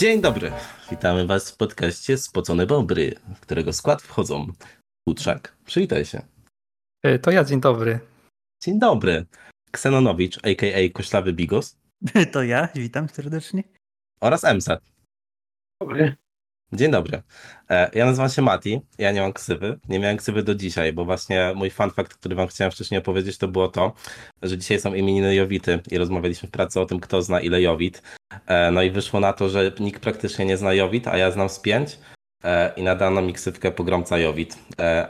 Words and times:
Dzień 0.00 0.20
dobry. 0.20 0.52
Witamy 0.90 1.26
Was 1.26 1.50
w 1.50 1.56
podcaście 1.56 2.18
Spocone 2.18 2.66
Bobry, 2.66 3.14
w 3.36 3.40
którego 3.40 3.72
skład 3.72 4.02
wchodzą 4.02 4.46
Futrzak. 5.08 5.56
Przywitaj 5.64 6.04
się. 6.04 6.22
E, 7.02 7.18
To 7.18 7.30
ja, 7.30 7.44
dzień 7.44 7.60
dobry. 7.60 8.00
Dzień 8.62 8.78
dobry. 8.78 9.26
Ksenonowicz, 9.70 10.38
a.k.a. 10.38 10.92
Koślawy 10.92 11.32
Bigos 11.32 11.76
To 12.32 12.42
ja, 12.42 12.68
witam 12.74 13.08
serdecznie. 13.08 13.62
oraz 14.20 14.44
Emsat. 14.44 14.82
Dobry. 15.80 16.16
Dzień 16.72 16.90
dobry. 16.90 17.22
E, 17.70 17.90
Ja 17.94 18.06
nazywam 18.06 18.30
się 18.30 18.42
Mati, 18.42 18.80
ja 18.98 19.12
nie 19.12 19.20
mam 19.20 19.32
ksywy. 19.32 19.78
Nie 19.88 19.98
miałem 19.98 20.16
ksywy 20.16 20.42
do 20.42 20.54
dzisiaj, 20.54 20.92
bo 20.92 21.04
właśnie 21.04 21.52
mój 21.56 21.70
fun 21.70 21.90
fact, 21.90 22.14
który 22.14 22.34
wam 22.34 22.48
chciałem 22.48 22.70
wcześniej 22.70 22.98
opowiedzieć, 23.00 23.38
to 23.38 23.48
było 23.48 23.68
to, 23.68 23.92
że 24.42 24.58
dzisiaj 24.58 24.80
są 24.80 24.94
imieniny 24.94 25.34
Jowity 25.34 25.80
i 25.90 25.98
rozmawialiśmy 25.98 26.48
w 26.48 26.52
pracy 26.52 26.80
o 26.80 26.86
tym, 26.86 27.00
kto 27.00 27.22
zna 27.22 27.40
ile 27.40 27.62
Jowit. 27.62 28.02
E, 28.46 28.70
No 28.70 28.82
i 28.82 28.90
wyszło 28.90 29.20
na 29.20 29.32
to, 29.32 29.48
że 29.48 29.72
nikt 29.80 30.02
praktycznie 30.02 30.44
nie 30.44 30.56
zna 30.56 30.74
Jowit, 30.74 31.08
a 31.08 31.16
ja 31.16 31.30
znam 31.30 31.48
z 31.48 31.58
pięć. 31.60 31.98
E, 32.44 32.72
I 32.76 32.82
nadano 32.82 33.22
mi 33.22 33.32
ksywkę 33.32 33.70
Pogromca 33.70 34.18
Jowit. 34.18 34.58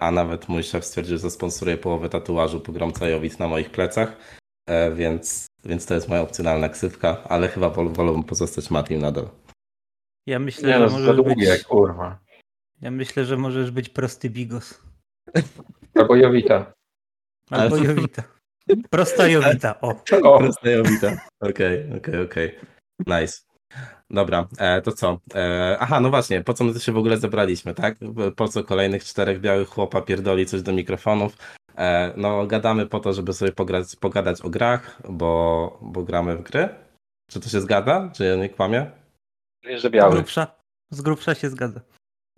A 0.01 0.11
nawet 0.11 0.49
mój 0.49 0.63
szef 0.63 0.85
stwierdził, 0.85 1.19
że 1.19 1.31
sponsoruje 1.31 1.77
połowę 1.77 2.09
tatuażu 2.09 2.61
Pogromca 2.61 3.09
Jowit 3.09 3.39
na 3.39 3.49
moich 3.49 3.71
plecach. 3.71 4.17
Więc, 4.95 5.47
więc 5.65 5.87
to 5.87 5.95
jest 5.95 6.09
moja 6.09 6.21
opcjonalna 6.21 6.69
ksywka, 6.69 7.17
ale 7.25 7.49
chyba 7.49 7.71
wol, 7.71 7.93
wolałbym 7.93 8.25
pozostać 8.25 8.71
Matim 8.71 9.01
nadal. 9.01 9.29
Ja 10.27 10.39
myślę, 10.39 10.69
Nie 10.69 10.75
że 10.75 10.81
no, 10.87 10.91
możesz 10.93 11.17
długie, 11.17 11.53
być. 11.53 11.65
kurwa. 11.65 12.19
Ja 12.81 12.91
myślę, 12.91 13.25
że 13.25 13.37
możesz 13.37 13.71
być 13.71 13.89
prosty 13.89 14.31
bigos. 14.31 14.83
Albo 15.95 16.17
Jowita. 16.17 16.73
Albo 17.51 17.77
Ale- 17.77 17.85
Jowita. 17.87 18.23
Prosta 18.91 19.27
Jowita, 19.29 19.81
o. 19.81 19.89
O, 20.23 20.39
Prosta 20.39 20.71
Jowita. 20.71 21.17
Okej, 21.41 21.93
okej, 21.97 22.23
okej. 22.23 22.59
Nice. 23.07 23.39
Dobra, 24.11 24.49
e, 24.59 24.83
to 24.83 24.93
co? 24.93 25.19
E, 25.35 25.77
aha, 25.81 26.01
no 26.01 26.11
właśnie, 26.11 26.45
po 26.45 26.55
co 26.55 26.65
my 26.65 26.81
się 26.81 26.93
w 26.93 26.97
ogóle 26.97 27.17
zebraliśmy, 27.17 27.75
tak? 27.75 27.97
Po 28.37 28.49
co 28.49 28.65
kolejnych 28.65 29.05
czterech 29.05 29.41
białych 29.41 29.69
chłopa 29.69 30.01
pierdoli 30.03 30.47
coś 30.47 30.63
do 30.63 30.73
mikrofonów? 30.73 31.37
E, 31.79 32.13
no, 32.17 32.47
gadamy 32.47 32.87
po 32.87 33.01
to, 33.01 33.13
żeby 33.13 33.33
sobie 33.33 33.53
pograć, 33.53 33.97
pogadać 33.97 34.41
o 34.43 34.51
grach, 34.51 35.03
bo, 35.09 35.79
bo 35.83 36.03
gramy 36.03 36.37
w 36.37 36.43
gry. 36.43 36.69
Czy 37.31 37.41
to 37.41 37.49
się 37.49 37.61
zgadza? 37.61 38.11
Czy 38.17 38.25
ja 38.25 38.37
nie 38.37 38.49
kłamię? 38.49 38.91
Że 39.65 39.89
Z 39.89 39.93
biały. 39.93 40.15
grubsza, 40.15 40.47
z 40.91 41.01
grubsza 41.03 41.35
się 41.35 41.51
zgadza. 41.51 41.81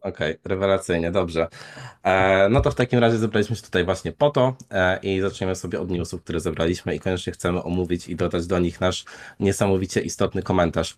Okej, 0.02 0.38
rewelacyjnie, 0.44 1.10
dobrze. 1.10 1.48
E, 2.02 2.48
no 2.48 2.60
to 2.60 2.70
w 2.70 2.74
takim 2.74 2.98
razie 2.98 3.18
zebraliśmy 3.18 3.56
się 3.56 3.62
tutaj 3.62 3.84
właśnie 3.84 4.12
po 4.12 4.30
to 4.30 4.56
e, 4.70 4.98
i 5.02 5.20
zaczniemy 5.20 5.54
sobie 5.54 5.80
od 5.80 5.90
newsów, 5.90 6.22
które 6.22 6.40
zebraliśmy 6.40 6.94
i 6.94 7.00
koniecznie 7.00 7.32
chcemy 7.32 7.62
omówić 7.62 8.08
i 8.08 8.16
dodać 8.16 8.46
do 8.46 8.58
nich 8.58 8.80
nasz 8.80 9.04
niesamowicie 9.40 10.00
istotny 10.00 10.42
komentarz. 10.42 10.96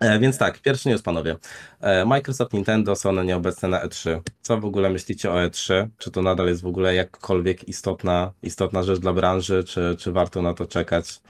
E, 0.00 0.18
więc 0.18 0.38
tak, 0.38 0.58
pierwszy 0.58 0.88
news 0.88 1.02
panowie. 1.02 1.36
E, 1.80 2.04
Microsoft, 2.04 2.52
Nintendo, 2.52 2.96
Sony 2.96 3.24
nieobecne 3.24 3.68
na 3.68 3.86
E3. 3.86 4.20
Co 4.42 4.58
w 4.60 4.64
ogóle 4.64 4.90
myślicie 4.90 5.30
o 5.30 5.34
E3? 5.34 5.88
Czy 5.98 6.10
to 6.10 6.22
nadal 6.22 6.46
jest 6.46 6.62
w 6.62 6.66
ogóle 6.66 6.94
jakkolwiek 6.94 7.68
istotna, 7.68 8.32
istotna 8.42 8.82
rzecz 8.82 8.98
dla 8.98 9.12
branży, 9.12 9.64
czy, 9.64 9.96
czy 9.98 10.12
warto 10.12 10.42
na 10.42 10.54
to 10.54 10.66
czekać? 10.66 11.20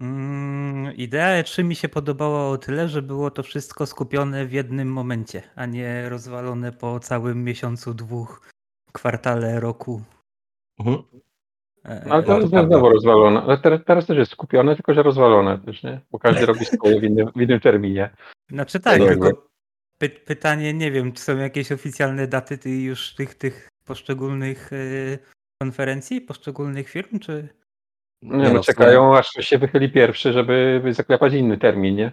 Mm, 0.00 0.94
idea 0.96 1.42
E3 1.42 1.64
mi 1.64 1.74
się 1.74 1.88
podobała 1.88 2.48
o 2.48 2.58
tyle, 2.58 2.88
że 2.88 3.02
było 3.02 3.30
to 3.30 3.42
wszystko 3.42 3.86
skupione 3.86 4.46
w 4.46 4.52
jednym 4.52 4.92
momencie, 4.92 5.42
a 5.54 5.66
nie 5.66 6.08
rozwalone 6.08 6.72
po 6.72 7.00
całym 7.00 7.44
miesiącu, 7.44 7.94
dwóch, 7.94 8.48
kwartale 8.92 9.60
roku. 9.60 10.02
Mhm. 10.78 11.02
E, 11.84 12.04
No, 12.06 12.14
ale 12.14 12.22
to 12.22 12.28
to 12.28 12.38
jest 12.38 12.50
znowu 12.50 12.88
rozwalone. 12.88 13.42
Ale 13.42 13.58
teraz, 13.58 13.80
teraz 13.86 14.06
też 14.06 14.18
jest 14.18 14.32
skupione, 14.32 14.74
tylko 14.74 14.94
że 14.94 15.02
rozwalone 15.02 15.58
też, 15.58 15.82
nie? 15.82 16.00
Bo 16.10 16.18
każdy 16.18 16.46
robi 16.46 16.64
swoje 16.64 17.00
w 17.00 17.04
innym, 17.04 17.28
w 17.36 17.40
innym 17.40 17.60
terminie. 17.60 18.10
Znaczy 18.50 18.80
tak, 18.80 18.98
tylko 18.98 19.48
py 19.98 20.08
pytanie, 20.08 20.74
nie 20.74 20.90
wiem, 20.90 21.12
czy 21.12 21.22
są 21.22 21.36
jakieś 21.36 21.72
oficjalne 21.72 22.26
daty 22.26 22.58
ty 22.58 22.70
już 22.70 23.14
tych, 23.14 23.34
tych 23.34 23.68
poszczególnych 23.84 24.72
y, 24.72 25.18
konferencji, 25.62 26.20
poszczególnych 26.20 26.88
firm, 26.88 27.18
czy... 27.18 27.61
Nie, 28.22 28.36
Nie 28.36 28.44
no, 28.44 28.54
no, 28.54 28.60
czekają 28.60 29.16
aż 29.16 29.26
się 29.40 29.58
wychyli 29.58 29.90
pierwszy, 29.90 30.32
żeby 30.32 30.82
zaklepać 30.90 31.32
inny 31.32 31.58
termin, 31.58 31.96
nie? 31.96 32.12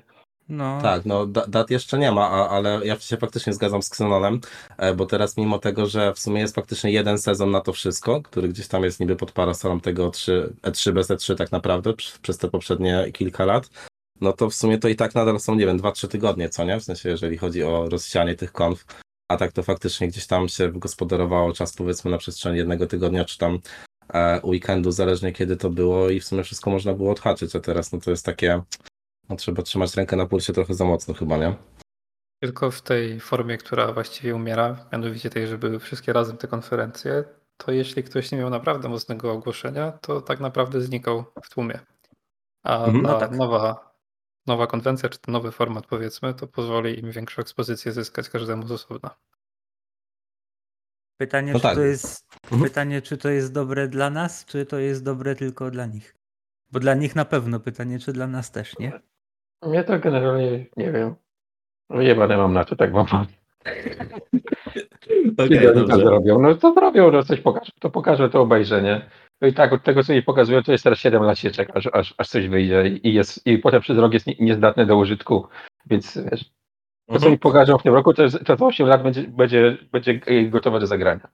No, 0.50 0.80
Tak, 0.82 1.06
no 1.06 1.26
da- 1.26 1.48
dat 1.48 1.70
jeszcze 1.70 1.98
nie 1.98 2.12
ma, 2.12 2.30
a, 2.30 2.50
ale 2.50 2.82
ja 2.84 3.00
się 3.00 3.18
faktycznie 3.18 3.54
zgadzam 3.54 3.84
z 3.84 3.88
Xenonem, 3.88 4.40
e, 4.78 4.94
bo 4.94 5.06
teraz 5.06 5.38
mimo 5.38 5.60
tego, 5.60 5.86
że 5.86 6.14
w 6.14 6.20
sumie 6.20 6.42
jest 6.42 6.56
faktycznie 6.56 6.92
jeden 6.92 7.18
sezon 7.18 7.52
na 7.52 7.62
to 7.62 7.74
wszystko, 7.74 8.22
który 8.22 8.50
gdzieś 8.50 8.68
tam 8.68 8.84
jest 8.84 9.00
niby 9.00 9.16
pod 9.16 9.32
parasolem 9.32 9.82
tego 9.82 10.10
E3, 10.10 10.50
E3 10.62 10.92
bez 10.92 11.10
E3 11.10 11.36
tak 11.36 11.52
naprawdę 11.52 11.94
przez 12.22 12.38
te 12.38 12.48
poprzednie 12.48 13.12
kilka 13.14 13.46
lat, 13.46 13.70
no 14.22 14.34
to 14.34 14.50
w 14.50 14.54
sumie 14.54 14.78
to 14.78 14.88
i 14.88 14.96
tak 14.96 15.16
nadal 15.16 15.40
są, 15.40 15.56
nie 15.56 15.66
wiem, 15.66 15.80
2-3 15.80 16.08
tygodnie, 16.08 16.50
co 16.50 16.64
nie? 16.64 16.80
W 16.80 16.84
sensie, 16.84 17.10
jeżeli 17.10 17.38
chodzi 17.38 17.64
o 17.64 17.90
rozsianie 17.90 18.36
tych 18.36 18.52
konf, 18.52 18.86
a 19.32 19.38
tak 19.38 19.52
to 19.52 19.64
faktycznie 19.64 20.08
gdzieś 20.08 20.28
tam 20.28 20.48
się 20.50 20.72
wygospodarowało 20.72 21.54
czas 21.54 21.76
powiedzmy 21.76 22.12
na 22.12 22.18
przestrzeni 22.18 22.58
jednego 22.58 22.88
tygodnia, 22.88 23.26
czy 23.26 23.38
tam 23.38 23.54
e, 23.54 23.60
weekendu, 24.44 24.92
zależnie 24.92 25.34
kiedy 25.34 25.58
to 25.58 25.70
było 25.70 26.10
i 26.10 26.20
w 26.20 26.26
sumie 26.26 26.44
wszystko 26.44 26.70
można 26.70 26.94
było 26.94 27.12
odhaczyć, 27.12 27.56
a 27.56 27.60
teraz 27.60 27.92
no 27.92 28.00
to 28.00 28.12
jest 28.12 28.26
takie, 28.26 28.62
no 29.30 29.36
trzeba 29.36 29.64
trzymać 29.64 29.96
rękę 29.96 30.16
na 30.16 30.26
pulsie 30.26 30.54
trochę 30.54 30.74
za 30.74 30.86
mocno 30.86 31.14
chyba, 31.14 31.38
nie? 31.38 31.56
Tylko 32.42 32.72
w 32.72 32.82
tej 32.82 33.20
formie, 33.20 33.58
która 33.58 33.94
właściwie 33.94 34.36
umiera, 34.36 34.86
mianowicie 34.92 35.30
tej, 35.30 35.48
że 35.48 35.58
były 35.58 35.80
wszystkie 35.80 36.14
razem 36.14 36.38
te 36.38 36.48
konferencje, 36.48 37.24
to 37.58 37.72
jeśli 37.72 38.04
ktoś 38.04 38.32
nie 38.32 38.38
miał 38.38 38.50
naprawdę 38.50 38.90
mocnego 38.90 39.32
ogłoszenia, 39.32 39.92
to 39.92 40.22
tak 40.22 40.40
naprawdę 40.40 40.82
znikał 40.82 41.24
w 41.44 41.50
tłumie. 41.50 41.80
A 42.64 42.78
Mhm. 42.86 43.04
ta 43.06 43.12
No 43.12 43.20
tak. 43.20 43.32
nowa, 43.32 43.94
nowa 44.48 44.68
konwencja, 44.68 45.10
czy 45.10 45.20
ten 45.20 45.34
nowy 45.34 45.52
format 45.52 45.86
powiedzmy, 45.86 46.34
to 46.34 46.48
pozwoli 46.48 47.00
im 47.00 47.12
większą 47.12 47.42
ekspozycję 47.42 47.92
zyskać 47.92 48.30
każdemu 48.30 48.68
z 48.68 48.72
osobna. 48.72 49.16
Pytanie, 51.20 51.54
No 51.54 51.60
czy 51.60 51.64
tak. 51.64 51.76
to 51.76 51.82
jest, 51.82 52.30
Mhm. 52.44 52.64
pytanie, 52.64 53.02
czy 53.02 53.18
to 53.18 53.30
jest 53.30 53.54
dobre 53.54 53.88
dla 53.88 54.10
nas, 54.10 54.46
czy 54.46 54.66
to 54.66 54.80
jest 54.80 55.04
dobre 55.04 55.36
tylko 55.36 55.72
dla 55.72 55.86
nich? 55.86 56.16
Bo 56.72 56.80
dla 56.80 56.94
nich 56.94 57.16
na 57.16 57.26
pewno 57.26 57.60
pytanie, 57.60 58.00
czy 58.00 58.14
dla 58.14 58.28
nas 58.28 58.52
też, 58.52 58.80
nie? 58.80 58.92
Mnie 59.66 59.84
to 59.84 60.00
generalnie, 60.00 60.66
nie 60.78 60.92
wiem. 60.92 61.16
Jebane 61.90 62.38
mam 62.38 62.54
na 62.54 62.66
to, 62.66 62.76
tak 62.76 62.94
mam. 62.94 63.06
Okay, 65.38 65.74
dobrze. 65.74 65.96
zrobią. 65.98 66.40
No 66.40 66.56
to 66.56 66.74
zrobią, 66.74 67.12
że 67.12 67.24
coś 67.24 67.42
pokażę, 67.42 67.72
to 67.80 67.90
pokażę 67.90 68.30
to 68.30 68.42
obejrzenie. 68.42 69.10
No 69.42 69.48
i 69.48 69.54
tak, 69.54 69.74
od 69.74 69.84
tego, 69.84 70.04
co 70.04 70.14
mi 70.14 70.24
pokazują, 70.24 70.64
to 70.64 70.72
jest 70.72 70.84
teraz 70.84 71.00
7 71.00 71.24
lat 71.24 71.40
się 71.40 71.52
czeka, 71.52 71.74
aż, 71.76 71.88
aż, 71.94 72.16
aż 72.18 72.28
coś 72.30 72.48
wyjdzie 72.48 72.88
i, 72.88 73.14
jest, 73.14 73.48
i 73.48 73.58
potem 73.58 73.82
przez 73.82 73.98
rok 73.98 74.14
jest 74.14 74.28
nie, 74.28 74.36
niezdatne 74.40 74.86
do 74.86 74.98
użytku. 74.98 75.48
Więc 75.86 76.18
wiesz, 76.32 76.46
to, 77.14 77.20
co 77.20 77.30
mi 77.30 77.38
pokażą 77.38 77.78
w 77.78 77.84
tym 77.84 77.94
roku, 77.94 78.14
to, 78.14 78.24
jest, 78.24 78.38
to 78.46 78.58
za 78.58 78.66
8 78.66 78.88
lat 78.88 79.04
będzie, 79.04 79.24
będzie, 79.24 79.78
będzie 79.92 80.22
gotowe 80.50 80.80
do 80.80 80.88
zagrania. 80.88 81.28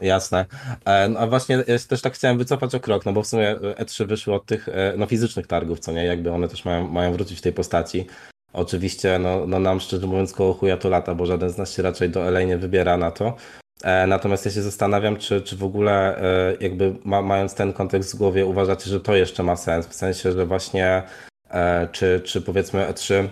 Jasne. 0.00 0.46
E, 0.84 1.08
No 1.08 1.20
a 1.20 1.26
właśnie 1.26 1.64
ja 1.66 1.78
też 1.88 2.02
tak 2.02 2.12
chciałem 2.14 2.38
wycofać 2.38 2.74
o 2.74 2.80
krok, 2.80 3.06
no 3.06 3.12
bo 3.12 3.22
w 3.22 3.26
sumie 3.26 3.56
E3 3.56 4.06
wyszły 4.06 4.34
od 4.34 4.46
tych 4.46 4.68
e, 4.68 4.94
no, 4.96 5.06
fizycznych 5.06 5.46
targów, 5.46 5.80
co 5.80 5.92
nie? 5.92 6.04
Jakby 6.04 6.30
one 6.32 6.48
też 6.48 6.64
mają, 6.64 6.88
mają 6.88 7.12
wrócić 7.12 7.38
w 7.38 7.42
tej 7.42 7.52
postaci. 7.52 8.06
Oczywiście, 8.52 9.18
no, 9.18 9.46
no 9.46 9.58
nam 9.58 9.80
szczerze 9.80 10.06
mówiąc 10.06 10.32
koło 10.32 10.54
chuja 10.54 10.76
to 10.76 10.88
lata, 10.88 11.14
bo 11.14 11.26
żaden 11.26 11.50
z 11.50 11.58
nas 11.58 11.72
się 11.72 11.82
raczej 11.82 12.10
do 12.10 12.20
LA 12.28 12.42
nie 12.42 12.58
wybiera 12.58 12.96
na 12.96 13.10
to. 13.10 13.36
E, 13.84 14.06
Natomiast 14.06 14.44
ja 14.44 14.50
się 14.50 14.62
zastanawiam, 14.62 15.16
czy, 15.16 15.42
czy 15.42 15.56
w 15.56 15.64
ogóle 15.64 16.18
e, 16.18 16.56
jakby 16.60 16.94
ma, 17.04 17.22
mając 17.22 17.54
ten 17.54 17.72
kontekst 17.72 18.14
w 18.14 18.18
głowie 18.18 18.46
uważacie, 18.46 18.90
że 18.90 19.00
to 19.00 19.14
jeszcze 19.14 19.42
ma 19.42 19.56
sens, 19.56 19.86
w 19.86 19.94
sensie, 19.94 20.32
że 20.32 20.46
właśnie 20.46 21.02
e, 21.50 21.88
czy, 21.92 22.20
czy 22.24 22.40
powiedzmy 22.42 22.86
E3 22.92 23.14
e, 23.14 23.28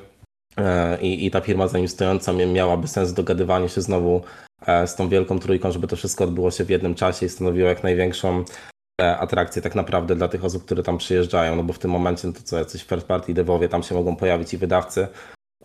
i, 1.00 1.26
i 1.26 1.30
ta 1.30 1.40
firma 1.40 1.68
za 1.68 1.78
nim 1.78 1.88
stojąca 1.88 2.32
mia- 2.32 2.52
miałaby 2.52 2.88
sens 2.88 3.10
w 3.10 3.14
dogadywaniu 3.14 3.68
się 3.68 3.80
znowu 3.80 4.22
e, 4.66 4.86
z 4.86 4.94
tą 4.96 5.08
wielką 5.08 5.38
trójką, 5.38 5.72
żeby 5.72 5.86
to 5.86 5.96
wszystko 5.96 6.24
odbyło 6.24 6.50
się 6.50 6.64
w 6.64 6.70
jednym 6.70 6.94
czasie 6.94 7.26
i 7.26 7.28
stanowiło 7.28 7.68
jak 7.68 7.82
największą 7.82 8.44
e, 9.00 9.18
atrakcję 9.18 9.62
tak 9.62 9.74
naprawdę 9.74 10.16
dla 10.16 10.28
tych 10.28 10.44
osób, 10.44 10.64
które 10.64 10.82
tam 10.82 10.98
przyjeżdżają, 10.98 11.56
no 11.56 11.62
bo 11.62 11.72
w 11.72 11.78
tym 11.78 11.90
momencie 11.90 12.28
no 12.28 12.34
to 12.34 12.40
co, 12.42 12.58
jacyś 12.58 12.84
first 12.84 13.06
party 13.06 13.34
devowie, 13.34 13.68
tam 13.68 13.82
się 13.82 13.94
mogą 13.94 14.16
pojawić 14.16 14.54
i 14.54 14.58
wydawcy, 14.58 15.08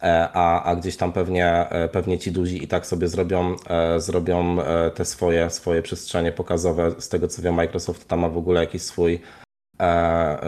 e, 0.01 0.29
a, 0.33 0.63
a 0.63 0.75
gdzieś 0.75 0.97
tam 0.97 1.13
pewnie, 1.13 1.69
e, 1.69 1.87
pewnie 1.89 2.19
ci 2.19 2.31
duzi 2.31 2.63
i 2.63 2.67
tak 2.67 2.85
sobie 2.85 3.07
zrobią, 3.07 3.55
e, 3.69 3.99
zrobią 3.99 4.61
e, 4.61 4.91
te 4.91 5.05
swoje, 5.05 5.49
swoje 5.49 5.81
przestrzenie 5.81 6.31
pokazowe. 6.31 6.91
Z 6.99 7.09
tego 7.09 7.27
co 7.27 7.41
wiem, 7.41 7.55
Microsoft 7.55 8.07
tam 8.07 8.19
ma 8.19 8.29
w 8.29 8.37
ogóle 8.37 8.61
jakiś 8.61 8.81
swój 8.81 9.13
e, 9.13 9.46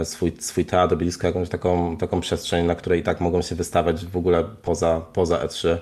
swój, 0.03 0.31
swój 0.39 0.65
teatr, 0.65 0.95
blisko 0.95 1.27
jakąś 1.27 1.49
taką, 1.49 1.97
taką 1.97 2.21
przestrzeń, 2.21 2.65
na 2.65 2.75
której 2.75 2.99
i 2.99 3.03
tak 3.03 3.21
mogą 3.21 3.41
się 3.41 3.55
wystawiać 3.55 4.05
w 4.05 4.17
ogóle 4.17 4.43
poza, 4.43 5.01
poza 5.13 5.37
E3. 5.45 5.77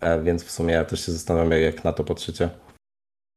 E, 0.00 0.22
Więc 0.22 0.44
w 0.44 0.50
sumie 0.50 0.74
ja 0.74 0.84
też 0.84 1.06
się 1.06 1.12
zastanawiam, 1.12 1.50
jak- 1.50 1.62
jak 1.74 1.84
na 1.84 1.92
to 1.92 2.04
patrzycie. 2.04 2.50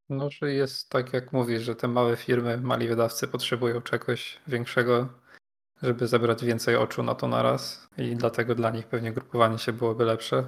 No, 0.10 0.30
że 0.30 0.54
jest 0.54 0.90
tak 0.90 1.14
jak 1.14 1.34
mówisz, 1.34 1.62
że 1.62 1.76
te 1.76 1.88
małe 1.88 2.16
firmy, 2.16 2.58
mali 2.58 2.88
wydawcy 2.88 3.28
potrzebują 3.28 3.82
czegoś 3.82 4.40
większego, 4.48 5.08
żeby 5.82 6.08
zebrać 6.08 6.46
więcej 6.46 6.76
oczu 6.76 7.04
na 7.04 7.16
to 7.16 7.28
naraz 7.28 7.88
i 7.98 8.16
dlatego 8.16 8.56
dla 8.56 8.72
nich 8.72 8.88
pewnie 8.88 9.12
grupowanie 9.14 9.58
się 9.58 9.74
byłoby 9.74 10.06
lepsze. 10.06 10.44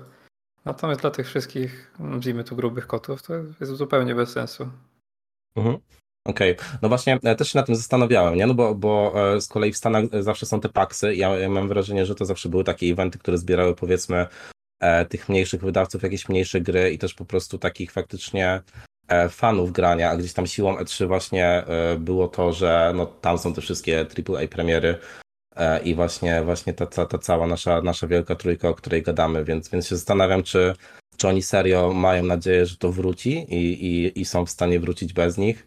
Natomiast 0.65 1.01
dla 1.01 1.11
tych 1.11 1.27
wszystkich, 1.27 1.91
nazwijmy 1.99 2.43
tu 2.43 2.55
grubych 2.55 2.87
kotów, 2.87 3.23
to 3.23 3.33
jest 3.59 3.71
zupełnie 3.71 4.15
bez 4.15 4.29
sensu. 4.29 4.69
Mhm. 5.55 5.77
Okej, 6.25 6.55
no 6.81 6.89
właśnie 6.89 7.19
e, 7.23 7.35
też 7.35 7.51
się 7.51 7.59
nad 7.59 7.65
tym 7.65 7.75
zastanawiałem, 7.75 8.35
nie? 8.35 8.47
No 8.47 8.53
bo, 8.53 8.75
bo 8.75 9.13
e, 9.35 9.41
z 9.41 9.47
kolei 9.47 9.71
w 9.71 9.77
Stanach 9.77 10.03
e, 10.11 10.23
zawsze 10.23 10.45
są 10.45 10.61
te 10.61 10.69
paksy. 10.69 11.15
Ja, 11.15 11.37
ja 11.37 11.49
mam 11.49 11.67
wrażenie, 11.67 12.05
że 12.05 12.15
to 12.15 12.25
zawsze 12.25 12.49
były 12.49 12.63
takie 12.63 12.85
eventy, 12.85 13.19
które 13.19 13.37
zbierały 13.37 13.75
powiedzmy 13.75 14.27
tych 15.09 15.29
mniejszych 15.29 15.61
wydawców, 15.61 16.03
jakieś 16.03 16.29
mniejsze 16.29 16.61
gry 16.61 16.91
i 16.91 16.97
też 16.97 17.13
po 17.13 17.25
prostu 17.25 17.57
takich 17.57 17.91
faktycznie 17.91 18.61
fanów 19.29 19.71
grania, 19.71 20.09
a 20.09 20.17
gdzieś 20.17 20.33
tam 20.33 20.47
siłą 20.47 20.75
E3 20.75 21.07
właśnie 21.07 21.63
było 21.99 22.27
to, 22.27 22.53
że 22.53 22.93
no, 22.95 23.05
tam 23.05 23.37
są 23.37 23.53
te 23.53 23.61
wszystkie 23.61 23.99
AAA 23.99 24.47
premiery 24.47 24.97
i 25.83 25.95
właśnie, 25.95 26.41
właśnie 26.43 26.73
ta, 26.73 26.85
ta, 26.85 27.05
ta 27.05 27.17
cała 27.17 27.47
nasza, 27.47 27.81
nasza 27.81 28.07
wielka 28.07 28.35
trójka, 28.35 28.69
o 28.69 28.73
której 28.73 29.01
gadamy, 29.01 29.45
więc, 29.45 29.69
więc 29.69 29.87
się 29.87 29.95
zastanawiam, 29.95 30.43
czy, 30.43 30.73
czy 31.17 31.27
oni 31.27 31.41
serio 31.41 31.93
mają 31.93 32.23
nadzieję, 32.23 32.65
że 32.65 32.77
to 32.77 32.91
wróci 32.91 33.45
i, 33.49 33.85
i, 33.85 34.21
i 34.21 34.25
są 34.25 34.45
w 34.45 34.49
stanie 34.49 34.79
wrócić 34.79 35.13
bez 35.13 35.37
nich, 35.37 35.65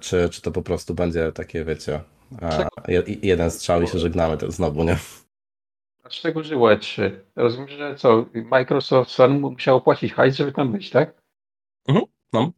czy, 0.00 0.28
czy 0.28 0.42
to 0.42 0.50
po 0.52 0.62
prostu 0.62 0.94
będzie 0.94 1.32
takie, 1.32 1.64
wiecie, 1.64 2.00
je- 2.88 3.02
jeden 3.22 3.50
strzał 3.50 3.82
i 3.82 3.86
się 3.86 3.98
żegnamy 3.98 4.36
to 4.38 4.50
znowu, 4.50 4.84
nie? 4.84 4.96
A 6.04 6.10
z 6.10 6.12
czego 6.12 6.42
żyło 6.44 6.68
E3? 6.70 7.10
Rozumiem, 7.36 7.68
że 7.68 7.94
co, 7.96 8.26
Microsoft 8.34 9.10
Sony 9.10 9.38
musiało 9.38 9.80
płacić 9.80 10.12
hajs, 10.12 10.36
żeby 10.36 10.52
tam 10.52 10.72
być, 10.72 10.90
tak? 10.90 11.20
Mhm, 11.88 12.06
no. 12.32 12.52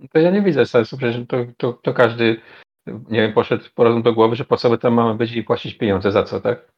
No 0.00 0.06
To 0.12 0.18
ja 0.18 0.30
nie 0.30 0.42
widzę 0.42 0.66
sensu, 0.66 0.96
przecież 0.98 1.26
to, 1.28 1.36
to, 1.56 1.72
to 1.72 1.94
każdy, 1.94 2.40
nie 2.86 3.20
wiem, 3.20 3.32
poszedł 3.32 3.64
po 3.74 3.84
rozum 3.84 4.02
do 4.02 4.12
głowy, 4.14 4.36
że 4.36 4.44
po 4.44 4.56
co 4.56 4.70
my 4.70 4.78
tam 4.78 4.94
mamy 4.94 5.14
być 5.14 5.32
i 5.32 5.42
płacić 5.44 5.74
pieniądze, 5.74 6.12
za 6.12 6.22
co, 6.22 6.40
tak? 6.40 6.72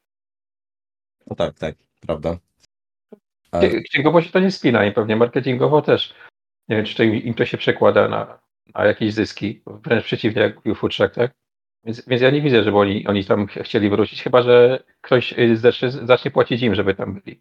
No 1.27 1.37
tak, 1.37 1.59
tak, 1.59 1.75
prawda. 2.01 2.39
Księ- 3.55 3.83
Księgowo 3.83 4.23
się 4.23 4.31
to 4.33 4.41
nie 4.41 4.51
spina 4.51 4.85
i 4.87 4.93
pewnie 4.93 5.17
marketingowo 5.17 5.83
też. 5.83 6.15
Nie 6.69 6.77
wiem, 6.77 6.85
czy 6.85 6.97
to 6.97 7.03
im, 7.03 7.15
im 7.15 7.35
to 7.35 7.45
się 7.45 7.59
przekłada 7.59 8.09
na, 8.09 8.39
na 8.75 8.85
jakieś 8.85 9.15
zyski. 9.15 9.62
Wręcz 9.67 10.05
przeciwnie, 10.05 10.43
jak 10.43 10.56
mówił 10.56 10.75
Futrzak, 10.75 11.15
tak? 11.15 11.32
Więc, 11.85 12.09
więc 12.09 12.23
ja 12.23 12.31
nie 12.31 12.43
widzę, 12.43 12.65
żeby 12.65 12.76
oni, 12.79 13.06
oni 13.06 13.25
tam 13.25 13.47
ch- 13.47 13.62
chcieli 13.65 13.91
wrócić, 13.91 14.23
chyba 14.23 14.43
że 14.43 14.82
ktoś 15.00 15.38
y, 15.38 15.56
zacznie, 15.56 15.91
zacznie 15.91 16.31
płacić 16.31 16.62
im, 16.62 16.75
żeby 16.75 16.94
tam 16.94 17.15
byli. 17.15 17.41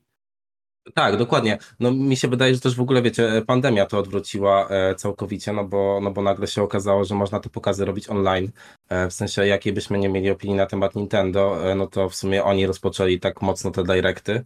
Tak, 0.93 1.17
dokładnie. 1.17 1.57
No 1.79 1.91
mi 1.91 2.17
się 2.17 2.27
wydaje, 2.27 2.55
że 2.55 2.59
też 2.61 2.75
w 2.75 2.81
ogóle, 2.81 3.01
wiecie, 3.01 3.41
pandemia 3.47 3.85
to 3.85 3.97
odwróciła 3.97 4.69
e, 4.69 4.95
całkowicie, 4.95 5.53
no 5.53 5.63
bo, 5.63 5.99
no 6.03 6.11
bo 6.11 6.21
nagle 6.21 6.47
się 6.47 6.63
okazało, 6.63 7.05
że 7.05 7.15
można 7.15 7.39
te 7.39 7.49
pokazy 7.49 7.85
robić 7.85 8.09
online. 8.09 8.51
E, 8.89 9.07
w 9.07 9.13
sensie, 9.13 9.47
jakiej 9.47 9.73
byśmy 9.73 9.97
nie 9.97 10.09
mieli 10.09 10.29
opinii 10.31 10.55
na 10.57 10.65
temat 10.65 10.95
Nintendo, 10.95 11.71
e, 11.71 11.75
no 11.75 11.87
to 11.87 12.09
w 12.09 12.15
sumie 12.15 12.43
oni 12.43 12.67
rozpoczęli 12.67 13.19
tak 13.19 13.41
mocno 13.41 13.71
te 13.71 13.83
directy 13.83 14.43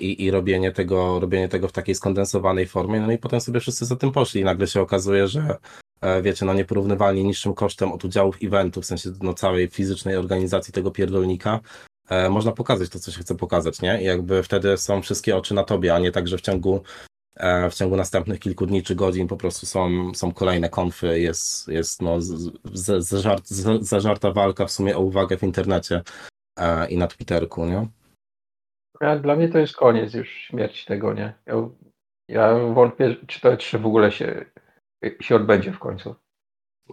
i, 0.00 0.24
i 0.24 0.30
robienie 0.30 0.72
tego, 0.72 1.20
robienie 1.20 1.48
tego 1.48 1.68
w 1.68 1.72
takiej 1.72 1.94
skondensowanej 1.94 2.66
formie, 2.66 3.00
no 3.00 3.12
i 3.12 3.18
potem 3.18 3.40
sobie 3.40 3.60
wszyscy 3.60 3.84
za 3.84 3.96
tym 3.96 4.12
poszli. 4.12 4.40
I 4.40 4.44
nagle 4.44 4.66
się 4.66 4.80
okazuje, 4.80 5.28
że 5.28 5.56
wiecie, 6.22 6.46
no 6.46 6.54
nieporównywalnie 6.54 7.24
niższym 7.24 7.54
kosztem 7.54 7.92
od 7.92 8.04
udziałów 8.04 8.36
eventu, 8.42 8.82
w 8.82 8.86
sensie 8.86 9.10
no 9.22 9.34
całej 9.34 9.68
fizycznej 9.68 10.16
organizacji 10.16 10.74
tego 10.74 10.90
pierdolnika, 10.90 11.60
e, 12.08 12.30
można 12.30 12.52
pokazać 12.52 12.90
to, 12.90 12.98
co 12.98 13.10
się 13.10 13.20
chce 13.20 13.34
pokazać, 13.34 13.82
nie? 13.82 14.02
I 14.02 14.04
jakby 14.04 14.42
wtedy 14.42 14.76
są 14.76 15.02
wszystkie 15.02 15.36
oczy 15.36 15.54
na 15.54 15.64
tobie, 15.64 15.94
a 15.94 15.98
nie 15.98 16.12
tak, 16.12 16.28
że 16.28 16.38
w 16.38 16.40
ciągu, 16.40 16.82
e, 17.36 17.70
w 17.70 17.74
ciągu 17.74 17.96
następnych 17.96 18.40
kilku 18.40 18.66
dni 18.66 18.82
czy 18.82 18.94
godzin 18.94 19.28
po 19.28 19.36
prostu 19.36 19.66
są, 19.66 20.14
są 20.14 20.32
kolejne 20.32 20.68
konfy, 20.68 21.20
jest, 21.20 21.68
jest 21.68 22.02
no, 22.02 22.18
zażarta 23.80 24.32
walka 24.32 24.66
w 24.66 24.72
sumie 24.72 24.96
o 24.96 25.00
uwagę 25.00 25.36
w 25.36 25.42
internecie 25.42 26.02
e, 26.58 26.88
i 26.88 26.96
na 26.96 27.06
Twitterku, 27.06 27.66
nie? 27.66 27.86
Dla 29.22 29.36
mnie 29.36 29.48
to 29.48 29.58
jest 29.58 29.76
koniec 29.76 30.14
już 30.14 30.28
śmierci 30.28 30.86
tego, 30.86 31.14
nie? 31.14 31.34
Ja, 31.46 31.54
ja 32.28 32.58
wątpię, 32.58 33.16
czy 33.26 33.40
to 33.40 33.52
E3 33.52 33.78
w 33.78 33.86
ogóle 33.86 34.12
się, 34.12 34.44
się 35.20 35.36
odbędzie 35.36 35.72
w 35.72 35.78
końcu. 35.78 36.14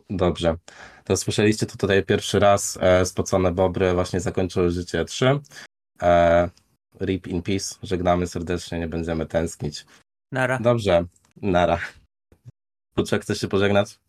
Dobrze. 0.10 0.58
To 1.04 1.18
słyszeliście 1.18 1.66
to 1.66 1.78
tutaj 1.78 2.06
pierwszy 2.06 2.40
raz. 2.40 2.78
E, 2.82 3.06
spocone 3.06 3.52
Bobry 3.52 3.94
właśnie 3.94 4.20
zakończyły 4.20 4.72
życie 4.72 5.06
3. 5.06 5.40
E, 6.02 6.50
rip 7.02 7.28
in 7.28 7.42
peace. 7.42 7.76
Żegnamy 7.84 8.28
serdecznie, 8.28 8.80
nie 8.80 8.88
będziemy 8.88 9.26
tęsknić. 9.26 9.86
Nara. 10.32 10.60
Dobrze. 10.60 11.06
Nara. 11.42 11.80
Kuczek, 12.96 13.22
chcesz 13.22 13.42
się 13.42 13.48
pożegnać? 13.48 14.00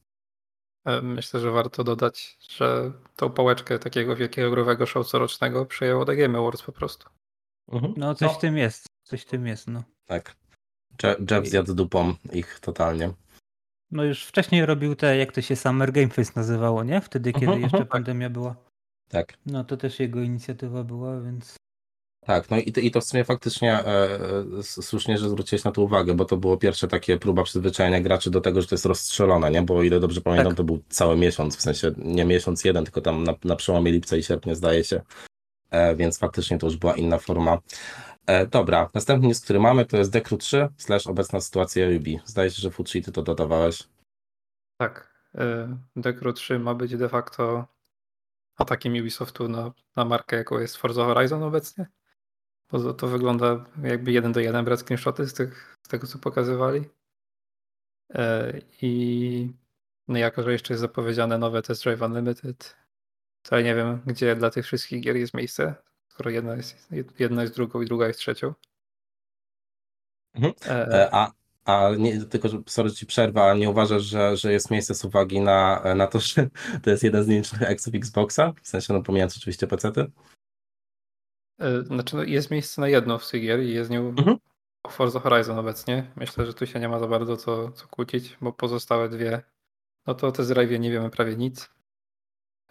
E, 0.87 1.03
Myślę, 1.03 1.41
że 1.41 1.51
warto 1.51 1.85
dodać, 1.85 2.39
że 2.51 2.93
tą 3.17 3.31
pałeczkę 3.31 3.79
takiego 3.79 4.17
wielkiego 4.17 4.51
growego 4.51 4.87
show 4.87 5.07
corocznego 5.09 5.67
przejęło 5.67 6.05
The 6.05 6.17
Game 6.17 6.39
Awards 6.39 6.63
po 6.63 6.73
prostu. 6.73 7.09
Mhm. 7.73 7.95
No 7.97 8.15
coś 8.15 8.29
No. 8.29 8.35
w 8.35 8.39
tym 8.41 8.57
jest. 8.57 8.87
Coś 9.05 9.23
w 9.23 9.27
tym 9.27 9.47
jest, 9.47 9.69
no. 9.69 9.83
Tak. 10.07 10.37
Je- 11.03 11.17
Jeff 11.31 11.47
zjadł 11.47 11.75
dupą 11.75 12.15
ich 12.33 12.61
totalnie. 12.61 13.13
No 13.93 14.05
już 14.05 14.25
wcześniej 14.25 14.67
robił 14.67 14.97
te, 14.97 15.17
jak 15.17 15.33
to 15.33 15.41
się 15.41 15.57
Summer 15.57 15.93
Game 15.93 16.09
Fest 16.09 16.37
nazywało, 16.37 16.85
nie? 16.85 17.01
Wtedy, 17.01 17.33
kiedy 17.33 17.47
Mhm, 17.47 17.63
jeszcze 17.63 17.77
mhm. 17.77 17.89
pandemia 17.89 18.31
była. 18.31 18.57
Tak. 19.09 19.35
No 19.47 19.65
to 19.65 19.77
też 19.77 20.01
jego 20.01 20.21
inicjatywa 20.23 20.85
była, 20.85 21.21
więc 21.21 21.57
Tak, 22.27 22.51
no 22.51 22.57
i 22.57 22.73
to, 22.73 22.81
i 22.81 22.91
to 22.91 23.01
w 23.01 23.05
sumie 23.05 23.25
faktycznie 23.25 23.73
e, 23.73 23.85
e, 24.59 24.63
słusznie, 24.63 25.19
że 25.19 25.29
zwróciłeś 25.29 25.65
na 25.65 25.73
to 25.73 25.83
uwagę, 25.83 26.15
bo 26.15 26.25
to 26.25 26.37
było 26.37 26.57
pierwsze 26.57 26.89
takie 26.89 27.19
próba 27.19 27.43
przyzwyczajenia 27.43 28.01
graczy 28.01 28.31
do 28.31 28.41
tego, 28.41 28.63
że 28.63 28.69
to 28.69 28.75
jest 28.75 28.87
rozstrzelone, 28.87 29.51
nie? 29.51 29.63
Bo 29.63 29.77
o 29.77 29.83
ile 29.83 30.01
dobrze 30.01 30.21
pamiętam, 30.21 30.53
Tak. 30.53 30.57
to 30.57 30.65
był 30.65 30.83
cały 30.89 31.17
miesiąc, 31.17 31.57
w 31.57 31.63
sensie 31.63 31.93
nie 31.97 32.25
miesiąc 32.25 32.65
jeden, 32.65 32.85
tylko 32.85 33.01
tam 33.01 33.25
na, 33.25 33.35
na 33.45 33.57
przełomie 33.57 33.93
lipca 33.93 34.17
i 34.17 34.23
sierpnia 34.23 34.55
zdaje 34.55 34.85
się. 34.85 35.01
E, 35.71 35.97
więc 35.97 36.19
faktycznie 36.19 36.59
to 36.59 36.67
już 36.67 36.77
była 36.77 36.95
inna 36.95 37.19
forma. 37.19 37.59
E, 38.31 38.47
dobra, 38.47 38.91
następny 38.95 39.29
news, 39.29 39.41
który 39.41 39.61
mamy, 39.61 39.87
to 39.87 39.97
jest 39.97 40.11
Decru 40.11 40.37
3 40.37 40.69
slash 40.77 41.07
obecna 41.07 41.41
sytuacja 41.41 41.91
Ruby. 41.91 42.17
Zdaje 42.25 42.51
się, 42.51 42.63
że 42.63 42.71
Fucci, 42.71 43.03
ty 43.03 43.13
to 43.13 43.23
dodawałeś. 43.23 43.89
Tak. 44.77 45.15
e, 45.35 45.77
Decru 45.97 46.33
3 46.33 46.59
ma 46.59 46.75
być 46.75 46.97
de 46.97 47.09
facto 47.09 47.67
atakiem 48.57 48.93
Ubisoftu 48.93 49.49
na, 49.49 49.73
na 49.97 50.05
markę, 50.05 50.37
jaką 50.37 50.59
jest 50.59 50.77
Forza 50.77 51.05
Horizon 51.05 51.43
obecnie. 51.43 51.87
Bo 52.71 52.95
to, 52.95 53.09
wygląda 53.09 53.65
jakby 53.83 54.13
jeden 54.13 54.33
do 54.33 54.41
jeden 54.41 54.65
brać 54.65 54.81
screenshoty 54.81 55.27
z, 55.27 55.35
tych, 55.35 55.79
z 55.83 55.89
tego, 55.89 56.07
co 56.07 56.19
pokazywali. 56.19 56.85
E, 58.15 58.53
I 58.83 59.53
no 60.09 60.19
jako, 60.19 60.43
że 60.43 60.53
jeszcze 60.53 60.75
jest 60.75 60.81
zapowiedziane 60.81 61.39
nowe 61.39 61.63
Test 61.63 61.85
Drive 61.85 62.03
Unlimited, 62.03 62.77
to 63.43 63.57
ja 63.57 63.63
nie 63.63 63.75
wiem, 63.75 64.01
gdzie 64.07 64.37
dla 64.37 64.51
tych 64.51 64.65
wszystkich 64.65 65.03
gier 65.03 65.17
jest 65.17 65.35
miejsce, 65.35 65.75
skoro 66.21 66.31
jedna 66.31 66.55
jest, 66.55 66.89
jedna 67.19 67.43
jest 67.43 67.55
drugą 67.55 67.81
i 67.81 67.87
druga 67.87 68.07
jest 68.07 68.19
trzecią. 68.19 68.55
Mhm. 70.35 70.55
E, 70.67 70.87
E, 70.89 71.15
a 71.15 71.33
a 71.65 71.91
nie, 71.99 72.25
tylko, 72.25 72.49
że 72.49 72.63
sorry, 72.67 72.91
ci 72.91 73.07
przerwę, 73.07 73.43
ale 73.43 73.61
nie 73.61 73.71
uważasz, 73.71 74.03
że, 74.03 74.37
że 74.37 74.53
jest 74.53 74.71
miejsce 74.71 74.95
z 74.95 75.05
uwagi 75.05 75.41
na, 75.41 75.83
na 75.95 76.07
to, 76.07 76.21
że 76.21 76.51
to 76.83 76.91
jest 76.91 77.03
jeden 77.03 77.25
z 77.25 77.29
nielicznych 77.29 77.63
eksów 77.63 77.95
Xboxa? 77.95 78.53
W 78.63 78.69
sensie, 78.69 78.93
no 78.93 79.03
pomijając 79.03 79.37
oczywiście 79.37 79.67
pecety? 79.67 80.11
E, 81.61 81.83
Znaczy, 81.83 82.17
no 82.17 82.23
jest 82.23 82.51
miejsce 82.51 82.81
na 82.81 82.89
jedną 82.89 83.19
z 83.19 83.31
tych 83.31 83.43
gier 83.43 83.63
i 83.63 83.75
jest 83.75 83.91
nią 83.91 84.09
Mhm. 84.09 84.37
Forza 84.91 85.21
Horizon 85.21 85.59
obecnie. 85.59 86.11
Myślę, 86.17 86.47
że 86.47 86.55
tu 86.55 86.67
się 86.67 86.81
nie 86.81 86.89
ma 86.89 86.99
za 86.99 87.07
bardzo 87.07 87.37
co, 87.37 87.73
co 87.73 87.89
kłócić, 87.89 88.37
bo 88.41 88.53
pozostałe 88.53 89.09
dwie, 89.09 89.43
no 90.07 90.15
to 90.15 90.33
te 90.33 90.45
zrajwie 90.45 90.79
nie 90.79 90.91
wiemy 90.91 91.11
prawie 91.11 91.37
nic. 91.37 91.71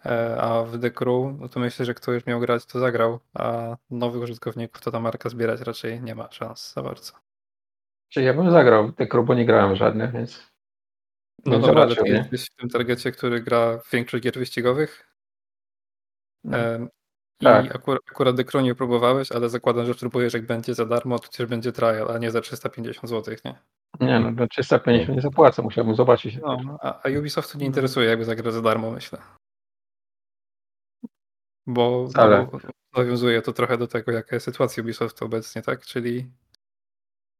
E, 0.06 0.40
A 0.40 0.62
w 0.64 0.78
The 0.80 0.90
Crew, 0.90 1.40
no 1.40 1.48
to 1.48 1.60
myślę, 1.60 1.86
że 1.86 1.94
kto 1.94 2.12
już 2.12 2.26
miał 2.26 2.40
grać, 2.40 2.66
to 2.66 2.78
zagrał, 2.78 3.20
a 3.34 3.76
nowych 3.90 4.22
użytkowników 4.22 4.80
to 4.82 4.90
ta 4.90 5.00
marka 5.00 5.28
zbierać 5.28 5.60
raczej 5.60 6.02
nie 6.02 6.14
ma 6.14 6.32
szans 6.32 6.72
za 6.74 6.82
bardzo. 6.82 7.12
Czy 8.08 8.22
ja 8.22 8.34
bym 8.34 8.50
zagrał 8.50 8.92
te 8.92 9.06
bo 9.22 9.34
nie 9.34 9.46
grałem 9.46 9.76
żadnych, 9.76 10.12
więc. 10.12 10.50
No 11.44 11.52
bym 11.52 11.60
dobra, 11.60 11.82
ale 11.82 11.96
ty 11.96 12.02
nie? 12.02 12.10
jesteś 12.10 12.46
w 12.46 12.54
tym 12.54 12.68
targecie, 12.68 13.12
który 13.12 13.40
gra 13.40 13.78
w 13.78 13.90
większość 13.90 14.24
gier 14.24 14.34
wyścigowych. 14.34 15.14
No. 16.44 16.58
E, 16.58 16.88
I 17.40 17.44
Tak. 17.44 17.76
akurat, 17.76 18.00
akurat 18.10 18.36
The 18.36 18.44
Crew 18.44 18.64
nie 18.64 18.74
próbowałeś, 18.74 19.32
ale 19.32 19.48
zakładam, 19.48 19.86
że 19.86 19.94
próbujesz 19.94 20.34
jak 20.34 20.46
będzie 20.46 20.74
za 20.74 20.86
darmo, 20.86 21.18
to 21.18 21.28
też 21.28 21.46
będzie 21.46 21.72
trial, 21.72 22.10
a 22.10 22.18
nie 22.18 22.30
za 22.30 22.40
350 22.40 23.08
zł, 23.08 23.34
nie? 23.44 23.54
Nie, 24.00 24.20
no 24.20 24.32
do 24.32 24.48
350 24.48 25.16
nie 25.16 25.22
zapłacę, 25.22 25.62
musiałbym 25.62 25.94
zobaczyć. 25.94 26.36
No, 26.36 26.78
a, 26.82 27.02
a 27.02 27.18
Ubisoftu 27.18 27.58
nie 27.58 27.66
interesuje, 27.66 28.08
jakby 28.08 28.24
zagrać 28.24 28.54
za 28.54 28.62
darmo, 28.62 28.90
myślę. 28.90 29.18
Bo, 31.66 32.08
bo 32.14 32.58
nawiązuje 32.96 33.42
to 33.42 33.52
trochę 33.52 33.78
do 33.78 33.86
tego, 33.86 34.12
jaka 34.12 34.36
jest 34.36 34.44
sytuacja 34.46 34.82
Ubisoftu 34.82 35.24
obecnie, 35.24 35.62
tak? 35.62 35.86
Czyli, 35.86 36.30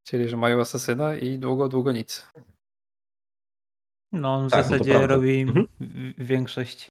czyli 0.06 0.28
że 0.28 0.36
mają 0.36 0.60
asasyna 0.60 1.16
i 1.16 1.38
długo, 1.38 1.68
długo 1.68 1.92
nic. 1.92 2.26
no 4.12 4.34
on 4.34 4.48
w 4.48 4.50
Tak, 4.50 4.64
no 4.64 4.70
zasadzie 4.70 4.90
prawda. 4.90 5.14
robi 5.14 5.40
Mhm. 5.40 5.66
większość. 6.18 6.88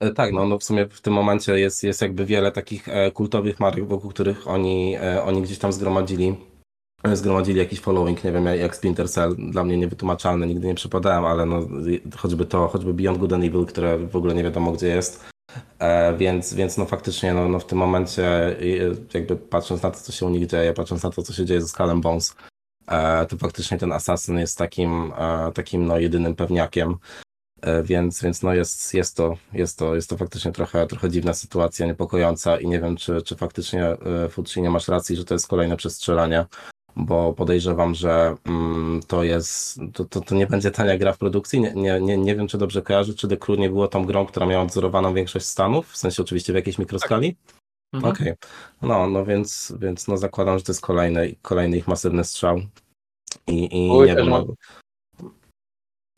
E, 0.00 0.10
Tak, 0.12 0.32
no, 0.32 0.46
no 0.46 0.58
w 0.58 0.64
sumie 0.64 0.86
w 0.86 1.00
tym 1.00 1.12
momencie 1.12 1.58
jest, 1.58 1.84
jest 1.84 2.02
jakby 2.02 2.26
wiele 2.26 2.52
takich 2.52 2.88
e, 2.88 3.10
kultowych 3.10 3.60
marek, 3.60 3.86
wokół 3.86 4.10
których 4.10 4.46
oni, 4.48 4.96
e, 4.96 5.22
oni 5.22 5.42
gdzieś 5.42 5.58
tam 5.58 5.72
zgromadzili, 5.72 6.36
zgromadzili 7.12 7.58
jakiś 7.58 7.80
following, 7.80 8.24
nie 8.24 8.32
wiem, 8.32 8.46
jak- 8.46 8.76
Splinter 8.76 9.10
Cell, 9.10 9.36
dla 9.50 9.64
mnie 9.64 9.76
niewytłumaczalne, 9.76 10.46
nigdy 10.46 10.66
nie 10.66 10.74
przepadałem, 10.74 11.24
ale 11.24 11.46
no, 11.46 11.60
choćby 12.16 12.46
to, 12.46 12.68
choćby 12.68 12.94
Beyond 12.94 13.18
Good 13.18 13.32
and 13.32 13.44
Evil, 13.44 13.66
które 13.66 13.98
w 13.98 14.16
ogóle 14.16 14.34
nie 14.34 14.42
wiadomo 14.42 14.72
gdzie 14.72 14.86
jest, 14.88 15.24
e, 15.78 16.16
więc, 16.16 16.54
więc 16.54 16.78
no 16.78 16.84
faktycznie 16.86 17.34
no, 17.34 17.48
no 17.48 17.58
w 17.58 17.66
tym 17.66 17.78
momencie 17.78 18.48
y, 18.60 18.96
jakby 19.14 19.36
patrząc 19.36 19.82
na 19.82 19.90
to, 19.90 19.98
co 20.00 20.12
się 20.12 20.26
u 20.26 20.30
nich 20.30 20.46
dzieje, 20.46 20.72
patrząc 20.72 21.02
na 21.02 21.10
to, 21.10 21.22
co 21.22 21.32
się 21.32 21.44
dzieje 21.44 21.62
ze 21.62 21.84
and 21.84 22.02
Bones, 22.02 22.36
e, 22.88 23.26
to 23.26 23.36
faktycznie 23.36 23.78
ten 23.78 23.92
Assassin 23.92 24.38
jest 24.38 24.58
takim, 24.58 25.12
e, 25.18 25.52
takim 25.52 25.86
no, 25.86 25.98
jedynym 25.98 26.36
pewniakiem. 26.36 26.96
E, 27.62 27.82
Więc, 27.82 28.22
więc 28.22 28.42
no 28.42 28.54
jest, 28.54 28.94
jest, 28.94 29.16
to, 29.16 29.36
jest, 29.52 29.78
to, 29.78 29.94
jest 29.94 30.10
to 30.10 30.16
faktycznie 30.16 30.52
trochę, 30.52 30.86
trochę 30.86 31.10
dziwna 31.10 31.34
sytuacja, 31.34 31.86
niepokojąca 31.86 32.60
i 32.60 32.66
nie 32.66 32.80
wiem, 32.80 32.96
czy, 32.96 33.22
czy 33.22 33.36
faktycznie 33.36 33.84
e, 33.84 34.28
Fucci 34.28 34.62
nie 34.62 34.70
masz 34.70 34.88
racji, 34.88 35.16
że 35.16 35.24
to 35.24 35.34
jest 35.34 35.48
kolejne 35.48 35.76
przestrzelanie, 35.76 36.46
bo 36.96 37.32
podejrzewam, 37.32 37.94
że 37.94 38.36
mm, 38.44 39.00
to 39.06 39.24
jest, 39.24 39.80
to, 39.92 40.04
to, 40.04 40.20
to 40.20 40.34
nie 40.34 40.46
będzie 40.46 40.70
tania 40.70 40.98
gra 40.98 41.12
w 41.12 41.18
produkcji. 41.18 41.60
Nie, 41.60 41.72
nie, 41.74 42.00
nie, 42.00 42.16
nie 42.16 42.36
wiem, 42.36 42.48
czy 42.48 42.58
dobrze 42.58 42.82
kojarzę, 42.82 43.14
czy 43.14 43.28
The 43.28 43.36
Crew 43.36 43.58
nie 43.58 43.68
było 43.68 43.88
tą 43.88 44.04
grą, 44.04 44.26
która 44.26 44.46
miała 44.46 44.64
odzorowaną 44.64 45.14
większość 45.14 45.46
Stanów, 45.46 45.88
w 45.88 45.96
sensie 45.96 46.22
oczywiście 46.22 46.52
w 46.52 46.56
jakiejś 46.56 46.78
mikroskali. 46.78 47.36
Mhm. 47.92 48.12
Okej, 48.12 48.34
no, 48.82 49.06
no 49.06 49.24
więc, 49.24 49.74
więc 49.78 50.08
no 50.08 50.16
zakładam, 50.16 50.58
że 50.58 50.64
to 50.64 50.72
jest 50.72 50.82
kolejny, 50.82 51.34
kolejny 51.42 51.76
ich 51.76 51.88
masywny 51.88 52.24
strzał. 52.24 52.60
I, 53.46 53.76
i 53.76 53.90
nie 53.90 54.16
wiem. 54.16 54.28
mo- 54.28 54.38
No, 54.38 54.54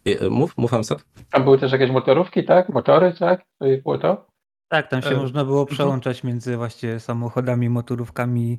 I, 0.05 0.19
e, 0.19 0.31
mów, 0.31 0.59
mów 0.59 0.75
Amset? 0.75 1.05
Tam 1.31 1.45
były 1.45 1.59
też 1.59 1.73
jakieś 1.73 1.91
motorówki, 1.91 2.45
tak? 2.45 2.69
Motory, 2.69 3.15
tak? 3.19 3.43
To 3.59 3.67
było 3.83 3.99
to? 3.99 4.27
Tak, 4.69 4.89
tam 4.89 5.03
się 5.03 5.09
E, 5.09 5.17
można 5.17 5.45
było 5.45 5.61
mhm. 5.61 5.75
przełączać 5.75 6.25
między 6.25 6.57
właśnie 6.57 7.01
samochodami, 7.01 7.69
motorówkami, 7.69 8.59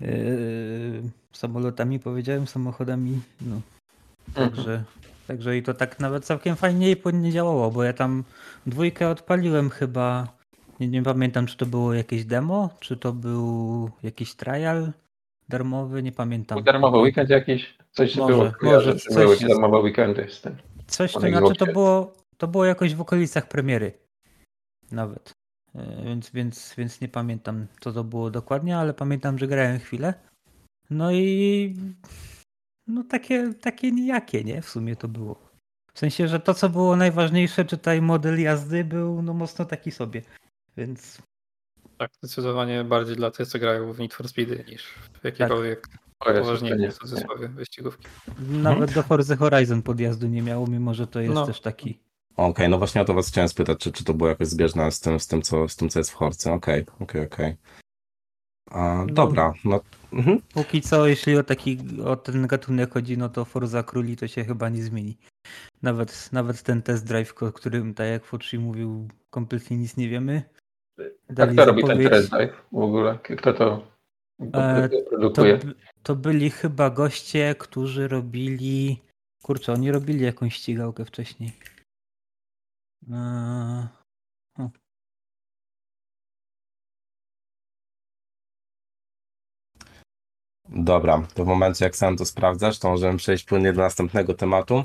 yy, 0.00 1.02
samolotami, 1.32 1.98
powiedziałem, 1.98 2.46
samochodami. 2.46 3.20
No. 3.40 3.60
Także, 4.34 4.84
także 5.26 5.56
i 5.56 5.62
to 5.62 5.74
tak 5.74 6.00
nawet 6.00 6.24
całkiem 6.24 6.56
fajnie 6.56 6.90
i 6.90 6.96
płynnie 6.96 7.32
działało, 7.32 7.70
bo 7.70 7.84
ja 7.84 7.92
tam 7.92 8.24
dwójkę 8.66 9.08
odpaliłem 9.08 9.70
chyba. 9.70 10.38
Nie, 10.80 10.88
nie 10.88 11.02
pamiętam, 11.02 11.46
czy 11.46 11.56
to 11.56 11.66
było 11.66 11.94
jakieś 11.94 12.24
demo, 12.24 12.70
czy 12.80 12.96
to 12.96 13.12
był 13.12 13.90
jakiś 14.02 14.34
trial 14.34 14.92
darmowy, 15.48 16.02
nie 16.02 16.12
pamiętam. 16.12 16.64
Darmowy 16.64 16.98
weekend 16.98 17.30
jakiś? 17.30 17.78
Coś 17.92 18.16
Może, 18.16 18.34
było. 18.34 18.52
może 18.62 18.92
że 18.92 18.96
coś 18.98 19.44
darmowe 19.44 19.78
weekendy 19.78 20.26
z 20.30 20.40
tym. 20.40 20.56
Coś 20.86 21.12
to 21.12 21.20
na 21.20 21.28
znaczy 21.28 21.54
to 21.54 21.66
było, 21.66 22.12
to 22.36 22.48
było 22.48 22.64
jakoś 22.64 22.94
w 22.94 23.00
okolicach 23.00 23.48
premiery. 23.48 23.92
Nawet. 24.92 25.37
E, 25.78 26.04
Więc, 26.04 26.30
więc, 26.30 26.74
więc 26.78 27.00
nie 27.00 27.08
pamiętam 27.08 27.66
co 27.80 27.92
to 27.92 28.04
było 28.04 28.30
dokładnie, 28.30 28.78
ale 28.78 28.94
pamiętam, 28.94 29.38
że 29.38 29.46
grałem 29.46 29.78
chwilę. 29.78 30.14
No 30.90 31.12
i 31.12 31.74
no 32.86 33.04
takie, 33.04 33.54
takie 33.54 33.92
nijakie, 33.92 34.44
nie? 34.44 34.62
W 34.62 34.68
sumie 34.68 34.96
to 34.96 35.08
było. 35.08 35.48
W 35.94 35.98
sensie, 35.98 36.28
że 36.28 36.40
to 36.40 36.54
co 36.54 36.68
było 36.68 36.96
najważniejsze, 36.96 37.64
czy 37.64 37.76
tutaj 37.76 38.02
model 38.02 38.40
jazdy 38.40 38.84
był 38.84 39.22
no 39.22 39.34
mocno 39.34 39.64
taki 39.64 39.90
sobie. 39.90 40.22
Więc 40.76 41.22
Tak, 41.98 42.10
zdecydowanie 42.22 42.84
bardziej 42.84 43.16
dla 43.16 43.30
tych, 43.30 43.48
co 43.48 43.58
grają 43.58 43.92
w 43.92 43.98
Need 43.98 44.14
for 44.14 44.28
Speedy 44.28 44.64
niż 44.68 44.84
w 45.20 45.24
jakiekolwiek 45.24 45.88
to 45.88 46.34
poważniejsze 46.34 46.78
nie- 46.78 46.90
w 46.90 46.98
cudzysłowie 46.98 47.48
wyścigówki. 47.48 48.06
nawet 48.50 48.92
do 48.92 49.02
Forza 49.02 49.36
Horizon 49.36 49.82
podjazdu 49.82 50.26
nie 50.26 50.42
miało, 50.42 50.66
mimo 50.66 50.94
że 50.94 51.06
to 51.06 51.20
jest 51.20 51.34
No. 51.34 51.46
też 51.46 51.60
taki. 51.60 51.98
Okej, 52.38 52.68
no 52.68 52.78
właśnie 52.78 53.00
o 53.00 53.04
to 53.04 53.14
was 53.14 53.28
chciałem 53.28 53.48
spytać, 53.48 53.78
czy, 53.78 53.92
czy 53.92 54.04
to 54.04 54.14
było 54.14 54.28
jakoś 54.28 54.48
zbieżne 54.48 54.90
z 54.90 55.00
tym, 55.00 55.20
z 55.20 55.26
tym, 55.26 55.42
co, 55.42 55.68
z 55.68 55.76
tym, 55.76 55.88
co 55.88 56.00
jest 56.00 56.10
w 56.10 56.14
Horce. 56.14 56.52
Okej, 56.52 56.84
okej, 57.00 57.22
okej. 57.22 57.56
A, 58.70 59.06
Dobra, 59.12 59.52
no 59.64 59.80
mhm. 60.12 60.42
Póki 60.54 60.80
co, 60.82 61.06
jeśli 61.06 61.36
o 61.36 61.42
taki 61.44 61.78
o 62.04 62.16
ten 62.16 62.46
gatunek 62.46 62.92
chodzi, 62.92 63.18
no 63.18 63.28
to 63.28 63.44
Forza 63.44 63.82
Króli 63.82 64.16
to 64.16 64.28
się 64.28 64.44
chyba 64.44 64.68
nie 64.68 64.82
zmieni. 64.82 65.18
Nawet, 65.82 66.28
nawet 66.32 66.62
ten 66.62 66.82
test 66.82 67.06
drive, 67.06 67.42
o 67.42 67.52
którym, 67.52 67.94
tak 67.94 68.06
jak 68.06 68.24
Fucci 68.24 68.58
mówił, 68.58 69.08
kompletnie 69.30 69.76
nic 69.76 69.96
nie 69.96 70.08
wiemy. 70.08 70.42
Dali 71.30 71.56
to 71.56 71.64
robi 71.64 71.84
ten 71.84 72.08
test 72.08 72.30
drive 72.30 72.52
w 72.72 72.78
ogóle? 72.78 73.18
Kto 73.38 73.52
to 73.52 73.82
E, 74.54 74.88
To, 74.88 75.10
produkuje? 75.10 75.56
by- 75.56 75.74
to 76.02 76.16
byli 76.16 76.50
chyba 76.50 76.90
goście, 76.90 77.54
którzy 77.58 78.08
robili. 78.08 79.02
Kurczę, 79.42 79.72
oni 79.72 79.90
robili 79.92 80.24
jakąś 80.24 80.54
ścigałkę 80.54 81.04
wcześniej. 81.04 81.52
Eee, 83.10 83.88
Dobra, 90.68 91.22
to 91.34 91.44
w 91.44 91.46
momencie 91.46 91.84
jak 91.84 91.96
sam 91.96 92.16
to 92.16 92.24
sprawdzasz, 92.24 92.78
to 92.78 92.90
możemy 92.90 93.18
przejść 93.18 93.44
płynnie 93.44 93.72
do 93.72 93.82
następnego 93.82 94.34
tematu. 94.34 94.84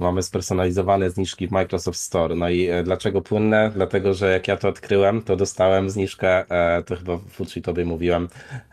Mamy 0.00 0.22
spersonalizowane 0.22 1.10
zniżki 1.10 1.48
w 1.48 1.50
Microsoft 1.50 2.00
Store. 2.00 2.34
No 2.34 2.48
i 2.48 2.66
e, 2.66 2.82
dlaczego 2.82 3.22
płynne? 3.22 3.70
Dlatego, 3.74 4.14
że 4.14 4.32
jak 4.32 4.48
ja 4.48 4.56
to 4.56 4.68
odkryłem, 4.68 5.22
to 5.22 5.36
dostałem 5.36 5.90
zniżkę, 5.90 6.50
e, 6.50 6.82
to 6.82 6.96
chyba 6.96 7.16
w 7.16 7.28
Fucci 7.28 7.62
tobie 7.62 7.84
mówiłem, 7.84 8.28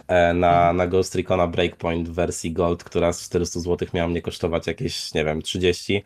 e, 0.07 0.33
na, 0.33 0.73
na 0.73 0.87
Ghost 0.87 1.15
Recona 1.15 1.47
Breakpoint 1.47 2.09
w 2.09 2.13
wersji 2.13 2.53
Gold, 2.53 2.83
która 2.83 3.13
z 3.13 3.21
400 3.21 3.59
zł 3.59 3.87
miała 3.93 4.07
mnie 4.07 4.21
kosztować 4.21 4.67
jakieś, 4.67 5.13
nie 5.13 5.25
wiem, 5.25 5.41
30. 5.41 6.03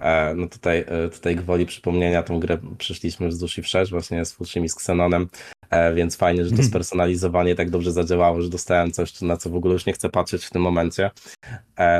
E, 0.00 0.34
No 0.34 0.48
tutaj, 0.48 0.84
e, 0.88 1.08
tutaj 1.08 1.36
gwoli 1.36 1.66
przypomnienia, 1.66 2.22
tą 2.22 2.40
grę 2.40 2.58
przyszliśmy 2.78 3.28
wzdłuż 3.28 3.58
i 3.58 3.62
wszerz, 3.62 3.90
właśnie 3.90 4.24
z 4.24 4.32
Fuccim 4.32 4.64
i 4.64 4.68
z 4.68 4.74
Xenonem, 4.74 5.28
e, 5.70 5.94
więc 5.94 6.16
fajnie, 6.16 6.44
że 6.44 6.50
to 6.50 6.54
Mhm. 6.54 6.68
spersonalizowanie 6.68 7.54
tak 7.54 7.70
dobrze 7.70 7.92
zadziałało, 7.92 8.40
że 8.42 8.50
dostałem 8.50 8.92
coś, 8.92 9.20
na 9.20 9.36
co 9.36 9.50
w 9.50 9.54
ogóle 9.56 9.72
już 9.72 9.86
nie 9.86 9.92
chcę 9.92 10.08
patrzeć 10.08 10.44
w 10.44 10.50
tym 10.50 10.62
momencie. 10.62 11.10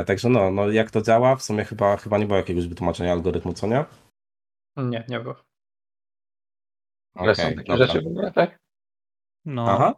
Także 0.05 0.29
no, 0.29 0.51
no 0.51 0.69
jak 0.71 0.91
to 0.91 1.01
działa? 1.01 1.35
W 1.35 1.43
sumie 1.43 1.65
chyba, 1.65 1.97
chyba 1.97 2.17
nie 2.17 2.25
było 2.25 2.37
jakiegoś 2.37 2.67
wytłumaczenia 2.67 3.11
algorytmu, 3.11 3.53
co 3.53 3.67
nie? 3.67 3.85
Nie, 4.77 5.03
nie 5.09 5.19
było. 5.19 5.35
Ale 7.15 7.35
są 7.35 7.43
takie 7.43 7.63
dobra. 7.63 7.87
rzeczy 7.87 8.01
w 8.01 8.07
ogóle, 8.07 8.31
tak? 8.31 8.57
no, 9.45 9.65
Aha. 9.71 9.95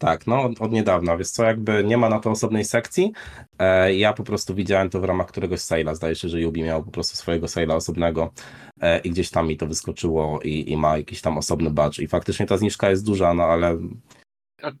Tak, 0.00 0.26
no 0.26 0.42
od, 0.42 0.60
od 0.60 0.72
niedawna, 0.72 1.16
więc 1.16 1.32
co, 1.32 1.44
jakby 1.44 1.84
nie 1.84 1.96
ma 1.96 2.08
na 2.08 2.20
to 2.20 2.30
osobnej 2.30 2.64
sekcji. 2.64 3.12
E, 3.58 3.94
ja 3.94 4.12
po 4.12 4.22
prostu 4.22 4.54
widziałem 4.54 4.90
to 4.90 5.00
w 5.00 5.04
ramach 5.04 5.26
któregoś 5.26 5.58
sale'a. 5.58 5.94
Zdaje 5.94 6.14
się, 6.14 6.28
że 6.28 6.40
Yubi 6.40 6.62
miał 6.62 6.84
po 6.84 6.90
prostu 6.90 7.16
swojego 7.16 7.46
sale'a 7.46 7.74
osobnego 7.74 8.32
e, 8.80 8.98
i 8.98 9.10
gdzieś 9.10 9.30
tam 9.30 9.48
mi 9.48 9.56
to 9.56 9.66
wyskoczyło 9.66 10.40
i, 10.42 10.72
i 10.72 10.76
ma 10.76 10.98
jakiś 10.98 11.20
tam 11.20 11.38
osobny 11.38 11.70
badge. 11.70 11.98
I 11.98 12.06
faktycznie 12.06 12.46
ta 12.46 12.56
zniżka 12.56 12.90
jest 12.90 13.06
duża, 13.06 13.34
no 13.34 13.44
ale 13.44 13.78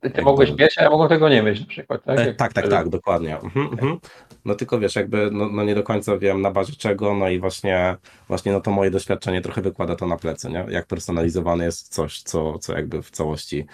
Ty, 0.00 0.10
ty 0.10 0.22
mogłeś 0.22 0.50
mieć, 0.58 0.78
a 0.78 0.82
ja 0.82 0.90
mogłem 0.90 1.08
tego 1.08 1.28
nie 1.28 1.42
mieć 1.42 1.60
na 1.60 1.66
przykład, 1.66 2.04
tak? 2.04 2.18
E, 2.18 2.34
tak, 2.34 2.52
tak, 2.52 2.68
tak, 2.68 2.88
dokładnie. 2.88 3.40
Mhm, 3.40 3.66
mhm. 3.72 3.98
No 4.44 4.54
tylko 4.54 4.78
wiesz, 4.78 4.96
jakby 4.96 5.30
no, 5.30 5.48
no 5.48 5.64
nie 5.64 5.74
do 5.74 5.82
końca 5.82 6.18
wiem 6.18 6.40
na 6.40 6.50
bazie 6.50 6.72
czego, 6.72 7.14
no 7.14 7.28
i 7.28 7.38
właśnie, 7.38 7.96
właśnie 8.28 8.52
no 8.52 8.60
to 8.60 8.70
moje 8.70 8.90
doświadczenie 8.90 9.40
trochę 9.40 9.62
wykłada 9.62 9.96
to 9.96 10.06
na 10.06 10.16
plecy, 10.16 10.50
nie? 10.50 10.66
Jak 10.68 10.86
personalizowane 10.86 11.64
jest 11.64 11.94
coś, 11.94 12.22
co, 12.22 12.58
co 12.58 12.76
jakby 12.76 13.02
w 13.02 13.10
całości. 13.10 13.66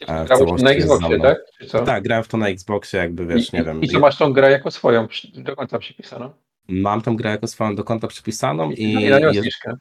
Grałeś 0.00 0.28
całości 0.28 0.64
na 0.64 0.70
Xboxie, 0.70 1.18
tak? 1.20 1.38
Tak, 1.86 2.02
grałem 2.04 2.24
w 2.24 2.28
to 2.28 2.36
na 2.36 2.48
Xboxie, 2.48 2.98
jakby 3.00 3.26
wiesz, 3.26 3.52
I, 3.52 3.56
nie 3.56 3.64
wiem. 3.64 3.82
I 3.82 3.88
co 3.88 3.98
masz 4.00 4.18
tą 4.18 4.32
grę 4.32 4.50
jako 4.50 4.70
swoją, 4.70 5.06
do 5.34 5.56
końca 5.56 5.78
przypisaną? 5.78 6.30
Mam 6.68 7.02
tę 7.02 7.14
grę 7.16 7.30
jako 7.30 7.46
swoją 7.46 7.76
do 7.76 7.84
konta 7.84 8.08
przypisaną 8.08 8.70
i, 8.70 8.82
I 8.92 9.08
na 9.10 9.18
nią 9.18 9.32
zniżkę. 9.32 9.74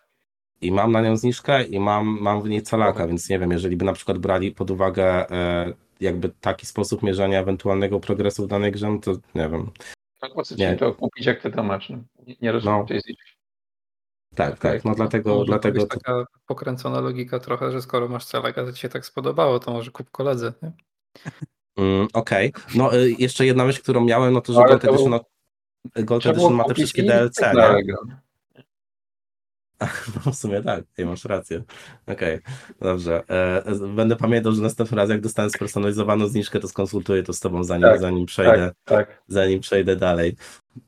i 0.61 0.71
mam 0.71 0.91
na 0.91 1.01
nią 1.01 1.17
zniżkę 1.17 1.63
i 1.63 1.79
mam, 1.79 2.17
mam 2.21 2.41
w 2.41 2.49
niej 2.49 2.61
calaka, 2.61 2.91
Dobra. 2.91 3.07
więc 3.07 3.29
nie 3.29 3.39
wiem, 3.39 3.51
jeżeli 3.51 3.77
by 3.77 3.85
na 3.85 3.93
przykład 3.93 4.17
brali 4.17 4.51
pod 4.51 4.71
uwagę 4.71 5.29
e, 5.31 5.73
jakby 5.99 6.29
taki 6.29 6.65
sposób 6.65 7.03
mierzenia 7.03 7.39
ewentualnego 7.39 7.99
progresu 7.99 8.45
w 8.45 8.47
danej 8.47 8.71
grze, 8.71 8.89
no 8.91 8.99
to 8.99 9.11
nie 9.11 9.49
wiem. 9.49 9.71
Tak, 10.21 10.33
po 10.33 10.43
co 10.43 10.55
Nie. 10.55 10.75
to 10.75 10.93
kupić, 10.93 11.25
jak 11.25 11.41
ty 11.41 11.51
to 11.51 11.63
masz? 11.63 11.89
No? 11.89 11.97
Nie, 12.27 12.35
nie 12.41 12.51
rozumiem 12.51 12.79
No. 12.79 12.85
tej 12.85 12.99
zniżki. 13.01 13.30
Tak, 14.35 14.53
Okej. 14.53 14.71
tak, 14.71 14.85
no 14.85 14.95
dlatego, 14.95 15.29
Może 15.29 15.39
to 15.39 15.45
dlatego 15.45 15.81
to, 15.81 15.87
taka 15.87 16.25
pokręcona 16.45 16.99
logika 16.99 17.39
trochę, 17.39 17.71
że 17.71 17.81
skoro 17.81 18.07
masz 18.07 18.25
celaka, 18.25 18.65
to 18.65 18.73
ci 18.73 18.79
się 18.81 18.89
tak 18.89 19.05
spodobało, 19.05 19.59
to 19.59 19.71
może 19.71 19.91
kup 19.91 20.09
koledze. 20.11 20.53
Nie? 20.61 20.71
Mm, 21.77 22.07
Okej. 22.13 22.53
No 22.75 22.95
y, 22.95 23.11
jeszcze 23.19 23.45
jedna 23.45 23.65
myśl, 23.65 23.81
którą 23.81 24.01
miałem, 24.05 24.33
no 24.33 24.41
to, 24.41 24.53
że 24.53 24.59
Ale 24.59 24.67
Gold 24.69 24.81
to 24.81 24.87
Edition, 24.89 25.09
był- 25.11 25.19
no, 25.95 26.03
Gold 26.03 26.25
Edition 26.25 26.53
ma 26.53 26.63
te 26.63 26.73
wszystkie 26.73 27.03
DLC, 27.03 27.35
tak 27.35 27.55
nie? 27.75 27.83
grę. 27.83 27.95
No 30.25 30.31
w 30.31 30.35
sumie 30.35 30.61
tak, 30.63 30.83
nie 30.97 31.05
masz 31.05 31.25
rację. 31.25 31.63
Okej, 32.07 32.39
dobrze. 32.81 33.23
E, 33.29 33.63
będę 33.95 34.15
pamiętał, 34.15 34.51
że 34.51 34.61
następnym 34.61 34.97
razem, 34.97 35.13
jak 35.15 35.21
dostanę 35.21 35.49
spersonalizowaną 35.49 36.27
zniżkę, 36.27 36.59
to 36.59 36.67
skonsultuję 36.67 37.23
to 37.23 37.33
z 37.33 37.39
tobą, 37.39 37.63
zanim, 37.63 37.83
Tak, 37.89 37.99
zanim 38.01 38.25
przejdę, 38.25 38.71
Tak. 38.85 39.23
zanim 39.27 39.59
przejdę 39.59 39.95
dalej. 39.95 40.35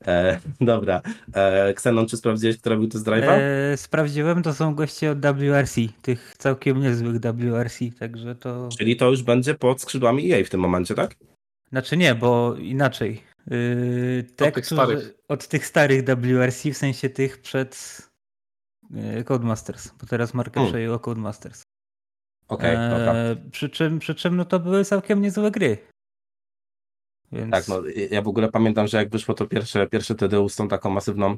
E, 0.06 0.40
dobra. 0.60 1.02
E, 1.34 1.68
Xenon, 1.68 2.06
czy 2.06 2.16
sprawdziłeś, 2.16 2.58
kto 2.58 2.70
robił 2.70 2.88
test 2.88 3.06
drive'a? 3.06 3.30
e, 3.72 3.76
sprawdziłem, 3.76 4.42
to 4.42 4.54
są 4.54 4.74
goście 4.74 5.10
od 5.10 5.18
WRC, 5.20 5.74
tych 6.02 6.34
całkiem 6.38 6.80
niezłych 6.80 7.20
WRC, 7.20 7.78
także 7.98 8.34
to... 8.34 8.68
Czyli 8.78 8.96
to 8.96 9.10
już 9.10 9.22
będzie 9.22 9.54
pod 9.54 9.80
skrzydłami 9.80 10.32
EA 10.32 10.44
w 10.44 10.50
tym 10.50 10.60
momencie, 10.60 10.94
tak? 10.94 11.14
Znaczy 11.70 11.96
nie, 11.96 12.14
bo 12.14 12.54
inaczej. 12.58 13.22
Yy, 13.50 14.24
te, 14.36 14.48
Od 14.48 14.54
tych 14.54 14.64
którzy- 14.64 14.82
starych. 14.82 15.14
Od 15.28 15.48
tych 15.48 15.66
starych 15.66 16.04
WRC, 16.04 16.62
w 16.70 16.76
sensie 16.76 17.08
tych 17.08 17.40
przed 17.42 17.98
yy, 18.90 19.24
Codemasters, 19.24 19.88
bo 20.00 20.06
teraz 20.06 20.34
markę 20.34 20.54
Hmm. 20.54 20.72
przejęło 20.72 20.98
Codemasters. 20.98 21.62
Okej, 22.48 22.76
dobra. 22.90 23.14
Eee, 23.14 23.36
przy, 23.50 23.68
czym, 23.68 23.98
przy 23.98 24.14
czym 24.14 24.36
no 24.36 24.44
to 24.44 24.60
były 24.60 24.84
całkiem 24.84 25.22
niezłe 25.22 25.50
gry. 25.50 25.78
Więc 27.34 27.50
Tak, 27.50 27.68
no 27.68 27.82
ja 28.10 28.22
w 28.22 28.28
ogóle 28.28 28.48
pamiętam, 28.48 28.86
że 28.86 28.96
jak 28.98 29.10
wyszło 29.10 29.34
to 29.34 29.46
pierwsze, 29.46 29.86
pierwsze 29.86 30.14
TDU 30.14 30.48
z 30.48 30.56
tą 30.56 30.68
taką 30.68 30.90
masywną 30.90 31.36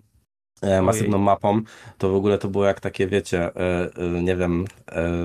e, 0.62 0.82
masywną 0.82 1.16
Ojej. 1.16 1.24
mapą, 1.24 1.60
to 1.98 2.08
w 2.10 2.14
ogóle 2.14 2.38
to 2.38 2.48
było 2.48 2.64
jak 2.64 2.80
takie, 2.80 3.06
wiecie, 3.06 3.40
e, 3.56 3.90
e, 3.96 4.22
nie 4.22 4.36
wiem, 4.36 4.64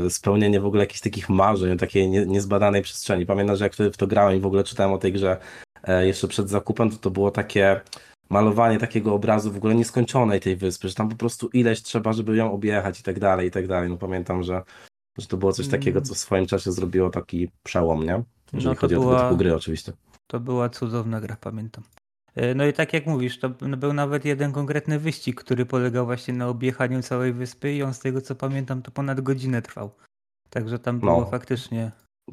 spełnienie 0.10 0.60
w 0.62 0.66
ogóle 0.66 0.84
jakichś 0.84 1.02
takich 1.02 1.30
marzeń, 1.30 1.78
takiej 1.78 2.10
nie, 2.10 2.26
niezbadanej 2.26 2.82
przestrzeni. 2.82 3.26
Pamiętam, 3.26 3.56
że 3.56 3.66
jak 3.66 3.74
wtedy 3.74 3.92
w 3.92 3.98
to 3.98 4.08
grałem 4.08 4.38
i 4.38 4.40
w 4.40 4.46
ogóle 4.46 4.64
czytałem 4.64 4.94
o 4.94 4.98
tej 4.98 5.14
grze 5.14 5.38
jeszcze 6.02 6.28
przed 6.28 6.50
zakupem, 6.50 6.90
to 6.92 6.98
to 6.98 7.12
było 7.12 7.32
takie 7.32 7.82
malowanie 8.30 8.78
takiego 8.80 9.14
obrazu 9.14 9.52
w 9.52 9.58
ogóle 9.58 9.76
nieskończonej 9.76 10.40
tej 10.40 10.56
wyspy, 10.56 10.90
że 10.90 10.96
tam 10.96 11.10
po 11.10 11.16
prostu 11.16 11.50
ileś 11.54 11.82
trzeba, 11.82 12.14
żeby 12.14 12.36
ją 12.36 12.52
objechać 12.54 13.00
i 13.00 13.04
tak 13.04 13.20
dalej, 13.20 13.48
i 13.48 13.52
tak 13.52 13.68
dalej. 13.68 13.90
No 13.90 13.98
pamiętam, 13.98 14.44
że, 14.44 14.62
że 15.18 15.28
to 15.28 15.38
było 15.38 15.54
coś 15.54 15.68
takiego, 15.68 16.02
co 16.02 16.14
w 16.14 16.18
swoim 16.18 16.46
czasie 16.46 16.72
zrobiło 16.72 17.10
taki 17.10 17.50
przełom, 17.64 18.06
nie? 18.06 18.24
Jeżeli 18.54 18.76
No 18.76 18.82
chodzi 18.82 18.96
o 18.96 19.00
tego 19.00 19.10
była- 19.10 19.24
typu 19.24 19.38
gry 19.38 19.56
oczywiście. 19.56 19.92
To 20.32 20.40
była 20.40 20.70
cudowna 20.70 21.22
gra, 21.22 21.38
pamiętam. 21.42 21.84
E, 22.36 22.56
No 22.56 22.66
i 22.66 22.74
tak 22.74 22.94
jak 22.94 23.06
mówisz, 23.06 23.40
to 23.40 23.50
b- 23.50 23.78
był 23.78 23.94
nawet 23.94 24.26
jeden 24.26 24.52
konkretny 24.52 25.00
wyścig, 25.00 25.44
który 25.44 25.66
polegał 25.66 26.06
właśnie 26.06 26.34
na 26.34 26.48
objechaniu 26.48 27.02
całej 27.02 27.34
wyspy 27.34 27.74
i 27.74 27.84
on 27.84 27.94
z 27.94 28.00
tego 28.00 28.22
co 28.22 28.36
pamiętam 28.36 28.82
to 28.82 28.92
ponad 28.92 29.22
godzinę 29.22 29.62
trwał. 29.62 29.92
Także 30.50 30.80
tam 30.80 30.96
No. 30.96 31.02
było 31.16 31.26
faktycznie. 31.26 31.92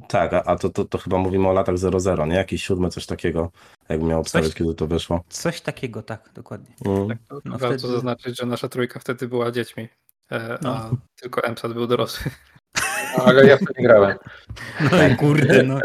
Tak, 0.09 0.33
a, 0.33 0.43
a 0.45 0.57
to, 0.57 0.71
to, 0.71 0.85
to 0.85 0.99
chyba 0.99 1.19
mówimy 1.19 1.49
o 1.49 1.53
latach 1.53 1.79
00, 1.79 2.27
nie? 2.27 2.35
Jakieś 2.35 2.63
siódme, 2.65 2.91
coś 2.91 3.07
takiego, 3.07 3.51
jakbym 3.89 4.09
miał 4.09 4.21
obstawiać, 4.21 4.55
kiedy 4.55 4.75
to 4.75 4.87
wyszło. 4.87 5.25
Coś 5.29 5.61
takiego, 5.61 6.03
tak, 6.03 6.31
dokładnie. 6.35 6.75
Mm. 6.87 7.09
Tak, 7.09 7.19
to 7.29 7.41
No 7.45 7.59
warto 7.59 7.79
wtedy- 7.79 7.93
zaznaczyć, 7.93 8.39
że 8.39 8.47
nasza 8.47 8.69
trójka 8.69 9.01
wtedy 9.01 9.29
była 9.29 9.51
dziećmi, 9.51 9.89
e, 10.31 10.59
No. 10.63 10.77
a 10.77 10.91
tylko 11.21 11.41
MSAT 11.49 11.73
był 11.73 11.87
dorosły. 11.87 12.31
Ale 13.17 13.47
ja 13.47 13.57
w 13.57 13.61
to 13.61 13.73
nie 13.79 13.85
grałem. 13.85 14.17
No 14.81 15.17
kurde, 15.19 15.63
no. 15.63 15.79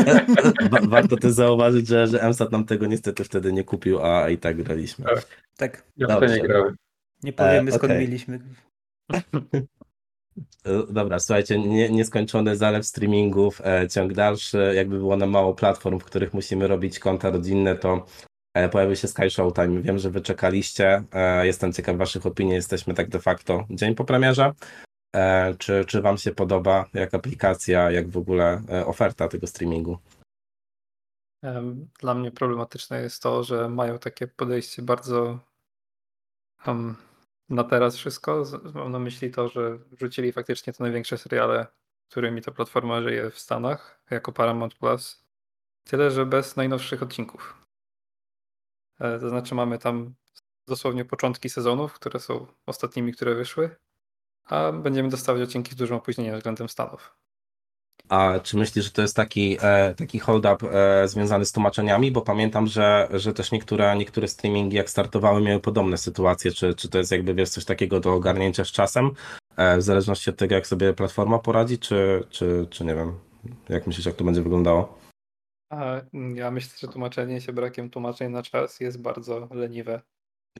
Wa- 0.70 0.80
Warto 0.88 1.16
też 1.16 1.32
zauważyć, 1.32 1.86
że, 1.88 2.06
że 2.06 2.22
MSAT 2.28 2.52
nam 2.52 2.64
tego 2.64 2.86
niestety 2.86 3.24
wtedy 3.24 3.52
nie 3.52 3.64
kupił, 3.64 4.02
a 4.04 4.28
i 4.30 4.38
tak 4.38 4.62
graliśmy. 4.62 5.04
Tak, 5.56 5.84
Ja 5.96 6.06
w 6.16 6.20
to 6.20 6.26
nie 6.26 6.40
grałem. 6.40 6.76
nie 7.22 7.32
powiemy 7.32 7.70
E, 7.70 7.74
skąd 7.74 7.92
okej. 7.92 8.00
mieliśmy. 8.04 8.40
E, 10.64 10.92
Dobra, 10.92 11.18
słuchajcie, 11.18 11.58
nie, 11.58 11.88
nieskończony 11.90 12.56
zalew 12.56 12.86
streamingów, 12.86 13.60
e, 13.64 13.88
ciąg 13.88 14.12
dalszy, 14.12 14.72
jakby 14.74 14.98
było 14.98 15.16
nam 15.16 15.30
mało 15.30 15.54
platform, 15.54 15.98
w 15.98 16.04
których 16.04 16.34
musimy 16.34 16.66
robić 16.68 16.98
konta 16.98 17.30
rodzinne, 17.30 17.76
to 17.76 18.06
e, 18.54 18.68
pojawił 18.68 18.96
się 18.96 19.08
Sky 19.08 19.30
Showtime. 19.30 19.82
Wiem, 19.82 19.98
że 19.98 20.10
wy 20.10 20.20
czekaliście, 20.20 21.02
e, 21.12 21.46
jestem 21.46 21.72
ciekaw 21.72 21.96
waszych 21.96 22.26
opinii, 22.26 22.54
jesteśmy 22.54 22.94
tak 22.94 23.08
de 23.08 23.18
facto 23.20 23.64
dzień 23.70 23.94
po 23.94 24.04
premierze. 24.04 24.52
E, 25.16 25.54
czy, 25.54 25.84
czy 25.84 26.02
wam 26.02 26.18
się 26.18 26.32
podoba 26.32 26.84
jak 26.94 27.14
aplikacja, 27.14 27.90
jak 27.90 28.08
w 28.10 28.16
ogóle 28.16 28.62
e, 28.70 28.86
oferta 28.86 29.28
tego 29.28 29.46
streamingu? 29.46 29.98
Em, 31.42 31.88
Dla 32.00 32.14
mnie 32.14 32.30
problematyczne 32.30 33.02
jest 33.02 33.22
to, 33.22 33.44
że 33.44 33.68
mają 33.68 33.98
takie 33.98 34.26
podejście 34.26 34.82
bardzo 34.82 35.38
em, 36.66 36.96
na 37.48 37.64
teraz 37.64 37.96
wszystko. 37.96 38.44
Mam 38.74 38.92
na 38.92 38.98
myśli 38.98 39.30
to, 39.30 39.48
że 39.48 39.78
wrzucili 39.78 40.32
faktycznie 40.32 40.72
te 40.72 40.82
największe 40.84 41.18
seriale, 41.18 41.66
którymi 42.10 42.42
ta 42.42 42.52
platforma 42.52 43.02
żyje 43.02 43.30
w 43.30 43.38
Stanach, 43.38 44.02
jako 44.10 44.32
Paramount 44.32 44.74
Plus. 44.74 45.24
Tyle, 45.84 46.10
że 46.10 46.26
bez 46.26 46.56
najnowszych 46.56 47.02
odcinków. 47.02 47.66
E, 49.00 49.18
To 49.18 49.28
znaczy 49.28 49.54
mamy 49.54 49.78
tam 49.78 50.14
dosłownie 50.68 51.04
początki 51.04 51.48
sezonów, 51.50 51.92
które 51.94 52.20
są 52.20 52.46
ostatnimi, 52.66 53.12
które 53.12 53.34
wyszły, 53.34 53.76
a 54.48 54.72
będziemy 54.72 55.08
dostawać 55.08 55.42
odcinki 55.42 55.72
z 55.72 55.76
dużym 55.76 55.96
opóźnieniem 55.96 56.36
względem 56.36 56.68
Stanów. 56.68 57.16
A 58.08 58.40
czy 58.42 58.56
myślisz, 58.56 58.84
że 58.84 58.90
to 58.90 59.02
jest 59.02 59.16
taki, 59.16 59.56
e, 59.62 59.94
taki 59.94 60.18
hold-up 60.18 60.66
e, 60.72 61.08
związany 61.08 61.44
z 61.44 61.52
tłumaczeniami? 61.52 62.12
Bo 62.12 62.22
pamiętam, 62.22 62.66
że, 62.66 63.08
że 63.12 63.34
też 63.34 63.52
niektóre, 63.52 63.96
niektóre 63.96 64.28
streamingi 64.28 64.76
jak 64.76 64.90
startowały 64.90 65.40
miały 65.40 65.60
podobne 65.60 65.98
sytuacje. 65.98 66.52
Czy, 66.52 66.74
czy 66.74 66.88
to 66.88 66.98
jest 66.98 67.12
jakby 67.12 67.34
wiesz, 67.34 67.48
coś 67.48 67.64
takiego 67.64 68.00
do 68.00 68.14
ogarnięcia 68.14 68.64
z 68.64 68.68
czasem? 68.68 69.10
E, 69.56 69.78
w 69.78 69.82
zależności 69.82 70.30
od 70.30 70.36
tego, 70.36 70.54
jak 70.54 70.66
sobie 70.66 70.92
platforma 70.92 71.38
poradzi, 71.38 71.78
czy, 71.78 72.24
czy, 72.30 72.66
czy 72.70 72.84
nie 72.84 72.94
wiem. 72.94 73.18
Jak 73.68 73.86
myślisz, 73.86 74.06
jak 74.06 74.16
to 74.16 74.24
będzie 74.24 74.42
wyglądało? 74.42 74.98
Ja 76.34 76.50
myślę, 76.50 76.78
że 76.78 76.88
tłumaczenie 76.88 77.40
się 77.40 77.52
brakiem 77.52 77.90
tłumaczeń 77.90 78.32
na 78.32 78.42
czas 78.42 78.80
jest 78.80 79.02
bardzo 79.02 79.48
leniwe. 79.50 80.00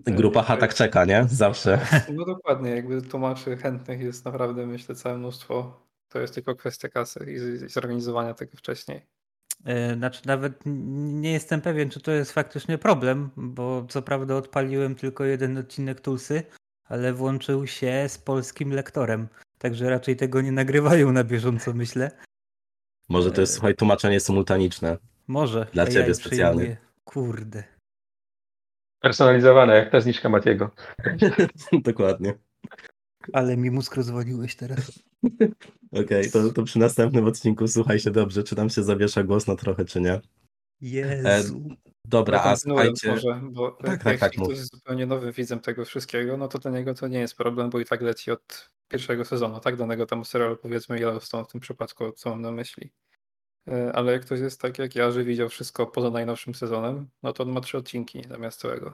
Grupa 0.05 0.43
H 0.43 0.57
tak 0.57 0.75
czeka, 0.75 1.05
nie? 1.05 1.27
Zawsze. 1.31 1.79
No 2.17 2.25
dokładnie, 2.25 2.71
jakby 2.71 3.03
tłumaczy 3.03 3.57
chętnych 3.57 4.01
jest 4.01 4.25
naprawdę, 4.25 4.67
myślę, 4.67 4.95
całe 4.95 5.19
mnóstwo. 5.19 5.81
To 6.09 6.19
jest 6.21 6.35
tylko 6.35 6.55
kwestia 6.55 6.89
kasy 6.89 7.27
i 7.33 7.69
zorganizowania 7.69 8.35
tego 8.35 8.57
wcześniej. 8.57 9.07
E, 9.65 9.95
Znaczy 9.95 10.23
nawet 10.27 10.61
nie 10.65 11.33
jestem 11.33 11.61
pewien, 11.61 11.91
czy 11.91 12.01
to 12.01 12.11
jest 12.13 12.33
faktycznie 12.33 12.79
problem, 12.79 13.31
bo 13.37 13.87
co 13.89 14.03
prawda 14.03 14.35
odpaliłem 14.37 14.95
tylko 14.95 15.25
jeden 15.25 15.59
odcinek 15.59 16.01
Tulsy, 16.01 16.43
ale 16.85 17.13
włączył 17.13 17.67
się 17.67 18.05
z 18.09 18.19
polskim 18.19 18.71
lektorem. 18.73 19.29
Także 19.59 19.91
raczej 19.91 20.17
tego 20.17 20.41
nie 20.41 20.53
nagrywają 20.53 21.13
na 21.13 21.25
bieżąco, 21.25 21.73
myślę. 21.73 22.11
Może 23.09 23.33
to 23.33 23.41
jest, 23.41 23.53
E, 23.53 23.55
słuchaj, 23.55 23.75
tłumaczenie 23.75 24.21
symultaniczne. 24.21 24.99
Może. 25.27 25.67
Dla 25.73 25.87
ciebie 25.87 26.15
specjalnie. 26.15 26.77
Kurde. 27.05 27.65
Personalizowane, 29.01 29.77
jak 29.77 29.91
ta 29.93 30.01
zniczka 30.01 30.29
Matiego. 30.29 30.71
Dokładnie. 31.73 32.35
Ale 33.33 33.57
mi 33.57 33.71
mózg 33.71 33.97
rozwaliłeś 33.97 34.57
teraz. 34.57 34.93
Okej, 36.03 36.31
to, 36.31 36.53
to 36.53 36.63
przy 36.63 36.79
następnym 36.79 37.27
odcinku 37.27 37.69
słuchaj 37.69 38.01
się 38.01 38.11
dobrze, 38.11 38.43
czy 38.43 38.57
nam 38.57 38.71
się 38.71 38.83
zawiesza 38.83 39.23
głos 39.23 39.47
na 39.47 39.57
trochę, 39.57 39.85
czy 39.85 40.01
nie. 40.01 40.21
Jezu. 40.81 41.63
Dobra, 42.05 42.43
a 42.43 42.57
słuchajcie. 42.57 43.11
może, 43.11 43.41
bo 43.51 43.71
Tak, 43.71 44.03
tak, 44.03 44.07
jak 44.07 44.21
tak, 44.21 44.33
ktoś 44.33 44.49
jest 44.49 44.75
zupełnie 44.75 45.07
nowym 45.07 45.33
widzem 45.33 45.61
tego 45.61 45.85
wszystkiego, 45.85 46.37
no 46.37 46.49
to 46.49 46.59
dla 46.59 46.71
niego 46.71 46.95
to 46.95 47.09
nie 47.09 47.19
jest 47.19 47.37
problem, 47.37 47.71
bo 47.71 47.81
i 47.81 47.85
tak 47.85 48.01
leci 48.01 48.31
od 48.31 48.71
pierwszego 48.89 49.25
sezonu, 49.25 49.61
tak? 49.61 49.77
Danego 49.77 50.07
tam 50.07 50.25
serialu 50.25 50.57
powiedzmy 50.57 50.97
Yellowstone 50.97 51.45
w 51.45 51.49
tym 51.49 51.61
przypadku, 51.61 52.13
co 52.13 52.31
mam 52.31 52.43
na 52.43 52.53
myśli. 52.53 52.91
E, 53.69 53.93
Ale 53.95 54.13
jak 54.13 54.23
ktoś 54.23 54.41
jest 54.41 54.61
tak 54.61 54.79
jak 54.79 54.95
ja, 54.95 55.11
że 55.11 55.25
widział 55.25 55.49
wszystko 55.49 55.87
poza 55.87 56.11
najnowszym 56.11 56.55
sezonem, 56.55 57.09
no 57.23 57.33
to 57.33 57.43
on 57.43 57.53
ma 57.53 57.61
trzy 57.61 57.79
odcinki 57.79 58.23
zamiast 58.29 58.61
całego. 58.61 58.93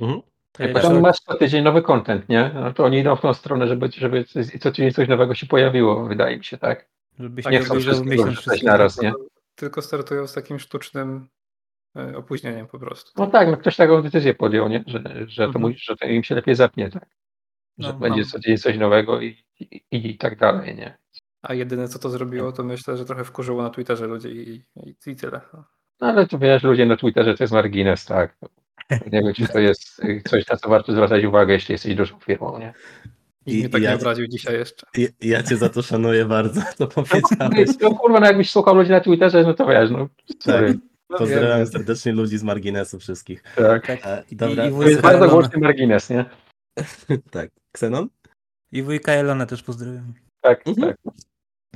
Mhm. 0.00 0.20
Jak 0.58 0.84
on 0.84 1.00
ma 1.00 1.12
co 1.12 1.34
tydzień 1.34 1.64
nowy 1.64 1.82
content, 1.82 2.28
nie? 2.28 2.50
No 2.54 2.72
to 2.72 2.84
oni 2.84 2.98
idą 2.98 3.16
w 3.16 3.20
tą 3.20 3.34
stronę, 3.34 3.68
żeby, 3.68 3.88
żeby 3.96 4.24
co 4.60 4.70
tydzień 4.70 4.92
coś 4.92 5.08
nowego 5.08 5.34
się 5.34 5.46
pojawiło, 5.46 6.04
wydaje 6.04 6.38
mi 6.38 6.44
się, 6.44 6.58
tak? 6.58 6.88
Żebyś 7.18 7.44
Tak, 7.44 7.52
nie 7.52 7.58
to 7.64 7.74
wszystkiego 7.74 8.04
miesiąc 8.10 8.38
wszystkiego. 8.38 8.66
naraz, 8.72 9.00
nie? 9.02 9.12
Tylko 9.54 9.82
startują 9.82 10.26
z 10.26 10.32
takim 10.34 10.58
sztucznym 10.58 11.28
e, 11.96 12.16
opóźnieniem 12.16 12.66
po 12.66 12.78
prostu. 12.78 13.12
No 13.16 13.26
tak, 13.26 13.48
no 13.50 13.56
ktoś 13.56 13.76
taką 13.76 14.02
decyzję 14.02 14.34
podjął, 14.34 14.68
nie? 14.68 14.84
Że, 14.86 15.02
że, 15.26 15.42
to 15.42 15.46
Mhm. 15.46 15.62
mu, 15.62 15.70
że 15.78 15.96
to 15.96 16.06
im 16.06 16.24
się 16.24 16.34
lepiej 16.34 16.54
zapnie, 16.54 16.90
tak? 16.90 17.06
Że 17.78 17.88
No, 17.92 17.98
będzie 17.98 18.20
mam- 18.20 18.30
co 18.30 18.38
dzień 18.38 18.58
coś 18.58 18.78
nowego 18.78 19.20
i, 19.20 19.44
i, 19.60 19.82
i 19.90 20.18
tak 20.18 20.38
dalej, 20.38 20.76
nie? 20.76 20.98
A 21.42 21.54
jedyne 21.54 21.88
co 21.88 21.98
to 21.98 22.10
zrobiło, 22.10 22.52
to 22.52 22.64
myślę, 22.64 22.96
że 22.96 23.04
trochę 23.04 23.24
wkurzyło 23.24 23.62
na 23.62 23.70
Twitterze 23.70 24.06
ludzi 24.06 24.28
i, 24.28 24.64
i, 24.88 24.94
i 25.10 25.16
tyle. 25.16 25.40
No. 25.54 25.64
No 26.00 26.06
ale 26.06 26.26
tu 26.26 26.38
wiesz, 26.38 26.62
ludzie 26.62 26.86
na 26.86 26.96
Twitterze 26.96 27.34
to 27.34 27.44
jest 27.44 27.52
margines, 27.54 28.04
tak? 28.04 28.36
Nie 28.90 29.22
wiem, 29.22 29.34
czy 29.34 29.48
to 29.48 29.58
jest 29.58 30.00
y, 30.04 30.22
coś, 30.28 30.48
na 30.48 30.56
co 30.56 30.68
warto 30.68 30.92
zwracać 30.92 31.24
uwagę, 31.24 31.52
jeśli 31.52 31.72
jesteś 31.72 31.94
dużą 31.94 32.18
firmą, 32.18 32.58
nie? 32.58 32.74
I- 33.46 33.58
mnie 33.58 33.68
tak 33.68 33.80
i 33.80 33.84
ja- 33.84 33.90
nie 33.90 33.96
obraził 33.96 34.26
dzisiaj 34.26 34.54
jeszcze. 34.54 34.86
Ja, 34.96 35.08
ja 35.20 35.42
cię 35.42 35.56
za 35.56 35.68
to 35.68 35.82
szanuję 35.82 36.24
bardzo, 36.24 36.60
to 36.78 36.84
No, 36.84 36.88
powiedziałeś. 36.88 37.68
no 37.80 37.94
kurwa, 37.94 38.20
no 38.20 38.26
jakbyś 38.26 38.50
słuchał 38.50 38.74
ludzi 38.76 38.90
na 38.90 39.00
Twitterze, 39.00 39.42
no 39.42 39.54
to 39.54 39.66
wiesz, 39.66 39.90
no 39.90 40.08
sorry. 40.40 40.78
No 41.10 41.18
Pozdrawiam 41.18 41.66
serdecznie 41.66 42.12
ludzi 42.12 42.38
z 42.38 42.42
marginesu 42.42 42.98
wszystkich. 42.98 43.42
Tak. 43.56 43.86
Tak. 43.86 44.06
E, 44.06 44.24
I, 44.30 44.36
dobra, 44.36 44.66
i, 44.66 44.70
To 44.70 44.88
jest 44.88 45.00
bardzo 45.02 45.28
głośny 45.28 45.60
margines, 45.60 46.10
nie? 46.10 46.24
tak. 47.30 47.50
Xenon? 47.74 48.08
I 48.72 48.82
wujka 48.82 49.12
Elona 49.12 49.46
też 49.46 49.62
pozdrawiam. 49.62 50.14
Tak, 50.40 50.66
Mhm. 50.66 50.88
tak. 50.88 51.14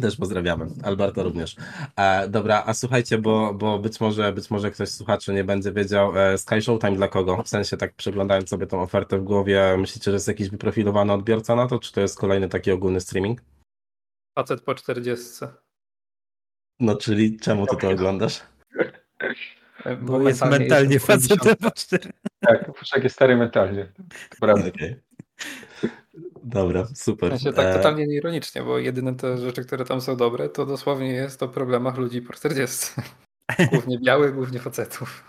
Też 0.00 0.16
pozdrawiamy. 0.16 0.66
Alberta 0.82 1.22
również. 1.22 1.56
E, 1.96 2.28
dobra, 2.28 2.62
a 2.66 2.74
słuchajcie, 2.74 3.18
bo, 3.18 3.54
bo 3.54 3.78
być 3.78 4.00
może 4.00 4.32
być 4.32 4.50
może 4.50 4.70
ktoś 4.70 4.88
z 4.88 4.96
słuchaczy 4.96 5.32
nie 5.32 5.44
będzie 5.44 5.72
wiedział, 5.72 6.18
e, 6.18 6.38
Sky 6.38 6.62
Showtime 6.62 6.96
dla 6.96 7.08
kogo? 7.08 7.42
W 7.42 7.48
sensie 7.48 7.76
tak 7.76 7.94
przeglądając 7.94 8.48
sobie 8.48 8.66
tą 8.66 8.82
ofertę 8.82 9.18
w 9.18 9.24
głowie, 9.24 9.76
myślicie, 9.78 10.04
że 10.04 10.12
jest 10.12 10.28
jakiś 10.28 10.48
wyprofilowany 10.48 11.12
odbiorca 11.12 11.56
na 11.56 11.66
to, 11.66 11.78
czy 11.78 11.92
to 11.92 12.00
jest 12.00 12.18
kolejny 12.18 12.48
taki 12.48 12.70
ogólny 12.70 13.00
streaming? 13.00 13.40
Facet 14.38 14.60
po 14.60 14.74
40. 14.74 15.24
No, 16.80 16.96
czyli 16.96 17.40
czemu 17.40 17.66
ty 17.66 17.76
to 17.76 17.90
oglądasz? 17.90 18.40
E, 19.84 19.96
Bo 19.96 20.28
jest 20.28 20.44
mentalnie 20.44 21.00
facetem 21.00 21.56
po 21.56 21.70
cztery. 21.70 22.10
Tak, 22.40 22.72
Puszek 22.74 23.04
jest 23.04 23.14
stary 23.16 23.36
mentalnie. 23.36 23.92
Prawda. 24.40 24.68
Okej. 24.68 24.96
Dobra, 26.44 26.84
W 26.84 26.98
super. 26.98 27.30
sensie 27.30 27.52
tak 27.52 27.66
E, 27.66 27.74
totalnie 27.74 28.04
ironicznie, 28.04 28.62
bo 28.62 28.78
jedyne 28.78 29.14
te 29.14 29.38
rzeczy, 29.38 29.64
które 29.64 29.84
tam 29.84 30.00
są 30.00 30.16
dobre, 30.16 30.48
to 30.48 30.66
dosłownie 30.66 31.12
jest 31.12 31.42
o 31.42 31.48
problemach 31.48 31.96
ludzi 31.96 32.22
po 32.22 32.32
40. 32.32 32.86
Głównie 33.72 33.98
białych, 33.98 34.34
głównie 34.34 34.58
facetów. 34.58 35.24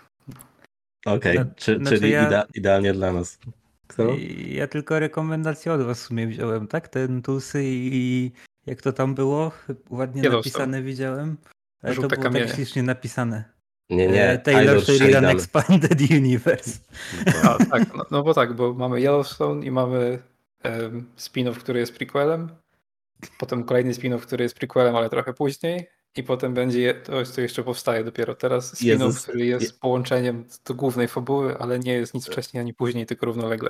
Okej, 1.05 1.39
No, 1.39 1.45
czy, 1.55 1.77
znaczy 1.77 1.97
czyli 1.99 2.11
ja- 2.11 2.27
idea, 2.27 2.45
idealnie 2.55 2.93
dla 2.93 3.13
nas. 3.13 3.39
Kto? 3.87 4.03
Ja 4.47 4.67
tylko 4.67 4.99
rekomendację 4.99 5.73
od 5.73 5.81
was 5.81 5.99
w 6.03 6.05
sumie 6.05 6.27
wziąłem, 6.27 6.67
tak? 6.67 6.87
Ten 6.87 7.21
Tulsy 7.21 7.61
i 7.65 8.31
jak 8.65 8.81
to 8.81 8.93
tam 8.93 9.15
było? 9.15 9.51
Ładnie 9.89 10.29
napisane 10.29 10.81
widziałem. 10.81 11.37
Ale 11.81 11.95
to 11.95 12.07
było 12.07 12.21
kamienie. 12.23 12.45
tak 12.45 12.55
ślicznie 12.55 12.83
napisane. 12.83 13.43
Nie, 13.89 14.07
nie, 14.07 14.29
E, 14.29 14.37
Taylor 14.37 14.81
Sheridan. 14.81 15.25
Expanded 15.25 16.11
Universe. 16.11 16.79
A, 17.43 17.65
tak, 17.65 17.93
no, 17.95 18.05
no 18.11 18.23
bo 18.23 18.33
tak, 18.33 18.53
bo 18.53 18.73
mamy 18.73 18.99
Yellowstone 19.01 19.65
i 19.65 19.71
mamy 19.71 20.19
spin-off, 21.17 21.57
który 21.57 21.79
jest 21.79 21.95
prequelem, 21.95 22.49
potem 23.39 23.63
kolejny 23.63 23.93
spin-off, 23.93 24.21
który 24.21 24.43
jest 24.43 24.55
prequelem, 24.55 24.95
ale 24.95 25.09
trochę 25.09 25.33
później 25.33 25.87
i 26.15 26.23
potem 26.23 26.53
będzie, 26.53 26.81
jest 27.09 27.35
to 27.35 27.41
jeszcze 27.41 27.63
powstaje 27.63 28.03
dopiero 28.03 28.35
teraz, 28.35 28.81
spin-off, 28.81 29.23
który 29.23 29.45
jest 29.45 29.79
połączeniem 29.79 30.45
do 30.65 30.73
głównej 30.73 31.07
fabuły, 31.07 31.57
ale 31.57 31.79
nie 31.79 31.93
jest 31.93 32.13
nic 32.13 32.27
wcześniej 32.27 32.61
ani 32.61 32.73
później, 32.73 33.05
tylko 33.05 33.25
równolegle. 33.25 33.69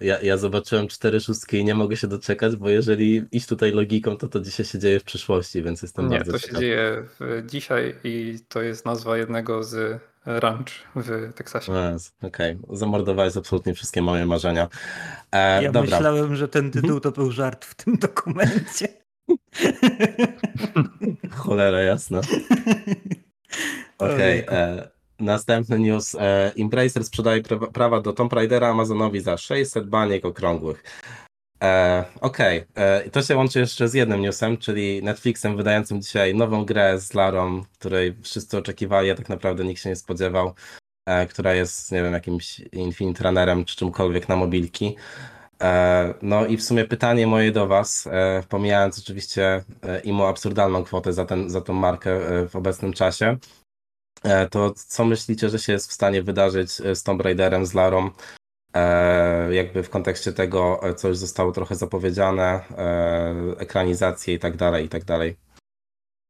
Ja, 0.00 0.20
ja 0.20 0.36
zobaczyłem 0.36 0.88
cztery 0.88 1.20
szóstki 1.20 1.56
i 1.56 1.64
nie 1.64 1.74
mogę 1.74 1.96
się 1.96 2.06
doczekać, 2.06 2.56
bo 2.56 2.68
jeżeli 2.68 3.24
iść 3.32 3.46
tutaj 3.46 3.72
logiką, 3.72 4.16
to 4.16 4.28
to 4.28 4.40
dzisiaj 4.40 4.66
się 4.66 4.78
dzieje 4.78 5.00
w 5.00 5.04
przyszłości, 5.04 5.62
więc 5.62 5.82
jestem 5.82 6.08
Nie, 6.08 6.16
bardzo 6.16 6.32
to 6.32 6.38
się 6.38 6.46
ciekaw. 6.46 6.60
dzieje 6.60 7.04
dzisiaj 7.46 7.94
i 8.04 8.38
to 8.48 8.62
jest 8.62 8.86
nazwa 8.86 9.16
jednego 9.18 9.62
z 9.62 10.00
ranch 10.28 10.70
w 10.96 11.32
Teksasie. 11.34 11.72
Jezu, 11.92 12.10
Okej, 12.22 12.58
zamordowałeś 12.70 13.36
absolutnie 13.36 13.74
wszystkie 13.74 14.02
moje 14.02 14.26
marzenia. 14.26 14.68
E, 15.32 15.62
Ja 15.62 15.72
dobra, 15.72 15.96
myślałem, 15.96 16.36
że 16.36 16.48
ten 16.48 16.70
tytuł 16.70 17.00
to 17.00 17.10
był 17.12 17.30
żart 17.32 17.64
w 17.64 17.74
tym 17.74 17.96
dokumencie. 17.96 18.88
cholera 21.36 21.80
jasna. 21.80 22.20
Okej, 23.98 24.16
Ojejku. 24.22 24.54
e, 24.54 24.88
następny 25.20 25.78
news. 25.78 26.14
E, 26.14 26.52
Embracer 26.58 27.04
sprzedaje 27.04 27.42
prawa, 27.42 27.66
prawa 27.66 28.00
do 28.00 28.12
Tomb 28.12 28.32
Raidera 28.32 28.68
Amazonowi 28.68 29.20
za 29.20 29.36
600 29.36 29.88
baniek 29.88 30.24
okrągłych. 30.24 30.84
E, 31.62 32.04
Okej, 32.20 32.64
e, 32.74 33.10
to 33.10 33.22
się 33.22 33.36
łączy 33.36 33.58
jeszcze 33.60 33.88
z 33.88 33.94
jednym 33.94 34.22
newsem, 34.22 34.56
czyli 34.56 35.02
Netflixem 35.02 35.56
wydającym 35.56 36.02
dzisiaj 36.02 36.34
nową 36.34 36.64
grę 36.64 37.00
z 37.00 37.14
Larą, 37.14 37.64
której 37.78 38.16
wszyscy 38.22 38.58
oczekiwali, 38.58 39.10
a 39.10 39.14
tak 39.14 39.28
naprawdę 39.28 39.64
nikt 39.64 39.82
się 39.82 39.88
nie 39.88 39.96
spodziewał, 39.96 40.54
e, 41.06 41.26
która 41.26 41.54
jest, 41.54 41.92
nie 41.92 42.02
wiem, 42.02 42.12
jakimś 42.12 42.60
Infinite 42.60 43.24
Runnerem 43.24 43.64
czy 43.64 43.76
czymkolwiek 43.76 44.28
na 44.28 44.36
mobilki. 44.36 44.96
E, 45.62 46.14
No 46.22 46.46
i 46.46 46.56
w 46.56 46.62
sumie 46.62 46.84
pytanie 46.84 47.26
moje 47.26 47.52
do 47.52 47.66
Was, 47.66 48.06
e, 48.06 48.42
pomijając 48.48 48.98
oczywiście 48.98 49.64
e, 49.82 50.00
imo 50.00 50.28
absurdalną 50.28 50.84
kwotę 50.84 51.12
za, 51.12 51.24
ten, 51.24 51.50
za 51.50 51.60
tą 51.60 51.72
markę 51.72 52.10
e, 52.42 52.48
w 52.48 52.56
obecnym 52.56 52.92
czasie, 52.92 53.36
to 54.50 54.74
co 54.76 55.04
myślicie, 55.04 55.48
że 55.48 55.58
się 55.58 55.72
jest 55.72 55.90
w 55.90 55.92
stanie 55.92 56.22
wydarzyć 56.22 56.70
z 56.72 57.02
Tomb 57.02 57.22
Raiderem, 57.22 57.66
z 57.66 57.74
Larą, 57.74 58.10
jakby 59.50 59.82
w 59.82 59.90
kontekście 59.90 60.32
tego, 60.32 60.80
e, 60.82 60.94
co 60.94 61.08
już 61.08 61.16
zostało 61.16 61.52
trochę 61.52 61.74
zapowiedziane, 61.74 62.60
e, 62.78 63.34
ekranizacje 63.58 64.34
i 64.34 64.38
tak 64.38 64.56
dalej, 64.56 64.84
i 64.84 64.88
tak 64.88 65.04
dalej. 65.04 65.36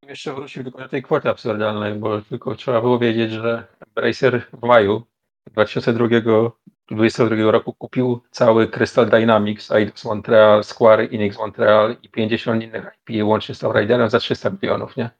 Jeszcze 0.09 0.35
wrócił 0.35 0.64
tylko 0.64 0.79
do 0.79 0.88
tej 0.88 1.03
kwoty 1.03 1.29
absurdalnej, 1.29 1.94
bo 1.94 2.22
tylko 2.22 2.55
trzeba 2.55 2.81
było 2.81 2.98
wiedzieć, 2.98 3.33
że 3.33 3.66
Embracer 3.87 4.46
w 4.53 4.66
maju 4.66 5.03
2002, 5.46 6.09
2022 6.09 7.51
roku 7.51 7.72
kupił 7.74 8.20
cały 8.31 8.68
Crystal 8.68 9.11
Dynamics, 9.11 9.70
Eidos 9.70 10.05
Montreal, 10.05 10.64
Square 10.64 11.01
Enix 11.01 11.38
Montreal 11.38 11.96
i 12.03 12.09
50 12.09 12.62
innych 12.62 12.98
IP 13.09 13.24
łącznie 13.24 13.55
z 13.55 13.59
Tomb 13.59 13.74
Raiderem 13.74 14.11
za 14.11 14.18
300 14.18 14.51
milionów, 14.51 14.96
nie? 14.96 15.11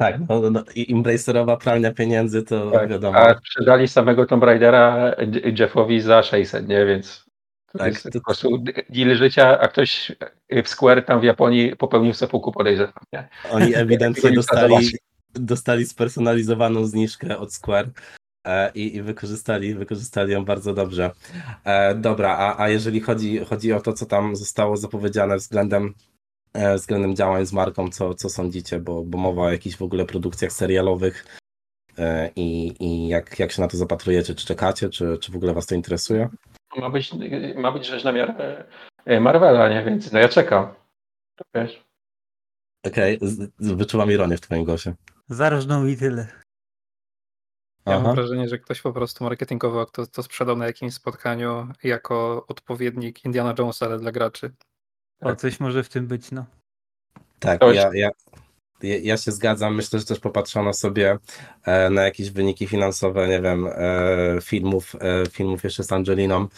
Tak, 0.00 0.18
no, 0.28 0.50
no, 0.50 0.64
i 0.74 0.92
Embracerowa 0.94 1.56
pralnia 1.56 1.92
pieniędzy 1.92 2.42
to 2.42 2.70
Tak, 2.70 2.88
wiadomo. 2.88 3.18
a 3.18 3.38
sprzedali 3.38 3.88
samego 3.88 4.26
Tomb 4.26 4.42
Raidera 4.44 5.14
Jeffowi 5.58 6.00
za 6.00 6.22
600, 6.22 6.68
nie? 6.68 6.86
Więc 6.86 7.24
to 7.72 7.78
Tak, 7.78 7.88
jest 7.92 8.02
to- 8.02 8.10
po 8.10 8.24
prostu 8.24 8.64
deal 8.90 9.16
życia, 9.16 9.58
a 9.60 9.68
ktoś 9.68 10.12
w 10.64 10.68
Square 10.68 11.04
tam 11.04 11.20
w 11.20 11.24
Japonii 11.24 11.76
popełnił 11.76 12.14
seppuku 12.14 12.52
podejrzewam, 12.52 13.04
nie? 13.12 13.28
Oni 13.50 13.74
ewidentnie 13.74 14.32
dostali, 14.32 14.74
dostali 15.34 15.86
spersonalizowaną 15.86 16.84
zniżkę 16.84 17.38
od 17.38 17.54
Square 17.54 17.88
e, 18.46 18.70
i, 18.74 18.96
i 18.96 19.02
wykorzystali, 19.02 19.74
wykorzystali 19.74 20.32
ją 20.32 20.44
bardzo 20.44 20.74
dobrze. 20.74 21.10
E, 21.64 21.94
dobra, 21.94 22.36
a, 22.36 22.62
a 22.62 22.68
jeżeli 22.68 23.00
chodzi, 23.00 23.38
chodzi 23.38 23.72
o 23.72 23.80
to, 23.80 23.92
co 23.92 24.06
tam 24.06 24.36
zostało 24.36 24.76
zapowiedziane 24.76 25.36
względem, 25.36 25.94
względem 26.54 27.16
działań 27.16 27.46
z 27.46 27.52
marką, 27.52 27.88
co, 27.90 28.14
co 28.14 28.28
sądzicie, 28.28 28.78
bo, 28.80 29.02
bo 29.02 29.18
mowa 29.18 29.42
o 29.42 29.50
jakichś 29.50 29.76
w 29.76 29.82
ogóle 29.82 30.04
produkcjach 30.04 30.52
serialowych 30.52 31.38
e, 31.98 32.30
i, 32.36 32.74
i 32.84 33.08
jak, 33.08 33.38
jak 33.38 33.52
się 33.52 33.62
na 33.62 33.68
to 33.68 33.76
zapatrujecie? 33.76 34.34
Czy 34.34 34.46
czekacie, 34.46 34.90
czy, 34.90 35.18
czy 35.18 35.32
w 35.32 35.36
ogóle 35.36 35.54
was 35.54 35.66
to 35.66 35.74
interesuje? 35.74 36.28
Ma 36.76 36.90
być, 36.90 37.10
ma 37.56 37.72
być 37.72 37.86
rzecz 37.86 38.04
na 38.04 38.12
miarę 38.12 38.64
e, 39.04 39.20
Marvela, 39.20 39.68
nie? 39.68 39.84
Więc 39.84 40.12
no 40.12 40.18
ja 40.18 40.28
czekam. 40.28 40.74
Wiesz. 41.54 41.84
Okej, 42.86 43.18
z- 43.22 43.50
wyczułam 43.58 44.10
ironię 44.10 44.36
w 44.36 44.40
twoim 44.40 44.64
głosie. 44.64 44.94
Zarżną 45.28 45.86
i 45.86 45.96
tyle. 45.96 46.26
Ja 47.86 47.94
Aha. 47.94 48.02
mam 48.02 48.14
wrażenie, 48.14 48.48
że 48.48 48.58
ktoś 48.58 48.80
po 48.80 48.92
prostu 48.92 49.24
marketingowo 49.24 49.86
to, 49.86 50.06
to 50.06 50.22
sprzedał 50.22 50.56
na 50.56 50.66
jakimś 50.66 50.94
spotkaniu 50.94 51.68
jako 51.82 52.44
odpowiednik 52.48 53.24
Indiana 53.24 53.54
Jonesa, 53.58 53.86
ale 53.86 53.98
dla 53.98 54.12
graczy. 54.12 54.52
O, 55.20 55.36
coś 55.36 55.60
może 55.60 55.82
w 55.82 55.88
tym 55.88 56.06
być, 56.06 56.30
no. 56.30 56.44
Tak, 57.38 57.60
ja, 57.74 57.90
ja, 57.94 58.10
ja 58.82 59.16
się 59.16 59.32
zgadzam. 59.32 59.74
Myślę, 59.74 59.98
że 59.98 60.04
też 60.04 60.20
popatrzono 60.20 60.72
sobie 60.72 61.18
e, 61.64 61.90
na 61.90 62.02
jakieś 62.02 62.30
wyniki 62.30 62.66
finansowe, 62.66 63.28
nie 63.28 63.40
wiem, 63.40 63.66
e, 63.66 64.38
filmów, 64.42 64.96
e, 65.00 65.26
filmów 65.30 65.64
jeszcze 65.64 65.84
z 65.84 65.92
Angeliną 65.92 66.48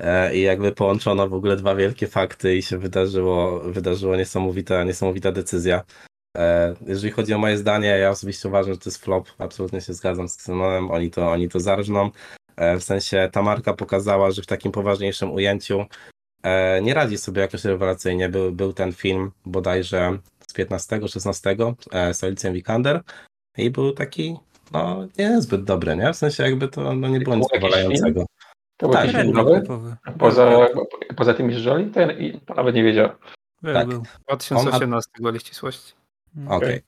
e, 0.00 0.36
i 0.36 0.42
jakby 0.42 0.72
połączono 0.72 1.28
w 1.28 1.34
ogóle 1.34 1.56
dwa 1.56 1.74
wielkie 1.74 2.06
fakty 2.06 2.56
i 2.56 2.62
się 2.62 2.78
wydarzyło, 2.78 3.60
wydarzyło 3.60 4.16
niesamowita, 4.16 4.84
niesamowita 4.84 5.32
decyzja. 5.32 5.82
E, 6.36 6.74
jeżeli 6.86 7.12
chodzi 7.12 7.34
o 7.34 7.38
moje 7.38 7.58
zdanie, 7.58 7.88
ja 7.88 8.10
osobiście 8.10 8.48
uważam, 8.48 8.74
że 8.74 8.78
to 8.78 8.90
jest 8.90 9.04
flop. 9.04 9.28
Absolutnie 9.38 9.80
się 9.80 9.94
zgadzam 9.94 10.28
z 10.28 10.34
Xenonem. 10.34 10.90
Oni 10.90 11.10
to, 11.10 11.30
oni 11.30 11.48
to 11.48 11.60
zarżną. 11.60 12.10
E, 12.56 12.76
w 12.76 12.84
sensie 12.84 13.28
ta 13.32 13.42
marka 13.42 13.74
pokazała, 13.74 14.30
że 14.30 14.42
w 14.42 14.46
takim 14.46 14.72
poważniejszym 14.72 15.32
ujęciu 15.32 15.84
nie 16.82 16.94
radzi 16.94 17.18
sobie 17.18 17.42
jakoś 17.42 17.64
rewelacyjnie. 17.64 18.28
Był, 18.28 18.52
był 18.52 18.72
ten 18.72 18.92
film 18.92 19.30
bodajże 19.46 20.18
z 20.46 20.54
15-16 20.54 21.74
e, 21.92 22.14
z 22.14 22.24
Alicją 22.24 22.52
Vikander 22.52 23.00
i 23.56 23.70
był 23.70 23.92
taki, 23.92 24.36
no 24.72 25.06
niezbyt 25.18 25.64
dobry, 25.64 25.96
nie? 25.96 26.12
W 26.12 26.16
sensie 26.16 26.42
jakby 26.42 26.68
to 26.68 26.94
no, 26.94 27.08
nie 27.08 27.20
było 27.20 27.36
nic 27.36 27.48
powalającego. 27.48 28.26
To 28.76 28.86
był 28.86 28.94
Tak, 28.94 29.02
był 29.04 29.12
film 29.12 29.24
Średnio 29.24 29.42
nowy? 29.42 29.60
typowy. 29.60 29.96
Poza, 30.18 30.66
poza 31.16 31.34
tymi 31.34 31.54
z 31.54 31.64
Jolie? 31.64 31.86
To, 31.86 32.00
ja, 32.00 32.12
i- 32.12 32.40
to 32.40 32.54
nawet 32.54 32.74
nie 32.74 32.82
wiedziałem. 32.82 33.10
Był, 33.62 33.74
tak. 33.74 33.88
był. 33.88 34.02
2018 34.28 35.10
gwoli 35.18 35.40
ścisłości. 35.40 35.92
Mm. 36.36 36.48
Okej. 36.48 36.74
E, 36.76 36.82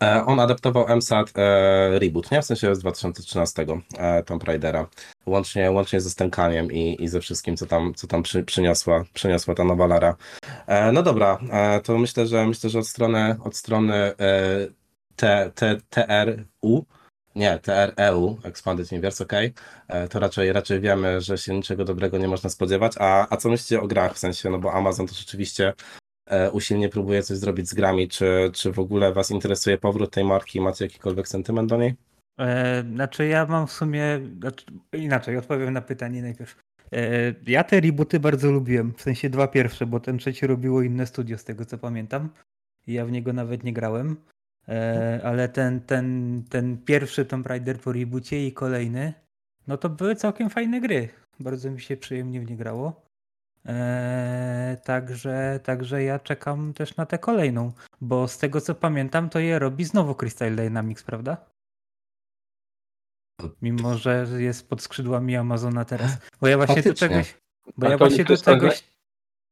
On 0.00 0.40
adaptował 0.40 0.96
MSAT 0.96 1.32
e, 1.38 1.98
reboot, 1.98 2.30
nie? 2.30 2.42
W 2.42 2.44
sensie 2.44 2.74
z 2.74 2.78
2013 2.78 3.66
e, 3.98 4.22
Tomb 4.22 4.44
Raidera. 4.44 4.88
Łącznie, 5.26 5.70
łącznie 5.70 6.00
ze 6.00 6.10
stękaniem 6.10 6.72
i, 6.72 7.02
i 7.02 7.08
ze 7.08 7.20
wszystkim, 7.20 7.56
co 7.56 7.66
tam, 7.66 7.94
co 7.94 8.06
tam 8.06 8.22
przy, 8.22 8.44
przyniosła, 8.44 9.04
przyniosła 9.14 9.54
ta 9.54 9.64
nowa 9.64 9.86
Lara. 9.86 10.16
E, 10.66 10.92
no 10.92 11.02
dobra, 11.02 11.38
e, 11.52 11.80
to 11.80 11.98
myślę, 11.98 12.26
że 12.26 12.46
myślę, 12.46 12.70
że 12.70 12.78
od 12.78 12.88
strony 12.88 13.36
od 13.44 13.56
strony 13.56 13.94
e, 13.94 14.14
T, 15.16 15.50
T, 15.54 15.76
TRU, 15.90 16.84
nie, 17.36 17.58
TREU, 17.58 18.38
Expanded 18.42 18.92
Universe, 18.92 19.24
ok, 19.24 19.32
e, 19.88 20.08
to 20.08 20.20
raczej, 20.20 20.52
raczej 20.52 20.80
wiemy, 20.80 21.20
że 21.20 21.38
się 21.38 21.54
niczego 21.54 21.84
dobrego 21.84 22.18
nie 22.18 22.28
można 22.28 22.50
spodziewać. 22.50 22.92
A, 22.98 23.26
a 23.30 23.36
co 23.36 23.48
myślicie 23.48 23.80
o 23.80 23.86
grach? 23.86 24.14
W 24.14 24.18
sensie, 24.18 24.50
no 24.50 24.58
bo 24.58 24.72
Amazon 24.72 25.06
to 25.06 25.14
rzeczywiście 25.14 25.68
e, 25.68 26.05
usilnie 26.52 26.88
próbuje 26.88 27.22
coś 27.22 27.36
zrobić 27.36 27.68
z 27.68 27.74
grami. 27.74 28.08
Czy, 28.08 28.50
czy 28.54 28.72
w 28.72 28.78
ogóle 28.78 29.12
Was 29.12 29.30
interesuje 29.30 29.78
powrót 29.78 30.10
tej 30.10 30.24
marki? 30.24 30.60
Macie 30.60 30.84
jakikolwiek 30.84 31.28
sentyment 31.28 31.68
do 31.68 31.76
niej? 31.76 31.94
E, 32.38 32.82
znaczy 32.82 33.26
ja 33.26 33.46
mam 33.46 33.66
w 33.66 33.72
sumie, 33.72 34.20
znaczy, 34.38 34.64
inaczej, 34.92 35.36
odpowiem 35.36 35.72
na 35.72 35.80
pytanie 35.80 36.22
najpierw. 36.22 36.56
E, 36.92 37.34
ja 37.46 37.64
te 37.64 37.80
rebooty 37.80 38.20
bardzo 38.20 38.52
lubiłem, 38.52 38.94
w 38.94 39.02
sensie 39.02 39.30
dwa 39.30 39.48
pierwsze, 39.48 39.86
bo 39.86 40.00
ten 40.00 40.18
trzeci 40.18 40.46
robiło 40.46 40.82
inne 40.82 41.06
studio 41.06 41.38
z 41.38 41.44
tego 41.44 41.64
co 41.64 41.78
pamiętam. 41.78 42.28
Ja 42.86 43.06
w 43.06 43.12
niego 43.12 43.32
nawet 43.32 43.64
nie 43.64 43.72
grałem. 43.72 44.16
E, 44.68 45.20
ale 45.24 45.48
ten, 45.48 45.80
ten, 45.80 46.42
ten 46.50 46.78
pierwszy 46.84 47.24
Tomb 47.24 47.46
Raider 47.46 47.80
po 47.80 47.92
reboocie 47.92 48.46
i 48.46 48.52
kolejny, 48.52 49.12
no 49.66 49.76
to 49.76 49.88
były 49.88 50.16
całkiem 50.16 50.50
fajne 50.50 50.80
gry. 50.80 51.08
Bardzo 51.40 51.70
mi 51.70 51.80
się 51.80 51.96
przyjemnie 51.96 52.40
w 52.40 52.50
nie 52.50 52.56
grało. 52.56 53.05
E, 53.66 54.76
także, 54.84 55.60
także 55.62 56.02
ja 56.02 56.18
czekam 56.18 56.72
też 56.72 56.96
na 56.96 57.06
tę 57.06 57.18
kolejną, 57.18 57.72
bo 58.00 58.28
z 58.28 58.38
tego 58.38 58.60
co 58.60 58.74
pamiętam, 58.74 59.30
to 59.30 59.38
je 59.38 59.58
robi 59.58 59.84
znowu 59.84 60.14
Crystal 60.14 60.56
Dynamics, 60.56 61.02
prawda? 61.02 61.36
Mimo, 63.62 63.94
że 63.94 64.26
jest 64.38 64.68
pod 64.68 64.82
skrzydłami 64.82 65.36
Amazona 65.36 65.84
teraz. 65.84 66.10
Bo 66.40 66.48
ja 66.48 66.56
właśnie 66.56 66.74
do 66.74 66.82
Faktycznie. 66.82 67.08
czegoś. 67.08 67.38
Bo 67.76 67.88
ja 67.88 67.98
właśnie 67.98 68.24
do 68.24 68.36
czegoś. 68.36 68.95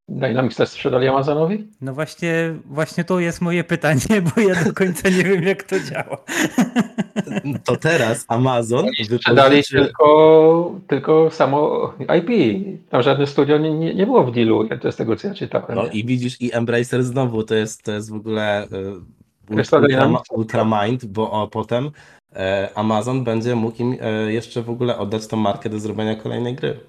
Dynamics 0.08 0.56
też 0.56 0.68
sprzedali 0.68 1.08
Amazonowi? 1.08 1.68
No 1.80 1.94
właśnie, 1.94 2.54
właśnie 2.64 3.04
to 3.04 3.20
jest 3.20 3.40
moje 3.40 3.64
pytanie, 3.64 4.22
bo 4.36 4.40
ja 4.40 4.64
do 4.64 4.72
końca 4.72 5.08
nie 5.08 5.24
wiem, 5.24 5.42
jak 5.42 5.62
to 5.62 5.80
działa. 5.80 6.24
To 7.64 7.76
teraz 7.76 8.24
Amazon 8.28 8.86
Sprzedali 9.04 9.56
wypożyczy... 9.56 9.84
tylko, 9.84 10.80
tylko 10.86 11.30
samo 11.30 11.92
IP. 12.18 12.30
Tam 12.90 13.02
żadne 13.02 13.26
studio 13.26 13.58
nie, 13.58 13.70
nie, 13.74 13.94
nie 13.94 14.06
było 14.06 14.24
w 14.24 14.32
dealu, 14.32 14.68
to 14.68 14.88
jest 14.88 14.98
tego, 14.98 15.16
co 15.16 15.28
ja 15.28 15.34
czytałem. 15.34 15.76
No 15.76 15.86
i 15.86 16.04
widzisz, 16.04 16.40
i 16.40 16.54
Embracer 16.54 17.04
znowu 17.04 17.42
to 17.42 17.54
jest, 17.54 17.82
to 17.82 17.92
jest 17.92 18.10
w 18.10 18.14
ogóle 18.14 18.62
e, 18.62 18.68
Crystal 19.46 19.82
ultra, 19.82 19.98
Dynamics. 20.00 20.30
ultra 20.30 20.64
mind, 20.64 21.04
bo 21.04 21.30
o, 21.30 21.48
potem 21.48 21.90
e, 22.32 22.70
Amazon 22.74 23.24
będzie 23.24 23.54
mógł 23.54 23.82
im 23.82 23.96
e, 24.00 24.32
jeszcze 24.32 24.62
w 24.62 24.70
ogóle 24.70 24.98
oddać 24.98 25.26
tą 25.26 25.36
markę 25.36 25.70
do 25.70 25.78
zrobienia 25.78 26.16
kolejnej 26.16 26.54
gry. 26.54 26.80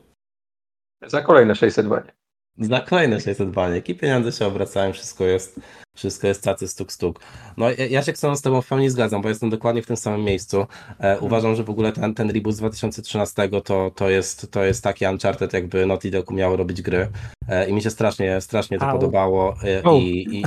Za 1.08 1.21
kolejne 1.21 1.56
600 1.56 1.88
bani. 1.88 2.10
Za 2.58 2.82
kolejne 2.82 3.20
600 3.20 3.50
baniek 3.50 3.89
i 3.89 3.96
pieniądze 3.96 4.32
się 4.32 4.46
obracają, 4.46 4.94
wszystko 4.94 5.24
jest, 5.24 5.60
wszystko 5.96 6.28
jest 6.28 6.44
tacy 6.44 6.68
stuk 6.68 6.91
stuk. 6.91 7.20
No 7.58 7.70
ja, 7.70 7.86
ja 7.86 8.04
się 8.04 8.13
z 8.36 8.41
tobą 8.41 8.62
w 8.62 8.68
pełni 8.68 8.89
zgadzam, 8.89 9.22
bo 9.22 9.30
jestem 9.30 9.50
dokładnie 9.50 9.82
w 9.82 9.88
tym 9.88 9.98
samym 9.98 10.24
miejscu. 10.24 10.65
E, 11.00 11.20
uważam, 11.20 11.56
że 11.56 11.63
w 11.63 11.70
ogóle 11.70 11.91
ten, 11.91 12.13
ten 12.13 12.30
reboot 12.30 12.56
z 12.56 12.58
2013 12.58 13.50
to, 13.63 13.91
to, 13.96 14.10
jest, 14.10 14.52
to 14.52 14.63
jest 14.63 14.84
taki 14.84 15.06
Uncharted, 15.06 15.54
jakby 15.54 15.86
Naughty 15.86 16.12
Dog 16.12 16.32
miało 16.32 16.58
robić 16.58 16.82
gry 16.82 17.08
e, 17.50 17.70
i 17.70 17.74
mi 17.74 17.82
się 17.82 17.89
strasznie, 17.89 18.41
strasznie 18.41 18.80
to 18.80 18.86
Au. 18.86 19.00
podobało 19.00 19.56
e, 19.63 20.00
i, 20.00 20.38
i, 20.38 20.44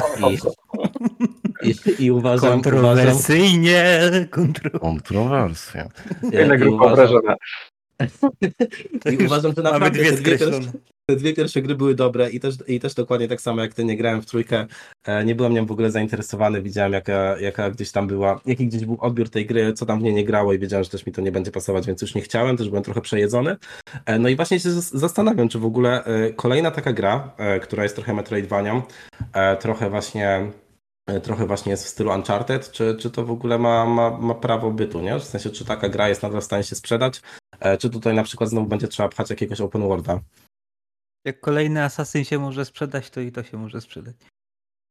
i, 1.63 1.69
i, 1.71 2.05
i 2.05 2.11
uważam, 2.11 2.59
uważam... 2.59 2.63
Kontrowersyjnie. 2.63 3.83
Kontro... 4.31 4.81
Kontrowersja. 4.81 5.89
Jedna 6.33 6.55
I 6.55 6.59
grupa 6.59 6.93
uważam. 6.93 7.21
I 9.13 9.25
uważam, 9.27 9.53
że 9.57 9.63
naprawdę 9.63 9.99
dwie 9.99 10.11
te 10.13 10.17
dwie, 10.17 10.39
pierwsze, 10.39 10.61
te 11.11 11.17
dwie 11.17 11.35
pierwsze 11.35 11.63
gry 11.63 11.75
były 11.75 11.95
dobre 11.95 12.31
i 12.31 12.41
też, 12.41 12.55
i 12.69 12.81
też 12.81 12.95
dokładnie 12.95 13.29
tak 13.29 13.41
samo 13.41 13.63
jak 13.63 13.75
ty 13.75 13.85
nie 13.85 13.97
grałem 13.97 14.23
w 14.23 14.27
trójkę, 14.27 14.67
e, 15.05 15.25
nie 15.25 15.35
byłem 15.35 15.53
nią 15.55 15.67
w 15.67 15.71
ogóle 15.73 15.91
zainteresowany, 15.91 16.63
widziałem 16.63 16.93
jaka, 16.93 17.41
jaka 17.41 17.71
gdzieś 17.71 17.93
tam 17.93 18.07
była, 18.07 18.41
jaki 18.47 18.67
gdzieś 18.67 18.85
był 18.85 18.97
odbiór 19.01 19.31
tej 19.31 19.47
gry, 19.47 19.73
co 19.73 19.87
tam 19.87 20.01
w 20.01 20.03
niej 20.03 20.15
nie 20.15 20.25
grało 20.25 20.53
i 20.53 20.59
wiedziałem, 20.59 20.85
że 20.85 20.91
też 20.91 21.07
mi 21.07 21.13
to 21.13 21.21
nie 21.21 21.33
będzie 21.33 21.51
pasować, 21.51 21.87
więc 21.87 22.03
już 22.03 22.15
nie 22.15 22.23
chciałem, 22.23 22.57
też 22.57 22.69
byłem 22.69 22.85
trochę 22.85 23.01
przejedzony. 23.01 23.57
E, 24.07 24.19
No 24.19 24.29
i 24.29 24.37
właśnie 24.37 24.61
się 24.61 24.69
zas- 24.71 24.97
zastanawiam, 24.99 25.49
czy 25.49 25.59
w 25.59 25.65
ogóle 25.65 26.05
e, 26.05 26.33
kolejna 26.33 26.71
taka 26.71 26.93
gra, 26.93 27.31
która 27.63 27.83
jest 27.83 27.95
trochę 27.95 28.15
Metroidvanią, 28.15 28.83
trochę 29.61 29.91
właśnie 29.91 30.51
trochę 31.23 31.47
właśnie 31.47 31.71
jest 31.71 31.85
w 31.85 31.89
stylu 31.89 32.11
Uncharted, 32.11 32.71
czy, 32.71 32.97
czy 33.01 33.11
to 33.11 33.25
w 33.25 33.31
ogóle 33.31 33.59
ma, 33.59 33.87
ma, 33.87 34.19
ma 34.19 34.35
prawo 34.35 34.71
bytu, 34.71 35.01
nie? 35.01 35.19
W 35.19 35.25
sensie, 35.25 35.51
czy 35.51 35.65
taka 35.65 35.89
gra 35.89 36.09
jest 36.09 36.23
nadal 36.23 36.41
w 36.41 36.45
stanie 36.45 36.65
się 36.65 36.77
sprzedać, 36.77 37.23
E, 37.61 37.79
Czy 37.79 37.91
tutaj 37.91 38.15
na 38.15 38.23
przykład 38.23 38.51
znowu 38.51 38.67
będzie 38.67 38.89
trzeba 38.89 39.09
pchać 39.09 39.31
jakiegoś 39.31 39.61
open 39.61 39.83
worlda? 39.83 40.21
Jak 41.25 41.41
kolejny 41.41 41.85
asasyn 41.85 42.25
się 42.25 42.39
może 42.39 42.65
sprzedać, 42.65 43.11
to 43.11 43.21
i 43.21 43.33
to 43.33 43.43
się 43.43 43.57
może 43.57 43.81
sprzedać. 43.81 44.17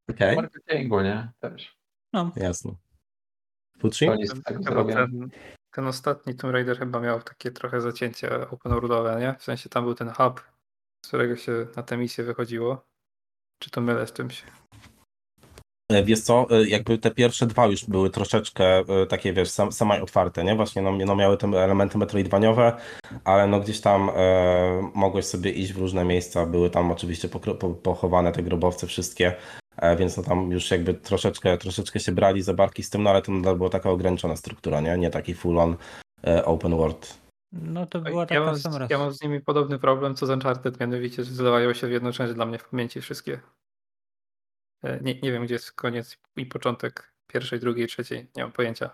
Okej, 0.10 0.36
Marketingu, 0.36 1.02
nie? 1.02 1.32
Też. 1.40 1.78
No, 2.14 2.32
jasne. 2.36 2.72
Chyba 3.82 4.62
zrobią. 4.62 4.96
ten, 4.96 5.30
ten 5.72 5.88
ostatni 5.88 6.36
Tomb 6.36 6.54
Raider 6.54 6.80
chyba 6.80 7.00
miał 7.00 7.22
takie 7.22 7.52
trochę 7.52 7.82
zacięcie 7.82 8.50
open 8.50 8.72
worldowe, 8.72 9.20
nie? 9.20 9.36
W 9.40 9.44
sensie 9.44 9.70
tam 9.70 9.84
był 9.84 9.94
ten 9.94 10.10
hub, 10.10 10.44
z 11.06 11.08
którego 11.08 11.36
się 11.36 11.68
na 11.76 11.84
tę 11.84 11.98
misję 11.98 12.24
wychodziło. 12.24 12.86
Czy 13.60 13.70
to 13.72 13.82
mylę 13.82 14.08
z 14.08 14.14
czymś? 14.14 14.44
E, 15.92 16.04
Wiesz 16.04 16.22
co, 16.22 16.48
e, 16.52 16.68
jakby 16.68 16.98
te 16.98 17.12
pierwsze 17.12 17.48
dwa 17.48 17.66
już 17.68 17.86
były 17.86 18.10
troszeczkę 18.10 18.66
e, 18.80 19.06
takie, 19.10 19.34
wiesz, 19.34 19.50
sam, 19.50 19.92
otwarte, 19.92 20.44
nie? 20.44 20.56
Właśnie 20.56 20.82
no, 20.82 20.92
no 21.06 21.16
miały 21.16 21.38
te 21.38 21.48
elementy 21.48 21.98
metroidwaniowe, 21.98 22.78
ale 23.24 23.48
no 23.48 23.60
gdzieś 23.60 23.82
tam 23.82 24.10
e, 24.16 24.92
mogłeś 24.96 25.26
sobie 25.26 25.52
iść 25.52 25.74
w 25.74 25.78
różne 25.78 26.06
miejsca, 26.06 26.46
były 26.46 26.70
tam 26.70 26.92
oczywiście 26.92 27.30
pokro, 27.30 27.56
po, 27.56 27.70
pochowane 27.70 28.32
te 28.32 28.44
grobowce 28.44 28.88
wszystkie, 28.88 29.36
e, 29.78 29.96
więc 29.96 30.18
no 30.18 30.24
tam 30.24 30.52
już 30.52 30.72
jakby 30.72 30.94
troszeczkę, 30.94 31.58
troszeczkę 31.58 32.00
się 32.00 32.12
brali 32.12 32.42
za 32.42 32.54
barki 32.54 32.84
z 32.84 32.90
tym, 32.90 33.04
no 33.04 33.10
ale 33.10 33.22
to 33.22 33.32
nadal 33.32 33.56
była 33.58 33.70
taka 33.70 33.90
ograniczona 33.90 34.36
struktura, 34.36 34.82
nie? 34.82 34.98
Nie 34.98 35.10
taki 35.10 35.34
full 35.34 35.60
on 35.60 35.76
e, 36.28 36.46
open 36.46 36.76
world. 36.78 37.18
no 37.52 37.86
to 37.86 38.02
była 38.02 38.22
Ja 38.22 38.28
taka 38.28 38.42
mam, 38.46 38.56
w 38.56 38.60
sam 38.62 38.74
z, 38.74 38.76
raz. 38.76 38.90
ja 38.90 38.98
mam 38.98 39.14
z 39.14 39.22
nimi 39.22 39.42
podobny 39.42 39.80
problem 39.80 40.16
co 40.16 40.26
z 40.26 40.30
Uncharted, 40.30 40.80
mianowicie, 40.80 41.24
że 41.24 41.32
zlewają 41.32 41.74
się 41.74 41.88
w 41.88 41.92
jedną 41.92 42.12
część 42.12 42.34
dla 42.34 42.46
mnie 42.46 42.58
w 42.58 42.70
pamięci 42.70 43.02
wszystkie. 43.02 43.40
E, 44.84 45.00
Nie, 45.02 45.20
nie 45.22 45.32
wiem, 45.32 45.46
gdzie 45.46 45.54
jest 45.56 45.72
koniec 45.72 46.18
i 46.36 46.46
początek 46.46 47.14
pierwszej, 47.28 47.60
drugiej, 47.60 47.88
trzeciej. 47.88 48.28
Nie 48.36 48.44
mam 48.44 48.52
pojęcia. 48.52 48.90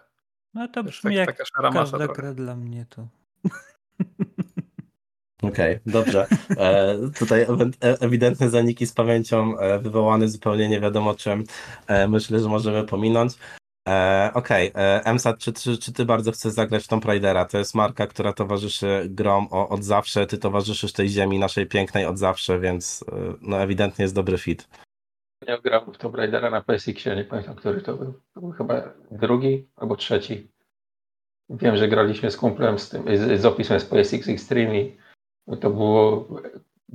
No 0.54 0.68
to 0.68 0.74
To 0.74 0.80
jest 0.80 0.90
brzmi 0.92 1.12
tak, 1.12 1.28
jak 1.28 1.38
taka 1.38 1.46
szara 1.46 1.72
masza 1.72 1.98
każda 1.98 2.14
gra 2.14 2.34
dla 2.34 2.56
mnie 2.56 2.86
to. 2.90 3.08
Okej, 5.44 5.80
dobrze. 5.86 6.28
E, 6.58 6.98
tutaj 7.20 7.42
e, 7.42 7.48
ewidentne 8.02 8.50
zaniki 8.50 8.88
z 8.88 8.94
pamięcią, 8.94 9.58
e, 9.60 9.80
wywołane 9.80 10.28
zupełnie 10.28 10.70
nie 10.70 10.80
wiadomo 10.80 11.16
czym. 11.16 11.44
E, 11.88 12.08
myślę, 12.08 12.40
że 12.40 12.50
możemy 12.50 12.84
pominąć. 12.84 13.34
E, 13.90 14.32
Okej, 14.34 14.72
e, 14.76 15.06
Emsat, 15.06 15.38
czy, 15.38 15.54
czy, 15.54 15.78
czy 15.78 15.94
ty 15.94 16.06
bardzo 16.06 16.32
chcesz 16.32 16.54
zagrać 16.54 16.84
w 16.84 16.88
Tomb 16.88 17.06
Raidera? 17.06 17.46
To 17.46 17.58
jest 17.58 17.76
marka, 17.76 18.08
która 18.08 18.34
towarzyszy 18.34 19.04
grom 19.10 19.48
o, 19.52 19.70
od 19.70 19.84
zawsze. 19.84 20.28
Ty 20.28 20.38
towarzyszysz 20.38 20.94
tej 20.94 21.10
ziemi 21.10 21.40
naszej 21.40 21.68
pięknej 21.68 22.06
od 22.06 22.18
zawsze, 22.20 22.60
więc 22.60 23.06
e, 23.12 23.16
no 23.42 23.62
ewidentnie 23.62 24.04
jest 24.04 24.16
dobry 24.16 24.38
fit. 24.38 24.68
Ja 25.48 25.58
grałem 25.58 25.94
w 25.94 25.98
Tomb 25.98 26.16
Raidera 26.16 26.50
na 26.50 26.62
PSX-ie, 26.62 27.16
nie 27.16 27.24
pamiętam, 27.24 27.56
który 27.56 27.82
to 27.82 27.94
był. 27.94 28.14
To 28.34 28.42
był 28.42 28.52
chyba 28.52 28.94
drugi 29.12 29.68
albo 29.76 29.96
trzeci. 29.96 30.52
Wiem, 31.50 31.78
że 31.78 31.88
graliśmy 31.88 32.32
z 32.32 32.38
kumplem 32.38 32.80
z 32.80 32.90
tym, 32.90 33.18
z, 33.18 33.42
z 33.42 33.46
opisem 33.46 33.80
z 33.80 33.86
PSX 33.86 34.30
Extreme 34.30 34.80
i 34.80 34.98
to 35.62 35.70
było, 35.70 36.28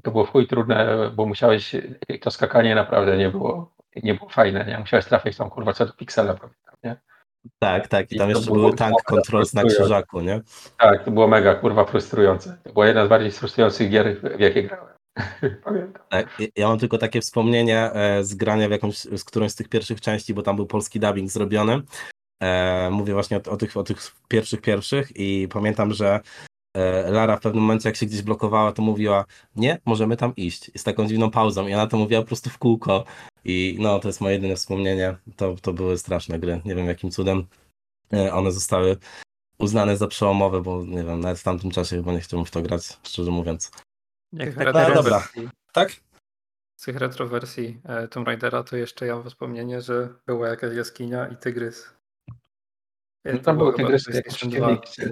to 0.02 0.10
było 0.10 0.24
w 0.24 0.30
chuj 0.30 0.46
trudne, 0.46 1.10
bo 1.14 1.26
musiałeś, 1.26 1.76
to 2.20 2.30
skakanie 2.30 2.74
naprawdę 2.74 3.16
nie 3.16 3.30
było, 3.30 3.74
nie 4.02 4.14
było 4.14 4.30
fajne, 4.30 4.64
nie? 4.64 4.78
Musiałeś 4.78 5.06
trafić 5.06 5.36
tam 5.36 5.50
kurwa 5.50 5.72
co 5.72 5.86
do 5.86 5.92
piksela, 5.92 6.34
pamiętam, 6.34 6.74
nie? 6.84 6.96
Tak, 7.58 7.88
tak. 7.88 8.12
I 8.12 8.14
I 8.14 8.18
tam 8.18 8.30
to 8.30 8.38
jeszcze 8.38 8.52
były 8.52 8.74
tank 8.74 8.92
mega 8.92 9.02
controls 9.04 9.54
na 9.54 9.64
krzyżaku, 9.64 10.20
nie? 10.20 10.40
Tak, 10.78 11.04
to 11.04 11.10
było 11.10 11.28
mega 11.28 11.54
kurwa 11.54 11.84
frustrujące. 11.84 12.58
To 12.64 12.72
była 12.72 12.86
jedna 12.86 13.06
z 13.06 13.08
bardziej 13.08 13.30
frustrujących 13.30 13.90
gier, 13.90 14.20
w 14.36 14.40
jakie 14.40 14.62
grałem. 14.62 14.97
Tak, 16.08 16.38
ja- 16.56 16.68
mam 16.68 16.78
tylko 16.78 16.98
takie 16.98 17.20
wspomnienie 17.20 17.92
e, 17.92 18.24
z 18.24 18.34
grania 18.34 18.68
w 18.68 18.70
jakąś, 18.70 18.96
z 18.98 19.24
którąś 19.24 19.52
z 19.52 19.54
tych 19.54 19.68
pierwszych 19.68 20.00
części, 20.00 20.34
bo 20.34 20.42
tam 20.42 20.56
był 20.56 20.66
polski 20.66 21.00
dubbing 21.00 21.30
zrobiony. 21.30 21.82
E, 22.42 22.90
mówię 22.90 23.12
właśnie 23.12 23.36
o, 23.36 23.50
o, 23.50 23.56
tych, 23.56 23.76
o 23.76 23.82
tych 23.82 23.98
pierwszych, 24.28 24.60
pierwszych 24.60 25.12
i 25.16 25.48
pamiętam, 25.52 25.94
że 25.94 26.20
e, 26.76 27.10
Lara 27.10 27.36
w 27.36 27.40
pewnym 27.40 27.62
momencie, 27.62 27.88
jak 27.88 27.96
się 27.96 28.06
gdzieś 28.06 28.22
blokowała, 28.22 28.72
to 28.72 28.82
mówiła, 28.82 29.24
nie, 29.56 29.78
możemy 29.84 30.16
tam 30.16 30.36
iść. 30.36 30.70
Z 30.76 30.84
taką 30.84 31.06
dziwną 31.06 31.30
pauzą 31.30 31.66
i 31.66 31.74
ona 31.74 31.86
to 31.86 31.96
mówiła 31.96 32.20
po 32.20 32.26
prostu 32.26 32.50
w 32.50 32.58
kółko. 32.58 33.04
I 33.44 33.76
no, 33.80 33.98
to 33.98 34.08
jest 34.08 34.20
moje 34.20 34.34
jedyne 34.34 34.56
wspomnienie. 34.56 35.16
To, 35.36 35.54
to 35.62 35.72
były 35.72 35.98
straszne 35.98 36.38
gry. 36.38 36.60
Nie 36.64 36.74
wiem, 36.74 36.86
jakim 36.86 37.10
cudem 37.10 37.46
e, 38.12 38.32
one 38.32 38.52
zostały 38.52 38.96
uznane 39.58 39.96
za 39.96 40.06
przełomowe, 40.06 40.60
bo 40.62 40.84
nie 40.84 41.04
wiem, 41.04 41.20
nawet 41.20 41.38
w 41.38 41.42
tamtym 41.42 41.70
czasie 41.70 41.96
chyba 41.96 42.12
nie 42.12 42.20
chciałbym 42.20 42.44
w 42.46 42.50
to 42.50 42.62
grać, 42.62 42.98
szczerze 43.02 43.30
mówiąc. 43.30 43.70
Jak 44.32 44.54
tak 44.54 44.64
retro 44.64 44.88
No, 44.88 44.94
dobra. 44.94 45.28
Tak? 45.72 45.92
Z 46.76 46.84
tych 46.84 46.96
retrowersji 46.96 47.80
e, 47.84 48.08
Tomb 48.08 48.26
Raidera 48.26 48.62
to 48.62 48.76
jeszcze 48.76 49.06
ja 49.06 49.16
mam 49.16 49.28
wspomnienie, 49.30 49.80
że 49.80 50.14
była 50.26 50.48
jakaś 50.48 50.76
jaskinia 50.76 51.28
i 51.28 51.36
tygrys. 51.36 51.90
E, 53.24 53.32
No 53.32 53.38
to 53.38 53.44
tam 53.44 53.58
2 53.58 53.72
cieniki. 54.30 55.02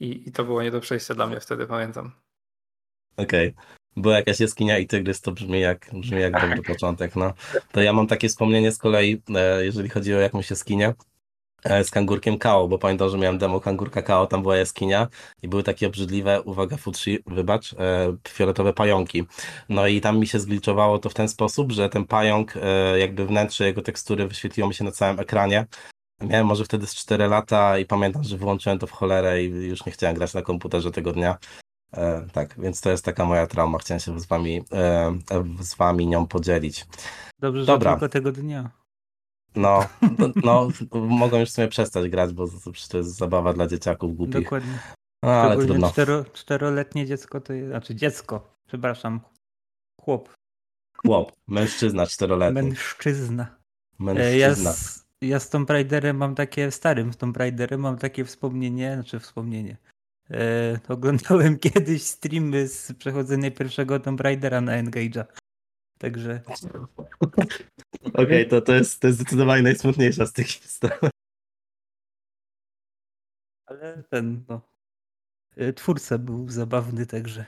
i, 0.00 0.28
I 0.28 0.32
to 0.32 0.44
było 0.44 0.62
nie 0.62 0.70
do 0.70 0.80
przejścia 0.80 1.14
dla 1.14 1.26
mnie 1.26 1.40
wtedy, 1.40 1.66
pamiętam. 1.66 2.12
Okej. 3.16 3.54
Była 3.96 4.16
jakaś 4.16 4.40
jaskinia 4.40 4.78
i 4.78 4.86
tygrys, 4.86 5.20
to 5.20 5.32
brzmi 5.32 5.60
jak, 5.60 5.90
brzmi 5.92 6.20
jak 6.20 6.40
dobry 6.40 6.62
początek, 6.62 7.16
no. 7.16 7.34
To 7.72 7.82
ja 7.82 7.92
mam 7.92 8.06
takie 8.06 8.28
wspomnienie 8.28 8.72
z 8.72 8.78
kolei, 8.78 9.22
e, 9.34 9.64
jeżeli 9.64 9.88
chodzi 9.88 10.14
o 10.14 10.18
jakąś 10.18 10.50
jaskinię, 10.50 10.94
z 11.84 11.90
kangurkiem 11.90 12.38
Kao, 12.38 12.68
bo 12.68 12.78
pamiętam, 12.78 13.08
że 13.08 13.18
miałem 13.18 13.38
demo 13.38 13.60
kangurka 13.60 14.02
Kao, 14.02 14.26
tam 14.26 14.42
była 14.42 14.56
jaskinia 14.56 15.08
i 15.42 15.48
były 15.48 15.62
takie 15.62 15.86
obrzydliwe, 15.86 16.42
uwaga 16.42 16.76
Futsi, 16.76 17.18
wybacz, 17.26 17.72
e, 17.72 17.76
fioletowe 18.28 18.72
pająki. 18.72 19.24
No 19.68 19.86
i 19.86 20.00
tam 20.00 20.18
mi 20.18 20.26
się 20.26 20.40
zgliczowało 20.40 20.98
to 20.98 21.08
w 21.10 21.14
ten 21.14 21.28
sposób, 21.28 21.72
że 21.72 21.88
ten 21.88 22.04
pająk, 22.04 22.56
e, 22.56 22.98
jakby 22.98 23.26
wnętrze 23.26 23.66
jego 23.66 23.82
tekstury 23.82 24.28
wyświetliło 24.28 24.68
mi 24.68 24.74
się 24.74 24.84
na 24.84 24.90
całym 24.92 25.20
ekranie. 25.20 25.66
Miałem 26.20 26.46
może 26.46 26.64
wtedy 26.64 26.86
z 26.86 26.94
4 26.94 27.28
lata 27.28 27.78
i 27.78 27.84
pamiętam, 27.84 28.24
że 28.24 28.36
wyłączyłem 28.36 28.78
to 28.78 28.86
w 28.86 28.90
cholerę 28.90 29.42
i 29.42 29.46
już 29.46 29.86
nie 29.86 29.92
chciałem 29.92 30.16
grać 30.16 30.34
na 30.34 30.42
komputerze 30.42 30.90
tego 30.90 31.12
dnia. 31.12 31.38
E, 31.92 32.26
tak, 32.32 32.60
więc 32.60 32.80
to 32.80 32.90
jest 32.90 33.04
taka 33.04 33.24
moja 33.24 33.46
trauma. 33.46 33.78
Chciałem 33.78 34.00
się 34.00 34.20
z 34.20 34.26
wami, 34.26 34.64
e, 34.72 35.14
z 35.60 35.74
wami 35.74 36.06
nią 36.06 36.26
podzielić. 36.26 36.86
dobrze, 37.38 37.60
że 37.60 37.66
Dobra. 37.66 37.92
tylko 37.92 38.08
tego 38.08 38.32
dnia. 38.32 38.70
No, 39.56 39.86
no, 40.44 40.68
mogą 40.92 41.40
już 41.40 41.48
w 41.50 41.52
sumie 41.52 41.68
przestać 41.68 42.08
grać, 42.10 42.32
bo 42.32 42.48
to, 42.90 42.98
jest 42.98 43.16
zabawa 43.16 43.52
dla 43.52 43.66
dzieciaków 43.66 44.16
głupich. 44.16 44.42
Dokładnie. 44.42 44.78
No, 45.22 45.30
ale 45.32 45.66
trudno. 45.66 45.90
cztero, 45.90 46.24
czteroletnie 46.24 47.06
dziecko 47.06 47.40
to 47.40 47.52
jest, 47.52 47.68
znaczy 47.68 47.94
dziecko, 47.94 48.54
przepraszam, 48.68 49.20
chłop, 50.00 50.28
Chłop, 51.06 51.32
mężczyzna 51.48 52.06
czteroletni. 52.06 52.62
mężczyzna. 52.62 53.42
E, 54.00 54.38
Ja 54.38 54.48
Mężczyzna. 54.48 54.72
z, 54.72 55.06
ja 55.22 55.40
z 55.40 55.50
Tomb 55.50 55.70
Raiderem 55.70 56.16
mam 56.16 56.34
takie, 56.34 56.70
starym 56.70 57.12
z 57.12 57.16
Tomb 57.16 57.36
Raiderem 57.36 57.80
mam 57.80 57.98
takie 57.98 58.24
wspomnienie, 58.24 58.94
znaczy 58.94 59.20
wspomnienie. 59.20 59.76
E, 60.30 60.78
oglądałem 60.88 61.58
kiedyś 61.68 62.02
streamy 62.02 62.68
z 62.68 62.92
przechodzenia 62.92 63.50
pierwszego 63.50 64.00
Tomb 64.00 64.20
Raidera 64.20 64.60
na 64.60 64.82
Engage'a. 64.82 65.24
Także 65.98 66.40
Okej, 68.14 68.48
to, 68.48 68.60
to, 68.60 68.74
jest, 68.74 69.00
to 69.00 69.06
jest 69.06 69.18
zdecydowanie 69.18 69.62
najsmutniejsza 69.62 70.26
z 70.26 70.32
tych 70.32 70.46
historii. 70.46 71.10
ale 73.66 74.02
ten, 74.10 74.44
no. 74.48 74.60
e, 75.56 75.72
Twórca 75.72 76.18
był 76.18 76.48
zabawny, 76.50 77.06
także. 77.06 77.46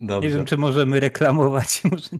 Dobrze. 0.00 0.28
Nie 0.28 0.34
wiem, 0.36 0.46
czy 0.46 0.56
możemy 0.56 1.00
reklamować. 1.00 1.80
Może 1.90 2.08
nie. 2.12 2.18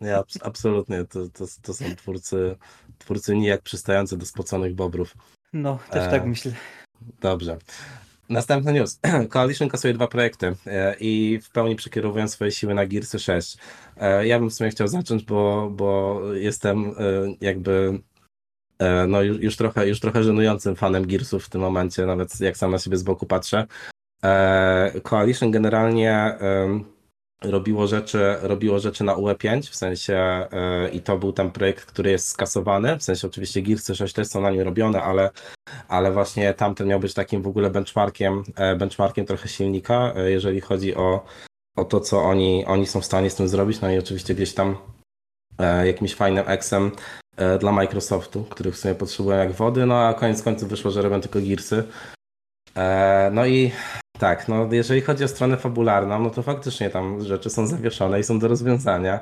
Nie, 0.00 0.16
abs- 0.16 0.38
absolutnie. 0.42 1.04
To, 1.04 1.28
to, 1.28 1.44
to 1.62 1.74
są 1.74 1.96
twórcy, 1.96 2.56
twórcy 2.98 3.36
nijak 3.36 3.62
przystający 3.62 4.16
do 4.16 4.26
spoconych 4.26 4.74
bobrów. 4.74 5.14
No, 5.52 5.78
też 5.90 6.06
E, 6.06 6.10
tak 6.10 6.26
myślę. 6.26 6.52
Dobrze. 7.20 7.58
Następny 8.28 8.72
news. 8.72 9.00
Coalition 9.32 9.68
kasuje 9.68 9.94
dwa 9.94 10.06
projekty 10.06 10.54
e, 10.66 10.96
i 11.00 11.40
w 11.42 11.50
pełni 11.50 11.76
przekierowują 11.76 12.28
swoje 12.28 12.50
siły 12.50 12.74
na 12.74 12.86
Gearsy 12.86 13.18
6. 13.18 13.56
E, 13.96 14.26
Ja 14.26 14.38
bym 14.38 14.50
w 14.50 14.54
sumie 14.54 14.70
chciał 14.70 14.88
zacząć, 14.88 15.24
bo, 15.24 15.70
bo 15.70 16.20
jestem 16.34 16.84
e, 16.86 16.92
jakby 17.40 17.98
no 19.08 19.22
już, 19.22 19.40
już, 19.40 19.56
trochę, 19.56 19.88
już 19.88 20.00
trochę 20.00 20.22
żenującym 20.22 20.76
fanem 20.76 21.06
Gearsów 21.06 21.44
w 21.44 21.50
tym 21.50 21.60
momencie, 21.60 22.06
nawet 22.06 22.40
jak 22.40 22.56
sam 22.56 22.70
na 22.70 22.78
siebie 22.78 22.96
z 22.96 23.02
boku 23.02 23.26
patrzę. 23.26 23.66
Coalition 25.02 25.50
generalnie 25.50 26.38
robiło 27.44 27.86
rzeczy, 27.86 28.36
robiło 28.42 28.78
rzeczy 28.78 29.04
na 29.04 29.14
UE5, 29.14 29.62
w 29.70 29.76
sensie 29.76 30.14
e, 30.16 30.88
i 30.88 31.00
to 31.00 31.18
był 31.18 31.32
ten 31.32 31.50
projekt, 31.50 31.84
który 31.84 32.10
jest 32.10 32.28
skasowany, 32.28 32.98
w 32.98 33.02
sensie 33.02 33.26
oczywiście 33.26 33.62
Gearsy 33.62 33.94
6 33.94 34.14
też 34.14 34.28
są 34.28 34.40
na 34.40 34.50
nim 34.50 34.60
robione, 34.60 35.02
ale 35.02 35.30
ale 35.88 36.12
właśnie 36.12 36.54
tamten 36.54 36.88
miał 36.88 37.00
być 37.00 37.14
takim 37.14 37.42
w 37.42 37.46
ogóle 37.46 37.70
benchmarkiem, 37.70 38.44
e, 38.56 38.76
benchmarkiem 38.76 39.26
trochę 39.26 39.48
silnika, 39.48 40.12
e, 40.16 40.30
jeżeli 40.30 40.60
chodzi 40.60 40.94
o, 40.94 41.24
o 41.76 41.84
to, 41.84 42.00
co 42.00 42.22
oni, 42.22 42.64
oni 42.66 42.86
są 42.86 43.00
w 43.00 43.04
stanie 43.04 43.30
z 43.30 43.34
tym 43.34 43.48
zrobić. 43.48 43.80
No 43.80 43.90
i 43.90 43.98
oczywiście 43.98 44.34
gdzieś 44.34 44.54
tam 44.54 44.76
jakimś 45.84 46.14
fajnym 46.14 46.44
eksem 46.48 46.90
dla 47.60 47.72
Microsoftu, 47.72 48.44
których 48.44 48.74
w 48.74 48.78
sumie 48.78 48.94
potrzebują 48.94 49.38
jak 49.38 49.52
wody, 49.52 49.86
no 49.86 50.06
a 50.06 50.14
koniec 50.14 50.42
końców 50.42 50.68
wyszło, 50.68 50.90
że 50.90 51.02
robią 51.02 51.20
tylko 51.20 51.40
Gearsy. 51.40 51.84
No 53.32 53.46
i 53.46 53.72
tak, 54.18 54.48
no 54.48 54.68
jeżeli 54.72 55.00
chodzi 55.00 55.24
o 55.24 55.28
stronę 55.28 55.56
fabularną, 55.56 56.18
no 56.18 56.30
to 56.30 56.42
faktycznie 56.42 56.90
tam 56.90 57.24
rzeczy 57.24 57.50
są 57.50 57.66
zawieszone 57.66 58.20
i 58.20 58.24
są 58.24 58.38
do 58.38 58.48
rozwiązania. 58.48 59.20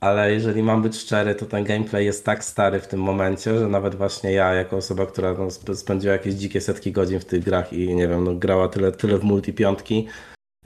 Ale 0.00 0.32
jeżeli 0.32 0.62
mam 0.62 0.82
być 0.82 0.96
szczery, 0.96 1.34
to 1.34 1.46
ten 1.46 1.64
gameplay 1.64 2.04
jest 2.04 2.24
tak 2.24 2.44
stary 2.44 2.80
w 2.80 2.86
tym 2.86 3.00
momencie, 3.00 3.58
że 3.58 3.68
nawet 3.68 3.94
właśnie 3.94 4.32
ja, 4.32 4.54
jako 4.54 4.76
osoba, 4.76 5.06
która 5.06 5.34
no, 5.34 5.46
sp- 5.56 5.76
spędziła 5.76 6.12
jakieś 6.12 6.34
dzikie 6.34 6.60
setki 6.60 6.92
godzin 6.92 7.20
w 7.20 7.24
tych 7.24 7.44
grach 7.44 7.72
i 7.72 7.94
nie 7.94 8.08
wiem, 8.08 8.24
no, 8.24 8.34
grała 8.34 8.68
tyle, 8.68 8.92
tyle 8.92 9.18
w 9.18 9.24
multi 9.24 9.52
piątki, 9.52 10.08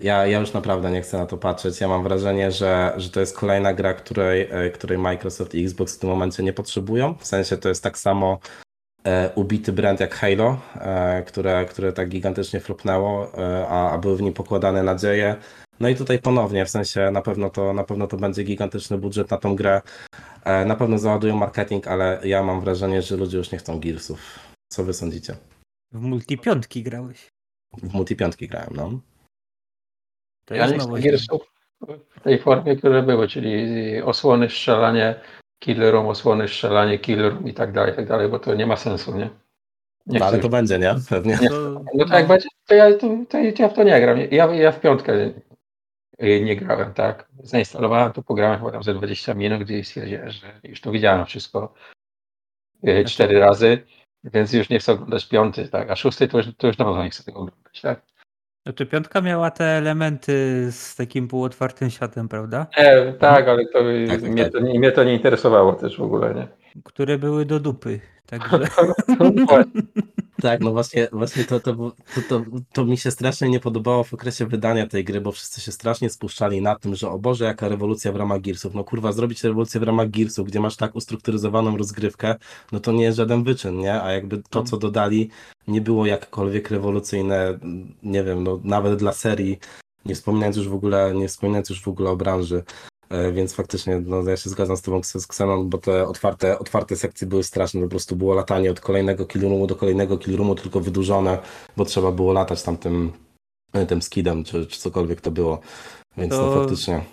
ja, 0.00 0.26
ja 0.26 0.40
już 0.40 0.52
naprawdę 0.52 0.90
nie 0.90 1.02
chcę 1.02 1.18
na 1.18 1.26
to 1.26 1.36
patrzeć. 1.36 1.80
Ja 1.80 1.88
mam 1.88 2.02
wrażenie, 2.02 2.50
że, 2.50 2.94
że 2.96 3.10
to 3.10 3.20
jest 3.20 3.36
kolejna 3.36 3.74
gra, 3.74 3.94
której, 3.94 4.48
e, 4.50 4.70
której 4.70 4.98
Microsoft 4.98 5.54
i 5.54 5.64
Xbox 5.64 5.96
w 5.96 5.98
tym 5.98 6.10
momencie 6.10 6.42
nie 6.42 6.52
potrzebują. 6.52 7.14
W 7.14 7.26
sensie 7.26 7.56
to 7.56 7.68
jest 7.68 7.82
tak 7.82 7.98
samo 7.98 8.38
ubity 9.34 9.72
brand 9.72 10.00
jak 10.00 10.14
Halo, 10.14 10.58
e, 10.74 11.22
które, 11.22 11.64
które 11.64 11.92
tak 11.92 12.08
gigantycznie 12.08 12.60
flopnęło, 12.60 13.38
e, 13.38 13.66
a, 13.68 13.90
a 13.90 13.98
były 13.98 14.16
w 14.16 14.22
nim 14.22 14.32
pokładane 14.32 14.82
nadzieje. 14.82 15.36
No 15.80 15.88
i 15.88 15.94
tutaj 15.94 16.18
ponownie, 16.18 16.66
w 16.66 16.70
sensie 16.70 17.10
na 17.10 17.22
pewno 17.22 17.50
to, 17.50 17.72
na 17.72 17.84
pewno 17.84 18.06
to 18.06 18.16
będzie 18.16 18.42
gigantyczny 18.44 18.98
budżet 18.98 19.30
na 19.30 19.36
tą 19.36 19.56
grę. 19.56 19.82
E, 20.44 20.64
Na 20.64 20.76
pewno 20.76 20.98
załadują 20.98 21.36
marketing, 21.36 21.88
ale 21.88 22.20
ja 22.24 22.42
mam 22.42 22.60
wrażenie, 22.60 23.02
że 23.02 23.16
ludzie 23.16 23.38
już 23.38 23.52
nie 23.52 23.58
chcą 23.58 23.80
Gearsów. 23.80 24.38
Co 24.72 24.84
wy 24.84 24.92
sądzicie? 24.94 25.36
W 25.92 26.00
multipiątki 26.00 26.82
grałeś. 26.82 27.28
W 27.82 27.94
multipiątki 27.94 28.48
grałem, 28.48 28.70
no. 28.76 29.00
To 30.44 30.54
Ja 30.54 30.66
nie 30.66 30.78
chcę. 30.78 31.00
Gearsów 31.00 31.42
w 32.16 32.20
tej 32.20 32.38
formie, 32.38 32.76
które 32.76 33.02
były, 33.02 33.28
czyli 33.28 34.02
osłony, 34.02 34.50
strzelanie, 34.50 35.20
kill 35.58 35.90
room, 35.90 36.06
osłony, 36.06 36.48
strzelanie, 36.48 36.98
kill 36.98 37.22
room 37.22 37.48
i 37.48 37.54
tak 37.54 37.72
dalej, 37.72 37.92
i 37.92 37.96
tak 37.96 38.06
dalej, 38.06 38.28
bo 38.28 38.38
to 38.38 38.54
nie 38.54 38.66
ma 38.66 38.76
sensu, 38.76 39.16
nie? 39.16 39.30
Nie 40.06 40.18
no 40.18 40.26
ale 40.26 40.38
to 40.38 40.48
będzie, 40.48 40.78
nie? 40.78 40.94
Pewnie. 41.08 41.38
Nie. 41.42 41.48
To, 41.48 41.84
No 41.94 42.04
to 42.04 42.14
jak 42.14 42.26
będzie, 42.26 42.48
to 42.66 42.74
ja, 42.74 42.98
to, 42.98 43.08
to 43.28 43.38
ja 43.38 43.68
w 43.68 43.74
to 43.74 43.82
nie 43.82 44.00
gram. 44.00 44.18
Ja, 44.30 44.46
ja 44.54 44.72
w 44.72 44.80
piątkę 44.80 45.32
y, 46.22 46.40
nie 46.40 46.56
grałem, 46.56 46.94
tak? 46.94 47.28
Zainstalowałem 47.42 48.12
to, 48.12 48.22
pograłem 48.22 48.58
chyba 48.58 48.72
tam 48.72 48.82
ze 48.82 48.94
20 48.94 49.34
minut 49.34 49.70
i 49.70 49.84
stwierdziłem, 49.84 50.30
że 50.30 50.60
już 50.62 50.80
to 50.80 50.90
widziałem 50.90 51.26
wszystko 51.26 51.74
y, 52.88 53.04
cztery 53.04 53.38
razy, 53.38 53.84
więc 54.24 54.52
już 54.52 54.68
nie 54.68 54.78
chcę 54.78 54.92
oglądać 54.92 55.28
piąty, 55.28 55.68
tak? 55.68 55.90
A 55.90 55.96
szósty 55.96 56.28
to 56.28 56.38
już, 56.38 56.46
to 56.56 56.66
już 56.66 56.78
na 56.78 56.84
pewno 56.84 57.04
nie 57.04 57.10
chcę 57.10 57.24
tego 57.24 57.40
oglądać, 57.40 57.80
tak? 57.80 58.02
Znaczy 58.66 58.86
piątka 58.86 59.20
miała 59.20 59.50
te 59.50 59.64
elementy 59.64 60.32
z 60.70 60.96
takim 60.96 61.28
półotwartym 61.28 61.90
światem, 61.90 62.28
prawda? 62.28 62.66
E, 62.76 63.12
tak, 63.12 63.48
ale 63.48 63.66
to, 63.66 63.78
Tak, 64.08 64.20
tak, 64.20 64.30
mnie, 64.30 64.44
tak. 64.44 64.52
to 64.52 64.60
mnie 64.60 64.92
to 64.92 65.04
nie 65.04 65.14
interesowało 65.14 65.72
też 65.72 65.98
w 65.98 66.02
ogóle, 66.02 66.34
nie? 66.34 66.46
Które 66.84 67.18
były 67.18 67.44
do 67.44 67.60
dupy. 67.60 68.00
Także 68.26 68.58
Tak, 70.42 70.60
no 70.60 70.72
właśnie, 70.72 71.08
właśnie 71.12 71.44
to, 71.44 71.60
to, 71.60 71.74
to, 71.74 71.92
to, 72.28 72.42
to 72.72 72.84
mi 72.84 72.98
się 72.98 73.10
strasznie 73.10 73.48
nie 73.48 73.60
podobało 73.60 74.04
w 74.04 74.14
okresie 74.14 74.46
wydania 74.46 74.86
tej 74.86 75.04
gry, 75.04 75.20
bo 75.20 75.32
wszyscy 75.32 75.60
się 75.60 75.72
strasznie 75.72 76.10
spuszczali 76.10 76.62
na 76.62 76.76
tym, 76.76 76.94
że 76.94 77.10
o 77.10 77.18
Boże, 77.18 77.44
jaka 77.44 77.68
rewolucja 77.68 78.12
w 78.12 78.16
ramach 78.16 78.40
Gearsów. 78.40 78.74
No 78.74 78.84
kurwa, 78.84 79.12
zrobić 79.12 79.44
rewolucję 79.44 79.80
w 79.80 79.82
ramach 79.82 80.10
Gearsów, 80.10 80.46
gdzie 80.48 80.60
masz 80.60 80.76
tak 80.76 80.96
ustrukturyzowaną 80.96 81.76
rozgrywkę, 81.76 82.34
no 82.72 82.80
to 82.80 82.92
nie 82.92 83.04
jest 83.04 83.16
żaden 83.16 83.44
wyczyn, 83.44 83.78
nie? 83.78 84.02
A 84.02 84.12
jakby 84.12 84.42
to, 84.50 84.62
co 84.62 84.76
dodali, 84.76 85.30
nie 85.68 85.80
było 85.80 86.06
jakkolwiek 86.06 86.70
rewolucyjne, 86.70 87.58
nie 88.02 88.24
wiem, 88.24 88.44
no 88.44 88.60
nawet 88.64 88.98
dla 88.98 89.12
serii, 89.12 89.58
nie 90.04 90.14
wspominając 90.14 90.56
już 90.56 90.68
w 90.68 90.74
ogóle, 90.74 91.14
nie 91.14 91.28
wspominając 91.28 91.70
już 91.70 91.82
w 91.82 91.88
ogóle 91.88 92.10
o 92.10 92.16
branży. 92.16 92.62
E, 93.10 93.32
Więc 93.32 93.54
faktycznie, 93.54 94.00
no 94.06 94.22
ja 94.30 94.36
się 94.36 94.50
zgadzam 94.50 94.76
z 94.76 94.82
tobą, 94.82 95.02
z 95.02 95.16
Xenon, 95.16 95.68
bo 95.68 95.78
te 95.78 96.08
otwarte, 96.08 96.58
otwarte 96.58 96.96
sekcje 96.96 97.26
były 97.26 97.44
straszne, 97.44 97.80
po 97.80 97.88
prostu 97.88 98.16
było 98.16 98.34
latanie 98.34 98.70
od 98.70 98.80
kolejnego 98.80 99.26
killroomu 99.26 99.66
do 99.66 99.76
kolejnego 99.76 100.18
killroomu, 100.18 100.54
tylko 100.54 100.80
wydłużone, 100.80 101.38
bo 101.76 101.84
trzeba 101.84 102.12
było 102.12 102.32
latać 102.32 102.62
tam 102.62 102.76
tym, 102.76 103.12
e, 103.72 103.86
tym 103.86 104.02
skidem, 104.02 104.44
czy, 104.44 104.66
czy 104.66 104.80
cokolwiek 104.80 105.20
to 105.20 105.30
było. 105.30 105.60
Więc 106.16 106.30
no 106.30 106.38
To- 106.38 106.60
faktycznie. 106.60 107.04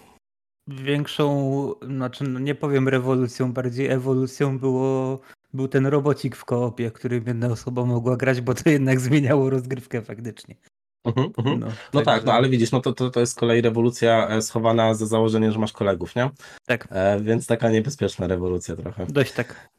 większą, 0.67 1.73
znaczy 1.82 2.23
no 2.23 2.39
nie 2.39 2.56
powiem 2.56 2.88
rewolucją, 2.89 3.53
bardziej 3.53 3.88
ewolucją 3.88 4.60
było, 4.60 5.19
był 5.53 5.67
ten 5.67 5.86
robocik 5.88 6.36
w 6.36 6.45
koopie, 6.45 6.91
którym 6.91 7.23
jedna 7.27 7.47
osoba 7.47 7.86
mogła 7.86 8.17
grać, 8.17 8.41
bo 8.41 8.53
to 8.53 8.69
jednak 8.69 8.99
zmieniało 8.99 9.49
rozgrywkę 9.49 10.01
faktycznie. 10.01 10.56
Mhm, 11.05 11.31
mhm. 11.37 11.59
No, 11.59 11.65
No 11.67 11.73
także- 12.01 12.05
tak, 12.05 12.25
no 12.25 12.33
ale 12.33 12.49
widzisz, 12.49 12.71
no 12.71 12.81
to, 12.81 12.93
to, 12.93 13.09
to 13.09 13.19
jest 13.19 13.31
z 13.31 13.35
kolei 13.35 13.61
rewolucja 13.61 14.27
e, 14.27 14.41
schowana 14.41 14.93
za 14.93 15.05
założenie, 15.05 15.51
że 15.51 15.59
masz 15.59 15.71
kolegów, 15.73 16.15
nie? 16.15 16.29
Tak, 16.65 16.87
E, 16.91 17.19
więc 17.21 17.47
taka 17.47 17.69
niebezpieczna 17.69 18.27
rewolucja 18.27 18.75
trochę. 18.75 19.05
dość 19.05 19.31
tak. 19.31 19.69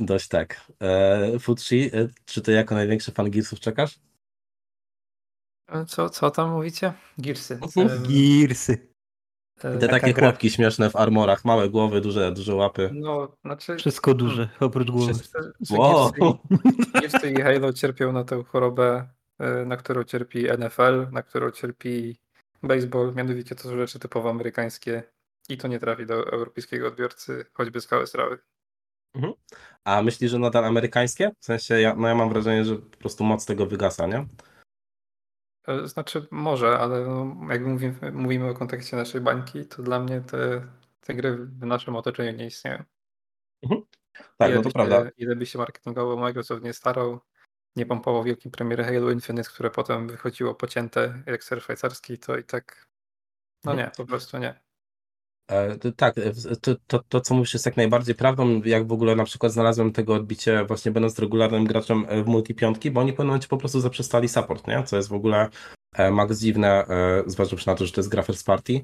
Dość 0.00 0.28
tak. 0.28 0.72
E, 0.82 1.38
Futsi, 1.38 1.90
e, 1.96 2.08
czy 2.24 2.42
ty 2.42 2.52
jako 2.52 2.74
największy 2.74 3.12
fan 3.12 3.30
Gearsów 3.30 3.60
czekasz? 3.60 3.98
Co, 5.86 6.10
co 6.10 6.30
tam 6.30 6.50
mówicie? 6.50 6.92
Gearsy. 7.18 7.58
Mhm. 7.76 7.88
Gearsy. 8.02 8.72
e, 9.58 9.60
Te 9.60 9.78
Taka 9.78 9.92
takie 9.92 10.12
gra. 10.14 10.28
chłopki 10.28 10.50
śmieszne 10.50 10.90
w 10.90 10.96
armorach, 10.96 11.44
małe 11.44 11.68
głowy, 11.70 12.00
duże, 12.00 12.32
duże 12.32 12.54
łapy. 12.54 12.90
No, 12.94 13.36
znaczy... 13.44 13.76
Wszystko 13.76 14.14
duże, 14.14 14.48
oprócz 14.60 14.90
głowy. 14.90 15.12
Że 15.60 15.76
Wow. 15.76 16.12
Gearsy, 16.12 16.38
Gearsy 17.10 17.30
i 17.30 17.34
Halo 17.42 17.72
cierpią 17.72 18.12
na 18.12 18.24
tę 18.24 18.44
chorobę, 18.44 18.84
e, 18.96 19.08
na 19.66 19.76
którą 19.76 20.04
cierpi 20.04 20.46
NFL, 20.58 21.06
na 21.12 21.22
którą 21.22 21.50
cierpi 21.50 22.18
baseball. 22.62 23.14
Mianowicie 23.14 23.54
to 23.54 23.62
są 23.62 23.76
rzeczy 23.76 23.98
typowo 23.98 24.30
amerykańskie 24.30 25.02
i 25.48 25.58
to 25.58 25.68
nie 25.68 25.80
trafi 25.80 26.06
do 26.06 26.32
europejskiego 26.32 26.88
odbiorcy, 26.88 27.46
choćby 27.52 27.80
z 27.80 27.86
KS 27.86 28.14
Rawy. 28.14 28.38
A 29.84 30.02
myślisz, 30.02 30.30
że 30.30 30.38
nadal 30.38 30.64
amerykańskie? 30.64 31.30
W 31.40 31.44
sensie, 31.44 31.80
ja, 31.80 31.94
no 31.94 32.08
ja 32.08 32.14
mam 32.14 32.28
wrażenie, 32.28 32.64
że 32.64 32.76
po 32.76 32.96
prostu 32.96 33.24
moc 33.24 33.46
tego 33.46 33.66
wygasa, 33.66 34.06
nie? 34.06 34.26
E, 35.66 35.88
Znaczy 35.88 36.26
może, 36.30 36.78
ale 36.78 37.06
no, 37.06 37.36
jak 37.50 37.66
mówimy, 37.66 38.12
mówimy 38.12 38.50
o 38.50 38.54
kontekście 38.54 38.96
naszej 38.96 39.20
bańki, 39.20 39.66
to 39.66 39.82
dla 39.82 40.00
mnie 40.00 40.20
te, 40.20 40.66
te 41.00 41.14
gry 41.14 41.36
w 41.36 41.66
naszym 41.66 41.96
otoczeniu 41.96 42.38
nie 42.38 42.46
istnieją. 42.46 42.84
Tak, 44.38 44.48
ile 44.48 44.56
no 44.56 44.62
to 44.62 44.68
by 44.68 44.72
prawda. 44.72 45.04
Się, 45.04 45.10
ile 45.16 45.36
by 45.36 45.46
się 45.46 45.58
marketingowo 45.58 46.16
Microsoft 46.16 46.62
nie 46.62 46.72
starał, 46.72 47.20
nie 47.76 47.86
pompował 47.86 48.24
wielkiej 48.24 48.52
premiery 48.52 48.84
Halo 48.84 49.10
Infinite, 49.10 49.50
które 49.50 49.70
potem 49.70 50.08
wychodziło 50.08 50.54
pocięte 50.54 51.22
jak 51.26 51.44
ser 51.44 51.62
szwajcarski, 51.62 52.18
to 52.18 52.38
i 52.38 52.44
tak 52.44 52.86
no 53.64 53.74
nie, 53.74 53.90
po 53.96 54.06
prostu 54.06 54.38
nie. 54.38 54.64
E, 55.50 55.92
Tak, 55.96 56.18
e, 56.18 56.32
to, 56.60 56.74
to, 56.86 57.02
to 57.08 57.20
co 57.20 57.34
mówisz 57.34 57.54
jest 57.54 57.66
jak 57.66 57.76
najbardziej 57.76 58.14
prawdą, 58.14 58.62
jak 58.62 58.86
w 58.86 58.92
ogóle 58.92 59.16
na 59.16 59.24
przykład 59.24 59.52
znalazłem 59.52 59.92
tego 59.92 60.14
odbicie 60.14 60.64
właśnie 60.64 60.92
będąc 60.92 61.18
regularnym 61.18 61.64
graczem 61.64 62.06
e, 62.08 62.22
w 62.22 62.26
multipiątki, 62.26 62.90
bo 62.90 63.00
oni 63.00 63.12
w 63.12 63.14
pewnym 63.14 63.26
momencie 63.26 63.48
po 63.48 63.56
prostu 63.56 63.80
zaprzestali 63.80 64.28
support, 64.28 64.66
nie? 64.68 64.82
Co 64.82 64.96
jest 64.96 65.08
w 65.08 65.12
ogóle 65.12 65.48
max 66.12 66.38
dziwne, 66.38 66.86
zważywszy 67.26 67.66
na 67.66 67.74
to, 67.74 67.86
że 67.86 67.92
to 67.92 68.00
jest 68.00 68.10
gra 68.10 68.22
first 68.22 68.46
party 68.46 68.80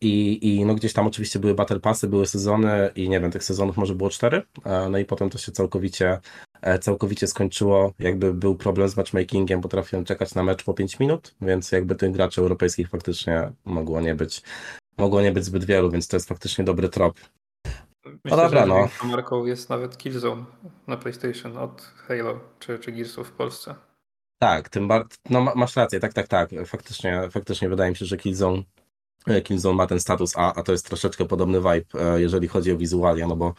i, 0.00 0.38
i 0.42 0.64
no 0.64 0.74
gdzieś 0.74 0.92
tam 0.92 1.06
oczywiście 1.06 1.38
były 1.38 1.54
battle 1.54 1.80
passy, 1.80 2.08
były 2.08 2.26
sezony 2.26 2.90
i 2.96 3.08
nie 3.08 3.20
wiem, 3.20 3.30
tych 3.30 3.44
sezonów 3.44 3.76
może 3.76 3.94
było 3.94 4.10
cztery, 4.10 4.42
no 4.90 4.98
i 4.98 5.04
potem 5.04 5.30
to 5.30 5.38
się 5.38 5.52
całkowicie 5.52 6.20
całkowicie 6.80 7.26
skończyło, 7.26 7.92
jakby 7.98 8.34
był 8.34 8.56
problem 8.56 8.88
z 8.88 8.96
matchmakingiem, 8.96 9.60
potrafiłem 9.60 10.04
czekać 10.04 10.34
na 10.34 10.42
mecz 10.42 10.64
po 10.64 10.74
5 10.74 10.98
minut, 10.98 11.34
więc 11.40 11.72
jakby 11.72 11.94
tych 11.94 12.12
graczy 12.12 12.40
europejskich 12.40 12.88
faktycznie 12.88 13.52
mogło 13.64 14.00
nie 14.00 14.14
być 14.14 14.42
mogło 14.98 15.22
nie 15.22 15.32
być 15.32 15.44
zbyt 15.44 15.64
wielu, 15.64 15.90
więc 15.90 16.08
to 16.08 16.16
jest 16.16 16.28
faktycznie 16.28 16.64
dobry 16.64 16.88
trop. 16.88 17.20
Myślę, 18.24 18.42
dobra, 18.42 18.60
że 18.60 18.66
no. 18.66 18.88
marką 19.04 19.44
jest 19.44 19.70
nawet 19.70 19.98
Killzone 19.98 20.44
na 20.86 20.96
PlayStation 20.96 21.58
od 21.58 21.82
Halo 21.82 22.40
czy, 22.58 22.78
czy 22.78 22.92
Gearsów 22.92 23.28
w 23.28 23.32
Polsce. 23.32 23.74
Tak, 24.38 24.68
tym 24.68 24.88
bardziej, 24.88 25.18
no 25.30 25.40
ma- 25.40 25.54
masz 25.54 25.76
rację, 25.76 26.00
tak, 26.00 26.12
tak, 26.12 26.28
tak, 26.28 26.50
faktycznie, 26.66 27.28
faktycznie 27.30 27.68
wydaje 27.68 27.90
mi 27.90 27.96
się, 27.96 28.06
że 28.06 28.16
Killzone, 28.16 28.62
e, 29.26 29.42
Killzone 29.42 29.76
ma 29.76 29.86
ten 29.86 30.00
status 30.00 30.36
A, 30.36 30.54
a 30.54 30.62
to 30.62 30.72
jest 30.72 30.86
troszeczkę 30.86 31.24
podobny 31.24 31.58
vibe, 31.58 32.00
e, 32.00 32.20
jeżeli 32.20 32.48
chodzi 32.48 32.72
o 32.72 32.76
wizualia, 32.76 33.26
no 33.26 33.36
bo 33.36 33.46
e, 33.48 33.52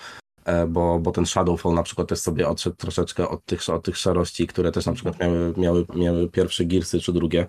bo, 0.67 0.99
bo 0.99 1.11
ten 1.11 1.25
Shadowfall 1.25 1.73
na 1.73 1.83
przykład 1.83 2.07
też 2.07 2.19
sobie 2.19 2.47
odszedł 2.47 2.75
troszeczkę 2.75 3.29
od 3.29 3.45
tych, 3.45 3.69
od 3.69 3.85
tych 3.85 3.97
szarości, 3.97 4.47
które 4.47 4.71
też 4.71 4.85
na 4.85 4.93
przykład 4.93 5.19
miały, 5.19 5.53
miały, 5.57 5.85
miały 5.95 6.29
pierwsze 6.29 6.65
Gearsy 6.65 6.99
czy 6.99 7.13
drugie. 7.13 7.47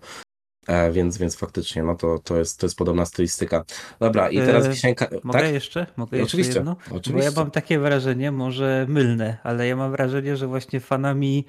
E, 0.68 0.92
więc, 0.92 1.18
więc 1.18 1.36
faktycznie, 1.36 1.82
no 1.82 1.94
to, 1.94 2.18
to, 2.18 2.36
jest, 2.36 2.61
to 2.61 2.66
jest 2.66 2.78
podobna 2.78 3.05
stylistyka. 3.05 3.64
Dobra, 4.01 4.30
i 4.30 4.36
teraz 4.36 4.66
E, 4.66 4.70
wisienka. 4.70 5.09
Mogę 5.22 5.40
tak? 5.40 5.53
jeszcze? 5.53 5.86
Mogę 5.96 6.22
Oczywiście, 6.22 6.38
jeszcze 6.38 6.59
jedno? 6.59 6.76
oczywiście. 6.90 7.12
Bo 7.12 7.40
ja 7.40 7.44
mam 7.44 7.51
takie 7.51 7.78
wrażenie, 7.78 8.32
może 8.32 8.86
mylne, 8.88 9.38
ale 9.42 9.66
ja 9.66 9.76
mam 9.76 9.90
wrażenie, 9.90 10.36
że 10.36 10.46
właśnie 10.46 10.80
fanami 10.80 11.44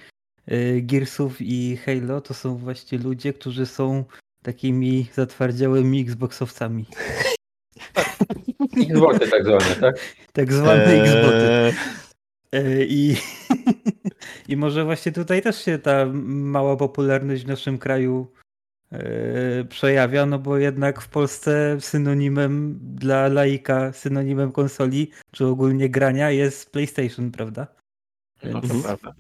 y, 0.52 0.82
Gearsów 0.84 1.42
i 1.42 1.78
Halo 1.78 2.22
to 2.22 2.34
są 2.34 2.58
właśnie 2.58 2.98
ludzie, 2.98 3.34
którzy 3.34 3.66
są 3.66 4.04
takimi 4.44 5.08
zatwardziałymi 5.14 6.02
Xboxowcami. 6.02 6.86
Xboxy 8.90 9.30
tak 9.30 9.44
zwane, 9.44 9.76
tak? 9.82 10.00
Tak 10.34 10.54
zwane. 10.54 10.86
Eee, 10.86 11.74
E, 12.52 12.86
I, 12.86 13.16
I 14.50 14.58
może 14.58 14.86
właśnie 14.86 15.12
tutaj 15.12 15.42
też 15.42 15.66
się 15.66 15.80
ta 15.80 16.06
mała 16.26 16.78
popularność 16.78 17.44
w 17.44 17.48
naszym 17.48 17.78
kraju 17.78 18.32
e, 18.92 19.64
przejawia, 19.64 20.26
no 20.26 20.40
bo 20.40 20.58
jednak 20.58 21.02
w 21.02 21.10
Polsce 21.10 21.78
synonimem 21.80 22.80
dla 22.82 23.28
laika, 23.28 23.94
synonimem 23.94 24.52
konsoli, 24.52 25.12
czy 25.32 25.46
ogólnie 25.46 25.90
grania 25.90 26.32
jest 26.32 26.72
PlayStation, 26.72 27.32
prawda? 27.32 27.68
No 28.44 28.62
to 28.62 28.68
prawda. 28.84 29.14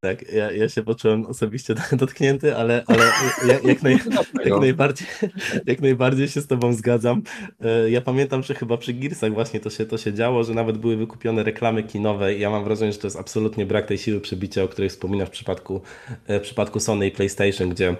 Tak, 0.00 0.32
ja, 0.32 0.52
ja 0.52 0.68
się 0.68 0.82
poczułem 0.82 1.26
osobiście 1.26 1.74
dotknięty, 1.92 2.56
ale, 2.56 2.84
ale 2.86 3.04
jak, 3.46 3.64
jak, 3.64 3.82
naj, 3.82 3.98
jak, 4.44 4.60
najbardziej, 4.60 5.06
jak 5.66 5.80
najbardziej 5.80 6.28
się 6.28 6.40
z 6.40 6.46
tobą 6.46 6.72
zgadzam. 6.72 7.22
E, 7.60 7.90
Ja 7.90 8.00
pamiętam, 8.00 8.42
że 8.42 8.54
chyba 8.54 8.76
przy 8.76 8.92
Gearsach 8.94 9.32
właśnie 9.32 9.60
to 9.60 9.70
się, 9.70 9.86
to 9.86 9.98
się 9.98 10.12
działo, 10.14 10.44
że 10.44 10.54
nawet 10.54 10.78
były 10.78 10.96
wykupione 10.96 11.42
reklamy 11.42 11.82
kinowe 11.82 12.34
i 12.34 12.40
ja 12.40 12.50
mam 12.50 12.64
wrażenie, 12.64 12.92
że 12.92 12.98
to 12.98 13.06
jest 13.06 13.16
absolutnie 13.18 13.66
brak 13.66 13.86
tej 13.86 13.98
siły 13.98 14.20
przebicia, 14.20 14.62
o 14.62 14.68
której 14.68 14.90
wspominasz 14.90 15.28
w 15.28 15.32
przypadku, 15.32 15.80
e, 16.26 16.40
w 16.40 16.42
przypadku 16.42 16.80
Sony 16.80 17.06
i 17.06 17.10
PlayStation, 17.10 17.68
gdzie 17.68 17.96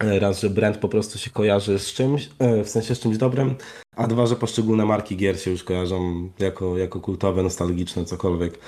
e, 0.00 0.18
raz, 0.18 0.40
że 0.40 0.50
brand 0.50 0.78
po 0.78 0.88
prostu 0.88 1.18
się 1.18 1.30
kojarzy 1.30 1.78
z 1.78 1.92
czymś, 1.94 2.28
w 2.64 2.68
sensie 2.68 2.94
z 2.94 3.00
czymś 3.00 3.16
dobrym, 3.16 3.54
a 3.96 4.06
dwa, 4.06 4.26
że 4.26 4.36
poszczególne 4.36 4.84
marki 4.86 5.16
gier 5.16 5.40
się 5.40 5.50
już 5.50 5.64
kojarzą 5.64 6.28
jako, 6.38 6.78
jako 6.78 7.00
kultowe, 7.00 7.42
nostalgiczne, 7.42 8.04
cokolwiek. 8.04 8.58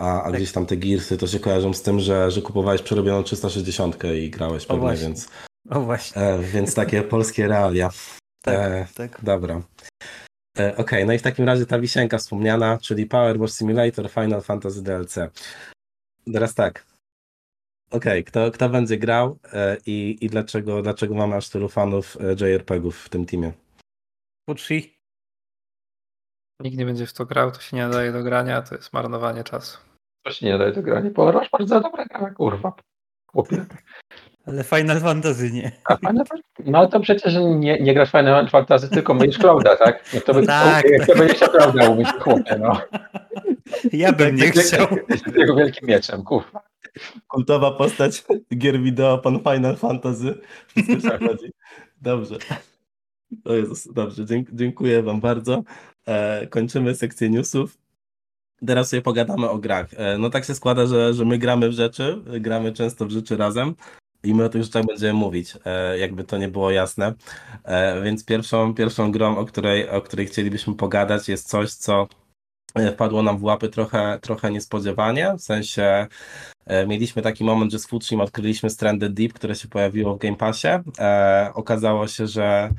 A, 0.00 0.22
a 0.22 0.32
gdzieś 0.32 0.52
tam 0.52 0.66
te 0.66 0.76
Gearsy 0.76 1.16
to 1.18 1.26
się 1.26 1.40
kojarzą 1.40 1.74
z 1.74 1.82
tym, 1.82 2.00
że, 2.00 2.30
że 2.30 2.42
kupowałeś 2.42 2.82
przerobioną 2.82 3.22
360 3.22 4.04
i 4.04 4.30
grałeś 4.30 4.66
pewnie, 4.66 4.80
właśnie. 4.80 5.06
więc, 5.06 5.28
O 5.70 5.80
właśnie, 5.80 6.22
e, 6.22 6.38
więc 6.38 6.74
takie 6.74 7.02
polskie 7.14 7.48
realia. 7.48 7.90
tak, 8.42 8.54
e, 8.54 8.86
tak. 8.94 9.24
Dobra. 9.24 9.62
E, 10.58 10.76
Okej, 10.76 11.06
no 11.06 11.12
i 11.12 11.18
w 11.18 11.22
takim 11.22 11.44
razie 11.44 11.66
ta 11.66 11.78
wisienka 11.78 12.18
wspomniana, 12.18 12.78
czyli 12.78 13.06
Power 13.06 13.38
Wash 13.38 13.52
Simulator 13.52 14.10
Final 14.10 14.42
Fantasy 14.42 14.82
DLC. 14.82 15.16
Teraz 16.32 16.54
tak. 16.54 16.86
Okej, 17.90 18.24
kto, 18.24 18.50
kto 18.50 18.68
będzie 18.68 18.98
grał 18.98 19.38
e, 19.52 19.76
i, 19.86 20.18
i 20.20 20.28
dlaczego, 20.28 20.82
dlaczego 20.82 21.14
mamy 21.14 21.36
aż 21.36 21.48
tylu 21.48 21.68
fanów 21.68 22.16
e, 22.20 22.46
JRPG-ów 22.50 23.02
w 23.02 23.08
tym 23.08 23.26
teamie? 23.26 23.52
Pucci? 24.48 24.96
Nikt 26.60 26.76
nie 26.76 26.84
będzie 26.84 27.06
w 27.06 27.12
to 27.12 27.26
grał, 27.26 27.50
to 27.50 27.60
się 27.60 27.76
nie 27.76 27.82
nadaje 27.82 28.12
do 28.12 28.22
grania, 28.22 28.62
to 28.62 28.74
jest 28.74 28.92
marnowanie 28.92 29.44
czasu. 29.44 29.89
To 30.22 30.30
się 30.32 30.46
nie 30.46 30.58
daje 30.58 30.72
do 30.72 30.82
grania. 30.82 31.10
Power 31.10 31.34
Wash 31.34 31.50
bardzo 31.50 31.80
dobra 31.80 32.04
gra, 32.04 32.30
kurwa. 32.30 32.72
Chłopie. 33.26 33.64
Ale 34.46 34.64
Final 34.64 35.00
Fantasy 35.00 35.50
nie. 35.50 35.72
A 35.84 35.96
Final 35.96 36.26
Fantasy- 36.26 36.62
No 36.70 36.86
to 36.86 37.00
przecież 37.00 37.34
nie, 37.56 37.80
nie 37.80 37.94
grasz 37.94 38.08
w 38.08 38.12
Final 38.12 38.48
Fantasy, 38.48 38.88
tylko 38.88 39.14
myjesz 39.14 39.38
Clouda, 39.38 39.76
tak? 39.76 40.14
Jak 40.14 40.24
to, 40.24 40.34
by, 40.34 40.46
Tak, 40.46 40.84
tak. 40.98 41.06
to 41.06 41.14
będziesz 41.18 41.36
chciał 41.36 41.48
Clouda 41.48 41.88
umyć, 41.88 42.08
chłopie, 42.20 42.58
no. 42.58 42.80
Ja 43.92 44.12
bym 44.12 44.36
nie 44.36 44.50
chciał. 44.50 44.86
Z 45.30 45.36
jego 45.36 45.56
wielkim 45.56 45.88
mieczem, 45.88 46.22
kurwa. 46.24 46.62
Kultowa 47.28 47.70
postać 47.70 48.24
gier 48.56 48.80
wideo, 48.80 49.18
pan 49.18 49.38
Final 49.52 49.76
Fantasy. 49.76 50.34
Się. 50.76 51.18
Dobrze. 52.00 52.34
O 53.44 53.52
Jezus, 53.54 53.92
dobrze, 53.92 54.24
dzięk, 54.24 54.48
dziękuję 54.52 55.02
wam 55.02 55.20
bardzo. 55.20 55.62
E, 56.06 56.46
kończymy 56.46 56.94
sekcję 56.94 57.30
newsów. 57.30 57.78
Teraz 58.66 58.88
sobie 58.88 59.02
pogadamy 59.02 59.50
o 59.50 59.58
grach. 59.58 59.88
E, 59.96 60.18
no 60.18 60.30
tak 60.30 60.44
się 60.44 60.54
składa, 60.54 60.86
że, 60.86 61.14
że 61.14 61.24
my 61.24 61.38
gramy 61.38 61.68
w 61.68 61.72
rzeczy, 61.72 62.22
gramy 62.40 62.72
często 62.72 63.06
w 63.06 63.10
rzeczy 63.10 63.36
razem 63.36 63.74
i 64.22 64.34
my 64.34 64.44
o 64.44 64.48
tych 64.48 64.62
rzeczach 64.62 64.86
będziemy 64.86 65.12
mówić, 65.12 65.56
e, 65.64 65.98
jakby 65.98 66.24
to 66.24 66.38
nie 66.38 66.48
było 66.48 66.70
jasne. 66.70 67.14
E, 67.64 68.02
więc 68.02 68.24
pierwszą, 68.24 68.74
pierwszą 68.74 69.12
grą, 69.12 69.36
o 69.36 69.44
której, 69.44 69.88
o 69.88 70.00
której 70.00 70.26
chcielibyśmy 70.26 70.74
pogadać 70.74 71.28
jest 71.28 71.48
coś, 71.48 71.72
co 71.72 72.08
wpadło 72.92 73.22
nam 73.22 73.38
w 73.38 73.44
łapy 73.44 73.68
trochę, 73.68 74.18
trochę 74.22 74.50
niespodziewanie, 74.50 75.34
w 75.38 75.42
sensie 75.42 76.06
Mieliśmy 76.86 77.22
taki 77.22 77.44
moment, 77.44 77.72
że 77.72 77.78
z 77.78 77.86
Futrzim 77.86 78.20
odkryliśmy 78.20 78.70
Stranded 78.70 79.14
Deep, 79.14 79.32
które 79.32 79.54
się 79.54 79.68
pojawiło 79.68 80.14
w 80.14 80.18
Game 80.18 80.36
Passie. 80.36 80.68
Okazało 81.54 82.08
się, 82.08 82.26
że 82.26 82.70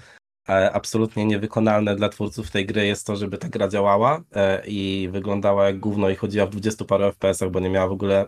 absolutnie 0.52 1.26
niewykonalne 1.26 1.96
dla 1.96 2.10
twórców 2.10 2.52
tej 2.52 2.66
gry 2.66 2.86
jest 2.88 3.08
to, 3.08 3.16
żeby 3.16 3.38
ta 3.38 3.50
gra 3.50 3.68
działała 3.68 4.24
e, 4.36 4.64
i 4.68 5.10
wyglądała 5.12 5.66
jak 5.66 5.80
gówno 5.80 6.10
i 6.10 6.16
chodziła 6.16 6.46
w 6.46 6.50
20 6.50 6.86
paru 6.86 7.04
FPS-ach, 7.04 7.52
bo 7.52 7.60
nie 7.60 7.70
miała 7.70 7.88
w 7.88 7.92
ogóle 7.92 8.26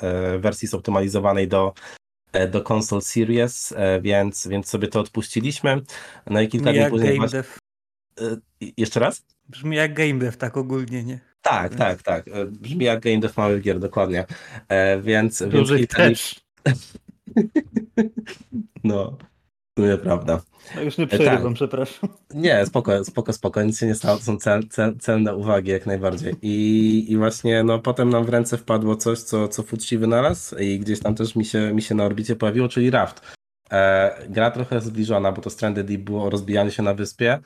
e, 0.00 0.38
wersji 0.38 0.68
zoptymalizowanej 0.68 1.48
do, 1.48 1.72
e, 2.32 2.48
do 2.48 2.64
console 2.72 3.02
Series, 3.02 3.72
e, 3.76 4.00
więc, 4.00 4.46
więc 4.46 4.68
sobie 4.68 4.88
to 4.88 5.00
odpuściliśmy. 5.00 5.80
No 6.26 6.40
i 6.40 6.48
kilka 6.48 6.64
Brzmi 6.64 6.72
dni 6.72 6.82
jak 6.82 6.90
później... 6.90 7.18
game 7.18 7.28
dev. 7.28 7.48
E, 8.20 8.36
Jeszcze 8.76 9.00
raz? 9.00 9.22
Brzmi 9.48 9.76
jak 9.76 9.94
game 9.94 10.18
dev, 10.18 10.36
tak 10.36 10.56
ogólnie, 10.56 11.04
nie? 11.04 11.20
Tak, 11.42 11.74
tak, 11.74 12.02
tak. 12.02 12.28
E, 12.28 12.46
Brzmi 12.46 12.84
jak 12.84 13.00
game 13.00 13.18
dev 13.20 13.34
małych 13.36 13.62
gier, 13.62 13.78
dokładnie. 13.78 14.26
E, 14.68 15.00
więc, 15.00 15.40
więc 15.42 15.52
Dużych 15.52 15.78
kilka 15.78 16.04
dni... 16.04 16.14
też. 16.14 16.40
No, 18.84 19.16
to 19.74 19.82
nieprawda. 19.82 20.40
No 20.76 20.82
już 20.82 20.98
nie 20.98 21.06
tak. 21.06 21.20
przerywam, 21.20 21.54
przepraszam. 21.54 22.08
Nie, 22.34 22.66
spoko, 22.66 23.04
spoko, 23.04 23.32
spoko, 23.32 23.62
nic 23.62 23.78
się 23.78 23.86
nie 23.86 23.94
stało, 23.94 24.18
to 24.18 24.24
są 24.24 24.36
cel, 24.36 24.68
cel, 24.68 24.98
celne 24.98 25.36
uwagi 25.36 25.70
jak 25.70 25.86
najbardziej. 25.86 26.34
I, 26.42 27.12
I 27.12 27.16
właśnie 27.16 27.64
no, 27.64 27.78
potem 27.78 28.10
nam 28.10 28.24
w 28.24 28.28
ręce 28.28 28.58
wpadło 28.58 28.96
coś, 28.96 29.18
co, 29.18 29.48
co 29.48 29.62
Futsi 29.62 29.98
wynalazł 29.98 30.56
i 30.56 30.78
gdzieś 30.78 31.00
tam 31.00 31.14
też 31.14 31.36
mi 31.36 31.44
się, 31.44 31.74
mi 31.74 31.82
się 31.82 31.94
na 31.94 32.04
orbicie 32.04 32.36
pojawiło, 32.36 32.68
czyli 32.68 32.90
Raft. 32.90 33.20
E, 33.70 34.16
gra 34.28 34.50
trochę 34.50 34.80
zbliżona, 34.80 35.32
bo 35.32 35.42
to 35.42 35.50
Stranded 35.50 35.86
Deep 35.86 36.00
było 36.00 36.24
o 36.24 36.30
rozbijaniu 36.30 36.70
się 36.70 36.82
na 36.82 36.94
wyspie, 36.94 37.38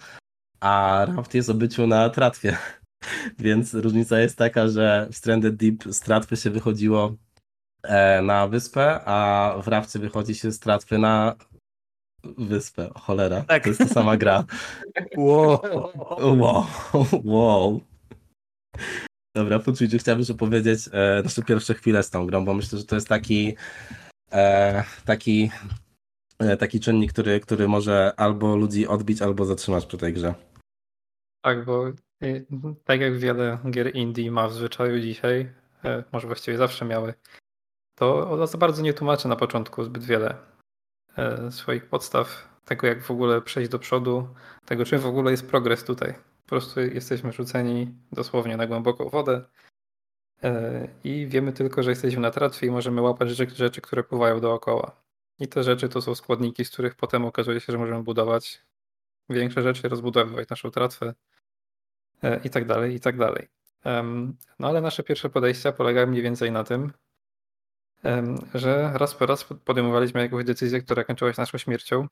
a 0.60 1.06
Raft 1.16 1.34
jest 1.34 1.50
o 1.50 1.54
byciu 1.54 1.86
na 1.86 2.10
tratwie. 2.10 2.56
Więc 3.38 3.74
różnica 3.74 4.20
jest 4.20 4.38
taka, 4.38 4.68
że 4.68 5.08
w 5.12 5.16
Stranded 5.16 5.56
Deep 5.56 5.84
z 5.94 6.00
tratwy 6.00 6.36
się 6.36 6.50
wychodziło 6.50 7.16
e, 7.82 8.22
na 8.22 8.48
wyspę, 8.48 9.00
a 9.04 9.54
w 9.62 9.68
Rafcie 9.68 9.98
wychodzi 9.98 10.34
się 10.34 10.52
z 10.52 10.58
tratwy 10.58 10.98
na 10.98 11.36
wyspę. 12.24 12.90
Cholera, 12.94 13.42
Tak. 13.42 13.62
to 13.62 13.68
jest 13.68 13.80
ta 13.80 13.88
sama 13.88 14.16
gra. 14.16 14.44
Wow. 15.16 15.60
Wow, 16.18 16.66
wow. 17.24 17.80
Dobra, 19.36 19.58
Fuczyć, 19.58 19.94
chciałbym 19.96 20.18
jeszcze 20.20 20.34
powiedzieć 20.34 20.80
e, 20.92 21.22
nasze 21.24 21.42
pierwsze 21.42 21.74
chwile 21.74 22.02
z 22.02 22.10
tą 22.10 22.26
grą, 22.26 22.44
bo 22.44 22.54
myślę, 22.54 22.78
że 22.78 22.84
to 22.84 22.94
jest 22.94 23.08
taki 23.08 23.56
e, 24.32 24.84
taki 25.04 25.50
e, 26.38 26.56
taki 26.56 26.80
czynnik, 26.80 27.12
który, 27.12 27.40
który 27.40 27.68
może 27.68 28.12
albo 28.16 28.56
ludzi 28.56 28.86
odbić, 28.86 29.22
albo 29.22 29.44
zatrzymać 29.44 29.86
przy 29.86 29.98
tej 29.98 30.12
grze. 30.12 30.34
Tak, 31.44 31.64
bo 31.64 31.88
y, 32.22 32.46
tak 32.84 33.00
jak 33.00 33.18
wiele 33.18 33.58
gier 33.70 33.96
indie 33.96 34.30
ma 34.30 34.48
w 34.48 34.52
zwyczaju 34.52 35.00
dzisiaj, 35.00 35.52
e, 35.84 36.04
może 36.12 36.26
właściwie 36.26 36.56
zawsze 36.56 36.84
miały, 36.84 37.14
to 37.98 38.30
ona 38.30 38.46
za 38.46 38.58
bardzo 38.58 38.82
nie 38.82 38.94
tłumaczy 38.94 39.28
na 39.28 39.36
początku 39.36 39.84
zbyt 39.84 40.04
wiele 40.04 40.30
e, 40.30 40.34
swoich 41.50 41.86
podstaw, 41.86 42.48
tego 42.64 42.86
jak 42.86 43.02
w 43.02 43.10
ogóle 43.10 43.42
przejść 43.42 43.70
do 43.70 43.78
przodu, 43.78 44.28
tego 44.64 44.84
czym 44.84 44.98
w 44.98 45.06
ogóle 45.06 45.30
jest 45.30 45.46
progres 45.46 45.84
tutaj. 45.84 46.14
Po 46.42 46.48
prostu 46.48 46.80
jesteśmy 46.80 47.32
rzuceni 47.32 47.94
dosłownie 48.12 48.56
na 48.56 48.66
głęboką 48.66 49.08
wodę 49.08 49.44
e, 50.42 50.88
i 51.04 51.26
wiemy 51.26 51.52
tylko, 51.52 51.82
że 51.82 51.90
jesteśmy 51.90 52.20
na 52.20 52.30
tratwie 52.30 52.66
i 52.66 52.70
możemy 52.70 53.02
łapać 53.02 53.30
rzeczy, 53.30 53.54
rzeczy, 53.54 53.80
które 53.80 54.04
pływają 54.04 54.40
dookoła. 54.40 55.02
I 55.38 55.48
te 55.48 55.62
rzeczy 55.62 55.88
to 55.88 56.02
są 56.02 56.14
składniki, 56.14 56.64
z 56.64 56.70
których 56.70 56.94
potem 56.94 57.24
okazuje 57.24 57.60
się, 57.60 57.72
że 57.72 57.78
możemy 57.78 58.02
budować 58.02 58.64
większe 59.28 59.62
rzeczy, 59.62 59.88
rozbudowywać 59.88 60.48
naszą 60.48 60.70
tratwę 60.70 61.14
e, 62.22 62.40
i 62.44 62.50
tak 62.50 62.64
dalej, 62.64 62.94
i 62.94 63.00
tak 63.00 63.16
dalej. 63.16 63.48
No 64.58 64.68
ale 64.68 64.80
nasze 64.80 65.02
pierwsze 65.02 65.30
podejścia 65.30 65.72
polegały 65.72 66.06
mniej 66.06 66.22
więcej 66.22 66.52
na 66.52 66.64
tym, 66.64 66.92
że 68.54 68.92
raz 68.94 69.14
po 69.14 69.26
raz 69.26 69.44
podejmowaliśmy 69.44 70.20
jakąś 70.20 70.44
decyzję, 70.44 70.80
która 70.82 71.04
kończyła 71.04 71.32
się 71.32 71.42
naszą 71.42 71.58
śmiercią. 71.58 72.06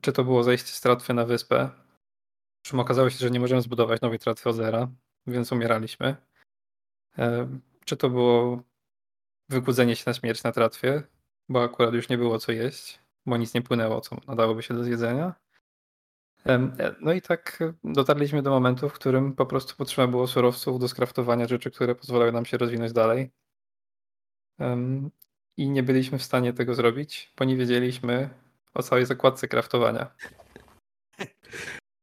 Czy 0.00 0.12
to 0.12 0.24
było 0.24 0.42
zejście 0.42 0.72
z 0.72 0.80
tratwy 0.80 1.14
na 1.14 1.24
wyspę, 1.24 1.70
czym 2.62 2.80
okazało 2.80 3.10
się, 3.10 3.18
że 3.18 3.30
nie 3.30 3.40
możemy 3.40 3.62
zbudować 3.62 4.00
nowej 4.00 4.18
tratwy 4.18 4.50
od 4.50 4.56
zera, 4.56 4.88
więc 5.26 5.52
umieraliśmy. 5.52 6.16
Czy 7.84 7.96
to 7.96 8.10
było 8.10 8.62
wykudzenie 9.48 9.96
się 9.96 10.04
na 10.06 10.14
śmierć 10.14 10.42
na 10.42 10.52
tratwie, 10.52 11.02
bo 11.48 11.62
akurat 11.62 11.94
już 11.94 12.08
nie 12.08 12.18
było 12.18 12.38
co 12.38 12.52
jeść, 12.52 13.00
bo 13.26 13.36
nic 13.36 13.54
nie 13.54 13.62
płynęło, 13.62 14.00
co 14.00 14.16
nadałoby 14.26 14.62
się 14.62 14.74
do 14.74 14.84
zjedzenia. 14.84 15.34
E, 16.46 16.94
No 17.00 17.12
i 17.12 17.22
tak 17.22 17.58
dotarliśmy 17.84 18.42
do 18.42 18.50
momentu, 18.50 18.88
w 18.88 18.92
którym 18.92 19.32
po 19.34 19.46
prostu 19.46 19.76
potrzeba 19.76 20.08
było 20.08 20.26
surowców 20.26 20.78
do 20.80 20.88
skraftowania 20.88 21.48
rzeczy, 21.48 21.70
które 21.70 21.94
pozwalały 21.94 22.32
nam 22.32 22.44
się 22.44 22.58
rozwinąć 22.58 22.92
dalej. 22.92 23.30
I 25.56 25.70
nie 25.70 25.82
byliśmy 25.82 26.18
w 26.18 26.22
stanie 26.22 26.52
tego 26.52 26.74
zrobić, 26.74 27.32
bo 27.38 27.44
nie 27.44 27.56
wiedzieliśmy 27.56 28.30
o 28.74 28.82
całej 28.82 29.06
zakładce 29.06 29.48
kraftowania. 29.48 30.06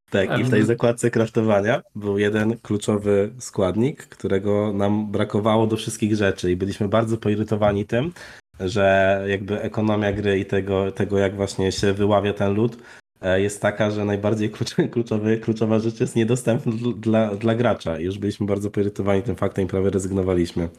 Tak, 0.10 0.40
i 0.40 0.44
w 0.44 0.50
tej 0.50 0.64
zakładce 0.64 1.12
kraftowania 1.12 1.82
był 1.96 2.18
jeden 2.18 2.58
kluczowy 2.58 3.34
składnik, 3.40 4.08
którego 4.08 4.74
nam 4.74 5.12
brakowało 5.12 5.68
do 5.68 5.78
wszystkich 5.78 6.16
rzeczy 6.16 6.52
i 6.52 6.56
byliśmy 6.56 6.88
bardzo 6.88 7.18
poirytowani 7.18 7.86
tym, 7.86 8.14
że 8.60 9.24
jakby 9.28 9.62
ekonomia 9.62 10.14
gry 10.14 10.40
i 10.40 10.46
tego, 10.46 10.92
tego 10.92 11.18
jak 11.18 11.36
właśnie 11.36 11.72
się 11.72 11.94
wyławia 11.94 12.34
ten 12.34 12.54
lód 12.54 12.78
e, 13.22 13.42
jest 13.42 13.62
taka, 13.62 13.92
że 13.92 14.06
najbardziej 14.06 14.50
kluczowy, 14.50 14.90
kluczowy, 14.96 15.38
kluczowa 15.38 15.80
rzecz 15.80 16.00
jest 16.00 16.16
niedostępna 16.16 16.72
dl- 16.72 17.00
dla, 17.00 17.36
dla 17.36 17.56
gracza 17.56 18.00
i 18.00 18.04
już 18.04 18.18
byliśmy 18.18 18.46
bardzo 18.46 18.72
poirytowani 18.72 19.24
tym 19.24 19.36
faktem 19.36 19.66
i 19.66 19.68
prawie 19.68 19.90
rezygnowaliśmy. 19.90 20.70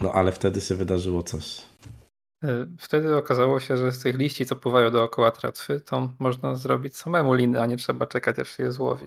No 0.00 0.12
ale 0.12 0.32
wtedy 0.32 0.60
się 0.60 0.74
wydarzyło 0.74 1.22
coś. 1.22 1.62
E, 2.44 2.66
Wtedy 2.78 3.16
okazało 3.16 3.60
się, 3.60 3.76
że 3.76 3.92
z 3.92 4.02
tych 4.02 4.16
liści, 4.18 4.46
co 4.46 4.56
pływają 4.56 4.90
dookoła 4.90 5.30
tratwy, 5.30 5.80
to 5.80 6.12
można 6.18 6.54
zrobić 6.54 6.96
samemu 6.96 7.34
liny, 7.34 7.60
a 7.62 7.66
nie 7.66 7.76
trzeba 7.76 8.06
czekać, 8.06 8.38
aż 8.38 8.56
się 8.56 8.62
je 8.62 8.72
złowi. 8.72 9.06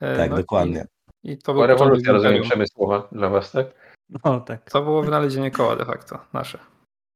E, 0.00 0.16
Tak, 0.16 0.30
no 0.30 0.36
dokładnie. 0.36 0.86
I, 1.22 1.30
i 1.32 1.38
to 1.38 1.52
był 1.52 1.54
Była 1.54 1.66
rewolucja, 1.66 2.12
rozumiem, 2.12 2.42
przemysłowa 2.42 3.08
dla 3.12 3.28
was, 3.28 3.52
tak? 3.52 3.66
No 4.24 4.40
tak. 4.40 4.70
To 4.70 4.82
było 4.82 5.02
wynalezienie 5.02 5.50
koła 5.50 5.76
de 5.76 5.84
facto, 5.84 6.18
nasze. 6.32 6.58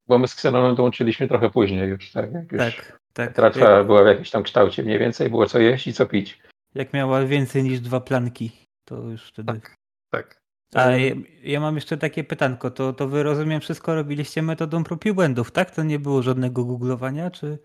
Bo 0.08 0.18
my 0.18 0.28
z 0.28 0.32
Xenonem 0.32 0.74
dołączyliśmy 0.76 1.28
trochę 1.28 1.50
później 1.50 1.88
już, 1.88 2.12
tak? 2.12 2.32
Jak 2.32 2.52
już 2.52 2.60
Tak, 2.60 2.98
tak. 3.12 3.34
tratwa 3.34 3.70
Jak, 3.70 3.86
była 3.86 4.02
w 4.04 4.06
jakimś 4.06 4.30
tam 4.30 4.42
kształcie 4.42 4.82
mniej 4.82 4.98
więcej, 4.98 5.30
było 5.30 5.46
co 5.46 5.58
jeść 5.58 5.86
i 5.86 5.92
co 5.92 6.06
pić. 6.06 6.42
jak 6.74 6.92
miała 6.92 7.24
więcej 7.24 7.62
niż 7.62 7.80
dwa 7.80 8.00
planki, 8.00 8.50
to 8.84 8.96
już 8.96 9.28
wtedy. 9.28 9.52
Tak. 9.52 9.74
Tak. 10.10 10.43
A 10.74 10.90
ja, 10.90 11.14
ja 11.42 11.60
mam 11.60 11.74
jeszcze 11.74 11.96
takie 11.96 12.24
pytanko, 12.24 12.70
to, 12.70 12.92
to 12.92 13.08
wy 13.08 13.22
rozumiem 13.22 13.60
wszystko 13.60 13.94
robiliście 13.94 14.42
metodą 14.42 14.84
prób 14.84 15.06
i 15.06 15.12
błędów, 15.12 15.50
tak? 15.50 15.70
To 15.70 15.82
nie 15.82 15.98
było 15.98 16.22
żadnego 16.22 16.64
googlowania, 16.64 17.30
czy... 17.30 17.58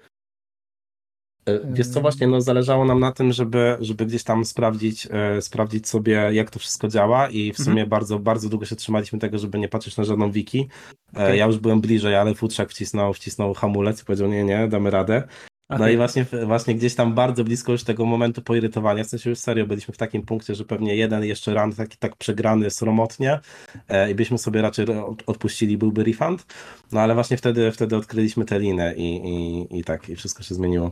E, 1.46 1.60
Wiesz 1.74 1.88
co, 1.88 2.02
właśnie 2.02 2.28
no, 2.28 2.42
zależało 2.42 2.86
nam 2.86 3.00
na 3.00 3.12
tym, 3.12 3.34
żeby, 3.34 3.78
żeby 3.80 4.06
gdzieś 4.06 4.24
tam 4.24 4.46
sprawdzić, 4.46 5.08
e, 5.12 5.42
sprawdzić 5.42 5.88
sobie, 5.88 6.30
jak 6.32 6.50
to 6.52 6.60
wszystko 6.60 6.88
działa 6.88 7.30
i 7.30 7.54
w 7.54 7.60
Mhm. 7.60 7.66
sumie 7.66 7.86
bardzo, 7.88 8.20
bardzo 8.20 8.50
długo 8.50 8.66
się 8.66 8.76
trzymaliśmy 8.76 9.20
tego, 9.20 9.38
żeby 9.38 9.60
nie 9.60 9.70
patrzeć 9.70 9.98
na 9.98 10.04
żadną 10.04 10.32
wiki. 10.32 10.70
E, 11.16 11.24
Okej. 11.24 11.40
Ja 11.40 11.46
już 11.46 11.58
byłem 11.58 11.82
bliżej, 11.82 12.16
ale 12.16 12.36
futrzak 12.36 12.70
wcisnął, 12.70 13.14
wcisnął 13.14 13.54
hamulec 13.54 14.02
i 14.02 14.06
powiedział, 14.06 14.28
nie, 14.28 14.44
nie, 14.44 14.68
damy 14.68 14.90
radę. 14.90 15.28
No 15.70 15.90
i 15.90 15.98
właśnie, 15.98 16.26
właśnie 16.46 16.76
gdzieś 16.76 16.96
tam 16.96 17.14
bardzo 17.14 17.44
blisko 17.44 17.72
już 17.72 17.84
tego 17.84 18.06
momentu 18.06 18.42
poirytowania, 18.42 19.04
w 19.04 19.08
sensie 19.08 19.30
już 19.30 19.40
serio 19.40 19.66
byliśmy 19.68 19.94
w 19.94 19.98
takim 19.98 20.26
punkcie, 20.26 20.56
że 20.56 20.66
pewnie 20.66 20.96
jeden 20.96 21.24
jeszcze 21.24 21.54
run 21.54 21.74
taki 21.74 21.98
tak 21.98 22.16
przegrany 22.16 22.70
sromotnie 22.70 23.40
e, 23.88 24.12
i 24.12 24.16
byśmy 24.16 24.38
sobie 24.38 24.62
raczej 24.62 24.90
od- 24.90 25.24
odpuścili, 25.26 25.78
byłby 25.78 26.04
refund. 26.04 26.46
No 26.92 27.02
ale 27.02 27.14
właśnie 27.14 27.38
wtedy, 27.38 27.72
wtedy 27.72 27.96
odkryliśmy 27.96 28.46
tę 28.46 28.60
linę 28.60 28.96
i, 28.96 29.16
i, 29.16 29.80
i 29.80 29.84
tak, 29.84 30.10
i 30.10 30.16
wszystko 30.16 30.44
się 30.44 30.56
zmieniło. 30.56 30.92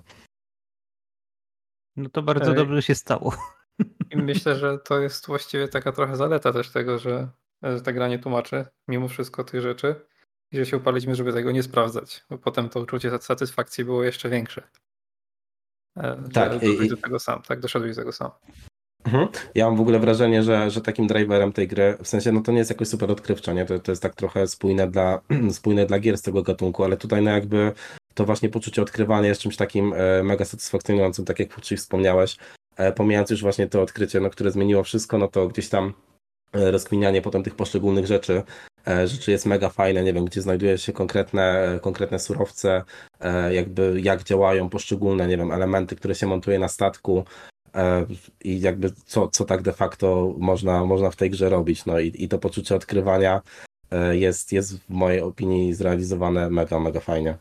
No 1.95 2.09
to 2.09 2.21
bardzo 2.21 2.49
Ej. 2.49 2.55
dobrze 2.55 2.81
się 2.81 2.95
stało. 2.95 3.33
I 4.11 4.17
myślę, 4.17 4.55
że 4.55 4.77
to 4.77 4.99
jest 4.99 5.27
właściwie 5.27 5.67
taka 5.67 5.91
trochę 5.91 6.15
zaleta 6.15 6.53
też 6.53 6.71
tego, 6.71 6.99
że, 6.99 7.29
że 7.63 7.81
ta 7.81 7.93
gra 7.93 8.07
nie 8.07 8.19
tłumaczy 8.19 8.65
mimo 8.87 9.07
wszystko 9.07 9.43
tych 9.43 9.61
rzeczy 9.61 9.95
i 10.51 10.57
że 10.57 10.65
się 10.65 10.77
upaliśmy, 10.77 11.15
żeby 11.15 11.33
tego 11.33 11.51
nie 11.51 11.63
sprawdzać, 11.63 12.23
bo 12.29 12.37
potem 12.37 12.69
to 12.69 12.79
uczucie 12.79 13.11
satysfakcji 13.21 13.85
było 13.85 14.03
jeszcze 14.03 14.29
większe. 14.29 14.63
E, 15.97 16.23
Tak, 16.33 16.51
doszedłeś 16.53 16.85
i- 16.85 16.89
do 16.89 16.97
tego 16.97 17.19
sam, 17.19 17.41
tak, 17.41 17.59
doszedłeś 17.59 17.95
do 17.95 18.01
tego 18.01 18.11
sam. 18.11 18.31
Mhm. 19.05 19.27
Ja 19.55 19.65
mam 19.65 19.75
w 19.77 19.81
ogóle 19.81 19.99
wrażenie, 19.99 20.43
że, 20.43 20.71
że 20.71 20.81
takim 20.81 21.07
driverem 21.07 21.51
tej 21.53 21.67
gry, 21.67 21.97
w 22.03 22.07
sensie, 22.07 22.31
no 22.31 22.41
to 22.41 22.51
nie 22.51 22.57
jest 22.57 22.69
jakoś 22.69 22.87
super 22.87 23.11
odkrywczo, 23.11 23.53
nie? 23.53 23.65
To, 23.65 23.79
to 23.79 23.91
jest 23.91 24.01
tak 24.01 24.15
trochę 24.15 24.47
spójne 24.47 24.87
dla, 24.91 25.21
spójne 25.51 25.85
dla 25.85 25.99
gier 25.99 26.17
z 26.17 26.21
tego 26.21 26.41
gatunku, 26.43 26.83
ale 26.83 26.97
tutaj 26.97 27.21
no 27.21 27.31
jakby 27.31 27.71
to 28.13 28.25
właśnie 28.25 28.49
poczucie 28.49 28.81
odkrywania 28.81 29.27
jest 29.27 29.41
czymś 29.41 29.55
takim 29.57 29.93
e, 29.93 30.23
mega 30.23 30.45
satysfakcjonującym, 30.45 31.25
tak 31.25 31.39
jak 31.39 31.53
Fuczy 31.53 31.77
wspomniałeś, 31.77 32.37
e, 32.77 32.91
pomijając 32.91 33.29
już 33.29 33.41
właśnie 33.41 33.67
to 33.67 33.81
odkrycie, 33.81 34.19
no, 34.19 34.29
które 34.29 34.51
zmieniło 34.51 34.83
wszystko, 34.83 35.17
no 35.17 35.27
to 35.27 35.47
gdzieś 35.47 35.69
tam 35.69 35.93
rozkminianie 36.53 37.21
potem 37.21 37.43
tych 37.43 37.55
poszczególnych 37.55 38.05
rzeczy, 38.05 38.43
rzeczy 39.05 39.31
jest 39.31 39.45
mega 39.45 39.69
fajne, 39.69 40.03
nie 40.03 40.13
wiem, 40.13 40.25
gdzie 40.25 40.41
znajduje 40.41 40.77
się 40.77 40.93
konkretne, 40.93 41.73
e, 41.75 41.79
konkretne 41.79 42.19
surowce, 42.19 42.83
e, 43.19 43.53
jakby 43.53 44.01
jak 44.01 44.23
działają 44.23 44.69
poszczególne, 44.69 45.27
nie 45.27 45.37
wiem, 45.37 45.51
elementy, 45.51 45.95
które 45.95 46.15
się 46.15 46.27
montuje 46.27 46.59
na 46.59 46.67
statku, 46.67 47.23
e, 47.75 48.05
i 48.43 48.61
jakby 48.61 48.91
co, 48.91 49.27
co 49.27 49.45
tak 49.45 49.61
de 49.61 49.73
facto 49.73 50.35
można, 50.37 50.85
można 50.85 51.11
w 51.11 51.15
tej 51.15 51.29
grze 51.29 51.49
robić. 51.49 51.85
No 51.85 51.99
i, 51.99 52.13
i 52.15 52.27
to 52.27 52.39
poczucie 52.39 52.75
odkrywania 52.75 53.41
e, 53.91 54.17
jest, 54.17 54.53
jest 54.53 54.79
w 54.79 54.89
mojej 54.89 55.21
opinii 55.21 55.73
zrealizowane 55.73 56.49
mega, 56.49 56.79
mega 56.79 56.99
fajnie. 56.99 57.37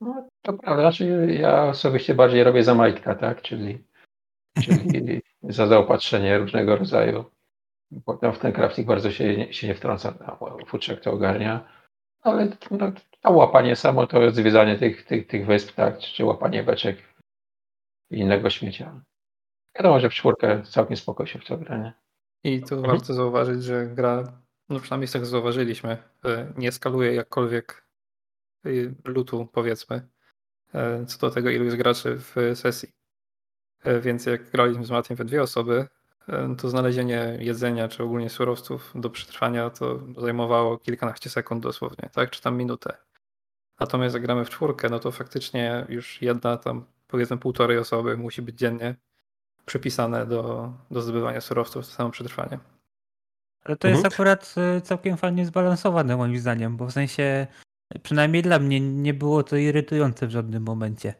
No, 0.00 0.28
to 0.42 0.52
prawda, 0.52 0.82
znaczy 0.82 1.36
ja 1.40 1.64
osobiście 1.64 2.14
bardziej 2.14 2.44
robię 2.44 2.64
za 2.64 2.74
Majka, 2.74 3.14
tak? 3.14 3.42
Czyli, 3.42 3.84
czyli 4.58 5.22
za 5.42 5.66
zaopatrzenie 5.66 6.38
różnego 6.38 6.76
rodzaju. 6.76 7.24
Potem 8.04 8.32
w 8.32 8.38
ten 8.38 8.52
crafting 8.52 8.88
bardzo 8.88 9.10
się, 9.10 9.36
nie- 9.36 9.52
się 9.52 9.66
nie 9.66 9.74
wtrąca, 9.74 10.14
futrzak 10.66 11.00
to 11.00 11.12
ogarnia. 11.12 11.68
Ale 12.22 12.48
no, 12.70 12.92
to 13.20 13.30
łapanie 13.30 13.76
samo 13.76 14.06
to 14.06 14.30
zwiedzanie 14.30 14.78
tych, 14.78 15.04
tych, 15.04 15.26
tych 15.26 15.46
wysp, 15.46 15.74
tak? 15.74 15.98
Czy, 15.98 16.14
czy 16.14 16.24
łapanie 16.24 16.62
beczek 16.62 16.98
i 18.10 18.18
innego 18.18 18.50
śmiecia. 18.50 19.00
Wiadomo, 19.78 20.00
że 20.00 20.10
w 20.10 20.14
czwórkę 20.14 20.62
całkiem 20.62 20.96
spoko 20.96 21.26
się 21.26 21.38
w 21.38 21.44
to 21.44 21.58
gra, 21.58 21.78
nie? 21.78 21.92
I 22.44 22.62
tu 22.62 22.74
Mhm. 22.74 22.96
warto 22.96 23.14
zauważyć, 23.14 23.62
że 23.64 23.86
gra, 23.86 24.24
no 24.68 24.80
przynajmniej 24.80 25.08
tego 25.08 25.26
zauważyliśmy, 25.26 25.90
e, 26.24 26.52
nie 26.56 26.72
skaluje 26.72 27.14
jakkolwiek 27.14 27.86
e, 28.64 28.68
lutu, 29.04 29.48
powiedzmy, 29.52 30.08
e, 30.74 31.06
co 31.06 31.18
do 31.18 31.30
tego, 31.34 31.50
ilu 31.50 31.64
jest 31.64 31.76
graczy 31.76 32.16
w 32.18 32.34
sesji. 32.54 32.88
Więc 34.00 34.26
jak 34.26 34.50
graliśmy 34.50 34.84
z 34.84 34.90
Matiem 34.90 35.16
we 35.16 35.24
dwie 35.24 35.42
osoby, 35.42 35.86
to 36.58 36.68
znalezienie 36.68 37.36
jedzenia 37.40 37.88
czy 37.88 38.02
ogólnie 38.02 38.30
surowców 38.30 38.92
do 38.94 39.10
przetrwania 39.10 39.70
to 39.70 40.00
zajmowało 40.18 40.78
kilkanaście 40.78 41.30
sekund 41.30 41.62
dosłownie, 41.62 42.10
tak? 42.12 42.30
Czy 42.30 42.42
tam 42.42 42.56
minutę. 42.56 42.96
Natomiast 43.80 44.14
jak 44.14 44.22
gramy 44.22 44.44
w 44.44 44.50
czwórkę, 44.50 44.88
no 44.88 44.98
to 44.98 45.12
faktycznie 45.12 45.86
już 45.88 46.22
jedna 46.22 46.56
tam 46.56 46.84
powiedzmy 47.06 47.38
półtorej 47.38 47.78
osoby 47.78 48.16
musi 48.16 48.42
być 48.42 48.58
dziennie 48.58 48.94
przypisane 49.66 50.26
do, 50.26 50.72
do 50.90 51.02
zdobywania 51.02 51.40
surowców, 51.40 51.86
to 51.86 51.92
samo 51.92 52.10
przetrwanie. 52.10 52.58
Ale 53.64 53.76
to 53.76 53.88
jest 53.88 54.04
Mhm. 54.04 54.12
akurat 54.14 54.54
e, 54.56 54.80
całkiem 54.80 55.16
fajnie 55.16 55.46
zbalansowane 55.46 56.16
moim 56.16 56.38
zdaniem, 56.38 56.76
bo 56.76 56.86
w 56.86 56.92
sensie 56.92 57.46
przynajmniej 58.02 58.42
dla 58.42 58.58
mnie 58.58 58.80
nie 58.80 59.14
było 59.14 59.42
to 59.42 59.56
irytujące 59.56 60.26
w 60.26 60.30
żadnym 60.30 60.62
momencie. 60.62 61.14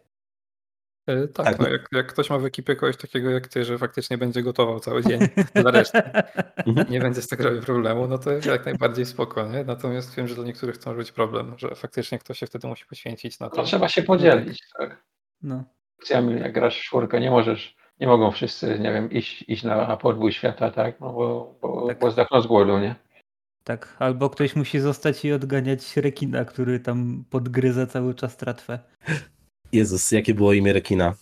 E, 1.07 1.28
Tak, 1.28 1.46
Tak, 1.46 1.59
no 1.59 1.64
no. 1.64 1.70
jak, 1.72 1.86
jak 1.92 2.07
ktoś 2.07 2.30
ma 2.30 2.38
w 2.38 2.44
ekipie 2.44 2.76
kogoś 2.76 2.96
takiego 2.96 3.30
jak 3.30 3.48
ty, 3.48 3.64
że 3.64 3.78
faktycznie 3.78 4.18
będzie 4.18 4.42
gotował 4.42 4.80
cały 4.80 5.02
dzień 5.04 5.20
dla 5.62 5.70
reszty, 5.70 6.02
Mhm. 6.66 6.90
nie 6.90 7.00
będzie 7.00 7.22
z 7.22 7.28
tego 7.28 7.44
robił 7.44 7.62
problemu, 7.62 8.07
no 8.07 8.18
to 8.18 8.32
jak 8.32 8.64
najbardziej 8.64 9.07
spoko, 9.07 9.46
nie? 9.48 9.64
Natomiast 9.64 10.14
wiem, 10.14 10.28
że 10.28 10.34
dla 10.34 10.44
niektórych 10.44 10.78
to 10.78 10.90
może 10.90 10.98
być 10.98 11.12
problem, 11.12 11.54
że 11.59 11.74
faktycznie 11.74 12.18
ktoś 12.18 12.38
się 12.38 12.46
wtedy 12.46 12.68
musi 12.68 12.86
poświęcić 12.86 13.40
na 13.40 13.50
to. 13.50 13.57
No, 13.57 13.62
trzeba 13.64 13.88
się 13.88 14.02
podzielić, 14.02 14.62
tak? 14.78 15.02
No. 15.42 15.64
Akcjami, 15.98 16.40
jak 16.40 16.52
grasz 16.52 16.78
w 16.80 16.82
czwórkę, 16.84 17.20
nie 17.20 17.30
możesz, 17.30 17.76
nie 18.00 18.07
mogą 18.07 18.30
wszyscy, 18.30 18.78
nie 18.78 18.92
wiem, 18.92 19.11
iść, 19.11 19.44
iść 19.48 19.62
na, 19.64 19.88
na 19.88 19.96
podbój 19.96 20.32
świata, 20.32 20.70
tak? 20.70 21.00
No 21.00 21.12
bo, 21.12 21.59
bo, 21.62 21.86
Tak. 21.88 21.98
bo 21.98 22.11
zdechną 22.11 22.40
z 22.40 22.46
głodu, 22.46 22.78
nie? 22.78 22.94
Tak, 23.64 23.96
albo 23.98 24.30
ktoś 24.30 24.57
musi 24.57 24.80
zostać 24.80 25.24
i 25.24 25.32
odganiać 25.32 25.96
rekina, 25.96 26.44
który 26.44 26.80
tam 26.80 27.24
podgryza 27.30 27.86
cały 27.86 28.14
czas 28.14 28.36
tratwę. 28.36 28.78
Jezus, 29.76 30.12
jakie 30.12 30.34
było 30.34 30.52
imię 30.52 30.72
rekina? 30.72 31.14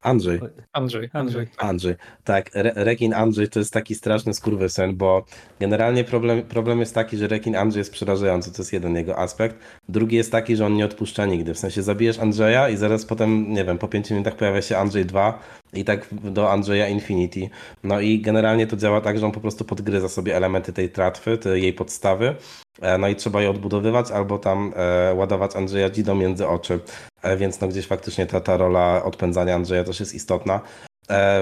Andrzej. 0.00 0.40
Andrzej, 0.72 1.08
Andrzej. 1.12 1.46
Andrzej. 1.58 1.94
tak. 2.24 2.50
Re 2.56 2.72
Rekin 2.74 3.14
Andrzej 3.14 3.48
to 3.48 3.58
jest 3.58 3.72
taki 3.72 3.94
straszny 3.94 4.34
skurwysyn, 4.34 4.96
bo 4.96 5.24
generalnie 5.60 6.04
problem, 6.04 6.42
problem 6.42 6.80
jest 6.80 6.94
taki, 6.94 7.16
że 7.16 7.28
Rekin 7.28 7.56
Andrzej 7.56 7.80
jest 7.80 7.92
przerażający, 7.92 8.52
to 8.52 8.62
jest 8.62 8.72
jeden 8.72 8.96
jego 8.96 9.18
aspekt. 9.18 9.56
Drugi 9.88 10.16
jest 10.16 10.32
taki, 10.32 10.56
że 10.56 10.66
on 10.66 10.74
nie 10.74 10.84
odpuszcza 10.84 11.26
nigdy. 11.26 11.54
W 11.54 11.58
sensie 11.58 11.82
zabijesz 11.82 12.18
Andrzeja 12.18 12.68
i 12.68 12.76
zaraz 12.76 13.04
potem, 13.04 13.52
nie 13.52 13.64
wiem, 13.64 13.78
po 13.78 13.88
pięciu 13.88 14.14
minutach 14.14 14.36
pojawia 14.36 14.62
się 14.62 14.78
Andrzej 14.78 15.04
2 15.04 15.38
i 15.72 15.84
tak 15.84 16.08
do 16.12 16.52
Andrzeja 16.52 16.88
Infinity. 16.88 17.48
No 17.84 18.00
i 18.00 18.20
generalnie 18.20 18.66
to 18.66 18.76
działa 18.76 19.00
tak, 19.00 19.18
że 19.18 19.26
on 19.26 19.32
po 19.32 19.40
prostu 19.40 19.64
podgryza 19.64 20.08
sobie 20.08 20.36
elementy 20.36 20.72
tej 20.72 20.90
tratwy, 20.90 21.38
tej 21.38 21.62
jej 21.62 21.72
podstawy. 21.72 22.34
E, 22.80 22.98
No 22.98 23.08
i 23.08 23.16
trzeba 23.16 23.42
je 23.42 23.50
odbudowywać 23.50 24.10
albo 24.10 24.38
tam 24.38 24.72
e, 24.76 25.14
ładować 25.14 25.56
Andrzeja 25.56 25.90
Dzidą 25.90 26.14
między 26.14 26.48
oczy. 26.48 26.80
E, 27.22 27.36
Więc 27.36 27.60
no 27.60 27.68
gdzieś 27.68 27.86
faktycznie 27.86 28.26
ta, 28.26 28.40
ta 28.40 28.56
rola 28.56 29.04
odpędzania 29.04 29.54
Andrzeja 29.54 29.84
też 29.84 30.00
jest 30.00 30.14
istotna. 30.14 30.60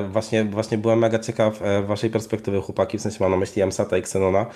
Właśnie, 0.09 0.45
właśnie 0.45 0.79
byłem 0.79 0.99
mega 0.99 1.19
ciekaw 1.19 1.61
waszej 1.87 2.11
perspektywy, 2.11 2.61
chłopaki, 2.61 2.99
w 2.99 3.01
sensie 3.01 3.19
mam 3.21 3.31
na 3.31 3.37
myśli 3.37 3.63
Amsata 3.63 3.97
i 3.97 4.01
Xenona, 4.01 4.47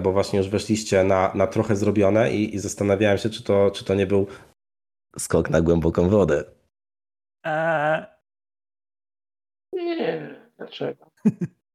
bo 0.00 0.12
właśnie 0.12 0.38
już 0.38 0.48
weszliście 0.48 1.04
na, 1.04 1.32
na 1.34 1.46
trochę 1.46 1.76
zrobione 1.76 2.32
i, 2.32 2.54
i 2.54 2.58
zastanawiałem 2.58 3.18
się, 3.18 3.30
czy 3.30 3.42
to, 3.44 3.70
czy 3.70 3.84
to 3.84 3.94
nie 3.94 4.06
był 4.06 4.26
Skok 5.18 5.50
na 5.50 5.60
głęboką 5.60 6.08
wodę. 6.08 6.44
Eee, 7.44 8.06
Nie, 9.72 10.34
dlaczego? 10.56 11.10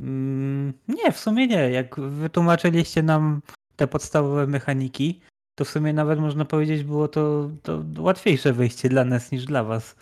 mm, 0.00 0.72
nie, 0.88 1.12
w 1.12 1.18
sumie 1.18 1.46
nie. 1.46 1.70
Jak 1.70 2.00
wytłumaczyliście 2.00 3.02
nam 3.02 3.42
te 3.76 3.86
podstawowe 3.86 4.46
mechaniki, 4.46 5.20
to 5.54 5.64
w 5.64 5.68
sumie 5.68 5.92
nawet 5.92 6.20
można 6.20 6.44
powiedzieć 6.44 6.84
było 6.84 7.08
to, 7.08 7.50
to 7.62 7.84
łatwiejsze 7.98 8.52
wejście 8.52 8.88
dla 8.88 9.04
nas 9.04 9.32
niż 9.32 9.44
dla 9.44 9.64
was. 9.64 9.96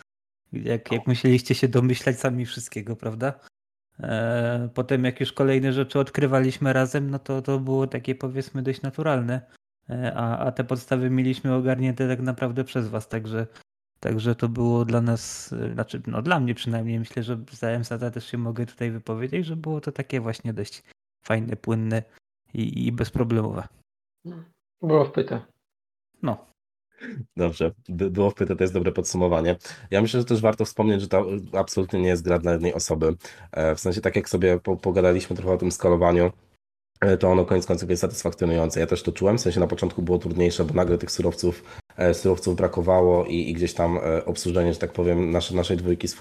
Jak, 0.53 0.91
jak 0.91 1.07
musieliście 1.07 1.55
się 1.55 1.67
domyślać 1.67 2.19
sami 2.19 2.45
wszystkiego, 2.45 2.95
prawda? 2.95 3.39
Eee, 3.99 4.69
potem 4.69 5.05
jak 5.05 5.19
już 5.19 5.33
kolejne 5.33 5.73
rzeczy 5.73 5.99
odkrywaliśmy 5.99 6.73
razem, 6.73 7.09
no 7.09 7.19
to 7.19 7.41
to 7.41 7.59
było 7.59 7.87
takie 7.87 8.15
powiedzmy 8.15 8.63
dość 8.63 8.81
naturalne. 8.81 9.41
Eee, 9.89 10.11
a, 10.15 10.37
a 10.37 10.51
te 10.51 10.63
podstawy 10.63 11.09
mieliśmy 11.09 11.53
ogarnięte 11.53 12.07
tak 12.07 12.19
naprawdę 12.19 12.63
przez 12.63 12.87
was, 12.87 13.07
także 13.07 13.47
Także 13.99 14.35
to 14.35 14.49
było 14.49 14.85
dla 14.85 15.01
nas, 15.01 15.53
e, 15.53 15.73
znaczy 15.73 16.01
no 16.07 16.21
dla 16.21 16.39
mnie 16.39 16.55
przynajmniej, 16.55 16.99
myślę, 16.99 17.23
że 17.23 17.37
za 17.51 17.67
MSATA 17.67 18.11
też 18.11 18.25
się 18.31 18.37
mogę 18.37 18.65
tutaj 18.65 18.91
wypowiedzieć, 18.91 19.45
że 19.45 19.55
było 19.55 19.81
to 19.81 19.91
takie 19.91 20.21
właśnie 20.21 20.53
dość 20.53 20.83
fajne, 21.25 21.55
płynne 21.55 22.03
i, 22.53 22.87
i 22.87 22.91
bezproblemowe. 22.91 23.67
Było 24.81 25.05
wpyte. 25.05 25.41
No, 26.21 26.45
Dobrze, 27.37 27.71
By- 27.89 28.09
było 28.09 28.29
wpyte, 28.29 28.55
to 28.55 28.63
jest 28.63 28.73
dobre 28.73 28.91
podsumowanie. 28.91 29.55
Ja 29.91 30.01
myślę, 30.01 30.19
że 30.19 30.25
też 30.25 30.41
warto 30.41 30.65
wspomnieć, 30.65 31.01
że 31.01 31.07
to 31.07 31.25
absolutnie 31.53 32.01
nie 32.01 32.07
jest 32.07 32.23
gra 32.23 32.39
dla 32.39 32.51
jednej 32.51 32.73
osoby. 32.73 33.15
E, 33.51 33.75
W 33.75 33.79
sensie, 33.79 34.01
tak 34.01 34.15
jak 34.15 34.29
sobie 34.29 34.59
po- 34.59 34.77
pogadaliśmy 34.77 35.35
trochę 35.35 35.53
o 35.53 35.57
tym 35.57 35.71
skalowaniu, 35.71 36.31
to 37.19 37.31
ono 37.31 37.45
koniec 37.45 37.65
końców 37.65 37.89
jest 37.89 38.01
satysfakcjonujące. 38.01 38.79
Ja 38.79 38.87
też 38.87 39.03
to 39.03 39.11
czułem, 39.11 39.37
w 39.37 39.41
sensie 39.41 39.59
na 39.59 39.67
początku 39.67 40.01
było 40.01 40.17
trudniejsze, 40.17 40.65
bo 40.65 40.73
nagle 40.73 40.97
tych 40.97 41.11
surowców, 41.11 41.63
e, 41.97 42.13
surowców 42.13 42.55
brakowało 42.55 43.25
i, 43.25 43.49
i 43.49 43.53
gdzieś 43.53 43.73
tam 43.73 43.97
e, 43.97 44.25
obsłużenie, 44.25 44.73
że 44.73 44.79
tak 44.79 44.91
powiem, 44.91 45.31
nasze, 45.31 45.55
naszej 45.55 45.77
dwójki 45.77 46.07
z 46.07 46.17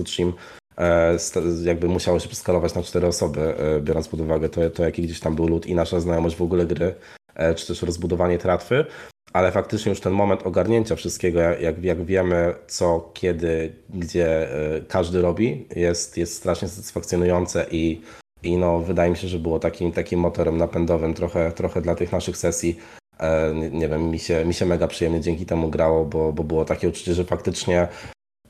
e, 0.76 1.18
sta- 1.18 1.41
jakby 1.64 1.89
musiało 1.89 2.20
się 2.20 2.28
przeskalować 2.28 2.74
na 2.74 2.82
cztery 2.82 3.07
osoby, 3.07 3.59
e, 3.59 3.80
biorąc 3.80 4.09
pod 4.09 4.20
uwagę 4.20 4.49
to, 4.49 4.70
to 4.70 4.85
jaki 4.85 5.03
gdzieś 5.03 5.20
tam 5.20 5.35
był 5.35 5.49
lód 5.49 5.66
i 5.66 5.74
nasza 5.74 6.01
znajomość 6.01 6.37
w 6.37 6.43
ogóle 6.43 6.66
gry, 6.66 6.95
e, 7.35 7.55
czy 7.55 7.66
też 7.66 7.82
rozbudowanie 7.82 8.39
tratwy 8.39 8.85
ale 9.32 9.53
faktycznie 9.53 9.91
już 9.91 10.01
ten 10.01 10.12
moment 10.12 10.43
ogarnięcia 10.43 10.97
wszystkiego, 10.97 11.41
jak, 11.41 11.85
jak 11.85 12.05
wiemy 12.05 12.55
co, 12.66 13.11
kiedy, 13.14 13.72
gdzie 13.95 14.49
każdy 14.89 15.22
robi, 15.22 15.68
jest, 15.76 16.16
jest 16.16 16.35
strasznie 16.37 16.68
satysfakcjonujące 16.68 17.66
i, 17.70 18.01
i 18.45 18.57
no, 18.57 18.78
wydaje 18.78 19.11
mi 19.11 19.16
się, 19.16 19.28
że 19.28 19.38
było 19.38 19.59
takim, 19.59 19.92
takim 19.92 20.20
motorem 20.20 20.57
napędowym 20.57 21.14
trochę, 21.14 21.53
trochę 21.53 21.80
dla 21.80 21.95
tych 21.95 22.12
naszych 22.12 22.36
sesji. 22.36 22.78
E, 23.18 23.55
nie, 23.55 23.70
nie 23.70 23.88
wiem, 23.88 24.11
mi 24.11 24.18
się, 24.18 24.45
mi 24.45 24.55
się 24.55 24.66
mega 24.66 24.88
przyjemnie 24.88 25.20
dzięki 25.20 25.47
temu 25.47 25.70
grało, 25.70 26.05
bo, 26.05 26.32
bo 26.32 26.45
było 26.45 26.64
takie 26.64 26.88
uczucie, 26.88 27.14
że 27.14 27.24
faktycznie 27.24 27.88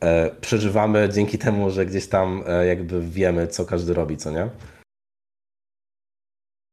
e, 0.01 0.31
przeżywamy 0.41 1.09
dzięki 1.13 1.39
temu, 1.39 1.71
że 1.71 1.87
gdzieś 1.87 2.09
tam 2.09 2.43
e, 2.47 2.67
jakby 2.67 3.01
wiemy, 3.03 3.47
co 3.49 3.65
każdy 3.65 3.95
robi, 3.95 4.17
co 4.17 4.31
nie? 4.31 4.49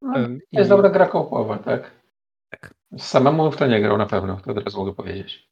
No, 0.01 0.13
to 0.13 0.19
jest 0.51 0.67
i- 0.67 0.69
dobra 0.69 0.89
gra 0.89 1.07
kołowa, 1.07 1.57
tak? 1.57 1.91
Tak. 2.49 2.73
Samemu 2.97 3.51
w 3.51 3.57
to 3.57 3.67
nie 3.67 3.81
grał 3.81 3.97
na 3.97 4.05
pewno, 4.05 4.37
to 4.45 4.51
od 4.51 4.57
razu 4.57 4.77
mogę 4.77 4.93
powiedzieć. 4.93 5.51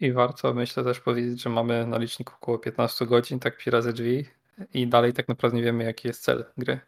I 0.00 0.12
warto 0.12 0.54
myślę 0.54 0.84
też 0.84 1.00
powiedzieć, 1.00 1.42
że 1.42 1.50
mamy 1.50 1.86
na 1.86 1.98
liczniku 1.98 2.34
około 2.34 2.58
15 2.58 3.06
godzin, 3.06 3.38
tak 3.40 3.58
pi 3.58 3.70
razy 3.70 3.92
drzwi 3.92 4.24
i 4.74 4.86
dalej 4.86 5.12
tak 5.12 5.28
naprawdę 5.28 5.56
nie 5.56 5.62
wiemy 5.62 5.84
jaki 5.84 6.08
jest 6.08 6.22
cel 6.24 6.44
gry. 6.56 6.80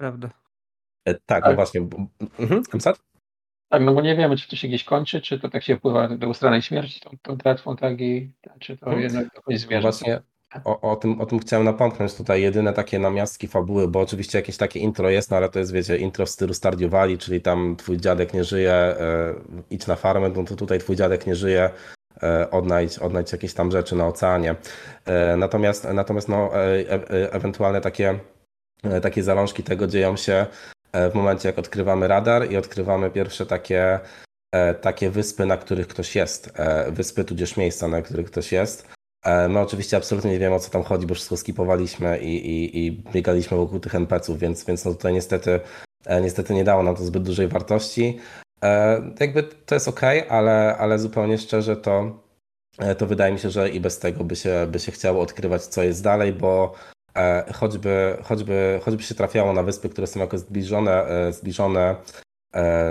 prawda. 0.00 0.28
E, 1.04 1.14
tak, 1.14 1.20
Tak. 1.26 1.44
no 1.44 1.54
właśnie. 1.54 1.80
Mhm? 2.38 2.62
Tak, 3.70 3.82
no 3.82 3.94
bo 3.94 4.00
nie 4.00 4.16
wiemy, 4.16 4.36
czy 4.36 4.48
to 4.48 4.56
się 4.56 4.68
gdzieś 4.68 4.84
kończy, 4.84 5.20
czy 5.20 5.38
to 5.40 5.48
tak 5.48 5.62
się 5.62 5.76
wpływa 5.76 6.08
do 6.08 6.28
ustranej 6.28 6.62
śmierci, 6.62 7.00
tą, 7.00 7.10
tą 7.22 7.38
tratwą, 7.38 7.76
tak, 7.76 8.00
i 8.00 8.32
czy 8.60 8.76
to 8.76 8.86
Mhm. 8.86 9.02
jednak 9.02 9.26
No 9.50 9.58
zmierza. 9.58 9.80
Właśnie 9.90 10.20
o, 10.64 10.80
o, 10.80 10.96
tym, 10.96 11.20
o 11.20 11.26
tym 11.26 11.38
chciałem 11.38 11.64
napomknąć 11.64 12.14
tutaj. 12.14 12.42
Jedyne 12.42 12.72
takie 12.72 12.98
namiastki 12.98 13.48
fabuły, 13.48 13.88
bo 13.88 14.00
oczywiście 14.00 14.38
jakieś 14.38 14.56
takie 14.56 14.80
intro 14.80 15.10
jest, 15.10 15.30
no 15.30 15.36
ale 15.36 15.48
to 15.48 15.58
jest, 15.58 15.72
wiecie, 15.72 15.98
intro 15.98 16.26
w 16.26 16.30
stylu 16.30 16.54
Stardew 16.54 16.90
Valley, 16.90 17.18
czyli 17.18 17.40
tam 17.40 17.76
twój 17.76 17.96
dziadek 17.96 18.34
nie 18.34 18.44
żyje, 18.44 18.72
e, 18.72 19.34
idź 19.70 19.86
na 19.86 19.96
farmę, 19.96 20.28
no 20.28 20.44
to 20.44 20.56
tutaj 20.56 20.78
twój 20.78 20.96
dziadek 20.96 21.26
nie 21.26 21.34
żyje, 21.34 21.70
odnajdź, 22.50 22.98
odnajdź 22.98 23.32
jakieś 23.32 23.54
tam 23.54 23.70
rzeczy 23.70 23.96
na 23.96 24.06
oceanie. 24.06 24.54
E, 25.04 25.36
natomiast, 25.36 25.84
natomiast 25.84 26.28
no, 26.28 26.50
e, 26.54 26.92
e, 26.92 27.32
ewentualne 27.32 27.80
takie, 27.80 28.18
e, 28.82 29.00
takie 29.00 29.22
zalążki 29.22 29.62
tego 29.62 29.86
dzieją 29.86 30.16
się 30.16 30.46
e, 30.92 31.10
w 31.10 31.14
momencie, 31.14 31.48
jak 31.48 31.58
odkrywamy 31.58 32.08
radar 32.08 32.50
i 32.50 32.56
odkrywamy 32.56 33.10
pierwsze 33.10 33.46
takie, 33.46 34.00
e, 34.52 34.74
takie 34.74 35.10
wyspy, 35.10 35.46
na 35.46 35.56
których 35.56 35.88
ktoś 35.88 36.16
jest. 36.16 36.52
E, 36.54 36.92
wyspy 36.92 37.24
tudzież 37.24 37.56
miejsca, 37.56 37.88
na 37.88 38.02
których 38.02 38.26
ktoś 38.26 38.52
jest. 38.52 38.88
E, 39.24 39.48
My 39.48 39.60
oczywiście 39.60 39.96
absolutnie 39.96 40.30
nie 40.30 40.38
wiemy 40.38 40.54
o 40.54 40.60
co 40.60 40.70
tam 40.70 40.82
chodzi, 40.82 41.06
bo 41.06 41.14
wszystko 41.14 41.36
skipowaliśmy 41.36 42.18
i, 42.18 42.36
i, 42.36 42.86
i 42.86 42.92
biegaliśmy 42.92 43.56
wokół 43.56 43.80
tych 43.80 43.94
NPC-ów, 43.94 44.38
więc, 44.38 44.64
więc 44.64 44.84
no 44.84 44.94
tutaj 44.94 45.12
niestety, 45.12 45.60
e, 46.06 46.20
niestety 46.20 46.54
nie 46.54 46.64
dało 46.64 46.82
nam 46.82 46.96
to 46.96 47.04
zbyt 47.04 47.22
dużej 47.22 47.48
wartości. 47.48 48.18
E, 48.64 49.02
Jakby 49.20 49.42
to 49.42 49.74
jest 49.74 49.88
ok, 49.88 50.00
ale, 50.28 50.76
ale 50.78 50.98
zupełnie 50.98 51.38
szczerze 51.38 51.76
to, 51.76 52.18
e, 52.78 52.94
to 52.94 53.06
wydaje 53.06 53.32
mi 53.32 53.38
się, 53.38 53.50
że 53.50 53.68
i 53.68 53.80
bez 53.80 53.98
tego 53.98 54.24
by 54.24 54.36
się, 54.36 54.66
by 54.70 54.78
się 54.78 54.92
chciało 54.92 55.22
odkrywać 55.22 55.64
co 55.64 55.82
jest 55.82 56.02
dalej, 56.02 56.32
bo 56.32 56.74
e, 57.16 57.52
choćby, 57.52 58.16
choćby, 58.22 58.80
choćby 58.82 59.02
się 59.02 59.14
trafiało 59.14 59.52
na 59.52 59.62
wyspy, 59.62 59.88
które 59.88 60.06
są 60.06 60.20
jakoś 60.20 60.40
zbliżone, 60.40 61.06
zbliżone 61.32 61.96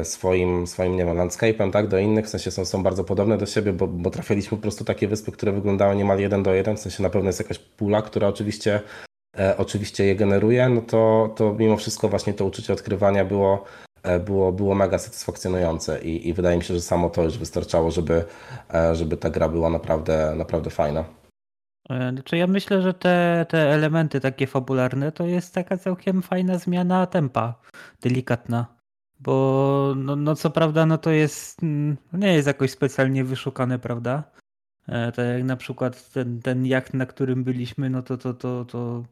swoim, 0.03 0.67
swoim 0.67 0.95
nie 0.95 1.05
wiem, 1.05 1.17
landscape'em, 1.17 1.71
tak, 1.71 1.87
do 1.87 1.97
innych, 1.97 2.25
w 2.25 2.29
sensie 2.29 2.51
są, 2.51 2.65
są 2.65 2.83
bardzo 2.83 3.03
podobne 3.03 3.37
do 3.37 3.45
siebie, 3.45 3.73
bo, 3.73 3.87
bo 3.87 4.09
trafiliśmy 4.09 4.57
po 4.57 4.61
prostu 4.61 4.85
takie 4.85 5.07
wyspy, 5.07 5.31
które 5.31 5.51
wyglądały 5.51 5.95
niemal 5.95 6.19
jeden 6.19 6.43
do 6.43 6.53
jeden, 6.53 6.77
w 6.77 6.79
sensie 6.79 7.03
na 7.03 7.09
pewno 7.09 7.29
jest 7.29 7.39
jakaś 7.39 7.59
pula, 7.59 8.01
która 8.01 8.27
oczywiście, 8.27 8.81
oczywiście 9.57 10.05
je 10.05 10.15
generuje, 10.15 10.69
no 10.69 10.81
to, 10.81 11.33
to 11.35 11.53
mimo 11.53 11.77
wszystko 11.77 12.09
właśnie 12.09 12.33
to 12.33 12.45
uczucie 12.45 12.73
odkrywania 12.73 13.25
było, 13.25 13.65
było, 14.25 14.51
było 14.51 14.75
mega 14.75 14.97
satysfakcjonujące 14.97 16.01
i, 16.01 16.27
i 16.29 16.33
wydaje 16.33 16.57
mi 16.57 16.63
się, 16.63 16.73
że 16.73 16.81
samo 16.81 17.09
to 17.09 17.23
już 17.23 17.37
wystarczało, 17.37 17.91
żeby, 17.91 18.25
e, 18.73 18.95
żeby 18.95 19.17
ta 19.17 19.29
gra 19.29 19.49
była 19.49 19.69
naprawdę, 19.69 20.33
naprawdę 20.37 20.69
fajna. 20.69 21.03
E, 21.89 22.11
Znaczy 22.11 22.37
ja 22.37 22.47
myślę, 22.47 22.81
że 22.81 22.93
te, 22.93 23.45
te 23.49 23.73
elementy 23.73 24.19
takie 24.19 24.47
fabularne 24.47 25.11
to 25.11 25.25
jest 25.25 25.53
taka 25.53 25.77
całkiem 25.77 26.21
fajna 26.21 26.57
zmiana 26.57 27.05
tempa, 27.07 27.53
delikatna. 28.01 28.77
Bo 29.19 29.93
no, 29.97 30.15
no 30.15 30.35
co 30.35 30.49
prawda 30.49 30.85
no 30.85 30.97
to 30.97 31.11
jest, 31.11 31.63
mm, 31.63 31.97
nie 32.13 32.33
jest 32.33 32.47
jakoś 32.47 32.71
specjalnie 32.71 33.23
wyszukane, 33.23 33.79
prawda? 33.79 34.23
E, 34.87 35.11
Tak 35.11 35.25
jak 35.27 35.43
na 35.43 35.57
przykład 35.57 36.11
ten, 36.11 36.41
ten 36.41 36.65
jacht, 36.65 36.93
na 36.93 37.05
którym 37.05 37.43
byliśmy, 37.43 37.89
no 37.89 38.01
to, 38.03 38.17
to, 38.17 38.33
to, 38.33 38.65
to 38.65 39.03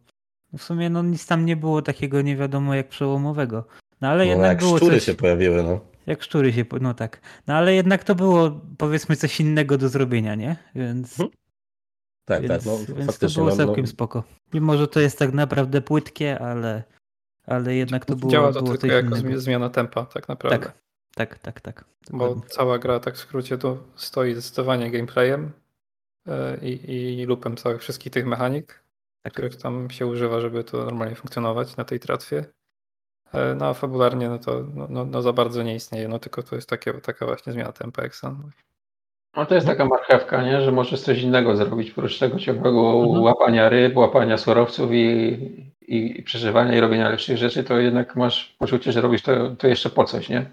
w 0.58 0.64
sumie 0.64 0.90
no 0.90 1.04
nic 1.04 1.28
tam 1.28 1.46
nie 1.46 1.56
było 1.56 1.82
takiego 1.82 2.22
nie 2.22 2.36
wiadomo 2.36 2.76
jak 2.76 2.90
przełomowego. 2.90 3.68
No 4.06 4.10
ale 4.12 4.26
No, 4.26 4.32
jednak 4.32 4.48
jak 4.50 4.60
było 4.60 4.78
szczury 4.78 4.96
coś... 4.96 5.04
się 5.06 5.14
pojawiły, 5.14 5.64
no. 5.64 5.80
Jak 6.08 6.24
szczury 6.24 6.54
się, 6.54 6.66
no 6.82 6.94
tak. 6.94 7.22
No 7.48 7.54
ale 7.54 7.74
jednak 7.74 8.04
to 8.04 8.16
było 8.16 8.62
powiedzmy 8.78 9.16
coś 9.16 9.40
innego 9.40 9.78
do 9.78 9.90
zrobienia, 9.90 10.36
nie? 10.36 10.56
Więc, 10.76 11.12
Mhm. 11.20 11.30
Tak, 12.26 12.42
więc, 12.42 12.54
tak, 12.54 12.66
no 12.90 12.96
więc 12.96 13.20
to 13.20 13.28
było 13.30 13.50
no, 13.50 13.56
no, 13.56 13.66
całkiem 13.66 13.88
spoko. 13.88 14.24
Mimo, 14.54 14.78
że 14.78 14.88
to 14.88 15.00
jest 15.00 15.20
tak 15.20 15.34
naprawdę 15.34 15.82
płytkie, 15.82 16.40
ale, 16.40 16.84
ale 17.46 17.76
jednak 17.76 18.06
to 18.06 18.16
było, 18.16 18.32
Działa 18.32 18.54
to 18.54 18.62
było 18.62 18.78
tylko 18.78 18.96
jako 18.96 19.08
innego. 19.16 19.30
zmi- 19.30 19.38
zmiana 19.38 19.70
tempa 19.70 20.06
tak 20.06 20.28
naprawdę. 20.28 20.60
Tak, 20.60 20.78
tak, 21.16 21.40
tak, 21.40 21.62
tak. 21.62 21.86
Bo 22.12 22.42
cała 22.48 22.80
gra 22.80 23.00
tak 23.00 23.16
w 23.16 23.18
skrócie 23.18 23.58
to 23.58 23.78
stoi 23.96 24.34
zdecydowanie 24.34 24.92
gameplayem 24.92 25.52
e, 26.28 26.58
i, 26.62 27.20
i 27.22 27.26
loopem 27.26 27.56
całych 27.58 27.82
wszystkich 27.82 28.14
tych 28.14 28.26
mechanik, 28.26 28.84
Tak. 29.22 29.34
których 29.34 29.56
tam 29.56 29.90
się 29.90 30.06
używa, 30.08 30.42
żeby 30.42 30.64
to 30.64 30.86
normalnie 30.86 31.16
funkcjonować 31.16 31.76
na 31.78 31.84
tej 31.84 32.00
tratwie. 32.00 32.46
E, 33.38 33.56
No 33.56 33.66
a 33.66 33.74
fabularnie 33.74 34.30
no 34.30 34.40
to 34.40 34.64
no, 34.76 34.88
no, 34.90 35.06
no 35.06 35.22
za 35.22 35.34
bardzo 35.34 35.64
nie 35.64 35.76
istnieje, 35.76 36.08
no 36.08 36.20
tylko 36.20 36.44
to 36.44 36.56
jest 36.56 36.70
takie, 36.70 36.94
taka 36.94 37.26
właśnie 37.26 37.54
zmiana 37.54 37.72
tempa, 37.72 38.04
jak 38.04 38.16
sam 38.16 38.34
mówi. 38.42 38.54
No 39.36 39.46
to 39.46 39.56
jest 39.56 39.68
taka 39.68 39.86
marchewka, 39.86 40.44
nie? 40.44 40.62
że 40.62 40.72
możesz 40.72 41.02
coś 41.02 41.22
innego 41.22 41.56
zrobić, 41.56 41.92
oprócz 41.92 42.20
tego 42.20 42.40
ciągłego 42.40 42.92
Mhm. 43.04 43.22
łapania 43.24 43.70
ryb, 43.70 43.98
łapania 43.98 44.38
surowców 44.38 44.92
i, 44.94 45.38
i, 45.82 46.24
przeżywania 46.24 46.76
i 46.76 46.80
robienia 46.80 47.10
lepszych 47.10 47.38
rzeczy, 47.38 47.64
to 47.64 47.80
jednak 47.80 48.16
masz 48.16 48.56
poczucie, 48.60 48.92
że 48.92 49.02
robisz 49.02 49.22
to, 49.22 49.56
to 49.56 49.68
jeszcze 49.68 49.90
po 49.90 50.04
coś, 50.04 50.30
nie? 50.30 50.46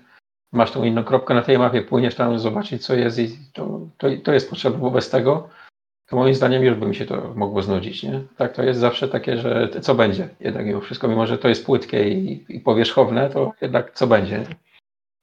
Masz 0.52 0.70
tą 0.70 0.84
inną 0.84 1.04
kropkę 1.04 1.34
na 1.34 1.42
tej 1.42 1.58
mapie, 1.58 1.82
płyniesz 1.82 2.14
tam 2.14 2.38
zobaczyć 2.38 2.86
co 2.86 2.94
jest 2.94 3.18
i 3.18 3.38
to, 3.52 3.80
to, 3.98 4.08
to 4.24 4.32
jest 4.32 4.50
potrzebne, 4.50 4.78
bo 4.78 4.90
bez 4.90 5.10
tego 5.10 5.48
to 6.12 6.16
moim 6.16 6.34
zdaniem 6.34 6.62
już 6.62 6.74
by 6.74 6.86
mi 6.86 6.94
się 6.94 7.06
to 7.06 7.32
mogło 7.34 7.62
znudzić, 7.62 8.02
nie? 8.02 8.22
Tak, 8.36 8.52
to 8.52 8.62
jest 8.62 8.80
zawsze 8.80 9.08
takie, 9.08 9.38
że 9.38 9.68
co 9.80 9.94
będzie 9.94 10.28
jednak 10.40 10.66
mimo 10.66 10.80
wszystko, 10.80 11.08
mimo 11.08 11.26
że 11.26 11.38
to 11.38 11.48
jest 11.48 11.66
płytkie 11.66 12.08
i, 12.08 12.44
i 12.48 12.60
powierzchowne, 12.60 13.30
to 13.30 13.52
jednak 13.60 13.92
co 13.94 14.06
będzie 14.06 14.44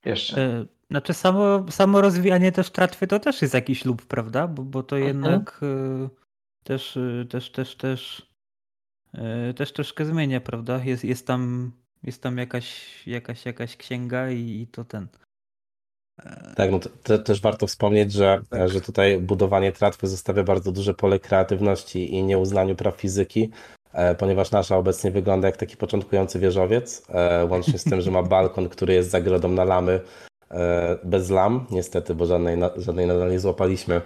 jeszcze. 0.06 0.42
E, 0.42 0.66
Znaczy 0.90 1.14
samo, 1.14 1.72
samo 1.72 2.02
rozwijanie 2.02 2.52
też 2.52 2.70
tratwy 2.70 3.08
to 3.08 3.20
też 3.20 3.42
jest 3.42 3.54
jakiś 3.54 3.86
lub, 3.86 4.06
prawda? 4.06 4.48
Bo, 4.48 4.64
bo 4.64 4.84
to 4.84 4.98
Mhm. 4.98 5.16
jednak 5.16 5.62
e, 5.64 6.10
też, 6.64 7.00
też, 7.30 7.52
też, 7.52 7.76
też, 7.76 8.30
też 9.56 9.74
troszkę 9.74 10.06
zmienia, 10.06 10.42
prawda? 10.42 10.84
Jest, 10.84 11.04
jest 11.04 11.28
tam, 11.28 11.72
jest 12.04 12.24
tam 12.24 12.38
jakaś, 12.38 13.08
jakaś, 13.08 13.46
jakaś 13.46 13.78
księga 13.78 14.30
i, 14.30 14.62
i 14.62 14.68
to 14.68 14.86
ten. 14.86 15.08
Tak, 16.56 16.72
no 16.72 16.80
to, 17.04 17.18
też 17.20 17.42
warto 17.42 17.68
wspomnieć, 17.68 18.12
że, 18.14 18.42
Tak. 18.50 18.70
że 18.70 18.82
tutaj 18.82 19.18
budowanie 19.18 19.72
tratwy 19.72 20.08
zostawia 20.08 20.44
bardzo 20.44 20.72
duże 20.72 20.94
pole 20.94 21.20
kreatywności 21.20 22.14
i 22.14 22.24
nieuznaniu 22.24 22.76
praw 22.76 22.96
fizyki, 22.96 23.50
e, 23.94 24.16
ponieważ 24.16 24.52
nasza 24.52 24.78
obecnie 24.78 25.12
wygląda 25.12 25.48
jak 25.48 25.58
taki 25.58 25.78
początkujący 25.78 26.40
wieżowiec, 26.40 27.06
e, 27.10 27.46
łącznie 27.46 27.80
z 27.80 27.84
tym, 27.84 28.02
że 28.02 28.12
ma 28.12 28.24
balkon, 28.24 28.70
który 28.70 28.94
jest 28.94 29.10
zagrodą 29.10 29.50
na 29.50 29.64
lamy, 29.64 30.00
e, 30.52 30.98
bez 31.04 31.30
lam, 31.30 31.66
niestety, 31.72 32.16
bo 32.16 32.26
żadnej, 32.26 32.58
żadnej 32.78 33.08
nadal 33.08 33.32
nie 33.32 33.40
złapaliśmy, 33.40 34.02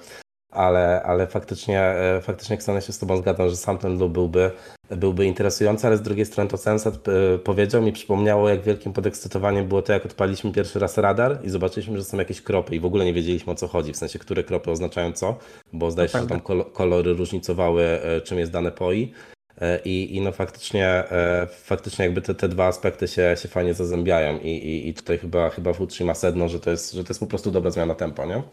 ale, 0.53 1.03
ale 1.03 1.27
faktycznie, 1.27 1.81
e, 1.81 2.21
faktycznie 2.21 2.57
Ksana 2.57 2.81
się 2.81 2.93
z 2.93 2.99
Tobą 2.99 3.17
zgadzam, 3.17 3.49
że 3.49 3.55
sam 3.55 3.77
ten 3.77 3.99
loop 3.99 4.11
byłby, 4.11 4.51
byłby 4.89 5.25
interesujący, 5.25 5.87
ale 5.87 5.97
z 5.97 6.01
drugiej 6.01 6.25
strony 6.25 6.49
to 6.49 6.57
Sensat 6.57 7.07
e, 7.07 7.37
powiedział 7.37 7.81
mi, 7.81 7.91
przypomniało 7.91 8.49
jak 8.49 8.61
wielkim 8.61 8.93
podekscytowaniem 8.93 9.67
było 9.67 9.81
to, 9.81 9.93
jak 9.93 10.05
odpaliśmy 10.05 10.51
pierwszy 10.51 10.79
raz 10.79 10.97
radar 10.97 11.39
i 11.43 11.49
zobaczyliśmy, 11.49 11.97
że 11.97 12.03
są 12.03 12.17
jakieś 12.17 12.41
kropy 12.41 12.75
i 12.75 12.79
w 12.79 12.85
ogóle 12.85 13.05
nie 13.05 13.13
wiedzieliśmy 13.13 13.53
o 13.53 13.55
co 13.55 13.67
chodzi, 13.67 13.93
w 13.93 13.97
sensie, 13.97 14.19
które 14.19 14.43
kropy 14.43 14.71
oznaczają 14.71 15.13
co, 15.13 15.37
bo 15.73 15.91
zdaje 15.91 16.09
się, 16.09 16.19
że 16.21 16.27
tam 16.27 16.41
kol- 16.41 16.71
kolory 16.73 17.13
różnicowały, 17.13 17.83
e, 17.83 18.21
czym 18.21 18.39
jest 18.39 18.51
dane 18.51 18.71
POI. 18.71 19.13
I, 19.85 20.15
I 20.15 20.21
no 20.21 20.31
faktycznie, 20.31 21.03
faktycznie 21.49 22.05
jakby 22.05 22.21
te, 22.21 22.35
te 22.35 22.49
dwa 22.49 22.67
aspekty 22.67 23.07
się, 23.07 23.35
się 23.41 23.47
fajnie 23.47 23.73
zazębiają 23.73 24.39
i, 24.39 24.49
i, 24.49 24.89
i 24.89 24.93
tutaj 24.93 25.17
chyba, 25.17 25.49
chyba 25.49 25.73
Futrzy 25.73 26.05
ma 26.05 26.13
sedno, 26.13 26.49
że 26.49 26.59
to, 26.59 26.69
jest, 26.71 26.93
że 26.93 27.03
to 27.03 27.09
jest 27.09 27.19
po 27.19 27.27
prostu 27.27 27.51
dobra 27.51 27.71
zmiana 27.71 27.95
tempa, 27.95 28.25
nie? 28.25 28.43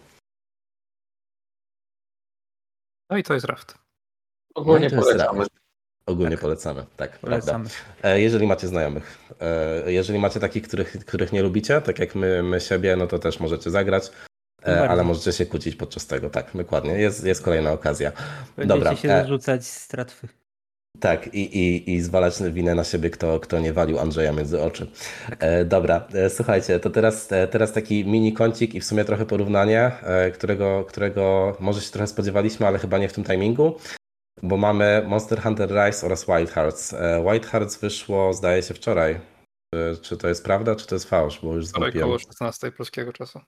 No 3.10 3.16
i 3.16 3.22
to 3.22 3.34
jest 3.34 3.46
raft. 3.46 3.74
Ogólnie 4.54 4.88
No 4.92 5.02
polecamy. 5.02 5.38
raft. 5.38 5.50
Ogólnie 6.06 6.30
Tak. 6.36 6.40
polecamy, 6.40 6.86
tak, 6.96 7.10
prawda. 7.18 7.28
Polecamy. 7.52 7.68
E, 8.02 8.20
Jeżeli 8.20 8.46
macie 8.46 8.68
znajomych, 8.68 9.18
e, 9.40 9.92
jeżeli 9.92 10.18
macie 10.18 10.40
takich, 10.40 10.62
których, 10.62 10.92
których 11.06 11.32
nie 11.32 11.42
lubicie, 11.42 11.80
tak 11.80 11.98
jak 11.98 12.14
my, 12.14 12.42
my 12.42 12.60
siebie, 12.60 12.96
no 12.96 13.06
to 13.06 13.18
też 13.18 13.40
możecie 13.40 13.70
zagrać, 13.70 14.10
e, 14.62 14.74
Bardzo. 14.76 14.88
ale 14.90 15.04
możecie 15.04 15.32
się 15.32 15.46
kłócić 15.46 15.76
podczas 15.76 16.06
tego, 16.06 16.30
tak, 16.30 16.50
dokładnie, 16.54 16.92
jest, 16.92 17.24
jest 17.24 17.42
kolejna 17.42 17.72
okazja. 17.72 18.12
Będziecie 18.56 18.66
Dobra, 18.78 18.96
się 18.96 19.08
zarzucać 19.08 19.66
z 19.66 19.88
tratwy. 19.88 20.28
Tak, 21.00 21.34
i, 21.34 21.58
i, 21.58 21.90
i 21.94 22.00
zwalać 22.00 22.34
winę 22.52 22.74
na 22.74 22.84
siebie, 22.84 23.10
kto, 23.10 23.40
kto 23.40 23.60
nie 23.60 23.72
walił 23.72 23.98
Andrzeja 23.98 24.32
między 24.32 24.62
oczy. 24.62 24.90
E, 25.38 25.64
dobra, 25.64 26.06
e, 26.14 26.30
słuchajcie, 26.30 26.80
to 26.80 26.90
teraz, 26.90 27.32
e, 27.32 27.48
teraz 27.48 27.72
taki 27.72 28.04
mini 28.04 28.32
kącik 28.32 28.74
i 28.74 28.80
w 28.80 28.84
sumie 28.84 29.04
trochę 29.04 29.26
porównanie, 29.26 29.92
e, 30.02 30.30
którego, 30.30 30.84
którego 30.88 31.56
może 31.60 31.80
się 31.80 31.90
trochę 31.90 32.06
spodziewaliśmy, 32.06 32.66
ale 32.66 32.78
chyba 32.78 32.98
nie 32.98 33.08
w 33.08 33.12
tym 33.12 33.24
timingu, 33.24 33.74
bo 34.42 34.56
mamy 34.56 35.02
Monster 35.06 35.42
Hunter 35.42 35.70
Rise 35.70 36.06
oraz 36.06 36.26
Wild 36.26 36.50
Hearts. 36.50 36.92
E, 36.92 37.24
Wild 37.30 37.46
Hearts 37.46 37.76
wyszło, 37.80 38.32
zdaje 38.34 38.62
się, 38.62 38.74
wczoraj. 38.74 39.20
E, 39.74 39.96
Czy 40.02 40.16
to 40.16 40.28
jest 40.28 40.44
prawda, 40.44 40.76
czy 40.76 40.86
to 40.86 40.94
jest 40.94 41.08
fałsz, 41.10 41.40
bo 41.42 41.54
już 41.54 41.68
Wczoraj 41.68 41.80
zwątpiłem. 41.92 42.08
około 42.08 42.18
16 42.18 42.72
polskiego 42.72 43.12
czasu. 43.12 43.40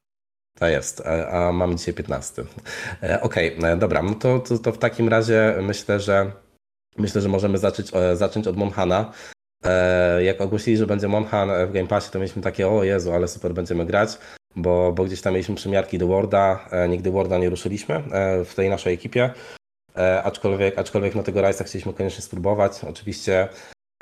To 0.59 0.66
jest, 0.66 1.01
a 1.07 1.28
a 1.49 1.53
mamy 1.53 1.74
dzisiaj 1.76 1.95
15. 1.95 2.45
E, 3.03 3.20
Okej, 3.20 3.57
e, 3.64 3.76
dobra, 3.76 4.03
no 4.03 4.14
to, 4.14 4.38
to, 4.38 4.59
to 4.59 4.72
w 4.72 4.78
takim 4.78 5.09
razie 5.09 5.55
myślę, 5.62 6.01
że 6.01 6.32
myślę, 6.97 7.20
że 7.20 7.28
możemy 7.28 7.59
zacząć, 7.59 7.88
e, 7.95 8.16
zacząć 8.16 8.47
od 8.47 8.57
Monhana. 8.57 9.12
E, 9.64 10.24
Jak 10.24 10.40
ogłosili, 10.40 10.76
że 10.76 10.86
będzie 10.86 11.09
Monhan 11.09 11.66
w 11.66 11.72
Game 11.72 11.88
Passie, 11.88 12.11
to 12.11 12.18
mieliśmy 12.18 12.43
takie, 12.43 12.68
o 12.68 12.84
Jezu, 12.84 13.12
ale 13.12 13.28
super 13.28 13.55
będziemy 13.55 13.86
grać, 13.86 14.18
bo, 14.57 14.93
bo 14.93 15.05
gdzieś 15.05 15.20
tam 15.20 15.32
mieliśmy 15.32 15.55
przymiarki 15.55 15.99
do 15.99 16.07
Worda, 16.07 16.68
e, 16.70 16.88
nigdy 16.88 17.11
Worda 17.11 17.38
nie 17.38 17.51
ruszyliśmy 17.51 17.95
e, 17.95 18.45
w 18.45 18.55
tej 18.55 18.68
naszej 18.70 18.95
ekipie, 18.95 19.30
E, 19.97 20.22
aczkolwiek, 20.22 20.78
aczkolwiek 20.78 21.14
no 21.14 21.22
tego 21.22 21.40
Rise'a 21.40 21.64
chcieliśmy 21.64 21.93
koniecznie 21.93 22.22
spróbować. 22.22 22.84
Oczywiście 22.84 23.49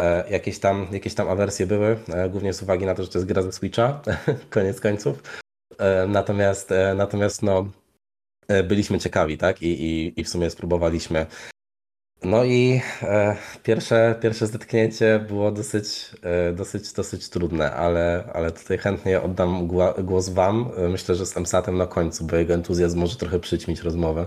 e, 0.00 0.30
jakieś 0.30 0.58
tam, 0.58 0.86
jakieś 0.92 1.14
tam 1.14 1.28
awersje 1.28 1.66
były, 1.66 1.98
e, 2.08 2.28
głównie 2.28 2.52
z 2.52 2.62
uwagi 2.62 2.86
na 2.86 2.94
to, 2.94 3.02
że 3.02 3.08
to 3.08 3.18
jest 3.18 3.28
gra 3.28 3.42
ze 3.42 3.52
Switcha, 3.52 4.00
koniec 4.50 4.80
końców. 4.80 5.22
E, 5.78 6.06
Natomiast, 6.06 6.72
e, 6.72 6.94
natomiast 6.94 7.42
no, 7.42 7.68
e, 8.48 8.62
byliśmy 8.62 8.98
ciekawi, 8.98 9.38
tak? 9.38 9.62
I, 9.62 9.66
i, 9.84 10.20
i 10.20 10.24
w 10.24 10.28
sumie 10.28 10.50
spróbowaliśmy. 10.50 11.26
No 12.22 12.44
i 12.44 12.80
e, 13.02 13.36
pierwsze, 13.62 14.18
pierwsze 14.22 14.46
zetknięcie 14.46 15.18
było 15.28 15.50
dosyć, 15.50 16.10
e, 16.22 16.52
dosyć, 16.52 16.92
dosyć 16.92 17.28
trudne, 17.28 17.72
ale, 17.72 18.30
ale 18.34 18.52
tutaj 18.52 18.78
chętnie 18.78 19.22
oddam 19.22 19.68
głos 20.04 20.28
Wam. 20.28 20.70
E, 20.76 20.88
Myślę, 20.88 21.14
że 21.14 21.26
z 21.26 21.36
Emsatem 21.36 21.76
na 21.76 21.86
końcu, 21.86 22.26
bo 22.26 22.36
jego 22.36 22.54
entuzjazm 22.54 22.98
może 22.98 23.16
trochę 23.16 23.40
przyćmić 23.40 23.80
rozmowę. 23.80 24.26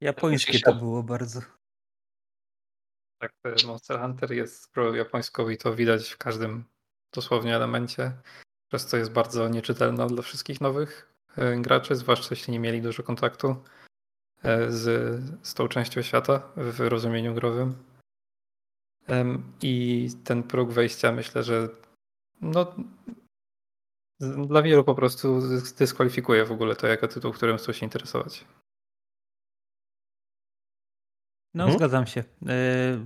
Japońskie 0.00 0.60
to 0.60 0.74
było 0.74 1.02
bardzo. 1.02 1.40
Tak, 3.18 3.32
e, 3.44 3.66
Monster 3.66 4.00
Hunter 4.00 4.32
jest 4.32 4.72
grą 4.72 4.94
japońską 4.94 5.48
i 5.48 5.56
to 5.56 5.74
widać 5.74 6.08
w 6.08 6.18
każdym 6.18 6.64
dosłownie 7.14 7.56
elemencie, 7.56 8.12
przez 8.68 8.86
co 8.86 8.96
jest 8.96 9.12
bardzo 9.12 9.48
nieczytelna 9.48 10.06
dla 10.06 10.22
wszystkich 10.22 10.60
nowych 10.60 11.14
e, 11.36 11.56
graczy, 11.56 11.96
zwłaszcza 11.96 12.28
jeśli 12.30 12.52
nie 12.52 12.60
mieli 12.60 12.82
dużo 12.82 13.02
kontaktu 13.02 13.56
z, 14.68 14.82
z 15.42 15.54
tą 15.54 15.68
częścią 15.68 16.02
świata 16.02 16.52
w 16.56 16.80
rozumieniu 16.80 17.34
growym. 17.34 17.74
I 19.62 20.08
ten 20.24 20.42
próg 20.42 20.72
wejścia 20.72 21.12
myślę, 21.12 21.42
że 21.42 21.68
no, 22.40 22.74
dla 24.46 24.62
wielu 24.62 24.84
po 24.84 24.94
prostu 24.94 25.40
dyskwalifikuje 25.78 26.44
w 26.44 26.52
ogóle 26.52 26.76
to 26.76 26.86
jako 26.86 27.08
tytuł, 27.08 27.32
którym 27.32 27.56
chcą 27.56 27.72
się 27.72 27.86
interesować. 27.86 28.44
No, 31.54 31.64
Mhm. 31.64 31.78
zgadzam 31.78 32.06
się. 32.06 32.24
Yy, 32.42 33.00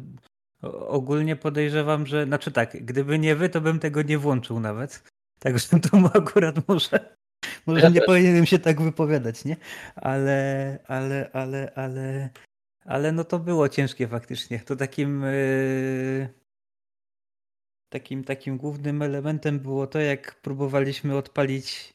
o- 0.63 0.89
ogólnie 0.89 1.37
podejrzewam, 1.37 2.07
że. 2.07 2.25
Znaczy 2.27 2.53
tak, 2.53 2.85
gdyby 2.85 3.19
nie 3.19 3.37
wy, 3.37 3.49
to 3.49 3.61
bym 3.61 3.79
tego 3.79 4.03
nie 4.03 4.19
włączył 4.19 4.61
nawet. 4.61 5.03
Także 5.39 5.81
to 5.81 5.99
akurat 6.15 6.69
może. 6.69 7.17
Może 7.67 7.81
Ja 7.81 7.89
nie 7.89 7.95
też. 8.01 8.07
powinienem 8.07 8.47
się 8.47 8.59
tak 8.59 8.81
wypowiadać, 8.83 9.45
nie? 9.45 9.57
Ale, 9.97 10.79
ale, 10.87 11.31
ale, 11.33 11.73
ale. 11.75 12.31
Ale 12.85 13.13
no 13.13 13.25
to 13.25 13.39
było 13.39 13.69
ciężkie 13.69 14.09
faktycznie. 14.09 14.61
To 14.61 14.77
takim. 14.77 15.23
Yy, 15.23 16.29
takim, 17.89 18.25
takim 18.25 18.57
głównym 18.57 19.03
elementem 19.03 19.61
było 19.61 19.87
to, 19.87 20.01
jak 20.01 20.35
próbowaliśmy 20.43 21.17
odpalić 21.17 21.95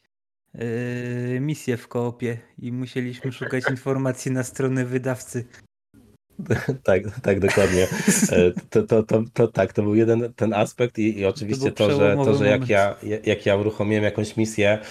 yy, 0.53 1.39
misję 1.39 1.78
w 1.78 1.88
koopie 1.88 2.38
i 2.59 2.72
musieliśmy 2.72 3.32
szukać 3.32 3.63
informacji 3.72 4.32
na 4.32 4.43
stronę 4.43 4.86
wydawcy. 4.86 5.45
Tak, 6.84 7.03
tak, 7.22 7.39
dokładnie. 7.39 7.88
E, 8.32 8.51
To, 8.70 8.84
to, 8.84 9.03
to, 9.03 9.24
to 9.34 9.47
tak, 9.47 9.74
to 9.74 9.84
był 9.84 9.95
jeden 9.95 10.34
ten 10.34 10.53
aspekt 10.53 10.97
i, 10.97 11.20
i 11.20 11.26
oczywiście 11.26 11.72
To 11.72 11.88
to, 11.88 11.97
że, 11.99 12.16
to, 12.16 12.36
że 12.36 12.45
jak 12.47 12.61
moment. 12.61 12.70
ja, 12.70 12.95
jak 13.26 13.45
ja 13.45 13.55
uruchomiłem 13.55 14.03
jakąś 14.03 14.38
misję 14.38 14.70
e, 14.72 14.82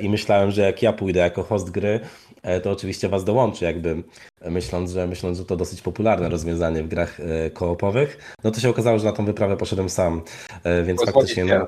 i 0.00 0.08
myślałem, 0.08 0.50
że 0.50 0.62
jak 0.62 0.82
ja 0.82 0.92
pójdę 0.92 1.20
jako 1.20 1.42
host 1.42 1.70
gry, 1.70 2.00
e, 2.42 2.60
to 2.60 2.70
oczywiście 2.70 3.08
was 3.08 3.24
dołączy, 3.24 3.64
jakby 3.64 4.02
myśląc, 4.50 4.90
że 4.90 5.06
myśląc, 5.06 5.38
że 5.38 5.44
to 5.44 5.56
dosyć 5.56 5.82
popularne 5.82 6.28
rozwiązanie 6.28 6.82
w 6.82 6.88
grach 6.88 7.20
e, 7.20 7.50
koopowych, 7.50 8.34
no 8.44 8.50
to 8.50 8.60
się 8.60 8.70
okazało, 8.70 8.98
że 8.98 9.04
na 9.04 9.12
tą 9.12 9.24
wyprawę 9.24 9.56
poszedłem 9.56 9.88
sam, 9.88 10.22
e, 10.64 10.82
więc 10.82 11.00
Pozwolić 11.00 11.14
faktycznie 11.14 11.44
no, 11.44 11.66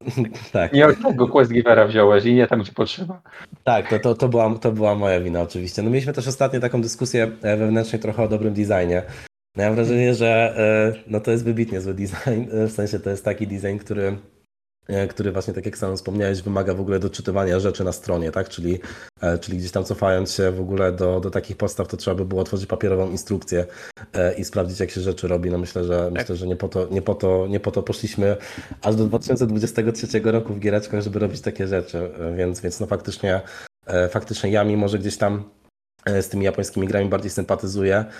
tak. 0.52 0.72
Nie 0.72 0.86
od 0.86 1.02
tego 1.02 1.28
Quest 1.28 1.52
Givera 1.52 1.86
wziąłeś 1.86 2.24
i 2.24 2.34
nie 2.34 2.46
tam, 2.46 2.60
gdzie 2.60 2.72
potrzeba. 2.72 3.22
Tak, 3.64 3.88
to, 3.88 3.98
to, 3.98 4.14
to, 4.14 4.28
była, 4.28 4.54
to 4.58 4.72
była 4.72 4.94
moja 4.94 5.20
wina 5.20 5.42
oczywiście. 5.42 5.82
No 5.82 5.90
mieliśmy 5.90 6.12
też 6.12 6.28
ostatnio 6.28 6.60
taką 6.60 6.82
dyskusję 6.82 7.30
e, 7.42 7.56
wewnętrznie 7.56 7.98
trochę 7.98 8.22
o 8.22 8.28
dobrym 8.28 8.54
designie. 8.54 9.02
No 9.56 9.62
ja 9.62 9.68
mam 9.68 9.76
wrażenie, 9.76 10.14
że 10.14 10.54
e, 10.96 11.02
no 11.06 11.20
to 11.20 11.30
jest 11.30 11.44
wybitnie 11.44 11.80
zły 11.80 11.94
design, 11.94 12.50
e, 12.52 12.66
w 12.66 12.72
sensie 12.72 13.00
to 13.00 13.10
jest 13.10 13.24
taki 13.24 13.46
design, 13.46 13.78
który, 13.78 14.02
e, 14.02 14.16
który 15.08 15.32
właśnie 15.32 15.54
tak 15.54 15.66
jak 15.66 15.78
sam 15.78 15.96
wspomniałeś, 15.96 16.42
wymaga 16.42 16.74
w 16.74 16.80
ogóle 16.80 16.98
doczytywania 16.98 17.60
rzeczy 17.60 17.84
na 17.84 17.92
stronie, 17.92 18.30
tak? 18.30 18.48
Czyli, 18.48 18.78
e, 19.20 19.38
czyli 19.38 19.58
gdzieś 19.58 19.70
tam 19.70 19.84
cofając 19.84 20.32
się 20.32 20.50
w 20.50 20.60
ogóle 20.60 20.92
do, 20.92 21.20
do 21.20 21.30
takich 21.30 21.56
postaw, 21.56 21.88
to 21.88 21.96
trzeba 21.96 22.14
by 22.14 22.24
było 22.24 22.40
otworzyć 22.40 22.66
papierową 22.66 23.10
instrukcję 23.10 23.66
e, 24.12 24.34
i 24.34 24.44
sprawdzić, 24.44 24.80
jak 24.80 24.90
się 24.90 25.00
rzeczy 25.00 25.28
robi. 25.28 25.50
No 25.50 25.58
myślę, 25.58 25.84
że 25.84 26.10
myślę, 26.12 26.36
że 26.36 26.46
nie 26.46 26.56
po 26.56 26.68
to, 26.68 26.88
nie 26.90 27.02
po 27.02 27.14
to, 27.14 27.46
nie 27.46 27.60
po 27.60 27.70
to 27.70 27.82
poszliśmy 27.82 28.36
aż 28.82 28.96
do 28.96 29.04
2023 29.04 30.20
roku 30.24 30.54
w 30.54 30.58
giereczkach, 30.58 31.00
żeby 31.00 31.18
robić 31.18 31.40
takie 31.40 31.66
rzeczy, 31.66 31.98
e, 31.98 32.36
więc, 32.36 32.60
więc 32.60 32.80
no 32.80 32.86
faktycznie 32.86 33.40
E, 33.86 34.08
faktycznie 34.08 34.50
ja 34.50 34.64
mimo, 34.64 34.88
że 34.88 34.98
gdzieś 34.98 35.16
tam 35.16 35.50
e, 36.04 36.22
z 36.22 36.28
tymi 36.28 36.44
japońskimi 36.44 36.86
grami 36.86 37.08
bardziej 37.08 37.30
sympatyzuję 37.30 37.96
e, 37.96 38.12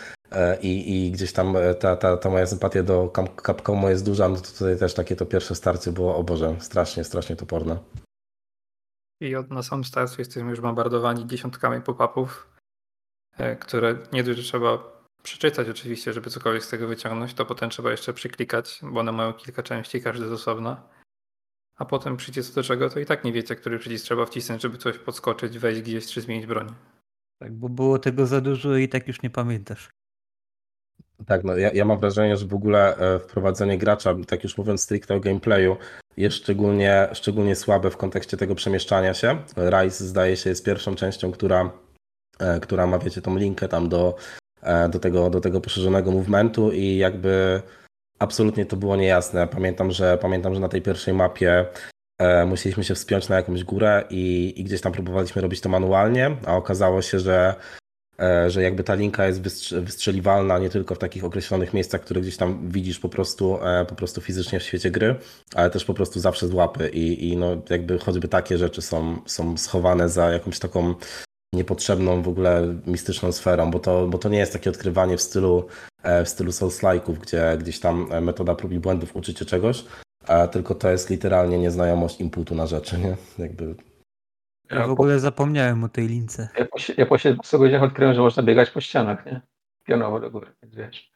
i, 0.63 1.07
i 1.07 1.11
gdzieś 1.11 1.33
tam 1.33 1.57
e, 1.57 1.75
ta, 1.75 1.97
ta, 1.97 2.17
ta 2.17 2.31
moja 2.31 2.47
sympatia 2.47 2.83
do 2.83 3.09
Cap- 3.15 3.43
Capcomu 3.43 3.89
jest 3.89 4.05
duża, 4.05 4.29
no 4.29 4.37
to 4.37 4.53
tutaj 4.59 4.79
też 4.79 4.95
takie 4.95 5.17
to 5.17 5.27
pierwsze 5.27 5.55
starcie 5.55 5.93
było, 5.93 6.17
o 6.17 6.25
Boże, 6.25 6.57
strasznie, 6.59 7.05
strasznie 7.05 7.37
toporne. 7.37 7.79
I 9.21 9.37
od, 9.37 9.51
na 9.51 9.63
samym 9.63 9.85
starcie 9.85 10.17
jesteśmy 10.19 10.51
już 10.51 10.61
bombardowani 10.61 11.27
dziesiątkami 11.27 11.83
pop-upów, 11.83 12.51
e, 13.39 13.57
które 13.57 13.99
nie 14.13 14.25
dość, 14.25 14.39
że 14.39 14.45
trzeba 14.45 14.97
przeczytać 15.23 15.69
oczywiście, 15.69 16.13
żeby 16.13 16.31
cokolwiek 16.31 16.65
z 16.65 16.69
tego 16.69 16.87
wyciągnąć, 16.87 17.35
to 17.35 17.47
potem 17.47 17.71
trzeba 17.71 17.91
jeszcze 17.91 18.13
przyklikać, 18.13 18.81
bo 18.83 19.01
one 19.01 19.13
mają 19.13 19.33
kilka 19.33 19.63
części, 19.63 20.03
każdy 20.03 20.29
z 20.29 20.33
osobna. 20.33 20.89
A 21.77 21.85
potem 21.85 22.17
przyjdzie 22.17 22.43
co 22.43 22.55
do 22.55 22.63
czego, 22.63 22.91
to 22.91 23.01
i 23.01 23.07
tak 23.07 23.25
nie 23.25 23.33
wiecie, 23.33 23.57
który 23.57 23.79
przycisk 23.79 24.05
trzeba 24.05 24.27
wcisnąć, 24.27 24.63
żeby 24.63 24.79
coś 24.79 24.99
podskoczyć, 24.99 25.59
wejść 25.59 25.81
gdzieś 25.81 26.07
czy 26.07 26.21
zmienić 26.21 26.47
broń. 26.47 26.75
Tak, 27.39 27.55
bo 27.55 27.69
było 27.69 27.99
tego 27.99 28.27
za 28.27 28.41
dużo 28.41 28.77
i 28.77 28.89
tak 28.89 29.09
już 29.09 29.23
nie 29.23 29.31
pamiętasz. 29.31 29.96
Tak, 31.27 31.45
no 31.45 31.57
ja, 31.57 31.71
ja 31.75 31.85
mam 31.85 31.99
wrażenie, 31.99 32.37
że 32.37 32.47
w 32.47 32.55
ogóle 32.55 32.97
e, 32.97 33.19
wprowadzenie 33.19 33.79
gracza, 33.79 34.15
tak 34.27 34.45
już 34.45 34.59
mówiąc 34.59 34.83
stricte 34.83 35.15
o 35.15 35.21
gameplayu, 35.21 35.77
jest 36.17 36.37
szczególnie, 36.37 37.09
szczególnie 37.13 37.57
słabe 37.57 37.91
w 37.91 37.97
kontekście 37.97 38.37
tego 38.37 38.55
przemieszczania 38.55 39.15
się. 39.15 39.39
Rise 39.57 40.07
zdaje 40.07 40.37
się 40.37 40.51
jest 40.51 40.65
pierwszą 40.65 40.95
częścią, 40.95 41.33
która, 41.33 41.71
e, 42.39 42.61
która 42.61 42.87
ma, 42.87 42.99
wiecie, 42.99 43.23
tą 43.23 43.37
linkę 43.37 43.69
tam 43.69 43.89
do, 43.89 44.17
e, 44.63 44.89
do, 44.89 44.99
tego, 44.99 45.31
do 45.31 45.41
tego 45.41 45.61
poszerzonego 45.61 46.13
movementu 46.13 46.73
i 46.73 46.97
jakby 46.97 47.63
absolutnie 48.19 48.67
to 48.67 48.77
było 48.77 48.97
niejasne. 48.97 49.49
Pamiętam, 49.49 49.91
że 49.91 50.19
pamiętam, 50.19 50.55
że 50.55 50.61
na 50.61 50.69
tej 50.69 50.83
pierwszej 50.83 51.15
mapie 51.15 51.67
musieliśmy 52.47 52.85
się 52.85 52.95
wspiąć 52.95 53.29
na 53.29 53.37
jakąś 53.37 53.65
górę 53.65 54.05
i, 54.11 54.55
i 54.57 54.65
gdzieś 54.65 54.81
tam 54.81 54.93
próbowaliśmy 54.93 55.43
robić 55.43 55.61
to 55.61 55.69
manualnie, 55.69 56.37
a 56.47 56.57
okazało 56.57 57.03
się, 57.03 57.19
że 57.19 57.55
że 58.49 58.63
jakby 58.63 58.85
ta 58.85 58.95
linka 58.95 59.27
jest 59.27 59.43
wystrzeliwalna 59.73 60.59
nie 60.59 60.71
tylko 60.71 60.95
w 60.95 60.99
takich 60.99 61.25
określonych 61.25 61.75
miejscach, 61.75 62.01
które 62.01 62.21
gdzieś 62.21 62.37
tam 62.37 62.69
widzisz 62.69 62.99
po 62.99 63.09
prostu, 63.09 63.59
e, 63.65 63.85
po 63.85 63.95
prostu 63.95 64.21
fizycznie 64.21 64.61
w 64.61 64.63
świecie 64.63 64.91
gry, 64.91 65.15
ale 65.55 65.71
też 65.71 65.85
po 65.85 65.95
prostu 65.95 66.21
zawsze 66.21 66.49
z 66.49 66.53
łapy 66.53 66.89
i, 66.89 67.29
i 67.29 67.37
no 67.37 67.63
jakby 67.71 67.99
choćby 67.99 68.29
takie 68.29 68.59
rzeczy 68.59 68.83
są, 68.83 69.19
są 69.27 69.57
schowane 69.57 70.09
za 70.09 70.31
jakąś 70.31 70.59
taką 70.59 70.95
niepotrzebną 71.55 72.23
w 72.23 72.29
ogóle 72.29 72.75
mistyczną 72.87 73.33
sferą, 73.33 73.71
bo 73.71 73.79
to, 73.79 74.07
bo 74.07 74.19
to 74.19 74.29
nie 74.29 74.39
jest 74.39 74.53
takie 74.53 74.71
odkrywanie 74.71 75.17
w 75.17 75.23
stylu, 75.23 75.67
e, 76.03 76.25
w 76.25 76.29
stylu 76.29 76.51
Souls-like'ów, 76.51 77.19
gdzie 77.19 77.57
gdzieś 77.61 77.81
tam 77.81 78.09
metoda 78.23 78.55
prób 78.55 78.73
i 78.73 78.79
błędów 78.79 79.17
uczy 79.17 79.35
cię 79.35 79.45
czegoś, 79.45 79.85
tylko 80.53 80.75
to 80.75 80.91
jest 80.91 81.11
literalnie 81.11 81.59
nieznajomość 81.59 82.21
inputu 82.21 82.55
na 82.55 82.67
rzeczy, 82.67 82.99
nie? 82.99 83.17
Jakby 83.45 83.75
ja 84.71 84.87
w 84.87 84.91
ogóle 84.91 85.21
zapomniałem 85.21 85.85
o 85.85 85.89
tej 85.89 86.09
lince. 86.09 86.49
Ja 86.59 86.65
po, 86.65 86.79
ja 86.97 87.07
po 87.07 87.19
17 87.19 87.59
godzinach 87.59 87.83
odkryłem, 87.83 88.15
że 88.15 88.21
można 88.21 88.43
biegać 88.43 88.71
po 88.71 88.81
ścianach, 88.81 89.27
nie? 89.27 89.41
Pionowo 89.85 90.21
do 90.21 90.31
góry, 90.31 90.53
więc 90.63 90.75
wiesz. 90.75 91.13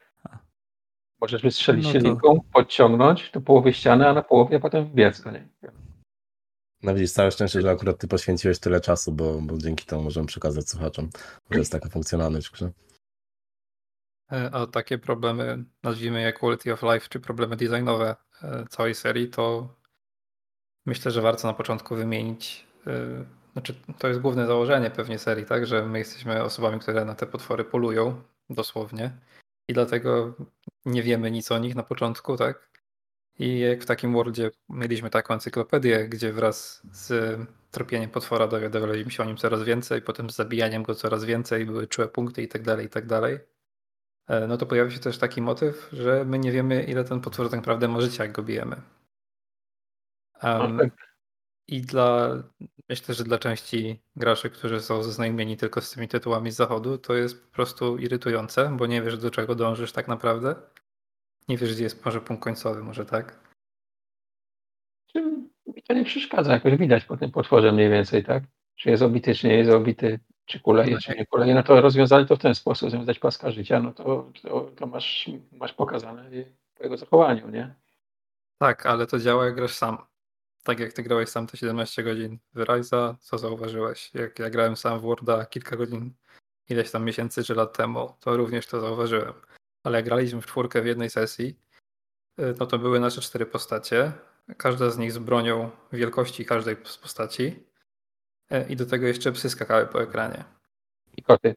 Możesz 1.21 1.43
wystrzelić 1.43 1.87
no 1.87 1.93
to... 1.93 1.99
się 1.99 2.05
linką, 2.05 2.41
podciągnąć 2.53 3.31
do 3.31 3.41
połowy 3.41 3.73
ściany, 3.73 4.09
a 4.09 4.13
na 4.13 4.23
połowie 4.23 4.57
a 4.57 4.61
potem 4.61 4.87
wbiec 4.87 5.23
do 5.23 5.31
niej. 5.31 5.49
No 6.83 6.95
widzisz, 6.95 7.13
całe 7.13 7.31
szczęście, 7.31 7.61
że 7.61 7.71
akurat 7.71 7.99
ty 7.99 8.09
poświęciłeś 8.09 8.59
tyle 8.59 8.81
czasu, 8.81 9.13
bo, 9.13 9.41
bo 9.43 9.59
dzięki 9.59 9.87
temu 9.87 10.03
możemy 10.03 10.27
przekazać 10.27 10.69
słuchaczom, 10.69 11.11
że 11.51 11.59
jest 11.59 11.73
taka 11.73 11.89
funkcjonalność 11.89 12.49
w 12.49 12.53
grze. 12.53 12.71
E, 14.33 14.51
a 14.53 14.67
takie 14.67 14.99
problemy, 14.99 15.65
nazwijmy 15.83 16.23
je 16.23 16.33
quality 16.33 16.73
of 16.73 16.83
life, 16.83 17.09
czy 17.09 17.21
problemy 17.21 17.57
designowe 17.57 18.17
e, 18.43 18.65
całej 18.69 18.95
serii, 18.95 19.29
to 19.29 19.75
myślę, 20.87 21.11
że 21.11 21.23
warto 21.23 21.49
na 21.49 21.55
początku 21.55 21.97
wymienić 21.97 22.67
e, 22.87 23.25
znaczy, 23.61 23.75
to 23.99 24.09
jest 24.09 24.21
główne 24.21 24.47
założenie 24.47 24.91
pewnie 24.91 25.19
serii, 25.19 25.47
tak? 25.47 25.67
Że 25.67 25.87
my 25.87 25.99
jesteśmy 25.99 26.43
osobami, 26.43 26.81
które 26.81 27.05
na 27.05 27.15
te 27.15 27.27
potwory 27.27 27.65
polują, 27.65 28.23
dosłownie. 28.51 29.13
I 29.69 29.73
dlatego 29.73 30.35
nie 30.85 31.03
wiemy 31.03 31.31
nic 31.31 31.53
o 31.53 31.59
nich 31.59 31.75
na 31.75 31.83
początku, 31.83 32.37
tak? 32.37 32.71
I 33.39 33.59
jak 33.59 33.83
w 33.83 33.87
takim 33.87 34.13
worldzie 34.13 34.51
mieliśmy 34.69 35.11
taką 35.11 35.35
encyklopedię, 35.35 36.09
gdzie 36.09 36.33
wraz 36.33 36.83
z 36.93 37.39
tropieniem 37.71 38.11
potwora 38.11 38.49
dowiadywaliśmy 38.49 39.11
się 39.11 39.23
o 39.23 39.27
nim 39.27 39.37
coraz 39.37 39.63
więcej, 39.63 40.03
potem 40.03 40.31
z 40.31 40.37
zabijaniem 40.37 40.83
go 40.83 40.95
coraz 40.95 41.25
więcej, 41.25 41.67
były 41.67 41.87
czułe 41.87 42.09
punkty 42.09 42.43
i 42.43 42.49
tak 42.49 42.63
dalej, 42.63 42.87
i 42.87 42.89
tak. 42.89 43.05
E, 44.29 44.47
no 44.47 44.57
to 44.57 44.67
pojawił 44.67 44.91
się 44.91 44.99
też 44.99 45.19
taki 45.19 45.43
motyw, 45.43 45.89
że 45.93 46.25
my 46.25 46.39
nie 46.39 46.53
wiemy, 46.53 46.83
ile 46.83 47.05
ten 47.05 47.21
potwór 47.21 47.51
tak 47.51 47.61
naprawdę 47.61 47.89
ma 47.89 48.01
życia, 48.01 48.25
jak 48.25 48.33
go 48.33 48.43
bijemy. 48.43 48.77
Um, 50.43 50.91
I 51.71 51.81
dla 51.81 52.43
Myślę, 52.91 53.15
że 53.15 53.25
dla 53.25 53.39
części 53.39 54.01
graczy, 54.17 54.51
którzy 54.51 54.81
są 54.81 55.03
zaznajomieni 55.03 55.57
tylko 55.57 55.81
z 55.81 55.91
tymi 55.91 56.09
tytułami 56.09 56.51
z 56.51 56.57
zachodu, 56.57 56.99
to 56.99 57.15
jest 57.15 57.47
po 57.47 57.55
prostu 57.55 57.99
irytujące, 57.99 58.77
bo 58.77 58.87
nie 58.87 59.03
wiesz 59.03 59.19
do 59.19 59.31
czego 59.31 59.55
dążysz 59.55 59.93
tak 59.93 60.09
naprawdę. 60.09 60.55
Nie 61.49 61.57
wiesz, 61.57 61.75
gdzie 61.75 61.85
jest 61.85 62.05
może 62.05 62.21
punkt 62.21 62.43
końcowy, 62.45 62.83
może 62.83 63.07
tak? 63.07 63.41
Mi 65.67 65.83
to 65.83 65.95
nie 65.95 66.05
przeszkadza, 66.05 66.53
jakoś 66.53 66.77
widać 66.77 67.05
po 67.05 67.17
tym 67.17 67.31
potworze 67.31 67.73
mniej 67.73 67.91
więcej, 67.91 68.25
tak? 68.25 68.43
Czy 68.77 68.91
jest 68.91 69.03
obity, 69.03 69.35
czy 69.35 69.49
nie 69.49 69.55
jest 69.55 69.71
obity, 69.71 70.21
czy 70.45 70.61
kuleje, 70.61 70.99
czy 70.99 71.17
nie 71.17 71.27
kuleje. 71.27 71.55
No 71.55 71.63
to 71.63 71.81
rozwiązali 71.81 72.27
to 72.27 72.37
w 72.37 72.41
ten 72.41 72.55
sposób, 72.55 73.05
dać 73.05 73.19
paska 73.19 73.51
życia, 73.51 73.81
no 73.81 73.93
to, 73.93 74.31
to, 74.43 74.71
to 74.77 74.87
masz, 74.87 75.31
masz 75.53 75.73
pokazane 75.73 76.31
po 76.75 76.83
jego 76.83 76.97
zachowaniu, 76.97 77.49
nie? 77.49 77.75
Tak, 78.59 78.87
ale 78.87 79.07
to 79.07 79.19
działa 79.19 79.45
jak 79.45 79.55
grasz 79.55 79.75
sam 79.75 80.10
tak 80.63 80.81
jak 80.81 80.93
ty 80.93 81.03
grałeś 81.03 81.29
sam 81.29 81.47
te 81.47 81.57
17 81.57 82.03
godzin 82.03 82.39
w 82.55 82.59
Ryza, 82.59 83.17
co 83.21 83.39
zauważyłeś? 83.39 84.15
Jak 84.15 84.39
ja 84.39 84.51
grałem 84.51 84.77
sam 84.77 84.99
w 84.99 85.03
Worda 85.03 85.47
kilka 85.47 85.77
godzin, 85.77 86.15
ileś 86.69 86.91
tam 86.91 87.05
miesięcy 87.05 87.45
czy 87.45 87.55
lat 87.55 87.77
temu, 87.77 88.15
to 88.21 88.37
również 88.37 88.67
to 88.67 88.81
zauważyłem. 88.81 89.33
Ale 89.85 89.99
jak 89.99 90.05
graliśmy 90.05 90.41
w 90.41 90.47
czwórkę 90.47 90.83
w 90.83 90.87
jednej 90.87 91.11
sesji, 91.11 91.59
y, 92.41 92.55
no 92.59 92.67
to 92.67 92.79
były 92.79 93.01
nasze 93.01 93.21
cztery 93.21 93.47
postacie, 93.47 94.13
każda 94.57 94.91
z 94.91 94.99
nich 94.99 95.13
z 95.13 95.19
bronią 95.19 95.71
wielkości 95.93 96.45
każdej 96.45 96.77
z 96.85 96.99
postaci 96.99 97.67
y, 98.53 98.67
i 98.69 98.77
do 98.77 98.87
tego 98.87 99.07
jeszcze 99.07 99.33
psy 99.33 99.51
skakały 99.51 99.87
po 99.87 100.03
ekranie. 100.03 100.45
I 101.17 101.23
koty. 101.23 101.55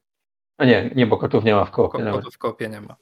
A 0.57 0.65
nie, 0.65 0.91
nie, 0.95 1.07
bo 1.07 1.17
kotów 1.17 1.43
nie 1.43 1.55
ma 1.55 1.65
w 1.65 1.71
kopie. 1.71 2.11
Kotów 2.11 2.33
w 2.33 2.37
kopie 2.37 2.69
nie 2.69 2.81
ma. 2.81 2.95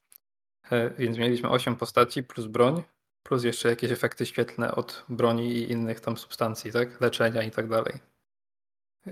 Y, 0.71 0.93
więc 0.97 1.17
mieliśmy 1.17 1.49
8 1.49 1.75
postaci 1.75 2.23
plus 2.23 2.45
broń, 2.45 2.83
Plus 3.23 3.43
jeszcze 3.43 3.69
jakieś 3.69 3.91
efekty 3.91 4.25
świetlne 4.25 4.75
od 4.75 5.05
broni 5.09 5.51
i 5.51 5.71
innych 5.71 5.99
tam 5.99 6.17
substancji, 6.17 6.71
tak? 6.71 7.01
Leczenia 7.01 7.43
i 7.43 7.51
tak 7.51 7.67
dalej. 7.67 7.99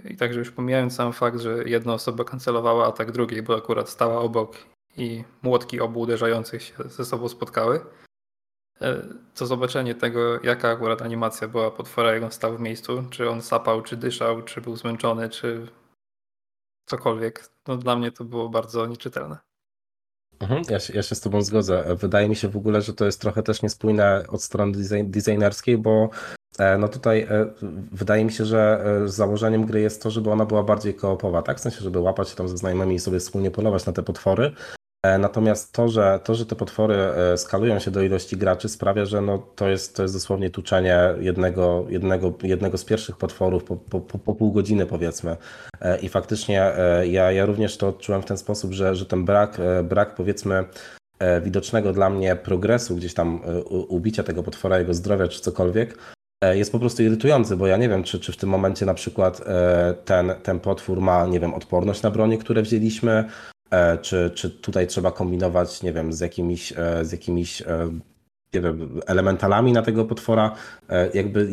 I 0.06 0.18
także 0.18 0.40
już 0.40 0.52
pomijając 0.52 0.96
sam 0.96 1.14
fakt, 1.14 1.40
że 1.40 1.64
jedna 1.66 1.94
osoba 1.94 2.24
kancelowała 2.24 2.88
atak 2.88 3.12
drugiej, 3.12 3.42
bo 3.42 3.58
akurat 3.58 3.90
stała 3.90 4.20
obok 4.20 4.58
i 4.98 5.24
młotki 5.42 5.80
obu 5.80 6.00
uderzających 6.00 6.64
się 6.64 6.74
ze 6.86 7.06
sobą 7.06 7.30
spotkały, 7.30 7.86
e, 8.82 9.08
to 9.36 9.46
zobaczenie 9.46 9.96
tego, 9.96 10.42
jaka 10.44 10.70
akurat 10.70 11.02
animacja 11.02 11.48
była 11.48 11.72
potwora, 11.72 12.14
jak 12.14 12.24
on 12.24 12.32
stał 12.32 12.58
w 12.58 12.60
miejscu, 12.60 13.04
czy 13.10 13.30
on 13.30 13.42
sapał, 13.42 13.82
czy 13.82 13.98
dyszał, 13.98 14.42
czy 14.42 14.62
był 14.62 14.76
zmęczony, 14.76 15.30
czy 15.30 15.68
cokolwiek, 16.86 17.50
no 17.68 17.78
dla 17.78 17.96
mnie 17.96 18.12
to 18.12 18.24
było 18.24 18.50
bardzo 18.50 18.86
nieczytelne. 18.86 19.38
Mhm, 20.40 20.64
ja, 20.70 20.80
się, 20.80 20.94
ja 20.94 21.04
się 21.04 21.16
z 21.16 21.22
Tobą 21.22 21.42
zgodzę. 21.42 21.96
Wydaje 21.96 22.30
mi 22.30 22.36
się 22.36 22.48
w 22.48 22.58
ogóle, 22.58 22.82
że 22.82 22.94
to 22.94 23.06
jest 23.06 23.22
trochę 23.22 23.44
też 23.44 23.62
niespójne 23.62 24.24
od 24.28 24.44
strony 24.44 24.72
design, 24.72 25.12
designerskiej, 25.12 25.78
bo 25.78 26.10
e, 26.60 26.78
no 26.78 26.88
tutaj 26.88 27.22
e, 27.22 27.46
wydaje 27.92 28.26
mi 28.26 28.32
się, 28.32 28.46
że 28.46 28.86
e, 29.04 29.08
założeniem 29.08 29.66
gry 29.66 29.82
jest 29.82 30.04
to, 30.04 30.12
żeby 30.12 30.32
ona 30.32 30.46
była 30.46 30.64
bardziej 30.64 30.94
koopowa, 30.94 31.42
tak? 31.42 31.58
W 31.58 31.62
sensie, 31.62 31.82
żeby 31.82 32.00
łapać 32.00 32.30
się 32.30 32.36
tam 32.36 32.50
ze 32.50 32.58
znajomymi 32.58 32.96
i 32.96 33.00
sobie 33.00 33.20
wspólnie 33.20 33.52
polować 33.52 33.86
na 33.86 33.94
te 33.94 34.04
potwory, 34.04 34.52
natomiast 35.04 35.74
to, 35.74 35.90
że, 35.90 36.20
to, 36.24 36.36
że 36.36 36.46
te 36.46 36.56
potwory 36.56 36.96
e, 36.96 37.38
skalują 37.38 37.80
się 37.80 37.92
do 37.92 38.02
ilości 38.02 38.38
graczy, 38.38 38.70
sprawia, 38.70 39.06
że 39.06 39.22
no, 39.22 39.38
to, 39.56 39.70
jest, 39.70 39.96
to 39.96 40.04
jest 40.04 40.16
dosłownie 40.16 40.50
tuczenie 40.50 41.00
jednego, 41.20 41.86
jednego, 41.90 42.34
jednego 42.44 42.78
z 42.78 42.86
pierwszych 42.86 43.18
potworów 43.18 43.64
po, 43.64 43.76
po, 43.76 44.00
po 44.02 44.36
pół 44.36 44.52
godziny, 44.52 44.86
powiedzmy. 44.86 45.38
E, 45.82 46.00
I 46.00 46.10
faktycznie 46.10 46.72
ja, 47.04 47.32
ja 47.32 47.46
również 47.46 47.78
to 47.78 47.88
odczułem 47.88 48.22
w 48.22 48.26
ten 48.26 48.38
sposób, 48.38 48.74
że, 48.74 48.96
że 48.96 49.06
ten 49.06 49.26
brak, 49.26 49.58
brak, 49.84 50.16
powiedzmy, 50.16 50.64
widocznego 51.42 51.94
dla 51.94 52.10
mnie 52.10 52.36
progresu, 52.36 52.96
gdzieś 52.96 53.14
tam 53.14 53.42
ubicia 53.70 54.24
tego 54.24 54.44
potwora, 54.44 54.80
jego 54.80 54.94
zdrowia 54.94 55.28
czy 55.28 55.42
cokolwiek, 55.42 55.98
jest 56.54 56.72
po 56.72 56.80
prostu 56.80 57.04
irytujący, 57.04 57.58
bo 57.58 57.68
ja 57.68 57.78
nie 57.78 57.90
wiem, 57.90 58.04
czy, 58.04 58.20
czy 58.20 58.32
w 58.32 58.38
tym 58.38 58.50
momencie 58.50 58.86
na 58.86 58.94
przykład 58.94 59.42
ten, 60.06 60.34
ten 60.44 60.60
potwór 60.60 61.02
ma, 61.02 61.26
nie 61.26 61.40
wiem, 61.40 61.54
odporność 61.54 62.02
na 62.02 62.12
bronie, 62.12 62.38
które 62.38 62.62
wzięliśmy, 62.62 63.30
E, 63.59 63.59
czy, 64.02 64.32
czy 64.36 64.50
tutaj 64.50 64.88
trzeba 64.88 65.12
kombinować, 65.12 65.84
nie 65.84 65.94
wiem, 65.94 66.14
z 66.14 66.20
jakimiś, 66.20 66.74
e, 66.78 67.06
z 67.06 67.12
jakimiś 67.12 67.62
e, 67.62 68.00
nie 68.54 68.62
wiem, 68.62 69.02
elementalami 69.08 69.72
na 69.72 69.82
tego 69.82 70.06
potwora, 70.06 70.56
jakby 71.14 71.50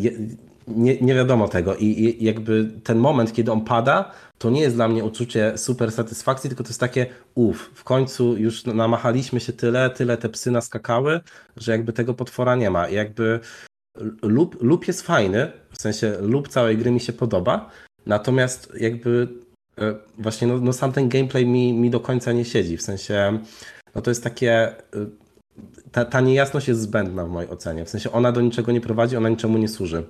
nie, 0.69 1.01
nie 1.01 1.15
wiadomo 1.15 1.49
tego 1.49 1.77
I, 1.77 1.85
i 1.85 2.25
jakby 2.25 2.71
ten 2.85 2.99
moment, 2.99 3.33
kiedy 3.33 3.53
on 3.53 3.65
pada, 3.65 4.13
to 4.39 4.51
nie 4.51 4.61
jest 4.61 4.77
dla 4.77 4.89
mnie 4.89 5.05
uczucie 5.05 5.59
super 5.59 5.93
satysfakcji, 5.93 6.51
tylko 6.51 6.65
to 6.65 6.69
jest 6.69 6.81
takie 6.81 7.07
uff, 7.35 7.71
w 7.75 7.85
końcu 7.85 8.37
już 8.37 8.65
namachaliśmy 8.65 9.41
się 9.41 9.53
tyle, 9.53 9.91
tyle 9.91 10.17
te 10.17 10.29
psy 10.29 10.51
naskakały, 10.51 11.21
że 11.57 11.73
jakby 11.73 11.93
tego 11.93 12.15
potwora 12.15 12.57
nie 12.57 12.71
ma. 12.71 12.89
I 12.89 12.95
jakby 12.95 13.41
lub, 14.23 14.63
lub 14.63 14.89
jest 14.89 15.03
fajny, 15.03 15.53
w 15.71 15.83
sensie 15.83 16.17
lub 16.21 16.49
całej 16.49 16.79
gry 16.79 16.91
mi 16.91 17.01
się 17.01 17.13
podoba, 17.13 17.71
natomiast 18.07 18.73
jakby 18.81 19.29
E, 19.29 19.46
właśnie 20.19 20.49
no, 20.49 20.59
no 20.59 20.73
sam 20.73 20.93
ten 20.93 21.09
gameplay 21.09 21.47
mi, 21.47 21.73
mi 21.73 21.91
do 21.91 22.01
końca 22.01 22.33
nie 22.33 22.45
siedzi. 22.45 22.77
W 22.77 22.83
sensie, 22.83 23.39
no 23.95 24.03
to 24.03 24.11
jest 24.11 24.25
takie. 24.25 24.53
E, 24.53 24.77
ta, 25.93 26.05
ta 26.05 26.21
niejasność 26.21 26.69
jest 26.69 26.81
zbędna 26.81 27.25
w 27.25 27.29
mojej 27.29 27.51
ocenie. 27.51 27.85
W 27.85 27.89
sensie 27.89 28.13
ona 28.13 28.33
do 28.33 28.41
niczego 28.41 28.73
nie 28.73 28.81
prowadzi, 28.81 29.17
ona 29.17 29.29
niczemu 29.29 29.59
nie 29.59 29.69
służy. 29.69 30.05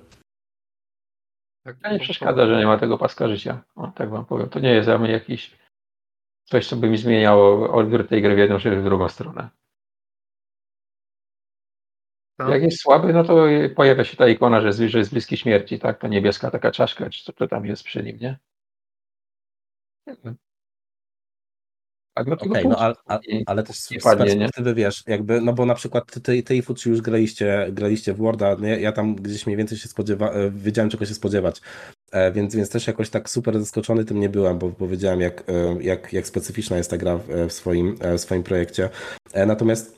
Tak, 1.63 1.91
nie 1.91 1.99
przeszkadza, 1.99 2.47
że 2.47 2.57
nie 2.57 2.65
ma 2.65 2.77
tego 2.77 2.97
paska 2.97 3.27
życia. 3.27 3.63
O, 3.75 3.87
tak 3.87 4.09
wam 4.09 4.25
powiem. 4.25 4.49
To 4.49 4.59
nie 4.59 4.73
jest 4.73 4.87
dla 4.87 4.97
mnie 4.97 5.11
jakiś 5.11 5.57
coś, 6.43 6.67
co 6.67 6.75
by 6.75 6.89
mi 6.89 6.97
zmieniało 6.97 7.73
odbiór 7.73 8.07
tej 8.07 8.21
gry 8.21 8.35
w 8.35 8.37
jedną 8.37 8.59
czy 8.59 8.75
w 8.75 8.83
drugą 8.83 9.09
stronę. 9.09 9.49
Tak. 12.37 12.49
Jak 12.49 12.63
jest 12.63 12.81
słaby, 12.81 13.13
no 13.13 13.23
to 13.23 13.45
pojawia 13.75 14.03
się 14.03 14.17
ta 14.17 14.27
ikona, 14.27 14.61
że 14.61 14.67
jest, 14.67 14.79
że 14.79 14.99
jest 14.99 15.11
bliski 15.11 15.37
śmierci, 15.37 15.79
tak? 15.79 15.99
Ta 15.99 16.07
niebieska 16.07 16.51
taka 16.51 16.71
czaszka, 16.71 17.09
czy 17.09 17.23
co 17.23 17.33
to 17.33 17.47
tam 17.47 17.65
jest 17.65 17.83
przy 17.83 18.03
nim, 18.03 18.17
nie? 18.17 18.37
No, 22.25 22.33
Okej, 22.33 22.49
no 22.49 22.75
pomysłu 22.75 22.75
ale, 22.77 22.95
ale 23.45 23.63
też 23.63 23.75
z 23.75 23.89
perspektywy, 24.03 24.73
wiesz, 24.73 25.03
jakby, 25.07 25.41
no 25.41 25.53
bo 25.53 25.65
na 25.65 25.75
przykład 25.75 26.21
ty, 26.23 26.43
ty 26.43 26.55
i 26.55 26.61
Fuci 26.61 26.89
już 26.89 27.01
graliście, 27.01 27.67
graliście 27.71 28.13
w 28.13 28.17
Worda, 28.17 28.55
no 28.59 28.67
ja, 28.67 28.91
tam 28.91 29.15
gdzieś 29.15 29.45
mniej 29.45 29.57
więcej 29.57 29.77
się 29.77 29.87
spodziewa, 29.87 30.31
e, 30.31 30.51
wiedziałem 30.51 30.89
czego 30.89 31.05
się 31.05 31.13
spodziewać, 31.13 31.61
e, 32.11 32.31
więc, 32.31 32.55
więc 32.55 32.69
też 32.69 32.87
jakoś 32.87 33.09
tak 33.09 33.29
super 33.29 33.59
zaskoczony 33.59 34.05
tym 34.05 34.19
nie 34.19 34.29
byłem, 34.29 34.57
bo, 34.57 34.69
bo 34.69 34.87
wiedziałem 34.87 35.21
jak, 35.21 35.49
e, 35.49 35.83
jak, 35.83 36.13
jak 36.13 36.27
specyficzna 36.27 36.77
jest 36.77 36.89
ta 36.89 36.97
gra 36.97 37.17
w, 37.17 37.27
w, 37.47 37.51
swoim, 37.53 37.95
e, 37.99 38.17
w 38.17 38.21
swoim 38.21 38.43
projekcie. 38.43 38.89
E, 39.33 39.45
Natomiast 39.45 39.97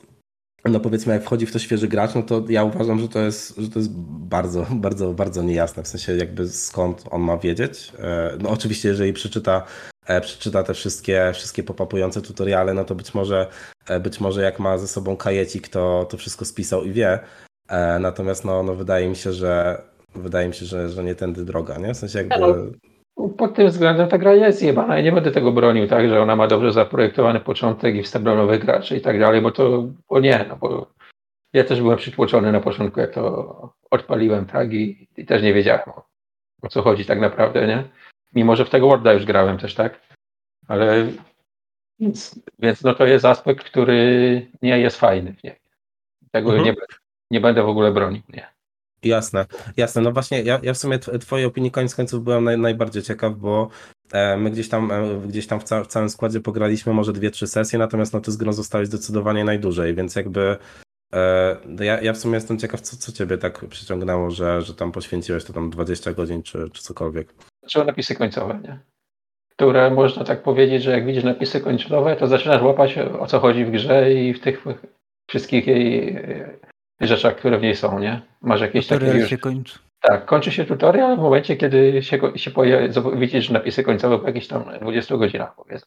no 0.64 0.80
powiedzmy, 0.80 1.12
jak 1.12 1.22
wchodzi 1.22 1.46
w 1.46 1.52
to 1.52 1.58
świeży 1.58 1.88
gracz, 1.88 2.14
no 2.14 2.22
to 2.22 2.44
ja 2.48 2.64
uważam, 2.64 3.00
że 3.00 3.08
to 3.08 3.18
jest, 3.18 3.56
że 3.56 3.68
to 3.68 3.78
jest 3.78 3.90
bardzo, 4.08 4.66
bardzo, 4.70 5.12
bardzo 5.12 5.42
niejasne. 5.42 5.82
W 5.82 5.88
sensie 5.88 6.16
jakby 6.16 6.48
skąd 6.48 7.04
on 7.10 7.22
ma 7.22 7.36
wiedzieć. 7.38 7.92
E, 7.98 8.36
No 8.40 8.50
oczywiście, 8.50 8.88
jeżeli 8.88 9.12
przeczyta, 9.12 9.66
e, 9.66 9.89
przeczyta 10.20 10.62
te 10.62 10.74
wszystkie, 10.74 11.30
wszystkie 11.34 11.62
pop-upujące 11.62 12.22
tutoriale, 12.22 12.74
no 12.74 12.84
to 12.84 12.94
być 12.94 13.14
może, 13.14 13.46
e, 13.88 14.00
być 14.00 14.20
może 14.20 14.42
jak 14.42 14.58
ma 14.58 14.78
ze 14.78 14.88
sobą 14.88 15.16
kajecik, 15.16 15.68
to, 15.68 16.06
to 16.10 16.16
wszystko 16.16 16.44
spisał 16.44 16.84
i 16.84 16.92
wie. 16.92 17.18
E, 17.68 17.98
Natomiast 17.98 18.44
no, 18.44 18.62
no 18.62 18.74
wydaje 18.74 19.08
mi 19.08 19.16
się, 19.16 19.32
że 19.32 19.82
wydaje 20.14 20.48
mi 20.48 20.54
się, 20.54 20.66
że, 20.66 20.88
że 20.88 21.04
nie 21.04 21.14
tędy 21.14 21.44
droga, 21.44 21.78
nie? 21.78 21.94
W 21.94 21.96
sensie 21.96 22.18
jakby... 22.18 22.36
No, 23.16 23.28
Pod 23.28 23.54
tym 23.54 23.68
względem 23.68 24.08
ta 24.08 24.18
gra 24.18 24.34
jest 24.34 24.58
zjebana. 24.58 24.96
Ja 24.96 25.02
nie 25.02 25.12
będę 25.12 25.30
tego 25.30 25.52
bronił, 25.52 25.88
tak, 25.88 26.08
że 26.08 26.22
ona 26.22 26.36
ma 26.36 26.46
dobrze 26.46 26.72
zaprojektowany 26.72 27.40
początek 27.40 27.94
i 27.94 28.02
wstęp 28.02 28.24
do 28.24 28.34
nowych 28.34 28.64
graczy 28.64 28.96
i 28.96 29.00
tak 29.00 29.20
dalej, 29.20 29.40
bo 29.40 29.50
to, 29.50 29.88
bo 30.08 30.20
nie, 30.20 30.44
no 30.48 30.56
bo 30.56 30.86
ja 31.52 31.64
też 31.64 31.80
byłem 31.80 31.98
przytłoczony 31.98 32.52
na 32.52 32.60
początku, 32.60 33.00
jak 33.00 33.14
to 33.14 33.74
odpaliłem, 33.90 34.46
tak, 34.46 34.72
i, 34.72 35.08
i 35.16 35.26
też 35.26 35.42
nie 35.42 35.54
wiedziałem 35.54 35.82
o, 35.86 36.06
o 36.62 36.68
co 36.68 36.82
chodzi 36.82 37.04
tak 37.04 37.20
naprawdę, 37.20 37.66
nie? 37.66 37.84
Mimo, 38.34 38.56
że 38.56 38.64
w 38.64 38.70
tego 38.70 38.88
Worda 38.88 39.12
już 39.12 39.24
grałem 39.24 39.58
też, 39.58 39.74
tak, 39.74 40.00
ale 40.68 41.06
więc, 42.00 42.40
więc 42.58 42.82
no 42.82 42.94
to 42.94 43.06
jest 43.06 43.24
aspekt, 43.24 43.64
który 43.64 44.46
nie 44.62 44.78
jest 44.80 44.96
fajny, 45.00 45.36
nie? 45.44 45.56
Tego 46.30 46.54
Mhm. 46.54 46.64
nie, 46.66 46.74
nie 47.30 47.40
będę 47.40 47.62
w 47.62 47.68
ogóle 47.68 47.92
bronił, 47.92 48.22
nie? 48.28 48.46
Jasne, 49.02 49.46
jasne. 49.76 50.02
No 50.02 50.12
właśnie, 50.12 50.42
ja, 50.42 50.60
ja 50.62 50.74
w 50.74 50.78
sumie 50.78 50.98
tw- 50.98 51.18
twojej 51.18 51.46
opinii 51.46 51.70
koniec 51.70 51.94
końców 51.94 52.24
byłem 52.24 52.44
naj, 52.44 52.58
najbardziej 52.58 53.02
ciekaw, 53.02 53.34
bo 53.36 53.68
e, 54.12 54.36
my 54.36 54.50
gdzieś 54.50 54.68
tam, 54.68 54.92
e, 54.92 55.20
gdzieś 55.28 55.46
tam 55.46 55.60
w, 55.60 55.64
ca 55.64 55.84
w 55.84 55.86
całym 55.86 56.10
składzie 56.10 56.40
pograliśmy 56.40 56.92
może 56.92 57.12
dwie, 57.12 57.30
trzy 57.30 57.46
sesje, 57.46 57.78
natomiast 57.78 58.12
no 58.12 58.20
ty 58.20 58.32
z 58.32 58.36
grą 58.36 58.52
zostałeś 58.52 58.88
zdecydowanie 58.88 59.44
najdłużej, 59.44 59.94
więc 59.94 60.16
jakby 60.16 60.56
e, 61.12 61.56
no 61.66 61.84
ja, 61.84 62.00
ja 62.00 62.12
w 62.12 62.18
sumie 62.18 62.34
jestem 62.34 62.58
ciekaw, 62.58 62.80
co, 62.80 62.96
co 62.96 63.12
ciebie 63.12 63.38
tak 63.38 63.64
przyciągnęło, 63.68 64.30
że, 64.30 64.62
że 64.62 64.74
tam 64.74 64.92
poświęciłeś 64.92 65.44
to 65.44 65.52
tam 65.52 65.70
20 65.70 66.12
godzin 66.12 66.42
czy, 66.42 66.70
czy 66.72 66.82
cokolwiek. 66.82 67.34
Zaczęły 67.70 67.86
napisy 67.86 68.14
końcowe, 68.14 68.60
nie? 68.64 68.78
Które 69.52 69.90
można 69.90 70.24
tak 70.24 70.42
powiedzieć, 70.42 70.82
że 70.82 70.90
jak 70.90 71.06
widzisz 71.06 71.24
napisy 71.24 71.60
końcowe, 71.60 72.16
to 72.16 72.26
zaczynasz 72.26 72.62
łapać 72.62 72.98
o 72.98 73.26
co 73.26 73.40
chodzi 73.40 73.64
w 73.64 73.70
grze 73.70 74.12
i 74.14 74.34
w 74.34 74.40
tych 74.40 74.64
wszystkich 75.30 75.66
jej 75.66 76.08
e, 76.16 76.58
rzeczach, 77.00 77.36
które 77.36 77.58
w 77.58 77.62
niej 77.62 77.76
są, 77.76 77.98
nie? 77.98 78.20
Masz 78.40 78.60
jakieś 78.60 78.86
takie 78.86 78.98
Tutorial 79.00 79.20
już... 79.20 79.30
się 79.30 79.38
kończy. 79.38 79.78
Tak, 80.00 80.24
kończy 80.26 80.52
się 80.52 80.64
tutorial 80.64 81.16
w 81.16 81.20
momencie, 81.20 81.56
kiedy 81.56 82.02
się, 82.02 82.18
go- 82.18 82.36
się 82.36 82.50
pojawi, 82.50 82.88
widzisz 83.16 83.50
napisy 83.50 83.82
końcowe 83.84 84.18
po 84.18 84.26
jakichś 84.26 84.46
tam 84.46 84.64
20 84.80 85.16
godzinach, 85.16 85.54
powiedzmy. 85.56 85.86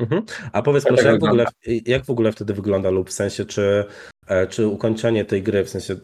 Mhm. 0.00 0.22
A 0.52 0.62
powiedz 0.62 0.84
Tak 0.84 0.92
proszę, 0.92 1.08
jak 1.08 1.16
w, 1.16 1.20
wygląda. 1.20 1.42
ogóle, 1.44 1.80
jak 1.86 2.04
w 2.04 2.10
ogóle 2.10 2.32
wtedy 2.32 2.54
wygląda 2.54 2.90
lub 2.90 3.08
w 3.08 3.12
sensie, 3.12 3.44
czy, 3.44 3.84
czy 4.48 4.66
ukończenie 4.66 5.24
tej 5.24 5.42
gry, 5.42 5.64
w 5.64 5.70
sensie 5.70 5.96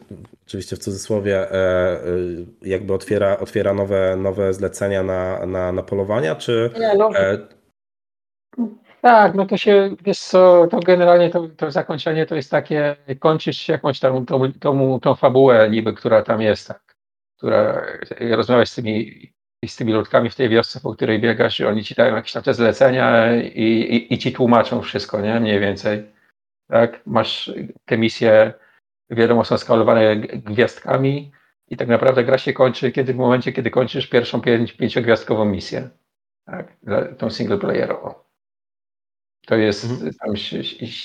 oczywiście 0.46 0.76
w 0.76 0.78
cudzysłowie, 0.78 1.52
e, 1.52 1.54
e, 1.54 1.98
jakby 2.62 2.94
otwiera, 2.94 3.38
otwiera 3.38 3.74
nowe, 3.74 4.16
nowe 4.16 4.54
zlecenia 4.54 5.02
na, 5.02 5.46
na, 5.46 5.72
na 5.72 5.82
polowania, 5.82 6.34
czy 6.34 6.70
Nie, 6.78 6.94
no, 6.94 7.10
e, 7.14 7.38
Tak, 9.00 9.34
no 9.34 9.46
to 9.46 9.56
się, 9.56 9.96
wiesz 10.04 10.18
co, 10.18 10.66
to 10.70 10.80
generalnie 10.80 11.30
to, 11.30 11.48
to 11.56 11.70
zakończenie 11.70 12.26
to 12.26 12.34
jest 12.34 12.50
takie, 12.50 12.96
kończysz 13.18 13.68
jakąś 13.68 14.00
tam 14.00 14.26
tą, 14.26 14.52
tą, 14.52 15.00
tą 15.00 15.14
fabułę 15.14 15.70
niby, 15.70 15.92
która 15.92 16.22
tam 16.22 16.40
jest, 16.40 16.68
tak, 16.68 16.96
która 17.36 17.86
rozmawiasz 18.20 18.68
z 18.68 18.74
tymi, 18.74 19.12
z 19.66 19.76
tymi 19.76 19.92
ludkami 19.92 20.30
w 20.30 20.34
tej 20.34 20.48
wiosce, 20.48 20.80
po 20.80 20.94
której 20.94 21.20
biegasz 21.20 21.60
i 21.60 21.64
oni 21.64 21.84
ci 21.84 21.94
dają 21.94 22.16
jakieś 22.16 22.32
tam 22.32 22.42
te 22.42 22.54
zlecenia 22.54 23.36
i, 23.36 23.62
i, 23.62 24.14
i 24.14 24.18
ci 24.18 24.32
tłumaczą 24.32 24.82
wszystko, 24.82 25.20
nie, 25.20 25.40
mniej 25.40 25.60
więcej, 25.60 26.17
tak, 26.68 27.06
masz 27.06 27.52
te 27.84 27.98
misje, 27.98 28.52
wiadomo, 29.10 29.44
są 29.44 29.58
skalowane 29.58 30.16
gwiazdkami 30.16 31.32
i 31.68 31.76
tak 31.76 31.88
naprawdę 31.88 32.24
gra 32.24 32.38
się 32.38 32.52
kończy, 32.52 32.92
kiedy 32.92 33.12
w 33.12 33.16
momencie, 33.16 33.52
kiedy 33.52 33.70
kończysz 33.70 34.06
pierwszą 34.06 34.40
pięć, 34.40 34.72
pięciogwiazdkową 34.72 35.44
misję, 35.44 35.90
tak, 36.46 36.76
tą 37.18 37.30
singleplayerową. 37.30 38.14
To 39.46 39.56
jest, 39.56 39.84
Mhm. 39.84 40.12
tam 40.14 40.34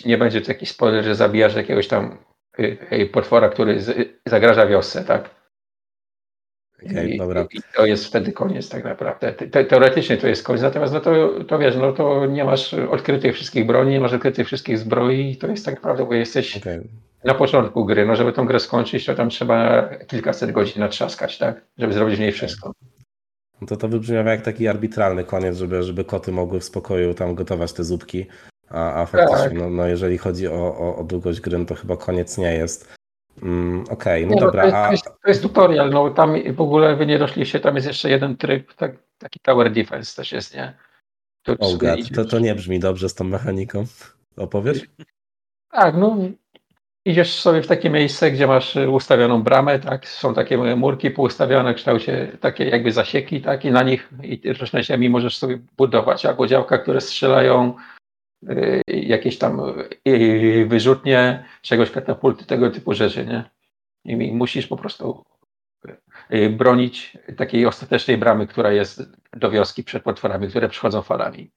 nie 0.05 0.17
będzie 0.17 0.41
to 0.41 0.51
jakiś 0.51 0.69
spoiler, 0.69 1.03
że 1.03 1.15
zabijasz 1.15 1.55
jakiegoś 1.55 1.87
tam 1.87 2.17
y, 2.59 2.77
y, 2.93 3.05
potwora, 3.05 3.49
który 3.49 3.79
zagraża 4.25 4.67
wiosce, 4.67 5.03
tak? 5.03 5.42
Okej, 6.91 7.15
I, 7.15 7.17
dobra. 7.17 7.47
I 7.53 7.59
to 7.75 7.85
jest 7.85 8.05
wtedy 8.05 8.31
koniec 8.31 8.69
tak 8.69 8.83
naprawdę. 8.83 9.33
Te, 9.33 9.47
te, 9.47 9.65
teoretycznie 9.65 10.17
to 10.17 10.27
jest 10.27 10.43
koniec, 10.43 10.61
natomiast 10.61 10.93
no 10.93 10.99
to, 10.99 11.43
to 11.43 11.59
wiesz, 11.59 11.75
no 11.75 11.93
to 11.93 12.25
nie 12.25 12.43
masz 12.43 12.73
odkrytych 12.73 13.35
wszystkich 13.35 13.65
broni, 13.65 13.91
nie 13.91 13.99
masz 13.99 14.13
odkrytych 14.13 14.47
wszystkich 14.47 14.77
zbroi 14.77 15.31
i 15.31 15.37
to 15.37 15.47
jest 15.47 15.65
tak 15.65 15.75
naprawdę, 15.75 16.05
bo 16.05 16.13
jesteś 16.13 16.57
okej. 16.57 16.79
na 17.23 17.33
początku 17.33 17.85
gry, 17.85 18.05
no 18.05 18.15
żeby 18.15 18.33
tą 18.33 18.45
grę 18.45 18.59
skończyć, 18.59 19.05
to 19.05 19.15
tam 19.15 19.29
trzeba 19.29 19.89
kilkaset 20.07 20.51
godzin 20.51 20.79
natrzaskać, 20.79 21.37
tak? 21.37 21.61
Żeby 21.77 21.93
zrobić 21.93 22.15
w 22.15 22.19
niej 22.19 22.31
wszystko. 22.31 22.71
No 23.61 23.67
to 23.67 23.77
to 23.77 23.87
wybrzmiało 23.87 24.29
jak 24.29 24.41
taki 24.41 24.67
arbitralny 24.67 25.23
koniec, 25.23 25.57
żeby, 25.57 25.83
żeby 25.83 26.05
koty 26.05 26.31
mogły 26.31 26.59
w 26.59 26.63
spokoju 26.63 27.13
tam 27.13 27.35
gotować 27.35 27.73
te 27.73 27.83
zupki, 27.83 28.25
a, 28.69 29.01
a 29.01 29.05
faktycznie, 29.05 29.49
Tak. 29.49 29.53
no, 29.53 29.69
no 29.69 29.87
jeżeli 29.87 30.17
chodzi 30.17 30.47
o, 30.47 30.77
o, 30.77 30.95
o 30.95 31.03
długość 31.03 31.41
gry, 31.41 31.57
no 31.57 31.65
to 31.65 31.75
chyba 31.75 31.97
koniec 31.97 32.37
nie 32.37 32.53
jest. 32.53 32.93
Mm, 33.41 33.83
Okej, 33.89 34.27
no 34.27 34.35
Nie, 34.35 34.41
dobra, 34.41 34.61
to, 34.61 34.67
jest, 34.67 35.03
to, 35.03 35.09
jest, 35.09 35.21
to 35.23 35.29
jest 35.29 35.41
tutorial, 35.41 35.89
no 35.89 36.09
tam 36.09 36.53
w 36.53 36.61
ogóle 36.61 36.95
wy 36.95 37.05
nie 37.05 37.19
doszliście, 37.19 37.59
tam 37.59 37.75
jest 37.75 37.87
jeszcze 37.87 38.09
jeden 38.09 38.37
tryb, 38.37 38.73
tak, 38.73 38.91
taki 39.17 39.39
tower 39.39 39.71
defense 39.71 40.15
też 40.15 40.31
jest, 40.31 40.55
nie? 40.55 40.73
To 41.43 41.55
oh 41.59 41.77
god, 41.77 41.99
to, 42.15 42.25
to 42.25 42.39
nie 42.39 42.55
brzmi 42.55 42.79
dobrze 42.79 43.09
z 43.09 43.15
tą 43.15 43.23
mechaniką. 43.23 43.85
Opowiesz? 44.37 44.81
Tak, 45.71 45.95
no 45.97 46.17
idziesz 47.05 47.39
sobie 47.39 47.61
w 47.61 47.67
takie 47.67 47.89
miejsce, 47.89 48.31
gdzie 48.31 48.47
masz 48.47 48.75
y, 48.75 48.89
ustawioną 48.89 49.43
bramę, 49.43 49.79
tak, 49.79 50.07
są 50.07 50.33
takie 50.33 50.57
murki 50.75 51.11
poustawione 51.11 51.73
w 51.73 51.75
kształcie 51.75 52.37
takie 52.39 52.65
jakby 52.65 52.91
zasieki, 52.91 53.41
tak, 53.41 53.65
i 53.65 53.71
na 53.71 53.83
nich 53.83 54.09
i 54.23 54.53
różne 54.53 54.83
ziemi 54.83 55.09
możesz 55.09 55.37
sobie 55.37 55.59
budować 55.77 56.25
albo 56.25 56.47
działka, 56.47 56.77
które 56.77 57.01
strzelają, 57.01 57.73
jakieś 58.87 59.37
tam 59.37 59.61
y, 60.07 60.65
wyrzutnie, 60.67 61.45
czegoś 61.61 61.91
katapulty, 61.91 62.45
tego 62.45 62.71
typu 62.71 62.93
rzeczy, 62.93 63.25
nie? 63.25 63.49
I 64.05 64.31
musisz 64.31 64.67
po 64.67 64.77
prostu 64.77 65.23
y, 66.33 66.49
bronić 66.49 67.17
takiej 67.37 67.65
ostatecznej 67.65 68.17
bramy, 68.17 68.47
która 68.47 68.71
jest 68.71 69.03
do 69.33 69.51
wioski 69.51 69.83
przed 69.83 70.03
potworami, 70.03 70.47
które 70.47 70.69
przychodzą 70.69 71.01
falami. 71.01 71.51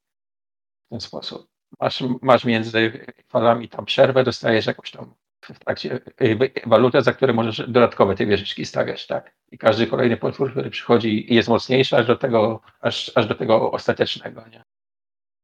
W 0.87 0.89
ten 0.91 1.01
sposób. 1.01 1.49
Masz, 1.80 2.05
masz 2.22 2.45
między 2.45 3.07
falami 3.28 3.68
tam 3.68 3.84
przerwę, 3.84 4.24
dostajesz 4.24 4.66
jakąś 4.66 4.91
tam 4.91 5.14
w 5.55 5.59
trakcie 5.59 6.01
y, 6.22 6.39
walutę, 6.66 7.03
za 7.03 7.12
które 7.12 7.32
możesz 7.32 7.70
dodatkowe 7.70 8.14
te 8.14 8.26
wieżyczki 8.26 8.64
stawiać, 8.64 9.07
tak? 9.07 9.34
I 9.53 9.59
każdy 9.59 9.87
kolejny 9.87 10.16
potwór, 10.16 10.51
który 10.51 10.70
przychodzi 10.70 11.34
jest 11.34 11.49
mocniejszy 11.49 11.97
aż 11.97 12.07
do 12.07 12.16
tego, 12.16 12.61
aż, 12.80 13.12
aż 13.14 13.26
do 13.26 13.34
tego 13.34 13.72
ostatecznego, 13.72 14.45
nie? 14.49 14.64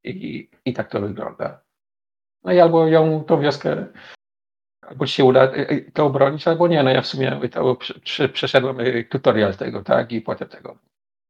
I, 0.04 0.50
I 0.64 0.72
tak 0.72 0.90
to 0.90 1.00
wygląda. 1.00 1.60
No 2.44 2.52
i 2.52 2.60
albo 2.60 2.86
ją, 2.86 3.24
tą 3.24 3.40
wioskę, 3.40 3.86
albo 4.82 5.06
ci 5.06 5.12
się 5.12 5.24
uda 5.24 5.44
y, 5.44 5.70
y, 5.70 5.92
to 5.94 6.06
obronić, 6.06 6.48
albo 6.48 6.68
nie. 6.68 6.82
No 6.82 6.90
ja 6.90 7.02
w 7.02 7.06
sumie 7.06 7.40
to 7.52 7.76
prze- 7.76 8.28
przeszedłem 8.28 8.80
y, 8.80 9.04
tutorial 9.04 9.54
tego, 9.54 9.82
tak? 9.82 10.12
I 10.12 10.20
potem 10.20 10.48
tego 10.48 10.78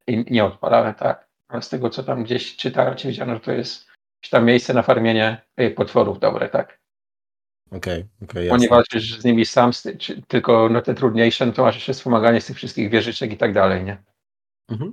i 0.06 0.24
nie 0.30 0.44
odpalałem, 0.44 0.94
tak? 0.94 1.28
Ale 1.48 1.62
z 1.62 1.68
tego, 1.68 1.90
co 1.90 2.02
tam 2.02 2.24
gdzieś 2.24 2.56
czytałem, 2.56 2.96
czy 2.96 3.08
widziano, 3.08 3.34
że 3.34 3.40
to 3.40 3.52
jest 3.52 3.86
jakieś 3.88 4.30
tam 4.30 4.44
miejsce 4.44 4.74
na 4.74 4.82
farmienie 4.82 5.42
potworów 5.76 6.18
dobre, 6.18 6.48
tak? 6.48 6.80
Okej, 7.70 8.04
okej, 8.22 8.48
Bo 8.48 8.56
nie 8.56 8.68
walczysz 8.68 9.18
z 9.18 9.24
nimi 9.24 9.44
sam, 9.46 9.70
tylko 10.28 10.68
no 10.68 10.82
te 10.82 10.94
trudniejsze, 10.94 11.46
no 11.46 11.52
to 11.52 11.62
masz 11.62 11.74
jeszcze 11.74 11.92
wspomaganie 11.92 12.40
z 12.40 12.46
tych 12.46 12.56
wszystkich 12.56 12.90
wieżyczek 12.90 13.32
i 13.32 13.36
tak 13.36 13.52
dalej, 13.52 13.84
nie? 13.84 13.96
Mhm. 14.68 14.92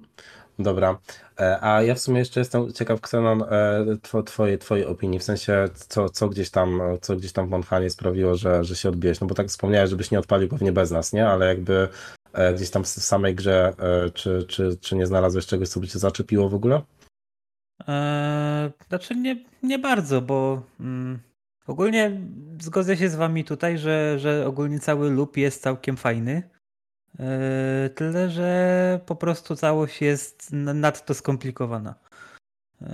Dobra, 0.59 0.99
E, 1.39 1.63
a 1.63 1.81
ja 1.81 1.95
w 1.95 1.99
sumie 1.99 2.19
jeszcze 2.19 2.39
jestem 2.39 2.73
ciekaw, 2.73 2.99
Xenon, 2.99 3.43
e, 3.43 3.85
two, 4.01 4.23
twojej, 4.23 4.57
twojej 4.57 4.85
opinii, 4.85 5.19
w 5.19 5.23
sensie 5.23 5.69
co, 5.73 6.09
co 6.09 6.29
gdzieś 6.29 6.49
tam, 6.49 6.81
co 7.01 7.15
gdzieś 7.15 7.31
tam 7.31 7.47
w 7.47 7.49
Monhanie 7.49 7.89
sprawiło, 7.89 8.35
że, 8.35 8.63
że 8.63 8.75
się 8.75 8.89
odbiłeś, 8.89 9.19
no 9.19 9.27
bo 9.27 9.35
tak 9.35 9.47
wspomniałeś, 9.47 9.89
żebyś 9.89 10.11
nie 10.11 10.19
odpalił 10.19 10.49
pewnie 10.49 10.71
bez 10.71 10.91
nas, 10.91 11.13
nie? 11.13 11.27
Ale 11.27 11.47
jakby 11.47 11.87
e, 12.33 12.53
gdzieś 12.53 12.69
tam 12.69 12.83
w 12.83 12.87
samej 12.87 13.35
grze, 13.35 13.73
e, 13.79 14.09
czy, 14.09 14.43
czy, 14.47 14.77
czy 14.81 14.95
nie 14.95 15.07
znalazłeś 15.07 15.45
czegoś, 15.45 15.69
co 15.69 15.79
by 15.79 15.87
cię 15.87 15.99
zaczepiło 15.99 16.49
w 16.49 16.55
ogóle? 16.55 16.81
Eee, 17.87 18.71
znaczy 18.89 19.15
nie, 19.15 19.45
nie 19.63 19.79
bardzo, 19.79 20.21
bo 20.21 20.61
mm, 20.79 21.19
ogólnie 21.67 22.21
zgodzę 22.61 22.97
się 22.97 23.09
z 23.09 23.15
wami 23.15 23.43
tutaj, 23.43 23.77
że, 23.77 24.19
że 24.19 24.47
ogólnie 24.47 24.79
cały 24.79 25.11
loop 25.11 25.37
jest 25.37 25.61
całkiem 25.61 25.97
fajny. 25.97 26.49
Eee, 27.19 27.89
tyle, 27.89 28.29
że 28.29 28.99
po 29.05 29.15
prostu 29.15 29.55
całość 29.55 30.01
jest 30.01 30.53
nadto 30.53 31.13
skomplikowana. 31.13 31.95
Eee, 32.81 32.87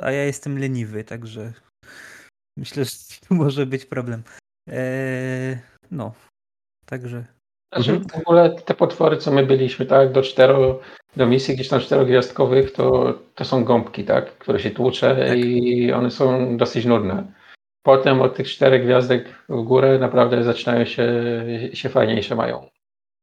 a 0.00 0.10
ja 0.10 0.24
jestem 0.24 0.58
leniwy, 0.58 1.04
także 1.04 1.52
Myślę, 2.56 2.84
że 2.84 2.90
tu 3.28 3.34
może 3.34 3.66
być 3.66 3.86
problem. 3.86 4.22
Eee, 4.68 5.58
no, 5.90 6.12
także. 6.86 7.24
Znaczy 7.74 7.90
Mhm. 7.92 8.08
w 8.08 8.16
ogóle 8.16 8.50
te 8.50 8.74
potwory, 8.74 9.16
co 9.16 9.32
my 9.32 9.46
byliśmy, 9.46 9.86
tak, 9.86 10.12
do 10.12 10.22
cztero, 10.22 10.80
do 11.16 11.26
misji 11.26 11.54
gdzieś 11.54 11.68
tam 11.68 11.80
czterogwiazdkowych, 11.80 12.72
to, 12.72 13.18
to 13.34 13.44
są 13.44 13.64
gąbki, 13.64 14.04
tak, 14.04 14.38
które 14.38 14.60
się 14.60 14.70
tłucze 14.70 15.26
Tak. 15.28 15.38
i 15.38 15.92
one 15.92 16.10
są 16.10 16.56
dosyć 16.56 16.84
nudne. 16.84 17.32
Potem 17.82 18.20
od 18.20 18.36
tych 18.36 18.48
czterech 18.48 18.84
gwiazdek 18.84 19.44
w 19.48 19.62
górę 19.62 19.98
naprawdę 19.98 20.44
zaczynają 20.44 20.84
się, 20.84 21.06
się 21.72 21.88
fajniejsze 21.88 22.34
mają. 22.36 22.68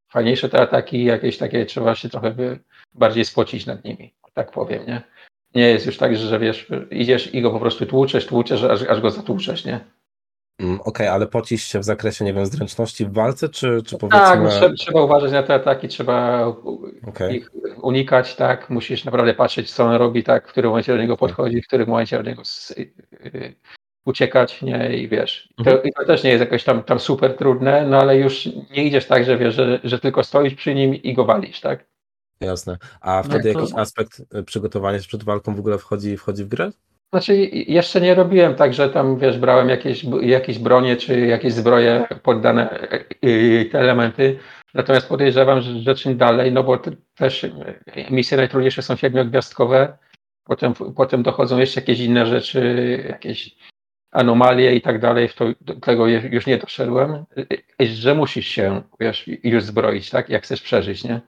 Fajniejsze 0.10 0.50
te 0.50 0.62
ataki, 0.62 1.04
jakieś 1.04 1.38
takie 1.38 1.66
trzeba 1.66 1.96
się 1.96 2.10
trochę 2.10 2.32
by- 2.32 2.60
bardziej 2.94 3.26
spocić 3.26 3.66
nad 3.66 3.84
nimi, 3.84 4.14
tak 4.34 4.52
powiem, 4.52 4.86
nie? 4.88 5.02
Nie 5.56 5.70
jest 5.70 5.86
już 5.86 5.98
tak, 5.98 6.16
że 6.16 6.40
wiesz, 6.40 6.68
idziesz 6.92 7.34
i 7.34 7.42
go 7.42 7.52
po 7.52 7.60
prostu 7.60 7.86
tłuczesz, 7.86 8.26
tłuczesz, 8.26 8.64
aż, 8.64 8.82
aż 8.82 9.02
go 9.02 9.12
zatłuczesz, 9.12 9.66
nie? 9.66 9.80
Mm, 10.60 10.82
Okej, 10.82 11.08
ale 11.08 11.28
pocisz 11.28 11.64
się 11.64 11.80
w 11.80 11.84
zakresie, 11.84 12.26
nie 12.26 12.34
wiem, 12.34 12.46
zręczności 12.46 13.06
w 13.06 13.14
walce, 13.14 13.50
czy, 13.50 13.82
czy 13.86 13.98
powiedzmy... 13.98 14.20
Tak, 14.20 14.42
no, 14.44 14.50
trzeba, 14.50 14.74
trzeba 14.74 15.02
uważać 15.04 15.32
na 15.32 15.44
te 15.44 15.54
ataki, 15.54 15.88
trzeba 15.88 16.46
Okej. 17.08 17.36
ich 17.38 17.52
unikać, 17.82 18.36
tak? 18.36 18.70
Musisz 18.70 19.06
naprawdę 19.06 19.34
patrzeć, 19.34 19.72
co 19.72 19.84
on 19.86 19.96
robi, 19.96 20.24
tak? 20.24 20.48
W 20.48 20.52
którym 20.52 20.70
momencie 20.70 20.94
do 20.94 21.02
niego 21.02 21.18
podchodzi, 21.18 21.62
w 21.62 21.68
którym 21.68 21.90
momencie 21.90 22.20
od 22.20 22.26
niego 22.26 22.42
y, 22.78 22.82
y, 23.26 23.56
uciekać, 24.10 24.62
nie? 24.62 24.98
I 24.98 25.08
wiesz. 25.08 25.50
To, 25.58 25.72
Mhm. 25.72 25.90
To 25.96 26.06
też 26.06 26.24
nie 26.24 26.30
jest 26.30 26.40
jakoś 26.40 26.64
tam, 26.64 26.84
tam 26.84 27.00
super 27.00 27.36
trudne, 27.38 27.86
no 27.86 27.98
ale 28.02 28.18
już 28.18 28.46
nie 28.46 28.84
idziesz 28.84 29.06
tak, 29.06 29.26
że 29.26 29.38
wiesz, 29.38 29.56
że, 29.56 29.80
że 29.84 30.00
tylko 30.00 30.24
stoisz 30.24 30.56
przy 30.56 30.76
nim 30.76 30.96
i 30.96 31.14
go 31.14 31.26
walisz, 31.26 31.62
tak? 31.62 31.86
Jasne. 32.42 32.78
A 33.02 33.24
wtedy 33.24 33.54
to- 33.54 33.60
jakiś 33.60 33.76
aspekt 33.76 34.22
y, 34.36 34.44
przygotowania 34.44 35.00
się 35.00 35.08
przed 35.08 35.24
walką 35.24 35.56
w 35.56 35.60
ogóle 35.60 35.78
wchodzi, 35.78 36.18
wchodzi 36.18 36.44
w 36.44 36.48
grę? 36.48 36.72
Znaczy, 37.14 37.36
jeszcze 37.52 38.02
nie 38.02 38.16
robiłem 38.16 38.56
tak, 38.56 38.74
że 38.74 38.90
tam, 38.90 39.18
wiesz, 39.20 39.38
brałem 39.38 39.70
jakieś, 39.70 40.06
jakieś 40.22 40.60
bronie 40.60 40.96
czy 40.98 41.20
jakieś 41.20 41.54
zbroje 41.54 42.08
poddane 42.24 42.80
y, 43.26 43.70
te 43.72 43.80
elementy. 43.80 44.40
Natomiast 44.74 45.10
podejrzewam, 45.10 45.62
że, 45.62 45.80
że 45.80 45.96
czym 45.96 46.18
dalej, 46.18 46.52
no 46.52 46.64
bo 46.64 46.78
te, 46.78 46.92
też 47.16 47.46
misje 48.12 48.38
najtrudniejsze 48.38 48.82
są 48.82 48.96
siedmiogwiazdkowe. 48.96 49.98
Potem, 50.44 50.74
potem 50.74 51.24
dochodzą 51.24 51.58
jeszcze 51.58 51.80
jakieś 51.82 52.00
inne 52.00 52.26
rzeczy, 52.26 53.04
jakieś 53.10 53.56
anomalie 54.12 54.76
i 54.76 54.82
tak 54.82 55.00
dalej. 55.00 55.30
To, 55.30 55.46
do 55.62 55.76
tego 55.76 56.08
już 56.08 56.46
nie 56.48 56.58
doszedłem. 56.58 57.26
Że 57.80 58.16
musisz 58.16 58.48
się, 58.48 58.82
wiesz, 59.00 59.28
już 59.44 59.64
zbroić, 59.64 60.10
tak? 60.10 60.30
Jak 60.30 60.44
chcesz 60.44 60.62
przeżyć, 60.62 61.04
nie? 61.04 61.22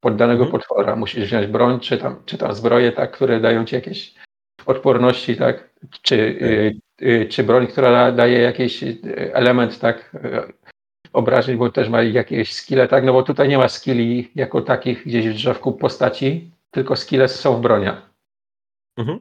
Poddanego 0.00 0.44
Mhm. 0.44 0.52
potwora. 0.52 0.96
Musisz 0.96 1.24
wziąć 1.24 1.46
broń, 1.46 1.80
czy 1.80 1.98
tam, 1.98 2.22
czy 2.26 2.38
tam 2.38 2.54
zbroje, 2.54 2.92
tak, 2.92 3.10
które 3.12 3.40
dają 3.40 3.64
ci 3.64 3.74
jakieś 3.74 4.14
odporności, 4.66 5.36
tak? 5.36 5.74
Czy, 6.02 6.14
y, 6.16 6.80
y, 7.02 7.26
czy 7.28 7.44
broń, 7.44 7.66
która 7.66 7.90
da- 7.90 8.12
daje 8.12 8.38
jakiś 8.38 8.82
y, 8.82 8.98
element, 9.34 9.78
tak? 9.80 10.14
y, 10.14 10.52
Obrażeń, 11.12 11.56
bo 11.56 11.70
też 11.70 11.88
ma 11.88 12.02
jakieś 12.02 12.52
skille, 12.54 12.88
tak? 12.88 13.04
No 13.04 13.12
bo 13.12 13.22
tutaj 13.22 13.48
nie 13.48 13.58
ma 13.58 13.68
skilli 13.68 14.30
jako 14.34 14.62
takich 14.62 15.04
gdzieś 15.06 15.28
w 15.28 15.32
drzewku 15.34 15.72
postaci, 15.72 16.50
tylko 16.70 16.96
skille 16.96 17.28
są 17.28 17.56
w 17.56 17.60
broniach. 17.60 18.10
Mhm. 18.98 19.18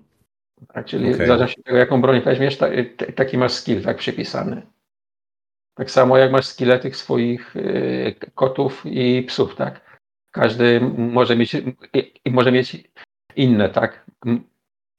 Tak? 0.68 0.86
Czyli 0.86 1.04
Okej. 1.04 1.14
w 1.14 1.28
zależności 1.28 1.60
od 1.60 1.66
tego, 1.66 1.78
jaką 1.78 2.02
broń 2.02 2.22
weźmiesz, 2.22 2.58
ta, 2.58 2.68
t- 2.98 3.14
taki 3.14 3.38
masz 3.38 3.52
skill, 3.52 3.84
tak? 3.84 3.98
Przypisany. 3.98 4.62
Tak 5.78 5.92
samo 5.92 6.18
jak 6.18 6.32
masz 6.32 6.46
skille 6.46 6.80
tych 6.80 6.96
swoich 6.98 7.56
y, 7.56 8.16
kotów 8.36 8.86
i 8.86 9.24
psów, 9.24 9.56
tak? 9.56 10.00
Każdy 10.32 10.82
może 10.98 11.36
mieć, 11.36 11.56
może 12.32 12.52
mieć 12.52 12.90
inne, 13.36 13.70
tak? 13.70 14.06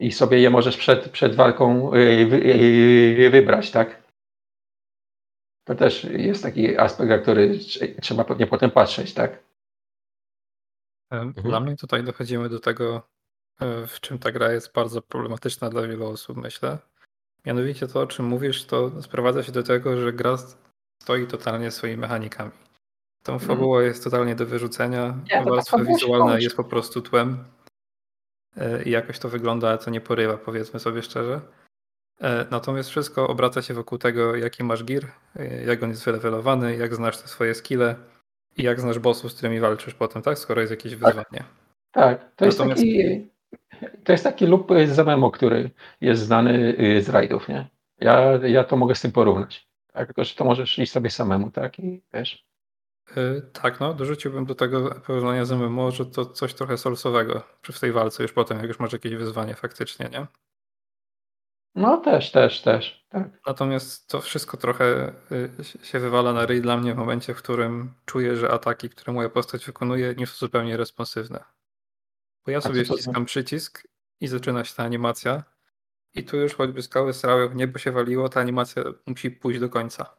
I 0.01 0.13
sobie 0.13 0.41
je 0.41 0.51
możesz 0.51 0.77
przed, 0.77 1.09
przed 1.11 1.35
walką 1.35 1.95
y, 1.95 1.99
y, 1.99 3.31
wybrać, 3.31 3.71
tak? 3.71 4.03
To 5.67 5.75
też 5.75 6.05
jest 6.05 6.43
taki 6.43 6.79
aspekt, 6.79 7.11
na 7.11 7.19
który 7.19 7.51
trze- 7.51 8.01
trzeba 8.01 8.25
pewnie 8.25 8.47
potem 8.47 8.71
patrzeć, 8.71 9.15
tak? 9.15 9.43
E, 11.13 11.33
Dla 11.33 11.61
mnie 11.61 11.77
tutaj 11.77 12.05
dochodzimy 12.05 12.49
do 12.49 12.61
tego, 12.61 13.03
w 13.87 14.01
czym 14.01 14.19
ta 14.19 14.33
gra 14.33 14.53
jest 14.53 14.73
bardzo 14.73 15.03
problematyczna 15.03 15.71
dla 15.71 15.83
wielu 15.83 16.07
osób, 16.07 16.37
myślę. 16.37 16.79
Mianowicie 17.47 17.87
to, 17.89 18.01
o 18.01 18.07
czym 18.07 18.27
mówisz, 18.27 18.65
to 18.65 19.03
sprowadza 19.03 19.43
się 19.43 19.53
do 19.53 19.63
tego, 19.63 20.01
że 20.01 20.13
gra 20.13 20.37
stoi 21.03 21.27
totalnie 21.27 21.71
swoimi 21.71 21.97
mechanikami. 21.97 22.51
Tą 23.23 23.39
fabuła 23.39 23.83
jest 23.83 24.05
totalnie 24.05 24.35
do 24.35 24.47
wyrzucenia. 24.47 25.05
Mhm. 25.05 25.45
Ta 25.45 25.51
Warstwa 25.51 25.79
wizualna 25.79 26.39
jest 26.39 26.57
po 26.57 26.65
prostu 26.65 27.03
tłem. 27.03 27.45
E, 28.57 28.83
I 28.83 28.91
jakoś 28.91 29.19
to 29.19 29.29
wygląda, 29.29 29.69
ale 29.69 29.79
to 29.79 29.91
nie 29.91 30.01
porywa, 30.01 30.37
powiedzmy 30.37 30.81
sobie 30.81 31.03
szczerze. 31.03 31.41
E, 32.21 32.47
Natomiast 32.51 32.91
wszystko 32.91 33.29
obraca 33.29 33.63
się 33.63 33.75
wokół 33.75 33.99
tego, 33.99 34.37
jaki 34.37 34.65
masz 34.65 34.85
gear, 34.85 35.05
e, 35.37 35.65
jak 35.65 35.83
on 35.83 35.91
jest 35.91 36.05
wylewelowany, 36.05 36.77
jak 36.77 36.95
znasz 36.95 37.19
te 37.19 37.29
swoje 37.29 37.55
skille 37.55 37.97
i 38.57 38.63
jak 38.63 38.81
znasz 38.81 38.99
bossów, 38.99 39.33
z 39.33 39.35
którymi 39.35 39.61
walczysz 39.61 39.95
potem, 39.95 40.23
tak? 40.23 40.39
Skoro 40.39 40.61
jest 40.61 40.71
jakieś 40.71 40.95
wyzwanie. 40.95 41.45
Tak, 41.93 42.35
to 42.37 42.45
jest 42.45 42.59
Natomiast- 42.59 42.83
taki, 42.83 43.29
to 44.05 44.13
jest 44.13 44.25
taki 44.25 44.47
loop 44.47 44.69
z 44.87 44.99
MMO, 44.99 45.31
który 45.31 45.71
jest 46.01 46.23
znany 46.23 46.77
y, 46.81 47.03
z 47.03 47.09
rajdów, 47.09 47.49
nie? 47.49 47.71
Ja, 48.01 48.21
ja 48.47 48.65
to 48.65 48.77
mogę 48.77 48.95
z 48.95 49.01
tym 49.01 49.13
porównać. 49.13 49.69
Tak, 49.93 50.07
tylko, 50.07 50.25
że 50.25 50.35
to 50.35 50.45
możesz 50.45 50.79
iść 50.79 50.93
sobie 50.93 51.11
samemu, 51.11 51.51
tak? 51.51 51.79
I 51.79 52.03
wiesz. 52.15 52.47
E, 53.17 53.41
Tak, 53.63 53.81
no, 53.81 53.95
dorzuciłbym 53.95 54.47
do 54.47 54.55
tego 54.55 54.95
porównania 55.07 55.45
z 55.45 55.53
MMO, 55.53 55.91
że 55.91 56.07
to 56.07 56.27
coś 56.27 56.55
trochę 56.55 56.79
solsowego 56.79 57.43
przy 57.63 57.73
w 57.73 57.81
tej 57.81 57.93
walce 57.93 58.23
już 58.23 58.33
potem, 58.33 58.59
jak 58.59 58.67
już 58.69 58.79
masz 58.79 58.93
jakieś 58.93 59.15
wyzwanie 59.15 59.55
faktycznie, 59.55 60.09
nie? 60.13 60.27
No 61.75 61.97
też, 61.97 62.33
też, 62.33 62.63
też. 62.63 63.07
Tak. 63.09 63.29
Natomiast 63.47 64.09
to 64.09 64.21
wszystko 64.21 64.57
trochę 64.57 65.13
y, 65.33 65.85
się 65.87 65.99
wywala 65.99 66.33
na 66.33 66.47
ryj 66.47 66.63
dla 66.63 66.77
mnie 66.77 66.95
w 66.95 66.97
momencie, 66.97 67.35
w 67.35 67.39
którym 67.39 67.95
czuję, 68.05 68.37
że 68.37 68.51
ataki, 68.51 68.91
które 68.91 69.13
moja 69.13 69.29
postać 69.29 69.67
wykonuje, 69.67 70.15
nie 70.15 70.27
są 70.27 70.35
zupełnie 70.37 70.77
responsywne. 70.77 71.45
Bo 72.47 72.51
ja 72.53 72.61
sobie 72.61 72.85
ściskam 72.85 73.25
przycisk 73.25 73.87
i 74.21 74.27
zaczyna 74.29 74.65
się 74.65 74.75
ta 74.75 74.85
animacja 74.85 75.45
i 76.15 76.25
tu 76.25 76.37
już 76.37 76.55
choćby 76.55 76.83
skały 76.83 77.13
srały, 77.13 77.49
w 77.49 77.55
niebo 77.55 77.79
się 77.79 77.93
waliło, 77.93 78.29
ta 78.29 78.41
animacja 78.41 78.83
musi 79.07 79.31
pójść 79.31 79.61
do 79.61 79.69
końca. 79.69 80.17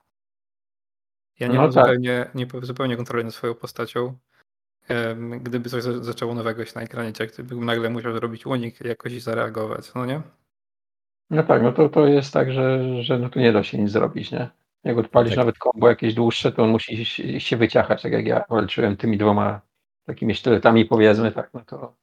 Ja 1.39 1.47
nie 1.47 1.53
No 1.55 1.61
mam 1.61 1.71
tak. 1.73 1.83
zupełnie, 1.85 2.29
nie, 2.35 2.47
zupełnie 2.61 2.95
kontroli 2.97 3.25
nad 3.25 3.33
swoją 3.33 3.53
postacią. 3.55 4.17
Gdyby 5.41 5.69
coś 5.69 5.83
za- 5.83 6.03
zaczęło 6.03 6.33
nowego 6.35 6.65
się 6.65 6.71
na 6.75 6.81
ekranie, 6.81 7.11
jak 7.19 7.33
gdybym 7.33 7.65
nagle 7.65 7.89
musiał 7.89 8.13
zrobić 8.13 8.45
unik 8.45 8.81
jakoś 8.85 9.13
i 9.13 9.19
zareagować, 9.19 9.93
no 9.93 10.05
nie? 10.05 10.21
No 11.29 11.43
tak, 11.43 11.61
no 11.63 11.71
to, 11.71 11.89
to 11.89 12.07
jest 12.07 12.33
tak, 12.33 12.51
że, 12.51 12.79
że 13.03 13.19
no 13.19 13.29
tu 13.29 13.39
nie 13.39 13.53
da 13.53 13.63
się 13.63 13.77
nic 13.77 13.91
zrobić, 13.91 14.31
nie? 14.31 14.49
Jak 14.83 14.97
odpalisz 14.97 15.31
Tak. 15.31 15.37
nawet 15.37 15.57
kombo 15.57 15.89
jakieś 15.89 16.13
dłuższe, 16.13 16.51
to 16.51 16.63
on 16.63 16.69
musi 16.69 17.05
się- 17.05 17.39
się 17.39 17.57
wyciachać, 17.57 18.01
tak 18.01 18.11
jak 18.11 18.25
ja 18.25 18.45
walczyłem 18.49 18.97
tymi 18.97 19.17
dwoma 19.17 19.61
takimi 20.05 20.35
sztyletami, 20.35 20.85
powiedzmy, 20.85 21.31
tak, 21.31 21.49
no 21.53 21.61
to 21.65 21.95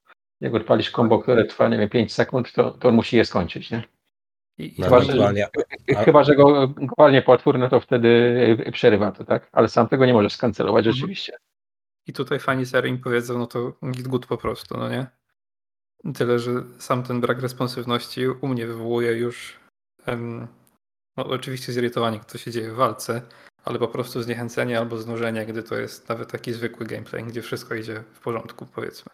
jak 0.42 0.54
odpalisz 0.54 0.90
kombo, 0.90 1.18
które 1.18 1.44
trwa, 1.44 1.68
nie 1.68 1.78
wiem, 1.78 1.88
5 1.88 2.12
sekund, 2.12 2.52
to, 2.52 2.70
to 2.70 2.88
on 2.88 2.94
musi 2.94 3.16
je 3.16 3.24
skończyć, 3.24 3.70
nie? 3.70 3.82
I, 4.58 4.74
No, 4.78 4.84
Chyba, 4.84 5.00
że- 5.00 5.44
A- 5.96 6.04
Chyba, 6.04 6.24
że 6.24 6.36
go 6.36 6.74
walnie 6.98 7.22
potwór, 7.22 7.58
no 7.58 7.68
to 7.68 7.80
wtedy 7.80 8.56
przerywa 8.72 9.12
to, 9.12 9.24
tak? 9.24 9.48
Ale 9.52 9.68
sam 9.68 9.88
tego 9.88 10.06
nie 10.06 10.12
możesz 10.12 10.32
skancelować 10.34 10.86
Mhm. 10.86 10.94
rzeczywiście. 10.96 11.36
I 12.06 12.12
tutaj 12.12 12.38
fani 12.38 12.66
serii 12.66 12.90
im 12.92 12.98
powiedzą, 13.00 13.38
no 13.38 13.46
to 13.46 13.72
git 13.90 14.08
good 14.08 14.26
po 14.26 14.36
prostu, 14.36 14.76
no 14.78 14.88
nie? 14.88 15.06
Tyle, 16.14 16.38
że 16.38 16.50
sam 16.78 17.02
ten 17.02 17.20
brak 17.20 17.40
responsywności 17.40 18.28
u 18.28 18.48
mnie 18.48 18.66
wywołuje 18.66 19.12
już 19.12 19.58
em, 20.06 20.46
no 21.16 21.26
oczywiście 21.26 21.72
zirytowanie, 21.72 22.20
co 22.26 22.38
się 22.38 22.50
dzieje 22.50 22.70
w 22.70 22.74
walce, 22.74 23.22
ale 23.64 23.78
po 23.78 23.88
prostu 23.88 24.22
zniechęcenie 24.22 24.78
albo 24.78 24.98
znużenie, 24.98 25.46
gdy 25.46 25.62
to 25.62 25.74
jest 25.76 26.08
nawet 26.08 26.32
taki 26.32 26.52
zwykły 26.52 26.86
gameplay, 26.86 27.24
gdzie 27.24 27.42
wszystko 27.42 27.74
idzie 27.74 28.02
w 28.12 28.20
porządku, 28.20 28.66
powiedzmy. 28.66 29.12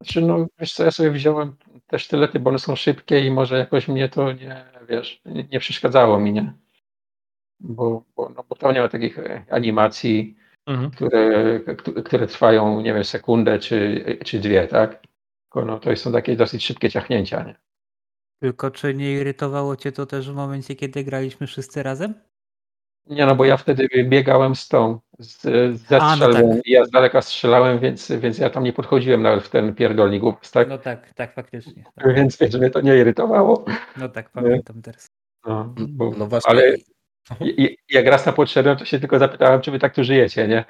Znaczy, 0.00 0.20
no 0.20 0.46
wiesz 0.58 0.72
co, 0.72 0.84
ja 0.84 0.90
sobie 0.90 1.10
wziąłem 1.10 1.56
te 1.86 1.98
sztylety, 1.98 2.40
bo 2.40 2.50
one 2.50 2.58
są 2.58 2.76
szybkie 2.76 3.20
i 3.26 3.30
może 3.30 3.58
jakoś 3.58 3.88
mnie 3.88 4.08
to 4.08 4.32
nie, 4.32 4.64
wiesz, 4.88 5.20
nie, 5.24 5.44
nie 5.52 5.60
przeszkadzało 5.60 6.20
mi, 6.20 6.32
nie? 6.32 6.52
Bo, 7.60 8.04
bo, 8.16 8.28
no, 8.28 8.44
bo 8.48 8.56
to 8.56 8.72
nie 8.72 8.80
ma 8.80 8.88
takich 8.88 9.18
e, 9.18 9.44
animacji, 9.50 10.36
które, 10.90 11.60
k- 11.60 12.02
które 12.04 12.26
trwają, 12.26 12.80
nie 12.80 12.94
wiem, 12.94 13.04
sekundę 13.04 13.58
czy, 13.58 14.04
czy 14.24 14.38
dwie, 14.40 14.66
tak? 14.68 15.02
Tylko 15.44 15.64
no, 15.66 15.78
to 15.80 15.96
są 15.96 16.12
takie 16.12 16.36
dosyć 16.36 16.64
szybkie 16.64 16.90
ciachnięcia, 16.90 17.42
nie? 17.44 17.54
Tylko 18.40 18.70
czy 18.70 18.94
nie 18.94 19.12
irytowało 19.12 19.76
cię 19.76 19.92
to 19.92 20.06
też 20.06 20.30
w 20.30 20.34
momencie, 20.34 20.74
kiedy 20.76 21.04
graliśmy 21.04 21.46
wszyscy 21.46 21.82
razem? 21.82 22.14
Nie, 23.06 23.26
no 23.26 23.36
bo 23.36 23.44
ja 23.44 23.56
wtedy 23.56 23.88
biegałem 24.04 24.56
z 24.56 24.68
tą, 24.68 25.00
z, 25.18 25.42
ze 25.78 26.00
A, 26.00 26.16
no 26.16 26.26
strzelbą 26.26 26.54
tak. 26.54 26.66
i 26.66 26.70
ja 26.70 26.84
z 26.84 26.90
daleka 26.90 27.22
strzelałem, 27.22 27.78
więc, 27.78 28.12
więc 28.12 28.38
ja 28.38 28.50
tam 28.50 28.64
nie 28.64 28.72
podchodziłem 28.72 29.22
nawet 29.22 29.44
w 29.44 29.48
ten 29.48 29.74
pierdolnik 29.74 30.22
tak? 30.52 30.68
No 30.68 30.78
tak, 30.78 31.14
tak, 31.14 31.34
faktycznie. 31.34 31.84
Tak. 31.94 32.14
Więc 32.14 32.38
wiesz, 32.38 32.54
mnie 32.54 32.70
to 32.70 32.80
nie 32.80 32.96
irytowało. 32.96 33.64
No 33.96 34.08
tak, 34.08 34.30
pamiętam 34.30 34.82
teraz. 34.82 35.06
No, 35.46 35.74
bo, 35.76 36.10
no 36.18 36.26
właśnie, 36.26 36.50
ale 36.50 36.76
jak 37.90 38.06
raz 38.06 38.26
na 38.26 38.32
podszedłem, 38.32 38.76
to 38.76 38.84
się 38.84 39.00
tylko 39.00 39.18
zapytałem, 39.18 39.60
czy 39.60 39.70
wy 39.70 39.78
tak 39.78 39.94
tu 39.94 40.04
żyjecie, 40.04 40.48
nie? 40.48 40.64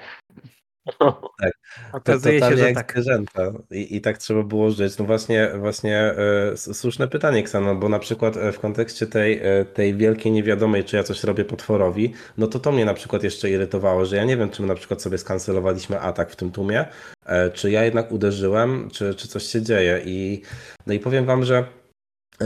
Okazuje 1.93 2.33
się, 2.33 2.39
totalnie 2.39 2.57
że 2.57 2.65
jak 2.69 2.75
tak. 2.75 2.91
zwierzęta. 2.91 3.51
I, 3.71 3.95
I 3.95 4.01
tak 4.01 4.17
trzeba 4.17 4.43
było 4.43 4.71
żyć. 4.71 4.97
No 4.97 5.05
właśnie, 5.05 5.51
właśnie 5.59 6.13
s- 6.53 6.77
słuszne 6.79 7.07
pytanie, 7.07 7.43
Ksano, 7.43 7.75
bo 7.75 7.89
na 7.89 7.99
przykład 7.99 8.37
e, 8.37 8.51
w 8.51 8.59
kontekście 8.59 9.07
tej, 9.07 9.39
e, 9.43 9.65
tej 9.65 9.95
wielkiej 9.95 10.31
niewiadomej, 10.31 10.83
czy 10.83 10.95
ja 10.95 11.03
coś 11.03 11.23
robię 11.23 11.45
potworowi, 11.45 12.13
no 12.37 12.47
to 12.47 12.59
to 12.59 12.71
mnie 12.71 12.85
na 12.85 12.93
przykład 12.93 13.23
jeszcze 13.23 13.49
irytowało, 13.49 14.05
że 14.05 14.15
ja 14.15 14.23
nie 14.23 14.37
wiem, 14.37 14.49
czy 14.49 14.61
my 14.61 14.67
na 14.67 14.75
przykład 14.75 15.01
sobie 15.01 15.17
skancelowaliśmy 15.17 15.99
atak 15.99 16.31
w 16.31 16.35
tym 16.35 16.51
tłumie, 16.51 16.85
e, 17.25 17.49
czy 17.51 17.71
ja 17.71 17.83
jednak 17.83 18.11
uderzyłem, 18.11 18.89
czy, 18.93 19.15
czy 19.15 19.27
coś 19.27 19.43
się 19.43 19.61
dzieje. 19.61 20.01
I, 20.05 20.41
no 20.87 20.93
i 20.93 20.99
powiem 20.99 21.25
wam, 21.25 21.43
że 21.45 21.65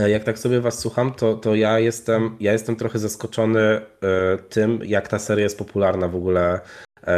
Jak 0.08 0.24
tak 0.24 0.38
sobie 0.38 0.60
was 0.60 0.78
słucham, 0.78 1.14
to, 1.14 1.34
to 1.34 1.54
ja, 1.54 1.78
jestem, 1.78 2.36
ja 2.40 2.52
jestem 2.52 2.76
trochę 2.76 2.98
zaskoczony 2.98 3.80
tym, 4.48 4.80
jak 4.84 5.08
ta 5.08 5.18
seria 5.18 5.44
jest 5.44 5.58
popularna 5.58 6.08
w 6.08 6.16
ogóle 6.16 6.60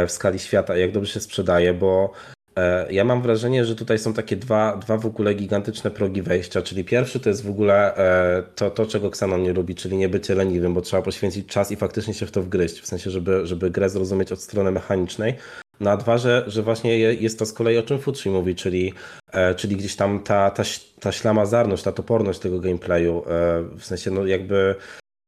w 0.07 0.11
skali 0.11 0.39
świata 0.39 0.77
jak 0.77 0.91
dobrze 0.91 1.13
się 1.13 1.19
sprzedaje, 1.19 1.73
bo 1.73 2.11
e, 2.55 2.91
ja 2.93 3.03
mam 3.03 3.21
wrażenie, 3.21 3.65
że 3.65 3.75
tutaj 3.75 3.99
są 3.99 4.13
takie 4.13 4.35
dwa, 4.35 4.77
dwa 4.77 4.97
w 4.97 5.05
ogóle 5.05 5.33
gigantyczne 5.33 5.91
progi 5.91 6.21
wejścia, 6.21 6.61
czyli 6.61 6.83
pierwszy 6.83 7.19
to 7.19 7.29
jest 7.29 7.45
w 7.45 7.49
ogóle 7.49 7.95
e, 7.97 8.43
to, 8.55 8.71
to 8.71 8.85
czego 8.85 9.07
Xenon 9.07 9.43
nie 9.43 9.53
lubi, 9.53 9.75
czyli 9.75 9.97
nie 9.97 10.09
bycie 10.09 10.35
leniwym, 10.35 10.73
bo 10.73 10.81
trzeba 10.81 11.03
poświęcić 11.03 11.47
czas 11.47 11.71
i 11.71 11.75
faktycznie 11.75 12.13
się 12.13 12.25
w 12.25 12.31
to 12.31 12.41
wgryźć, 12.41 12.79
w 12.81 12.87
sensie, 12.87 13.11
żeby, 13.11 13.47
żeby 13.47 13.69
grę 13.69 13.89
zrozumieć 13.89 14.31
od 14.31 14.41
strony 14.41 14.71
mechanicznej. 14.71 15.33
No 15.79 15.91
a 15.91 15.97
dwa, 15.97 16.17
że, 16.17 16.43
że 16.47 16.63
właśnie 16.63 16.99
je- 16.99 17.13
jest 17.13 17.39
to 17.39 17.45
z 17.45 17.53
kolei 17.53 17.77
o 17.77 17.83
czym 17.83 17.99
Futri 17.99 18.31
mówi, 18.31 18.55
czyli, 18.55 18.93
e, 19.31 19.55
czyli 19.55 19.75
gdzieś 19.75 19.95
tam 19.95 20.19
ta, 20.23 20.51
ta, 20.51 20.63
ta 20.99 21.11
ślamazarność, 21.11 21.83
ta 21.83 21.91
toporność 21.91 22.39
tego 22.39 22.59
gameplayu, 22.59 23.23
e, 23.27 23.63
w 23.77 23.85
sensie 23.85 24.11
no 24.11 24.25
jakby 24.25 24.75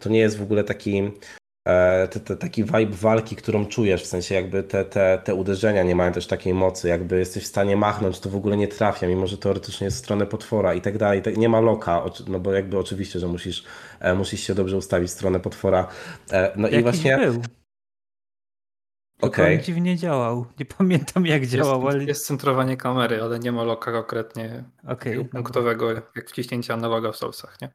to 0.01 0.09
nie 0.09 0.19
jest 0.19 0.37
w 0.37 0.41
ogóle 0.41 0.63
taki 0.63 0.97
e, 0.97 1.11
te, 1.63 2.19
te, 2.19 2.37
taki 2.37 2.63
vibe 2.63 2.95
walki, 2.95 3.35
którą 3.35 3.65
czujesz, 3.65 4.03
w 4.03 4.07
sensie 4.07 4.35
jakby 4.35 4.63
te, 4.63 4.85
te, 4.85 5.21
te 5.23 5.35
uderzenia 5.35 5.83
nie 5.83 5.95
mają 5.95 6.11
też 6.11 6.27
takiej 6.27 6.53
mocy, 6.53 6.87
jakby 6.87 7.19
jesteś 7.19 7.43
w 7.43 7.47
stanie 7.47 7.77
machnąć, 7.77 8.19
to 8.19 8.29
w 8.29 8.35
ogóle 8.35 8.57
nie 8.57 8.67
trafia, 8.67 9.07
mimo 9.07 9.27
że 9.27 9.37
teoretycznie 9.37 9.85
jest 9.85 9.97
w 9.97 9.99
stronę 9.99 10.25
potwora 10.25 10.73
i 10.73 10.81
tak 10.81 10.97
dalej, 10.97 11.21
Tak- 11.21 11.37
nie 11.37 11.49
ma 11.49 11.59
loka, 11.59 12.03
no 12.27 12.39
bo 12.39 12.53
jakby 12.53 12.77
oczywiście, 12.77 13.19
że 13.19 13.27
musisz, 13.27 13.63
e, 13.99 14.13
musisz 14.13 14.41
się 14.41 14.55
dobrze 14.55 14.77
ustawić 14.77 15.09
w 15.09 15.13
stronę 15.13 15.39
potwora, 15.39 15.87
E, 16.31 16.51
no 16.55 16.67
i 16.67 16.71
Jakiś 16.71 16.83
właśnie, 16.83 17.17
był. 17.17 17.41
Okej. 19.21 19.57
on 19.57 19.63
dziwnie 19.63 19.97
działał. 19.97 20.45
Nie 20.59 20.65
pamiętam 20.65 21.25
jak 21.25 21.45
działał, 21.45 21.87
ale 21.87 21.97
Jest, 21.97 22.07
jest 22.07 22.25
centrowanie 22.25 22.77
kamery, 22.77 23.21
ale 23.21 23.39
nie 23.39 23.51
ma 23.51 23.63
loka 23.63 23.91
konkretnie 23.91 24.63
dobra. 24.83 25.23
punktowego, 25.31 25.91
jak 25.91 26.29
wciśnięcie 26.29 26.73
analoga 26.73 27.11
w 27.11 27.15
Soulsach, 27.17 27.57
nie? 27.61 27.69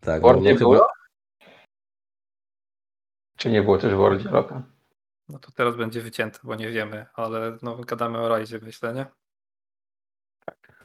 Tak, 0.00 0.22
Word 0.22 0.40
no, 0.42 0.54
było? 0.54 0.97
Czy 3.38 3.50
nie 3.50 3.62
było 3.62 3.78
też 3.78 3.92
w 3.92 3.96
Worldzie 3.96 4.30
Loka? 4.30 4.62
No 5.28 5.38
to 5.38 5.52
teraz 5.52 5.76
będzie 5.76 6.00
wycięte, 6.00 6.38
bo 6.42 6.54
nie 6.54 6.70
wiemy, 6.70 7.06
ale 7.14 7.58
no, 7.62 7.76
gadamy 7.76 8.18
o 8.18 8.28
Rajzie, 8.28 8.58
myślę, 8.62 8.94
nie? 8.94 9.06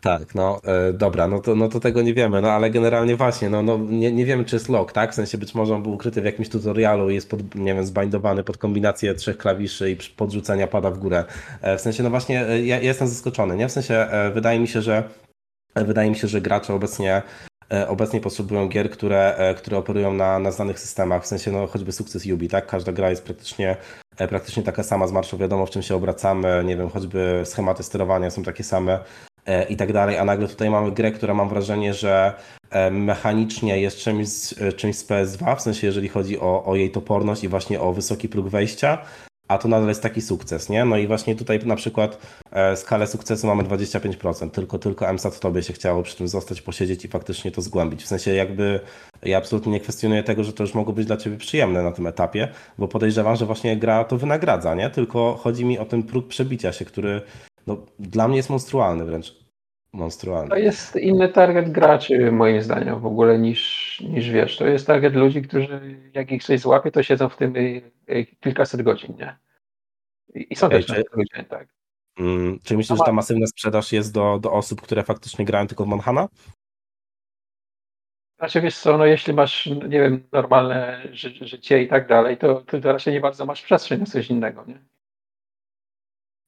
Tak, 0.01 0.35
no 0.35 0.61
e, 0.63 0.93
dobra, 0.93 1.27
no 1.27 1.39
to, 1.39 1.55
no 1.55 1.69
to 1.69 1.79
tego 1.79 2.01
nie 2.01 2.13
wiemy, 2.13 2.41
no 2.41 2.51
ale 2.51 2.69
generalnie 2.69 3.15
właśnie, 3.15 3.49
no, 3.49 3.63
no 3.63 3.77
nie, 3.77 4.11
nie 4.11 4.25
wiemy 4.25 4.45
czy 4.45 4.55
jest 4.55 4.69
lock, 4.69 4.91
tak? 4.91 5.11
W 5.11 5.15
sensie 5.15 5.37
być 5.37 5.55
może 5.55 5.75
on 5.75 5.83
był 5.83 5.93
ukryty 5.93 6.21
w 6.21 6.25
jakimś 6.25 6.49
tutorialu 6.49 7.09
i 7.09 7.15
jest 7.15 7.29
pod, 7.29 7.55
nie 7.55 7.73
wiem, 7.75 7.85
zbindowany 7.85 8.43
pod 8.43 8.57
kombinację 8.57 9.13
trzech 9.13 9.37
klawiszy 9.37 9.91
i 9.91 9.97
podrzucenia 10.17 10.67
pada 10.67 10.91
w 10.91 10.97
górę. 10.97 11.25
E, 11.61 11.77
w 11.77 11.81
sensie, 11.81 12.03
no 12.03 12.09
właśnie, 12.09 12.47
e, 12.47 12.65
ja, 12.65 12.75
ja 12.75 12.83
jestem 12.83 13.07
zaskoczony, 13.07 13.55
nie? 13.55 13.67
W 13.67 13.71
sensie, 13.71 13.95
e, 13.95 14.31
wydaje 14.31 14.59
mi 14.59 14.67
się, 14.67 14.81
że 14.81 15.09
e, 15.75 15.85
wydaje 15.85 16.09
mi 16.09 16.15
się, 16.15 16.27
że 16.27 16.41
gracze 16.41 16.73
obecnie 16.73 17.21
obecnie 17.87 18.21
potrzebują 18.21 18.67
gier, 18.67 18.89
które, 18.89 19.35
e, 19.37 19.53
które 19.53 19.77
operują 19.77 20.13
na, 20.13 20.39
na 20.39 20.51
znanych 20.51 20.79
systemach, 20.79 21.23
w 21.23 21.27
sensie 21.27 21.51
no 21.51 21.67
choćby 21.67 21.91
sukces 21.91 22.25
Yubi, 22.25 22.47
tak? 22.47 22.67
Każda 22.67 22.91
gra 22.91 23.09
jest 23.09 23.23
praktycznie 23.23 23.77
e, 24.17 24.27
praktycznie 24.27 24.63
taka 24.63 24.83
sama 24.83 25.07
z 25.07 25.11
marszu, 25.11 25.37
wiadomo 25.37 25.65
w 25.65 25.69
czym 25.69 25.81
się 25.81 25.95
obracamy, 25.95 26.63
nie 26.65 26.77
wiem, 26.77 26.89
choćby 26.89 27.41
schematy 27.45 27.83
sterowania 27.83 28.29
są 28.29 28.43
takie 28.43 28.63
same 28.63 28.99
e, 29.45 29.63
i 29.63 29.75
tak 29.75 29.93
dalej, 29.93 30.17
a 30.17 30.25
nagle 30.25 30.47
tutaj 30.47 30.69
mamy 30.69 30.91
grę, 30.91 31.11
która 31.11 31.33
mam 31.33 31.49
wrażenie, 31.49 31.93
że 31.93 32.33
e, 32.69 32.91
mechanicznie 32.91 33.81
jest 33.81 33.97
czymś, 33.97 34.27
e, 34.61 34.73
czymś 34.73 34.95
z 34.95 35.07
PS2, 35.07 35.55
w 35.55 35.61
sensie 35.61 35.87
jeżeli 35.87 36.09
chodzi 36.09 36.39
o, 36.39 36.65
o 36.65 36.75
jej 36.75 36.91
toporność 36.91 37.43
i 37.43 37.47
właśnie 37.47 37.81
o 37.81 37.93
wysoki 37.93 38.29
próg 38.29 38.47
wejścia, 38.47 38.97
a 39.53 39.57
to 39.57 39.67
nadal 39.67 39.87
jest 39.87 40.03
taki 40.03 40.21
sukces, 40.21 40.69
nie? 40.69 40.85
No 40.85 40.97
i 40.97 41.07
właśnie 41.07 41.35
tutaj 41.35 41.59
na 41.65 41.75
przykład 41.75 42.17
e, 42.51 42.77
skalę 42.77 43.07
sukcesu 43.07 43.47
mamy 43.47 43.63
25%, 43.63 44.49
tylko, 44.49 44.79
tylko 44.79 45.13
MSAT 45.13 45.39
tobie 45.39 45.63
się 45.63 45.73
chciało 45.73 46.03
przy 46.03 46.17
tym 46.17 46.27
zostać, 46.27 46.61
posiedzieć 46.61 47.05
i 47.05 47.07
faktycznie 47.07 47.51
to 47.51 47.61
zgłębić. 47.61 48.03
W 48.03 48.07
sensie 48.07 48.33
jakby 48.33 48.79
ja 49.21 49.37
absolutnie 49.37 49.71
nie 49.71 49.79
kwestionuję 49.79 50.23
tego, 50.23 50.43
że 50.43 50.53
to 50.53 50.63
już 50.63 50.73
mogło 50.73 50.93
być 50.93 51.05
dla 51.05 51.17
ciebie 51.17 51.37
przyjemne 51.37 51.83
na 51.83 51.91
tym 51.91 52.07
etapie, 52.07 52.47
bo 52.77 52.87
podejrzewam, 52.87 53.35
że 53.35 53.45
właśnie 53.45 53.77
gra 53.77 54.03
to 54.03 54.17
wynagradza, 54.17 54.75
nie? 54.75 54.89
Tylko 54.89 55.39
chodzi 55.43 55.65
mi 55.65 55.79
o 55.79 55.85
ten 55.85 56.03
próg 56.03 56.27
przebicia 56.27 56.73
się, 56.73 56.85
który 56.85 57.21
no, 57.67 57.77
dla 57.99 58.27
mnie 58.27 58.37
jest 58.37 58.49
monstrualny 58.49 59.05
wręcz. 59.05 59.42
Monstrualny. 59.93 60.49
To 60.49 60.55
jest 60.55 60.95
inny 60.95 61.29
target 61.29 61.71
graczy, 61.71 62.31
moim 62.31 62.61
zdaniem, 62.61 62.99
w 62.99 63.05
ogóle 63.05 63.39
niż, 63.39 64.01
niż 64.09 64.29
wiesz. 64.29 64.57
To 64.57 64.67
jest 64.67 64.87
target 64.87 65.13
ludzi, 65.13 65.41
którzy 65.41 65.99
jak 66.13 66.31
ich 66.31 66.43
coś 66.43 66.59
złapie, 66.59 66.91
to 66.91 67.03
siedzą 67.03 67.29
w 67.29 67.37
tym 67.37 67.55
y, 67.55 67.91
y, 68.09 68.25
kilkaset 68.39 68.81
godzin, 68.81 69.15
nie? 69.17 69.37
I 70.35 70.55
są 70.55 70.69
też 70.69 70.85
czy- 70.85 71.03
ludzie, 71.13 71.43
tak. 71.49 71.67
Mm, 72.19 72.59
czy 72.63 72.77
myślisz, 72.77 72.99
że 72.99 73.05
ta 73.05 73.11
masywna 73.11 73.47
sprzedaż 73.47 73.91
jest 73.91 74.13
do, 74.13 74.39
do 74.39 74.51
osób, 74.51 74.81
które 74.81 75.03
faktycznie 75.03 75.45
grają 75.45 75.67
tylko 75.67 75.83
w 75.85 75.87
Monhana? 75.87 76.27
Znaczy 78.39 78.61
wiesz 78.61 78.77
co, 78.77 78.97
no 78.97 79.05
jeśli 79.05 79.33
masz, 79.33 79.65
nie 79.65 79.99
wiem, 79.99 80.27
normalne 80.31 81.07
ży 81.11 81.47
życie 81.47 81.83
i 81.83 81.87
tak 81.87 82.07
dalej, 82.07 82.37
to, 82.37 82.61
to, 82.61 82.91
raczej 82.91 83.13
nie 83.13 83.21
bardzo 83.21 83.45
masz 83.45 83.61
przestrzeń 83.61 83.99
na 83.99 84.05
coś 84.05 84.29
innego, 84.29 84.65
nie? 84.67 84.79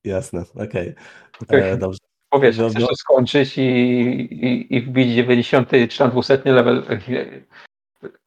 Jasne, 0.03 0.43
okej. 0.55 0.95
Okej. 1.41 1.61
E, 1.71 1.77
Dobrze. 1.77 1.99
Bo 2.35 2.39
wiesz, 2.39 2.57
No, 2.57 2.69
chcesz 2.69 2.81
no. 2.81 2.87
to 2.87 2.95
skończyć 2.95 3.57
i, 3.57 3.61
i, 3.61 4.75
i 4.75 4.81
wbić 4.81 5.15
90 5.15 5.71
czy 5.89 5.97
tam 5.97 6.11
200 6.11 6.41
level 6.45 6.83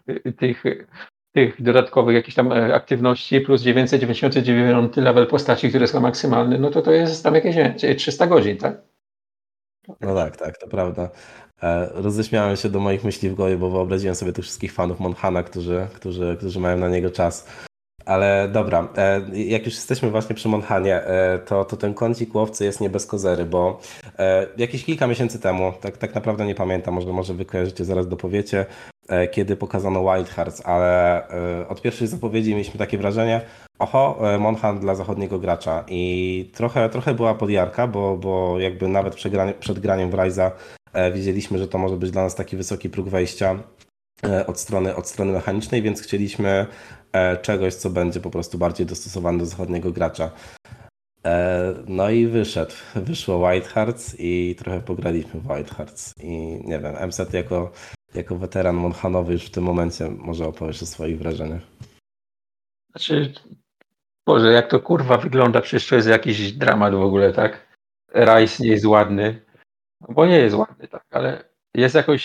e, 0.07 0.33
tych, 0.33 0.65
tych 1.33 1.63
dodatkowych 1.63 2.15
jakichś 2.15 2.35
tam 2.35 2.53
e, 2.53 2.75
aktywności 2.75 3.41
plus 3.41 3.63
999 3.63 4.97
level 4.97 5.27
postaci, 5.27 5.69
które 5.69 5.87
są 5.87 6.01
maksymalne, 6.01 6.59
no 6.59 6.71
to 6.71 6.83
to 6.83 6.93
jest 6.93 7.25
tam 7.25 7.35
jakieś 7.35 7.57
nie 7.57 7.75
wiem, 7.83 7.97
300 7.97 8.27
godzin, 8.27 8.57
tak? 8.57 8.81
No 10.01 10.15
tak, 10.15 10.37
tak, 10.37 10.59
to 10.59 10.69
prawda. 10.69 11.11
E, 11.63 11.91
Roześmiałem 11.95 12.57
się 12.57 12.69
do 12.69 12.81
moich 12.81 13.05
myśli 13.05 13.31
w 13.31 13.35
głowie, 13.35 13.57
bo 13.57 13.71
wyobraziłem 13.71 14.15
sobie 14.15 14.33
tych 14.33 14.45
wszystkich 14.45 14.73
fanów 14.73 15.01
Monhana, 15.01 15.43
którzy, 15.43 15.87
którzy, 15.95 16.37
którzy 16.39 16.61
mają 16.61 16.77
na 16.77 16.89
niego 16.89 17.11
czas. 17.11 17.68
Ale 18.09 18.49
dobra, 18.49 18.89
e, 18.97 19.21
jak 19.35 19.67
już 19.67 19.75
jesteśmy 19.75 20.11
właśnie 20.11 20.37
przy 20.37 20.49
Monhanie, 20.49 21.03
e, 21.03 21.39
to, 21.39 21.65
to 21.65 21.77
ten 21.77 21.95
kącik 21.95 22.35
łowcy 22.35 22.65
jest 22.65 22.81
nie 22.81 22.91
bez 22.91 23.07
kozery, 23.07 23.45
bo 23.45 23.81
e, 24.19 24.47
jakieś 24.57 24.85
kilka 24.85 25.07
miesięcy 25.07 25.41
temu, 25.41 25.73
tak, 25.81 25.97
tak 25.97 26.15
naprawdę 26.15 26.47
nie 26.47 26.55
pamiętam, 26.55 26.95
może, 26.95 27.13
może 27.13 27.35
wy 27.35 27.45
kojarzycie, 27.45 27.85
zaraz 27.85 28.09
dopowiecie, 28.09 28.67
kiedy 29.31 29.57
pokazano 29.57 30.15
Wild 30.15 30.29
Hearts, 30.29 30.67
ale 30.67 31.23
od 31.69 31.83
pierwszej 31.83 32.09
zapowiedzi 32.09 32.51
mieliśmy 32.51 32.79
takie 32.79 32.99
wrażenie, 32.99 33.41
oho, 33.79 34.19
Monhan 34.39 34.81
dla 34.81 34.95
zachodniego 34.95 35.39
gracza. 35.39 35.85
I 35.89 36.51
trochę, 36.55 36.89
trochę 36.89 37.15
była 37.15 37.35
podjarka, 37.35 37.87
bo, 37.87 38.17
bo 38.17 38.59
jakby 38.59 38.89
nawet 38.89 39.15
przed 39.61 39.79
graniem, 39.79 40.11
w 40.11 40.15
e, 40.93 41.13
widzieliśmy, 41.13 41.59
że 41.59 41.69
to 41.69 41.79
może 41.79 41.97
być 41.97 42.11
dla 42.11 42.23
nas 42.23 42.35
taki 42.35 42.57
wysoki 42.57 42.91
próg 42.91 43.09
wejścia 43.09 43.59
od 44.47 44.61
strony, 44.61 44.97
od 44.97 45.09
strony 45.09 45.33
mechanicznej, 45.33 45.83
więc 45.83 46.03
chcieliśmy 46.03 46.67
czegoś, 47.43 47.75
co 47.75 47.91
będzie 47.91 48.21
po 48.21 48.31
prostu 48.31 48.59
bardziej 48.59 48.87
dostosowane 48.87 49.39
do 49.39 49.47
zachodniego 49.47 49.93
gracza. 49.93 50.31
E, 51.27 51.75
No 51.87 52.11
i 52.11 52.27
wyszedł. 52.27 52.73
Wyszło 52.95 53.49
White 53.49 53.69
Hearts 53.69 54.17
i 54.19 54.57
trochę 54.59 54.81
pograliśmy 54.81 55.41
w 55.41 55.51
White 55.51 55.75
Hearts. 55.75 56.15
I 56.23 56.31
nie 56.65 56.79
wiem, 56.79 56.97
MSET 56.97 57.35
jako, 57.35 57.73
jako 58.15 58.37
weteran 58.37 58.77
Monhanowy 58.77 59.33
już 59.33 59.47
w 59.47 59.51
tym 59.51 59.65
momencie 59.65 60.11
może 60.11 60.47
opowiesz 60.47 60.83
o 60.83 60.87
swoich 60.87 61.19
wrażeniach. 61.19 61.63
Znaczy, 62.91 63.33
Boże, 64.27 64.53
jak 64.53 64.71
to 64.71 64.81
kurwa 64.81 65.19
wygląda, 65.19 65.61
przecież 65.61 65.89
to 65.89 65.95
jest 65.97 66.09
jakiś 66.09 66.53
dramat 66.53 66.95
w 66.95 67.01
ogóle, 67.01 67.33
tak? 67.33 67.69
Rice 68.15 68.63
nie 68.63 68.69
jest 68.69 68.87
ładny, 68.87 69.47
no 70.01 70.15
bo 70.15 70.27
nie 70.27 70.39
jest 70.39 70.57
ładny, 70.57 70.89
tak, 70.89 71.05
ale 71.11 71.45
jest 71.75 71.95
jakoś 71.95 72.23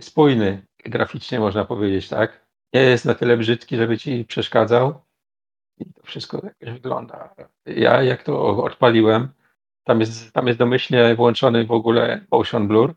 spójny 0.00 0.66
graficznie, 0.84 1.40
można 1.40 1.64
powiedzieć, 1.64 2.08
tak? 2.08 2.43
Nie 2.74 2.80
jest 2.80 3.04
na 3.04 3.14
tyle 3.14 3.36
brzydki, 3.36 3.76
żeby 3.76 3.98
ci 3.98 4.24
przeszkadzał 4.24 5.02
i 5.78 5.92
to 5.92 6.02
wszystko 6.02 6.40
jakoś 6.44 6.70
wygląda. 6.70 7.34
Ja 7.66 8.02
jak 8.02 8.22
to 8.22 8.64
odpaliłem, 8.64 9.28
tam 9.84 10.00
jest, 10.00 10.32
tam 10.32 10.46
jest 10.46 10.58
domyślnie 10.58 11.14
włączony 11.14 11.66
w 11.66 11.72
ogóle 11.72 12.26
motion 12.30 12.68
blur. 12.68 12.94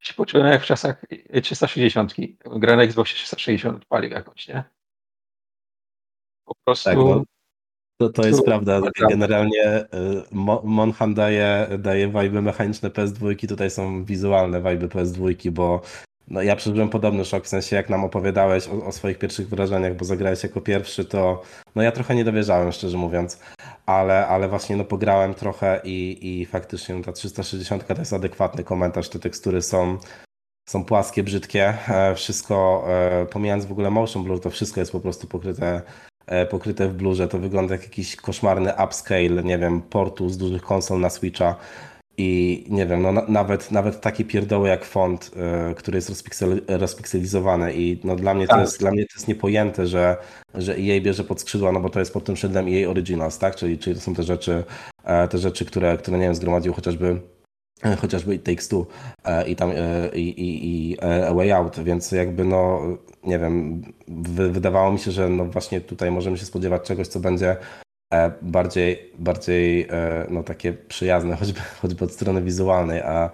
Się 0.00 0.14
poczułem 0.14 0.46
jak 0.46 0.62
w 0.62 0.66
czasach 0.66 1.04
360. 1.42 2.14
Grę 2.44 2.76
na 2.76 2.82
Xboxie 2.82 3.16
360 3.16 3.76
odpalił 3.76 4.10
jakąś, 4.10 4.48
nie? 4.48 4.64
Po 6.44 6.54
prostu 6.64 6.90
Tak, 6.90 6.98
no. 6.98 7.24
To, 8.00 8.08
to 8.08 8.26
jest 8.26 8.44
prawda. 8.44 8.80
Generalnie 9.10 9.80
y, 9.80 9.86
Mo- 10.32 10.62
Monhan 10.64 11.14
daje, 11.14 11.68
daje 11.78 12.08
wajby 12.08 12.42
mechaniczne 12.42 12.90
PS2, 12.90 13.48
tutaj 13.48 13.70
są 13.70 14.04
wizualne 14.04 14.60
wajby 14.60 14.88
PS2, 14.88 15.50
bo 15.50 15.82
no 16.28 16.42
ja 16.42 16.56
przeżyłem 16.56 16.88
podobny 16.88 17.24
szok, 17.24 17.44
w 17.44 17.48
sensie 17.48 17.76
jak 17.76 17.90
nam 17.90 18.04
opowiadałeś 18.04 18.68
o, 18.68 18.86
o, 18.86 18.92
swoich 18.92 19.18
pierwszych 19.18 19.48
wrażeniach, 19.48 19.96
bo 19.96 20.04
zagrałeś 20.04 20.42
jako 20.42 20.60
pierwszy, 20.60 21.04
to 21.04 21.42
no 21.74 21.82
ja 21.82 21.92
trochę 21.92 22.14
nie 22.14 22.24
dowierzałem, 22.24 22.72
szczerze 22.72 22.98
mówiąc, 22.98 23.40
ale, 23.86 24.26
ale 24.26 24.48
właśnie 24.48 24.76
no 24.76 24.84
pograłem 24.84 25.34
trochę 25.34 25.80
i, 25.84 26.18
i 26.22 26.46
faktycznie 26.46 26.94
no, 26.94 27.02
ta 27.02 27.12
360 27.12 27.86
to 27.86 27.94
jest 27.98 28.12
adekwatny 28.12 28.64
komentarz, 28.64 29.08
te 29.08 29.18
tekstury 29.18 29.62
są, 29.62 29.98
są 30.68 30.84
płaskie, 30.84 31.22
brzydkie, 31.22 31.74
e, 31.88 32.14
wszystko, 32.14 32.84
e, 32.88 33.26
pomijając 33.26 33.64
w 33.64 33.72
ogóle 33.72 33.90
motion 33.90 34.24
blur, 34.24 34.40
to 34.40 34.50
wszystko 34.50 34.80
jest 34.80 34.92
po 34.92 35.00
prostu 35.00 35.26
pokryte 35.26 35.82
e, 36.26 36.46
pokryte 36.46 36.88
w 36.88 36.94
blurze, 36.94 37.28
to 37.28 37.38
wygląda 37.38 37.74
jak 37.74 37.82
jakiś 37.82 38.16
koszmarny 38.16 38.72
upscale, 38.84 39.44
nie 39.44 39.58
wiem, 39.58 39.82
portu 39.82 40.28
z 40.28 40.38
dużych 40.38 40.62
konsol 40.62 41.00
na 41.00 41.10
Switcha, 41.10 41.56
i 42.16 42.64
nie 42.68 42.86
wiem, 42.86 43.02
no 43.02 43.12
na, 43.12 43.22
nawet, 43.28 43.70
nawet 43.70 44.00
takie 44.00 44.24
pierdoły 44.24 44.68
jak 44.68 44.84
font, 44.84 45.30
y, 45.70 45.74
który 45.74 45.98
jest 45.98 46.08
rozpiksel, 46.08 46.60
rozpikselizowany 46.68 47.74
i 47.74 48.00
no 48.04 48.16
dla 48.16 48.34
mnie 48.34 48.46
to 48.46 48.52
tak. 48.52 48.60
jest, 48.60 48.80
dla 48.80 48.90
mnie 48.90 49.02
to 49.02 49.14
jest 49.14 49.28
niepojęte, 49.28 49.86
że, 49.86 50.16
że 50.54 50.72
EA 50.72 51.00
bierze 51.00 51.24
pod 51.24 51.40
skrzydła, 51.40 51.72
no 51.72 51.80
bo 51.80 51.90
to 51.90 51.98
jest 51.98 52.12
pod 52.12 52.24
tym 52.24 52.36
szyldem 52.36 52.66
EA 52.68 52.90
Originals, 52.90 53.38
tak? 53.38 53.56
Czyli, 53.56 53.78
czyli 53.78 53.96
to 53.96 54.02
są 54.02 54.14
te 54.14 54.22
rzeczy, 54.22 54.64
e, 55.04 55.28
te 55.28 55.38
rzeczy, 55.38 55.64
które, 55.64 55.98
które 55.98 56.18
nie 56.18 56.24
wiem, 56.24 56.34
zgromadził 56.34 56.72
chociażby 56.72 57.20
e, 57.82 57.96
chociażby 57.96 58.34
It 58.34 58.44
Takes 58.44 58.68
Two 58.68 58.86
e, 59.24 59.48
i 59.48 59.56
tam 59.56 59.72
i, 60.14 60.20
i, 60.20 60.90
i 60.90 61.00
A 61.00 61.34
Way 61.34 61.52
Out, 61.52 61.80
więc 61.80 62.12
jakby 62.12 62.44
no 62.44 62.80
nie 63.24 63.38
wiem, 63.38 63.82
wydawało 64.50 64.92
mi 64.92 64.98
się, 64.98 65.10
że 65.10 65.28
no 65.28 65.44
właśnie 65.44 65.80
tutaj 65.80 66.10
możemy 66.10 66.38
się 66.38 66.46
spodziewać 66.46 66.82
czegoś, 66.82 67.08
co 67.08 67.20
będzie 67.20 67.56
bardziej, 68.42 69.12
bardziej 69.18 69.82
e, 69.90 70.26
no, 70.30 70.42
takie 70.42 70.72
przyjazne, 70.72 71.36
choćby, 71.40 71.60
choćby 71.60 72.04
od 72.04 72.12
strony 72.12 72.42
wizualnej, 72.42 73.00
a, 73.00 73.30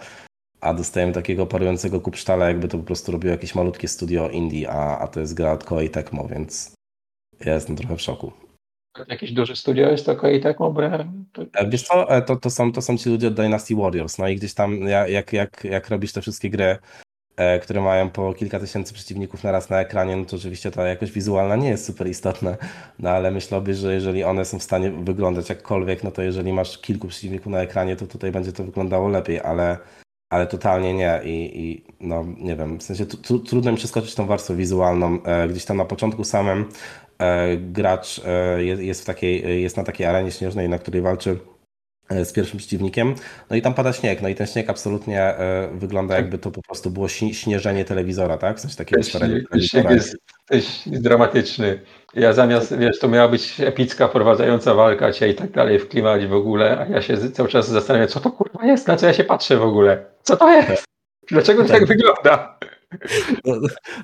a 0.61 0.75
dostajemy 0.75 1.13
takiego 1.13 1.47
parującego 1.47 2.01
kupsztala, 2.01 2.49
jakby 2.49 2.69
to 2.69 2.79
po 2.79 2.85
prostu 2.85 3.13
robiło 3.13 3.33
jakieś 3.33 3.55
malutkie 3.55 3.89
studio 3.89 4.29
indie, 4.29 4.71
a, 4.71 4.99
a 4.99 5.09
to 5.09 5.21
jest 5.21 5.35
gra 5.35 5.53
od 5.53 5.65
Koei 5.65 5.91
Tecmo, 5.91 6.29
więc 6.29 6.75
ja 7.45 7.55
jestem 7.55 7.77
trochę 7.77 7.97
w 7.97 8.03
szoku. 8.03 8.33
Jakieś 9.09 9.33
duże 9.33 9.57
studio 9.57 9.91
jest 9.91 10.07
to 10.07 10.17
Koei 10.17 10.41
Tecmo? 10.41 10.73
Bo. 10.73 10.83
E, 10.83 11.69
wiesz 11.69 11.83
co, 11.83 12.07
to, 12.27 12.37
to, 12.37 12.51
są, 12.51 12.73
to 12.73 12.83
są 12.83 12.99
ci 12.99 13.11
ludzie 13.11 13.29
od 13.29 13.35
Dynasty 13.35 13.77
Warriors, 13.77 14.19
no 14.19 14.29
i 14.29 14.37
gdzieś 14.37 14.55
tam 14.55 14.81
jak, 15.09 15.33
jak, 15.33 15.65
jak 15.65 15.89
robisz 15.89 16.13
te 16.13 16.21
wszystkie 16.21 16.51
gry, 16.51 16.65
E, 16.65 16.79
które 17.63 17.81
mają 17.81 18.11
po 18.11 18.35
kilka 18.35 18.61
tysięcy 18.61 18.95
przeciwników 18.95 19.45
naraz 19.45 19.71
na 19.71 19.81
ekranie, 19.81 20.17
no 20.17 20.25
to 20.25 20.37
oczywiście 20.37 20.71
ta 20.71 20.89
jakość 20.89 21.13
wizualna 21.13 21.57
nie 21.57 21.69
jest 21.69 21.85
super 21.85 22.09
istotna, 22.09 22.57
no 22.99 23.11
ale 23.11 23.31
myślałby, 23.31 23.75
że 23.75 23.95
jeżeli 23.95 24.25
one 24.25 24.45
są 24.45 24.59
w 24.59 24.63
stanie 24.63 24.91
wyglądać 24.91 25.49
jakkolwiek, 25.49 26.05
no 26.05 26.11
to 26.11 26.23
jeżeli 26.23 26.53
masz 26.53 26.79
kilku 26.79 27.09
przeciwników 27.09 27.53
na 27.53 27.61
ekranie, 27.61 27.97
to 27.97 28.07
tutaj 28.07 28.33
będzie 28.33 28.53
to 28.53 28.65
wyglądało 28.65 29.09
lepiej, 29.09 29.41
ale, 29.41 29.79
ale 30.31 30.47
totalnie 30.47 30.95
nie. 30.95 31.21
I, 31.25 31.61
i 31.61 31.85
no 32.01 32.25
nie 32.39 32.57
wiem, 32.57 32.79
w 32.79 32.83
sensie 32.83 33.07
trudno 33.49 33.71
mi 33.71 33.77
przeskoczyć 33.77 34.15
tą 34.15 34.27
warstwę 34.27 34.57
wizualną, 34.57 35.23
e, 35.23 35.49
gdzieś 35.49 35.65
tam 35.65 35.77
na 35.77 35.85
początku 35.85 36.25
samym 36.25 36.69
e, 37.19 37.57
gracz 37.57 38.21
jest, 38.79 39.03
w 39.03 39.05
takiej, 39.05 39.63
jest 39.63 39.77
na 39.77 39.85
takiej 39.85 40.07
arenie 40.07 40.31
śnieżnej, 40.31 40.69
na 40.69 40.79
której 40.79 41.03
walczy. 41.03 41.31
E, 41.31 41.60
z 42.11 42.33
pierwszym 42.33 42.59
przeciwnikiem. 42.59 43.15
No 43.51 43.57
i 43.57 43.63
tam 43.63 43.75
pada 43.75 43.93
śnieg, 43.93 44.23
no 44.23 44.29
i 44.29 44.35
ten 44.35 44.47
śnieg 44.47 44.71
absolutnie 44.71 45.23
e, 45.23 45.69
wygląda 45.73 46.15
jakby 46.15 46.39
to 46.39 46.51
po 46.51 46.63
prostu 46.63 46.91
było 46.91 47.09
śnieżenie 47.09 47.85
telewizora, 47.85 48.39
tak? 48.39 48.57
W 48.57 48.61
sensie 48.61 48.77
takiego 48.77 49.03
starego 49.03 49.61
Śnieg 49.61 49.91
jest, 49.91 50.17
jest 50.51 51.01
dramatyczny. 51.01 51.81
Ja 52.15 52.33
zamiast, 52.33 52.79
wiesz, 52.79 52.99
to 52.99 53.09
miała 53.09 53.29
być 53.29 53.61
epicka, 53.61 54.09
prowadzająca 54.09 54.75
walka 54.75 55.13
cię 55.13 55.29
i 55.29 55.35
tak 55.35 55.51
dalej 55.51 55.79
w 55.79 55.89
klimacie 55.89 56.29
w 56.29 56.35
ogóle, 56.35 56.79
a 56.79 56.93
ja 56.93 57.03
się 57.03 57.31
cały 57.31 57.49
czas 57.49 57.69
zastanawiam, 57.69 58.09
co 58.09 58.21
to 58.21 58.31
kurwa 58.31 58.67
jest, 58.67 58.89
na 58.89 58.97
co 58.97 59.07
ja 59.07 59.13
się 59.13 59.25
patrzę 59.25 59.57
w 59.57 59.63
ogóle? 59.63 60.05
Co 60.23 60.37
to 60.37 60.51
jest? 60.51 60.69
Tak. 60.69 60.85
Dlaczego 61.29 61.63
tak. 61.63 61.73
tak 61.73 61.87
wygląda? 61.87 62.59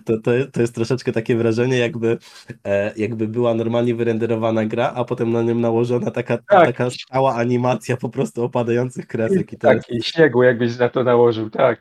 To, 0.05 0.19
to, 0.21 0.33
to 0.53 0.61
jest 0.61 0.75
troszeczkę 0.75 1.13
takie 1.13 1.37
wrażenie, 1.37 1.79
jakby, 1.79 2.19
e, 2.65 2.93
jakby 2.97 3.29
była 3.29 3.55
normalnie 3.55 3.95
wyrenderowana 3.95 4.65
gra, 4.65 4.93
a 4.95 5.05
potem 5.05 5.33
na 5.33 5.43
nim 5.43 5.61
nałożona 5.61 6.11
taka, 6.11 6.39
tak. 6.39 6.67
taka 6.67 6.91
stała 6.91 7.35
animacja 7.35 7.97
po 7.97 8.09
prostu 8.09 8.45
opadających 8.45 9.07
kresek. 9.07 9.53
I 9.53 9.59
to 9.59 9.69
tak, 9.69 9.89
jest... 9.89 9.91
i 9.91 10.13
śniegu 10.13 10.43
jakbyś 10.43 10.79
na 10.79 10.89
to 10.89 11.05
nałożył, 11.05 11.51
tak. 11.51 11.81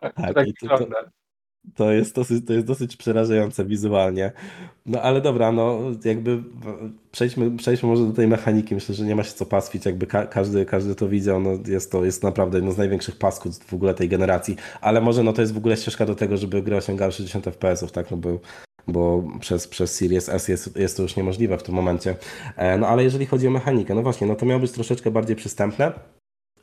Tak, 0.00 0.14
tak, 0.14 0.34
tak 0.34 0.46
to, 0.60 0.78
to, 0.78 0.86
to, 1.74 1.92
jest 1.92 2.14
dosyć, 2.14 2.46
to 2.46 2.52
jest 2.52 2.66
dosyć 2.66 2.96
przerażające 2.96 3.64
wizualnie. 3.64 4.32
No 4.86 5.02
ale 5.02 5.20
dobra, 5.20 5.52
no 5.52 5.80
jakby 6.04 6.42
przejdźmy, 7.12 7.56
przejdźmy 7.56 7.88
może 7.88 8.06
do 8.06 8.12
tej 8.12 8.28
mechaniki. 8.28 8.74
Myślę, 8.74 8.94
że 8.94 9.04
nie 9.04 9.16
ma 9.16 9.22
się 9.22 9.32
co 9.32 9.46
pastwić, 9.46 9.86
jakby 9.86 10.06
ka 10.06 10.26
każdy, 10.26 10.66
każdy 10.66 10.94
to 10.94 11.08
widział. 11.08 11.40
No 11.40 11.50
jest 11.66 11.92
to 11.92 12.04
jest 12.04 12.22
naprawdę 12.22 12.58
jedno 12.58 12.72
z 12.72 12.78
największych 12.78 13.16
pasków 13.16 13.58
w 13.58 13.74
ogóle 13.74 13.94
tej 13.94 14.08
generacji. 14.08 14.56
Ale 14.80 15.00
może 15.00 15.22
no 15.22 15.32
to 15.32 15.40
jest 15.40 15.54
w 15.54 15.58
ogóle 15.58 15.76
ścieżka 15.76 16.06
do 16.06 16.14
tego, 16.14 16.36
żeby 16.36 16.62
gry 16.62 16.76
osiągały 16.76 17.12
60 17.12 17.44
fps, 17.44 17.92
tak? 17.92 18.10
No 18.10 18.16
bo, 18.16 18.38
bo 18.88 19.24
przez, 19.40 19.68
przez 19.68 19.94
Series 19.94 20.28
S 20.28 20.48
jest, 20.48 20.76
jest 20.76 20.96
to 20.96 21.02
już 21.02 21.16
niemożliwe 21.16 21.58
w 21.58 21.62
tym 21.62 21.74
momencie. 21.74 22.16
E, 22.56 22.78
no 22.78 22.88
ale 22.88 23.04
jeżeli 23.04 23.26
chodzi 23.26 23.48
o 23.48 23.50
mechanikę, 23.50 23.94
no 23.94 24.02
właśnie, 24.02 24.26
no 24.26 24.34
to 24.34 24.46
miało 24.46 24.60
być 24.60 24.72
troszeczkę 24.72 25.10
bardziej 25.10 25.36
przystępne. 25.36 25.92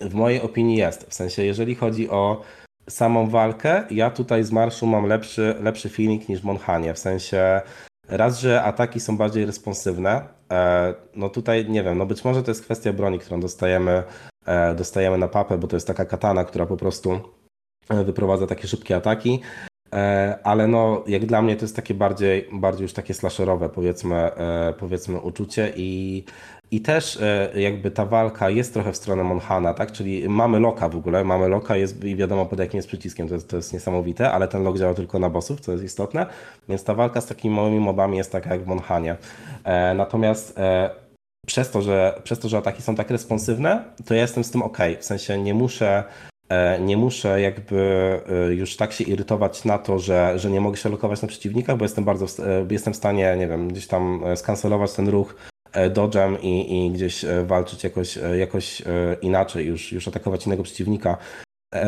W 0.02 0.14
mojej 0.14 0.42
opinii 0.42 0.78
jest. 0.78 1.06
W 1.10 1.14
sensie, 1.14 1.44
jeżeli 1.44 1.76
chodzi 1.76 2.10
o 2.10 2.42
samą 2.90 3.30
walkę, 3.30 3.84
ja 3.91 4.10
tutaj 4.10 4.44
z 4.44 4.52
marszu 4.52 4.88
mam 4.88 5.06
lepszy, 5.06 5.56
lepszy 5.60 5.90
feeling 5.90 6.30
niż 6.30 6.44
Monhanie. 6.44 6.94
W 6.94 6.99
sensie 6.99 7.62
raz, 8.07 8.40
że 8.40 8.64
ataki 8.64 8.99
są 8.99 9.18
bardziej 9.18 9.45
responsywne. 9.45 10.28
E, 10.52 10.94
no 11.16 11.30
tutaj 11.30 11.70
nie 11.70 11.84
wiem, 11.84 11.98
no 11.98 12.06
być 12.06 12.24
może 12.24 12.44
to 12.44 12.52
jest 12.52 12.64
kwestia 12.64 12.94
broni, 12.94 13.20
którą 13.20 13.40
dostajemy, 13.40 14.03
e, 14.45 14.76
dostajemy 14.76 15.18
na 15.18 15.28
papę, 15.28 15.57
bo 15.57 15.68
to 15.68 15.76
jest 15.76 15.88
taka 15.88 16.06
katana, 16.06 16.44
która 16.44 16.66
po 16.66 16.78
prostu 16.78 17.20
e, 17.90 18.03
wyprowadza 18.03 18.48
takie 18.48 18.68
szybkie 18.68 18.95
ataki. 18.95 19.41
Ale 20.44 20.68
no, 20.68 21.03
jak 21.07 21.26
dla 21.26 21.41
mnie 21.41 21.56
to 21.56 21.62
jest 21.62 21.76
takie 21.76 21.94
bardziej, 21.94 22.49
bardziej 22.52 22.84
już 22.84 22.94
takie 22.94 23.14
slasherowe 23.14 23.70
powiedzmy, 23.70 24.32
powiedzmy 24.80 25.20
uczucie 25.20 25.74
i 25.76 26.24
i 26.72 26.82
też 26.82 27.18
e, 27.22 27.62
jakby 27.62 27.91
ta 27.91 28.06
walka 28.06 28.49
jest 28.49 28.74
trochę 28.74 28.91
w 28.91 28.98
stronę 28.98 29.24
Monhana, 29.24 29.74
tak? 29.74 29.91
Czyli 29.91 30.30
mamy 30.30 30.60
loka 30.60 30.90
w 30.90 30.95
ogóle, 30.95 31.24
mamy 31.24 31.48
loka 31.48 31.76
jest, 31.76 32.03
i 32.03 32.16
wiadomo 32.16 32.45
pod 32.45 32.60
jakim 32.60 32.78
jest 32.78 32.88
przyciskiem, 32.88 33.28
to 33.28 33.34
jest, 33.34 33.49
to 33.49 33.56
jest 33.56 33.74
niesamowite, 33.74 34.32
ale 34.32 34.48
ten 34.48 34.64
lok 34.64 34.78
działa 34.78 34.94
tylko 34.94 35.20
na 35.20 35.30
bossów, 35.30 35.62
co 35.62 35.72
jest 35.72 35.84
istotne, 35.84 36.26
więc 36.70 36.84
ta 36.84 36.94
walka 36.94 37.22
z 37.22 37.26
takimi 37.26 37.56
małymi 37.56 37.80
mobami 37.80 38.18
jest 38.18 38.32
taka 38.32 38.49
jak 38.49 38.64
w 38.64 38.68
Monhanie. 38.68 39.16
E, 39.64 39.94
natomiast 39.94 40.57
e, 40.57 40.90
przez 41.48 41.72
to, 41.72 41.82
że, 41.82 42.22
przez 42.24 42.40
to, 42.40 42.49
że 42.49 42.57
ataki 42.57 42.82
są 42.82 42.95
tak 42.95 43.10
responsywne, 43.10 43.84
to 44.06 44.14
ja 44.14 44.22
jestem 44.22 44.44
z 44.44 44.52
tym 44.52 44.62
ok. 44.62 44.78
W 44.99 45.06
sensie 45.06 45.38
nie 45.38 45.53
muszę 45.53 46.03
nie 46.80 46.98
muszę 46.98 47.42
jakby 47.42 48.20
już 48.50 48.76
tak 48.76 48.94
się 48.94 49.04
irytować 49.04 49.66
na 49.66 49.78
to, 49.78 50.00
że, 50.00 50.40
że 50.40 50.52
nie 50.52 50.62
mogę 50.62 50.78
się 50.78 50.90
lokować 50.90 51.22
na 51.22 51.28
przeciwnikach, 51.28 51.78
bo 51.78 51.86
jestem 51.86 52.04
bardzo, 52.04 52.26
jestem 52.72 52.94
w 52.94 52.98
stanie, 52.98 53.36
nie 53.38 53.48
wiem, 53.48 53.68
gdzieś 53.68 53.88
tam 53.88 54.24
skancelować 54.36 54.94
ten 54.94 55.10
ruch 55.10 55.36
E, 55.76 55.90
dodżem 55.90 56.42
i, 56.42 56.86
i 56.86 56.92
gdzieś 56.92 57.26
e, 57.26 57.46
walczyć 57.46 57.84
jakoś, 57.84 58.18
e, 58.18 58.38
jakoś 58.38 58.82
inaczej, 59.22 59.66
już, 59.66 59.92
już 59.92 60.08
atakować 60.08 60.46
innego 60.46 60.64
przeciwnika. 60.64 61.18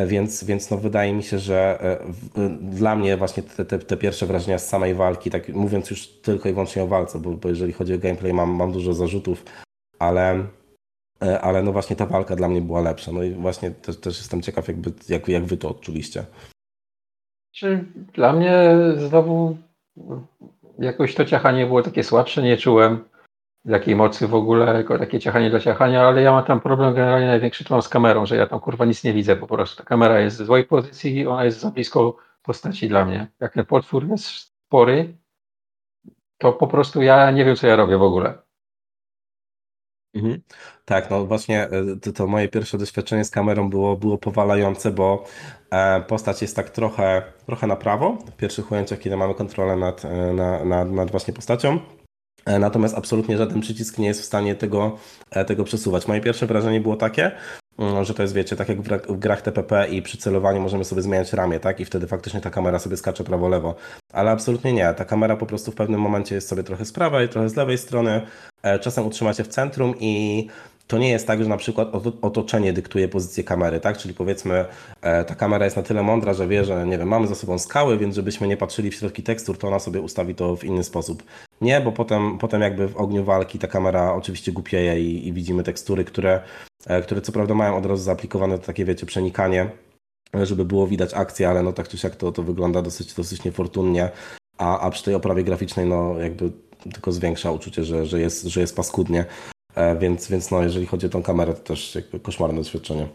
Więc, 0.07 0.43
więc 0.43 0.69
no 0.69 0.77
wydaje 0.77 1.13
mi 1.13 1.23
się, 1.23 1.39
że 1.39 1.79
dla 2.61 2.95
mnie 2.95 3.17
właśnie 3.17 3.43
te, 3.43 3.65
te, 3.65 3.79
te, 3.79 3.97
pierwsze 3.97 4.25
wrażenia 4.25 4.59
z 4.59 4.69
samej 4.69 4.93
walki, 4.93 5.29
tak 5.29 5.49
mówiąc 5.49 5.89
już 5.89 6.07
tylko 6.07 6.49
i 6.49 6.51
wyłącznie 6.53 6.83
o 6.83 6.87
walce, 6.87 7.19
bo, 7.19 7.31
bo 7.31 7.49
jeżeli 7.49 7.73
chodzi 7.73 7.93
o 7.93 7.97
gameplay 7.97 8.33
mam, 8.33 8.49
mam 8.49 8.71
dużo 8.71 8.93
zarzutów, 8.93 9.45
ale, 9.99 10.43
ale 11.41 11.63
no 11.63 11.71
właśnie 11.71 11.95
ta 11.95 12.05
walka 12.05 12.35
dla 12.35 12.47
mnie 12.47 12.61
była 12.61 12.81
lepsza. 12.81 13.11
No 13.11 13.23
i 13.23 13.31
właśnie 13.31 13.71
też, 13.71 13.99
też 13.99 14.17
jestem 14.17 14.41
ciekaw, 14.41 14.67
jakby, 14.67 14.91
jak, 15.09 15.27
jak 15.27 15.45
wy 15.45 15.57
to 15.57 15.69
odczuliście. 15.69 16.25
Czy 17.51 17.85
dla 18.13 18.33
mnie 18.33 18.75
znowu 18.97 19.57
jakoś 20.79 21.15
to 21.15 21.25
ciachanie 21.25 21.65
było 21.65 21.83
takie 21.83 22.03
słabsze, 22.03 22.43
nie 22.43 22.57
czułem 22.57 23.03
jakiej 23.65 23.95
mocy 23.95 24.27
w 24.27 24.35
ogóle, 24.35 24.73
jako 24.73 24.99
takie 24.99 25.19
ciachanie 25.19 25.49
dla 25.49 25.59
ciachania, 25.59 26.07
ale 26.07 26.21
ja 26.21 26.31
mam 26.31 26.45
tam 26.45 26.61
problem 26.61 26.95
generalnie 26.95 27.27
największy 27.27 27.63
to 27.63 27.73
mam 27.73 27.81
z 27.81 27.89
kamerą, 27.89 28.25
że 28.25 28.35
ja 28.35 28.47
tam 28.47 28.59
kurwa 28.59 28.85
nic 28.85 29.03
nie 29.03 29.13
widzę 29.13 29.35
po 29.35 29.47
prostu. 29.47 29.77
Ta 29.77 29.83
kamera 29.83 30.19
jest 30.19 30.41
w 30.41 30.45
złej 30.45 30.63
pozycji 30.63 31.15
i 31.15 31.27
ona 31.27 31.45
jest 31.45 31.59
za 31.59 31.71
blisko 31.71 32.17
postaci 32.41 32.89
dla 32.89 33.05
mnie. 33.05 33.27
Jak 33.39 33.53
ten 33.53 33.65
potwór 33.65 34.07
jest 34.07 34.25
spory, 34.25 35.17
to 36.37 36.53
po 36.53 36.67
prostu 36.67 37.01
ja 37.01 37.31
nie 37.31 37.45
wiem, 37.45 37.55
co 37.55 37.67
ja 37.67 37.75
robię 37.75 37.97
w 37.97 38.01
ogóle. 38.01 38.37
Mhm. 40.13 40.41
Tak, 40.89 41.09
no 41.09 41.25
właśnie 41.25 41.63
e, 41.63 41.69
to, 42.01 42.13
to, 42.13 42.27
moje 42.27 42.47
pierwsze 42.47 42.77
doświadczenie 42.77 43.25
z 43.25 43.29
kamerą 43.29 43.69
było, 43.69 43.97
było 43.97 44.17
powalające, 44.17 44.91
bo 44.91 45.23
e, 45.71 46.01
postać 46.01 46.41
jest 46.41 46.55
tak 46.55 46.69
trochę, 46.69 47.23
trochę 47.45 47.67
na 47.67 47.75
prawo 47.75 48.17
w 48.27 48.35
pierwszych 48.35 48.71
ujęciach, 48.71 48.99
kiedy 48.99 49.17
mamy 49.17 49.33
kontrolę 49.33 49.75
nad, 49.75 50.05
e, 50.05 50.33
nad, 50.65 50.91
nad, 50.91 51.11
właśnie 51.11 51.33
postacią 51.33 51.79
natomiast 52.59 52.97
absolutnie 52.97 53.37
żaden 53.37 53.61
przycisk 53.61 53.97
nie 53.97 54.07
jest 54.07 54.21
w 54.21 54.25
stanie 54.25 54.55
tego, 54.55 54.97
tego 55.47 55.63
przesuwać. 55.63 56.07
Moje 56.07 56.21
pierwsze 56.21 56.45
wrażenie 56.45 56.81
było 56.81 56.95
takie, 56.95 57.31
mm, 57.79 58.03
że 58.03 58.13
to 58.13 58.21
jest, 58.21 58.33
wiecie, 58.33 58.55
tak 58.55 58.69
jak 58.69 58.81
w 58.81 59.19
grach 59.19 59.41
TPP 59.41 59.87
i 59.87 60.01
przy 60.01 60.17
celowaniu 60.17 60.61
możemy 60.61 60.85
sobie 60.85 61.01
zmieniać 61.01 61.33
ramię, 61.33 61.59
tak? 61.59 61.79
I 61.79 61.85
wtedy 61.85 62.07
faktycznie 62.07 62.41
ta 62.41 62.49
kamera 62.49 62.79
sobie 62.79 62.97
skacze 62.97 63.23
prawo-lewo. 63.23 63.75
Ale 64.13 64.31
absolutnie 64.31 64.73
nie. 64.73 64.93
Ta 64.93 65.05
kamera 65.05 65.35
po 65.37 65.45
prostu 65.45 65.71
w 65.71 65.75
pewnym 65.75 66.01
momencie 66.01 66.35
jest 66.35 66.47
sobie 66.47 66.63
trochę 66.63 66.85
z 66.85 66.91
prawej, 66.91 67.29
trochę 67.29 67.49
z 67.49 67.55
lewej 67.55 67.77
strony. 67.77 68.21
Czasem 68.81 69.07
utrzyma 69.07 69.33
się 69.33 69.43
w 69.43 69.47
centrum 69.47 69.93
i 69.99 70.47
to 70.87 70.97
nie 70.97 71.09
jest 71.09 71.27
tak, 71.27 71.43
że 71.43 71.49
na 71.49 71.57
przykład 71.57 71.87
otoczenie 72.21 72.73
dyktuje 72.73 73.07
pozycję 73.07 73.43
kamery, 73.43 73.79
tak? 73.79 73.97
Czyli 73.97 74.13
powiedzmy, 74.13 74.65
e, 75.01 75.25
ta 75.25 75.35
kamera 75.35 75.65
jest 75.65 75.77
na 75.77 75.83
tyle 75.83 76.03
mądra, 76.03 76.33
że 76.33 76.47
wie, 76.47 76.65
że 76.65 76.87
nie 76.87 76.97
wiem, 76.97 77.07
mamy 77.07 77.27
za 77.27 77.35
sobą 77.35 77.59
skały, 77.59 77.97
więc 77.97 78.15
żebyśmy 78.15 78.47
nie 78.47 78.57
patrzyli 78.57 78.91
w 78.91 78.95
środki 78.95 79.23
tekstur, 79.23 79.57
to 79.57 79.67
ona 79.67 79.79
sobie 79.79 80.01
ustawi 80.01 80.35
to 80.35 80.55
w 80.55 80.63
inny 80.63 80.83
sposób. 80.83 81.23
Nie, 81.61 81.81
bo 81.81 81.91
potem, 81.91 82.37
potem 82.37 82.61
jakby 82.61 82.87
w 82.87 82.97
ogniu 82.97 83.23
walki 83.23 83.59
ta 83.59 83.67
kamera 83.67 84.13
oczywiście 84.13 84.51
głupieje 84.51 84.99
i, 85.01 85.27
i 85.27 85.33
widzimy 85.33 85.63
tekstury, 85.63 86.03
które, 86.05 86.41
e, 86.87 87.01
które 87.01 87.21
co 87.21 87.31
prawda 87.31 87.53
mają 87.53 87.77
od 87.77 87.85
razu 87.85 88.03
zaaplikowane 88.03 88.59
takie, 88.59 88.85
wiecie, 88.85 89.05
przenikanie, 89.05 89.69
żeby 90.33 90.65
było 90.65 90.87
widać 90.87 91.13
akcję, 91.13 91.49
ale 91.49 91.63
no 91.63 91.73
tak 91.73 91.87
czy 91.87 91.97
siak 91.97 92.15
to, 92.15 92.31
to 92.31 92.43
wygląda 92.43 92.81
dosyć, 92.81 93.13
dosyć 93.13 93.43
niefortunnie, 93.43 94.09
a, 94.57 94.79
a 94.79 94.89
przy 94.89 95.03
tej 95.03 95.15
oprawie 95.15 95.43
graficznej 95.43 95.85
no 95.85 96.19
jakby 96.19 96.51
tylko 96.93 97.11
zwiększa 97.11 97.51
uczucie, 97.51 97.83
że, 97.83 98.05
że, 98.05 98.19
jest, 98.19 98.43
że 98.43 98.61
jest 98.61 98.75
paskudnie. 98.75 99.25
E, 99.77 99.99
więc, 99.99 100.29
więc 100.29 100.51
no, 100.51 100.63
jeżeli 100.63 100.85
chodzi 100.85 101.05
o 101.05 101.09
tą 101.09 101.23
kamerę, 101.23 101.53
to 101.53 101.63
też 101.63 101.95
jakby 101.95 102.19
koszmarne 102.19 102.57
doświadczenie. 102.57 103.07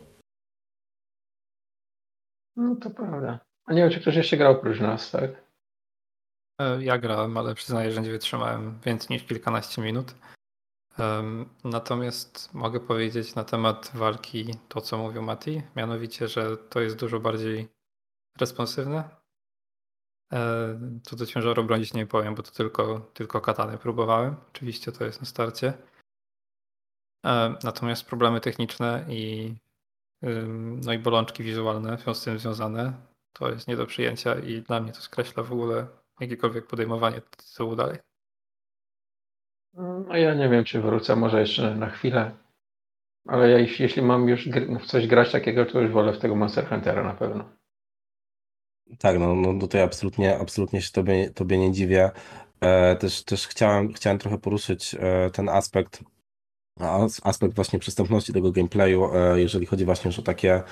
No 2.56 2.76
to 2.76 2.90
prawda. 2.90 3.38
A 3.64 3.72
nie 3.72 3.82
wiem, 3.82 3.90
czy 3.90 4.00
ktoś 4.00 4.16
jeszcze 4.16 4.36
grał 4.36 4.52
oprócz 4.52 4.80
nas, 4.80 5.10
tak? 5.10 5.30
E, 6.60 6.84
ja 6.84 6.98
grałem, 6.98 7.36
ale 7.36 7.54
przyznaję, 7.54 7.92
że 7.92 8.02
nie 8.02 8.10
wytrzymałem 8.10 8.78
więcej 8.84 9.08
niż 9.10 9.26
kilkanaście 9.26 9.82
minut. 9.82 10.14
Natomiast 11.64 12.54
mogę 12.54 12.80
powiedzieć 12.80 13.34
na 13.34 13.44
temat 13.44 13.90
walki 13.94 14.54
to, 14.68 14.80
co 14.80 14.98
mówił 14.98 15.22
Mati, 15.22 15.62
mianowicie, 15.76 16.28
że 16.28 16.56
to 16.56 16.80
jest 16.80 16.96
dużo 16.96 17.20
bardziej 17.20 17.68
responsywne. 18.40 19.04
E, 20.32 20.78
co 21.02 21.16
do 21.16 21.26
ciężaru 21.26 21.64
bronić 21.64 21.94
nie 21.94 22.06
powiem, 22.06 22.34
bo 22.34 22.42
to 22.42 22.50
tylko, 22.50 23.10
tylko 23.14 23.40
katany 23.40 23.78
próbowałem. 23.78 24.36
Oczywiście 24.52 24.92
to 24.92 25.04
jest 25.04 25.20
na 25.20 25.26
starcie. 25.26 25.72
E, 27.26 27.54
natomiast 27.64 28.06
problemy 28.06 28.40
techniczne 28.40 29.04
i, 29.08 29.54
no 30.86 30.92
i 30.92 30.98
bolączki 30.98 31.42
wizualne 31.42 31.98
są 31.98 32.14
z 32.14 32.24
tym 32.24 32.38
związane. 32.38 32.92
To 33.32 33.50
jest 33.50 33.68
nie 33.68 33.76
do 33.76 33.86
przyjęcia 33.86 34.34
i 34.34 34.62
dla 34.62 34.80
mnie 34.80 34.92
to 34.92 35.00
skreśla 35.00 35.42
w 35.42 35.52
ogóle 35.52 35.86
jakiekolwiek 36.20 36.66
podejmowanie 36.66 37.20
tytułu 37.20 37.76
dalej. 37.76 37.98
No 39.74 40.16
ja 40.16 40.34
nie 40.34 40.48
wiem, 40.48 40.64
czy 40.64 40.80
wrócę, 40.80 41.16
może 41.16 41.40
jeszcze 41.40 41.74
na 41.74 41.90
chwilę. 41.90 42.30
Ale 43.28 43.50
ja, 43.50 43.58
jeśli 43.58 44.02
mam 44.02 44.28
już 44.28 44.48
w 44.80 44.86
coś 44.86 45.06
grać 45.06 45.32
takiego, 45.32 45.66
to 45.66 45.80
już 45.80 45.90
wolę 45.90 46.12
w 46.12 46.18
tego 46.18 46.36
Monster 46.36 46.68
Huntera 46.68 47.02
na 47.02 47.14
pewno. 47.14 47.44
Tak, 48.98 49.18
no, 49.18 49.34
no 49.34 49.60
tutaj 49.60 49.82
absolutnie, 49.82 50.38
absolutnie 50.38 50.82
się 50.82 50.92
tobie, 50.92 51.30
tobie 51.30 51.58
nie 51.58 51.72
dziwię. 51.72 52.10
E, 52.60 52.96
też 52.96 53.24
też 53.24 53.46
chciałem, 53.46 53.92
chciałem 53.92 54.18
trochę 54.18 54.38
poruszyć 54.38 54.94
e, 54.94 55.30
ten 55.30 55.48
aspekt 55.48 56.04
aspekt 57.22 57.54
właśnie 57.54 57.78
przystępności 57.78 58.32
tego 58.32 58.52
gameplayu, 58.52 59.10
e, 59.14 59.40
jeżeli 59.40 59.66
chodzi 59.66 59.84
właśnie 59.84 60.08
już 60.08 60.18
o 60.18 60.22
takie, 60.22 60.62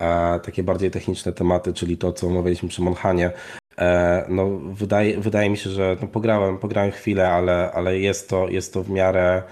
e, 0.00 0.40
takie 0.40 0.62
bardziej 0.62 0.90
techniczne 0.90 1.32
tematy, 1.32 1.72
czyli 1.72 1.98
to, 1.98 2.12
co 2.12 2.26
omawialiśmy 2.26 2.68
przy 2.68 2.82
Monhanie. 2.82 3.30
E, 3.78 4.24
no, 4.28 4.58
wydaje, 4.58 5.20
wydaje 5.20 5.50
mi 5.50 5.56
się, 5.56 5.70
że 5.70 5.96
no, 6.02 6.08
pograłem, 6.08 6.58
pograłem 6.58 6.90
chwilę, 6.90 7.28
ale, 7.28 7.72
ale 7.72 7.98
jest, 7.98 8.28
to, 8.28 8.48
jest 8.48 8.74
to 8.74 8.82
w 8.82 8.90
miarę, 8.90 9.42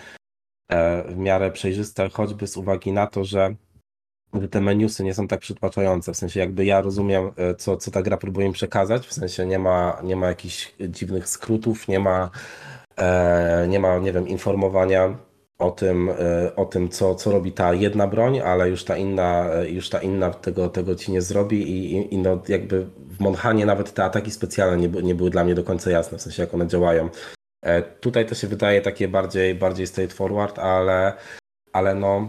w 1.09 1.17
miarę 1.17 1.51
przejrzyste, 1.51 2.09
choćby 2.09 2.47
z 2.47 2.57
uwagi 2.57 2.93
na 2.93 3.07
to, 3.07 3.25
że 3.25 3.55
te 4.51 4.61
menusy 4.61 5.05
nie 5.05 5.15
są 5.15 5.29
tak 5.29 5.41
przytłaczające. 5.41 6.13
W 6.13 6.17
sensie 6.17 6.41
jakby 6.41 6.65
ja 6.65 6.81
rozumiem, 6.81 7.31
co, 7.59 7.77
co 7.77 7.91
ta 7.91 8.03
gra 8.03 8.17
próbuje 8.17 8.47
im 8.47 8.53
przekazać. 8.53 9.07
W 9.07 9.13
sensie 9.13 9.47
nie 9.47 9.59
ma, 9.59 10.01
nie 10.05 10.17
ma 10.17 10.27
jakichś 10.27 10.75
dziwnych 10.89 11.29
skrótów, 11.29 11.89
nie 11.89 12.01
ma, 12.01 12.31
nie 13.69 13.81
ma, 13.81 13.99
nie 13.99 14.13
wiem, 14.13 14.29
informowania 14.29 15.17
o 15.61 15.71
tym, 15.71 16.11
e, 16.11 16.57
o 16.57 16.65
tym 16.65 16.89
co, 16.89 17.15
co 17.15 17.33
robi 17.33 17.53
ta 17.53 17.75
jedna 17.75 18.07
broń, 18.07 18.41
ale 18.41 18.71
już 18.71 18.85
ta 18.85 18.97
inna, 18.97 19.51
e, 19.55 19.71
już 19.71 19.89
ta 19.89 19.99
inna 19.99 20.31
tego, 20.31 20.69
tego 20.69 20.95
ci 20.95 21.13
nie 21.13 21.23
zrobi 21.23 21.71
i, 21.71 21.97
i, 21.97 22.15
i 22.15 22.19
no 22.19 22.43
jakby 22.49 22.87
w 22.97 23.21
Monhanie 23.21 23.67
nawet 23.67 23.95
te 23.95 24.05
ataki 24.05 24.31
specjalne 24.31 24.77
nie, 24.77 25.03
nie 25.03 25.15
były 25.15 25.31
dla 25.31 25.45
mnie 25.45 25.55
do 25.55 25.65
końca 25.65 25.91
jasne, 25.91 26.19
w 26.19 26.23
sensie 26.23 26.43
jak 26.43 26.55
one 26.55 26.67
działają. 26.67 27.09
E, 27.65 27.83
tutaj 27.83 28.27
to 28.27 28.35
się 28.35 28.47
wydaje 28.47 28.81
takie 28.81 29.09
bardziej, 29.09 29.55
bardziej 29.55 29.87
straightforward, 29.87 30.59
ale, 30.59 31.13
ale 31.73 31.95
no 31.95 32.29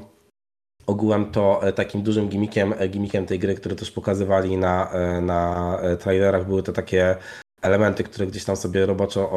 ogółem 0.85 1.31
to 1.31 1.61
takim 1.75 2.01
dużym 2.01 2.29
gimmickiem, 2.29 2.73
gimmickiem 2.89 3.25
tej 3.25 3.39
gry, 3.39 3.55
który 3.55 3.75
też 3.75 3.91
pokazywali 3.91 4.57
na, 4.57 4.91
na 5.21 5.77
trailerach, 5.99 6.47
były 6.47 6.63
to 6.63 6.71
takie 6.71 7.15
elementy, 7.61 8.03
które 8.03 8.27
gdzieś 8.27 8.43
tam 8.43 8.55
sobie 8.55 8.85
roboczo 8.85 9.31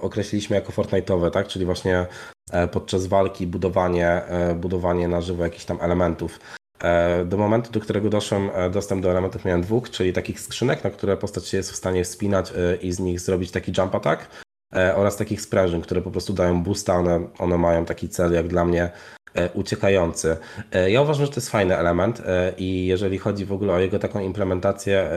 określiliśmy 0.00 0.56
jako 0.56 0.72
Fortnite'owe, 0.72 1.30
tak? 1.30 1.48
Czyli 1.48 1.64
właśnie 1.64 2.06
e, 2.52 2.68
podczas 2.68 3.06
walki 3.06 3.46
budowanie, 3.46 4.08
e, 4.08 4.54
budowanie 4.54 5.08
na 5.08 5.20
żywo 5.20 5.44
jakichś 5.44 5.64
tam 5.64 5.78
elementów. 5.80 6.40
E, 6.82 7.24
do 7.24 7.36
momentu, 7.36 7.72
do 7.72 7.80
którego 7.80 8.08
doszłem, 8.10 8.50
dostęp 8.70 9.02
do 9.02 9.10
elementów 9.10 9.44
miałem 9.44 9.62
dwóch, 9.62 9.90
czyli 9.90 10.12
takich 10.12 10.40
skrzynek, 10.40 10.84
na 10.84 10.90
które 10.90 11.16
postać 11.16 11.48
się 11.48 11.56
jest 11.56 11.72
w 11.72 11.76
stanie 11.76 12.04
wspinać 12.04 12.52
i 12.82 12.92
z 12.92 12.98
nich 12.98 13.20
zrobić 13.20 13.50
taki 13.50 13.72
jump 13.78 13.94
attack 13.94 14.45
oraz 14.72 15.16
takich 15.16 15.40
sprężyn, 15.40 15.80
które 15.80 16.02
po 16.02 16.10
prostu 16.10 16.32
dają 16.32 16.62
boosta, 16.62 16.94
one, 16.94 17.20
one 17.38 17.58
mają 17.58 17.84
taki 17.84 18.08
cel 18.08 18.32
jak 18.32 18.48
dla 18.48 18.64
mnie 18.64 18.90
E, 19.36 19.50
uciekający. 19.54 20.36
E, 20.72 20.90
ja 20.90 21.02
uważam, 21.02 21.26
że 21.26 21.32
to 21.32 21.40
jest 21.40 21.50
fajny 21.50 21.76
element 21.76 22.22
e, 22.26 22.52
i 22.58 22.86
jeżeli 22.86 23.18
chodzi 23.18 23.44
w 23.44 23.52
ogóle 23.52 23.72
o 23.72 23.78
jego 23.78 23.98
taką 23.98 24.20
implementację 24.20 25.10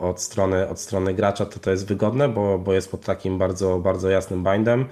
od 0.00 0.20
strony, 0.20 0.68
od 0.68 0.80
strony 0.80 1.14
gracza, 1.14 1.46
to 1.46 1.58
to 1.58 1.70
jest 1.70 1.86
wygodne, 1.86 2.28
bo, 2.28 2.58
bo 2.58 2.72
jest 2.72 2.90
pod 2.90 3.04
takim 3.04 3.38
bardzo, 3.38 3.78
bardzo 3.78 4.10
jasnym 4.10 4.44
bindem, 4.44 4.86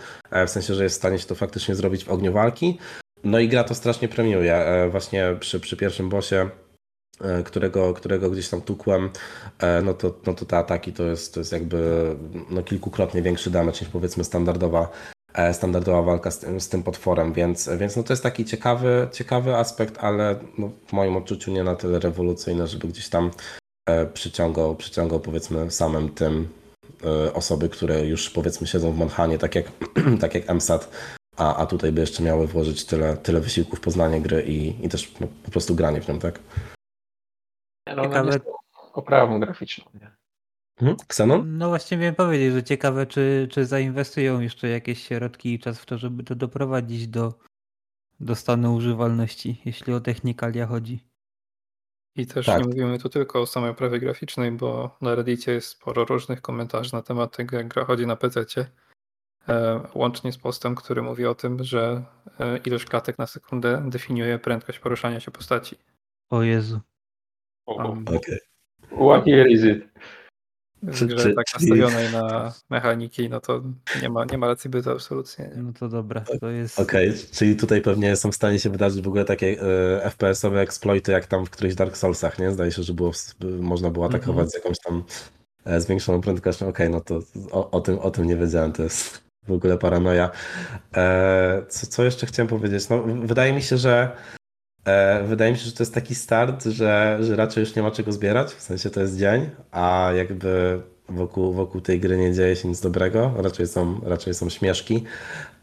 w 0.47 0.51
sensie, 0.51 0.75
że 0.75 0.83
jest 0.83 0.97
w 0.97 0.99
stanie 0.99 1.19
się 1.19 1.27
to 1.27 1.35
faktycznie 1.35 1.75
zrobić 1.75 2.05
w 2.05 2.11
ogniu 2.11 2.33
walki. 2.33 2.79
No 3.25 3.39
i 3.39 3.49
gra 3.49 3.65
to 3.65 3.75
strasznie 3.75 4.09
premiuje. 4.09 4.65
Właśnie 4.91 5.37
przy, 5.41 5.61
przy 5.61 5.77
pierwszym 5.77 6.09
bossie 6.09 6.49
którego, 7.45 7.95
którego 7.95 8.31
gdzieś 8.31 8.49
tam 8.49 8.63
tukłem, 8.63 9.11
no 9.83 9.95
to, 9.95 10.15
no 10.27 10.35
to 10.35 10.45
te 10.45 10.59
ataki 10.59 10.93
to 10.93 11.03
jest, 11.03 11.35
to 11.35 11.41
jest 11.41 11.53
jakby 11.53 12.07
no 12.51 12.63
kilkukrotnie 12.63 13.23
większy 13.23 13.51
damage 13.51 13.81
niż 13.81 13.89
powiedzmy 13.89 14.25
standardowa 14.25 14.89
E, 15.35 15.55
standardowa 15.55 16.03
walka 16.03 16.31
z 16.31 16.39
tym, 16.39 16.61
z 16.61 16.69
tym 16.69 16.83
potworem, 16.83 17.33
więc, 17.33 17.71
więc 17.79 17.97
no 17.97 18.03
to 18.03 18.13
jest 18.13 18.23
taki 18.23 18.45
ciekawy, 18.45 19.09
ciekawy 19.13 19.57
aspekt, 19.57 19.99
ale 19.99 20.37
no 20.59 20.71
w 20.87 20.93
moim 20.93 21.17
odczuciu 21.17 21.51
nie 21.51 21.65
na 21.65 21.75
tyle 21.75 21.99
rewolucyjny, 21.99 22.67
żeby 22.67 22.89
gdzieś 22.89 23.09
tam 23.09 23.31
e, 23.89 24.07
przyciągał, 24.07 24.77
przyciągał 24.77 25.21
powiedzmy 25.21 25.71
samym 25.71 26.09
tym 26.09 26.49
e, 27.05 27.33
osoby, 27.35 27.69
które 27.69 28.07
już 28.07 28.31
powiedzmy 28.31 28.67
siedzą 28.67 28.93
w 28.93 28.99
Manhanie, 28.99 29.39
tak 29.39 29.55
jak, 29.55 29.67
tak 30.21 30.35
jak 30.35 30.55
MSAT, 30.55 30.91
a, 31.37 31.57
a 31.57 31.67
tutaj 31.67 31.93
by 31.93 32.01
jeszcze 32.01 32.23
miały 32.23 32.47
włożyć 32.47 32.85
tyle, 32.85 33.17
tyle 33.17 33.41
wysiłków 33.41 33.79
w 33.79 33.83
poznanie 33.83 34.21
gry 34.21 34.43
i, 34.43 34.87
i 34.87 34.89
też 34.89 35.13
no, 35.21 35.27
po 35.45 35.51
prostu 35.51 35.75
granie 35.75 36.01
w 36.01 36.09
nią, 36.09 36.19
tak? 36.19 36.39
No, 37.87 38.03
Ciekawe... 38.03 38.41
oprawą 38.93 39.41
graficzną, 39.41 39.85
nie? 39.95 40.11
Mhm. 40.81 40.97
Xenon? 41.09 41.59
No 41.59 41.69
właśnie 41.69 41.97
miałem 41.97 42.15
powiedzieć, 42.15 42.53
że 42.53 42.63
ciekawe, 42.63 43.07
czy, 43.07 43.49
czy 43.51 43.67
zainwestują 43.67 44.41
jeszcze 44.41 44.69
jakieś 44.69 45.07
środki 45.07 45.55
i 45.55 45.59
czas 45.59 45.81
w 45.81 45.87
to, 45.87 45.99
żeby 45.99 46.25
to 46.25 46.35
doprowadzić 46.35 47.09
do, 47.09 47.35
do 48.21 48.35
stanu 48.35 48.75
używalności, 48.75 49.63
jeśli 49.65 49.93
o 49.93 50.01
technikalia 50.01 50.67
chodzi. 50.67 51.13
I 52.17 52.27
też 52.27 52.47
tak. 52.47 52.59
nie 52.59 52.67
mówimy 52.67 52.99
tu 52.99 53.09
tylko 53.09 53.41
o 53.41 53.47
samej 53.47 53.71
oprawie 53.71 54.01
graficznej, 54.01 54.53
bo 54.53 54.97
na 55.01 55.15
Reddicie 55.15 55.53
jest 55.53 55.69
sporo 55.69 56.05
różnych 56.05 56.41
komentarzy 56.41 56.93
na 56.93 57.03
temat 57.03 57.37
tego, 57.37 57.57
jak 57.57 57.69
gra 57.69 57.85
chodzi 57.85 58.07
na 58.07 58.17
PC. 58.17 58.45
E, 59.49 59.81
łącznie 59.95 60.33
z 60.33 60.39
postem, 60.39 60.75
który 60.75 61.03
mówi 61.03 61.27
o 61.27 61.35
tym, 61.35 61.65
że 61.65 62.05
e, 62.41 62.59
ilość 62.59 62.85
klatek 62.85 63.19
na 63.19 63.27
sekundę 63.27 63.83
definiuje 63.91 64.39
prędkość 64.39 64.79
poruszania 64.79 65.21
się 65.21 65.31
postaci. 65.31 65.77
O 66.31 66.43
Jezu. 66.43 66.81
Um, 67.67 68.05
okay. 68.09 68.39
What 68.91 69.27
year 69.27 69.51
is 69.51 69.65
it? 69.65 69.93
czy, 70.91 71.35
tak 71.35 71.47
nastawionej 71.55 72.13
na 72.13 72.53
mechaniki, 72.71 73.29
no 73.29 73.41
to 73.41 73.63
nie 74.03 74.09
ma, 74.09 74.25
nie 74.25 74.39
ma 74.39 74.47
racji 74.47 74.71
bytu 74.71 74.91
absolutnie. 74.91 75.51
Nie? 75.57 75.63
No 75.63 75.73
to 75.73 75.89
dobra, 75.89 76.25
to 76.41 76.51
jest... 76.51 76.81
Okej, 76.81 77.09
okay, 77.09 77.21
czyli 77.33 77.57
tutaj 77.57 77.83
pewnie 77.83 78.17
są 78.17 78.33
w 78.33 78.35
stanie 78.35 78.59
się 78.59 78.71
wydarzyć 78.71 79.03
w 79.03 79.09
ogóle 79.09 79.25
takie 79.25 79.57
e, 80.03 80.11
FPS-owe 80.11 80.61
exploity 80.61 81.13
jak 81.13 81.27
tam 81.27 81.47
w 81.47 81.51
którychś 81.51 81.75
Dark 81.75 81.97
Soulsach, 81.97 82.39
nie? 82.39 82.51
Zdaje 82.51 82.73
się, 82.73 82.83
że 82.83 82.93
było, 82.93 83.13
można 83.61 83.91
było 83.91 84.07
atakować 84.07 84.39
mm 84.39 84.47
-hmm. 84.47 84.51
z 84.51 84.55
jakąś 84.55 84.79
tam 84.79 85.05
e, 85.65 85.81
zwiększoną 85.81 86.21
prędkością. 86.21 86.69
Okej, 86.69 86.87
okay, 86.87 86.99
no 86.99 87.01
to 87.01 87.21
o, 87.51 87.71
o, 87.71 87.81
tym, 87.81 87.99
o 87.99 88.11
tym 88.11 88.27
nie 88.27 88.37
wiedziałem, 88.37 88.73
to 88.73 88.83
jest 88.83 89.23
w 89.47 89.53
ogóle 89.53 89.79
paranoja. 89.79 90.31
E, 90.97 91.63
co, 91.69 91.87
co 91.87 92.05
jeszcze 92.05 92.27
chciałem 92.27 92.49
powiedzieć? 92.49 92.89
No, 92.89 93.03
wydaje 93.03 93.53
mi 93.53 93.63
się, 93.63 93.77
że 93.77 94.17
wydaje 95.25 95.53
mi 95.53 95.59
się, 95.59 95.65
że 95.65 95.73
to 95.73 95.83
jest 95.83 95.95
taki 95.95 96.15
start, 96.15 96.65
że, 96.65 97.19
że 97.21 97.37
raczej 97.37 97.61
już 97.61 97.77
nie 97.77 97.83
ma 97.83 97.91
czego 97.91 98.13
zbierać, 98.13 98.53
w 98.53 98.63
sensie 98.63 98.91
to 98.91 99.01
jest 99.01 99.19
dzień, 99.19 99.51
a 99.71 100.11
jakby 100.17 100.83
wokół, 101.09 101.53
wokół 101.53 101.81
tej 101.81 102.01
gry 102.01 102.17
nie 102.17 102.33
dzieje 102.33 102.57
się 102.57 102.69
nic 102.69 102.81
dobrego, 102.81 103.33
raczej 103.37 103.67
są, 103.67 104.01
raczej 104.05 104.35
są 104.35 104.49
śmieszki 104.49 105.05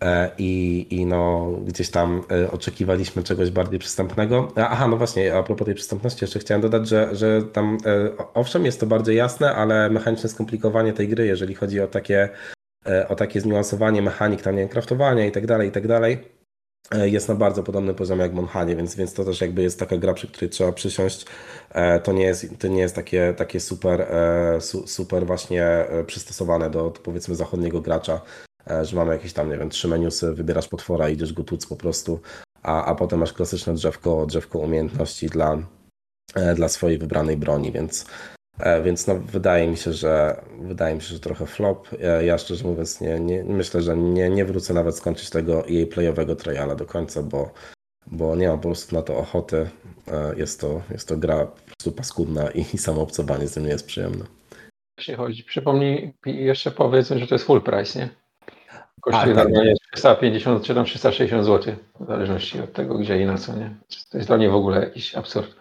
e, 0.01 0.31
i, 0.37 0.87
i 0.89 1.05
no 1.05 1.51
gdzieś 1.65 1.89
tam 1.89 2.23
e, 2.31 2.51
oczekiwaliśmy 2.51 3.23
czegoś 3.23 3.51
bardziej 3.51 3.79
przystępnego. 3.79 4.51
Aha, 4.55 4.87
no 4.87 4.97
właśnie, 4.97 5.35
a 5.35 5.43
propos 5.43 5.65
tej 5.65 5.75
przystępności 5.75 6.23
jeszcze 6.23 6.39
chciałem 6.39 6.61
dodać, 6.61 6.87
że, 6.87 7.15
że 7.15 7.41
tam 7.43 7.77
owszem 8.33 8.65
jest 8.65 8.79
to 8.79 8.85
bardzo 8.85 9.11
jasne, 9.11 9.55
ale 9.55 9.89
mechaniczne 9.89 10.29
skomplikowanie 10.29 10.93
tej 10.93 11.07
gry, 11.07 11.25
jeżeli 11.25 11.55
chodzi 11.55 11.81
o 11.81 11.87
takie, 11.87 12.29
o 13.09 13.15
takie 13.15 13.41
zniuansowanie 13.41 14.01
mechanik, 14.01 14.41
tam 14.41 14.55
nie 14.55 14.67
wiem, 14.67 15.27
i 15.27 15.31
tak 15.31 15.47
dalej, 15.47 15.69
i 15.69 15.71
tak 15.71 15.87
dalej, 15.87 16.13
e, 16.13 16.38
jest 16.91 17.27
na 17.29 17.35
bardzo 17.35 17.63
podobnym 17.63 17.95
poziomie 17.95 18.21
jak 18.21 18.33
Monhanie, 18.33 18.75
więc, 18.75 18.95
więc 18.95 19.13
to 19.13 19.25
też 19.25 19.41
jakby 19.41 19.61
jest 19.61 19.79
taka 19.79 19.97
gra, 19.97 20.13
przy 20.13 20.27
której 20.27 20.49
trzeba 20.49 20.71
przysiąść. 20.71 21.25
To 22.03 22.13
nie 22.13 22.23
jest, 22.23 22.45
to 22.59 22.67
nie 22.67 22.81
jest 22.81 22.95
takie, 22.95 23.33
takie 23.37 23.59
super, 23.59 24.07
super 24.85 25.25
właśnie 25.25 25.85
przystosowane 26.07 26.69
do, 26.69 26.91
powiedzmy 26.91 27.35
zachodniego 27.35 27.81
gracza, 27.81 28.21
że 28.81 28.95
mamy 28.95 29.13
jakieś 29.13 29.33
tam, 29.33 29.49
nie 29.49 29.57
wiem, 29.57 29.69
trzy 29.69 29.87
menusy, 29.87 30.33
wybierasz 30.33 30.67
potwora, 30.67 31.09
idziesz 31.09 31.33
go 31.33 31.43
tłuc 31.43 31.65
po 31.65 31.75
prostu, 31.75 32.19
a, 32.63 32.85
a 32.85 32.95
potem 32.95 33.19
masz 33.19 33.33
klasyczne 33.33 33.73
drzewko, 33.73 34.25
drzewko 34.25 34.59
umiejętności 34.59 35.27
dla, 35.27 35.57
dla 36.55 36.69
swojej 36.69 36.97
wybranej 36.97 37.37
broni, 37.37 37.71
więc 37.71 38.05
E, 38.05 38.37
więc 38.83 39.07
no, 39.07 39.15
wydaje 39.15 39.67
mi 39.67 39.77
się, 39.77 39.93
że 39.93 40.41
wydaje 40.61 40.95
mi 40.95 41.01
się, 41.01 41.07
że 41.07 41.19
trochę 41.19 41.45
flop. 41.45 41.87
Ja, 41.99 42.21
ja 42.21 42.37
szczerze 42.37 42.67
mówiąc 42.67 43.01
nie, 43.01 43.19
nie, 43.19 43.43
myślę, 43.43 43.81
że 43.81 43.97
nie, 43.97 44.29
nie 44.29 44.45
wrócę 44.45 44.73
nawet 44.73 44.95
skończyć 44.95 45.29
tego 45.29 45.63
jej 45.67 45.87
playowego 45.87 46.35
triala 46.35 46.75
do 46.75 46.85
końca, 46.85 47.23
bo, 47.23 47.51
bo 48.07 48.35
nie 48.35 48.47
mam 48.47 48.59
po 48.59 48.67
prostu 48.67 48.95
na 48.95 49.01
to 49.01 49.17
ochoty. 49.17 49.69
E, 50.07 50.35
jest 50.37 50.61
to, 50.61 50.81
jest 50.91 51.07
to 51.07 51.17
gra 51.17 51.45
po 51.45 51.65
prostu 51.65 51.91
paskudna 51.91 52.51
i, 52.51 52.65
i 52.73 52.77
samo 52.77 53.01
obcowanie 53.01 53.47
z 53.47 53.53
tym 53.53 53.63
nie 53.63 53.69
jest 53.69 53.87
przyjemne. 53.87 54.25
Jeśli 54.97 55.15
chodzi, 55.15 55.43
przypomnij 55.43 56.13
jeszcze 56.25 56.71
powiedzmy, 56.71 57.19
że 57.19 57.27
to 57.27 57.35
jest 57.35 57.45
full 57.45 57.61
price, 57.61 57.99
nie? 57.99 58.09
Kosztuje 59.01 59.35
tak, 59.35 59.43
normalnie 59.43 59.73
350 59.93 60.63
czy 60.63 60.75
tam 60.75 60.85
360 60.85 61.45
zł, 61.45 61.75
w 61.99 62.07
zależności 62.07 62.61
od 62.61 62.73
tego, 62.73 62.97
gdzie 62.97 63.21
i 63.21 63.25
na 63.25 63.37
co, 63.37 63.55
nie? 63.55 63.75
To 64.09 64.17
jest 64.17 64.29
dla 64.29 64.37
mnie 64.37 64.49
w 64.49 64.55
ogóle 64.55 64.79
jakiś 64.79 65.15
absurd. 65.15 65.55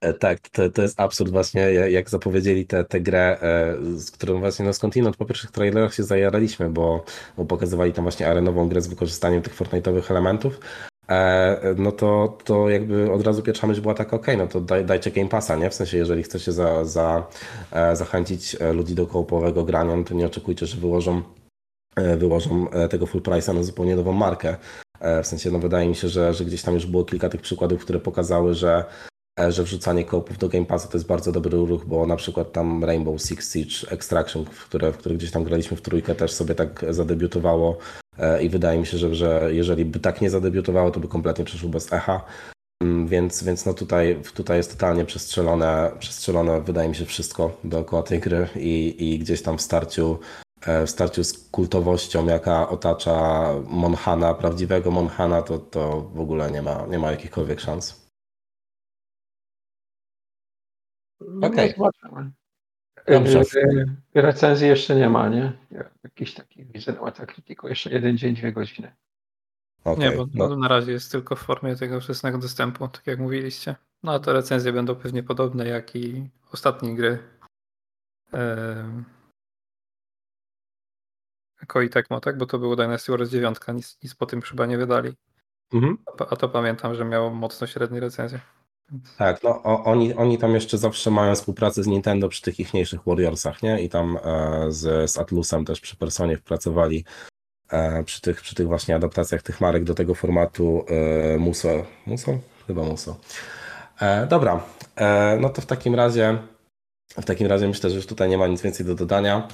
E, 0.00 0.14
tak, 0.14 0.48
to, 0.48 0.70
to 0.70 0.82
jest 0.82 1.00
absurd 1.00 1.30
właśnie, 1.30 1.60
jak 1.70 2.10
zapowiedzieli 2.10 2.66
tę 2.66 2.84
te, 2.84 2.84
te 2.84 3.00
grę, 3.00 3.38
e, 3.42 3.76
z 3.98 4.10
którą 4.10 4.40
właśnie 4.40 4.64
no 4.64 4.72
skądinąd 4.72 5.16
po 5.16 5.24
pierwszych 5.24 5.50
trailerach 5.50 5.94
się 5.94 6.02
zajaraliśmy, 6.02 6.70
bo, 6.70 7.04
bo 7.36 7.44
pokazywali 7.44 7.92
tam 7.92 8.04
właśnie 8.04 8.28
arenową 8.28 8.68
grę 8.68 8.80
z 8.80 8.86
wykorzystaniem 8.86 9.42
tych 9.42 9.56
Fortnite'owych 9.56 10.10
elementów, 10.10 10.60
e, 11.08 11.74
no 11.76 11.92
to, 11.92 12.38
to 12.44 12.68
jakby 12.68 13.12
od 13.12 13.26
razu 13.26 13.42
pierwsza 13.42 13.66
myśl 13.66 13.80
była 13.82 13.94
taka, 13.94 14.16
ok, 14.16 14.26
no 14.38 14.46
to 14.46 14.60
daj, 14.60 14.84
dajcie 14.84 15.10
Game 15.10 15.28
Passa, 15.28 15.56
nie? 15.56 15.70
W 15.70 15.74
sensie, 15.74 15.96
jeżeli 15.96 16.22
chcecie 16.22 16.52
za, 16.52 16.84
za, 16.84 17.26
zachęcić 17.92 18.56
ludzi 18.72 18.94
do 18.94 19.06
kołopowego 19.06 19.64
grania, 19.64 19.96
no 19.96 20.04
to 20.04 20.14
nie 20.14 20.26
oczekujcie, 20.26 20.66
że 20.66 20.76
wyłożą, 20.76 21.22
wyłożą 22.16 22.66
tego 22.90 23.06
full 23.06 23.22
price'a 23.22 23.54
na 23.54 23.62
zupełnie 23.62 23.96
nową 23.96 24.12
markę. 24.12 24.56
W 25.22 25.26
sensie, 25.26 25.50
no 25.50 25.58
wydaje 25.58 25.88
mi 25.88 25.94
się, 25.94 26.08
że, 26.08 26.34
że 26.34 26.44
gdzieś 26.44 26.62
tam 26.62 26.74
już 26.74 26.86
było 26.86 27.04
kilka 27.04 27.28
tych 27.28 27.40
przykładów, 27.40 27.82
które 27.82 28.00
pokazały, 28.00 28.54
że 28.54 28.84
że 29.48 29.62
wrzucanie 29.62 30.04
kołpów 30.04 30.38
do 30.38 30.48
Game 30.48 30.66
Passu 30.66 30.88
to 30.88 30.96
jest 30.96 31.06
bardzo 31.06 31.32
dobry 31.32 31.58
ruch, 31.58 31.84
bo 31.84 32.06
na 32.06 32.16
przykład 32.16 32.52
tam 32.52 32.84
Rainbow 32.84 33.22
Six 33.22 33.52
Siege 33.52 33.90
Extraction, 33.90 34.44
w 34.44 34.64
które, 34.64 34.92
w 34.92 34.96
które 34.96 35.14
gdzieś 35.14 35.30
tam 35.30 35.44
graliśmy 35.44 35.76
w 35.76 35.82
trójkę, 35.82 36.14
też 36.14 36.32
sobie 36.32 36.54
tak 36.54 36.84
zadebiutowało 36.90 37.78
e, 38.18 38.42
i 38.42 38.48
wydaje 38.48 38.78
mi 38.78 38.86
się, 38.86 38.98
że, 38.98 39.14
że 39.14 39.48
jeżeli 39.54 39.84
by 39.84 40.00
tak 40.00 40.20
nie 40.20 40.30
zadebiutowało, 40.30 40.90
to 40.90 41.00
by 41.00 41.08
kompletnie 41.08 41.44
przeszło 41.44 41.68
bez 41.68 41.92
echa. 41.92 42.24
Mm, 42.82 43.06
więc, 43.08 43.44
więc 43.44 43.66
no 43.66 43.74
tutaj, 43.74 44.22
tutaj 44.34 44.56
jest 44.56 44.70
totalnie 44.70 45.04
przestrzelone, 45.04 45.90
przestrzelone, 45.98 46.60
wydaje 46.60 46.88
mi 46.88 46.94
się, 46.94 47.04
wszystko 47.04 47.56
dookoła 47.64 48.02
tej 48.02 48.20
gry 48.20 48.48
i, 48.56 48.96
i 48.98 49.18
gdzieś 49.18 49.42
tam 49.42 49.58
w 49.58 49.62
starciu, 49.62 50.18
e, 50.66 50.86
w 50.86 50.90
starciu 50.90 51.24
z 51.24 51.48
kultowością, 51.50 52.26
jaka 52.26 52.68
otacza 52.68 53.46
Monhana, 53.68 54.34
prawdziwego 54.34 54.90
Monhana, 54.90 55.42
to, 55.42 55.58
to 55.58 56.10
w 56.14 56.20
ogóle 56.20 56.50
nie 56.50 56.62
ma, 56.62 56.86
nie 56.90 56.98
ma 56.98 57.10
jakichkolwiek 57.10 57.60
szans. 57.60 58.07
Okej. 61.20 61.74
Okay. 61.76 62.32
Dobrze. 63.06 63.42
E, 64.14 64.22
recenzji 64.22 64.68
jeszcze 64.68 64.96
nie 64.96 65.08
ma, 65.08 65.28
nie? 65.28 65.52
Jakiś 66.04 66.34
taki 66.34 66.64
widzę 66.64 66.92
na 66.92 67.02
Metacriticu, 67.02 67.68
jeszcze 67.68 67.90
jeden 67.90 68.18
dzień, 68.18 68.34
dwie 68.34 68.52
godziny. 68.52 68.92
Okay. 69.84 70.10
Nie, 70.10 70.16
bo 70.16 70.48
no. 70.48 70.56
na 70.56 70.68
razie 70.68 70.92
jest 70.92 71.12
tylko 71.12 71.36
w 71.36 71.38
formie 71.38 71.76
tego 71.76 72.00
wczesnego 72.00 72.38
dostępu, 72.38 72.88
tak 72.88 73.06
jak 73.06 73.18
mówiliście. 73.18 73.76
No 74.02 74.12
a 74.12 74.18
te 74.18 74.32
recenzje 74.32 74.72
będą 74.72 74.94
pewnie 74.94 75.22
podobne 75.22 75.66
jak 75.66 75.96
i 75.96 76.30
ostatnie 76.52 76.94
gry. 76.94 77.18
Eee... 78.32 79.04
Koei 81.66 81.88
Tecmo, 81.88 82.20
tak? 82.20 82.38
Bo 82.38 82.46
to 82.46 82.58
było 82.58 82.76
Dynasty 82.76 83.12
Wars 83.12 83.30
9, 83.30 83.58
nic, 83.74 83.98
nic 84.02 84.14
po 84.14 84.26
tym 84.26 84.42
chyba 84.42 84.66
nie 84.66 84.78
wydali. 84.78 85.12
Mhm. 85.72 85.98
A, 86.06 86.26
a 86.26 86.36
to 86.36 86.48
pamiętam, 86.48 86.94
że 86.94 87.04
miało 87.04 87.30
mocno 87.30 87.66
średnie 87.66 88.00
recenzje. 88.00 88.40
Tak, 89.18 89.42
no 89.42 89.62
oni, 89.62 90.14
oni 90.14 90.38
tam 90.38 90.54
jeszcze 90.54 90.78
zawsze 90.78 91.10
mają 91.10 91.34
współpracę 91.34 91.82
z 91.82 91.86
Nintendo 91.86 92.28
przy 92.28 92.42
tych 92.42 92.60
ichniejszych 92.60 93.00
Warriorsach, 93.06 93.62
nie? 93.62 93.82
I 93.82 93.88
tam 93.88 94.18
e, 94.24 94.66
z, 94.68 95.10
z 95.10 95.18
Atlusem 95.18 95.64
też 95.64 95.80
przy 95.80 95.96
Personie 95.96 96.38
pracowali 96.38 97.04
e, 97.70 98.04
przy, 98.04 98.20
tych, 98.20 98.40
przy 98.40 98.54
tych 98.54 98.66
właśnie 98.66 98.94
adaptacjach 98.94 99.42
tych 99.42 99.60
marek 99.60 99.84
do 99.84 99.94
tego 99.94 100.14
formatu 100.14 100.84
e, 101.34 101.38
Muso. 101.38 101.68
Muso? 102.06 102.38
Chyba 102.66 102.82
Muso. 102.82 103.16
E, 104.00 104.26
dobra, 104.26 104.64
e, 104.96 105.38
no 105.40 105.48
to 105.48 105.62
w 105.62 105.66
takim 105.66 105.94
razie 105.94 106.38
w 107.16 107.24
takim 107.24 107.46
razie 107.46 107.68
myślę, 107.68 107.90
że 107.90 107.96
już 107.96 108.06
tutaj 108.06 108.28
nie 108.28 108.38
ma 108.38 108.46
nic 108.46 108.62
więcej 108.62 108.86
do 108.86 108.94
dodania. 108.94 109.48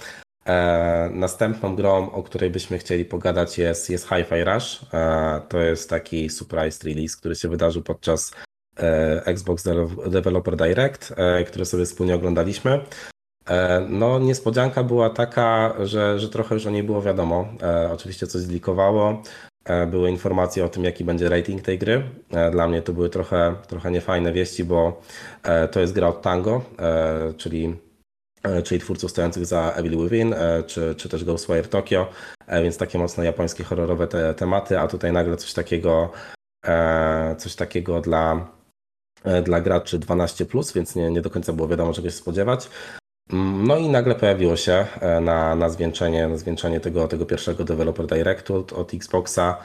E, 0.46 1.10
następną 1.12 1.76
grą, 1.76 2.10
o 2.10 2.22
której 2.22 2.50
byśmy 2.50 2.78
chcieli 2.78 3.04
pogadać 3.04 3.58
jest, 3.58 3.90
jest 3.90 4.08
Hi-Fi 4.08 4.44
Rush. 4.44 4.86
E, 4.94 5.40
to 5.48 5.58
jest 5.60 5.90
taki 5.90 6.30
surprise 6.30 6.88
release, 6.88 7.16
który 7.16 7.34
się 7.34 7.48
wydarzył 7.48 7.82
podczas 7.82 8.32
Xbox 9.24 9.64
Developer 10.06 10.56
Direct, 10.56 11.14
e, 11.16 11.44
które 11.44 11.64
sobie 11.64 11.84
wspólnie 11.84 12.14
oglądaliśmy. 12.14 12.80
E, 13.48 13.86
no, 13.88 14.18
niespodzianka 14.18 14.82
była 14.84 15.10
taka, 15.10 15.74
że, 15.82 16.18
że 16.18 16.28
trochę 16.28 16.54
już 16.54 16.66
o 16.66 16.70
niej 16.70 16.82
było 16.82 17.02
wiadomo. 17.02 17.48
Oczywiście 17.92 18.26
coś 18.26 18.42
zlikowało. 18.42 19.22
Były 19.86 20.10
informacje 20.10 20.64
o 20.64 20.68
tym, 20.68 20.84
jaki 20.84 21.04
będzie 21.04 21.28
rating 21.28 21.62
tej 21.62 21.78
gry. 21.78 22.02
Dla 22.52 22.68
mnie 22.68 22.82
to 22.82 22.92
były 22.92 23.10
trochę, 23.10 23.54
trochę 23.68 23.90
niefajne 23.90 24.32
wieści, 24.32 24.64
bo 24.64 25.02
to 25.70 25.80
jest 25.80 25.92
gra 25.92 26.08
od 26.08 26.22
Tango, 26.22 26.62
czyli, 27.36 27.76
czyli 28.64 28.80
twórców 28.80 29.10
stojących 29.10 29.46
za 29.46 29.72
Evil 29.76 29.98
Within, 29.98 30.34
czy, 30.66 30.94
czy 30.94 31.08
też 31.08 31.24
Ghostwire 31.24 31.68
Tokyo, 31.68 32.06
więc 32.62 32.78
takie 32.78 32.98
mocno 32.98 33.24
japońskie, 33.24 33.64
horrorowe 33.64 34.06
te 34.06 34.34
tematy, 34.34 34.78
a 34.78 34.88
tutaj 34.88 35.12
nagle 35.12 35.36
coś 35.36 35.52
takiego, 35.52 36.12
coś 37.38 37.54
takiego 37.54 38.00
dla 38.00 38.46
E, 38.46 38.53
dla 39.42 39.60
graczy 39.60 39.98
12, 39.98 40.46
więc 40.74 40.96
nie, 40.96 41.10
nie 41.10 41.22
do 41.22 41.30
końca 41.30 41.52
było 41.52 41.68
wiadomo, 41.68 41.92
czego 41.92 42.10
się 42.10 42.16
spodziewać. 42.16 42.68
Mm, 43.30 43.66
no 43.66 43.76
i 43.76 43.88
nagle 43.88 44.14
pojawiło 44.14 44.56
się 44.56 44.86
e, 45.00 45.20
na, 45.20 45.54
na 45.54 45.68
zwieńczenie, 45.68 46.28
na 46.28 46.36
zwieńczenie 46.36 46.80
tego, 46.80 47.08
tego 47.08 47.26
pierwszego 47.26 47.64
Developer 47.64 48.06
Directu 48.06 48.54
od, 48.54 48.72
od 48.72 48.94
Xboxa. 48.94 49.56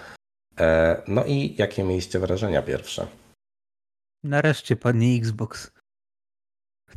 E, 0.59 1.01
no 1.07 1.25
i 1.25 1.55
jakie 1.57 1.83
mieliście 1.83 2.19
wrażenia 2.19 2.61
pierwsze? 2.61 3.07
Nareszcie 4.23 4.75
padnie 4.75 5.17
Xbox. 5.17 5.71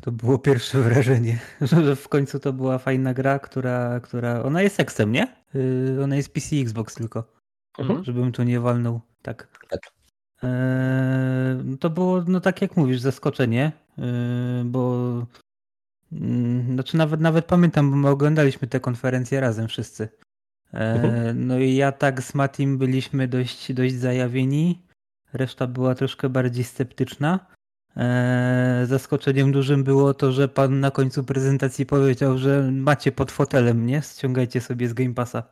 To 0.01 0.13
było 0.13 0.39
pierwsze 0.39 0.81
wrażenie, 0.81 1.39
że 1.61 1.97
w 1.97 2.09
końcu 2.09 2.41
to 2.41 2.53
była 2.53 2.79
fajna 2.79 3.15
gra, 3.15 3.39
która, 3.39 4.01
która 4.01 4.43
ona 4.43 4.63
jest 4.63 4.77
seksem, 4.77 5.13
nie? 5.13 5.37
Y, 5.55 5.99
ona 6.05 6.17
jest 6.17 6.33
PC 6.33 6.57
Xbox 6.57 6.95
tylko. 6.95 7.25
Mhm. 7.79 8.05
Żebym 8.05 8.33
tu 8.33 8.43
nie 8.43 8.61
walnął. 8.61 9.01
Tak. 9.23 9.49
tak. 9.69 9.81
Eee, 10.43 11.78
to 11.81 11.90
było, 11.90 12.24
no 12.27 12.40
tak 12.40 12.62
jak 12.62 12.77
mówisz, 12.77 13.01
zaskoczenie, 13.01 13.73
eee, 13.98 14.05
bo 14.64 15.27
mm, 16.12 16.74
znaczy 16.74 16.97
nawet, 16.97 17.20
nawet 17.20 17.44
pamiętam, 17.44 17.90
bo 17.90 17.97
my 17.97 18.09
oglądaliśmy 18.09 18.69
tę 18.69 18.81
konferencję 18.81 19.40
razem 19.40 19.69
wszyscy. 19.69 20.09
Eee, 20.73 20.97
mhm. 20.97 21.47
No 21.47 21.59
i 21.59 21.74
ja 21.74 21.93
tak 21.93 22.23
z 22.23 22.35
Matim 22.35 22.78
byliśmy 22.78 23.28
dość, 23.28 23.73
dość 23.73 23.94
zajawieni, 23.94 24.82
reszta 25.32 25.66
była 25.66 25.94
troszkę 25.94 26.28
bardziej 26.28 26.64
sceptyczna. 26.64 27.47
Zaskoczeniem 28.85 29.52
dużym 29.52 29.85
było 29.85 30.14
to, 30.14 30.32
że 30.32 30.48
pan 30.48 30.81
na 30.81 30.90
końcu 30.90 31.24
prezentacji 31.24 31.86
powiedział, 31.86 32.39
że 32.39 32.70
macie 32.73 33.12
pod 33.12 33.32
fotelem, 33.32 33.86
nie? 33.86 34.02
Ściągajcie 34.02 34.60
sobie 34.60 34.89
z 34.89 34.94
Game 34.94 35.14
Passa. 35.14 35.43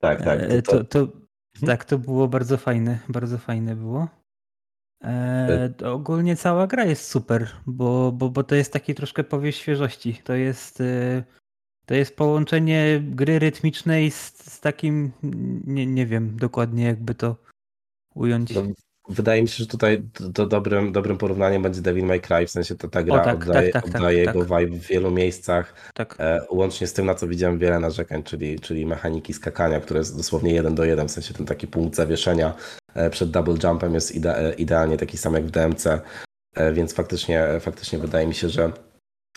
Tak, 0.00 0.24
tak. 0.24 0.40
To, 0.64 0.84
to, 0.84 0.84
to. 0.84 1.25
Tak, 1.60 1.84
to 1.84 1.98
było 1.98 2.28
bardzo 2.28 2.56
fajne, 2.56 2.98
bardzo 3.08 3.38
fajne 3.38 3.76
było. 3.76 4.08
E, 5.04 5.74
e, 5.82 5.92
ogólnie 5.92 6.36
cała 6.36 6.66
gra 6.66 6.84
jest 6.84 7.10
super, 7.10 7.48
bo, 7.66 8.12
bo, 8.12 8.30
bo 8.30 8.44
to 8.44 8.54
jest 8.54 8.72
taki 8.72 8.94
troszkę 8.94 9.24
powieść 9.24 9.58
świeżości. 9.60 10.20
To 10.24 10.34
jest, 10.34 10.80
e, 10.80 11.24
to 11.86 11.94
jest 11.94 12.16
połączenie 12.16 13.02
gry 13.02 13.38
rytmicznej 13.38 14.10
z, 14.10 14.52
z 14.52 14.60
takim, 14.60 15.12
nie, 15.66 15.86
nie 15.86 16.06
wiem 16.06 16.36
dokładnie 16.36 16.84
jakby 16.84 17.14
to 17.14 17.36
ująć. 18.14 18.52
Wydaje 19.08 19.42
mi 19.42 19.48
się, 19.48 19.56
że 19.56 19.66
tutaj 19.66 20.02
to, 20.34 20.46
dobrym, 20.46 20.92
dobrym 20.92 21.18
porównaniem 21.18 21.62
będzie 21.62 21.80
Devil 21.80 22.04
May 22.04 22.20
Cry, 22.20 22.46
w 22.46 22.50
sensie 22.50 22.74
to 22.74 22.88
ta 22.88 23.02
gra 23.02 23.24
tak, 23.24 23.42
oddaje, 23.48 23.72
tak, 23.72 23.82
tak, 23.82 23.92
tak 23.92 24.00
oddaje 24.00 24.18
jego 24.18 24.44
tak. 24.44 24.60
vibe 24.60 24.78
w 24.78 24.86
wielu 24.86 25.10
miejscach, 25.10 25.92
tak. 25.94 26.16
e, 26.18 26.40
łącznie 26.50 26.86
z 26.86 26.92
tym, 26.92 27.06
na 27.06 27.14
co 27.14 27.28
widziałem 27.28 27.58
wiele 27.58 27.80
narzekań, 27.80 28.22
czyli, 28.22 28.60
czyli 28.60 28.86
mechaniki 28.86 29.32
skakania, 29.32 29.80
które 29.80 29.98
jest 30.00 30.16
dosłownie 30.16 30.52
jeden 30.52 30.74
do 30.74 30.84
jeden, 30.84 31.08
w 31.08 31.10
sensie 31.10 31.34
ten 31.34 31.46
taki 31.46 31.66
punkt 31.66 31.96
zawieszenia 31.96 32.54
e, 32.94 33.10
przed 33.10 33.30
double 33.30 33.54
jumpem 33.64 33.94
jest 33.94 34.14
ide, 34.14 34.38
e, 34.38 34.52
idealnie 34.54 34.96
taki 34.96 35.18
sam 35.18 35.34
jak 35.34 35.44
w 35.44 35.50
DMC, 35.50 35.86
e, 36.56 36.72
więc 36.72 36.94
faktycznie, 36.94 37.46
faktycznie 37.60 37.98
wydaje 37.98 38.26
mi 38.26 38.34
się, 38.34 38.48
że 38.48 38.72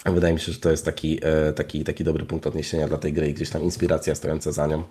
wydaje 0.05 0.33
mi 0.33 0.39
się, 0.39 0.51
że 0.51 0.59
to 0.59 0.71
jest 0.71 0.85
taki, 0.85 1.19
e, 1.23 1.53
taki, 1.53 1.83
taki 1.83 2.03
dobry 2.03 2.25
punkt 2.25 2.47
odniesienia 2.47 2.87
dla 2.87 2.97
tej 2.97 3.13
gry 3.13 3.29
i 3.29 3.33
gdzieś 3.33 3.49
tam 3.49 3.63
inspiracja 3.63 4.15
stojąca 4.15 4.51
za 4.51 4.67
nią. 4.67 4.83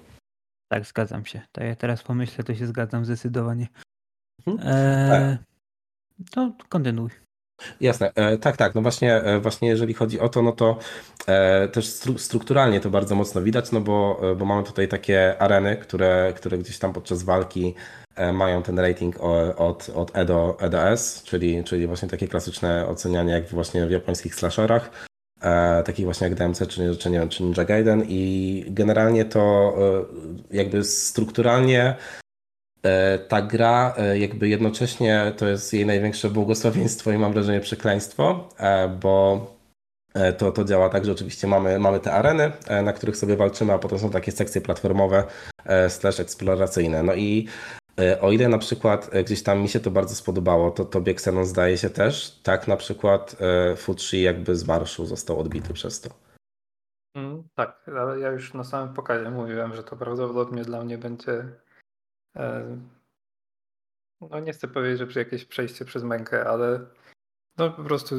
Tak, 0.68 0.86
zgadzam 0.86 1.24
się. 1.24 1.40
Tak 1.52 1.64
jak 1.64 1.78
teraz 1.78 2.02
pomyślę, 2.02 2.44
to 2.44 2.54
się 2.54 2.66
zgadzam 2.66 3.04
zdecydowanie. 3.04 3.68
Mhm. 4.46 4.68
Eee, 4.68 5.38
to 6.30 6.52
kontynuuj. 6.68 7.10
Jasne, 7.80 8.12
e, 8.14 8.38
tak, 8.38 8.56
tak. 8.56 8.74
No 8.74 8.82
właśnie, 8.82 9.14
e, 9.14 9.40
właśnie 9.40 9.68
jeżeli 9.68 9.94
chodzi 9.94 10.20
o 10.20 10.28
to, 10.28 10.42
no 10.42 10.52
to 10.52 10.78
e, 11.26 11.68
też 11.68 11.86
stru 11.86 12.18
strukturalnie 12.18 12.80
to 12.80 12.90
bardzo 12.90 13.14
mocno 13.14 13.42
widać, 13.42 13.72
no 13.72 13.80
bo, 13.80 14.20
e, 14.32 14.34
bo 14.34 14.44
mamy 14.44 14.64
tutaj 14.64 14.88
takie 14.88 15.42
areny, 15.42 15.76
które, 15.76 16.32
które 16.36 16.58
gdzieś 16.58 16.78
tam 16.78 16.92
podczas 16.92 17.22
walki 17.22 17.74
e, 18.16 18.32
mają 18.32 18.62
ten 18.62 18.78
rating 18.78 19.20
o, 19.20 19.56
od, 19.56 19.90
od 19.94 20.16
E 20.16 20.24
do, 20.24 20.56
e 20.60 20.70
do 20.70 20.88
S, 20.88 21.22
czyli, 21.22 21.64
czyli 21.64 21.86
właśnie 21.86 22.08
takie 22.08 22.28
klasyczne 22.28 22.86
ocenianie 22.86 23.32
jak 23.32 23.48
właśnie 23.48 23.86
w 23.86 23.90
japońskich 23.90 24.34
slasherach, 24.34 24.90
e, 25.40 25.82
takich 25.82 26.04
właśnie 26.04 26.28
jak 26.28 26.38
DMC 26.38 26.66
czy, 26.66 26.96
czy, 26.96 27.10
nie 27.10 27.18
wiem, 27.18 27.28
czy 27.28 27.42
Ninja 27.42 27.64
Gaiden 27.64 28.04
i 28.08 28.64
generalnie 28.68 29.24
to 29.24 29.74
e, 30.50 30.56
jakby 30.56 30.84
strukturalnie 30.84 31.82
E, 31.84 32.27
ta 33.28 33.42
gra 33.42 33.94
e, 33.96 34.18
jakby 34.18 34.48
jednocześnie 34.48 35.32
to 35.36 35.48
jest 35.48 35.72
jej 35.72 35.86
największe 35.86 36.30
błogosławieństwo 36.30 37.12
i 37.12 37.18
mam 37.18 37.32
wrażenie 37.32 37.60
przekleństwo, 37.60 38.48
e, 38.58 38.88
bo 38.88 39.46
to, 40.38 40.52
to 40.52 40.64
działa 40.64 40.88
tak, 40.88 41.04
że 41.04 41.12
oczywiście 41.12 41.46
mamy, 41.46 41.78
mamy 41.78 42.00
te 42.00 42.12
areny, 42.12 42.52
na 42.84 42.92
których 42.92 43.16
sobie 43.16 43.36
walczymy, 43.36 43.72
a 43.72 43.78
potem 43.78 43.98
są 43.98 44.10
takie 44.10 44.32
sekcje 44.32 44.60
platformowe 44.60 45.24
slash 45.88 46.20
eksploracyjne. 46.20 47.02
No 47.02 47.14
i 47.14 47.48
o 48.20 48.32
ile 48.32 48.48
na 48.48 48.58
przykład 48.58 49.10
gdzieś 49.24 49.42
tam 49.42 49.60
mi 49.60 49.68
się 49.68 49.80
to 49.80 49.90
bardzo 49.90 50.14
spodobało, 50.14 50.70
to 50.70 50.84
tobie 50.84 51.12
Xenon 51.12 51.46
zdaje 51.46 51.78
się 51.78 51.90
też, 51.90 52.40
tak 52.42 52.68
na 52.68 52.76
przykład 52.76 53.36
Futsi 53.76 54.22
jakby 54.22 54.56
z 54.56 54.66
marszu 54.66 55.06
został 55.06 55.40
odbity 55.40 55.72
przez 55.72 56.00
to. 56.00 56.10
Mm, 57.14 57.42
tak, 57.54 57.82
ale 57.86 58.20
ja 58.20 58.28
już 58.28 58.54
na 58.54 58.64
samym 58.64 58.94
pokazie 58.94 59.30
mówiłem, 59.30 59.74
że 59.74 59.82
to 59.82 59.96
prawdopodobnie 59.96 60.64
dla 60.64 60.84
mnie 60.84 60.98
będzie 60.98 61.44
no 64.20 64.40
nie 64.40 64.52
chcę 64.52 64.68
powiedzieć, 64.68 64.98
że 64.98 65.06
przy 65.06 65.18
jakieś 65.18 65.44
przejście 65.44 65.84
przez 65.84 66.02
mękę, 66.02 66.44
ale 66.48 66.86
no 67.56 67.70
po 67.70 67.84
prostu 67.84 68.16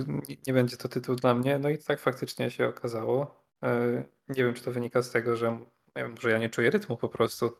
nie 0.48 0.54
będzie 0.54 0.78
to 0.78 0.90
tytuł 0.90 1.16
dla 1.16 1.34
mnie. 1.34 1.60
No 1.60 1.70
i 1.70 1.78
tak 1.78 2.00
faktycznie 2.00 2.52
się 2.52 2.68
okazało. 2.68 3.46
E, 3.64 4.04
nie 4.28 4.44
wiem, 4.44 4.54
czy 4.54 4.64
to 4.64 4.72
wynika 4.72 5.02
z 5.02 5.12
tego, 5.12 5.36
że 5.36 5.52
nie 5.96 6.04
wiem, 6.04 6.16
że 6.20 6.32
ja 6.32 6.38
nie 6.38 6.50
czuję 6.50 6.70
rytmu 6.70 6.98
po 6.98 7.10
prostu. 7.10 7.58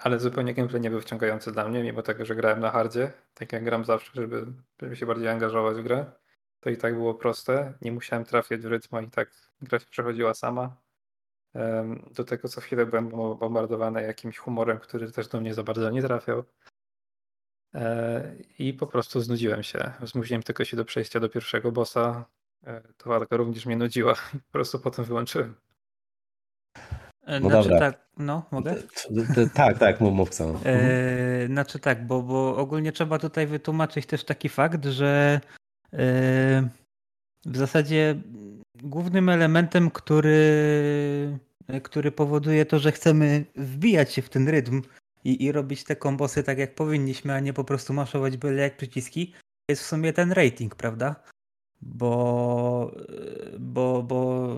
ale 0.00 0.20
zupełnie 0.20 0.54
gameplay 0.54 0.80
nie 0.80 0.90
był 0.90 1.00
wciągający 1.00 1.52
dla 1.52 1.68
mnie, 1.68 1.82
mimo 1.82 2.02
tego, 2.02 2.24
że 2.24 2.34
grałem 2.36 2.60
na 2.60 2.70
hardzie, 2.70 3.12
tak 3.34 3.52
jak 3.52 3.64
gram 3.64 3.84
zawsze, 3.84 4.10
żeby, 4.14 4.46
żeby 4.82 4.96
się 4.96 5.06
bardziej 5.06 5.28
angażować 5.28 5.76
w 5.76 5.82
grę. 5.82 6.12
To 6.60 6.70
i 6.70 6.76
tak 6.76 6.94
było 6.94 7.14
proste. 7.14 7.74
Nie 7.80 7.92
musiałem 7.92 8.24
trafiać 8.24 8.60
w 8.60 8.66
rytm, 8.66 9.04
i 9.06 9.10
tak 9.10 9.30
gra 9.62 9.78
się 9.78 9.86
przechodziła 9.86 10.34
sama. 10.34 10.76
Do 12.14 12.24
tego 12.24 12.48
co 12.48 12.60
chwilę 12.60 12.86
byłem 12.86 13.08
bombardowany 13.38 14.02
jakimś 14.02 14.38
humorem, 14.38 14.78
który 14.78 15.12
też 15.12 15.28
do 15.28 15.40
mnie 15.40 15.54
za 15.54 15.62
bardzo 15.62 15.90
nie 15.90 16.02
trafiał. 16.02 16.44
E, 17.74 18.34
I 18.58 18.74
po 18.74 18.86
prostu 18.86 19.20
znudziłem 19.20 19.62
się. 19.62 19.92
Zmusiłem 20.02 20.42
tylko 20.42 20.64
się 20.64 20.76
do 20.76 20.84
przejścia 20.84 21.20
do 21.20 21.28
pierwszego 21.28 21.72
bossa. 21.72 22.24
E, 22.66 22.82
to 22.96 23.10
walka 23.10 23.36
również 23.36 23.66
mnie 23.66 23.76
nudziła 23.76 24.12
i 24.12 24.38
po 24.46 24.52
prostu 24.52 24.78
potem 24.78 25.04
wyłączyłem. 25.04 25.54
E, 27.26 27.40
no 27.40 27.50
znaczy, 27.50 27.68
dobra. 27.68 27.78
tak, 27.92 28.08
no, 28.18 28.46
mogę? 28.50 28.74
tak, 29.54 29.78
tak, 29.78 30.00
mów, 30.00 30.30
co. 30.30 30.60
E, 30.64 31.46
znaczy 31.46 31.78
tak, 31.78 32.06
bo, 32.06 32.22
bo 32.22 32.56
ogólnie 32.56 32.92
trzeba 32.92 33.18
tutaj 33.18 33.46
wytłumaczyć 33.46 34.06
też 34.06 34.24
taki 34.24 34.48
fakt, 34.48 34.84
że 34.84 35.40
e, 35.92 36.68
w 37.46 37.56
zasadzie 37.56 38.16
głównym 38.82 39.28
elementem, 39.28 39.90
który, 39.90 41.38
który 41.82 42.12
powoduje 42.12 42.66
to, 42.66 42.78
że 42.78 42.92
chcemy 42.92 43.44
wbijać 43.56 44.12
się 44.12 44.22
w 44.22 44.28
ten 44.28 44.48
rytm 44.48 44.82
i, 45.24 45.44
i 45.44 45.52
robić 45.52 45.84
te 45.84 45.96
kombosy 45.96 46.42
tak 46.42 46.58
jak 46.58 46.74
powinniśmy, 46.74 47.34
a 47.34 47.40
nie 47.40 47.52
po 47.52 47.64
prostu 47.64 47.92
maszować 47.92 48.36
byle 48.36 48.62
jak 48.62 48.76
przyciski, 48.76 49.34
jest 49.70 49.82
w 49.82 49.86
sumie 49.86 50.12
ten 50.12 50.32
rating, 50.32 50.74
prawda? 50.74 51.16
Bo, 51.80 52.92
bo, 53.58 54.02
bo 54.02 54.48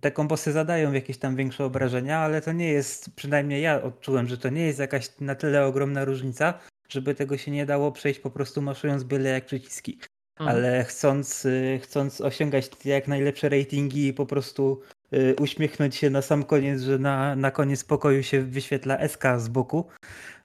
te 0.00 0.12
kombosy 0.12 0.52
zadają 0.52 0.92
jakieś 0.92 1.18
tam 1.18 1.36
większe 1.36 1.64
obrażenia, 1.64 2.18
ale 2.18 2.40
to 2.40 2.52
nie 2.52 2.68
jest, 2.68 3.16
przynajmniej 3.16 3.62
ja 3.62 3.82
odczułem, 3.82 4.28
że 4.28 4.38
to 4.38 4.48
nie 4.48 4.66
jest 4.66 4.78
jakaś 4.78 5.20
na 5.20 5.34
tyle 5.34 5.66
ogromna 5.66 6.04
różnica, 6.04 6.58
żeby 6.88 7.14
tego 7.14 7.38
się 7.38 7.50
nie 7.50 7.66
dało 7.66 7.92
przejść 7.92 8.20
po 8.20 8.30
prostu 8.30 8.62
maszując 8.62 9.02
byle 9.04 9.30
jak 9.30 9.46
przyciski. 9.46 9.98
Mhm. 10.40 10.56
Ale 10.56 10.84
chcąc, 10.84 11.44
y, 11.44 11.80
chcąc 11.82 12.20
osiągać 12.20 12.70
jak 12.84 13.08
najlepsze 13.08 13.48
ratingi 13.48 14.06
i 14.06 14.12
po 14.12 14.26
prostu 14.26 14.80
y, 15.12 15.34
uśmiechnąć 15.40 15.96
się 15.96 16.10
na 16.10 16.22
sam 16.22 16.44
koniec, 16.44 16.80
że 16.80 16.98
na, 16.98 17.36
na 17.36 17.50
koniec 17.50 17.84
pokoju 17.84 18.22
się 18.22 18.42
wyświetla 18.42 19.08
SK 19.08 19.24
z 19.38 19.48
boku, 19.48 19.88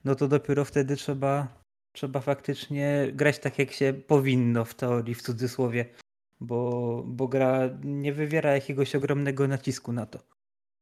no 0.04 0.14
to 0.14 0.28
dopiero 0.28 0.64
wtedy 0.64 0.96
trzeba, 0.96 1.48
trzeba 1.92 2.20
faktycznie 2.20 3.08
grać 3.12 3.38
tak, 3.38 3.58
jak 3.58 3.72
się 3.72 3.94
powinno 4.06 4.64
w 4.64 4.74
teorii, 4.74 5.14
w 5.14 5.22
cudzysłowie, 5.22 5.84
bo, 6.40 7.02
bo 7.06 7.28
gra 7.28 7.60
nie 7.84 8.12
wywiera 8.12 8.52
jakiegoś 8.52 8.94
ogromnego 8.94 9.48
nacisku 9.48 9.92
na 9.92 10.06
to. 10.06 10.18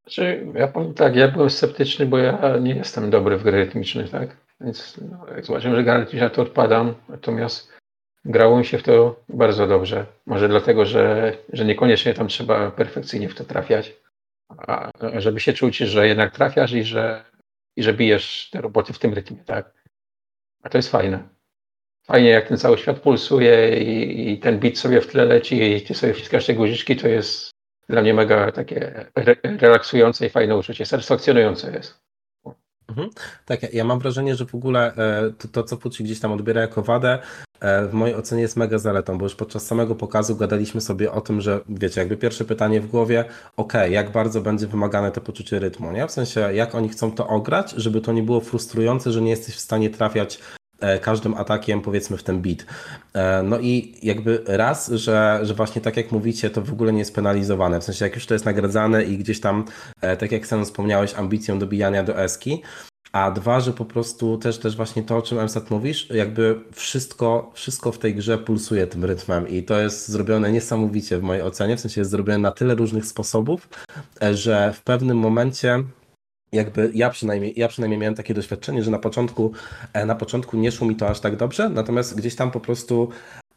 Znaczy, 0.03 0.47
ja 0.55 0.69
powiem 0.69 0.95
tak, 0.95 1.17
ja 1.17 1.29
byłem 1.29 1.51
sceptyczny, 1.51 2.07
bo 2.07 2.19
ja 2.19 2.59
nie 2.59 2.75
jestem 2.75 3.11
dobry 3.11 3.37
w 3.37 3.43
gry 3.43 3.53
rytmiczne, 3.53 4.09
tak? 4.09 4.37
Więc 4.61 5.01
no, 5.11 5.27
jak 5.37 5.45
zobaczyłem, 5.45 5.77
że 5.77 5.85
gra 5.85 5.99
rytmiczna, 5.99 6.31
to 6.31 6.43
odpadam. 6.43 6.95
Natomiast 7.09 7.76
grało 8.27 8.59
mi 8.59 8.65
się 8.65 8.79
w 8.79 8.83
to 8.83 9.21
bardzo 9.29 9.67
dobrze. 9.67 10.07
Może 10.27 10.49
dlatego, 10.49 10.87
że, 10.87 11.33
że 11.53 11.65
niekoniecznie 11.65 12.15
tam 12.15 12.29
trzeba 12.29 12.71
perfekcyjnie 12.71 13.29
w 13.29 13.35
to 13.35 13.45
trafiać, 13.45 13.93
a 14.49 14.91
żeby 15.17 15.41
się 15.41 15.53
czuć, 15.53 15.77
że 15.77 16.09
jednak 16.09 16.35
trafiasz 16.35 16.73
i 16.73 16.85
że, 16.85 17.25
i 17.77 17.83
że 17.83 17.95
bijesz 17.95 18.51
te 18.51 18.61
roboty 18.61 18.93
w 18.93 18.99
tym 18.99 19.15
rytmie, 19.15 19.37
tak? 19.45 19.75
A 20.63 20.69
to 20.69 20.79
jest 20.79 20.91
fajne. 20.91 21.29
Fajnie, 22.07 22.29
jak 22.29 22.49
ten 22.49 22.59
cały 22.59 22.79
świat 22.79 23.01
pulsuje 23.01 23.79
i, 23.79 24.33
i 24.33 24.39
ten 24.39 24.59
bit 24.59 24.79
sobie 24.79 25.01
w 25.01 25.07
tle 25.07 25.25
leci 25.25 25.63
i 25.63 25.83
ty 25.83 25.95
sobie 25.95 26.15
wciskasz 26.15 26.47
te 26.47 26.55
guziczki, 26.55 26.97
to 26.97 27.09
jest 27.09 27.51
dla 27.89 28.03
mnie 28.03 28.15
mega 28.15 28.53
takie 28.53 29.07
re 29.15 29.37
relaksujące 29.43 30.27
i 30.27 30.31
fajne 30.31 30.57
uczucie, 30.57 30.87
satysfakcjonujące 30.87 31.73
jest. 31.73 32.06
Mhm. 32.89 33.11
Tak, 33.45 33.75
ja 33.75 33.85
mam 33.85 33.99
wrażenie, 33.99 34.35
że 34.35 34.47
w 34.47 34.55
ogóle 34.55 34.95
e, 34.97 35.33
to, 35.39 35.49
to 35.49 35.63
co 35.63 35.77
Pucci 35.77 36.05
gdzieś 36.05 36.21
tam 36.21 36.33
odbiera 36.33 36.61
jako 36.61 36.83
wadę, 36.83 37.19
e, 37.61 37.87
w 37.87 37.93
mojej 37.93 38.17
ocenie 38.17 38.43
jest 38.43 38.57
mega 38.57 38.79
zaletą, 38.79 39.19
bo 39.19 39.25
już 39.25 39.35
podczas 39.35 39.67
samego 39.67 39.95
pokazu 39.95 40.37
gadaliśmy 40.37 40.81
sobie 40.81 41.13
o 41.13 41.21
tym, 41.21 41.41
że 41.41 41.61
wiecie, 41.69 42.01
jakby 42.01 42.17
pierwsze 42.17 42.45
pytanie 42.45 42.81
w 42.81 42.87
głowie, 42.87 43.25
ok, 43.57 43.73
jak 43.91 44.13
bardzo 44.13 44.41
będzie 44.41 44.67
wymagane 44.67 45.13
to 45.13 45.21
poczucie 45.21 45.59
rytmu, 45.59 45.93
nie? 45.93 46.07
W 46.07 46.11
sensie, 46.11 46.41
jak 46.41 46.75
oni 46.75 46.89
chcą 46.89 47.13
to 47.13 47.29
ograć, 47.29 47.71
żeby 47.71 48.01
to 48.01 48.13
nie 48.13 48.23
było 48.23 48.41
frustrujące, 48.41 49.13
że 49.13 49.23
nie 49.23 49.31
jesteś 49.31 49.55
w 49.55 49.61
stanie 49.61 49.91
trafiać 49.91 50.39
każdym 51.03 51.35
atakiem 51.35 51.81
powiedzmy 51.81 52.17
w 52.17 52.23
ten 52.23 52.41
bit. 52.41 52.67
E, 53.15 53.43
no 53.43 53.59
i 53.59 53.95
jakby 54.03 54.43
raz, 54.47 54.89
że, 54.91 55.41
że 55.43 55.55
właśnie 55.55 55.83
tak 55.83 55.97
jak 55.97 56.13
mówicie, 56.13 56.51
to 56.51 56.63
w 56.63 56.73
ogóle 56.73 56.93
nie 56.93 56.99
jest 56.99 57.15
penalizowane, 57.15 57.81
w 57.81 57.85
sensie 57.85 58.05
jak 58.05 58.15
już 58.15 58.27
to 58.27 58.35
jest 58.35 58.45
nagradzane 58.45 59.05
i 59.05 59.19
gdzieś 59.19 59.41
tam, 59.41 59.65
e, 60.01 60.17
tak 60.17 60.33
jak 60.33 60.47
sam 60.47 60.65
wspomniałeś, 60.65 61.15
ambicją 61.15 61.59
dobijania 61.59 62.03
do 62.03 62.19
eski, 62.23 62.63
a 63.13 63.31
dwa, 63.31 63.61
że 63.61 63.73
po 63.73 63.85
prostu 63.85 64.39
też, 64.39 64.59
też 64.59 64.77
właśnie 64.77 65.03
to, 65.03 65.17
o 65.17 65.23
czym 65.23 65.39
Emsat 65.39 65.71
mówisz, 65.71 66.11
jakby 66.11 66.61
wszystko, 66.73 67.51
wszystko 67.55 67.93
w 67.93 67.99
tej 67.99 68.15
grze 68.15 68.39
pulsuje 68.39 68.87
tym 68.87 69.05
rytmem 69.05 69.49
i 69.49 69.63
to 69.63 69.81
jest 69.81 70.09
zrobione 70.09 70.53
niesamowicie 70.53 71.19
w 71.19 71.23
mojej 71.23 71.43
ocenie, 71.43 71.77
w 71.77 71.81
sensie 71.81 72.01
jest 72.01 72.11
zrobione 72.11 72.39
na 72.39 72.53
tyle 72.53 72.75
różnych 72.75 73.07
sposobów, 73.07 73.69
że 74.33 74.73
w 74.73 74.83
pewnym 74.83 75.19
momencie 75.19 75.85
jakby 76.57 76.91
ja 76.95 77.11
przynajmniej, 77.11 77.53
ja 77.57 77.69
przynajmniej 77.69 78.01
miałem 78.01 78.15
takie 78.15 78.35
doświadczenie, 78.35 78.83
że 78.83 78.91
na 78.91 78.99
początku, 78.99 79.53
e, 79.93 80.07
na 80.07 80.15
początku 80.15 80.57
nie 80.57 80.73
szło 80.73 80.87
mi 80.87 80.97
to 80.97 81.09
aż 81.09 81.21
tak 81.21 81.37
dobrze, 81.37 81.69
natomiast 81.69 82.17
gdzieś 82.17 82.37
tam 82.37 82.51
po 82.51 82.61
prostu 82.61 83.09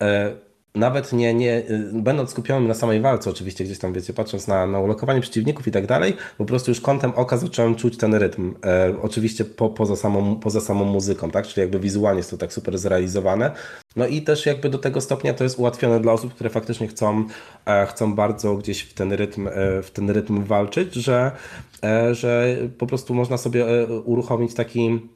e, 0.02 0.32
nawet 0.76 1.14
nie, 1.14 1.34
nie, 1.34 1.58
y, 1.58 1.90
będąc 1.94 2.30
skupionym 2.30 2.68
na 2.68 2.74
samej 2.74 3.02
walce, 3.02 3.30
oczywiście 3.30 3.64
gdzieś 3.64 3.80
tam, 3.80 3.94
wiecie, 3.94 4.14
patrząc 4.14 4.48
na, 4.48 4.68
na 4.68 4.80
ulokowanie 4.80 5.22
przeciwników 5.22 5.68
i 5.68 5.72
tak 5.72 5.88
dalej, 5.88 6.14
po 6.38 6.46
prostu 6.46 6.72
już 6.72 6.82
kątem 6.82 7.12
oka 7.16 7.38
zacząłem 7.38 7.76
czuć 7.76 7.98
ten 7.98 8.14
rytm. 8.14 8.56
E, 8.66 8.94
oczywiście 9.02 9.46
po, 9.46 9.70
poza, 9.70 9.96
samą, 9.96 10.36
poza 10.36 10.62
samą 10.62 10.86
muzyką, 10.86 11.32
tak? 11.32 11.48
Czyli 11.48 11.62
jakby 11.62 11.80
wizualnie 11.80 12.20
jest 12.20 12.32
to 12.32 12.38
tak 12.38 12.54
super 12.54 12.78
zrealizowane. 12.78 13.52
No 13.96 14.08
i 14.08 14.22
też 14.22 14.46
jakby 14.46 14.70
do 14.70 14.78
tego 14.78 15.02
stopnia 15.02 15.34
to 15.34 15.44
jest 15.44 15.60
ułatwione 15.60 16.00
dla 16.00 16.14
osób, 16.14 16.34
które 16.34 16.50
faktycznie 16.50 16.88
chcą, 16.88 17.26
e, 17.66 17.86
chcą 17.86 18.16
bardzo 18.16 18.56
gdzieś 18.56 18.82
w 18.82 18.94
ten 18.94 19.14
rytm, 19.14 19.48
e, 19.48 19.82
w 19.84 19.92
ten 19.92 20.10
rytm 20.10 20.44
walczyć, 20.44 20.94
że, 20.94 21.32
e, 21.84 22.16
że 22.16 22.58
po 22.78 22.88
prostu 22.88 23.14
można 23.14 23.38
sobie 23.38 23.66
e, 23.66 23.88
uruchomić 23.88 24.54
taki 24.54 25.10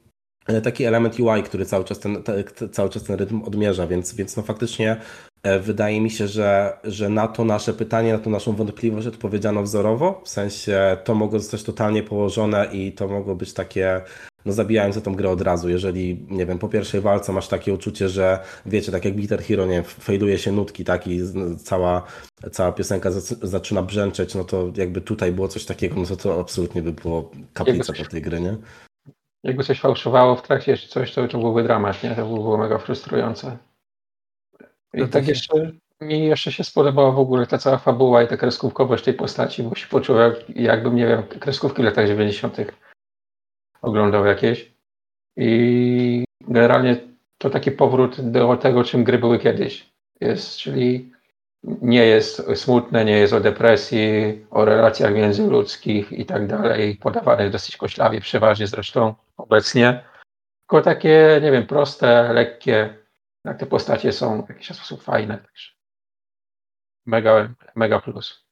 taki 0.62 0.84
element 0.84 1.20
UI, 1.20 1.42
który 1.42 1.66
cały 1.66 1.84
czas 1.84 1.98
ten, 1.98 2.22
te, 2.22 2.44
cały 2.68 2.90
czas 2.90 3.02
ten 3.02 3.16
rytm 3.16 3.42
odmierza, 3.42 3.86
więc, 3.86 4.14
więc 4.14 4.36
no 4.36 4.42
faktycznie 4.42 4.96
E, 4.96 5.33
wydaje 5.60 6.00
mi 6.00 6.10
się, 6.10 6.28
że, 6.28 6.78
że 6.84 7.08
na 7.08 7.28
to 7.28 7.44
nasze 7.44 7.74
pytanie, 7.74 8.12
na 8.12 8.18
to 8.18 8.30
naszą 8.30 8.52
wątpliwość 8.52 9.06
odpowiedziano 9.06 9.62
wzorowo, 9.62 10.20
w 10.24 10.28
sensie 10.28 10.96
to 11.04 11.14
mogło 11.14 11.38
zostać 11.38 11.62
totalnie 11.62 12.02
położone 12.02 12.68
i 12.72 12.92
to 12.92 13.08
mogło 13.08 13.34
być 13.34 13.52
takie 13.52 14.00
no 14.44 14.52
zabijają 14.52 14.92
za 14.92 15.00
tą 15.00 15.14
grę 15.14 15.30
od 15.30 15.40
razu. 15.40 15.68
Jeżeli, 15.68 16.26
nie 16.30 16.46
wiem, 16.46 16.58
po 16.58 16.68
pierwszej 16.68 17.00
walce 17.00 17.32
masz 17.32 17.48
takie 17.48 17.74
uczucie, 17.74 18.08
że 18.08 18.38
wiecie, 18.66 18.92
tak 18.92 19.04
jak 19.04 19.14
Bitter 19.14 19.42
Hero, 19.42 19.66
nie 19.66 19.82
fejduje 19.82 20.38
się 20.38 20.52
nutki, 20.52 20.84
tak, 20.84 21.06
i 21.06 21.20
cała, 21.58 22.02
cała 22.52 22.72
piosenka 22.72 23.10
zaczyna 23.42 23.82
brzęczeć, 23.82 24.34
no 24.34 24.44
to 24.44 24.72
jakby 24.76 25.00
tutaj 25.00 25.32
było 25.32 25.48
coś 25.48 25.64
takiego, 25.64 25.96
no 25.96 26.06
to 26.06 26.16
to 26.16 26.40
absolutnie 26.40 26.82
by 26.82 26.92
było 26.92 27.30
kaplica 27.52 27.92
po 27.92 28.04
tej 28.04 28.22
gry, 28.22 28.40
nie? 28.40 28.56
Jakby 29.42 29.64
coś 29.64 29.80
fałszowało 29.80 30.36
w 30.36 30.42
trakcie 30.42 30.76
czy 30.76 30.88
coś, 30.88 31.12
to, 31.12 31.28
to 31.28 31.38
byłby 31.38 31.62
dramat, 31.62 32.02
nie? 32.02 32.10
To 32.10 32.26
by 32.26 32.34
było 32.34 32.58
mega 32.58 32.78
frustrujące. 32.78 33.56
I 34.94 35.00
no 35.00 35.08
tak 35.08 35.28
jeszcze 35.28 35.72
mi 36.00 36.26
jeszcze 36.26 36.52
się 36.52 36.64
spodobała 36.64 37.10
w 37.10 37.18
ogóle 37.18 37.46
ta 37.46 37.58
cała 37.58 37.78
fabuła 37.78 38.22
i 38.22 38.28
ta 38.28 38.36
kreskówkowość 38.36 39.04
tej 39.04 39.14
postaci, 39.14 39.62
bo 39.62 39.74
się 39.74 39.86
poczułem 39.86 40.32
jakbym, 40.48 40.96
nie 40.96 41.06
wiem, 41.06 41.22
kreskówki 41.22 41.82
w 41.82 41.84
latach 41.84 42.06
90. 42.06 42.56
oglądał 43.82 44.26
jakieś. 44.26 44.72
I 45.36 46.24
generalnie 46.40 46.96
to 47.38 47.50
taki 47.50 47.70
powrót 47.70 48.30
do 48.30 48.56
tego, 48.56 48.84
czym 48.84 49.04
gry 49.04 49.18
były 49.18 49.38
kiedyś. 49.38 49.90
Jest, 50.20 50.56
czyli 50.56 51.12
nie 51.82 52.04
jest 52.06 52.42
smutne, 52.54 53.04
nie 53.04 53.18
jest 53.18 53.32
o 53.32 53.40
depresji, 53.40 54.46
o 54.50 54.64
relacjach 54.64 55.14
międzyludzkich 55.14 56.12
i 56.12 56.26
tak 56.26 56.46
dalej, 56.46 56.96
podawanych 56.96 57.50
dosyć 57.50 57.76
koślawie, 57.76 58.20
przeważnie 58.20 58.66
zresztą 58.66 59.14
obecnie. 59.36 60.04
Tylko 60.60 60.82
takie, 60.82 61.40
nie 61.42 61.52
wiem, 61.52 61.66
proste, 61.66 62.32
lekkie, 62.32 63.03
jak 63.44 63.58
te 63.58 63.66
postacie 63.66 64.12
są 64.12 64.42
w 64.42 64.48
jakiś 64.48 64.66
sposób 64.66 65.02
fajne. 65.02 65.38
Także 65.38 65.70
mega, 67.06 67.54
mega 67.74 68.00
plus. 68.00 68.44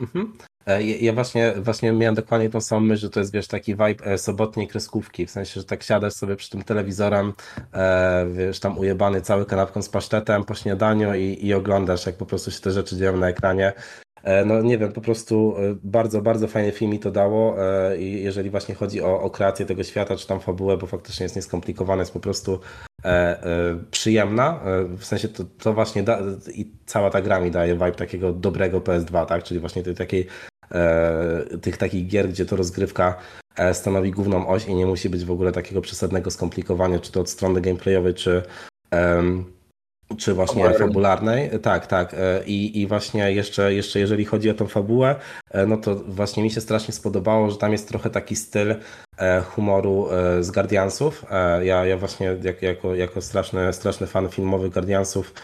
Mhm. 0.00 0.38
E, 0.66 0.82
ja 0.82 1.12
właśnie, 1.12 1.54
właśnie 1.56 1.92
miałem 1.92 2.14
dokładnie 2.14 2.50
tą 2.50 2.60
samą 2.60 2.80
myśl, 2.80 3.00
że 3.00 3.10
to 3.10 3.20
jest 3.20 3.32
wiesz, 3.32 3.48
taki 3.48 3.72
vibe 3.72 4.04
e, 4.04 4.18
sobotniej 4.18 4.68
kreskówki, 4.68 5.26
w 5.26 5.30
sensie, 5.30 5.60
że 5.60 5.66
tak 5.66 5.82
siadasz 5.82 6.12
sobie 6.12 6.36
przy 6.36 6.50
tym 6.50 6.62
telewizorem, 6.62 7.32
e, 7.72 8.26
wiesz, 8.32 8.60
tam 8.60 8.78
ujebany 8.78 9.20
cały 9.20 9.46
kanapką 9.46 9.82
z 9.82 9.88
pasztetem 9.88 10.44
po 10.44 10.54
śniadaniu 10.54 11.14
i, 11.14 11.46
i 11.46 11.54
oglądasz, 11.54 12.06
jak 12.06 12.16
po 12.16 12.26
prostu 12.26 12.50
się 12.50 12.60
te 12.60 12.70
rzeczy 12.70 12.96
dzieją 12.96 13.16
na 13.16 13.28
ekranie. 13.28 13.72
No 14.46 14.62
nie 14.62 14.78
wiem, 14.78 14.92
po 14.92 15.00
prostu 15.00 15.56
bardzo, 15.82 16.22
bardzo 16.22 16.48
fajny 16.48 16.72
film 16.72 16.90
mi 16.90 16.98
to 16.98 17.10
dało 17.10 17.56
i 17.98 18.22
jeżeli 18.22 18.50
właśnie 18.50 18.74
chodzi 18.74 19.02
o, 19.02 19.20
o 19.20 19.30
kreację 19.30 19.66
tego 19.66 19.84
świata, 19.84 20.16
czy 20.16 20.26
tam 20.26 20.40
fabułę, 20.40 20.76
bo 20.76 20.86
faktycznie 20.86 21.24
jest 21.24 21.36
nieskomplikowane, 21.36 22.02
jest 22.02 22.12
po 22.12 22.20
prostu 22.20 22.60
przyjemna, 23.90 24.60
w 24.98 25.04
sensie 25.04 25.28
to, 25.28 25.44
to 25.58 25.74
właśnie 25.74 26.02
da, 26.02 26.18
i 26.54 26.72
cała 26.86 27.10
ta 27.10 27.22
gra 27.22 27.40
mi 27.40 27.50
daje 27.50 27.72
vibe 27.72 27.92
takiego 27.92 28.32
dobrego 28.32 28.80
PS2, 28.80 29.26
tak, 29.26 29.42
czyli 29.42 29.60
właśnie 29.60 29.82
tej 29.82 29.94
takiej 29.94 30.26
tych 31.62 31.76
takich 31.76 32.06
gier, 32.06 32.28
gdzie 32.28 32.46
to 32.46 32.56
rozgrywka 32.56 33.16
stanowi 33.72 34.10
główną 34.10 34.48
oś 34.48 34.66
i 34.66 34.74
nie 34.74 34.86
musi 34.86 35.10
być 35.10 35.24
w 35.24 35.30
ogóle 35.30 35.52
takiego 35.52 35.80
przesadnego 35.80 36.30
skomplikowania, 36.30 36.98
czy 36.98 37.12
to 37.12 37.20
od 37.20 37.30
strony 37.30 37.60
gameplayowej, 37.60 38.14
czy 38.14 38.42
czy 40.16 40.34
właśnie 40.34 40.74
fabularnej. 40.74 41.50
Tak, 41.62 41.86
tak. 41.86 42.14
E, 42.14 42.44
I, 42.46 42.80
i 42.80 42.86
właśnie 42.86 43.32
jeszcze, 43.32 43.74
jeszcze 43.74 44.00
jeżeli 44.00 44.24
chodzi 44.24 44.50
o 44.50 44.54
tą 44.54 44.66
fabułę, 44.66 45.16
e, 45.50 45.66
no 45.66 45.76
to 45.76 45.94
właśnie 45.94 46.42
mi 46.42 46.50
się 46.50 46.60
strasznie 46.60 46.94
spodobało, 46.94 47.50
że 47.50 47.56
tam 47.56 47.72
jest 47.72 47.88
trochę 47.88 48.10
taki 48.10 48.36
styl 48.36 48.74
e, 49.18 49.40
humoru 49.40 50.08
z 50.40 50.50
Guardiansów. 50.50 51.24
Ja, 51.62 51.86
ja 51.86 51.96
właśnie 51.96 52.36
jak, 52.42 52.62
jako, 52.62 52.94
jako 52.94 53.22
straszny, 53.22 53.72
straszny 53.72 54.06
fan 54.06 54.28
filmowych 54.28 54.72
Guardiansów 54.72 55.34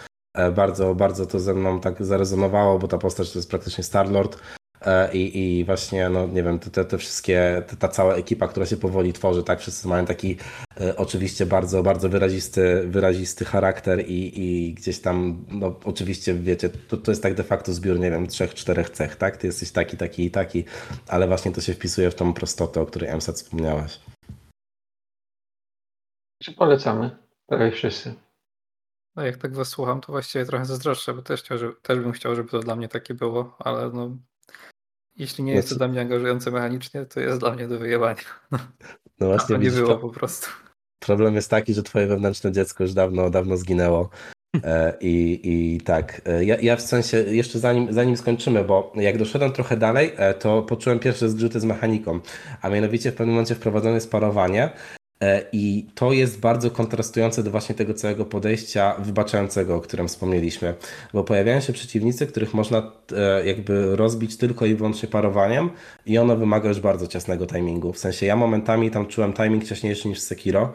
bardzo, 0.54 0.94
bardzo 0.94 1.26
to 1.26 1.40
ze 1.40 1.54
mną 1.54 1.80
tak 1.80 2.04
zarezonowało, 2.04 2.78
bo 2.78 2.88
ta 2.88 2.98
postać 2.98 3.32
to 3.32 3.38
jest 3.38 3.50
praktycznie 3.50 3.84
Star-Lord 3.84 4.38
I, 5.12 5.58
I 5.58 5.64
właśnie, 5.64 6.08
no 6.08 6.26
nie 6.26 6.42
wiem, 6.42 6.58
te, 6.58 6.84
te 6.84 6.98
wszystkie, 6.98 7.62
te, 7.66 7.76
ta 7.76 7.88
cała 7.88 8.14
ekipa, 8.14 8.48
która 8.48 8.66
się 8.66 8.76
powoli 8.76 9.12
tworzy, 9.12 9.42
tak, 9.42 9.60
wszyscy 9.60 9.88
mają 9.88 10.06
taki 10.06 10.36
e, 10.80 10.96
oczywiście 10.96 11.46
bardzo, 11.46 11.82
bardzo 11.82 12.08
wyrazisty, 12.08 12.84
wyrazisty 12.86 13.44
charakter 13.44 14.06
i, 14.08 14.40
i 14.40 14.74
gdzieś 14.74 15.00
tam, 15.00 15.44
no 15.48 15.80
oczywiście, 15.84 16.34
wiecie, 16.34 16.68
to, 16.68 16.96
to 16.96 17.10
jest 17.10 17.22
tak 17.22 17.34
de 17.34 17.44
facto 17.44 17.72
zbiór, 17.72 18.00
nie 18.00 18.10
wiem, 18.10 18.26
trzech, 18.26 18.54
czterech 18.54 18.90
cech, 18.90 19.16
tak, 19.16 19.36
ty 19.36 19.46
jesteś 19.46 19.70
taki, 19.70 19.96
taki 19.96 20.24
i 20.24 20.30
taki, 20.30 20.64
ale 21.08 21.26
właśnie 21.26 21.52
to 21.52 21.60
się 21.60 21.74
wpisuje 21.74 22.10
w 22.10 22.14
tą 22.14 22.34
prostotę, 22.34 22.80
o 22.80 22.86
której 22.86 23.10
Emsat 23.10 23.36
wspomniałaś. 23.36 24.00
Czy 26.42 26.52
polecamy? 26.52 27.18
Prawie 27.46 27.70
wszyscy. 27.70 28.14
No 29.16 29.22
jak 29.22 29.36
tak 29.36 29.54
was 29.54 29.68
słucham, 29.68 30.00
to 30.00 30.12
właściwie 30.12 30.44
trochę 30.44 30.64
zazdroszczę, 30.64 31.14
bo 31.14 31.22
też, 31.22 31.42
chciał, 31.42 31.58
żeby, 31.58 31.74
też 31.82 31.98
bym 31.98 32.12
chciał, 32.12 32.34
żeby 32.34 32.48
to 32.48 32.60
dla 32.60 32.76
mnie 32.76 32.88
takie 32.88 33.14
było, 33.14 33.56
ale 33.58 33.90
no 33.90 34.16
jeśli 35.16 35.44
nie 35.44 35.52
jest 35.52 35.68
to 35.68 35.74
dla 35.74 35.88
mnie 35.88 36.00
angażujące 36.00 36.50
mechanicznie, 36.50 37.06
to 37.06 37.20
jest 37.20 37.40
dla 37.40 37.52
mnie 37.54 37.68
do 37.68 37.78
wyjebania. 37.78 38.22
No 39.20 39.26
właśnie, 39.26 39.54
to 39.56 39.62
nie 39.62 39.70
było 39.70 39.98
po 39.98 40.10
prostu. 40.10 40.48
Problem 40.98 41.34
jest 41.34 41.50
taki, 41.50 41.74
że 41.74 41.82
twoje 41.82 42.06
wewnętrzne 42.06 42.52
dziecko 42.52 42.84
już 42.84 42.92
dawno, 42.92 43.30
dawno 43.30 43.56
zginęło. 43.56 44.10
E, 44.64 44.94
I, 45.00 45.40
I 45.44 45.80
tak, 45.80 46.20
e, 46.24 46.44
ja, 46.44 46.56
ja 46.60 46.76
w 46.76 46.80
sensie, 46.80 47.16
jeszcze 47.16 47.58
zanim, 47.58 47.92
zanim 47.92 48.16
skończymy, 48.16 48.64
bo 48.64 48.92
jak 48.96 49.18
doszedłem 49.18 49.52
trochę 49.52 49.76
dalej, 49.76 50.12
e, 50.16 50.34
to 50.34 50.62
poczułem 50.62 50.98
pierwsze 50.98 51.28
zgrzyty 51.28 51.60
z 51.60 51.64
mechaniką, 51.64 52.20
a 52.62 52.68
mianowicie 52.68 53.12
w 53.12 53.14
pewnym 53.14 53.34
momencie 53.34 53.54
wprowadzone 53.54 53.94
jest 53.94 54.10
parowanie 54.10 54.70
I 55.52 55.86
to 55.94 56.12
jest 56.12 56.40
bardzo 56.40 56.70
kontrastujące 56.70 57.42
do 57.42 57.50
właśnie 57.50 57.74
tego 57.74 57.94
całego 57.94 58.24
podejścia 58.24 58.94
wybaczającego, 58.98 59.76
o 59.76 59.80
którym 59.80 60.08
wspomnieliśmy, 60.08 60.74
bo 61.12 61.24
pojawiają 61.24 61.60
się 61.60 61.72
przeciwnicy, 61.72 62.26
których 62.26 62.54
można 62.54 62.92
e, 63.16 63.46
jakby 63.46 63.96
rozbić 63.96 64.36
tylko 64.36 64.66
i 64.66 64.74
wyłącznie 64.74 65.08
parowaniem 65.08 65.70
i 66.06 66.18
ono 66.18 66.36
wymaga 66.36 66.68
już 66.68 66.80
bardzo 66.80 67.06
ciasnego 67.06 67.46
timingu. 67.46 67.92
W 67.92 67.98
sensie 67.98 68.26
ja 68.26 68.36
momentami 68.36 68.90
tam 68.90 69.06
czułem 69.06 69.32
timing 69.32 69.64
ciaśniejszy 69.64 70.08
niż 70.08 70.20
Sekiro 70.20 70.72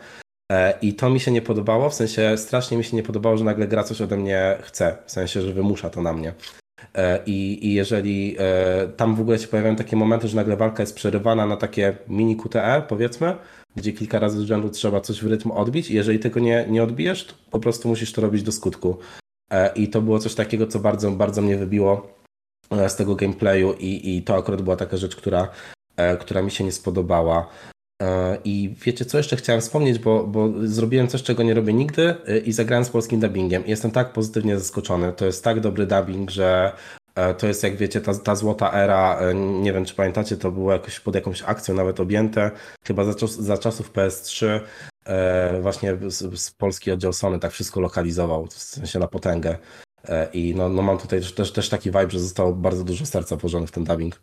e, 0.51 0.73
i 0.81 0.93
to 0.93 1.09
mi 1.09 1.19
się 1.19 1.31
nie 1.31 1.41
podobało, 1.41 1.89
w 1.89 1.93
sensie 1.93 2.37
strasznie 2.37 2.77
mi 2.77 2.83
się 2.83 2.97
nie 2.97 3.03
podobało, 3.03 3.37
że 3.37 3.45
nagle 3.45 3.67
gra 3.67 3.83
coś 3.83 4.01
ode 4.01 4.17
mnie 4.17 4.57
chce, 4.61 4.97
w 5.05 5.11
sensie, 5.11 5.41
że 5.41 5.53
wymusza 5.53 5.89
to 5.89 6.01
na 6.01 6.13
mnie. 6.13 6.33
I, 7.25 7.67
I 7.67 7.73
jeżeli 7.73 8.37
tam 8.97 9.15
w 9.15 9.21
ogóle 9.21 9.39
się 9.39 9.47
pojawiają 9.47 9.75
takie 9.75 9.95
momenty, 9.95 10.27
że 10.27 10.35
nagle 10.35 10.57
walka 10.57 10.83
jest 10.83 10.95
przerywana 10.95 11.45
na 11.45 11.57
takie 11.57 11.97
mini 12.07 12.35
QTE, 12.35 12.83
powiedzmy, 12.87 13.35
gdzie 13.79 13.93
kilka 13.93 14.19
razy 14.19 14.39
z 14.39 14.43
rzędu 14.43 14.69
trzeba 14.69 15.01
coś 15.01 15.23
w 15.23 15.27
rytm 15.27 15.51
odbić 15.51 15.91
i 15.91 15.93
jeżeli 15.93 16.19
tego 16.19 16.39
nie, 16.39 16.65
nie 16.69 16.83
odbijesz, 16.83 17.25
to 17.25 17.33
po 17.51 17.59
prostu 17.59 17.87
musisz 17.87 18.13
to 18.13 18.21
robić 18.21 18.43
do 18.43 18.51
skutku. 18.51 18.97
E, 19.51 19.73
I 19.75 19.87
to 19.87 20.01
było 20.01 20.19
coś 20.19 20.35
takiego, 20.35 20.67
co 20.67 20.79
bardzo, 20.79 21.11
bardzo 21.11 21.41
mnie 21.41 21.57
wybiło 21.57 22.13
e, 22.71 22.89
z 22.89 22.95
tego 22.95 23.15
gameplayu 23.15 23.73
i, 23.73 24.17
i 24.17 24.23
to 24.23 24.35
akurat 24.35 24.61
była 24.61 24.75
taka 24.75 24.97
rzecz, 24.97 25.15
która, 25.15 25.49
e, 25.97 26.17
która 26.17 26.41
mi 26.41 26.51
się 26.51 26.63
nie 26.63 26.71
spodobała. 26.71 27.49
I 28.43 28.75
wiecie, 28.85 29.05
co 29.05 29.17
jeszcze 29.17 29.35
chciałem 29.35 29.61
wspomnieć, 29.61 29.99
bo, 29.99 30.23
bo 30.27 30.49
zrobiłem 30.63 31.07
coś, 31.07 31.23
czego 31.23 31.43
nie 31.43 31.53
robię 31.53 31.73
nigdy 31.73 32.15
i 32.45 32.51
zagrałem 32.51 32.85
z 32.85 32.89
polskim 32.89 33.19
dubbingiem. 33.19 33.63
Jestem 33.67 33.91
tak 33.91 34.13
pozytywnie 34.13 34.59
zaskoczony. 34.59 35.13
To 35.13 35.25
jest 35.25 35.43
tak 35.43 35.59
dobry 35.59 35.85
dubbing, 35.85 36.31
że 36.31 36.71
to 37.37 37.47
jest, 37.47 37.63
jak 37.63 37.75
wiecie, 37.75 38.01
ta, 38.01 38.13
ta 38.13 38.35
złota 38.35 38.71
era, 38.73 39.19
e, 39.19 39.33
nie 39.35 39.73
wiem 39.73 39.85
czy 39.85 39.95
pamiętacie, 39.95 40.37
to 40.37 40.51
było 40.51 40.73
jakoś 40.73 40.99
pod 40.99 41.15
jakąś 41.15 41.43
akcją 41.43 41.75
nawet 41.75 41.99
objęte, 41.99 42.51
chyba 42.85 43.03
za, 43.03 43.27
za 43.27 43.57
czasów 43.57 43.93
PS3 43.93 44.59
e, 45.05 45.61
właśnie 45.61 45.97
z, 46.07 46.41
z 46.41 46.51
polski 46.51 46.91
oddział 46.91 47.13
Sony 47.13 47.39
tak 47.39 47.51
wszystko 47.51 47.79
lokalizował, 47.79 48.45
w 48.45 48.53
sensie 48.53 48.99
na 48.99 49.07
potęgę. 49.07 49.57
I 50.33 50.55
no, 50.55 50.69
no 50.69 50.81
mam 50.81 50.97
tutaj 50.97 51.21
też, 51.35 51.51
też 51.51 51.69
taki 51.69 51.91
vibe, 51.91 52.09
że 52.09 52.19
zostało 52.19 52.53
bardzo 52.53 52.83
dużo 52.83 53.05
serca 53.05 53.35
włożonych 53.35 53.69
w 53.69 53.71
ten 53.71 53.83
dubbing. 53.83 54.21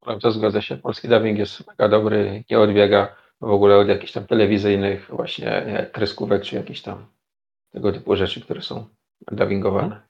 Prawda, 0.00 0.30
zgadza 0.30 0.60
się. 0.60 0.76
Polski 0.76 1.08
dubbing 1.08 1.38
jest 1.38 1.66
mega 1.66 1.88
dobry, 1.88 2.44
nie 2.50 2.58
odbiega 2.58 3.16
w 3.40 3.50
ogóle 3.50 3.76
od 3.76 3.88
jakichś 3.88 4.12
tam 4.12 4.26
telewizyjnych 4.26 5.10
właśnie 5.10 5.90
kreskówek, 5.92 6.42
czy 6.42 6.56
jakichś 6.56 6.82
tam 6.82 7.06
tego 7.72 7.92
typu 7.92 8.16
rzeczy, 8.16 8.40
które 8.40 8.62
są 8.62 8.86
dubbingowane. 9.32 10.09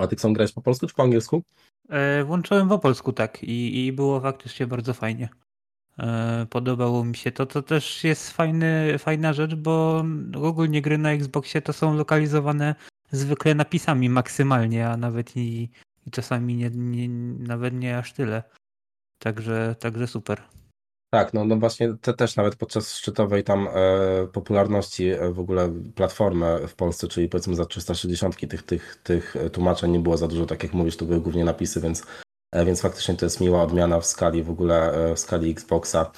A 0.00 0.06
ty 0.06 0.16
chcą 0.16 0.32
grać 0.32 0.52
po 0.52 0.62
polsku 0.62 0.86
czy 0.86 0.94
po 0.94 1.02
angielsku? 1.02 1.42
E, 1.88 2.24
włączyłem 2.24 2.68
po 2.68 2.78
polsku, 2.78 3.12
tak. 3.12 3.42
I, 3.42 3.86
I 3.86 3.92
było 3.92 4.20
faktycznie 4.20 4.66
bardzo 4.66 4.94
fajnie. 4.94 5.28
E, 5.98 6.46
podobało 6.50 7.04
mi 7.04 7.16
się 7.16 7.32
to. 7.32 7.46
To 7.46 7.62
też 7.62 8.04
jest 8.04 8.30
fajny, 8.30 8.98
fajna 8.98 9.32
rzecz, 9.32 9.54
bo 9.54 10.04
ogólnie 10.42 10.82
gry 10.82 10.98
na 10.98 11.12
Xboxie 11.12 11.62
to 11.62 11.72
są 11.72 11.94
lokalizowane 11.94 12.74
zwykle 13.10 13.54
napisami 13.54 14.08
maksymalnie, 14.08 14.88
a 14.88 14.96
nawet 14.96 15.36
i, 15.36 15.70
i 16.06 16.10
czasami 16.10 16.56
nie, 16.56 16.70
nie, 16.70 17.08
nawet 17.38 17.74
nie 17.74 17.98
aż 17.98 18.12
tyle. 18.12 18.42
Także, 19.18 19.76
także 19.80 20.06
super. 20.06 20.42
Tak, 21.10 21.34
no, 21.34 21.44
no 21.44 21.56
właśnie 21.56 21.94
te 22.00 22.14
też 22.14 22.36
nawet 22.36 22.56
podczas 22.56 22.94
szczytowej 22.94 23.44
tam 23.44 23.68
e, 23.68 24.26
popularności 24.26 25.08
e, 25.08 25.32
w 25.32 25.40
ogóle 25.40 25.72
platformy 25.94 26.68
w 26.68 26.74
Polsce, 26.74 27.08
czyli 27.08 27.28
powiedzmy 27.28 27.56
za 27.56 27.64
360 27.64 28.48
tych, 28.48 28.62
tych, 28.62 29.00
tych 29.02 29.34
tłumaczeń 29.52 29.90
nie 29.90 29.98
było 29.98 30.16
za 30.16 30.28
dużo, 30.28 30.46
tak 30.46 30.62
jak 30.62 30.72
mówisz, 30.72 30.96
to 30.96 31.04
były 31.04 31.20
głównie 31.20 31.44
napisy, 31.44 31.80
więc, 31.80 32.06
e, 32.52 32.64
więc 32.64 32.80
faktycznie 32.80 33.14
to 33.14 33.26
jest 33.26 33.40
miła 33.40 33.62
odmiana 33.62 34.00
w 34.00 34.06
skali 34.06 34.42
w 34.42 34.50
ogóle, 34.50 34.92
e, 34.92 35.14
w 35.14 35.18
skali 35.18 35.50
Xboxa. 35.50 36.10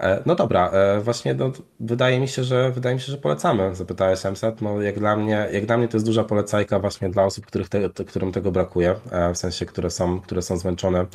E, 0.00 0.22
no 0.26 0.34
dobra, 0.34 0.70
e, 0.70 1.00
właśnie 1.00 1.34
no, 1.34 1.52
wydaje 1.80 2.20
mi 2.20 2.28
się, 2.28 2.44
że 2.44 2.70
wydaje 2.70 2.94
mi 2.94 3.00
się, 3.00 3.12
że 3.12 3.18
polecamy. 3.18 3.74
Zapytałeś 3.74 4.24
MSET, 4.24 4.62
no 4.62 4.82
jak 4.82 4.98
dla 4.98 5.16
mnie, 5.16 5.48
jak 5.52 5.66
dla 5.66 5.78
mnie 5.78 5.88
to 5.88 5.96
jest 5.96 6.06
duża 6.06 6.24
polecajka 6.24 6.78
właśnie 6.78 7.08
dla 7.08 7.24
osób, 7.24 7.46
których 7.46 7.68
te, 7.68 7.90
którym 7.90 8.32
tego 8.32 8.52
brakuje, 8.52 8.94
w 9.34 9.38
sensie, 9.38 9.66
które 9.66 9.90
są, 9.90 10.20
które 10.20 10.42
są 10.42 10.56
zmęczone 10.56 11.00
e, 11.00 11.06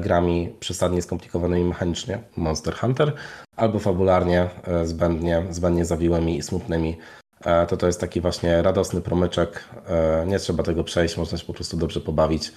grami 0.00 0.56
przesadnie 0.60 1.02
skomplikowanymi 1.02 1.64
mechanicznie, 1.64 2.22
Monster 2.36 2.74
Hunter, 2.74 3.12
albo 3.56 3.78
fabularnie, 3.78 4.50
e, 4.64 4.86
zbędnie, 4.86 5.46
zbędnie 5.50 5.84
zawiłymi 5.84 6.36
i 6.36 6.42
smutnymi. 6.42 6.98
E, 7.44 7.66
to 7.66 7.76
to 7.76 7.86
jest 7.86 8.00
taki 8.00 8.20
właśnie 8.20 8.62
radosny 8.62 9.00
promyczek. 9.00 9.64
E, 9.86 10.26
nie 10.26 10.38
trzeba 10.38 10.62
tego 10.62 10.84
przejść, 10.84 11.16
można 11.16 11.38
się 11.38 11.46
po 11.46 11.52
prostu 11.52 11.76
dobrze 11.76 12.00
pobawić 12.00 12.52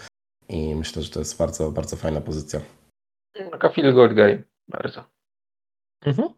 i 0.49 0.75
myślę, 0.75 1.01
że 1.01 1.09
to 1.09 1.19
jest 1.19 1.37
bardzo, 1.37 1.71
bardzo 1.71 1.95
fajna 1.95 2.21
pozycja. 2.21 2.59
Taka 3.51 3.69
feel 3.69 3.93
good 3.93 4.13
game, 4.13 4.43
bardzo. 4.67 5.03
Mhm. 6.05 6.29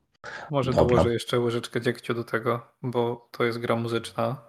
Może 0.52 0.72
Dobra. 0.72 0.96
dołożę 0.96 1.14
jeszcze 1.14 1.40
łyżeczkę 1.40 1.82
dziegciu 1.82 2.14
do 2.14 2.24
tego, 2.24 2.68
bo 2.82 3.30
to 3.32 3.44
jest 3.44 3.58
gra 3.58 3.76
muzyczna 3.76 4.42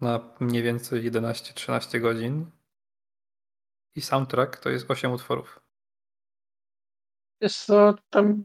na 0.00 0.20
mniej 0.40 0.62
więcej 0.62 1.10
11-13 1.10 2.00
godzin. 2.00 2.46
I 3.96 4.00
soundtrack 4.00 4.56
to 4.56 4.70
jest 4.70 4.90
8 4.90 5.12
utworów. 5.12 5.60
Jest 7.40 7.66
to 7.66 7.94
tam 8.10 8.44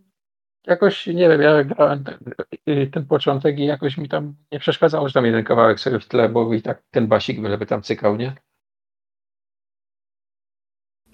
jakoś, 0.68 1.07
nie 1.07 1.30
wiem, 1.30 1.41
ja 1.41 1.64
grałem 1.64 2.03
ten, 2.03 2.91
ten 2.91 3.06
początek 3.06 3.60
i 3.60 3.65
jakoś 3.65 3.98
mi 3.98 4.10
tam 4.10 4.36
nie 4.52 4.60
przeszkadzało, 4.60 5.07
że 5.07 5.14
tam 5.14 5.26
jeden 5.26 5.44
kawałek 5.44 5.80
sobie 5.80 5.99
w 5.99 6.07
tle, 6.07 6.30
bo 6.30 6.53
i 6.53 6.61
tak 6.61 6.84
ten 6.91 7.07
basik 7.07 7.41
byleby 7.41 7.65
tam 7.65 7.82
cykał, 7.82 8.15
nie? 8.15 8.36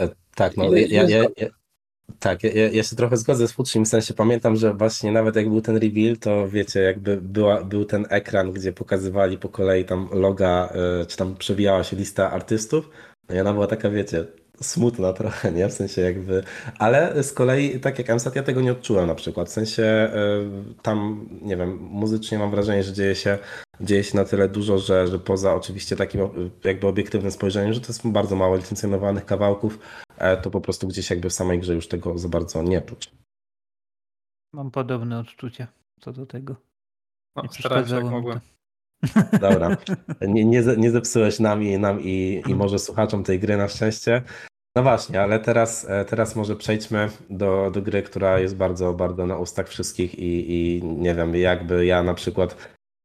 E, 0.01 0.09
Tak, 0.35 0.57
no 0.57 0.73
ja, 0.73 1.03
ja, 1.03 1.23
ja, 1.37 1.47
tak, 2.19 2.43
ja, 2.43 2.51
ja 2.71 2.83
się 2.83 2.95
trochę 2.95 3.17
zgodzę 3.17 3.47
z 3.47 3.51
Futrzym, 3.51 3.85
w 3.85 3.87
sensie 3.87 4.13
pamiętam, 4.13 4.55
że 4.55 4.73
właśnie 4.73 5.11
nawet 5.11 5.35
jak 5.35 5.49
był 5.49 5.61
ten 5.61 5.77
reveal, 5.77 6.17
to 6.17 6.47
wiecie, 6.49 6.79
jakby 6.79 7.21
była, 7.21 7.63
był 7.63 7.85
ten 7.85 8.05
ekran, 8.09 8.51
gdzie 8.51 8.73
pokazywali 8.73 9.37
po 9.37 9.49
kolei 9.49 9.85
tam 9.85 10.09
loga, 10.11 10.69
e, 11.01 11.05
czy 11.05 11.17
tam 11.17 11.35
przewijała 11.35 11.83
się 11.83 11.95
lista 11.95 12.31
artystów, 12.31 12.89
i 13.35 13.39
ona 13.39 13.53
była 13.53 13.67
taka, 13.67 13.89
wiecie, 13.89 14.25
smutna 14.61 15.13
trochę, 15.13 15.51
nie? 15.51 15.67
W 15.67 15.73
sensie 15.73 16.01
jakby, 16.01 16.43
ale 16.79 17.23
z 17.23 17.33
kolei, 17.33 17.79
tak 17.79 17.97
jak 17.99 18.09
MSAT, 18.09 18.35
ja 18.35 18.43
tego 18.43 18.61
nie 18.61 18.71
odczułem 18.71 19.07
na 19.07 19.15
przykład, 19.15 19.49
w 19.49 19.51
sensie 19.51 19.83
e, 19.83 20.11
tam, 20.81 21.27
nie 21.41 21.57
wiem, 21.57 21.77
muzycznie 21.77 22.39
mam 22.39 22.51
wrażenie, 22.51 22.83
że 22.83 22.93
dzieje 22.93 23.15
się, 23.15 23.37
dzieje 23.81 24.03
się 24.03 24.17
na 24.17 24.25
tyle 24.25 24.49
dużo, 24.49 24.77
że, 24.77 25.07
że 25.07 25.19
poza 25.19 25.55
oczywiście 25.55 25.95
takim 25.95 26.21
e, 26.21 26.27
jakby 26.63 26.87
obiektywnym 26.87 27.31
spojrzeniem, 27.31 27.73
że 27.73 27.81
to 27.81 27.87
jest 27.87 28.07
bardzo 28.07 28.35
mało 28.35 28.55
licencjonowanych 28.55 29.25
kawałków, 29.25 29.79
e, 30.17 30.37
to 30.37 30.51
po 30.51 30.61
prostu 30.61 30.87
gdzieś 30.87 31.09
jakby 31.09 31.29
w 31.29 31.33
samej 31.33 31.59
grze 31.59 31.73
już 31.73 31.87
tego 31.87 32.17
za 32.17 32.29
bardzo 32.29 32.63
nie 32.63 32.81
czuć. 32.81 33.11
Mam 34.53 34.71
podobne 34.71 35.19
odczucie 35.19 35.67
co 36.01 36.13
do 36.13 36.25
tego. 36.25 36.55
No, 37.35 37.43
starałem 37.51 37.87
się 37.87 37.95
jak 37.95 38.03
mogłem. 38.03 38.39
to. 38.39 38.56
Dobra, 39.41 39.77
nie, 40.21 40.45
nie, 40.45 40.63
nie 40.77 40.91
zepsułeś 40.91 41.39
nam 41.39 41.63
i, 41.63 41.77
nam 41.77 42.01
i, 42.01 42.43
i 42.47 42.55
może 42.55 42.79
słuchaczom 42.79 43.23
tej 43.23 43.39
gry 43.39 43.57
na 43.57 43.67
szczęście. 43.67 44.21
No 44.75 44.83
właśnie, 44.83 45.21
ale 45.21 45.39
teraz, 45.39 45.85
e, 45.89 46.05
teraz 46.05 46.35
może 46.35 46.55
przejdźmy 46.55 47.09
do, 47.29 47.71
do 47.71 47.81
gry, 47.81 48.03
która 48.03 48.39
jest 48.39 48.55
bardzo, 48.55 48.93
bardzo 48.93 49.25
na 49.25 49.37
ustach 49.37 49.67
wszystkich 49.67 50.19
i, 50.19 50.51
i 50.51 50.83
nie 50.83 51.15
wiem, 51.15 51.35
jakby 51.35 51.85
ja 51.85 52.03
na 52.03 52.13
przykład 52.13 52.57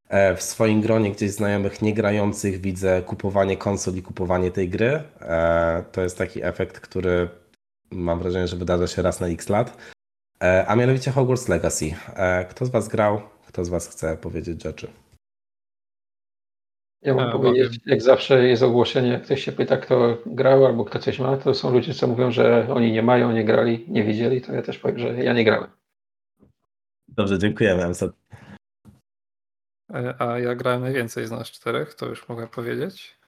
e, 0.09 0.37
w 0.37 0.43
swoim 0.43 0.81
gronie 0.81 1.13
gdzieś 1.13 1.31
znajomych 1.31 1.83
niegrających 1.83 2.61
widzę 2.61 3.03
kupowanie 3.03 3.57
konsol 3.57 3.95
i 3.95 4.03
kupowanie 4.03 4.51
tej 4.51 4.69
gry. 4.69 5.03
E, 5.21 5.85
To 5.93 6.03
jest 6.03 6.19
taki 6.19 6.45
efekt, 6.45 6.81
który 6.81 7.29
mam 7.91 8.19
wrażenie, 8.19 8.49
że 8.49 8.57
wydarza 8.57 8.87
się 8.87 9.03
raz 9.03 9.21
na 9.21 9.27
x 9.27 9.49
lat. 9.49 9.77
A 10.67 10.77
mianowicie 10.77 11.11
Hogwarts 11.11 11.49
Legacy. 11.49 11.95
Kto 12.51 12.67
z 12.67 12.71
Was 12.71 12.89
grał? 12.89 13.21
Kto 13.47 13.65
z 13.65 13.69
Was 13.69 13.89
chce 13.89 14.17
powiedzieć 14.17 14.63
rzeczy? 14.63 14.89
Ja 17.03 17.15
mam 17.15 17.29
A, 17.29 17.33
powiedzieć, 17.33 17.81
jak 17.87 18.03
zawsze 18.03 18.49
jest 18.49 18.63
ogłoszenie, 18.63 19.09
jak 19.09 19.23
ktoś 19.23 19.45
się 19.45 19.53
pyta, 19.53 19.77
kto 19.77 20.19
grał 20.27 20.67
albo 20.67 20.85
kto 20.85 20.99
coś 20.99 21.19
ma, 21.19 21.37
to 21.37 21.55
są 21.55 21.73
ludzie, 21.73 21.95
co 21.95 22.07
mówią, 22.07 22.31
że 22.31 22.67
oni 22.71 22.93
nie 22.93 23.03
mają, 23.03 23.33
nie 23.33 23.45
grali, 23.45 23.85
nie 23.89 24.05
widzieli, 24.05 24.41
to 24.43 24.53
ja 24.53 24.63
też 24.63 24.79
powiem, 24.79 24.99
że 24.99 25.25
ja 25.25 25.33
nie 25.33 25.45
grałem. 25.45 25.71
Dobrze, 27.09 27.39
dziękujemy. 27.39 27.93
E, 29.95 30.15
A 30.19 30.39
ja 30.39 30.55
grałem 30.55 30.81
najwięcej 30.81 31.27
z 31.27 31.31
nas 31.31 31.51
czterech, 31.51 31.95
to 31.95 32.07
już 32.07 32.29
mogę 32.29 32.47
powiedzieć. 32.47 33.19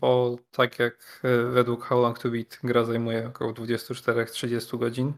Bo 0.00 0.36
tak 0.50 0.78
jak 0.78 1.20
e, 1.24 1.44
według 1.44 1.84
How 1.84 2.00
Long 2.00 2.18
to 2.18 2.30
Beat 2.30 2.58
gra 2.64 2.84
zajmuje 2.84 3.26
około 3.26 3.52
24-30 3.52 4.78
godzin, 4.78 5.12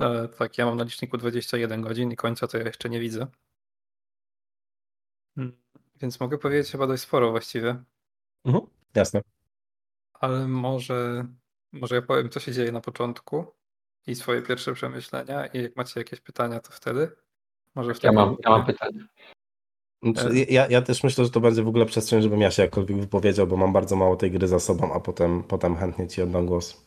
e, 0.00 0.28
tak 0.28 0.58
ja 0.58 0.66
mam 0.66 0.76
na 0.76 0.84
liczniku 0.84 1.16
21 1.16 1.82
godzin 1.82 2.12
i 2.12 2.16
końca 2.16 2.46
to 2.46 2.58
ja 2.58 2.64
jeszcze 2.64 2.88
nie 2.88 3.00
widzę. 3.00 3.26
Więc 6.00 6.20
mogę 6.20 6.38
powiedzieć 6.38 6.72
chyba 6.72 6.86
dość 6.86 7.02
sporo 7.02 7.30
właściwie, 7.30 7.76
Mhm, 8.44 8.66
jasne. 8.94 9.20
ale 10.14 10.48
może, 10.48 11.26
może 11.72 11.94
ja 11.94 12.02
powiem 12.02 12.30
co 12.30 12.40
się 12.40 12.52
dzieje 12.52 12.72
na 12.72 12.80
początku 12.80 13.46
i 14.06 14.14
swoje 14.14 14.42
pierwsze 14.42 14.72
przemyślenia 14.74 15.46
i 15.46 15.62
jak 15.62 15.76
macie 15.76 16.00
jakieś 16.00 16.20
pytania 16.20 16.60
to 16.60 16.72
wtedy. 16.72 17.10
Może 17.74 17.90
Ja 17.90 17.94
wtedy. 17.94 18.14
mam, 18.14 18.36
ja 18.44 18.50
mam 18.50 18.66
pytanie. 18.66 19.06
Znaczy, 20.02 20.34
Ja, 20.48 20.66
ja 20.68 20.82
też 20.82 21.04
myślę, 21.04 21.24
że 21.24 21.30
to 21.30 21.40
będzie 21.40 21.62
w 21.62 21.68
ogóle 21.68 21.86
przestrzeń, 21.86 22.22
żebym 22.22 22.40
ja 22.40 22.50
się 22.50 22.62
jakkolwiek 22.62 22.96
wypowiedział, 23.00 23.46
bo 23.46 23.56
mam 23.56 23.72
bardzo 23.72 23.96
mało 23.96 24.16
tej 24.16 24.30
gry 24.30 24.48
za 24.48 24.58
sobą, 24.60 24.92
a 24.94 25.00
potem, 25.00 25.42
potem 25.42 25.76
chętnie 25.76 26.08
ci 26.08 26.22
oddam 26.22 26.46
głos. 26.46 26.86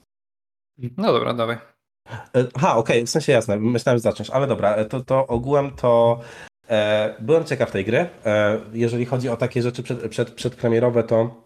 No 0.97 1.13
dobra, 1.13 1.34
dawaj. 1.34 1.57
E, 2.35 2.47
Aha, 2.53 2.77
okej, 2.77 3.05
w 3.05 3.09
sensie 3.09 3.31
jasne, 3.31 3.57
myślałem, 3.59 3.97
że 3.97 4.01
zacząć, 4.01 4.29
ale 4.29 4.47
dobra, 4.47 4.75
e, 4.75 4.85
to, 4.85 5.03
to 5.03 5.27
ogółem 5.27 5.71
to 5.75 6.19
byłem 7.19 7.44
ciekaw 7.44 7.72
tej 7.72 7.85
gry. 7.85 8.10
E, 8.26 8.60
jeżeli 8.73 9.06
chodzi 9.06 9.30
o 9.30 9.38
takie 9.38 9.61
rzeczy 9.61 9.84
przed, 9.84 10.10
przed, 10.10 10.31
przedpremierowe, 10.31 11.03
to, 11.03 11.44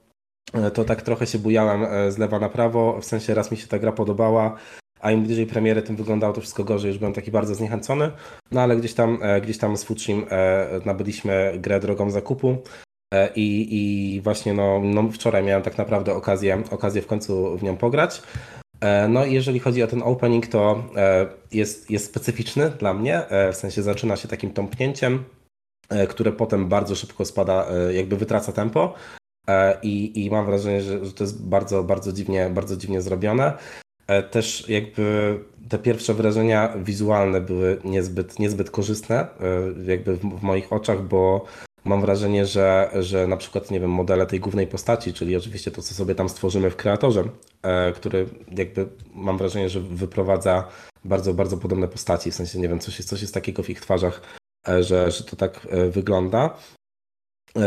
e, 0.54 0.72
to 0.72 0.84
tak 0.84 1.02
trochę 1.02 1.28
się 1.28 1.40
bujałem 1.40 1.84
e, 1.84 2.12
z 2.12 2.18
lewa 2.18 2.40
na 2.40 2.50
prawo, 2.50 3.00
w 3.02 3.06
sensie 3.06 3.34
raz 3.34 3.52
mi 3.52 3.58
się 3.58 3.68
ta 3.68 3.80
gra 3.80 3.92
podobała, 3.92 4.58
a 5.02 5.12
im 5.12 5.24
bliżej 5.24 5.48
premiery, 5.48 5.82
tym 5.82 5.96
wyglądało 5.96 6.34
to 6.34 6.42
wszystko 6.42 6.64
gorzej, 6.64 6.90
już 6.90 6.98
byłem 6.98 7.14
taki 7.14 7.32
bardzo 7.32 7.56
zniechęcony, 7.56 8.12
no 8.52 8.62
ale 8.62 8.78
gdzieś 8.78 8.94
tam, 8.94 9.20
e, 9.22 9.42
gdzieś 9.42 9.58
tam 9.58 9.78
z 9.78 9.84
Futrzim 9.84 10.26
e, 10.32 10.68
nabyliśmy 10.86 11.54
grę 11.58 11.80
drogą 11.80 12.12
zakupu. 12.12 12.58
E, 13.14 13.30
I, 13.36 13.68
I 14.16 14.22
właśnie 14.22 14.54
no, 14.54 14.82
no 14.84 15.10
wczoraj 15.12 15.44
miałem 15.44 15.64
tak 15.64 15.78
naprawdę 15.78 16.14
okazję, 16.14 16.64
okazję 16.72 17.02
w 17.02 17.08
końcu 17.08 17.58
w 17.58 17.64
nią 17.64 17.78
pograć. 17.78 18.22
E, 18.82 19.08
No 19.08 19.26
i 19.26 19.34
jeżeli 19.34 19.60
chodzi 19.60 19.84
o 19.84 19.88
ten 19.88 20.04
opening, 20.04 20.48
to 20.48 20.84
e, 20.96 21.28
jest, 21.52 21.92
jest 21.92 22.06
specyficzny 22.06 22.70
dla 22.70 22.94
mnie, 22.94 23.28
e, 23.28 23.54
w 23.54 23.56
sensie 23.56 23.82
zaczyna 23.84 24.16
się 24.16 24.28
takim 24.28 24.54
tąpnięciem, 24.54 25.24
które 26.10 26.32
potem 26.32 26.68
bardzo 26.68 26.96
szybko 26.96 27.26
spada, 27.26 27.68
jakby 27.94 28.18
wytraca 28.18 28.52
tempo 28.52 28.94
i, 29.84 30.26
i 30.26 30.32
mam 30.32 30.46
wrażenie, 30.46 30.82
że, 30.82 31.06
że 31.06 31.14
to 31.14 31.24
jest 31.24 31.46
bardzo, 31.46 31.84
bardzo 31.84 32.14
dziwnie, 32.14 32.50
bardzo 32.50 32.78
dziwnie 32.78 33.02
zrobione. 33.02 33.54
Też 34.32 34.70
jakby 34.70 35.40
te 35.70 35.78
pierwsze 35.80 36.14
wrażenia 36.14 36.74
wizualne 36.78 37.42
były 37.42 37.82
niezbyt, 37.84 38.40
niezbyt 38.40 38.72
korzystne 38.72 39.28
jakby 39.86 40.16
w, 40.16 40.20
w 40.20 40.42
moich 40.42 40.74
oczach, 40.74 41.04
bo 41.04 41.46
mam 41.86 42.02
wrażenie, 42.02 42.46
że, 42.46 42.92
że 43.00 43.28
na 43.28 43.38
przykład, 43.38 43.72
nie 43.72 43.80
wiem, 43.80 43.92
modele 43.92 44.26
tej 44.26 44.40
głównej 44.40 44.68
postaci, 44.68 45.14
czyli 45.14 45.36
oczywiście 45.36 45.72
to, 45.72 45.82
co 45.82 45.94
sobie 45.94 46.16
tam 46.16 46.30
stworzymy 46.30 46.70
w 46.70 46.76
kreatorze, 46.76 47.24
e, 47.64 47.92
który 47.92 48.26
jakby 48.58 48.90
mam 49.14 49.38
wrażenie, 49.38 49.70
że 49.70 49.80
wyprowadza 49.80 50.68
bardzo, 51.06 51.34
bardzo 51.34 51.58
podobne 51.58 51.88
postaci, 51.88 52.32
w 52.32 52.36
sensie 52.36 52.60
nie 52.60 52.70
wiem, 52.70 52.80
coś 52.80 52.98
jest, 52.98 53.10
coś 53.10 53.22
jest 53.22 53.34
takiego 53.34 53.64
w 53.64 53.70
ich 53.70 53.82
twarzach, 53.82 54.22
e, 54.68 54.84
że, 54.84 55.12
że 55.12 55.24
to 55.24 55.36
tak 55.36 55.68
e, 55.70 55.90
wygląda. 55.90 56.58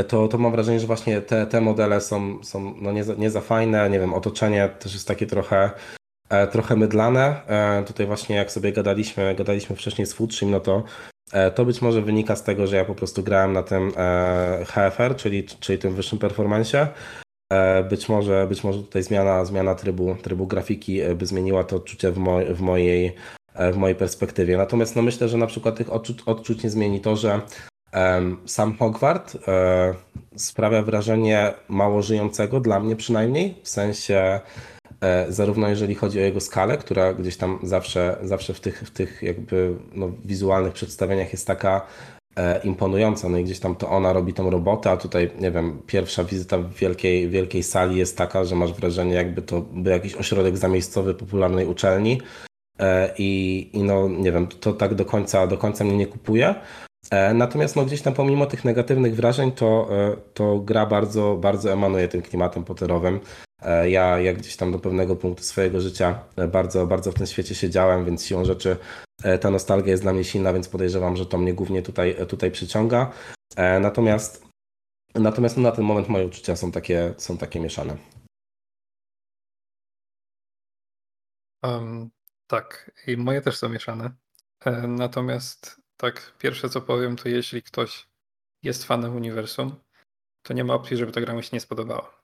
To, 0.08 0.28
to 0.28 0.38
mam 0.38 0.52
wrażenie, 0.52 0.80
że 0.80 0.86
właśnie 0.86 1.20
te, 1.20 1.46
te 1.46 1.60
modele 1.60 2.00
są, 2.00 2.44
są 2.44 2.74
no 2.80 2.92
nie, 2.92 3.04
za, 3.04 3.14
nie 3.14 3.30
za 3.30 3.40
fajne, 3.40 3.90
nie 3.90 4.00
wiem, 4.00 4.14
otoczenie 4.14 4.68
też 4.78 4.94
jest 4.94 5.08
takie 5.08 5.26
trochę, 5.26 5.70
trochę 6.50 6.76
mydlane. 6.76 7.42
Tutaj 7.86 8.06
właśnie 8.06 8.36
jak 8.36 8.52
sobie 8.52 8.72
gadaliśmy, 8.72 9.34
gadaliśmy 9.34 9.76
wcześniej 9.76 10.06
z 10.06 10.12
Foodshim, 10.12 10.50
no 10.50 10.60
to 10.60 10.82
to 11.54 11.64
być 11.64 11.82
może 11.82 12.02
wynika 12.02 12.36
z 12.36 12.42
tego, 12.42 12.66
że 12.66 12.76
ja 12.76 12.84
po 12.84 12.94
prostu 12.94 13.22
grałem 13.22 13.52
na 13.52 13.62
tym 13.62 13.92
e, 13.96 14.64
HFR, 14.64 15.16
czyli, 15.16 15.44
czyli 15.44 15.78
tym 15.78 15.94
wyższym 15.94 16.18
performanceie. 16.18 16.88
E, 17.52 17.84
Być 17.84 18.08
może, 18.08 18.46
być 18.48 18.64
może 18.64 18.78
tutaj 18.78 19.02
zmiana, 19.02 19.44
zmiana 19.44 19.74
trybu, 19.74 20.16
trybu 20.22 20.46
grafiki 20.46 21.00
e, 21.00 21.14
by 21.14 21.26
zmieniła 21.26 21.64
to 21.64 21.76
odczucie 21.76 22.12
w, 22.12 22.18
moj, 22.18 22.54
w, 22.54 22.60
mojej, 22.60 23.14
e, 23.54 23.72
w 23.72 23.76
mojej 23.76 23.96
perspektywie. 23.96 24.56
Natomiast 24.56 24.96
no 24.96 25.02
myślę, 25.02 25.28
że 25.28 25.36
na 25.36 25.46
przykład 25.46 25.76
tych 25.76 25.92
odczuć, 25.92 26.18
odczuć 26.26 26.62
nie 26.62 26.70
zmieni 26.70 27.00
to, 27.00 27.16
że 27.16 27.40
sam 28.46 28.76
Hogwart 28.78 29.36
e, 29.48 29.94
sprawia 30.36 30.82
wrażenie 30.82 31.54
mało 31.68 32.02
żyjącego, 32.02 32.60
dla 32.60 32.80
mnie 32.80 32.96
przynajmniej, 32.96 33.60
w 33.62 33.68
sensie 33.68 34.14
e, 34.14 34.40
zarówno 35.28 35.68
jeżeli 35.68 35.94
chodzi 35.94 36.18
o 36.18 36.22
jego 36.22 36.40
skalę, 36.40 36.78
która 36.78 37.14
gdzieś 37.14 37.36
tam 37.36 37.58
zawsze, 37.62 38.16
zawsze 38.22 38.54
w 38.54 38.60
tych, 38.60 38.80
w 38.80 38.90
tych 38.90 39.22
jakby 39.22 39.74
no, 39.94 40.10
wizualnych 40.24 40.72
przedstawieniach 40.72 41.32
jest 41.32 41.46
taka 41.46 41.86
e, 42.36 42.60
imponująca, 42.64 43.28
no 43.28 43.38
i 43.38 43.44
gdzieś 43.44 43.58
tam 43.58 43.76
to 43.76 43.88
ona 43.90 44.12
robi 44.12 44.32
tą 44.32 44.50
robotę, 44.50 44.90
a 44.90 44.96
tutaj, 44.96 45.30
nie 45.40 45.50
wiem, 45.50 45.82
pierwsza 45.86 46.24
wizyta 46.24 46.58
w 46.58 46.74
wielkiej, 46.74 47.28
wielkiej 47.28 47.62
sali 47.62 47.96
jest 47.96 48.18
taka, 48.18 48.44
że 48.44 48.56
masz 48.56 48.72
wrażenie 48.72 49.14
jakby 49.14 49.42
to 49.42 49.60
był 49.60 49.92
jakiś 49.92 50.14
ośrodek 50.14 50.56
zamiejscowy 50.58 51.14
popularnej 51.14 51.66
uczelni 51.66 52.20
e, 52.78 53.14
i, 53.18 53.70
i 53.72 53.82
no, 53.82 54.08
nie 54.08 54.32
wiem, 54.32 54.46
to 54.46 54.72
tak 54.72 54.94
do 54.94 55.04
końca, 55.04 55.46
do 55.46 55.58
końca 55.58 55.84
mnie 55.84 55.96
nie 55.96 56.06
kupuje. 56.06 56.54
E, 57.10 57.34
Natomiast 57.34 57.76
no, 57.76 57.84
gdzieś 57.84 58.02
tam 58.02 58.14
pomimo 58.14 58.46
tych 58.46 58.64
negatywnych 58.64 59.16
wrażeń, 59.16 59.52
to, 59.52 59.88
e, 59.90 60.16
to 60.34 60.58
gra 60.58 60.86
bardzo, 60.86 61.36
bardzo 61.36 61.72
emanuje 61.72 62.08
tym 62.08 62.22
klimatem 62.22 62.64
potterowym. 62.64 63.20
E, 63.62 63.90
Ja 63.90 64.20
jak 64.20 64.38
gdzieś 64.38 64.56
tam 64.56 64.72
do 64.72 64.78
pewnego 64.78 65.16
punktu 65.16 65.44
swojego 65.44 65.80
życia 65.80 66.24
bardzo, 66.48 66.86
bardzo 66.86 67.12
w 67.12 67.14
tym 67.14 67.26
świecie 67.26 67.54
siedziałem, 67.54 68.04
więc 68.04 68.24
siłą 68.24 68.44
rzeczy 68.44 68.76
ta 69.40 69.50
nostalgia 69.50 69.90
jest 69.90 70.02
dla 70.02 70.12
mnie 70.12 70.24
silna, 70.24 70.52
więc 70.52 70.68
podejrzewam, 70.68 71.16
że 71.16 71.26
to 71.26 71.38
mnie 71.38 71.54
głównie 71.54 71.82
tutaj, 71.82 72.16
tutaj 72.28 72.50
przyciąga. 72.50 73.12
Natomiast, 73.80 74.46
natomiast 75.14 75.56
no, 75.56 75.62
na 75.62 75.72
ten 75.72 75.84
moment 75.84 76.08
moje 76.08 76.26
uczucia 76.26 76.56
są 76.56 76.72
takie, 76.72 77.14
są 77.18 77.38
takie 77.38 77.60
mieszane. 77.60 77.96
Um, 81.62 82.10
tak, 82.46 82.90
i 83.06 83.16
moje 83.16 83.40
też 83.40 83.56
są 83.58 83.68
mieszane. 83.68 84.10
Natomiast 84.88 85.83
tak, 85.96 86.34
pierwsze 86.38 86.68
co 86.68 86.80
powiem, 86.80 87.16
to 87.16 87.28
jeśli 87.28 87.62
ktoś 87.62 88.06
jest 88.62 88.84
fanem 88.84 89.16
uniwersum, 89.16 89.76
to 90.42 90.54
nie 90.54 90.64
ma 90.64 90.74
opcji, 90.74 90.96
żeby 90.96 91.12
ta 91.12 91.20
gra 91.20 91.34
mu 91.34 91.42
się 91.42 91.50
nie 91.52 91.60
spodobała. 91.60 92.20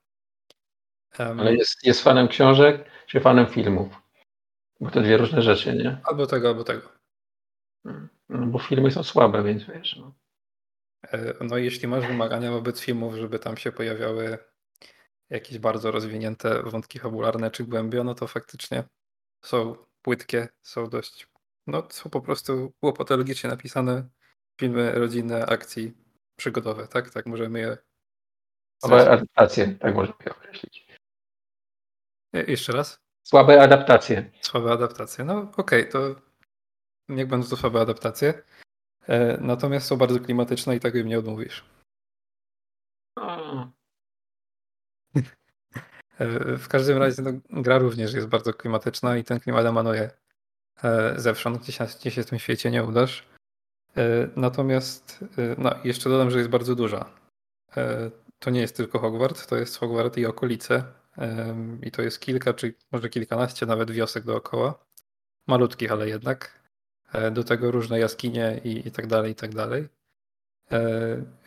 Em, 1.18 1.40
Ale 1.40 1.54
jest, 1.54 1.86
jest 1.86 2.02
fanem 2.02 2.28
książek 2.28 2.90
czy 3.06 3.20
fanem 3.20 3.46
filmów? 3.46 3.92
Bo 4.80 4.90
to 4.90 5.00
dwie 5.00 5.16
różne 5.16 5.42
rzeczy, 5.42 5.74
nie? 5.74 6.00
Albo 6.04 6.26
tego, 6.26 6.48
albo 6.48 6.64
tego. 6.64 6.92
No, 8.28 8.46
bo 8.46 8.58
filmy 8.58 8.90
są 8.90 9.02
słabe, 9.02 9.42
więc 9.42 9.64
wiesz. 9.64 9.96
No. 9.96 10.14
E, 11.12 11.34
No 11.40 11.56
jeśli 11.56 11.88
masz 11.88 12.06
wymagania 12.06 12.50
wobec 12.50 12.80
filmów, 12.80 13.14
żeby 13.14 13.38
tam 13.38 13.56
się 13.56 13.72
pojawiały 13.72 14.38
jakieś 15.30 15.58
bardzo 15.58 15.90
rozwinięte 15.90 16.62
wątki 16.62 16.98
fabularne 16.98 17.50
czy 17.50 17.64
głębio, 17.64 18.04
no 18.04 18.14
to 18.14 18.26
faktycznie 18.26 18.84
są 19.44 19.76
płytkie, 20.02 20.48
są 20.62 20.88
dość, 20.88 21.26
no 21.66 21.88
są 21.90 22.10
po 22.10 22.20
prostu 22.20 22.72
łopatologicznie 22.82 23.50
napisane 23.50 24.08
filmy 24.60 24.92
rodzinne, 24.92 25.46
akcji 25.46 25.94
przygodowe, 26.36 26.88
tak? 26.88 27.10
Tak 27.10 27.26
możemy 27.26 27.58
je... 27.60 27.78
Słabe 28.82 29.10
adaptacje, 29.10 29.74
tak 29.74 29.94
można 29.94 30.14
je 30.26 30.30
określić. 30.32 30.86
Je- 32.32 32.42
Jeszcze 32.42 32.72
raz? 32.72 33.00
Słabe 33.26 33.62
adaptacje. 33.62 34.30
Słabe 34.42 34.72
adaptacje. 34.72 35.24
No 35.24 35.52
okej, 35.56 35.88
to 35.88 35.98
niech 37.08 37.26
będą 37.26 37.48
to 37.48 37.56
słabe 37.56 37.80
adaptacje. 37.80 38.42
E, 39.08 39.36
Natomiast 39.40 39.86
są 39.86 39.96
bardzo 39.96 40.20
klimatyczne 40.20 40.76
i 40.76 40.80
tego 40.80 40.98
im 40.98 41.06
nie 41.06 41.18
odmówisz. 41.18 41.64
A, 43.18 43.38
E, 46.18 46.56
W 46.56 46.68
każdym 46.68 46.98
razie 46.98 47.22
no, 47.22 47.30
gra 47.62 47.78
również 47.78 48.12
jest 48.14 48.28
bardzo 48.28 48.54
klimatyczna 48.54 49.16
i 49.16 49.24
ten 49.24 49.40
klimat 49.40 49.66
emanuje 49.66 50.02
e, 50.02 50.12
zewsząd, 51.16 51.58
gdzie 51.62 51.72
się, 51.72 51.86
gdzie 52.00 52.10
się 52.10 52.22
w 52.22 52.26
tym 52.30 52.38
świecie 52.38 52.70
nie 52.70 52.84
udasz. 52.84 53.26
E, 53.96 54.02
Natomiast 54.36 55.24
e, 55.38 55.54
no, 55.58 55.74
jeszcze 55.84 56.10
dodam, 56.10 56.30
że 56.30 56.38
jest 56.38 56.50
bardzo 56.50 56.74
duża. 56.74 57.10
E, 57.76 58.10
To 58.38 58.50
nie 58.50 58.60
jest 58.60 58.76
tylko 58.76 58.98
Hogwart, 58.98 59.46
to 59.46 59.56
jest 59.56 59.78
Hogwart 59.78 60.16
i 60.16 60.26
okolice. 60.26 60.84
I 61.82 61.90
to 61.90 62.02
jest 62.02 62.20
kilka, 62.20 62.54
czy 62.54 62.74
może 62.92 63.08
kilkanaście 63.08 63.66
nawet 63.66 63.90
wiosek 63.90 64.24
dookoła. 64.24 64.84
Malutkich, 65.46 65.92
ale 65.92 66.08
jednak. 66.08 66.60
E, 67.12 67.30
Do 67.30 67.44
tego 67.44 67.70
różne 67.70 67.98
jaskinie 67.98 68.60
i, 68.64 68.88
i 68.88 68.90
tak 68.90 69.06
dalej, 69.06 69.32
i 69.32 69.34
tak 69.34 69.54
dalej. 69.54 69.88
E, 70.72 70.78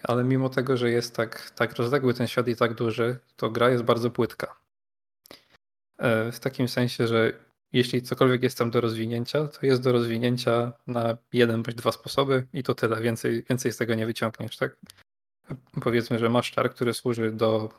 Ale 0.03 0.23
mimo 0.23 0.49
tego, 0.49 0.77
że 0.77 0.89
jest 0.91 1.15
tak, 1.15 1.49
tak 1.49 1.75
rozległy 1.75 2.13
ten 2.13 2.27
świat 2.27 2.47
i 2.47 2.55
tak 2.55 2.73
duży, 2.73 3.17
to 3.35 3.49
gra 3.49 3.69
jest 3.69 3.83
bardzo 3.83 4.09
płytka. 4.11 4.55
E, 5.97 6.31
W 6.31 6.39
takim 6.39 6.67
sensie, 6.67 7.07
że 7.07 7.33
jeśli 7.73 8.01
cokolwiek 8.01 8.43
jest 8.43 8.57
tam 8.57 8.71
do 8.71 8.81
rozwinięcia, 8.81 9.47
to 9.47 9.65
jest 9.65 9.81
do 9.81 9.91
rozwinięcia 9.91 10.73
na 10.87 11.17
jeden 11.33 11.63
bądź 11.63 11.75
dwa 11.75 11.91
sposoby 11.91 12.47
i 12.53 12.63
to 12.63 12.75
tyle. 12.75 13.01
Więcej, 13.01 13.43
więcej 13.49 13.71
z 13.71 13.77
tego 13.77 13.95
nie 13.95 14.05
wyciągniesz, 14.05 14.57
tak? 14.57 14.77
Powiedzmy, 15.81 16.19
że 16.19 16.29
masz 16.29 16.51
czar, 16.51 16.73
który 16.73 16.93
służy 16.93 17.31
do, 17.31 17.69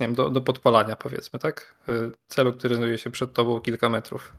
nie 0.00 0.06
wiem, 0.06 0.14
do, 0.14 0.30
do 0.30 0.40
podpalania, 0.40 0.96
powiedzmy, 0.96 1.38
tak? 1.38 1.74
E, 1.88 2.10
Celu, 2.28 2.52
który 2.52 2.74
znajduje 2.74 2.98
się 2.98 3.10
przed 3.10 3.32
tobą 3.32 3.60
kilka 3.60 3.88
metrów. 3.88 4.32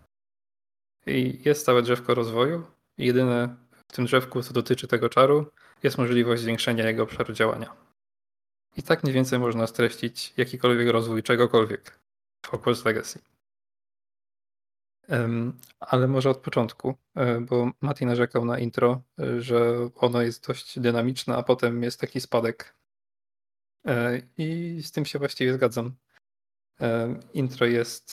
I 1.05 1.41
jest 1.45 1.65
całe 1.65 1.81
drzewko 1.81 2.15
rozwoju. 2.15 2.65
I 2.97 3.05
jedyne 3.05 3.55
w 3.87 3.93
tym 3.93 4.05
drzewku, 4.05 4.43
co 4.43 4.53
dotyczy 4.53 4.87
tego 4.87 5.09
czaru, 5.09 5.51
jest 5.83 5.97
możliwość 5.97 6.41
zwiększenia 6.41 6.87
jego 6.87 7.03
obszaru 7.03 7.33
działania. 7.33 7.73
I 8.77 8.83
tak 8.83 9.03
mniej 9.03 9.13
więcej 9.13 9.39
można 9.39 9.67
streścić 9.67 10.33
jakikolwiek 10.37 10.89
rozwój 10.89 11.23
czegokolwiek 11.23 11.99
w 12.45 12.47
Hogwarts 12.47 12.85
Legacy. 12.85 13.19
Ale 15.79 16.07
może 16.07 16.29
od 16.29 16.38
początku, 16.38 16.95
e, 17.15 17.41
bo 17.41 17.71
Mati 17.81 18.05
narzekał 18.05 18.45
na 18.45 18.59
intro, 18.59 19.01
e, 19.19 19.41
że 19.41 19.89
ono 19.95 20.21
jest 20.21 20.47
dość 20.47 20.79
dynamiczne, 20.79 21.35
a 21.35 21.43
potem 21.43 21.84
jest 21.84 21.99
taki 21.99 22.21
spadek. 22.21 22.75
E, 23.85 24.21
I 24.38 24.79
z 24.84 24.91
tym 24.91 25.05
się 25.05 25.19
właściwie 25.19 25.53
zgadzam. 25.53 25.95
Intro 27.34 27.65
jest, 27.65 28.11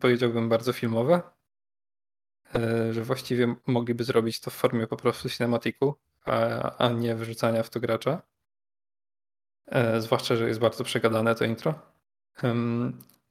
powiedziałbym, 0.00 0.48
bardzo 0.48 0.72
filmowe, 0.72 1.22
że 2.90 3.04
właściwie 3.04 3.54
mogliby 3.66 4.04
zrobić 4.04 4.40
to 4.40 4.50
w 4.50 4.54
formie 4.54 4.86
po 4.86 4.96
prostu 4.96 5.28
cinematiku, 5.28 5.94
a, 6.78 6.88
nie 6.88 7.14
wrzucania 7.14 7.62
w 7.62 7.70
to 7.70 7.80
gracza. 7.80 8.22
Zwłaszcza, 9.98 10.36
że 10.36 10.48
jest 10.48 10.60
bardzo 10.60 10.84
przegadane 10.84 11.34
to 11.34 11.44
intro. 11.44 11.74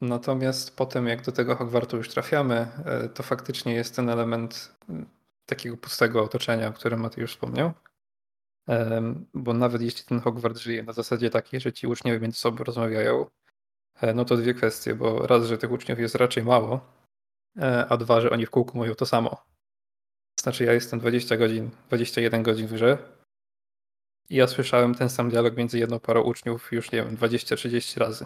Natomiast 0.01 0.75
potem, 0.75 1.07
jak 1.07 1.21
do 1.21 1.31
tego 1.31 1.55
Hogwartu 1.55 1.97
już 1.97 2.09
trafiamy, 2.09 2.67
e, 2.85 3.09
to 3.09 3.23
faktycznie 3.23 3.73
jest 3.73 3.95
ten 3.95 4.09
element 4.09 4.75
takiego 5.45 5.77
pustego 5.77 6.23
otoczenia, 6.23 6.67
o 6.67 6.73
którym 6.73 6.99
Mateusz 6.99 7.21
już 7.21 7.31
wspomniał. 7.31 7.73
Bo 9.33 9.53
nawet 9.53 9.81
jeśli 9.81 10.03
ten 10.03 10.19
Hogwart 10.19 10.57
żyje 10.57 10.83
na 10.83 10.93
zasadzie 10.93 11.29
takiej, 11.29 11.59
że 11.59 11.73
ci 11.73 11.87
uczniowie 11.87 12.19
między 12.19 12.39
sobą 12.39 12.63
rozmawiają, 12.63 13.25
e, 14.01 14.13
no 14.13 14.25
to 14.25 14.37
dwie 14.37 14.53
kwestie, 14.53 14.95
bo 14.95 15.27
raz, 15.27 15.45
że 15.45 15.57
tych 15.57 15.71
uczniów 15.71 15.99
jest 15.99 16.15
raczej 16.15 16.43
mało, 16.43 16.81
e, 17.57 17.85
a 17.89 17.97
dwa, 17.97 18.21
że 18.21 18.29
oni 18.29 18.45
w 18.45 18.49
kółku 18.49 18.77
mówią 18.77 18.95
to 18.95 19.05
samo. 19.05 19.45
Znaczy 20.39 20.65
ja 20.65 20.73
jestem 20.73 20.99
20 20.99 21.37
godzin, 21.37 21.69
21 21.87 22.43
godzin 22.43 22.67
w 22.67 22.73
grze 22.73 22.97
i 24.29 24.35
ja 24.35 24.47
słyszałem 24.47 24.95
ten 24.95 25.09
sam 25.09 25.29
dialog 25.29 25.57
między 25.57 25.79
jedną 25.79 25.99
parą 25.99 26.21
uczniów 26.21 26.71
już, 26.71 26.91
nie 26.91 27.03
wiem, 27.03 27.17
20-30 27.17 27.99
razy. 27.99 28.25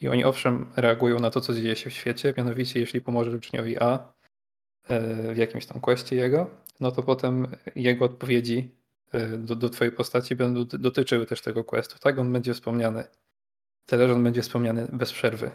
I 0.00 0.08
oni 0.08 0.24
owszem 0.24 0.72
reagują 0.76 1.18
na 1.18 1.30
to, 1.30 1.40
co 1.40 1.54
dzieje 1.54 1.76
się 1.76 1.90
w 1.90 1.92
świecie, 1.92 2.34
mianowicie 2.36 2.80
jeśli 2.80 3.00
pomożesz 3.00 3.34
uczniowi 3.34 3.78
A 3.78 4.12
e, 4.88 5.34
w 5.34 5.36
jakimś 5.36 5.66
tam 5.66 5.80
questie 5.80 6.16
jego, 6.16 6.50
no 6.80 6.90
to 6.92 7.02
potem 7.02 7.46
jego 7.74 8.04
odpowiedzi 8.04 8.70
e, 9.12 9.26
do, 9.38 9.56
do 9.56 9.70
twojej 9.70 9.92
postaci 9.92 10.36
będą 10.36 10.64
dotyczyły 10.64 11.26
też 11.26 11.40
tego 11.42 11.64
questu. 11.64 11.98
Tak, 11.98 12.18
on 12.18 12.32
będzie 12.32 12.54
wspomniany. 12.54 13.04
Tyle, 13.86 14.08
że 14.08 14.14
on 14.14 14.24
będzie 14.24 14.42
wspomniany 14.42 14.88
bez 14.92 15.12
przerwy. 15.12 15.50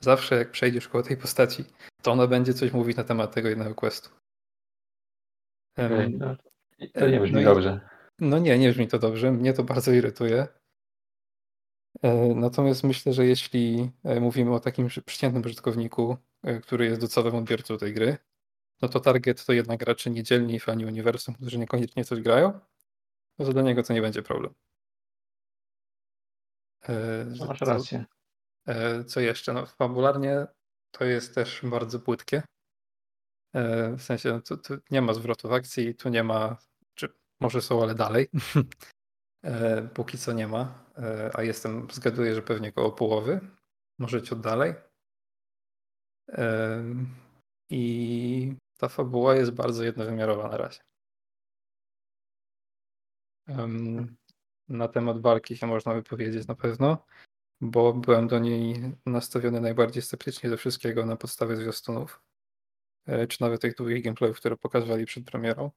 Zawsze 0.00 0.34
jak 0.36 0.50
przejdziesz 0.50 0.88
koło 0.88 1.04
tej 1.04 1.16
postaci, 1.16 1.64
to 2.02 2.12
ona 2.12 2.26
będzie 2.26 2.54
coś 2.54 2.72
mówić 2.72 2.96
na 2.96 3.04
temat 3.04 3.34
tego 3.34 3.48
jednego 3.48 3.74
questu. 3.74 4.10
No, 5.78 6.36
to 6.94 7.08
nie 7.08 7.20
brzmi 7.20 7.34
No 7.34 7.40
i- 7.40 7.44
dobrze. 7.44 7.80
no 8.18 8.38
nie, 8.38 8.58
nie 8.58 8.70
brzmi 8.70 8.88
to 8.88 8.98
dobrze. 8.98 9.32
Mnie 9.32 9.52
to 9.52 9.64
bardzo 9.64 9.92
irytuje. 9.92 10.46
E, 12.02 12.34
Natomiast 12.34 12.84
myślę, 12.84 13.12
że 13.12 13.26
jeśli 13.26 13.90
e, 14.04 14.20
mówimy 14.20 14.54
o 14.54 14.60
takim 14.60 14.88
przeciętnym 15.06 15.42
użytkowniku, 15.44 16.16
e, 16.42 16.60
który 16.60 16.84
jest 16.84 17.00
docelowym 17.00 17.38
odbiorcą 17.38 17.78
tej 17.78 17.94
gry, 17.94 18.16
no 18.82 18.88
to 18.88 19.00
target 19.00 19.44
to 19.44 19.52
jednak 19.52 19.80
gracze 19.80 20.10
niedzielni 20.10 20.60
fani 20.60 20.86
uniwersum, 20.86 21.34
którzy 21.34 21.58
niekoniecznie 21.58 22.04
coś 22.04 22.20
grają, 22.20 22.60
no 23.38 23.44
to 23.46 23.52
dla 23.52 23.62
niego 23.62 23.82
to 23.82 23.92
nie 23.92 24.02
będzie 24.02 24.22
problem. 24.22 24.54
No, 27.38 27.46
masz 27.46 27.58
co- 27.58 27.64
rację. 27.64 28.04
E, 28.68 29.04
Co 29.04 29.20
jeszcze? 29.20 29.52
No, 29.52 29.66
fabularnie 29.66 30.46
to 30.90 31.04
jest 31.04 31.34
też 31.34 31.60
bardzo 31.62 32.00
płytkie. 32.00 32.42
W 33.96 34.02
sensie, 34.02 34.32
no, 34.32 34.40
tu, 34.40 34.56
tu 34.56 34.74
nie 34.90 35.02
ma 35.02 35.14
zwrotów 35.14 35.52
akcji, 35.52 35.94
tu 35.94 36.08
nie 36.08 36.24
ma, 36.24 36.56
czy 36.94 37.08
może 37.40 37.62
są, 37.62 37.82
ale 37.82 37.94
dalej. 37.94 38.28
E, 39.42 39.82
Póki 39.94 40.18
co 40.18 40.32
nie 40.32 40.48
ma, 40.48 40.82
E, 40.98 41.30
a 41.34 41.42
jestem, 41.42 41.88
zgaduję, 41.92 42.34
że 42.34 42.42
pewnie 42.42 42.72
koło 42.72 42.92
połowy, 42.92 43.40
może 43.98 44.22
ciut 44.22 44.40
dalej. 44.40 44.74
E, 46.28 46.84
I 47.70 48.56
ta 48.78 48.88
fabuła 48.88 49.34
jest 49.34 49.50
bardzo 49.50 49.84
jednowymiarowa 49.84 50.48
na 50.48 50.56
razie. 50.56 50.80
Na 54.68 54.88
temat 54.88 55.20
walki 55.20 55.56
się 55.56 55.66
można 55.66 55.94
wypowiedzieć 55.94 56.46
na 56.46 56.54
pewno, 56.54 57.06
bo 57.60 57.92
byłem 57.92 58.28
do 58.28 58.38
niej 58.38 58.94
nastawiony 59.06 59.60
najbardziej 59.60 60.02
sceptycznie 60.02 60.50
ze 60.50 60.56
wszystkiego 60.56 61.06
na 61.06 61.16
podstawie 61.16 61.56
zwiastunów, 61.56 62.22
czy 63.28 63.40
nawet 63.40 63.60
tych 63.60 63.74
długich 63.74 64.04
gameplayów, 64.04 64.36
które 64.36 64.56
pokazywali 64.56 65.06
przed 65.06 65.24
premierą. 65.24 65.70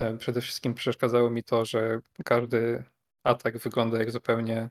E, 0.00 0.16
Przede 0.18 0.40
wszystkim 0.40 0.74
przeszkadzało 0.74 1.30
mi 1.30 1.42
to, 1.42 1.64
że 1.64 2.00
każdy 2.24 2.84
atak 3.24 3.58
wygląda 3.58 3.98
jak 3.98 4.10
zupełnie, 4.10 4.70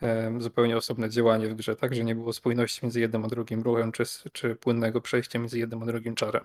em, 0.00 0.42
zupełnie 0.42 0.76
osobne 0.76 1.10
działanie 1.10 1.48
w 1.48 1.54
grze, 1.54 1.76
tak, 1.76 1.94
że 1.94 2.04
nie 2.04 2.14
było 2.14 2.32
spójności 2.32 2.80
między 2.82 3.00
jednym 3.00 3.24
a 3.24 3.28
drugim 3.28 3.62
ruchem, 3.62 3.92
czy, 3.92 4.04
czy 4.32 4.56
płynnego 4.56 5.00
przejścia 5.00 5.38
między 5.38 5.58
jednym 5.58 5.82
a 5.82 5.86
drugim 5.86 6.14
czarem. 6.14 6.44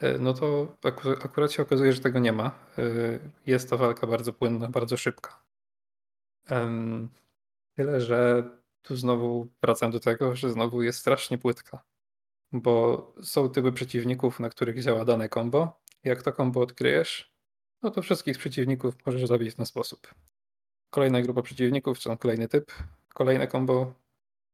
e, 0.00 0.18
no 0.18 0.34
to 0.34 0.76
akurat 1.24 1.52
się 1.52 1.62
okazuje, 1.62 1.92
że 1.92 2.00
tego 2.00 2.18
nie 2.18 2.32
ma. 2.32 2.46
E, 2.78 2.82
jest 3.46 3.70
to 3.70 3.78
walka 3.78 4.06
bardzo 4.06 4.32
płynna, 4.32 4.68
bardzo 4.68 4.96
szybka. 4.96 5.44
Tyle, 7.76 8.00
że 8.00 8.50
tu 8.82 8.96
znowu 8.96 9.48
wracam 9.62 9.90
do 9.90 10.00
tego, 10.00 10.36
że 10.36 10.50
znowu 10.50 10.82
jest 10.82 10.98
strasznie 10.98 11.38
płytka. 11.38 11.82
Bo 12.52 13.14
są 13.22 13.50
typy 13.50 13.72
przeciwników, 13.72 14.40
na 14.40 14.50
których 14.50 14.82
działa 14.82 15.04
dane 15.04 15.28
combo. 15.28 15.80
Jak 16.04 16.22
to 16.22 16.32
combo 16.32 16.60
odkryjesz, 16.60 17.34
no 17.82 17.90
to 17.90 18.02
wszystkich 18.02 18.38
przeciwników 18.38 18.94
możesz 19.06 19.26
zabić 19.26 19.52
w 19.52 19.56
ten 19.56 19.66
sposób. 19.66 20.14
Kolejna 20.90 21.22
grupa 21.22 21.42
przeciwników, 21.42 21.98
czy 21.98 22.16
kolejny 22.16 22.48
typ, 22.48 22.72
kolejne 23.14 23.48
combo, 23.48 23.94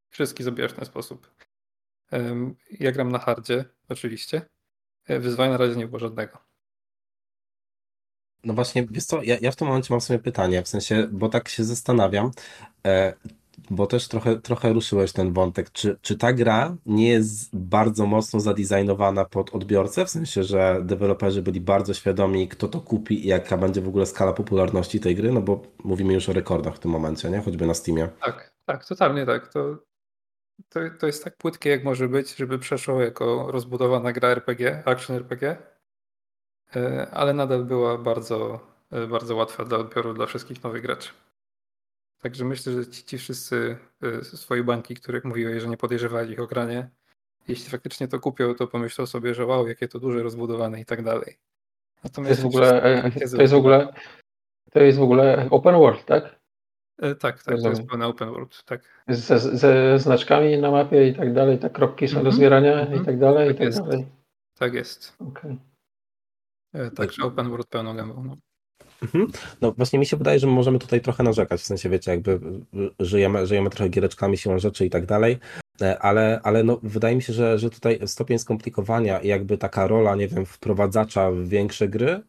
wszystkich 0.08 0.44
zabijasz 0.44 0.72
w 0.72 0.76
ten 0.76 0.84
sposób. 0.84 1.34
Ja 2.70 2.92
gram 2.92 3.12
na 3.12 3.18
hardzie, 3.18 3.64
oczywiście. 3.88 4.42
E, 5.06 5.20
wyzwania 5.20 5.52
na 5.52 5.56
razie 5.56 5.76
nie 5.76 5.86
było 5.86 5.98
żadnego. 5.98 6.38
No 8.44 8.54
właśnie, 8.54 8.86
wiesz 8.90 9.04
co, 9.04 9.22
ja, 9.22 9.36
ja 9.40 9.50
w 9.50 9.56
tym 9.56 9.68
momencie 9.68 9.94
mam 9.94 10.00
sobie 10.00 10.18
pytanie, 10.18 10.62
w 10.62 10.68
sensie, 10.68 11.08
bo 11.12 11.28
tak 11.28 11.48
się 11.48 11.64
zastanawiam, 11.64 12.30
e, 12.86 13.14
bo 13.70 13.86
też 13.86 14.08
trochę, 14.08 14.40
trochę 14.40 14.72
ruszyłeś 14.72 15.12
ten 15.12 15.32
wątek, 15.32 15.70
czy, 15.70 15.98
czy 16.02 16.18
ta 16.18 16.32
gra 16.32 16.76
nie 16.86 17.08
jest 17.08 17.56
bardzo 17.56 18.06
mocno 18.06 18.40
zadizajnowana 18.40 19.24
pod 19.24 19.54
odbiorcę, 19.54 20.06
w 20.06 20.10
sensie, 20.10 20.42
że 20.42 20.80
deweloperzy 20.82 21.42
byli 21.42 21.60
bardzo 21.60 21.94
świadomi, 21.94 22.48
kto 22.48 22.68
to 22.68 22.80
kupi 22.80 23.24
i 23.24 23.28
jaka 23.28 23.56
będzie 23.56 23.80
w 23.80 23.88
ogóle 23.88 24.06
skala 24.06 24.32
popularności 24.32 25.00
tej 25.00 25.16
gry, 25.16 25.32
no 25.32 25.40
bo 25.40 25.62
mówimy 25.84 26.14
już 26.14 26.28
o 26.28 26.32
rekordach 26.32 26.76
w 26.76 26.78
tym 26.78 26.90
momencie, 26.90 27.30
nie? 27.30 27.40
Choćby 27.40 27.66
na 27.66 27.74
Steamie. 27.74 28.08
Tak, 28.20 28.52
tak, 28.66 28.84
totalnie 28.84 29.26
tak. 29.26 29.52
To, 29.52 29.76
to, 30.68 30.80
to 30.98 31.06
jest 31.06 31.24
tak 31.24 31.36
płytkie, 31.36 31.70
jak 31.70 31.84
może 31.84 32.08
być, 32.08 32.36
żeby 32.36 32.58
przeszło 32.58 33.00
jako 33.00 33.52
rozbudowana 33.52 34.12
gra 34.12 34.28
RPG, 34.28 34.82
action 34.84 35.16
RPG, 35.16 35.56
e, 36.76 37.10
ale 37.10 37.34
nadal 37.34 37.64
była 37.64 37.98
bardzo, 37.98 38.60
e, 38.90 39.06
bardzo 39.06 39.36
łatwa 39.36 39.64
do 39.64 39.78
odbioru 39.78 40.14
dla 40.14 40.26
wszystkich 40.26 40.62
nowych 40.62 40.82
graczy. 40.82 41.10
Także 42.20 42.44
myślę, 42.44 42.72
że 42.72 42.86
ci, 42.86 43.04
ci 43.04 43.18
wszyscy 43.18 43.76
e, 44.02 44.24
swoje 44.24 44.64
banki, 44.64 44.94
których 44.94 45.24
mówiłeś, 45.24 45.62
że 45.62 45.68
nie 45.68 45.76
podejrzewali 45.76 46.32
ich 46.32 46.40
o 46.40 46.46
granie, 46.46 46.90
jeśli 47.48 47.70
faktycznie 47.70 48.08
to 48.08 48.20
kupią, 48.20 48.54
to 48.54 48.66
pomyślą 48.66 49.06
sobie, 49.06 49.34
że 49.34 49.46
wow, 49.46 49.68
jakie 49.68 49.88
to 49.88 50.00
duże, 50.00 50.22
rozbudowane 50.22 50.80
i 50.80 50.84
tak 50.84 51.02
dalej. 51.02 51.38
Natomiast 52.04 52.40
to 52.40 52.46
jest 52.46 52.54
w 52.54 52.56
ogóle, 52.56 53.10
to 53.36 53.42
jest 53.42 53.52
w 53.52 53.56
ogóle, 53.56 53.92
to 54.72 54.80
jest 54.80 54.98
w 54.98 55.02
ogóle 55.02 55.48
open 55.50 55.74
world, 55.74 56.04
tak? 56.04 56.40
E, 56.98 57.14
tak, 57.14 57.42
tak, 57.42 57.60
to 57.62 57.68
jest 57.68 57.86
pełny 57.86 58.06
open 58.06 58.30
world, 58.30 58.64
tak. 58.64 59.04
Ze, 59.08 59.38
ze 59.38 59.98
znaczkami 59.98 60.58
na 60.58 60.70
mapie 60.70 61.08
i 61.08 61.14
tak 61.14 61.34
dalej, 61.34 61.58
te 61.58 61.70
kropki 61.70 62.08
są 62.08 62.12
mm 62.12 62.22
-hmm, 62.22 62.30
do 62.30 62.36
zbierania 62.36 62.72
mm 62.72 62.84
-hmm. 62.86 62.90
i 62.90 62.98
mhm. 62.98 63.04
tak 63.04 63.18
dalej, 63.18 63.48
tak 63.48 63.56
i 63.56 63.58
tak 63.58 63.66
jest. 63.66 63.80
dalej. 63.80 64.06
Tak 64.58 64.74
jest. 64.74 65.16
Okay. 65.18 65.56
E, 66.72 66.90
także 66.90 67.22
open 67.22 67.50
world 67.50 67.68
pełną 67.68 67.96
gębą. 67.96 68.24
No. 68.24 68.36
Mhm. 69.02 69.26
No 69.60 69.72
właśnie 69.72 69.98
mi 69.98 70.06
się 70.06 70.16
wydaje, 70.16 70.38
że 70.38 70.46
możemy 70.46 70.78
tutaj 70.78 71.00
trochę 71.00 71.22
narzekać, 71.22 71.60
w 71.60 71.64
sensie 71.64 71.88
wiecie, 71.88 72.10
jakby 72.10 72.40
żyjemy, 73.00 73.46
żyjemy 73.46 73.70
trochę 73.70 73.88
giereczkami 73.88 74.38
siłą 74.38 74.58
rzeczy 74.58 74.86
i 74.86 74.90
tak 74.90 75.06
dalej, 75.06 75.38
e, 75.82 75.98
ale, 75.98 76.40
ale 76.42 76.64
no, 76.64 76.78
wydaje 76.82 77.16
mi 77.16 77.22
się, 77.22 77.32
że, 77.32 77.58
że 77.58 77.70
tutaj 77.70 78.00
stopień 78.06 78.38
skomplikowania 78.38 79.20
i 79.20 79.28
jakby 79.28 79.58
taka 79.58 79.86
rola, 79.86 80.16
nie 80.16 80.28
wiem, 80.28 80.46
wprowadzacza 80.46 81.30
w 81.30 81.48
większe 81.48 81.88
gry, 81.88 82.22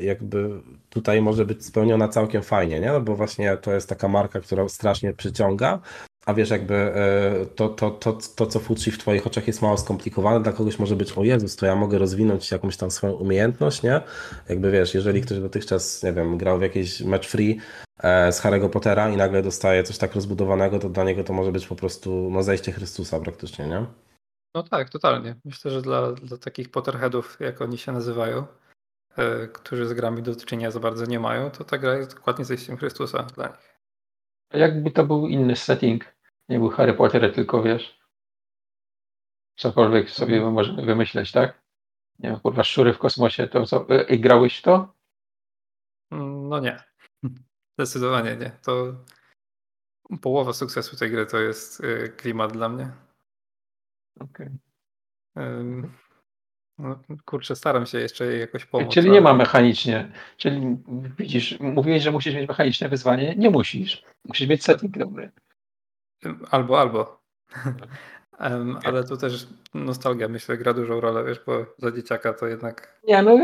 jakby 0.00 0.50
tutaj 0.90 1.22
może 1.22 1.44
być 1.46 1.64
spełniona 1.64 2.08
całkiem 2.08 2.42
fajnie, 2.42 2.80
nie? 2.80 2.92
No 2.92 3.00
bo 3.00 3.16
właśnie 3.16 3.56
to 3.56 3.74
jest 3.74 3.88
taka 3.88 4.08
marka, 4.08 4.40
która 4.40 4.68
strasznie 4.68 5.12
przyciąga, 5.12 5.80
a 6.26 6.34
wiesz, 6.34 6.50
jakby 6.50 6.74
e, 6.74 7.46
to, 7.46 7.68
to, 7.68 7.90
to, 7.90 8.18
to 8.36 8.46
co 8.46 8.60
futrzi 8.60 8.90
w 8.90 8.98
Twoich 8.98 9.26
oczach 9.26 9.46
jest 9.46 9.62
mało 9.62 9.78
skomplikowane, 9.78 10.42
dla 10.42 10.52
kogoś 10.52 10.78
może 10.78 10.96
być, 10.96 11.12
o 11.12 11.24
Jezus, 11.24 11.56
to 11.56 11.66
ja 11.66 11.76
mogę 11.76 11.98
rozwinąć 11.98 12.50
jakąś 12.50 12.76
tam 12.76 12.90
swoją 12.90 13.12
umiejętność, 13.12 13.82
nie? 13.82 14.00
Jakby 14.48 14.70
wiesz, 14.70 14.94
jeżeli 14.94 15.20
ktoś 15.20 15.38
dotychczas, 15.38 16.02
nie 16.02 16.12
wiem, 16.12 16.38
grał 16.38 16.58
w 16.58 16.62
jakiś 16.62 17.00
match 17.00 17.28
free 17.28 17.58
e, 18.02 18.32
z 18.32 18.42
Harry'ego 18.42 18.70
Pottera 18.70 19.10
i 19.10 19.16
nagle 19.16 19.42
dostaje 19.42 19.82
coś 19.82 19.98
tak 19.98 20.14
rozbudowanego, 20.14 20.78
to 20.78 20.88
dla 20.88 21.04
niego 21.04 21.24
to 21.24 21.32
może 21.32 21.52
być 21.52 21.66
po 21.66 21.76
prostu 21.76 22.28
no, 22.32 22.42
zejście 22.42 22.72
Chrystusa 22.72 23.20
praktycznie, 23.20 23.66
nie? 23.66 23.86
No 24.54 24.62
tak, 24.62 24.90
totalnie. 24.90 25.36
Myślę, 25.44 25.70
że 25.70 25.82
dla, 25.82 26.12
dla 26.12 26.36
takich 26.36 26.70
Potterheadów, 26.70 27.36
jak 27.40 27.62
oni 27.62 27.78
się 27.78 27.92
nazywają, 27.92 28.46
E, 29.16 29.48
którzy 29.48 29.86
z 29.86 29.92
grami 29.92 30.22
do 30.22 30.36
czynienia 30.36 30.70
za 30.70 30.80
bardzo 30.80 31.06
nie 31.06 31.20
mają, 31.20 31.50
to 31.50 31.64
ta 31.64 31.78
gra 31.78 31.96
jest 31.96 32.14
dokładnie 32.14 32.44
zejściem 32.44 32.76
Chrystusa 32.76 33.22
dla 33.22 33.46
nich. 33.46 33.80
A 34.50 34.58
jakby 34.58 34.90
to 34.90 35.04
był 35.04 35.28
inny 35.28 35.56
setting, 35.56 36.13
nie 36.48 36.58
był 36.58 36.68
Harry 36.68 36.94
Potter, 36.94 37.34
tylko 37.34 37.62
wiesz, 37.62 38.00
cokolwiek 39.56 40.10
sobie 40.10 40.36
mhm. 40.36 40.54
możemy 40.54 40.82
wymyśleć, 40.82 41.32
tak? 41.32 41.62
Nie 42.18 42.30
wiem, 42.30 42.40
kurwa, 42.40 42.64
szczury 42.64 42.92
w 42.92 42.98
kosmosie, 42.98 43.48
to 43.48 43.66
co, 43.66 43.86
e, 43.88 44.02
i 44.14 44.20
grałeś 44.20 44.58
w 44.58 44.62
to? 44.62 44.94
Mm, 46.10 46.48
no 46.48 46.60
nie. 46.60 46.78
Zdecydowanie 47.78 48.36
nie. 48.36 48.50
To 48.64 48.94
połowa 50.22 50.52
sukcesu 50.52 50.96
tej 50.96 51.10
gry 51.10 51.26
to 51.26 51.38
jest 51.38 51.84
e, 51.84 52.08
klimat 52.08 52.52
dla 52.52 52.68
mnie. 52.68 52.90
Okej. 54.20 54.48
Okay. 55.36 55.90
No, 56.78 57.00
kurczę, 57.24 57.56
staram 57.56 57.86
się 57.86 57.98
jeszcze 57.98 58.36
jakoś 58.36 58.64
pomóc. 58.64 58.94
Czyli 58.94 59.10
nie 59.10 59.20
ma 59.20 59.34
mechanicznie. 59.34 60.12
Czyli 60.36 60.76
widzisz, 61.18 61.60
mówiłeś, 61.60 62.02
że 62.02 62.12
musisz 62.12 62.34
mieć 62.34 62.48
mechaniczne 62.48 62.88
wyzwanie. 62.88 63.34
Nie 63.36 63.50
musisz. 63.50 64.04
Musisz 64.24 64.48
mieć 64.48 64.64
setting 64.64 64.98
dobry. 64.98 65.30
Albo, 66.50 66.80
albo. 66.80 67.20
um, 68.40 68.78
ale 68.84 69.04
tu 69.04 69.16
też 69.16 69.48
nostalgia, 69.74 70.28
myślę, 70.28 70.58
gra 70.58 70.74
dużą 70.74 71.00
rolę, 71.00 71.24
wiesz, 71.24 71.40
bo 71.46 71.66
za 71.78 71.92
dzieciaka 71.92 72.32
to 72.32 72.46
jednak... 72.46 73.00
Nie, 73.08 73.22
no 73.22 73.38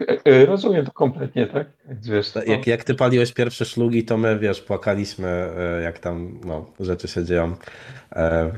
e, 0.00 0.24
e, 0.24 0.46
rozumiem 0.46 0.86
to 0.86 0.92
kompletnie, 0.92 1.46
tak? 1.46 1.66
Wiesz, 1.86 2.34
no. 2.34 2.42
jak, 2.46 2.66
jak 2.66 2.84
ty 2.84 2.94
paliłeś 2.94 3.32
pierwsze 3.32 3.64
szlugi, 3.64 4.04
to 4.04 4.16
my, 4.16 4.38
wiesz, 4.38 4.62
płakaliśmy, 4.62 5.28
e, 5.28 5.82
jak 5.82 5.98
tam 5.98 6.40
no, 6.44 6.66
rzeczy 6.80 7.08
się 7.08 7.24
dzieją 7.24 7.56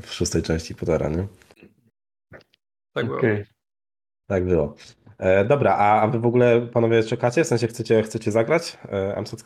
w 0.01 0.13
szóstej 0.13 0.41
części 0.41 0.75
Pottera, 0.75 1.09
nie? 1.09 1.27
Tak 2.93 3.05
okay. 3.05 3.33
było. 3.33 3.45
Tak 4.27 4.45
było. 4.45 4.75
E, 5.21 5.45
dobra, 5.45 5.75
a, 5.75 6.01
a 6.01 6.07
wy 6.07 6.19
w 6.19 6.25
ogóle 6.25 6.61
panowie 6.61 7.03
czekacie? 7.03 7.43
W 7.43 7.47
sensie 7.47 7.67
chcecie, 7.67 8.03
chcecie 8.03 8.31
zagrać 8.31 8.77
e, 8.89 9.21
MZ 9.21 9.43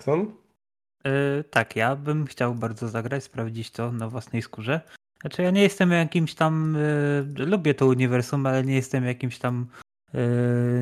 e, 1.06 1.44
tak, 1.44 1.76
ja 1.76 1.96
bym 1.96 2.26
chciał 2.26 2.56
bardzo 2.56 2.88
zagrać, 2.88 3.24
sprawdzić 3.24 3.72
to 3.72 3.92
na 3.92 4.10
własnej 4.10 4.42
skórze. 4.42 4.82
Znaczy 5.22 5.42
ja 5.42 5.52
nie 5.52 5.62
jestem 5.62 5.92
jakimś 5.92 6.36
tam, 6.36 6.76
e, 6.76 7.46
lubię 7.46 7.74
to 7.74 7.88
uniwersum, 7.88 8.46
ale 8.46 8.64
nie 8.64 8.76
jestem 8.76 9.06
jakimś 9.06 9.40
tam 9.40 9.68
e, 10.14 10.20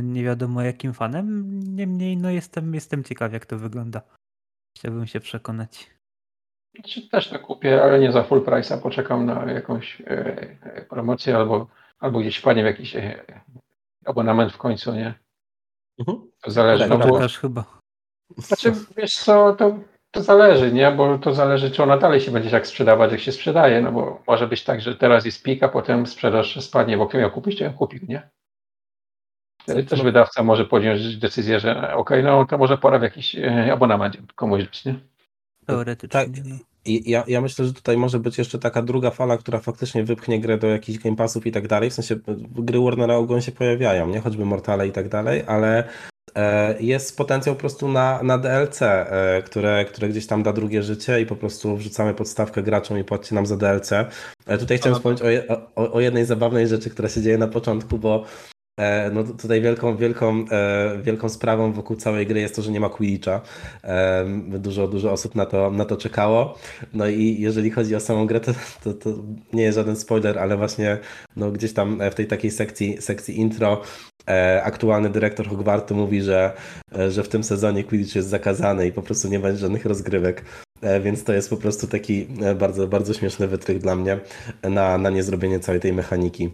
nie 0.03 0.23
wiadomo 0.23 0.61
jakim 0.61 0.93
fanem. 0.93 1.49
Niemniej 1.75 2.17
no 2.17 2.29
jestem, 2.29 2.73
jestem 2.73 3.03
ciekaw 3.03 3.33
jak 3.33 3.45
to 3.45 3.57
wygląda. 3.57 4.01
Chciałbym 4.77 5.07
się 5.07 5.19
przekonać. 5.19 5.89
Znaczy, 6.75 7.09
też 7.09 7.29
to 7.29 7.39
kupię, 7.39 7.83
ale 7.83 7.99
nie 7.99 8.11
za 8.11 8.23
full 8.23 8.45
price, 8.45 8.77
poczekam 8.77 9.25
na 9.25 9.51
jakąś 9.51 10.01
promocję 10.89 11.35
albo, 11.35 11.67
albo 11.99 12.19
gdzieś 12.19 12.37
wpadnie 12.37 12.63
w 12.63 12.65
jakiś 12.65 12.95
abonament 14.05 14.53
w 14.53 14.57
końcu, 14.57 14.93
nie? 14.93 15.13
Mhm. 15.99 16.31
To 16.41 16.51
zależy. 16.51 16.87
No, 16.87 16.97
bo... 16.97 17.27
chyba. 17.41 17.65
Znaczy, 18.37 18.73
wiesz 18.97 19.13
co, 19.13 19.53
to, 19.53 19.79
to 20.13 20.23
zależy, 20.23 20.73
nie? 20.73 20.91
Bo 20.91 21.17
to 21.17 21.33
zależy, 21.33 21.71
czy 21.71 21.83
ona 21.83 21.97
dalej 21.97 22.21
się 22.21 22.31
będzie 22.31 22.49
tak 22.49 22.67
sprzedawać, 22.67 23.11
jak 23.11 23.21
się 23.21 23.31
sprzedaje, 23.31 23.81
no 23.81 23.91
bo 23.91 24.23
może 24.27 24.47
być 24.47 24.63
tak, 24.63 24.81
że 24.81 24.95
teraz 24.95 25.25
jest 25.25 25.43
pik, 25.43 25.63
a 25.63 25.69
potem 25.69 26.07
sprzedaż 26.07 26.65
spadnie, 26.65 26.97
bo 26.97 27.07
kto 27.07 27.17
miał 27.17 27.31
kupić, 27.31 27.57
to 27.57 27.63
ją 27.63 27.73
kupił, 27.73 27.99
nie? 28.07 28.29
Wtedy 29.61 29.83
też 29.83 30.01
wydawca 30.01 30.43
może 30.43 30.65
podjąć 30.65 31.17
decyzję, 31.17 31.59
że 31.59 31.71
okej, 31.71 31.95
okay, 31.95 32.23
no 32.23 32.45
to 32.45 32.57
może 32.57 32.77
pora 32.77 32.99
w 32.99 33.03
jakiś 33.03 33.35
e, 33.35 33.73
abonament 33.73 34.17
komuś 34.35 34.63
dać, 34.63 34.85
nie? 34.85 34.95
Teoretycznie. 35.65 36.19
Tak. 36.19 36.29
I 36.85 37.11
ja, 37.11 37.23
ja 37.27 37.41
myślę, 37.41 37.65
że 37.65 37.73
tutaj 37.73 37.97
może 37.97 38.19
być 38.19 38.37
jeszcze 38.37 38.59
taka 38.59 38.81
druga 38.81 39.11
fala, 39.11 39.37
która 39.37 39.59
faktycznie 39.59 40.03
wypchnie 40.03 40.39
grę 40.39 40.57
do 40.57 40.67
jakichś 40.67 40.99
Game 40.99 41.15
Passów 41.15 41.45
i 41.45 41.51
tak 41.51 41.67
dalej. 41.67 41.89
W 41.89 41.93
sensie 41.93 42.15
gry 42.55 42.79
Warnera 42.79 43.15
ogólnie 43.15 43.41
się 43.41 43.51
pojawiają, 43.51 44.07
nie? 44.07 44.19
Choćby 44.19 44.45
Mortale 44.45 44.87
i 44.87 44.91
tak 44.91 45.09
dalej, 45.09 45.43
ale 45.47 45.83
jest 46.79 47.17
potencjał 47.17 47.55
po 47.55 47.59
prostu 47.59 47.87
na, 47.87 48.23
na 48.23 48.37
DLC, 48.37 48.81
e, 48.81 49.41
które, 49.45 49.85
które 49.85 50.09
gdzieś 50.09 50.27
tam 50.27 50.43
da 50.43 50.53
drugie 50.53 50.83
życie 50.83 51.21
i 51.21 51.25
po 51.25 51.35
prostu 51.35 51.77
wrzucamy 51.77 52.13
podstawkę 52.13 52.63
graczom 52.63 52.99
i 52.99 53.03
płaccie 53.03 53.35
nam 53.35 53.45
za 53.45 53.57
DLC. 53.57 53.91
E, 53.91 54.57
tutaj 54.57 54.77
chciałem 54.77 54.95
wspomnieć 54.95 55.21
o, 55.21 55.25
o, 55.75 55.91
o 55.91 55.99
jednej 55.99 56.25
zabawnej 56.25 56.67
rzeczy, 56.67 56.89
która 56.89 57.09
się 57.09 57.21
dzieje 57.21 57.37
na 57.37 57.47
początku, 57.47 57.97
bo 57.97 58.25
E, 58.25 58.52
no 59.11 59.23
tutaj 59.23 59.61
wielką, 59.61 59.97
wielką, 59.97 60.45
e, 60.51 61.01
wielką 61.03 61.29
sprawą 61.29 61.73
wokół 61.73 61.95
całej 61.95 62.27
gry 62.27 62.39
jest 62.39 62.55
to, 62.55 62.61
że 62.61 62.71
nie 62.71 62.79
ma 62.79 62.89
Quidditcha. 62.89 63.41
E, 63.83 64.25
dużo, 64.47 64.87
dużo 64.87 65.11
osób 65.11 65.35
na 65.35 65.45
to, 65.45 65.71
na 65.71 65.85
to 65.85 65.97
czekało. 65.97 66.57
No 66.93 67.07
i 67.07 67.35
jeżeli 67.39 67.71
chodzi 67.71 67.95
o 67.95 67.99
samą 67.99 68.27
grę, 68.27 68.39
to, 68.39 68.53
to, 68.83 68.93
to 68.93 69.09
nie 69.53 69.63
jest 69.63 69.75
żaden 69.75 69.95
spoiler, 69.95 70.39
ale 70.39 70.57
właśnie 70.57 70.97
no, 71.35 71.51
gdzieś 71.51 71.73
tam 71.73 71.99
w 72.11 72.15
tej 72.15 72.27
takiej 72.27 72.51
sekcji, 72.51 73.01
sekcji 73.01 73.39
intro 73.39 73.81
aktualny 74.63 75.09
dyrektor 75.09 75.47
Hogwartu 75.47 75.95
mówi, 75.95 76.21
że, 76.21 76.53
że 77.09 77.23
w 77.23 77.29
tym 77.29 77.43
sezonie 77.43 77.83
Quidditch 77.83 78.15
jest 78.15 78.27
zakazany 78.27 78.87
i 78.87 78.91
po 78.91 79.01
prostu 79.01 79.27
nie 79.27 79.39
będzie 79.39 79.59
żadnych 79.59 79.85
rozgrywek. 79.85 80.45
Więc 81.01 81.23
to 81.23 81.33
jest 81.33 81.49
po 81.49 81.57
prostu 81.57 81.87
taki 81.87 82.27
bardzo, 82.59 82.87
bardzo 82.87 83.13
śmieszny 83.13 83.47
wytrych 83.47 83.79
dla 83.79 83.95
mnie 83.95 84.19
na, 84.63 84.97
na 84.97 85.09
niezrobienie 85.09 85.59
całej 85.59 85.81
tej 85.81 85.93
mechaniki. 85.93 86.49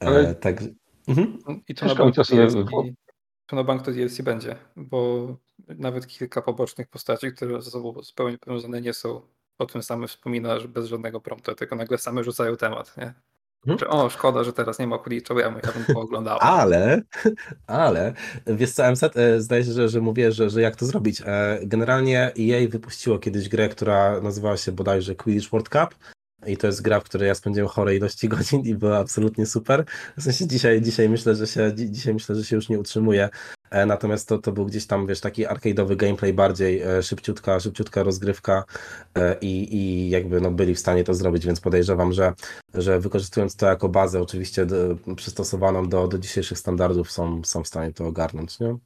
Ale... 0.00 0.34
Tak, 0.34 0.62
Mhm. 1.08 1.38
I 1.68 1.74
to 1.74 1.84
na, 1.84 1.88
Ciężko 1.90 2.04
bank 2.04 2.14
to 2.16 2.22
DLC, 2.22 2.54
to 3.46 3.56
na 3.56 3.64
bank 3.64 3.82
to 3.82 3.92
DLC 3.92 4.20
będzie, 4.22 4.56
bo 4.76 5.28
nawet 5.68 6.06
kilka 6.06 6.42
pobocznych 6.42 6.88
postaci, 6.88 7.32
które 7.32 7.62
ze 7.62 7.70
sobą 7.70 8.02
zupełnie 8.02 8.38
powiązane 8.38 8.80
nie 8.80 8.94
są, 8.94 9.20
o 9.58 9.66
tym 9.66 9.82
same 9.82 10.06
wspomina, 10.08 10.60
że 10.60 10.68
bez 10.68 10.86
żadnego 10.86 11.20
promptu, 11.20 11.54
tylko 11.54 11.76
nagle 11.76 11.98
same 11.98 12.24
rzucają 12.24 12.56
temat, 12.56 12.96
nie? 12.96 13.14
Mhm. 13.66 13.78
Że 13.78 13.88
o, 13.88 14.10
szkoda, 14.10 14.44
że 14.44 14.52
teraz 14.52 14.78
nie 14.78 14.86
ma 14.86 14.98
Quidditcha, 14.98 15.34
bo 15.34 15.40
ja, 15.40 15.50
bym- 15.50 15.60
ja 15.64 15.72
bym 15.72 15.94
to 15.94 16.00
oglądał. 16.00 16.38
Ale, 16.60 17.02
ale, 17.66 18.12
wiesz 18.46 18.72
co, 18.72 18.90
MZ, 18.90 19.02
e, 19.16 19.40
zdaje 19.40 19.64
się, 19.64 19.72
że, 19.72 19.88
że 19.88 20.00
mówię, 20.00 20.32
że, 20.32 20.50
że 20.50 20.60
jak 20.62 20.76
to 20.76 20.86
zrobić. 20.86 21.22
E, 21.26 21.58
Generalnie 21.62 22.32
EA 22.38 22.68
wypuściło 22.68 23.18
kiedyś 23.18 23.48
grę, 23.48 23.68
która 23.68 24.20
nazywała 24.20 24.56
się 24.56 24.72
bodajże 24.72 25.14
Quidditch 25.14 25.50
World 25.50 25.68
Cup 25.68 25.94
i 26.48 26.56
to 26.56 26.66
jest 26.66 26.82
gra, 26.82 27.00
w 27.00 27.04
której 27.04 27.28
ja 27.28 27.34
spędziłem 27.34 27.68
chore 27.68 27.96
ilości 27.96 28.28
godzin 28.34 28.60
i 28.60 28.74
była 28.74 28.98
absolutnie 28.98 29.46
super. 29.46 29.84
W 30.16 30.22
sensie 30.22 30.46
dzisiaj, 30.46 30.82
dzisiaj 30.82 31.08
myślę, 31.08 31.34
że 31.34 31.46
się, 31.46 31.72
dzi- 31.72 31.90
dzisiaj 31.90 32.14
myślę, 32.14 32.34
że 32.34 32.44
się 32.44 32.56
już 32.56 32.68
nie 32.68 32.78
utrzymuje. 32.78 33.28
Natomiast 33.86 34.28
to, 34.28 34.38
to 34.38 34.52
był 34.52 34.66
gdzieś 34.66 34.86
tam, 34.86 35.06
wiesz, 35.06 35.20
taki 35.20 35.46
arcade'owy 35.46 35.96
gameplay 35.96 36.32
bardziej, 36.32 36.82
e, 36.82 37.02
szybciutka, 37.02 37.60
szybciutka 37.60 38.02
rozgrywka 38.02 38.64
e, 39.14 39.36
i, 39.40 39.76
i 39.76 40.10
jakby 40.10 40.40
no 40.40 40.50
byli 40.50 40.74
w 40.74 40.78
stanie 40.78 41.04
to 41.04 41.14
zrobić, 41.14 41.46
więc 41.46 41.60
podejrzewam, 41.60 42.12
że 42.12 42.32
że 42.74 43.00
wykorzystując 43.00 43.56
to 43.56 43.66
jako 43.66 43.88
bazę, 43.88 44.20
oczywiście 44.20 44.66
d- 44.66 44.96
przystosowaną 45.16 45.88
do, 45.88 46.08
do 46.08 46.18
dzisiejszych 46.18 46.58
standardów, 46.58 47.10
są, 47.12 47.44
są 47.44 47.62
w 47.62 47.68
stanie 47.68 47.92
to 47.92 48.06
ogarnąć, 48.06 48.60
nie? 48.60 48.76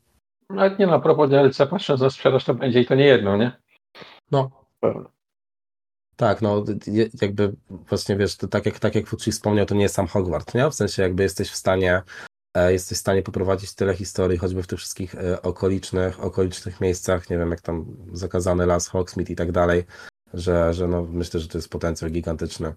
Nawet 0.50 0.78
nie 0.78 0.86
no, 0.86 0.92
a 0.94 0.98
propos 1.00 1.30
DLC, 1.30 1.58
patrząc 1.70 2.00
na 2.00 2.10
sprzedaż, 2.10 2.44
to 2.44 2.54
będzie 2.54 2.80
i 2.80 2.86
to 2.86 2.94
nie 2.94 3.04
jedno, 3.04 3.36
nie? 3.36 3.52
No. 4.30 4.50
Pewno. 4.80 5.10
Tak, 6.22 6.42
no 6.42 6.64
jakby 7.22 7.52
właśnie 7.68 8.16
wiesz, 8.16 8.36
to 8.36 8.48
tak 8.48 8.66
jak, 8.66 8.78
tak 8.78 8.94
jak 8.94 9.06
Fucci 9.06 9.32
wspomniał, 9.32 9.66
to 9.66 9.74
nie 9.74 9.82
jest 9.82 9.94
sam 9.94 10.06
Hogwart, 10.06 10.54
nie? 10.54 10.70
W 10.70 10.74
sensie 10.74 11.02
jakby 11.02 11.22
jesteś 11.22 11.50
w 11.50 11.56
stanie 11.56 12.02
e, 12.56 12.72
jesteś 12.72 12.98
w 12.98 13.00
stanie 13.00 13.22
poprowadzić 13.22 13.74
tyle 13.74 13.94
historii, 13.94 14.38
choćby 14.38 14.62
w 14.62 14.66
tych 14.66 14.78
wszystkich 14.78 15.14
e, 15.14 15.42
okolicznych, 15.42 16.24
okolicznych 16.24 16.80
miejscach, 16.80 17.30
nie 17.30 17.38
wiem, 17.38 17.50
jak 17.50 17.60
tam 17.60 17.96
zakazany 18.12 18.66
las, 18.66 18.88
Hogsmeade 18.88 19.32
i 19.32 19.36
tak 19.36 19.52
dalej, 19.52 19.84
że, 20.34 20.74
że 20.74 20.88
no 20.88 21.06
myślę, 21.10 21.40
że 21.40 21.48
to 21.48 21.58
jest 21.58 21.70
potencjał 21.70 22.10
gigantyczny. 22.10 22.72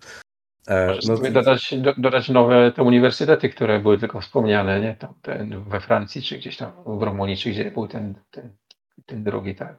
E, 0.68 0.88
Możesz 0.88 1.06
no, 1.06 1.32
dodać, 1.32 1.74
do, 1.78 1.94
dodać 1.98 2.30
nowe 2.30 2.72
te 2.72 2.84
uniwersytety, 2.84 3.50
które 3.50 3.80
były 3.80 3.98
tylko 3.98 4.22
wspomniane, 4.22 4.82
nie? 4.82 4.96
Tam 4.96 5.14
ten 5.22 5.64
we 5.64 5.82
Francji, 5.82 6.22
czy 6.22 6.38
gdzieś 6.38 6.58
tam 6.58 6.72
w 6.86 7.04
Rumunii, 7.04 7.38
czy 7.38 7.50
gdzie 7.50 7.72
był 7.72 7.88
ten, 7.88 8.16
ten, 8.32 8.56
ten 9.06 9.24
drugi, 9.24 9.56
tak. 9.56 9.78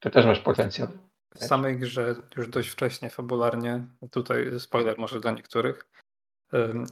To 0.00 0.10
też 0.10 0.26
masz 0.26 0.40
potencjał. 0.40 0.88
W 1.36 1.44
samej 1.44 1.78
grze 1.78 2.14
już 2.36 2.48
dość 2.48 2.68
wcześnie, 2.68 3.10
fabularnie, 3.10 3.84
tutaj 4.10 4.60
spoiler 4.60 4.98
może 4.98 5.20
dla 5.20 5.30
niektórych, 5.30 5.86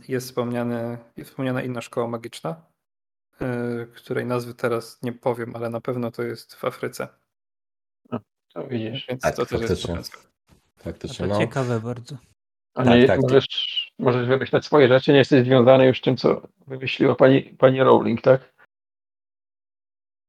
jest 0.08 0.26
wspomniany, 0.26 0.98
jest 1.16 1.30
wspomniana 1.30 1.62
inna 1.62 1.80
szkoła 1.80 2.08
magiczna, 2.08 2.62
y, 3.42 3.86
której 3.86 4.26
nazwy 4.26 4.54
teraz 4.54 5.02
nie 5.02 5.12
powiem, 5.12 5.56
ale 5.56 5.70
na 5.70 5.80
pewno 5.80 6.10
to 6.10 6.22
jest 6.22 6.54
w 6.54 6.64
Afryce. 6.64 7.08
To 8.54 8.66
widzisz. 8.66 9.06
Więc 9.08 9.22
Tak, 9.22 9.36
to 9.36 9.46
też 9.46 9.60
jest 9.60 9.86
faktycznie. 10.76 11.26
To 11.28 11.34
no. 11.34 11.38
ciekawe 11.38 11.80
bardzo. 11.80 12.16
A 12.74 12.84
Tak, 12.84 12.94
nie, 13.00 13.06
tak. 13.06 13.20
możesz, 13.20 13.92
możesz 13.98 14.28
wymyślać 14.28 14.64
swoje 14.64 14.88
rzeczy, 14.88 15.12
nie 15.12 15.18
jesteś 15.18 15.44
związany 15.44 15.86
już 15.86 16.00
tym, 16.00 16.16
co 16.16 16.48
wymyśliła 16.66 17.14
pani, 17.14 17.42
pani 17.42 17.82
Rowling, 17.82 18.22
tak? 18.22 18.51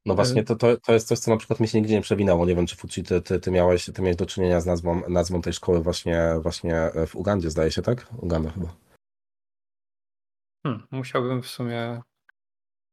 No 0.05 0.15
właśnie, 0.15 0.43
to, 0.43 0.55
to, 0.55 0.77
to 0.77 0.93
jest 0.93 1.07
coś, 1.07 1.19
co 1.19 1.31
na 1.31 1.37
przykład 1.37 1.59
mi 1.59 1.67
się 1.67 1.81
nigdzie 1.81 1.95
nie 1.95 2.01
przewinęło. 2.01 2.45
Nie 2.45 2.55
wiem, 2.55 2.65
czy 2.65 2.75
Fuci, 2.75 3.03
ty, 3.03 3.21
ty, 3.21 3.39
ty, 3.39 3.51
miałeś, 3.51 3.85
ty 3.85 4.01
miałeś 4.01 4.15
do 4.15 4.25
czynienia 4.25 4.61
z 4.61 4.65
nazwą, 4.65 5.01
nazwą 5.09 5.41
tej 5.41 5.53
szkoły 5.53 5.81
właśnie, 5.81 6.35
właśnie 6.41 6.91
w 7.07 7.15
Ugandzie, 7.15 7.49
zdaje 7.49 7.71
się, 7.71 7.81
tak? 7.81 8.07
Uganda 8.17 8.51
chyba. 8.51 8.75
Hmm, 10.63 10.87
musiałbym 10.91 11.41
w 11.41 11.47
sumie. 11.47 12.01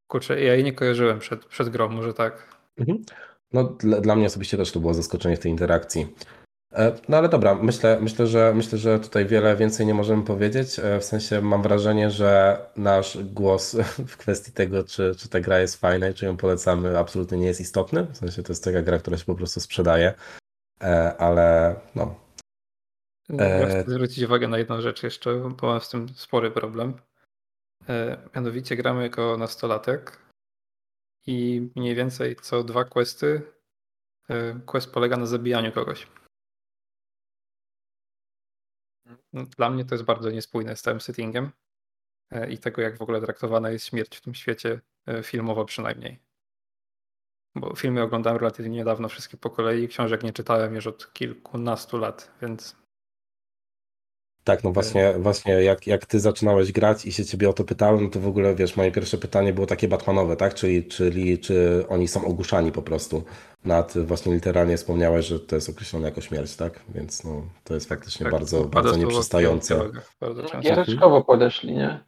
Kurczę, 0.06 0.40
ja 0.40 0.54
jej 0.54 0.64
nie 0.64 0.72
kojarzyłem 0.72 1.18
przed, 1.18 1.46
przed 1.46 1.68
grą, 1.68 1.88
może 1.88 2.14
tak. 2.14 2.60
Mhm. 2.76 3.02
No 3.52 3.64
dla, 3.64 4.00
dla 4.00 4.16
mnie 4.16 4.26
osobiście 4.26 4.56
też 4.56 4.72
to 4.72 4.80
było 4.80 4.94
zaskoczenie 4.94 5.36
w 5.36 5.40
tej 5.40 5.52
interakcji. 5.52 6.14
E, 6.72 6.92
No 7.08 7.16
ale 7.16 7.28
dobra, 7.28 7.54
myślę, 7.54 7.98
myślę, 8.00 8.26
że, 8.26 8.52
myślę, 8.54 8.78
że 8.78 9.00
tutaj 9.00 9.26
wiele 9.26 9.56
więcej 9.56 9.86
nie 9.86 9.94
możemy 9.94 10.24
powiedzieć. 10.24 10.78
E, 10.78 11.00
W 11.00 11.04
sensie 11.04 11.40
mam 11.40 11.62
wrażenie, 11.62 12.10
że 12.10 12.58
nasz 12.76 13.18
głos 13.24 13.76
w 14.12 14.16
kwestii 14.16 14.52
tego, 14.52 14.84
czy, 14.84 15.14
czy 15.18 15.28
ta 15.28 15.40
gra 15.40 15.58
jest 15.58 15.76
fajna 15.76 16.08
i 16.08 16.14
czy 16.14 16.26
ją 16.26 16.36
polecamy, 16.36 16.98
absolutnie 16.98 17.38
nie 17.38 17.46
jest 17.46 17.60
istotny. 17.60 18.04
W 18.04 18.16
sensie 18.16 18.42
to 18.42 18.52
jest 18.52 18.64
taka 18.64 18.82
gra, 18.82 18.98
która 18.98 19.16
się 19.16 19.24
po 19.24 19.34
prostu 19.34 19.60
sprzedaje. 19.60 20.14
E, 20.82 21.16
Ale 21.16 21.76
no, 21.94 22.14
Ja 23.28 23.66
chcę 23.66 23.84
zwrócić 23.90 24.24
uwagę 24.24 24.48
na 24.48 24.58
jedną 24.58 24.80
rzecz 24.80 25.02
jeszcze, 25.02 25.36
bo 25.60 25.66
mam 25.66 25.80
z 25.80 25.88
tym 25.88 26.08
spory 26.08 26.50
problem. 26.50 26.94
Mianowicie 28.34 28.76
gramy 28.76 29.02
jako 29.02 29.36
nastolatek 29.36 30.18
i 31.26 31.68
mniej 31.76 31.94
więcej 31.94 32.36
co 32.36 32.64
dwa 32.64 32.84
questy 32.84 33.42
quest 34.66 34.92
polega 34.92 35.16
na 35.16 35.26
zabijaniu 35.26 35.72
kogoś. 35.72 36.06
No, 39.32 39.46
Dla 39.46 39.70
mnie 39.70 39.84
to 39.84 39.94
jest 39.94 40.04
bardzo 40.04 40.30
niespójne 40.30 40.76
z 40.76 40.82
całym 40.82 41.00
settingiem 41.00 41.50
e, 42.30 42.50
i 42.50 42.58
tego, 42.58 42.82
jak 42.82 42.98
w 42.98 43.02
ogóle 43.02 43.20
traktowana 43.20 43.70
jest 43.70 43.86
śmierć 43.86 44.16
w 44.16 44.20
tym 44.20 44.34
świecie, 44.34 44.80
e, 45.06 45.22
filmowo 45.22 45.64
przynajmniej. 45.64 46.20
Bo 47.54 47.76
filmy 47.76 48.02
oglądałem 48.02 48.38
relatywnie 48.38 48.76
niedawno, 48.76 49.08
wszystkie 49.08 49.36
po 49.36 49.50
kolei, 49.50 49.88
książek 49.88 50.22
nie 50.22 50.32
czytałem 50.32 50.74
już 50.74 50.86
od 50.86 51.12
kilkunastu 51.12 51.98
lat, 51.98 52.32
więc 52.42 52.79
Tak, 54.44 54.64
no 54.64 54.72
właśnie, 54.72 55.14
właśnie 55.18 55.52
jak, 55.52 55.86
jak 55.86 56.06
ty 56.06 56.20
zaczynałeś 56.20 56.72
grać 56.72 57.06
i 57.06 57.12
się 57.12 57.24
ciebie 57.24 57.48
o 57.48 57.52
to 57.52 57.64
pytałem, 57.64 58.04
no 58.04 58.10
to 58.10 58.20
w 58.20 58.26
ogóle 58.26 58.54
wiesz, 58.54 58.76
moje 58.76 58.92
pierwsze 58.92 59.18
pytanie 59.18 59.52
było 59.52 59.66
takie 59.66 59.88
Batmanowe, 59.88 60.36
tak? 60.36 60.54
Czyli, 60.54 60.84
czyli 60.84 61.38
czy 61.38 61.84
oni 61.88 62.08
są 62.08 62.24
ogłuszani 62.24 62.72
po 62.72 62.82
prostu. 62.82 63.22
Nad 63.64 63.98
właśnie 63.98 64.34
literalnie 64.34 64.76
wspomniałeś, 64.76 65.26
że 65.26 65.40
to 65.40 65.56
jest 65.56 65.68
określone 65.68 66.08
jako 66.08 66.20
śmierć, 66.20 66.56
tak? 66.56 66.80
Więc 66.94 67.24
no, 67.24 67.42
to 67.64 67.74
jest 67.74 67.88
faktycznie 67.88 68.24
tak, 68.24 68.32
bardzo, 68.32 68.64
bardzo 68.64 68.96
nieprzystające. 68.96 69.80
No, 70.20 70.34
często. 70.34 70.60
Giereczkowo 70.60 71.24
podeszli, 71.24 71.72
nie? 71.72 72.00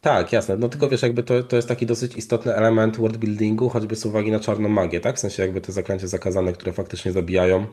Tak, 0.00 0.32
jasne. 0.32 0.56
No 0.56 0.68
tylko 0.68 0.88
wiesz, 0.88 1.02
jakby 1.02 1.22
to, 1.22 1.42
to 1.42 1.56
jest 1.56 1.68
taki 1.68 1.86
dosyć 1.86 2.16
istotny 2.16 2.54
element 2.54 2.96
worldbuildingu, 2.96 3.68
choćby 3.68 3.96
z 3.96 4.06
uwagi 4.06 4.30
na 4.30 4.40
czarną 4.40 4.68
magię, 4.68 5.00
tak? 5.00 5.16
W 5.16 5.18
sensie 5.18 5.42
jakby 5.42 5.60
te 5.60 5.72
zaklęcia 5.72 6.06
zakazane, 6.06 6.52
które 6.52 6.72
faktycznie 6.72 7.12
zabijają, 7.12 7.66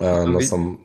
e, 0.00 0.26
no 0.26 0.40
są... 0.40 0.76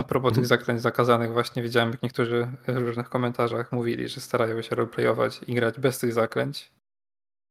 A 0.00 0.04
propos 0.04 0.28
Mhm. 0.28 0.34
tych 0.42 0.46
zaklęć 0.46 0.80
zakazanych, 0.80 1.32
właśnie 1.32 1.62
widziałem, 1.62 1.90
jak 1.90 2.02
niektórzy 2.02 2.48
w 2.68 2.76
różnych 2.76 3.08
komentarzach 3.08 3.72
mówili, 3.72 4.08
że 4.08 4.20
starają 4.20 4.62
się 4.62 4.76
roleplayować 4.76 5.40
i 5.46 5.54
grać 5.54 5.78
bez 5.80 5.98
tych 5.98 6.12
zaklęć. 6.12 6.72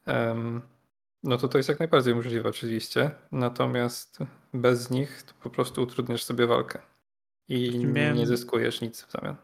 Em, 0.06 0.62
no 1.24 1.38
to 1.38 1.48
to 1.48 1.58
jest 1.58 1.70
jak 1.70 1.80
najbardziej 1.80 2.16
możliwe 2.16 2.50
oczywiście, 2.50 3.12
natomiast 3.32 4.18
bez 4.54 4.90
nich 4.90 5.24
to 5.24 5.34
po 5.44 5.50
prostu 5.50 5.82
utrudniasz 5.82 6.24
sobie 6.24 6.48
walkę 6.48 6.80
i 7.50 7.86
Miałem- 7.86 8.18
nie 8.18 8.28
zyskujesz 8.28 8.82
nic 8.82 9.04
w 9.06 9.12
zamian. 9.12 9.36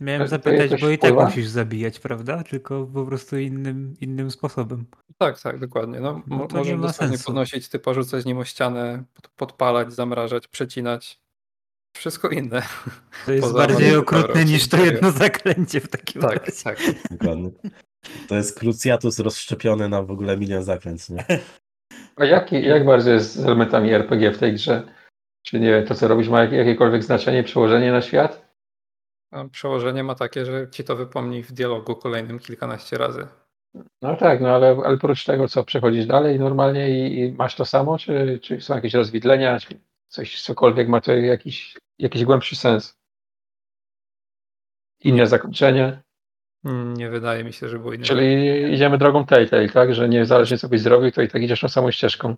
Miałem 0.00 0.22
to 0.22 0.28
zapytać, 0.28 0.80
bo 0.80 0.88
i 0.88 0.98
tak 0.98 1.10
wpływa? 1.10 1.28
musisz 1.28 1.46
zabijać, 1.46 2.00
prawda? 2.00 2.44
Tylko 2.44 2.86
po 2.86 3.04
prostu 3.06 3.38
innym, 3.38 3.94
innym 4.00 4.30
sposobem. 4.30 4.86
Tak, 5.18 5.40
tak, 5.40 5.58
dokładnie. 5.58 6.00
No, 6.00 6.22
No 6.26 6.46
to 6.46 6.64
nie 6.64 6.76
możesz 6.76 6.96
sensu. 6.96 7.24
podnosić 7.24 7.68
typa, 7.68 7.94
rzucać 7.94 8.24
nim 8.24 8.38
o 8.38 8.44
ścianę, 8.44 9.04
pod- 9.14 9.28
podpalać, 9.28 9.92
zamrażać, 9.92 10.48
przecinać. 10.48 11.23
Wszystko 11.96 12.28
inne. 12.28 12.62
To 13.26 13.32
jest 13.32 13.44
Poza 13.44 13.58
bardziej 13.58 13.96
okrutne 13.96 14.44
niż 14.44 14.68
to 14.68 14.76
jedno 14.84 15.10
zaklęcie 15.10 15.80
w 15.80 15.88
takim 15.88 16.22
Tak, 16.22 16.46
razie. 16.46 16.62
tak. 16.64 16.78
Dokładnie. 17.10 17.50
To 18.28 18.34
jest 18.34 18.58
Cruciatus 18.58 19.18
rozszczepiony 19.18 19.88
na 19.88 20.02
w 20.02 20.10
ogóle 20.10 20.36
milion 20.36 20.62
zaklęć, 20.62 21.08
nie? 21.08 21.24
A 22.16 22.24
jak, 22.24 22.52
jak 22.52 22.84
bardzo 22.84 23.10
jest 23.10 23.34
z 23.34 23.44
elementami 23.44 23.92
RPG 23.92 24.30
w 24.32 24.38
tej 24.38 24.52
grze? 24.52 24.82
Czy 25.46 25.60
nie 25.60 25.70
wiem, 25.70 25.86
to 25.86 25.94
co 25.94 26.08
robisz 26.08 26.28
ma 26.28 26.40
jak- 26.40 26.52
jakiekolwiek 26.52 27.02
znaczenie, 27.04 27.42
przełożenie 27.42 27.92
na 27.92 28.02
świat? 28.02 28.54
Przełożenie 29.50 30.04
ma 30.04 30.14
takie, 30.14 30.46
że 30.46 30.68
ci 30.70 30.84
to 30.84 30.96
wypomni 30.96 31.42
w 31.42 31.52
dialogu 31.52 31.96
kolejnym 31.96 32.38
kilkanaście 32.38 32.98
razy. 32.98 33.26
No 34.02 34.16
tak, 34.16 34.40
no 34.40 34.48
ale, 34.48 34.68
ale 34.84 34.94
oprócz 34.94 35.24
tego, 35.24 35.48
co 35.48 35.64
przechodzisz 35.64 36.06
dalej 36.06 36.38
normalnie 36.38 36.90
i, 37.08 37.18
i 37.20 37.32
masz 37.32 37.54
to 37.54 37.64
samo, 37.64 37.98
czy, 37.98 38.38
czy 38.42 38.60
są 38.60 38.74
jakieś 38.74 38.94
rozwidlenia, 38.94 39.60
czy 39.60 39.80
coś, 40.08 40.42
cokolwiek 40.42 40.88
ma 40.88 41.00
to 41.00 41.12
jakiś, 41.12 41.76
jakiś 41.98 42.24
głębszy 42.24 42.56
sens? 42.56 42.98
Inne 45.00 45.26
zakończenie? 45.26 46.02
Nie 46.96 47.10
wydaje 47.10 47.44
mi 47.44 47.52
się, 47.52 47.68
że 47.68 47.78
było 47.78 47.92
inne. 47.92 48.04
Czyli 48.04 48.62
idziemy 48.74 48.98
drogą 48.98 49.26
Telltale, 49.26 49.68
tak? 49.68 49.94
Że 49.94 50.08
niezależnie 50.08 50.58
co 50.58 50.68
byś 50.68 50.80
zrobił, 50.80 51.12
to 51.12 51.22
i 51.22 51.28
tak 51.28 51.42
idziesz 51.42 51.60
tą 51.60 51.68
samą 51.68 51.90
ścieżką. 51.90 52.36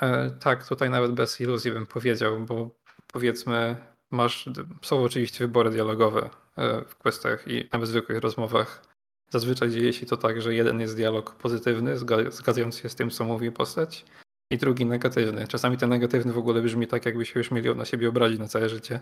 E, 0.00 0.30
tak, 0.30 0.68
tutaj 0.68 0.90
nawet 0.90 1.12
bez 1.12 1.40
iluzji 1.40 1.72
bym 1.72 1.86
powiedział, 1.86 2.40
bo 2.40 2.70
powiedzmy, 3.12 3.76
masz, 4.10 4.48
są 4.82 5.02
oczywiście 5.02 5.46
wybory 5.46 5.70
dialogowe 5.70 6.30
e, 6.56 6.84
w 6.84 6.96
questach 6.96 7.48
i 7.48 7.68
nawet 7.72 7.88
w 7.88 7.90
zwykłych 7.90 8.18
rozmowach. 8.18 8.82
Zazwyczaj 9.28 9.70
dzieje 9.70 9.92
się 9.92 10.06
to 10.06 10.16
tak, 10.16 10.42
że 10.42 10.54
jeden 10.54 10.80
jest 10.80 10.96
dialog 10.96 11.34
pozytywny, 11.34 11.96
zga- 11.96 12.30
zgadzający 12.30 12.82
się 12.82 12.88
z 12.88 12.94
tym, 12.94 13.10
co 13.10 13.24
mówi 13.24 13.52
postać, 13.52 14.04
i 14.50 14.58
drugi 14.58 14.86
negatywny. 14.86 15.46
Czasami 15.46 15.76
ten 15.76 15.90
negatywny 15.90 16.32
w 16.32 16.38
ogóle 16.38 16.62
brzmi 16.62 16.86
tak, 16.86 17.06
jakby 17.06 17.26
się 17.26 17.40
już 17.40 17.50
mieli 17.50 17.74
na 17.76 17.84
siebie 17.84 18.08
obrazić 18.08 18.38
na 18.38 18.48
całe 18.48 18.68
życie. 18.68 19.00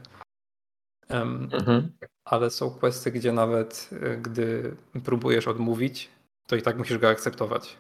Em, 1.09 1.49
Mhm. 1.53 1.93
ale 2.25 2.51
są 2.51 2.71
questy, 2.71 3.11
gdzie 3.13 3.33
nawet 3.33 3.91
y, 3.93 4.17
gdy 4.23 4.77
próbujesz 5.05 5.49
odmówić, 5.49 6.11
to 6.47 6.57
i 6.57 6.63
tak 6.63 6.79
musisz 6.79 6.99
go 6.99 7.09
akceptować. 7.09 7.77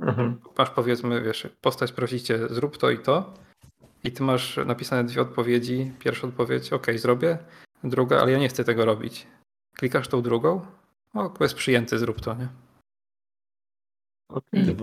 Mhm. 0.00 0.40
Masz 0.58 0.70
powiedzmy, 0.70 1.22
wiesz, 1.22 1.48
postać 1.60 1.92
prosi 1.92 2.20
cię 2.22 2.48
zrób 2.48 2.76
to 2.78 2.90
i 2.90 2.98
to 2.98 3.34
i 4.04 4.12
ty 4.12 4.22
masz 4.22 4.56
napisane 4.66 5.04
dwie 5.04 5.22
odpowiedzi. 5.22 5.92
Pierwsza 5.98 6.26
odpowiedź, 6.26 6.72
ok, 6.72 6.86
zrobię. 6.96 7.38
Druga, 7.84 8.20
ale 8.20 8.32
ja 8.32 8.38
nie 8.38 8.48
chcę 8.48 8.64
tego 8.64 8.84
robić. 8.84 9.26
Klikasz 9.76 10.08
tą 10.08 10.22
drugą, 10.22 10.66
o, 11.14 11.30
quest 11.30 11.54
przyjęty, 11.54 11.98
zrób 11.98 12.20
to, 12.20 12.34
nie? 12.34 12.48
Okej. 14.28 14.76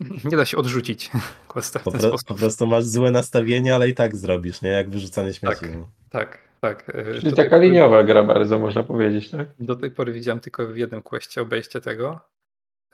Nie 0.00 0.36
da 0.36 0.44
się 0.44 0.56
odrzucić 0.56 1.10
w 1.10 1.46
po, 1.48 1.52
pro- 1.52 1.62
sposób. 1.62 2.28
po 2.28 2.34
prostu 2.34 2.66
masz 2.66 2.84
złe 2.84 3.10
nastawienie, 3.10 3.74
ale 3.74 3.88
i 3.88 3.94
tak 3.94 4.16
zrobisz, 4.16 4.62
nie? 4.62 4.70
Jak 4.70 4.90
wyrzucanie 4.90 5.32
śmieci. 5.34 5.60
Tak. 5.60 5.74
no. 5.74 5.88
Tak, 6.10 6.38
tak. 6.60 6.88
e, 6.88 7.14
Czyli 7.14 7.30
do 7.30 7.36
taka 7.36 7.50
pory- 7.50 7.62
liniowa 7.62 8.02
gra 8.04 8.22
bardzo, 8.22 8.58
można 8.58 8.82
powiedzieć, 8.82 9.30
tak? 9.30 9.48
Do 9.58 9.76
tej 9.76 9.90
pory 9.90 10.12
widziałem 10.12 10.40
tylko 10.40 10.66
w 10.66 10.76
jednym 10.76 11.02
questie 11.02 11.42
obejście 11.42 11.80
tego. 11.80 12.20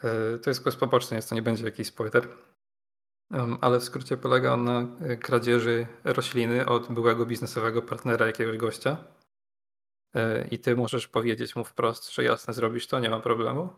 E, 0.04 0.38
To 0.38 0.50
jest 0.50 0.62
quest 0.62 0.78
poboczny, 0.78 1.14
więc 1.14 1.28
to 1.28 1.34
nie 1.34 1.42
będzie 1.42 1.64
jakiś 1.64 1.86
spoiler. 1.86 2.28
Ale 3.60 3.80
w 3.80 3.84
skrócie 3.84 4.16
polega 4.16 4.52
on 4.52 4.64
na 4.64 4.86
e, 5.00 5.16
kradzieży 5.16 5.86
rośliny 6.04 6.66
od 6.66 6.92
byłego 6.92 7.26
biznesowego 7.26 7.82
partnera 7.82 8.26
jakiegoś 8.26 8.56
gościa. 8.56 8.96
I 10.50 10.58
ty 10.58 10.76
możesz 10.76 11.08
powiedzieć 11.08 11.56
mu 11.56 11.64
wprost, 11.64 12.12
że 12.14 12.24
jasne, 12.24 12.54
zrobisz 12.54 12.86
to, 12.86 13.00
nie 13.00 13.10
ma 13.10 13.20
problemu. 13.20 13.68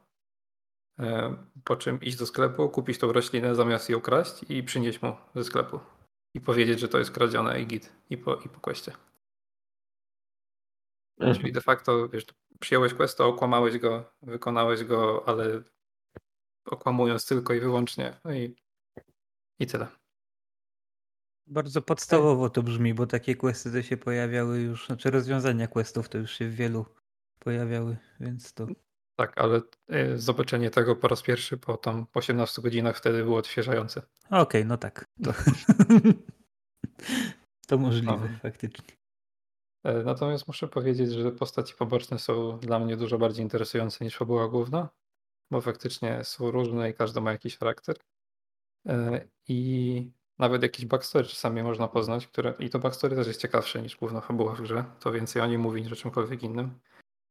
E, 0.98 1.36
Po 1.64 1.76
czym 1.76 2.00
iść 2.00 2.16
do 2.16 2.26
sklepu, 2.26 2.68
kupić 2.68 2.98
tą 2.98 3.12
roślinę 3.12 3.54
zamiast 3.54 3.90
ją 3.90 4.00
kraść 4.00 4.44
i 4.48 4.62
przynieść 4.62 5.02
mu 5.02 5.16
ze 5.34 5.44
sklepu. 5.44 5.80
I 6.34 6.40
powiedzieć, 6.40 6.80
że 6.80 6.88
to 6.88 6.98
jest 6.98 7.10
kradzione 7.10 7.60
i 7.60 7.66
git. 7.66 7.92
I 8.10 8.18
po, 8.18 8.36
i 8.36 8.48
po 8.48 8.60
questie. 8.60 8.92
Mhm. 11.18 11.36
Czyli 11.36 11.52
de 11.52 11.60
facto, 11.60 12.08
wiesz, 12.08 12.26
przyjąłeś 12.60 12.94
questa, 12.94 13.24
okłamałeś 13.24 13.78
go, 13.78 14.12
wykonałeś 14.22 14.84
go, 14.84 15.28
ale 15.28 15.62
okłamując 16.64 17.26
tylko 17.26 17.54
i 17.54 17.60
wyłącznie. 17.60 18.20
No 18.24 18.34
i, 18.34 18.56
i 19.58 19.66
tyle. 19.66 19.86
Bardzo 21.46 21.82
podstawowo 21.82 22.50
to 22.50 22.62
brzmi, 22.62 22.94
bo 22.94 23.06
takie 23.06 23.36
questy 23.36 23.72
to 23.72 23.82
się 23.82 23.96
pojawiały 23.96 24.60
już, 24.60 24.86
znaczy 24.86 25.10
rozwiązania 25.10 25.68
questów 25.68 26.08
to 26.08 26.18
już 26.18 26.32
się 26.32 26.48
w 26.48 26.54
wielu 26.54 26.86
pojawiały, 27.38 27.96
więc 28.20 28.52
to 28.52 28.66
Tak, 29.16 29.38
ale 29.38 29.60
y, 29.94 30.18
zobaczenie 30.18 30.70
tego 30.70 30.96
po 30.96 31.08
raz 31.08 31.22
pierwszy 31.22 31.56
po 31.58 31.76
tam 31.76 32.06
18 32.14 32.62
godzinach 32.62 32.96
wtedy 32.96 33.24
było 33.24 33.38
odświeżające. 33.38 34.02
okej, 34.30 34.66
no 34.66 34.76
tak. 34.76 35.04
To, 35.24 35.32
to 37.68 37.78
możliwe 37.78 38.12
No. 38.16 38.28
faktycznie. 38.42 38.84
E, 39.84 40.02
Natomiast 40.02 40.46
muszę 40.48 40.68
powiedzieć, 40.68 41.12
że 41.12 41.32
postaci 41.32 41.74
poboczne 41.78 42.18
są 42.18 42.58
dla 42.58 42.78
mnie 42.78 42.96
dużo 42.96 43.18
bardziej 43.18 43.42
interesujące 43.42 44.04
niż 44.04 44.16
fabuła 44.16 44.48
główna, 44.48 44.88
bo 45.50 45.60
faktycznie 45.60 46.24
są 46.24 46.50
różne 46.50 46.90
i 46.90 46.94
każda 46.94 47.20
ma 47.20 47.32
jakiś 47.32 47.58
charakter. 47.58 47.96
E, 48.88 49.20
I 49.48 50.10
nawet 50.38 50.62
jakiś 50.62 50.86
backstory 50.86 51.24
czasami 51.28 51.62
można 51.62 51.88
poznać, 51.88 52.26
które 52.26 52.54
i 52.58 52.70
to 52.70 52.78
backstory 52.78 53.16
też 53.16 53.26
jest 53.26 53.40
ciekawsze 53.40 53.82
niż 53.82 53.96
główna 53.96 54.20
fabuła 54.20 54.54
w 54.54 54.60
grze. 54.62 54.84
To 55.00 55.12
więcej 55.12 55.42
o 55.42 55.46
nim 55.46 55.60
mówi 55.60 55.82
niż 55.82 55.92
o 55.92 55.96
czymkolwiek 55.96 56.42
innym. 56.42 56.78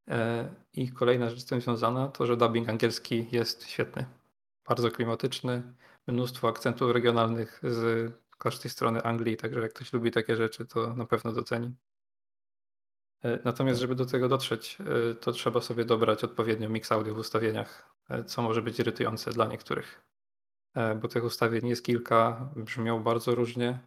E, 0.07 0.49
I 0.73 0.91
kolejna 0.91 1.29
rzecz 1.29 1.39
z 1.39 1.45
tym 1.45 1.61
związana 1.61 2.07
to, 2.07 2.25
że 2.25 2.37
dubbing 2.37 2.69
angielski 2.69 3.27
jest 3.31 3.67
świetny. 3.67 4.05
Bardzo 4.67 4.91
klimatyczny, 4.91 5.63
mnóstwo 6.07 6.47
akcentów 6.47 6.91
regionalnych 6.91 7.59
z 7.63 8.11
każdej 8.37 8.71
strony 8.71 9.03
Anglii, 9.03 9.37
także 9.37 9.59
jak 9.59 9.73
ktoś 9.73 9.93
lubi 9.93 10.11
takie 10.11 10.35
rzeczy, 10.35 10.65
to 10.65 10.93
na 10.95 11.05
pewno 11.05 11.31
doceni. 11.31 11.75
E, 13.23 13.39
Natomiast, 13.45 13.79
żeby 13.79 13.95
do 13.95 14.05
tego 14.05 14.29
dotrzeć, 14.29 14.77
e, 15.11 15.15
to 15.15 15.31
trzeba 15.31 15.61
sobie 15.61 15.85
dobrać 15.85 16.23
odpowiednio 16.23 16.69
mix 16.69 16.91
audio 16.91 17.15
w 17.15 17.17
ustawieniach, 17.17 17.93
co 18.27 18.41
może 18.41 18.61
być 18.61 18.79
irytujące 18.79 19.31
dla 19.31 19.45
niektórych. 19.45 20.01
Bo 21.01 21.07
tych 21.07 21.23
ustawień 21.23 21.67
jest 21.67 21.85
kilka, 21.85 22.49
brzmią 22.55 23.03
bardzo 23.03 23.35
różnie. 23.35 23.79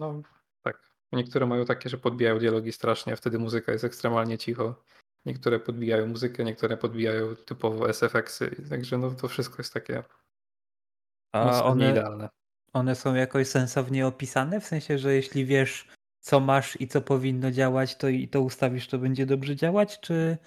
No, 0.00 0.22
tak. 0.62 0.89
Niektóre 1.12 1.46
mają 1.46 1.64
takie, 1.64 1.88
że 1.88 1.98
podbijają 1.98 2.38
dialogi 2.38 2.72
strasznie, 2.72 3.12
a 3.12 3.16
wtedy 3.16 3.38
muzyka 3.38 3.72
jest 3.72 3.84
ekstremalnie 3.84 4.38
cicho. 4.38 4.82
Niektóre 5.26 5.60
podbijają 5.60 6.06
muzykę, 6.06 6.44
niektóre 6.44 6.76
podbijają 6.76 7.36
typowo 7.36 7.88
SFX-y. 7.92 8.68
Także 8.70 8.98
no, 8.98 9.10
to 9.10 9.28
wszystko 9.28 9.54
jest 9.58 9.74
takie 9.74 10.02
A 11.32 11.64
one, 11.64 11.84
nieidealne. 11.84 12.28
one 12.72 12.94
są 12.94 13.14
jakoś 13.14 13.48
sensownie 13.48 14.06
opisane? 14.06 14.60
W 14.60 14.66
sensie, 14.66 14.98
że 14.98 15.14
jeśli 15.14 15.46
wiesz, 15.46 15.88
co 16.20 16.40
masz 16.40 16.80
i 16.80 16.88
co 16.88 17.00
powinno 17.00 17.50
działać, 17.50 17.96
to 17.96 18.08
i 18.08 18.28
to 18.28 18.40
ustawisz, 18.40 18.88
to 18.88 18.98
będzie 18.98 19.26
dobrze 19.26 19.56
działać? 19.56 20.00
Czy, 20.00 20.38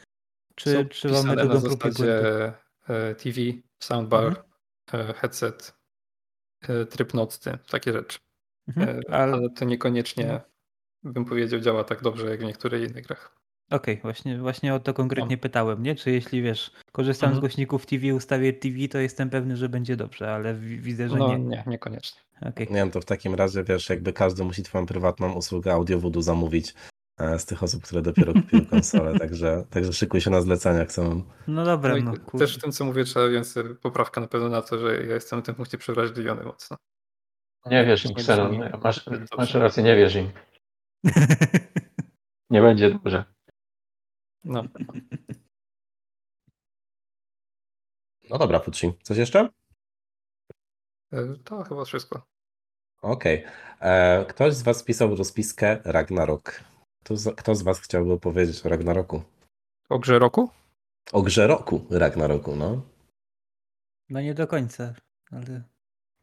czy, 0.55 0.73
Są 0.73 0.85
czy 0.89 1.07
mamy 1.09 1.35
to 1.35 1.45
na 1.45 1.53
do 1.53 1.61
prób 1.61 1.73
i 1.73 1.77
błędu? 1.79 1.97
zasadzie 1.97 2.53
e, 2.89 3.15
TV, 3.15 3.37
soundbar, 3.79 4.23
Mhm. 4.93 5.09
e, 5.09 5.13
headset, 5.13 5.73
e, 6.61 6.85
tryb 6.85 7.13
nocny, 7.13 7.57
takie 7.69 7.93
rzeczy. 7.93 8.19
Mhm, 8.67 9.01
ale- 9.11 9.33
Ale 9.33 9.49
to 9.49 9.65
niekoniecznie, 9.65 10.41
bym 11.03 11.25
powiedział, 11.25 11.59
działa 11.59 11.83
tak 11.83 12.01
dobrze 12.01 12.29
jak 12.29 12.39
w 12.39 12.43
niektórych 12.43 12.89
innych 12.91 13.05
grach. 13.07 13.35
Okej, 13.71 13.99
właśnie, 14.03 14.37
właśnie 14.37 14.73
o 14.73 14.79
to 14.79 14.93
konkretnie 14.93 15.37
pytałem, 15.37 15.83
nie? 15.83 15.95
Czy 15.95 16.11
jeśli 16.11 16.41
wiesz, 16.41 16.71
korzystam 16.91 17.27
z 17.27 17.31
Mhm. 17.31 17.39
głośników 17.39 17.85
TV, 17.85 18.15
ustawię 18.15 18.53
TV, 18.53 18.75
to 18.91 18.97
jestem 18.97 19.29
pewny, 19.29 19.57
że 19.57 19.69
będzie 19.69 19.95
dobrze, 19.95 20.33
ale 20.33 20.53
wi- 20.55 20.79
widzę, 20.79 21.09
że 21.09 21.17
No 21.17 21.27
nie. 21.27 21.39
nie, 21.39 21.63
niekoniecznie. 21.67 22.21
Okej. 22.41 22.67
Nie 22.69 22.75
wiem, 22.75 22.91
to 22.91 23.01
w 23.01 23.05
takim 23.05 23.35
razie 23.35 23.63
wiesz, 23.63 23.89
jakby 23.89 24.13
każdy 24.13 24.43
musi 24.43 24.63
twoją 24.63 24.85
prywatną 24.85 25.33
usługę 25.33 25.73
audiowodu 25.73 26.21
zamówić 26.21 26.73
e, 27.19 27.39
z 27.39 27.45
tych 27.45 27.63
osób, 27.63 27.83
które 27.83 28.01
dopiero 28.01 28.33
kupiły 28.41 28.65
konsolę, 28.65 29.19
także, 29.19 29.63
także 29.69 29.93
szykuj 29.93 30.21
się 30.21 30.29
na 30.29 30.41
zleceniach 30.41 30.91
samym. 30.91 31.23
No 31.47 31.65
dobra, 31.65 31.95
No 31.97 32.13
no 32.33 32.39
też 32.39 32.57
w 32.57 32.61
tym, 32.61 32.71
co 32.71 32.85
mówię, 32.85 33.03
trzeba 33.03 33.27
więcej 33.27 33.63
poprawka 33.81 34.21
na 34.21 34.27
pewno 34.27 34.49
na 34.49 34.61
to, 34.61 34.79
że 34.79 35.03
ja 35.05 35.13
jestem 35.13 35.41
w 35.41 35.45
tym 35.45 35.55
punkcie 35.55 35.77
przewrażliwiony 35.77 36.43
mocno. 36.43 36.77
Nie 37.71 37.85
wierz 37.85 38.05
im, 38.05 38.11
Xenon. 38.11 38.69
Masz, 38.83 39.05
masz 39.37 39.53
rację, 39.53 39.83
nie 39.83 39.95
wierz 39.95 40.15
im. 40.15 40.29
Nie 42.49 42.61
będzie 42.61 42.89
dobrze. 42.91 43.25
No, 44.43 44.63
No 48.29 48.37
dobra, 48.37 48.59
Fucci, 48.59 48.93
coś 49.03 49.17
jeszcze? 49.17 49.49
e, 51.11 51.35
to 51.43 51.63
chyba 51.63 51.85
wszystko. 51.85 52.25
Okej. 53.01 53.45
E, 53.81 54.25
Ktoś 54.25 54.53
z 54.53 54.61
was 54.63 54.83
pisał 54.83 55.15
rozpiskę 55.15 55.79
Ragnarok. 55.85 56.63
Kto 57.03 57.17
z, 57.17 57.35
kto 57.35 57.55
z 57.55 57.61
was 57.63 57.79
chciałby 57.81 58.13
opowiedzieć 58.13 58.65
o 58.65 58.69
Ragnaroku? 58.69 59.23
O 59.89 59.99
grze 59.99 60.19
roku? 60.19 60.49
O 61.13 61.21
grze 61.21 61.47
roku 61.47 61.85
Ragnaroku, 61.89 62.55
no. 62.55 62.81
No 64.09 64.21
nie 64.21 64.33
do 64.33 64.47
końca, 64.47 64.93
ale 65.31 65.63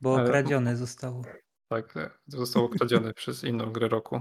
bo 0.01 0.15
Ale- 0.15 0.24
okradzione 0.24 0.77
zostało. 0.77 1.23
Tak, 1.69 1.97
e, 1.97 2.11
został 2.27 2.65
okradziony 2.65 3.15
przez 3.15 3.44
inną 3.44 3.73
grę 3.73 3.89
roku. 3.89 4.20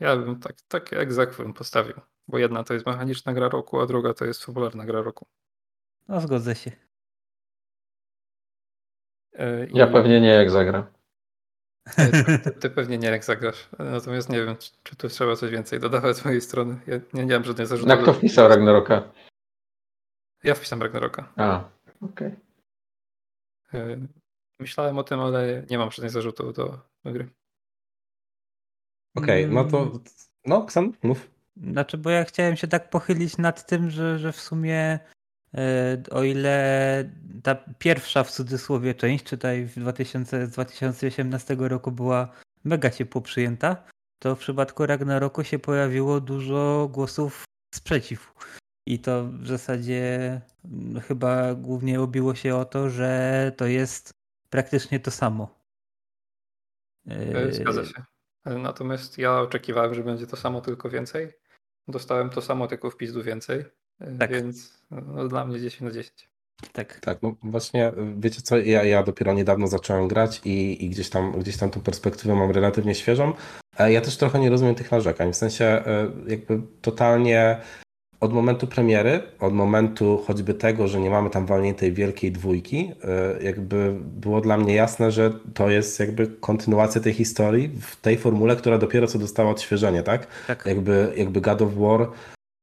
Ja 0.00 0.16
bym 0.16 0.40
tak, 0.40 0.56
tak 0.68 0.92
egzekw 0.92 1.36
bym 1.36 1.54
postawił, 1.54 1.94
bo 2.28 2.38
jedna 2.38 2.64
to 2.64 2.74
jest 2.74 2.86
mechaniczna 2.86 3.32
gra 3.32 3.48
roku, 3.48 3.80
a 3.80 3.86
druga 3.86 4.14
to 4.14 4.24
jest 4.24 4.44
fabularna 4.44 4.84
gra 4.86 5.02
roku. 5.02 5.26
No 6.08 6.20
zgodzę 6.20 6.54
się. 6.54 6.70
I- 9.72 9.78
Ja 9.78 9.86
pewnie 9.86 10.20
nie 10.20 10.28
jak 10.28 10.50
zagram. 10.50 10.86
e, 11.98 12.10
Ty, 12.24 12.38
ty, 12.38 12.50
ty 12.50 12.70
pewnie 12.70 12.98
nie 12.98 13.08
jak 13.08 13.24
zagrasz, 13.24 13.68
natomiast 13.78 14.28
nie 14.28 14.44
wiem, 14.44 14.56
czy, 14.56 14.70
czy 14.82 14.96
tu 14.96 15.08
trzeba 15.08 15.36
coś 15.36 15.50
więcej 15.50 15.80
dodawać 15.80 16.16
z 16.16 16.24
mojej 16.24 16.40
strony. 16.40 16.80
Ja 16.86 16.96
nie, 17.12 17.26
nie 17.26 17.34
mam 17.34 17.44
żadnych 17.44 17.66
zarzutów. 17.66 17.88
Na 17.88 17.96
kto 17.96 18.12
wpisał 18.12 18.48
Ragnaroka? 18.48 19.12
Ja 20.44 20.54
wpisam 20.54 20.82
Ragnaroka. 20.82 21.32
A, 21.36 21.64
okej. 22.02 22.34
E, 23.74 23.96
Myślałem 24.60 24.98
o 24.98 25.04
tym, 25.04 25.20
ale 25.20 25.62
nie 25.70 25.78
mam 25.78 25.90
żadnych 25.90 26.10
zarzutów 26.10 26.54
do, 26.54 26.78
do 27.04 27.12
gry. 27.12 27.28
Okej, 29.14 29.48
no 29.48 29.64
to. 29.64 29.82
Mm, 29.82 30.00
No, 30.46 30.64
Ksan, 30.64 30.92
mów. 31.02 31.30
Znaczy, 31.56 31.98
bo 31.98 32.10
ja 32.10 32.24
chciałem 32.24 32.56
się 32.56 32.68
tak 32.68 32.90
pochylić 32.90 33.38
nad 33.38 33.66
tym, 33.66 33.90
że, 33.90 34.18
że 34.18 34.32
w 34.32 34.40
sumie 34.40 34.98
e, 35.54 36.02
o 36.10 36.22
ile 36.22 37.10
ta 37.42 37.54
pierwsza 37.78 38.24
w 38.24 38.30
cudzysłowie 38.30 38.94
część, 38.94 39.24
czytaj 39.24 39.64
w 39.64 39.74
2000, 39.74 40.46
z 40.46 40.50
2018 40.50 41.56
roku 41.58 41.92
była 41.92 42.28
mega 42.64 42.90
ciepło 42.90 43.20
przyjęta, 43.20 43.84
to 44.18 44.36
w 44.36 44.38
przypadku 44.38 44.86
Ragnaroku 44.86 45.44
się 45.44 45.58
pojawiło 45.58 46.20
dużo 46.20 46.88
głosów 46.92 47.44
sprzeciw. 47.74 48.34
I 48.86 48.98
to 48.98 49.24
w 49.24 49.46
zasadzie 49.46 50.40
mm, 50.64 51.00
chyba 51.00 51.54
głównie 51.54 52.00
obiło 52.00 52.34
się 52.34 52.56
o 52.56 52.64
to, 52.64 52.90
że 52.90 53.52
to 53.56 53.66
jest 53.66 54.10
praktycznie 54.50 55.00
to 55.00 55.10
samo. 55.10 55.48
E, 57.08 57.52
Zgadza 57.52 57.84
się. 57.84 58.13
Natomiast 58.44 59.18
ja 59.18 59.40
oczekiwałem, 59.40 59.94
że 59.94 60.02
będzie 60.02 60.26
to 60.26 60.36
samo, 60.36 60.60
tylko 60.60 60.90
więcej. 60.90 61.32
Dostałem 61.88 62.30
to 62.30 62.42
samo, 62.42 62.66
tylko 62.66 62.90
w 62.90 62.96
pizdu 62.96 63.22
więcej. 63.22 63.64
Tak. 64.18 64.30
Więc 64.32 64.82
no, 64.90 65.28
dla 65.28 65.44
mnie 65.44 65.60
10 65.60 65.80
na 65.80 65.90
10. 65.90 66.30
Tak. 66.72 67.00
Tak, 67.00 67.22
no 67.22 67.36
właśnie, 67.42 67.92
wiecie 68.18 68.42
co, 68.42 68.56
ja, 68.56 68.84
ja 68.84 69.02
dopiero 69.02 69.32
niedawno 69.32 69.66
zacząłem 69.66 70.08
grać 70.08 70.40
i, 70.44 70.84
i 70.84 70.90
gdzieś, 70.90 71.10
tam, 71.10 71.32
gdzieś 71.32 71.56
tam 71.56 71.70
tą 71.70 71.80
perspektywę 71.80 72.34
mam 72.34 72.50
relatywnie 72.50 72.94
świeżą. 72.94 73.32
E, 73.78 73.92
Ja 73.92 74.00
też 74.00 74.16
trochę 74.16 74.40
nie 74.40 74.50
rozumiem 74.50 74.74
tych 74.74 74.90
narzekań, 74.90 75.32
w 75.32 75.36
sensie 75.36 75.64
e, 75.64 76.10
jakby 76.26 76.60
totalnie 76.82 77.60
od 78.24 78.32
momentu 78.32 78.66
premiery, 78.66 79.22
od 79.40 79.54
momentu 79.54 80.22
choćby 80.26 80.54
tego, 80.54 80.88
że 80.88 81.00
nie 81.00 81.10
mamy 81.10 81.30
tam 81.30 81.46
walniętej 81.46 81.92
wielkiej 81.92 82.32
dwójki, 82.32 82.92
e, 83.04 83.42
jakby 83.42 83.94
było 84.00 84.40
dla 84.40 84.56
mnie 84.56 84.74
jasne, 84.74 85.10
że 85.10 85.32
to 85.54 85.70
jest 85.70 86.00
jakby 86.00 86.26
kontynuacja 86.26 87.00
tej 87.00 87.12
historii 87.12 87.70
w 87.80 87.96
tej 87.96 88.18
formule, 88.18 88.56
która 88.56 88.78
dopiero 88.78 89.06
co 89.06 89.18
dostała 89.18 89.50
odświeżenie, 89.50 90.02
tak? 90.02 90.26
Tak. 90.46 90.66
Jakby, 90.66 91.12
jakby 91.16 91.40
God 91.40 91.62
of 91.62 91.74
War 91.74 92.08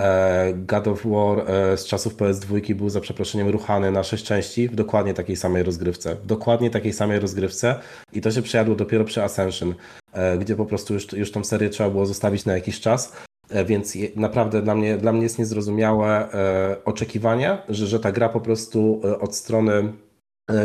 e, 0.01 0.53
God 0.53 0.87
of 0.87 1.05
War 1.05 1.39
e, 1.39 1.77
z 1.77 1.85
czasów 1.85 2.15
PS2 2.15 2.75
był 2.75 2.89
za 2.89 3.01
przeproszeniem 3.01 3.49
ruchany 3.49 3.91
na 3.91 4.03
sześć 4.03 4.25
części 4.25 4.67
w 4.67 4.75
dokładnie 4.75 5.13
takiej 5.13 5.35
samej 5.35 5.63
rozgrywce. 5.63 6.15
W 6.15 6.25
dokładnie 6.25 6.69
takiej 6.69 6.93
samej 6.93 7.19
rozgrywce 7.19 7.75
i 8.13 8.21
to 8.21 8.31
się 8.31 8.41
przejadło 8.41 8.75
dopiero 8.75 9.03
przy 9.03 9.23
Ascension, 9.23 9.75
gdzie 10.39 10.55
po 10.55 10.65
prostu 10.65 10.93
już, 10.93 11.13
już 11.13 11.31
tą 11.31 11.43
serię 11.43 11.69
trzeba 11.69 11.89
było 11.89 12.05
zostawić 12.05 12.45
na 12.45 12.53
jakiś 12.53 12.79
czas. 12.79 13.13
E, 13.51 13.65
Więc 13.65 13.97
naprawdę 14.15 14.61
dla 14.61 14.75
mnie, 14.75 14.97
dla 14.97 15.13
mnie 15.13 15.23
jest 15.23 15.39
niezrozumiałe 15.39 16.33
e, 16.33 16.75
oczekiwanie, 16.85 17.57
że, 17.69 17.87
że 17.87 17.99
ta 17.99 18.11
gra 18.11 18.29
po 18.29 18.41
prostu 18.41 19.01
e, 19.03 19.19
od 19.19 19.35
strony 19.35 19.93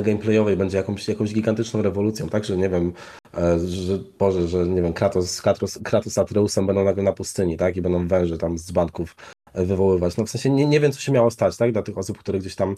gameplayowej 0.02 0.56
będzie 0.56 0.76
jakąś, 0.76 1.08
jakąś 1.08 1.34
gigantyczną 1.34 1.82
rewolucją, 1.82 2.28
tak, 2.28 2.44
że 2.44 2.56
nie 2.56 2.68
wiem, 2.68 2.92
że 3.66 3.98
Boże, 4.18 4.48
że 4.48 4.66
nie 4.66 4.82
wiem, 4.82 4.92
Kratos, 4.92 5.42
Kratos, 5.42 5.78
Kratos 5.84 6.12
z 6.12 6.18
Atreusem 6.18 6.66
będą 6.66 6.84
nagle 6.84 7.02
na 7.02 7.12
pustyni, 7.12 7.56
tak, 7.56 7.76
i 7.76 7.82
będą 7.82 8.08
węże 8.08 8.38
tam 8.38 8.58
z 8.58 8.70
banków 8.70 9.16
wywoływać. 9.54 10.16
No 10.16 10.24
w 10.24 10.30
sensie 10.30 10.50
nie, 10.50 10.66
nie 10.66 10.80
wiem, 10.80 10.92
co 10.92 11.00
się 11.00 11.12
miało 11.12 11.30
stać, 11.30 11.56
tak, 11.56 11.72
dla 11.72 11.82
tych 11.82 11.98
osób, 11.98 12.18
które 12.18 12.38
gdzieś 12.38 12.54
tam, 12.54 12.76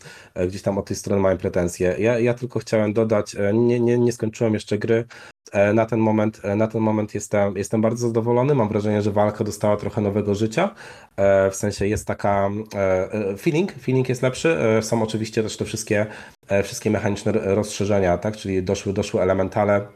gdzieś 0.49 0.63
tam 0.63 0.79
od 0.79 0.87
tej 0.87 0.97
strony 0.97 1.23
mają 1.23 1.39
pretensje. 1.39 1.97
Ja, 1.99 2.19
ja 2.19 2.35
tylko 2.35 2.59
chciałem 2.59 2.93
dodać, 2.93 3.37
nie, 3.55 3.81
nie, 3.81 3.99
nie 3.99 4.13
skończyłem 4.13 4.55
jeszcze 4.55 4.79
gry, 4.79 5.05
na 5.75 5.87
ten 5.87 5.99
moment, 6.01 6.41
e, 6.45 6.57
na 6.57 6.69
ten 6.69 6.81
moment 6.81 7.15
jestem, 7.15 7.57
jestem 7.57 7.81
bardzo 7.83 8.07
zadowolony. 8.07 8.55
Mam 8.55 8.69
wrażenie, 8.69 9.03
że 9.03 9.11
walka 9.11 9.45
dostała 9.45 9.77
trochę 9.77 10.01
nowego 10.01 10.35
życia. 10.35 10.75
E, 11.17 11.51
W 11.51 11.55
sensie 11.57 11.87
jest 11.87 12.07
taka 12.07 12.51
e, 12.75 13.13
e, 13.13 13.37
feeling, 13.37 13.73
feeling 13.73 14.09
jest 14.09 14.23
lepszy. 14.23 14.59
E, 14.59 14.83
Są 14.83 15.03
oczywiście 15.03 15.43
też 15.43 15.57
te 15.57 15.65
wszystkie, 15.65 16.07
e, 16.49 16.63
wszystkie 16.63 16.91
mechaniczne 16.91 17.33
rozszerzenia, 17.33 18.19
tak? 18.19 18.37
Czyli 18.37 18.63
doszły, 18.63 18.93
doszły 18.93 19.23
elementale. 19.23 19.87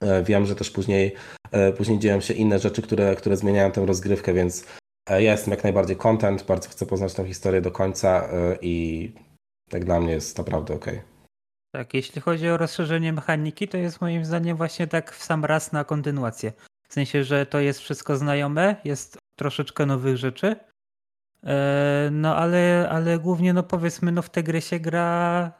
E, 0.00 0.22
Wiem, 0.22 0.46
że 0.46 0.54
też 0.56 0.70
później, 0.70 1.14
e, 1.52 1.72
później 1.72 1.98
dzieją 1.98 2.20
się 2.20 2.34
inne 2.34 2.58
rzeczy, 2.58 2.82
które, 2.82 3.16
które 3.16 3.36
zmieniają 3.36 3.70
tę 3.72 3.86
rozgrywkę, 3.86 4.32
więc 4.32 4.64
e, 5.10 5.22
ja 5.22 5.32
jestem 5.32 5.50
jak 5.50 5.64
najbardziej 5.64 5.96
content, 5.96 6.42
bardzo 6.42 6.68
chcę 6.68 6.86
poznać 6.86 7.14
tę 7.14 7.26
historię 7.26 7.60
do 7.60 7.70
końca 7.70 8.28
e, 8.32 8.56
i 8.62 9.12
jak 9.72 9.84
dla 9.84 10.00
mnie 10.00 10.12
jest 10.12 10.38
naprawdę 10.38 10.74
ok. 10.74 10.86
Tak, 11.72 11.94
jeśli 11.94 12.20
chodzi 12.20 12.48
o 12.48 12.56
rozszerzenie 12.56 13.12
mechaniki, 13.12 13.68
to 13.68 13.76
jest 13.76 14.00
moim 14.00 14.24
zdaniem 14.24 14.56
właśnie 14.56 14.86
tak 14.86 15.12
w 15.12 15.24
sam 15.24 15.44
raz 15.44 15.72
na 15.72 15.84
kontynuację. 15.84 16.52
W 16.88 16.92
sensie, 16.92 17.24
że 17.24 17.46
to 17.46 17.60
jest 17.60 17.80
wszystko 17.80 18.16
znajome, 18.16 18.76
jest 18.84 19.18
troszeczkę 19.36 19.86
nowych 19.86 20.16
rzeczy. 20.16 20.56
E, 21.44 22.08
No 22.12 22.36
ale, 22.36 22.88
ale 22.90 23.18
głównie 23.18 23.52
no 23.52 23.62
powiedzmy, 23.62 24.12
no 24.12 24.22
w 24.22 24.30
tę 24.30 24.42
grę 24.42 24.60
się 24.60 24.80
gra 24.80 25.52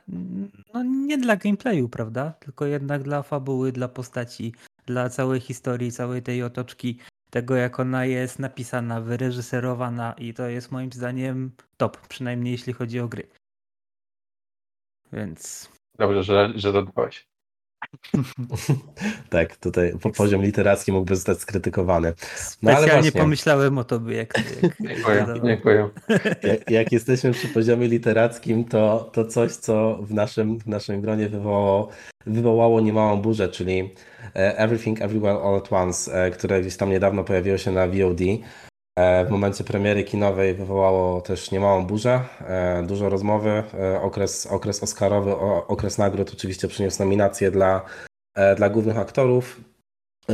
no 0.74 0.82
nie 0.82 1.18
dla 1.18 1.36
gameplayu, 1.36 1.88
prawda? 1.88 2.30
Tylko 2.30 2.66
jednak 2.66 3.02
dla 3.02 3.22
fabuły, 3.22 3.72
dla 3.72 3.88
postaci, 3.88 4.54
dla 4.86 5.08
całej 5.08 5.40
historii, 5.40 5.92
całej 5.92 6.22
tej 6.22 6.42
otoczki, 6.42 6.98
tego 7.30 7.56
jak 7.56 7.80
ona 7.80 8.04
jest 8.04 8.38
napisana, 8.38 9.00
wyreżyserowana 9.00 10.12
i 10.12 10.34
to 10.34 10.48
jest 10.48 10.70
moim 10.70 10.92
zdaniem 10.92 11.50
top, 11.76 12.08
przynajmniej 12.08 12.52
jeśli 12.52 12.72
chodzi 12.72 13.00
o 13.00 13.08
gry. 13.08 13.28
Więc 15.12 15.68
Dobrze, 15.98 16.22
że, 16.22 16.52
że 16.54 16.72
dodałeś. 16.72 17.26
Tak, 19.30 19.56
tutaj 19.56 19.92
po- 20.02 20.10
poziom 20.10 20.42
literacki 20.42 20.92
mógłby 20.92 21.16
zostać 21.16 21.38
skrytykowany. 21.38 22.12
No 22.62 22.70
ale 22.70 22.80
Specjalnie 22.80 23.12
pomyślałem 23.12 23.78
o 23.78 23.84
tobie, 23.84 24.16
jak, 24.16 24.34
jak 24.62 24.76
Dziękuję, 24.88 25.26
dziękuję. 25.44 25.88
Jak, 26.50 26.70
jak 26.70 26.92
jesteśmy 26.92 27.32
przy 27.32 27.48
poziomie 27.48 27.88
literackim, 27.88 28.64
to, 28.64 29.10
to 29.12 29.24
coś, 29.24 29.52
co 29.52 29.98
w 30.02 30.14
naszym, 30.14 30.58
w 30.58 30.66
naszym 30.66 31.00
gronie 31.00 31.28
wywołało, 31.28 31.88
wywołało 32.26 32.80
niemałą 32.80 33.22
burzę, 33.22 33.48
czyli 33.48 33.94
e, 34.36 34.58
Everything 34.58 35.02
Everywhere 35.02 35.36
All 35.36 35.56
at 35.56 35.72
Once, 35.72 36.24
e, 36.24 36.30
które 36.30 36.60
gdzieś 36.60 36.76
tam 36.76 36.90
niedawno 36.90 37.24
pojawiło 37.24 37.58
się 37.58 37.72
na 37.72 37.86
VOD. 37.86 38.20
E, 38.98 39.24
W 39.26 39.30
momencie 39.30 39.64
premiery 39.64 40.04
kinowej 40.04 40.54
wywołało 40.54 41.20
też 41.20 41.50
niemałą 41.50 41.86
burzę, 41.86 42.20
e, 42.40 42.82
dużo 42.86 43.08
rozmowy. 43.08 43.62
e, 43.74 44.00
Okres, 44.02 44.46
okres 44.46 44.82
Oscarowy, 44.82 45.36
okres 45.68 45.98
nagród 45.98 46.30
oczywiście 46.32 46.68
przyniósł 46.68 46.98
nominacje 46.98 47.50
dla, 47.50 47.82
dla 48.56 48.68
głównych 48.68 48.98
aktorów. 48.98 49.60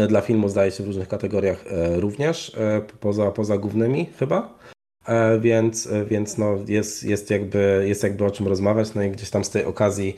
Dla 0.09 0.21
filmu 0.21 0.49
zdaje 0.49 0.71
się 0.71 0.83
w 0.83 0.87
różnych 0.87 1.09
kategoriach 1.09 1.65
również, 1.97 2.57
poza, 3.01 3.31
poza 3.31 3.59
głównymi 3.59 4.07
chyba. 4.19 4.59
Więc, 5.41 5.89
więc 6.07 6.39
no 6.39 6.57
jest, 6.67 7.05
jest, 7.05 7.31
jakby, 7.31 7.85
jest 7.89 8.03
jakby 8.03 8.25
o 8.25 8.31
czym 8.31 8.49
rozmawiać. 8.49 8.95
No 8.95 9.03
i 9.03 9.11
gdzieś 9.11 9.31
tam 9.31 9.45
z 9.45 9.51
tej 9.51 9.65
okazji 9.65 10.17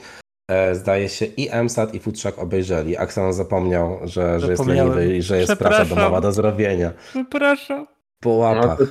zdaje 0.72 1.08
się 1.08 1.26
i 1.26 1.50
MSAT 1.62 1.94
i 1.94 2.00
Futrzak 2.00 2.38
obejrzeli. 2.38 2.96
Aksan 2.96 3.32
zapomniał, 3.32 3.98
że, 4.04 4.40
że 4.40 4.50
jest 4.50 4.66
leniwy 4.66 5.16
i 5.16 5.22
że 5.22 5.38
jest 5.38 5.56
praca 5.56 5.84
domowa 5.84 6.20
do 6.20 6.32
zrobienia. 6.32 6.92
Przepraszam. 7.10 7.86
Po 8.20 8.28
No 8.30 8.36
łapach. 8.36 8.78
to, 8.78 8.84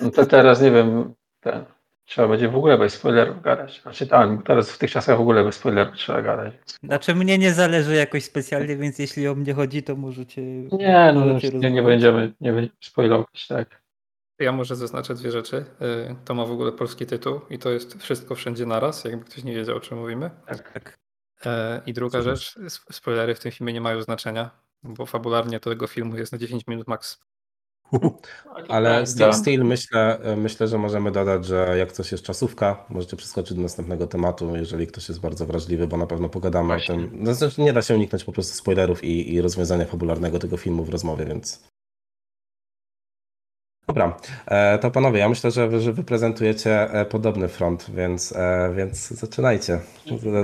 no 0.00 0.10
to 0.10 0.26
teraz 0.26 0.60
nie 0.62 0.70
wiem, 0.70 1.14
ten, 1.40 1.64
trzeba 2.04 2.28
będzie 2.28 2.48
w 2.48 2.56
ogóle 2.56 2.78
bez 2.78 2.94
spoilerów 2.94 3.42
gadać. 3.42 3.82
Znaczy 3.82 4.06
tak, 4.06 4.28
teraz 4.46 4.70
w 4.70 4.78
tych 4.78 4.90
czasach 4.90 5.18
w 5.18 5.20
ogóle 5.20 5.44
bez 5.44 5.54
spoilerów 5.54 5.94
trzeba 5.96 6.22
gadać. 6.22 6.54
Znaczy 6.82 7.14
mnie 7.14 7.38
nie 7.38 7.52
zależy 7.52 7.94
jakoś 7.94 8.24
specjalnie, 8.24 8.76
więc 8.76 8.98
jeśli 8.98 9.28
o 9.28 9.34
mnie 9.34 9.54
chodzi, 9.54 9.82
to 9.82 9.96
możecie... 9.96 10.42
Nie, 10.72 11.12
no 11.14 11.26
możecie 11.26 11.58
nie, 11.58 11.70
nie 11.70 11.82
będziemy, 11.82 12.32
nie 12.40 12.52
będziemy 12.52 12.76
spoilować, 12.80 13.46
tak. 13.48 13.82
Ja 14.38 14.52
może 14.52 14.76
zaznaczę 14.76 15.14
dwie 15.14 15.30
rzeczy. 15.30 15.56
Y, 15.56 16.16
To 16.24 16.34
ma 16.34 16.46
w 16.46 16.50
ogóle 16.52 16.72
polski 16.72 17.06
tytuł 17.06 17.40
i 17.50 17.58
to 17.58 17.70
jest 17.70 18.02
Wszystko 18.02 18.34
Wszędzie 18.34 18.66
Naraz, 18.66 19.04
jakby 19.04 19.24
ktoś 19.24 19.44
nie 19.44 19.54
wiedział, 19.54 19.76
o 19.76 19.80
czym 19.80 19.98
mówimy. 19.98 20.30
Tak. 20.46 20.98
E, 21.46 21.80
I 21.86 21.92
druga 21.92 22.22
rzecz, 22.22 22.56
sp- 22.76 22.92
spoilery 22.92 23.34
w 23.34 23.40
tym 23.40 23.52
filmie 23.52 23.72
nie 23.72 23.80
mają 23.80 24.02
znaczenia, 24.02 24.50
bo 24.82 25.06
fabularnie 25.06 25.60
tego 25.60 25.86
filmu 25.86 26.16
jest 26.16 26.32
na 26.32 26.38
10 26.38 26.66
minut 26.66 26.88
max. 26.88 27.20
Ale 28.68 29.04
Tak, 29.18 29.34
still, 29.34 29.64
myślę, 29.64 30.18
myślę, 30.36 30.68
że 30.68 30.78
możemy 30.78 31.12
dodać, 31.12 31.44
że 31.46 31.74
jak 31.78 31.92
coś 31.92 32.12
jest 32.12 32.24
czasówka, 32.24 32.84
możecie 32.88 33.16
przeskoczyć 33.16 33.56
do 33.56 33.62
następnego 33.62 34.06
tematu, 34.06 34.56
jeżeli 34.56 34.86
ktoś 34.86 35.08
jest 35.08 35.20
bardzo 35.20 35.46
wrażliwy, 35.46 35.86
bo 35.86 35.96
na 35.96 36.06
pewno 36.06 36.28
pogadamy 36.28 36.66
Właśnie. 36.66 36.94
o 36.94 36.98
tym. 36.98 37.10
No, 37.12 37.34
znaczy, 37.34 37.60
nie 37.62 37.72
da 37.72 37.82
się 37.82 37.94
uniknąć 37.94 38.24
po 38.24 38.32
prostu 38.32 38.54
spoilerów 38.56 39.04
i, 39.04 39.34
i 39.34 39.40
rozwiązania 39.40 39.84
fabularnego 39.84 40.38
tego 40.38 40.56
filmu 40.56 40.84
w 40.84 40.88
rozmowie, 40.88 41.24
więc. 41.24 41.68
Dobra, 43.86 44.16
e, 44.46 44.78
to 44.78 44.90
panowie, 44.90 45.18
ja 45.18 45.28
myślę, 45.28 45.50
że 45.50 45.68
wy, 45.68 45.80
że 45.80 45.92
wy 45.92 46.04
prezentujecie 46.04 46.90
e, 46.90 47.04
podobny 47.04 47.48
front, 47.48 47.90
więc, 47.90 48.32
e, 48.36 48.72
więc 48.76 49.08
zaczynajcie. 49.08 49.80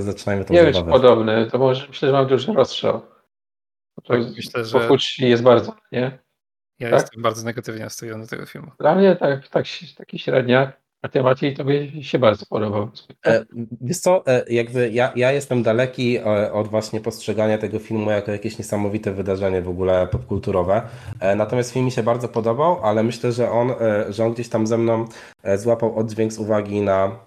Zaczynajmy 0.00 0.44
tą 0.44 0.54
Nie 0.54 0.62
wiem, 0.62 0.72
czy 0.72 0.78
zabawę. 0.78 0.92
podobny, 0.92 1.48
to 1.50 1.58
może 1.58 1.88
myślę, 1.88 2.08
że 2.08 2.12
mam 2.12 2.26
duży 2.26 2.52
rozstrzał. 2.52 3.00
To 3.94 4.02
Tak, 4.14 4.20
myślę, 4.36 4.64
że- 4.64 4.88
jest 5.18 5.42
bardzo, 5.42 5.74
nie? 5.92 6.18
Ja 6.78 6.90
Tak? 6.90 7.00
jestem 7.00 7.22
bardzo 7.22 7.44
negatywnie 7.44 7.84
nastawiony 7.84 8.24
do 8.24 8.30
tego 8.30 8.46
filmu. 8.46 8.70
Dla 8.78 8.94
mnie 8.94 9.16
tak, 9.16 9.48
tak, 9.48 9.66
taki 9.96 10.18
średniak, 10.18 10.80
a 11.02 11.08
ty 11.08 11.22
Maciej, 11.22 11.54
to 11.54 11.64
by 11.64 11.90
się 12.02 12.18
bardzo 12.18 12.46
podobał. 12.46 12.90
E, 13.26 13.44
Wiesz 13.80 13.98
co, 13.98 14.26
e, 14.26 14.44
jakby 14.48 14.90
ja, 14.90 15.12
ja 15.16 15.32
jestem 15.32 15.62
daleki 15.62 16.16
e, 16.16 16.52
od 16.52 16.68
właśnie 16.68 17.00
postrzegania 17.00 17.58
tego 17.58 17.78
filmu 17.78 18.10
jako 18.10 18.32
jakieś 18.32 18.58
niesamowite 18.58 19.12
wydarzenie 19.12 19.62
w 19.62 19.68
ogóle 19.68 20.06
popkulturowe. 20.06 20.82
Natomiast 21.36 21.72
film 21.72 21.84
mi 21.84 21.90
się 21.90 22.02
bardzo 22.02 22.28
podobał, 22.28 22.80
ale 22.82 23.02
myślę, 23.02 23.32
że 23.32 23.50
on, 23.50 23.72
że 24.08 24.24
on 24.24 24.32
gdzieś 24.32 24.48
tam 24.48 24.66
ze 24.66 24.78
mną 24.78 25.04
złapał 25.56 25.98
oddźwięk 25.98 26.32
z 26.32 26.38
uwagi 26.38 26.80
na, 26.80 27.18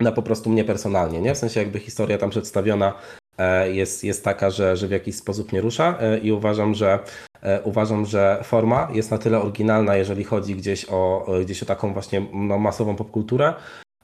na 0.00 0.12
po 0.12 0.22
prostu 0.22 0.50
mnie 0.50 0.64
personalnie, 0.64 1.20
nie? 1.20 1.34
W 1.34 1.38
sensie 1.38 1.60
jakby 1.60 1.78
historia 1.78 2.18
tam 2.18 2.30
przedstawiona 2.30 2.94
jest, 3.72 4.04
jest 4.04 4.24
taka, 4.24 4.50
że, 4.50 4.76
że 4.76 4.88
w 4.88 4.90
jakiś 4.90 5.16
sposób 5.16 5.52
nie 5.52 5.60
rusza 5.60 5.98
e, 6.00 6.18
i 6.18 6.32
uważam, 6.32 6.74
że 6.74 6.98
e, 7.42 7.62
uważam, 7.62 8.06
że 8.06 8.40
forma 8.44 8.88
jest 8.92 9.10
na 9.10 9.18
tyle 9.18 9.38
oryginalna, 9.38 9.96
jeżeli 9.96 10.24
chodzi 10.24 10.56
gdzieś 10.56 10.86
o, 10.90 11.26
gdzieś 11.44 11.62
o 11.62 11.66
taką 11.66 11.92
właśnie 11.92 12.26
no, 12.32 12.58
masową 12.58 12.96
popkulturę, 12.96 13.54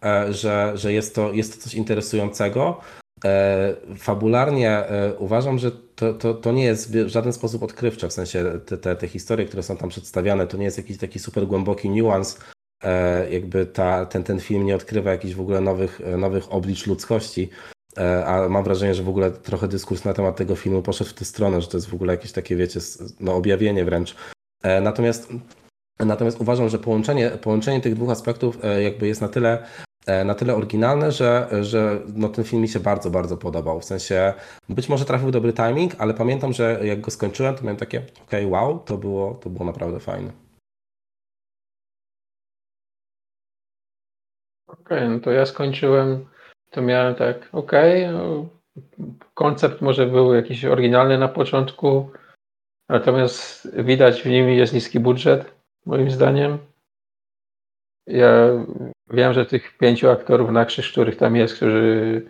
e, 0.04 0.32
że, 0.32 0.72
że 0.74 0.92
jest, 0.92 1.14
to, 1.14 1.32
jest 1.32 1.54
to 1.54 1.62
coś 1.64 1.74
interesującego. 1.74 2.80
E, 3.24 3.74
Fabularnie 3.98 4.70
e, 4.70 5.14
uważam, 5.18 5.58
że 5.58 5.70
to, 5.72 6.14
to, 6.14 6.34
to 6.34 6.52
nie 6.52 6.64
jest 6.64 6.96
w 6.96 7.08
żaden 7.08 7.32
sposób 7.32 7.62
odkrywcze, 7.62 8.08
w 8.08 8.12
sensie 8.12 8.60
te, 8.66 8.78
te, 8.78 8.96
te 8.96 9.08
historie, 9.08 9.46
które 9.46 9.62
są 9.62 9.76
tam 9.76 9.88
przedstawiane, 9.88 10.46
to 10.46 10.56
nie 10.56 10.64
jest 10.64 10.78
jakiś 10.78 10.98
taki 10.98 11.18
super 11.18 11.46
głęboki 11.46 11.90
niuans, 11.90 12.38
e, 12.84 13.30
jakby 13.30 13.66
ta, 13.66 14.06
ten, 14.06 14.24
ten 14.24 14.40
film 14.40 14.66
nie 14.66 14.76
odkrywa 14.76 15.10
jakichś 15.10 15.34
w 15.34 15.40
ogóle 15.40 15.60
nowych, 15.60 16.00
e, 16.04 16.16
nowych 16.16 16.52
oblicz 16.52 16.86
ludzkości, 16.86 17.50
E, 17.70 17.75
a 18.26 18.48
mam 18.48 18.64
wrażenie, 18.64 18.94
że 18.94 19.02
w 19.02 19.08
ogóle 19.08 19.30
trochę 19.30 19.68
dyskurs 19.68 20.04
na 20.04 20.14
temat 20.14 20.36
tego 20.36 20.56
filmu 20.56 20.82
poszedł 20.82 21.10
w 21.10 21.14
tę 21.14 21.24
stronę, 21.24 21.60
że 21.60 21.68
to 21.68 21.76
jest 21.76 21.88
w 21.88 21.94
ogóle 21.94 22.12
jakieś 22.12 22.32
takie, 22.32 22.56
wiecie, 22.56 22.80
no 23.20 23.34
objawienie 23.34 23.84
wręcz. 23.84 24.16
E, 24.62 24.80
Natomiast 24.80 25.32
Natomiast 26.00 26.40
uważam, 26.40 26.68
że 26.68 26.78
połączenie, 26.78 27.30
połączenie 27.30 27.80
tych 27.80 27.94
dwóch 27.94 28.10
aspektów 28.10 28.64
e, 28.64 28.82
jakby 28.82 29.06
jest 29.06 29.20
na 29.20 29.28
tyle, 29.28 29.66
e, 30.06 30.24
na 30.24 30.34
tyle 30.34 30.54
oryginalne, 30.54 31.12
że, 31.12 31.48
że 31.62 32.00
no 32.14 32.28
ten 32.28 32.44
film 32.44 32.62
mi 32.62 32.68
się 32.68 32.80
bardzo, 32.80 33.10
bardzo 33.10 33.36
podobał. 33.36 33.80
W 33.80 33.84
sensie 33.84 34.34
być 34.68 34.88
może 34.88 35.04
trafił 35.04 35.30
dobry 35.30 35.52
timing, 35.52 35.92
ale 35.98 36.14
pamiętam, 36.14 36.52
że 36.52 36.80
jak 36.82 37.00
go 37.00 37.10
skończyłem, 37.10 37.54
to 37.54 37.62
miałem 37.62 37.76
takie, 37.76 38.02
okej, 38.26 38.46
wow, 38.46 38.78
to 38.78 38.98
było, 38.98 39.34
to 39.34 39.50
było 39.50 39.64
naprawdę 39.64 40.00
fajne. 40.00 40.32
Okej, 44.66 45.08
no 45.08 45.20
to 45.20 45.30
ja 45.30 45.46
skończyłem, 45.46 46.26
to 46.70 46.82
miałem 46.82 47.14
tak, 47.14 47.48
okej, 47.52 48.06
no, 48.06 48.46
koncept 49.34 49.80
może 49.80 50.06
był 50.06 50.34
jakiś 50.34 50.64
oryginalny 50.64 51.18
na 51.18 51.28
początku, 51.28 52.10
natomiast 52.88 53.68
widać 53.84 54.22
w 54.22 54.26
nim 54.26 54.48
jest 54.48 54.74
niski 54.74 55.00
budżet, 55.00 55.54
moim 55.86 56.10
zdaniem. 56.10 56.58
Ja 58.06 58.30
wiem, 59.10 59.32
że 59.32 59.46
tych 59.46 59.78
pięciu 59.78 60.10
aktorów 60.10 60.50
na 60.50 60.64
krzyż, 60.64 60.92
których 60.92 61.16
tam 61.16 61.36
jest, 61.36 61.56
którzy 61.56 62.22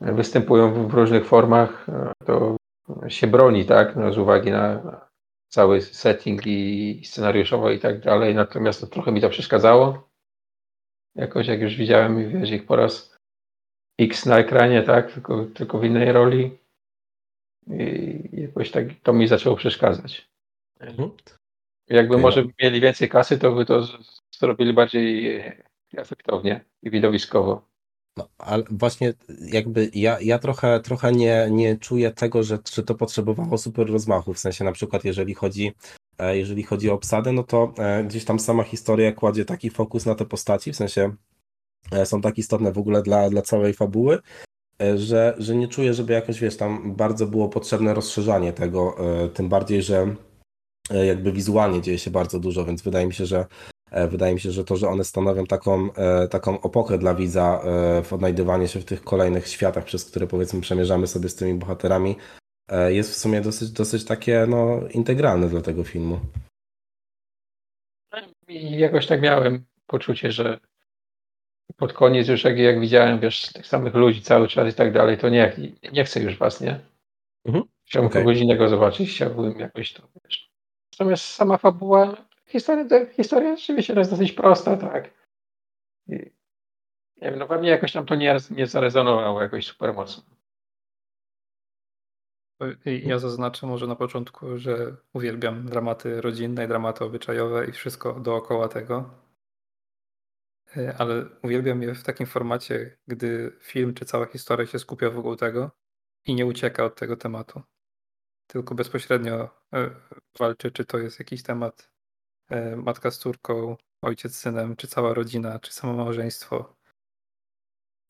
występują 0.00 0.88
w 0.88 0.94
różnych 0.94 1.26
formach, 1.26 1.86
to 2.26 2.56
się 3.08 3.26
broni, 3.26 3.64
tak, 3.64 3.96
no, 3.96 4.12
z 4.12 4.18
uwagi 4.18 4.50
na 4.50 4.82
cały 5.48 5.80
setting 5.80 6.46
i 6.46 7.02
scenariuszowo 7.04 7.70
i 7.70 7.78
tak 7.78 8.00
dalej, 8.00 8.34
natomiast 8.34 8.80
to 8.80 8.86
trochę 8.86 9.12
mi 9.12 9.20
to 9.20 9.28
przeszkadzało. 9.28 10.08
Jakoś 11.14 11.46
jak 11.46 11.60
już 11.60 11.76
widziałem 11.76 12.30
wiesz, 12.30 12.50
ich 12.50 12.66
po 12.66 12.76
raz 12.76 13.11
X 14.04 14.26
na 14.26 14.38
ekranie, 14.38 14.82
tak, 14.82 15.12
tylko, 15.12 15.44
tylko 15.44 15.78
w 15.78 15.84
innej 15.84 16.12
roli 16.12 16.58
i 17.66 18.40
jakoś 18.40 18.70
tak 18.70 18.84
to 19.02 19.12
mi 19.12 19.28
zaczęło 19.28 19.56
przeszkadzać. 19.56 20.28
Mhm. 20.80 21.10
Jakby 21.88 22.14
Okej, 22.14 22.22
może 22.22 22.44
mieli 22.62 22.80
więcej 22.80 23.08
kasy, 23.08 23.38
to 23.38 23.52
by 23.52 23.64
to 23.64 23.88
zrobili 24.38 24.72
bardziej 24.72 25.42
efektownie 25.96 26.64
i 26.82 26.90
widowiskowo. 26.90 27.72
No, 28.16 28.28
ale 28.38 28.64
właśnie 28.70 29.12
jakby 29.52 29.90
ja, 29.94 30.20
ja 30.20 30.38
trochę, 30.38 30.80
trochę 30.80 31.12
nie, 31.12 31.48
nie 31.50 31.76
czuję 31.76 32.10
tego, 32.10 32.42
że, 32.42 32.58
że 32.72 32.82
to 32.82 32.94
potrzebowało 32.94 33.58
super 33.58 33.86
rozmachu. 33.86 34.34
W 34.34 34.38
sensie 34.38 34.64
na 34.64 34.72
przykład 34.72 35.04
jeżeli 35.04 35.34
chodzi, 35.34 35.72
e, 36.18 36.38
jeżeli 36.38 36.62
chodzi 36.62 36.90
o 36.90 36.94
obsadę, 36.94 37.32
no 37.32 37.42
to 37.42 37.74
e, 37.78 38.04
gdzieś 38.04 38.24
tam 38.24 38.38
sama 38.38 38.62
historia 38.62 39.12
kładzie 39.12 39.44
taki 39.44 39.70
fokus 39.70 40.06
na 40.06 40.14
te 40.14 40.24
postaci, 40.24 40.72
w 40.72 40.76
sensie 40.76 41.02
e, 41.02 41.14
są 42.04 42.20
tak 42.20 42.38
istotne 42.38 42.72
w 42.72 42.78
ogóle 42.78 43.02
dla, 43.02 43.30
dla 43.30 43.42
całej 43.42 43.74
fabuły, 43.74 44.18
e, 44.82 44.98
że, 44.98 45.34
że 45.38 45.56
nie 45.56 45.68
czuję, 45.68 45.94
żeby 45.94 46.12
jakoś, 46.12 46.40
wiesz, 46.40 46.56
tam 46.56 46.94
bardzo 46.96 47.26
było 47.26 47.48
potrzebne 47.48 47.94
rozszerzanie 47.94 48.52
tego, 48.52 48.96
e, 49.24 49.28
tym 49.28 49.48
bardziej, 49.48 49.82
że 49.82 50.14
e, 50.90 51.06
jakby 51.06 51.32
wizualnie 51.32 51.82
dzieje 51.82 51.98
się 51.98 52.10
bardzo 52.10 52.40
dużo, 52.40 52.64
więc 52.64 52.82
wydaje 52.82 53.06
mi 53.06 53.14
się, 53.14 53.26
że 53.26 53.46
E, 53.92 54.08
Wydaje 54.08 54.34
mi 54.34 54.40
się, 54.40 54.50
że 54.50 54.64
to, 54.64 54.76
że 54.76 54.88
one 54.88 55.04
stanowią 55.04 55.46
taką, 55.46 55.92
e, 55.92 56.28
taką 56.28 56.60
opokę 56.60 56.98
dla 56.98 57.14
widza 57.14 57.62
e, 57.64 58.02
w 58.02 58.12
odnajdywaniu 58.12 58.68
się 58.68 58.80
w 58.80 58.84
tych 58.84 59.04
kolejnych 59.04 59.48
światach, 59.48 59.84
przez 59.84 60.04
które 60.04 60.26
powiedzmy 60.26 60.60
przemierzamy 60.60 61.06
sobie 61.06 61.28
z 61.28 61.34
tymi 61.34 61.54
bohaterami, 61.54 62.16
e, 62.68 62.92
jest 62.92 63.10
w 63.10 63.16
sumie 63.16 63.40
dosyć, 63.40 63.70
dosyć 63.70 64.04
takie 64.04 64.46
no, 64.48 64.80
integralne 64.90 65.48
dla 65.48 65.60
tego 65.60 65.84
filmu. 65.84 66.20
Jakoś 68.48 69.06
tak 69.06 69.22
miałem 69.22 69.64
poczucie, 69.86 70.32
że 70.32 70.60
pod 71.76 71.92
koniec 71.92 72.28
już 72.28 72.44
jak, 72.44 72.58
jak 72.58 72.80
widziałem, 72.80 73.20
wiesz, 73.20 73.52
tych 73.52 73.66
samych 73.66 73.94
ludzi 73.94 74.22
cały 74.22 74.48
czas 74.48 74.72
i 74.72 74.76
tak 74.76 74.92
dalej, 74.92 75.18
to 75.18 75.28
nie, 75.28 75.56
nie 75.92 76.04
chcę 76.04 76.20
już 76.20 76.38
was, 76.38 76.60
nie? 76.60 76.80
Mhm. 77.44 77.64
Chciałbym 77.84 78.10
Okej. 78.10 78.22
kogoś 78.22 78.38
innego 78.38 78.68
zobaczyć, 78.68 79.10
chciałbym 79.10 79.58
jakoś 79.58 79.92
to, 79.92 80.02
wiesz. 80.24 80.50
Natomiast 80.92 81.24
sama 81.24 81.58
fabuła, 81.58 82.16
historia, 82.46 82.84
to- 82.84 83.06
historia 83.06 83.56
rzeczywiście 83.56 83.94
jest 83.94 84.10
dosyć 84.10 84.32
prosta, 84.32 84.76
tak. 84.76 85.10
I, 86.08 86.12
nie 87.16 87.30
wiem, 87.30 87.38
no 87.38 87.46
we 87.46 87.58
mnie 87.58 87.70
jakoś 87.70 87.92
tam 87.92 88.06
to 88.06 88.14
nie, 88.14 88.36
nie 88.50 88.66
zarezonowało 88.66 89.42
jakoś 89.42 89.66
super 89.66 89.94
mocno. 89.94 90.22
Ja 92.84 93.18
zaznaczę 93.18 93.66
może 93.66 93.86
na 93.86 93.96
początku, 93.96 94.58
że 94.58 94.96
uwielbiam 95.12 95.66
dramaty 95.66 96.20
rodzinne 96.20 96.64
i 96.64 96.68
dramaty 96.68 97.04
obyczajowe 97.04 97.66
i 97.66 97.72
wszystko 97.72 98.12
dookoła 98.12 98.68
tego. 98.68 99.10
E, 100.76 100.96
Ale 100.98 101.24
uwielbiam 101.42 101.82
je 101.82 101.94
w 101.94 102.02
takim 102.02 102.26
formacie, 102.26 102.98
gdy 103.06 103.56
film 103.60 103.94
czy 103.94 104.04
cała 104.04 104.26
historia 104.26 104.66
się 104.66 104.78
skupia 104.78 105.10
wokół 105.10 105.36
tego 105.36 105.70
i 106.24 106.34
nie 106.34 106.46
ucieka 106.46 106.84
od 106.84 106.96
tego 106.96 107.16
tematu. 107.16 107.62
Tylko 108.46 108.74
bezpośrednio 108.74 109.50
e, 109.72 109.90
walczy, 110.38 110.70
czy 110.70 110.84
to 110.84 110.98
jest 110.98 111.18
jakiś 111.18 111.42
temat 111.42 111.90
e, 112.50 112.76
matka 112.76 113.10
z 113.10 113.18
córką, 113.18 113.76
ojciec 114.02 114.34
z 114.34 114.38
synem, 114.40 114.76
czy 114.76 114.88
cała 114.88 115.14
rodzina, 115.14 115.58
czy 115.58 115.72
samo 115.72 115.92
małżeństwo. 115.92 116.76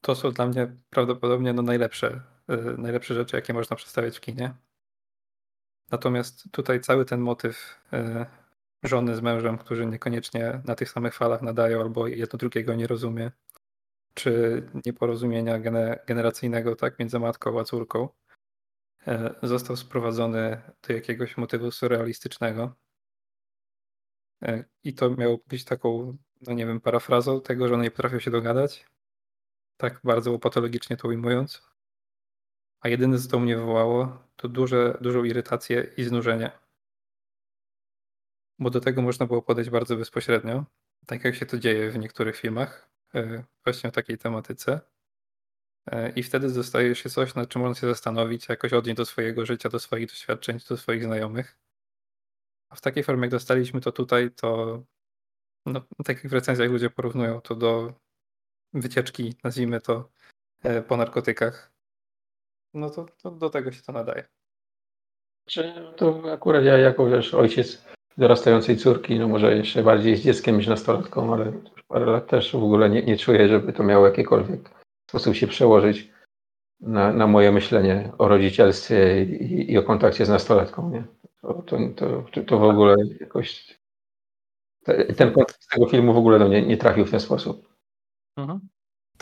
To 0.01 0.15
są 0.15 0.31
dla 0.31 0.47
mnie 0.47 0.77
prawdopodobnie 0.91 1.53
no 1.53 1.63
najlepsze, 1.63 2.23
najlepsze 2.79 3.15
rzeczy, 3.15 3.37
jakie 3.37 3.55
można 3.55 3.77
przedstawiać 3.77 4.17
w 4.19 4.21
kinie. 4.21 4.55
Natomiast 5.91 6.51
tutaj 6.53 6.81
cały 6.81 7.05
ten 7.05 7.21
motyw 7.21 7.81
żony 8.83 9.17
z 9.17 9.21
mężem, 9.21 9.59
którzy 9.59 9.87
niekoniecznie 9.87 10.61
na 10.65 10.75
tych 10.75 10.91
samych 10.91 11.15
falach 11.15 11.43
nadają 11.43 11.81
albo 11.81 12.07
jedno 12.07 12.39
drugiego 12.39 12.75
nie 12.75 12.87
rozumie, 12.87 13.31
czy 14.15 14.63
nieporozumienia 14.87 15.59
gene, 15.59 15.99
generacyjnego 16.07 16.77
tak 16.77 16.99
między 16.99 17.19
matką 17.19 17.61
a 17.61 17.65
córką, 17.65 18.09
e, 19.07 19.35
został 19.43 19.77
sprowadzony 19.77 20.63
do 20.89 20.95
jakiegoś 20.95 21.37
motywu 21.37 21.71
surrealistycznego. 21.71 22.75
E, 24.43 24.65
I 24.85 24.95
to 24.95 25.11
miało 25.11 25.39
być 25.47 25.65
taką, 25.65 26.17
no 26.41 26.53
nie 26.53 26.67
wiem, 26.67 26.81
parafrazą 26.81 27.41
tego, 27.41 27.69
że 27.69 27.75
one 27.75 27.83
nie 27.83 27.91
potrafią 27.91 28.19
się 28.19 28.31
dogadać. 28.31 28.87
Tak 29.77 30.01
bardzo 30.05 30.39
patologicznie 30.39 30.97
to 30.97 31.09
ujmując. 31.09 31.63
A 32.81 32.89
jedyne, 32.89 33.19
co 33.19 33.29
to 33.29 33.41
mnie 33.41 33.57
wywołało, 33.57 34.19
to 34.37 34.49
duże, 34.49 34.99
dużą 35.01 35.25
irytację 35.25 35.87
i 35.97 36.05
znużenie. 36.05 36.62
Bo 38.63 38.71
do 38.71 38.81
tego 38.81 39.03
można 39.03 39.27
było 39.27 39.43
podejść 39.43 39.71
bardzo 39.71 39.97
bezpośrednio, 39.97 40.65
tak 41.07 41.25
jak 41.25 41.35
się 41.35 41.47
to 41.47 41.59
dzieje 41.59 41.91
w 41.91 41.99
niektórych 41.99 42.37
filmach, 42.37 42.91
e, 43.15 43.45
właśnie 43.65 43.89
o 43.89 43.93
takiej 43.93 44.19
tematyce. 44.19 44.81
E, 45.87 46.11
I 46.11 46.23
wtedy 46.23 46.53
dostaje 46.53 46.95
się 46.95 47.11
coś, 47.11 47.35
nad 47.35 47.49
czym 47.49 47.63
można 47.63 47.81
się 47.81 47.87
zastanowić, 47.87 48.49
jakoś 48.49 48.73
odnieść 48.73 48.97
do 48.97 49.05
swojego 49.05 49.47
życia, 49.47 49.69
do 49.69 49.79
swoich 49.79 50.07
doświadczeń, 50.09 50.59
do 50.69 50.77
swoich 50.77 51.05
znajomych. 51.05 51.59
A 52.69 52.75
w 52.77 52.81
takiej 52.81 53.05
formie, 53.05 53.23
jak 53.23 53.31
dostaliśmy 53.31 53.81
to 53.81 53.93
tutaj, 53.93 54.31
to 54.31 54.83
no, 55.67 55.81
tak 56.05 56.17
jak 56.17 56.29
w 56.29 56.33
recenzjach 56.33 56.71
ludzie 56.71 56.91
porównują 56.91 57.41
to 57.41 57.55
do 57.55 57.95
wycieczki, 58.73 59.35
nazwijmy 59.45 59.81
to, 59.81 60.11
e, 60.63 60.83
po 60.83 60.97
narkotykach. 60.97 61.73
No 62.75 62.91
to, 62.91 63.07
to 63.23 63.31
do 63.31 63.51
tego 63.51 63.73
się 63.73 63.83
to 63.83 63.93
nadaje. 63.93 64.29
Czy 65.47 65.75
to 65.97 66.33
akurat 66.33 66.65
ja 66.65 66.79
jako 66.79 67.07
wiesz, 67.07 67.35
ojciec 67.35 67.93
dorastającej 68.19 68.77
córki, 68.77 69.19
no 69.19 69.29
może 69.29 69.57
jeszcze 69.57 69.83
bardziej 69.83 70.17
z 70.17 70.25
dzieckiem 70.25 70.57
niż 70.57 70.67
nastolatką, 70.67 71.35
ale 71.35 71.47
już 71.47 71.83
parę 71.89 72.07
lat 72.07 72.27
też 72.27 72.53
w 72.53 72.65
ogóle 72.65 72.91
nie, 72.91 73.03
nie 73.03 73.17
czuję, 73.17 73.49
żeby 73.49 73.73
to 73.73 73.83
miało 73.83 74.07
jakikolwiek 74.07 74.71
sposób 75.11 75.35
się 75.35 75.47
przełożyć 75.47 76.11
na, 76.81 77.13
na 77.13 77.27
moje 77.27 77.53
myślenie 77.53 78.13
o 78.19 78.29
rodzicielstwie 78.29 79.23
i, 79.25 79.73
i 79.73 79.79
o 79.79 79.83
kontakcie 79.83 80.27
z 80.27 80.29
nastolatką. 80.29 80.91
Nie? 80.91 81.05
To, 81.41 81.55
to, 81.67 81.79
to, 82.33 82.43
to 82.43 82.59
w 82.59 82.63
ogóle 82.63 82.97
jakoś 83.21 83.79
te- 84.85 85.05
ten 85.05 85.33
kontekst 85.33 85.71
tego 85.71 85.87
filmu 85.87 86.15
w 86.15 86.17
ogóle 86.17 86.39
do 86.39 86.49
mnie 86.49 86.63
nie 86.63 86.77
trafił 86.77 87.05
w 87.05 87.11
ten 87.11 87.21
sposób. 87.21 87.69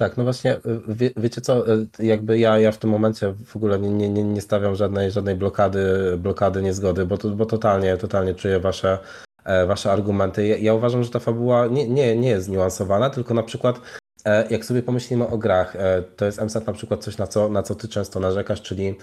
Tak, 0.00 0.16
no 0.16 0.24
właśnie, 0.24 0.56
y, 0.56 0.60
wie, 0.88 1.10
wiecie 1.16 1.40
co, 1.40 1.74
y, 1.74 1.86
jakby 1.98 2.38
ja, 2.38 2.58
ja 2.58 2.72
w 2.72 2.78
tym 2.78 2.90
momencie 2.90 3.34
w 3.46 3.56
ogóle 3.56 3.78
nie, 3.78 4.08
nie, 4.08 4.24
nie- 4.24 4.40
stawiam 4.40 4.74
żadnej, 4.74 5.10
żadnej 5.10 5.36
blokady, 5.36 6.14
blokady 6.18 6.62
niezgody, 6.62 7.06
bo, 7.06 7.18
to, 7.18 7.28
bo 7.28 7.46
totalnie, 7.46 7.96
totalnie 7.96 8.34
czuję 8.34 8.60
wasze, 8.60 8.98
e, 9.44 9.66
wasze 9.66 9.92
argumenty. 9.92 10.46
Ja, 10.46 10.56
ja 10.56 10.74
uważam, 10.74 11.04
że 11.04 11.10
ta 11.10 11.18
fabuła 11.18 11.66
nie, 11.66 11.88
nie, 11.88 12.16
nie 12.16 12.28
jest 12.28 12.46
zniuansowana, 12.46 13.10
tylko 13.10 13.34
na 13.34 13.42
przykład 13.42 13.80
e, 14.24 14.48
jak 14.50 14.64
sobie 14.64 14.82
pomyślimy 14.82 15.28
o 15.28 15.38
grach, 15.38 15.76
e, 15.76 16.02
to 16.02 16.24
jest 16.24 16.42
MSAT 16.42 16.66
na 16.66 16.72
przykład 16.72 17.04
coś, 17.04 17.18
na 17.18 17.26
co, 17.26 17.48
na 17.48 17.62
co 17.62 17.74
ty 17.74 17.88
często 17.88 18.20
narzekasz, 18.20 18.62
czyli, 18.62 18.98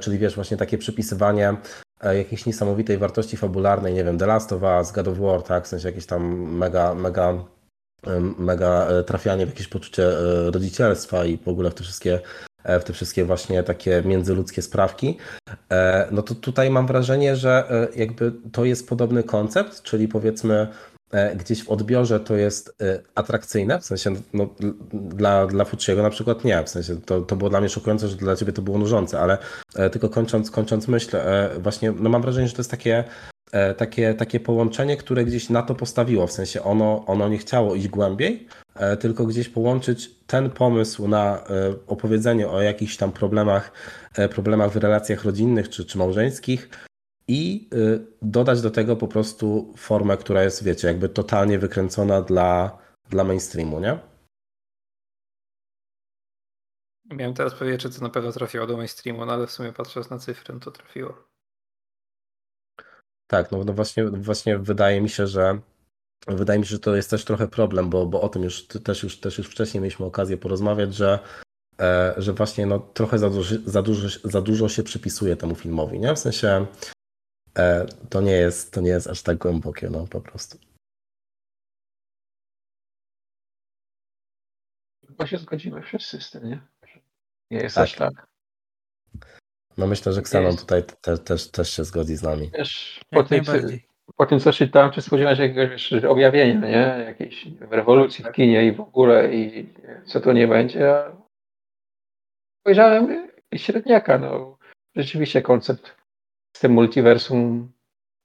czyli 0.00 0.18
wiesz, 0.18 0.34
właśnie 0.34 0.56
takie 0.56 0.78
przypisywanie 0.78 1.56
jakiejś 2.02 2.46
niesamowitej 2.46 2.98
wartości 2.98 3.36
fabularnej, 3.36 3.94
nie 3.94 4.04
wiem, 4.04 4.18
The 4.18 4.26
Last 4.26 4.52
of 4.52 4.62
Us, 4.62 4.92
God 4.92 5.08
of 5.08 5.18
War, 5.18 5.42
tak, 5.42 5.64
w 5.64 5.68
sensie 5.68 5.88
jakieś 5.88 6.06
tam 6.06 6.50
mega, 6.58 6.94
mega 6.94 7.44
mega 8.38 8.86
e, 8.86 9.04
trafianie 9.04 9.46
w 9.46 9.48
jakieś 9.48 9.68
poczucie 9.68 10.08
e, 10.08 10.50
rodzicielstwa 10.50 11.24
i 11.24 11.38
w 11.38 11.48
ogóle 11.48 11.70
w 11.70 11.74
te 11.74 11.84
wszystkie, 11.84 12.20
e, 12.64 12.80
w 12.80 12.84
te 12.84 12.92
wszystkie 12.92 13.24
właśnie 13.24 13.62
takie 13.62 14.02
międzyludzkie 14.04 14.62
sprawki, 14.62 15.16
no 16.10 16.22
to 16.22 16.34
tutaj 16.34 16.70
mam 16.70 16.86
wrażenie, 16.86 17.36
że 17.36 17.64
jakby 17.96 18.32
to 18.52 18.64
jest 18.64 18.88
podobny 18.88 19.22
koncept, 19.22 19.82
czyli 19.82 20.08
powiedzmy 20.08 20.68
gdzieś 21.36 21.64
w 21.64 21.70
odbiorze 21.70 22.20
to 22.20 22.36
jest 22.36 22.76
atrakcyjne, 23.14 23.80
w 23.80 23.84
sensie 23.84 24.14
no, 24.32 24.48
dla, 24.92 25.46
dla 25.46 25.64
Fucciego 25.64 26.02
na 26.02 26.10
przykład 26.10 26.44
nie, 26.44 26.64
w 26.64 26.68
sensie 26.68 27.00
to, 27.00 27.20
to 27.20 27.36
było 27.36 27.50
dla 27.50 27.60
mnie 27.60 27.68
szokujące, 27.68 28.08
że 28.08 28.16
dla 28.16 28.36
ciebie 28.36 28.52
to 28.52 28.62
było 28.62 28.78
nużące, 28.78 29.20
ale 29.20 29.38
tylko 29.92 30.08
kończąc, 30.08 30.50
kończąc 30.50 30.88
myśl, 30.88 31.16
właśnie 31.58 31.92
no 31.92 32.10
mam 32.10 32.22
wrażenie, 32.22 32.48
że 32.48 32.54
to 32.54 32.60
jest 32.60 32.70
takie 32.70 33.04
takie, 33.76 34.14
takie 34.14 34.40
połączenie, 34.40 34.96
które 34.96 35.24
gdzieś 35.24 35.50
na 35.50 35.62
to 35.62 35.74
postawiło. 35.74 36.26
W 36.26 36.32
sensie 36.32 36.62
ono, 36.62 37.04
ono 37.06 37.28
nie 37.28 37.38
chciało 37.38 37.74
iść 37.74 37.88
głębiej, 37.88 38.46
e, 38.74 38.96
tylko 38.96 39.26
gdzieś 39.26 39.48
połączyć 39.48 40.10
ten 40.26 40.50
pomysł 40.50 41.08
na 41.08 41.38
e, 41.38 41.74
opowiedzenie 41.86 42.48
o 42.48 42.62
jakichś 42.62 42.96
tam 42.96 43.12
problemach, 43.12 43.72
e, 44.14 44.28
problemach 44.28 44.70
w 44.70 44.76
relacjach 44.76 45.24
rodzinnych 45.24 45.68
czy, 45.68 45.84
czy 45.84 45.98
małżeńskich 45.98 46.68
i 47.28 47.68
e, 47.72 47.76
dodać 48.22 48.62
do 48.62 48.70
tego 48.70 48.96
po 48.96 49.08
prostu 49.08 49.74
formę, 49.76 50.16
która 50.16 50.42
jest, 50.42 50.64
wiecie, 50.64 50.88
jakby 50.88 51.08
totalnie 51.08 51.58
wykręcona 51.58 52.22
dla, 52.22 52.78
dla 53.10 53.24
mainstreamu, 53.24 53.80
nie? 53.80 53.98
Miałem 57.04 57.34
teraz 57.34 57.54
powiedzieć, 57.54 57.82
że 57.82 57.90
to 57.90 58.02
na 58.02 58.10
pewno 58.10 58.32
trafiło 58.32 58.66
do 58.66 58.76
mainstreamu, 58.76 59.26
no 59.26 59.32
ale 59.32 59.46
w 59.46 59.50
sumie 59.50 59.72
patrząc 59.72 60.10
na 60.10 60.18
cyfrę, 60.18 60.60
to 60.60 60.70
trafiło. 60.70 61.30
Tak, 63.30 63.52
no, 63.52 63.64
no 63.64 63.72
właśnie, 63.72 64.04
właśnie 64.04 64.58
wydaje 64.58 65.00
mi 65.00 65.08
się, 65.08 65.26
że 65.26 65.60
wydaje 66.28 66.58
mi 66.58 66.66
się, 66.66 66.70
że 66.70 66.78
to 66.78 66.96
jest 66.96 67.10
też 67.10 67.24
trochę 67.24 67.48
problem, 67.48 67.90
bo, 67.90 68.06
bo 68.06 68.20
o 68.20 68.28
tym 68.28 68.42
już 68.42 68.66
też, 68.66 69.02
już 69.02 69.20
też 69.20 69.38
już 69.38 69.46
wcześniej 69.46 69.80
mieliśmy 69.80 70.06
okazję 70.06 70.36
porozmawiać, 70.36 70.94
że, 70.94 71.18
e, 71.80 72.14
że 72.16 72.32
właśnie 72.32 72.66
no, 72.66 72.78
trochę 72.78 73.18
za 73.18 73.30
dużo, 73.30 73.54
za, 73.64 73.82
dużo, 73.82 74.08
za 74.24 74.40
dużo 74.40 74.68
się 74.68 74.82
przypisuje 74.82 75.36
temu 75.36 75.54
filmowi, 75.54 76.00
nie? 76.00 76.14
W 76.14 76.18
sensie 76.18 76.66
e, 77.58 77.86
to 78.10 78.20
nie 78.20 78.32
jest, 78.32 78.72
to 78.72 78.80
nie 78.80 78.90
jest 78.90 79.06
aż 79.06 79.22
tak 79.22 79.38
głębokie, 79.38 79.90
no 79.90 80.06
po 80.06 80.20
prostu. 80.20 80.58
Chyba 85.08 85.26
się 85.26 85.38
zgodzimy 85.38 85.82
wszyscy 85.82 86.20
z 86.20 86.30
tym, 86.30 86.48
nie? 86.48 86.60
Nie 87.50 87.58
jest 87.58 87.74
Tak. 87.74 87.84
aż 87.84 87.94
tak. 87.94 88.29
No 89.78 89.86
myślę, 89.86 90.12
że 90.12 90.20
Xenon 90.20 90.56
tutaj 90.56 90.82
te, 91.00 91.18
też, 91.18 91.50
też 91.50 91.70
się 91.70 91.84
zgodzi 91.84 92.16
z 92.16 92.22
nami. 92.22 92.50
Wiesz, 92.58 93.00
po 93.10 93.24
po 94.16 94.26
tym 94.26 94.40
co 94.40 94.52
czytałem, 94.52 94.90
czy 94.90 95.02
spodziewałem 95.02 95.36
się 95.36 95.42
jakiegoś 95.42 95.90
wiesz, 95.92 96.04
objawienia, 96.04 96.68
nie? 96.68 97.04
Jakiejś 97.04 97.46
rewolucji 97.60 98.24
w 98.24 98.32
kinie 98.32 98.66
i 98.66 98.72
w 98.72 98.80
ogóle 98.80 99.34
i 99.34 99.68
co 100.04 100.20
to 100.20 100.32
nie 100.32 100.48
będzie. 100.48 100.94
A 100.94 101.16
spojrzałem 102.60 103.30
i 103.52 103.58
średniaka, 103.58 104.18
no. 104.18 104.58
Rzeczywiście 104.96 105.42
koncept 105.42 105.96
z 106.56 106.60
tym 106.60 106.72
multiversum 106.72 107.72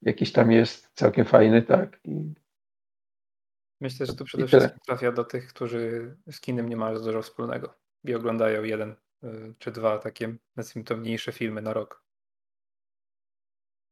jakiś 0.01 0.31
tam 0.31 0.51
jest 0.51 0.91
całkiem 0.93 1.25
fajny, 1.25 1.61
tak? 1.61 1.99
I 2.03 2.33
Myślę, 3.81 4.05
że 4.05 4.15
to 4.15 4.25
przede 4.25 4.47
wszystkim 4.47 4.79
trafia 4.85 5.11
do 5.11 5.23
tych, 5.23 5.47
którzy 5.47 6.15
z 6.31 6.41
kinem 6.41 6.69
nie 6.69 6.77
mają 6.77 6.99
dużo 6.99 7.21
wspólnego 7.21 7.73
i 8.03 8.15
oglądają 8.15 8.63
jeden 8.63 8.95
czy 9.59 9.71
dwa 9.71 9.99
takie, 9.99 10.35
nazwijmy 10.55 10.85
to, 10.85 10.97
mniejsze 10.97 11.31
filmy 11.31 11.61
na 11.61 11.73
rok. 11.73 12.03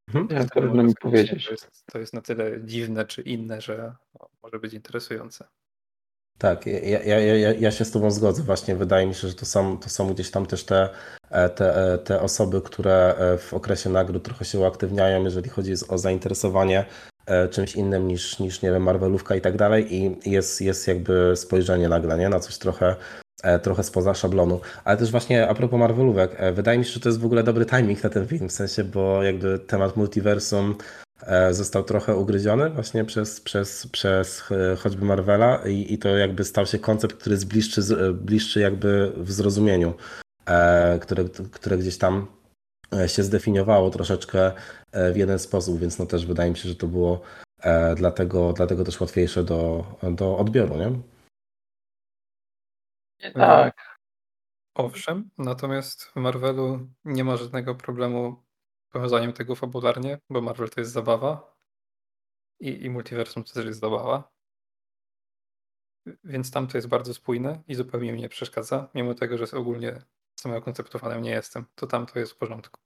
Mhm. 0.07 0.27
Wtedy 0.27 0.49
trudno 0.49 0.83
mi 0.83 0.95
powiedzieć. 0.95 1.45
To 1.45 1.51
jest, 1.51 1.85
to 1.91 1.99
jest 1.99 2.13
na 2.13 2.21
tyle 2.21 2.63
dziwne 2.65 3.05
czy 3.05 3.21
inne, 3.21 3.61
że 3.61 3.95
może 4.43 4.59
być 4.59 4.73
interesujące. 4.73 5.47
Tak, 6.37 6.65
ja, 6.65 7.03
ja, 7.03 7.19
ja, 7.19 7.53
ja 7.53 7.71
się 7.71 7.85
z 7.85 7.91
Tobą 7.91 8.11
zgodzę. 8.11 8.43
Właśnie 8.43 8.75
wydaje 8.75 9.07
mi 9.07 9.15
się, 9.15 9.27
że 9.27 9.33
to 9.33 9.45
są, 9.45 9.77
to 9.77 9.89
są 9.89 10.13
gdzieś 10.13 10.31
tam 10.31 10.45
też 10.45 10.63
te, 10.63 10.89
e, 11.29 11.49
te, 11.49 11.93
e, 11.93 11.97
te 11.97 12.21
osoby, 12.21 12.61
które 12.61 13.15
e, 13.17 13.37
w 13.37 13.53
okresie 13.53 13.89
nagród 13.89 14.23
trochę 14.23 14.45
się 14.45 14.59
uaktywniają, 14.59 15.23
jeżeli 15.23 15.49
chodzi 15.49 15.73
o 15.89 15.97
zainteresowanie 15.97 16.85
czymś 17.51 17.75
innym 17.75 18.07
niż, 18.07 18.39
niż 18.39 18.61
nie 18.61 18.71
wiem, 18.71 18.83
Marvelówka 18.83 19.35
i 19.35 19.41
tak 19.41 19.57
dalej 19.57 19.95
i 19.95 20.29
jest, 20.29 20.61
jest 20.61 20.87
jakby 20.87 21.33
spojrzenie 21.35 21.89
nagle, 21.89 22.17
nie? 22.17 22.29
Na 22.29 22.39
coś 22.39 22.57
trochę, 22.57 22.95
trochę 23.61 23.83
spoza 23.83 24.13
szablonu. 24.13 24.61
Ale 24.83 24.97
też 24.97 25.11
właśnie 25.11 25.47
a 25.47 25.53
propos 25.53 25.79
Marvelówek, 25.79 26.31
e, 26.37 26.53
wydaje 26.53 26.79
mi 26.79 26.85
się, 26.85 26.91
że 26.91 26.99
to 26.99 27.09
jest 27.09 27.19
w 27.19 27.25
ogóle 27.25 27.43
dobry 27.43 27.65
timing 27.65 28.03
na 28.03 28.09
ten 28.09 28.27
film, 28.27 28.49
w 28.49 28.51
sensie, 28.51 28.83
bo 28.83 29.23
jakby 29.23 29.59
temat 29.59 29.97
multiversum 29.97 30.75
e, 31.21 31.53
został 31.53 31.83
trochę 31.83 32.15
ugryziony 32.15 32.69
właśnie 32.69 33.05
przez, 33.05 33.41
przez, 33.41 33.87
przez 33.87 34.43
e, 34.51 34.75
choćby 34.75 35.05
Marvela 35.05 35.61
i, 35.65 35.93
i 35.93 35.97
to 35.97 36.09
jakby 36.09 36.43
stał 36.43 36.65
się 36.65 36.79
koncept, 36.79 37.15
który 37.15 37.33
jest 37.33 37.47
bliższy, 37.47 37.81
e, 37.81 38.13
bliższy 38.13 38.59
jakby 38.59 39.13
w 39.17 39.31
zrozumieniu, 39.31 39.93
e, 40.45 40.99
które, 40.99 41.23
które 41.51 41.77
gdzieś 41.77 41.97
tam 41.97 42.27
e, 42.93 43.09
się 43.09 43.23
zdefiniowało 43.23 43.89
troszeczkę 43.89 44.51
e, 44.91 45.13
w 45.13 45.17
jeden 45.17 45.39
sposób, 45.39 45.79
więc 45.79 45.99
no 45.99 46.05
też 46.05 46.25
wydaje 46.25 46.51
mi 46.51 46.57
się, 46.57 46.69
że 46.69 46.75
to 46.75 46.87
było 46.87 47.21
e, 47.61 47.95
dlatego, 47.95 48.53
dlatego 48.53 48.83
też 48.83 49.01
łatwiejsze 49.01 49.43
do, 49.43 49.85
do 50.11 50.37
odbioru, 50.37 50.77
nie? 50.77 51.12
Tak, 53.31 53.93
Owszem, 54.75 55.29
natomiast 55.37 56.03
w 56.03 56.15
Marvelu 56.15 56.87
nie 57.05 57.23
ma 57.23 57.37
żadnego 57.37 57.75
problemu 57.75 58.43
z 58.89 58.93
powiązaniem 58.93 59.33
tego 59.33 59.55
fabularnie, 59.55 60.19
bo 60.29 60.41
Marvel 60.41 60.69
to 60.69 60.81
jest 60.81 60.91
zabawa 60.91 61.55
i, 62.59 62.85
i 62.85 62.89
multiversum 62.89 63.43
to 63.43 63.53
też 63.53 63.65
jest 63.65 63.79
zabawa. 63.79 64.33
Więc 66.23 66.51
tam 66.51 66.67
to 66.67 66.77
jest 66.77 66.87
bardzo 66.87 67.13
spójne 67.13 67.63
i 67.67 67.75
zupełnie 67.75 68.13
mi 68.13 68.21
nie 68.21 68.29
przeszkadza, 68.29 68.89
mimo 68.95 69.13
tego, 69.13 69.37
że 69.37 69.57
ogólnie 69.57 70.01
samego 70.39 70.61
konceptowanym 70.61 71.21
nie 71.21 71.31
jestem, 71.31 71.65
to 71.75 71.87
tam 71.87 72.05
to 72.05 72.19
jest 72.19 72.31
w 72.31 72.37
porządku. 72.37 72.79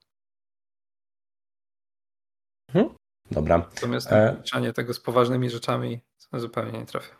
Dobra. 3.30 3.58
Natomiast 3.58 4.12
E. 4.12 4.36
mieszanie 4.40 4.72
tego 4.72 4.94
z 4.94 5.00
poważnymi 5.00 5.50
rzeczami 5.50 6.00
zupełnie 6.32 6.78
nie 6.78 6.86
trafia. 6.86 7.17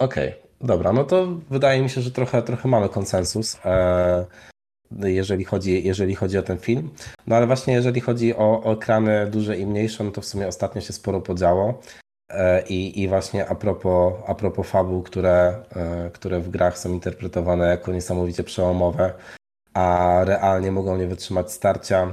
Okej, 0.00 0.34
dobra, 0.60 0.92
no 0.92 1.04
to 1.04 1.26
wydaje 1.50 1.82
mi 1.82 1.90
się, 1.90 2.00
że 2.00 2.10
trochę, 2.10 2.42
trochę 2.42 2.68
mamy 2.68 2.88
konsensus, 2.88 3.58
e, 3.64 4.26
jeżeli 5.04 5.44
chodzi, 5.44 5.84
jeżeli 5.84 6.14
chodzi 6.14 6.38
o 6.38 6.42
ten 6.42 6.58
film. 6.58 6.90
No 7.26 7.36
ale 7.36 7.46
właśnie 7.46 7.74
jeżeli 7.74 8.00
chodzi 8.00 8.36
o, 8.36 8.62
o 8.64 8.72
ekrany 8.72 9.26
duże 9.26 9.56
i 9.56 9.66
mniejsze, 9.66 10.04
no 10.04 10.10
to 10.10 10.20
w 10.20 10.26
sumie 10.26 10.48
ostatnio 10.48 10.80
się 10.80 10.92
sporo 10.92 11.20
podziało. 11.20 11.80
E, 12.30 12.62
I, 12.68 13.02
I 13.02 13.08
właśnie 13.08 13.48
a 13.48 13.54
propos, 13.54 14.14
a 14.26 14.34
propos 14.34 14.66
fabuł, 14.66 15.02
które, 15.02 15.62
e, 15.76 16.10
które 16.10 16.40
w 16.40 16.50
grach 16.50 16.78
są 16.78 16.92
interpretowane 16.92 17.68
jako 17.68 17.92
niesamowicie 17.92 18.44
przełomowe, 18.44 19.12
a 19.74 20.16
realnie 20.24 20.72
mogą 20.72 20.96
nie 20.96 21.06
wytrzymać 21.06 21.52
starcia, 21.52 22.12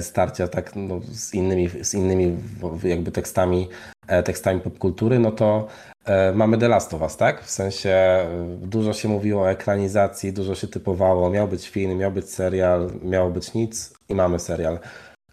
starcia 0.00 0.48
tak 0.48 0.76
no, 0.76 1.00
z 1.12 1.34
innymi, 1.34 1.68
z 1.82 1.94
innymi 1.94 2.36
jakby 2.84 3.12
tekstami, 3.12 3.68
e, 4.06 4.22
tekstami 4.22 4.60
popkultury, 4.60 5.18
no 5.18 5.32
to 5.32 5.68
E, 6.04 6.32
Mamy 6.32 6.58
The 6.58 6.68
Last 6.68 6.94
of 6.94 7.02
Us, 7.02 7.16
tak? 7.16 7.44
W 7.44 7.50
sensie 7.50 7.90
e, 7.90 8.28
dużo 8.62 8.92
się 8.92 9.08
mówiło 9.08 9.42
o 9.42 9.50
ekranizacji, 9.50 10.32
dużo 10.32 10.54
się 10.54 10.66
typowało, 10.66 11.30
miał 11.30 11.48
być 11.48 11.68
film, 11.68 11.98
miał 11.98 12.12
być 12.12 12.30
serial, 12.30 12.90
miało 13.02 13.30
być 13.30 13.54
nic 13.54 13.94
i 14.08 14.14
mamy 14.14 14.38
serial. 14.38 14.78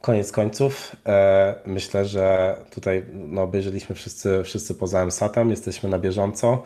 Koniec 0.02 0.32
końców, 0.32 0.96
e, 1.06 1.56
myślę, 1.66 2.06
że 2.06 2.56
tutaj 2.72 3.06
no, 3.14 3.42
obejrzeliśmy 3.42 3.96
wszyscy, 3.96 4.44
wszyscy 4.44 4.76
poza 4.76 5.06
MSAT-em, 5.06 5.50
jesteśmy 5.50 5.90
na 5.90 6.00
bieżąco. 6.00 6.64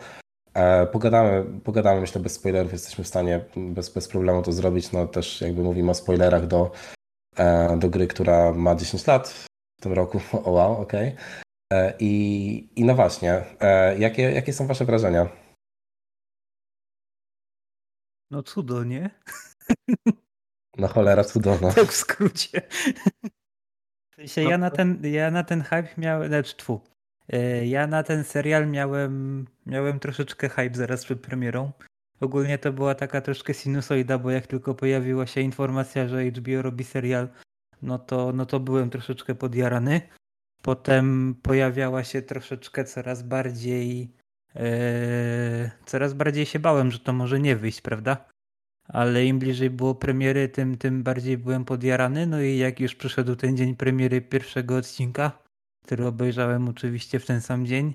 E, 0.54 0.86
Pogadamy, 0.86 1.44
pogadamy, 1.64 2.00
myślę, 2.00 2.20
bez 2.20 2.32
spoilerów, 2.32 2.72
jesteśmy 2.72 3.04
w 3.04 3.08
stanie 3.08 3.44
bez, 3.56 3.88
bez 3.88 4.08
problemu 4.08 4.42
to 4.42 4.52
zrobić. 4.52 4.92
No 4.92 5.06
też 5.06 5.40
jakby 5.40 5.62
mówimy 5.62 5.90
o 5.90 5.94
spoilerach 5.94 6.46
do, 6.46 6.70
e, 7.02 7.03
do 7.78 7.90
gry, 7.90 8.06
która 8.06 8.52
ma 8.52 8.74
10 8.74 9.06
lat 9.06 9.28
w 9.28 9.82
tym 9.82 9.92
roku. 9.92 10.20
O 10.44 10.50
wow, 10.50 10.80
okej. 10.80 11.16
E, 11.72 11.94
I, 11.98 12.68
I 12.76 12.84
no 12.84 12.94
właśnie, 12.94 13.44
e, 13.60 13.98
jakie, 13.98 14.22
jakie 14.22 14.52
są 14.52 14.66
Wasze 14.66 14.84
wrażenia? 14.84 15.28
No 18.30 18.42
cudo, 18.42 18.84
nie? 18.84 19.10
No 20.76 20.88
cholera 20.88 21.24
cudowna. 21.24 21.72
Tak 21.72 21.86
w 21.92 21.96
skrócie. 21.96 22.62
W 24.12 24.14
sensie 24.16 24.42
ja 24.42 24.58
na 24.58 24.70
ten, 24.70 25.00
ja 25.04 25.30
na 25.30 25.44
ten 25.44 25.62
hype 25.62 25.88
miałem, 25.98 26.28
znaczy 26.28 26.56
tfu. 26.56 26.80
E, 27.32 27.66
Ja 27.66 27.86
na 27.86 28.02
ten 28.02 28.24
serial 28.24 28.70
miałem, 28.70 29.46
miałem 29.66 30.00
troszeczkę 30.00 30.48
hype 30.48 30.74
zaraz 30.74 31.04
przed 31.04 31.20
premierą. 31.20 31.72
Ogólnie 32.20 32.58
to 32.58 32.72
była 32.72 32.94
taka 32.94 33.20
troszkę 33.20 33.54
sinusoida, 33.54 34.18
bo 34.18 34.30
jak 34.30 34.46
tylko 34.46 34.74
pojawiła 34.74 35.26
się 35.26 35.40
informacja, 35.40 36.08
że 36.08 36.24
HBO 36.24 36.62
robi 36.62 36.84
serial, 36.84 37.28
no 37.82 37.98
to, 37.98 38.32
no 38.32 38.46
to 38.46 38.60
byłem 38.60 38.90
troszeczkę 38.90 39.34
podjarany. 39.34 40.00
Potem 40.62 41.34
pojawiała 41.42 42.04
się 42.04 42.22
troszeczkę 42.22 42.84
coraz 42.84 43.22
bardziej, 43.22 44.10
e, 44.56 45.70
coraz 45.86 46.14
bardziej 46.14 46.46
się 46.46 46.58
bałem, 46.58 46.90
że 46.90 46.98
to 46.98 47.12
może 47.12 47.40
nie 47.40 47.56
wyjść, 47.56 47.80
prawda? 47.80 48.34
ale 48.88 49.24
im 49.24 49.38
bliżej 49.38 49.70
było 49.70 49.94
premiery, 49.94 50.48
tym, 50.48 50.78
tym 50.78 51.02
bardziej 51.02 51.38
byłem 51.38 51.64
podjarany. 51.64 52.26
No 52.26 52.40
i 52.40 52.58
jak 52.58 52.80
już 52.80 52.94
przyszedł 52.94 53.36
ten 53.36 53.56
dzień 53.56 53.76
premiery 53.76 54.20
pierwszego 54.20 54.76
odcinka, 54.76 55.42
który 55.84 56.06
obejrzałem 56.06 56.68
oczywiście 56.68 57.20
w 57.20 57.26
ten 57.26 57.40
sam 57.40 57.66
dzień, 57.66 57.94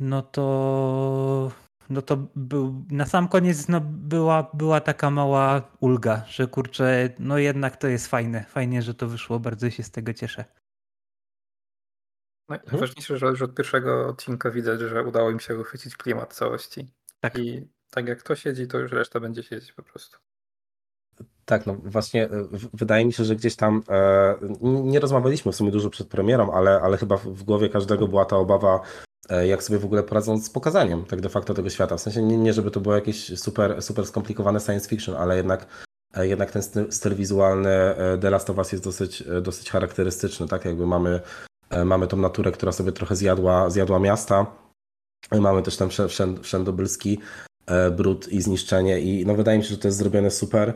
no 0.00 0.22
to 0.22 1.52
no 1.90 2.02
to 2.02 2.16
był, 2.36 2.84
na 2.90 3.06
sam 3.06 3.28
koniec 3.28 3.68
no 3.68 3.80
była, 3.80 4.50
była 4.54 4.80
taka 4.80 5.10
mała 5.10 5.76
ulga, 5.80 6.24
że 6.28 6.46
kurczę, 6.46 7.10
no 7.18 7.38
jednak 7.38 7.76
to 7.76 7.88
jest 7.88 8.06
fajne. 8.06 8.44
Fajnie, 8.44 8.82
że 8.82 8.94
to 8.94 9.06
wyszło, 9.06 9.40
bardzo 9.40 9.70
się 9.70 9.82
z 9.82 9.90
tego 9.90 10.14
cieszę. 10.14 10.44
No, 12.48 12.56
i 12.56 12.60
Najważniejsze, 12.66 13.18
że 13.18 13.26
już 13.26 13.42
od 13.42 13.54
pierwszego 13.54 14.08
odcinka 14.08 14.50
widać, 14.50 14.80
że 14.80 15.04
udało 15.04 15.30
im 15.30 15.40
się 15.40 15.58
uchwycić 15.58 15.96
klimat 15.96 16.34
całości. 16.34 16.92
Tak. 17.20 17.38
I 17.38 17.68
tak 17.90 18.08
jak 18.08 18.22
to 18.22 18.36
siedzi, 18.36 18.68
to 18.68 18.78
już 18.78 18.92
reszta 18.92 19.20
będzie 19.20 19.42
siedzieć 19.42 19.72
po 19.72 19.82
prostu. 19.82 20.18
Tak, 21.50 21.66
no 21.66 21.76
właśnie 21.84 22.24
e, 22.24 22.30
wydaje 22.72 23.04
mi 23.04 23.12
się, 23.12 23.24
że 23.24 23.36
gdzieś 23.36 23.56
tam 23.56 23.82
e, 23.88 24.34
nie 24.62 25.00
rozmawialiśmy 25.00 25.52
w 25.52 25.56
sumie 25.56 25.70
dużo 25.70 25.90
przed 25.90 26.08
premierą, 26.08 26.52
ale, 26.52 26.80
ale 26.80 26.96
chyba 26.96 27.16
w, 27.16 27.42
głowie 27.42 27.68
każdego 27.68 28.08
była 28.08 28.24
ta 28.24 28.36
obawa, 28.36 28.80
e, 29.28 29.46
jak 29.46 29.62
sobie 29.62 29.78
w 29.78 29.84
ogóle 29.84 30.02
poradzą 30.02 30.38
z 30.38 30.50
pokazaniem 30.50 31.04
tak 31.04 31.20
de 31.20 31.28
facto 31.28 31.54
tego 31.54 31.70
świata. 31.70 31.96
W 31.96 32.00
sensie 32.00 32.22
nie, 32.22 32.36
nie 32.36 32.52
żeby 32.52 32.70
to 32.70 32.80
było 32.80 32.94
jakieś 32.94 33.38
super, 33.38 33.82
super 33.82 34.06
skomplikowane 34.06 34.60
science 34.60 34.88
fiction, 34.88 35.16
ale 35.16 35.36
jednak, 35.36 35.66
e, 36.14 36.26
jednak 36.26 36.50
ten 36.50 36.62
styl, 36.92 37.14
wizualny 37.14 37.70
e, 37.70 38.18
The 38.20 38.30
Last 38.30 38.50
of 38.50 38.58
Us 38.58 38.72
jest 38.72 38.84
dosyć, 38.84 39.24
dosyć 39.42 39.70
charakterystyczny, 39.70 40.48
tak 40.48 40.64
jakby 40.64 40.86
mamy, 40.86 41.20
mamy 41.84 42.06
tą 42.06 42.16
naturę, 42.16 42.52
która 42.52 42.72
sobie 42.72 42.92
trochę 42.92 43.16
zjadła, 43.16 43.70
zjadła 43.70 43.98
miasta. 43.98 44.46
Mamy 45.40 45.62
też 45.62 45.76
ten 45.76 45.88
wszę- 45.88 46.08
wszę- 46.08 46.40
wszędobylski 46.42 47.18
brud 47.96 48.28
i 48.28 48.42
zniszczenie 48.42 49.00
i 49.00 49.26
no 49.26 49.34
wydaje 49.34 49.58
mi 49.58 49.64
się, 49.64 49.70
że 49.70 49.78
to 49.78 49.88
jest 49.88 49.98
zrobione 49.98 50.30
super. 50.30 50.74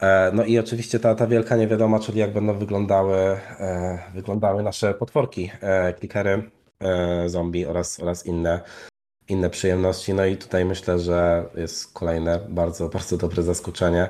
E, 0.00 0.32
No 0.32 0.44
i 0.44 0.58
oczywiście 0.58 1.00
ta, 1.00 1.14
ta 1.14 1.26
wielka 1.26 1.56
niewiadoma, 1.56 2.00
czyli 2.00 2.18
jak 2.18 2.32
będą 2.32 2.58
wyglądały, 2.58 3.16
e, 3.16 3.98
wyglądały 4.14 4.62
nasze 4.62 4.94
potworki, 4.94 5.50
e, 5.60 5.92
klikery, 5.92 6.50
zombie 7.26 7.66
oraz, 7.66 8.00
oraz 8.00 8.26
inne, 8.26 8.60
inne 9.28 9.50
przyjemności. 9.50 10.14
No 10.14 10.24
i 10.24 10.36
tutaj 10.36 10.64
myślę, 10.64 10.98
że 10.98 11.44
jest 11.54 11.92
kolejne 11.92 12.46
bardzo, 12.48 12.88
bardzo 12.98 13.16
dobre 13.16 13.42
zaskoczenie, 13.42 14.08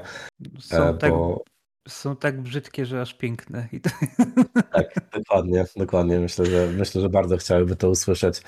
Są, 0.60 0.98
tak, 0.98 1.10
bo 1.10 1.44
są 1.88 2.16
tak 2.16 2.40
brzydkie, 2.42 2.86
że 2.86 3.00
aż 3.00 3.14
piękne. 3.14 3.68
I 3.72 3.80
to... 3.80 3.90
tak, 4.72 4.94
dokładnie, 5.12 5.64
dokładnie. 5.76 6.20
Myślę, 6.20 6.46
że 6.46 6.66
myślę, 6.66 7.00
że 7.00 7.08
bardzo 7.08 7.36
chciałyby 7.36 7.76
to 7.76 7.90
usłyszeć 7.90 8.42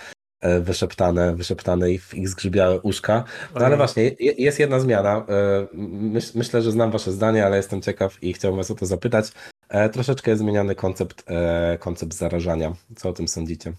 wyszeptane, 0.60 1.36
wyszeptane 1.36 1.90
i 1.90 1.98
w 1.98 2.14
ich 2.14 2.28
zgrzybiałe 2.28 2.80
uszka. 2.80 3.24
No 3.54 3.60
ale 3.66 3.76
właśnie, 3.76 4.02
je- 4.02 4.32
jest 4.38 4.58
jedna 4.58 4.80
zmiana. 4.80 5.26
E, 5.28 5.66
Myśl, 5.74 6.38
myślę, 6.38 6.62
że 6.62 6.72
znam 6.72 6.90
wasze 6.90 7.12
zdanie, 7.12 7.46
ale 7.46 7.56
jestem 7.56 7.82
ciekaw 7.82 8.22
i 8.22 8.32
chciałbym 8.32 8.56
was 8.56 8.70
o 8.70 8.74
to 8.74 8.86
zapytać. 8.86 9.32
E, 9.68 9.88
Troszeczkę 9.88 10.30
jest 10.30 10.42
zmieniany 10.42 10.74
koncept, 10.74 11.24
e, 11.26 11.78
koncept 11.80 12.14
zarażania. 12.14 12.72
Co 12.96 13.08
o 13.08 13.12
tym 13.12 13.28
sądzicie? 13.28 13.72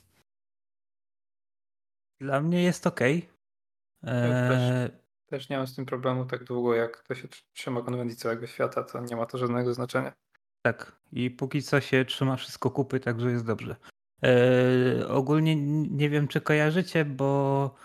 Dla 2.21 2.41
mnie 2.41 2.63
jest 2.63 2.87
ok. 2.87 2.99
też. 4.01 4.91
Też 5.29 5.49
nie 5.49 5.57
mam 5.57 5.67
z 5.67 5.75
tym 5.75 5.85
problemu 5.85 6.25
tak 6.25 6.43
długo, 6.43 6.75
jak 6.75 7.03
to 7.07 7.15
się 7.15 7.27
tr- 7.27 7.43
trzyma 7.53 7.81
konwencji 7.81 8.17
całego 8.17 8.47
świata, 8.47 8.83
to 8.83 8.99
nie 9.01 9.15
ma 9.15 9.25
to 9.25 9.37
żadnego 9.37 9.73
znaczenia. 9.73 10.13
Tak. 10.61 10.91
I 11.11 11.31
póki 11.31 11.61
co 11.63 11.81
się 11.81 12.05
trzyma 12.05 12.35
wszystko 12.35 12.71
kupy, 12.71 12.99
także 12.99 13.31
jest 13.31 13.45
dobrze. 13.45 13.75
E, 14.23 15.07
ogólnie 15.07 15.55
nie 15.89 16.09
wiem, 16.09 16.27
czy 16.27 16.41
kojarzycie, 16.41 17.05
bo 17.05 17.75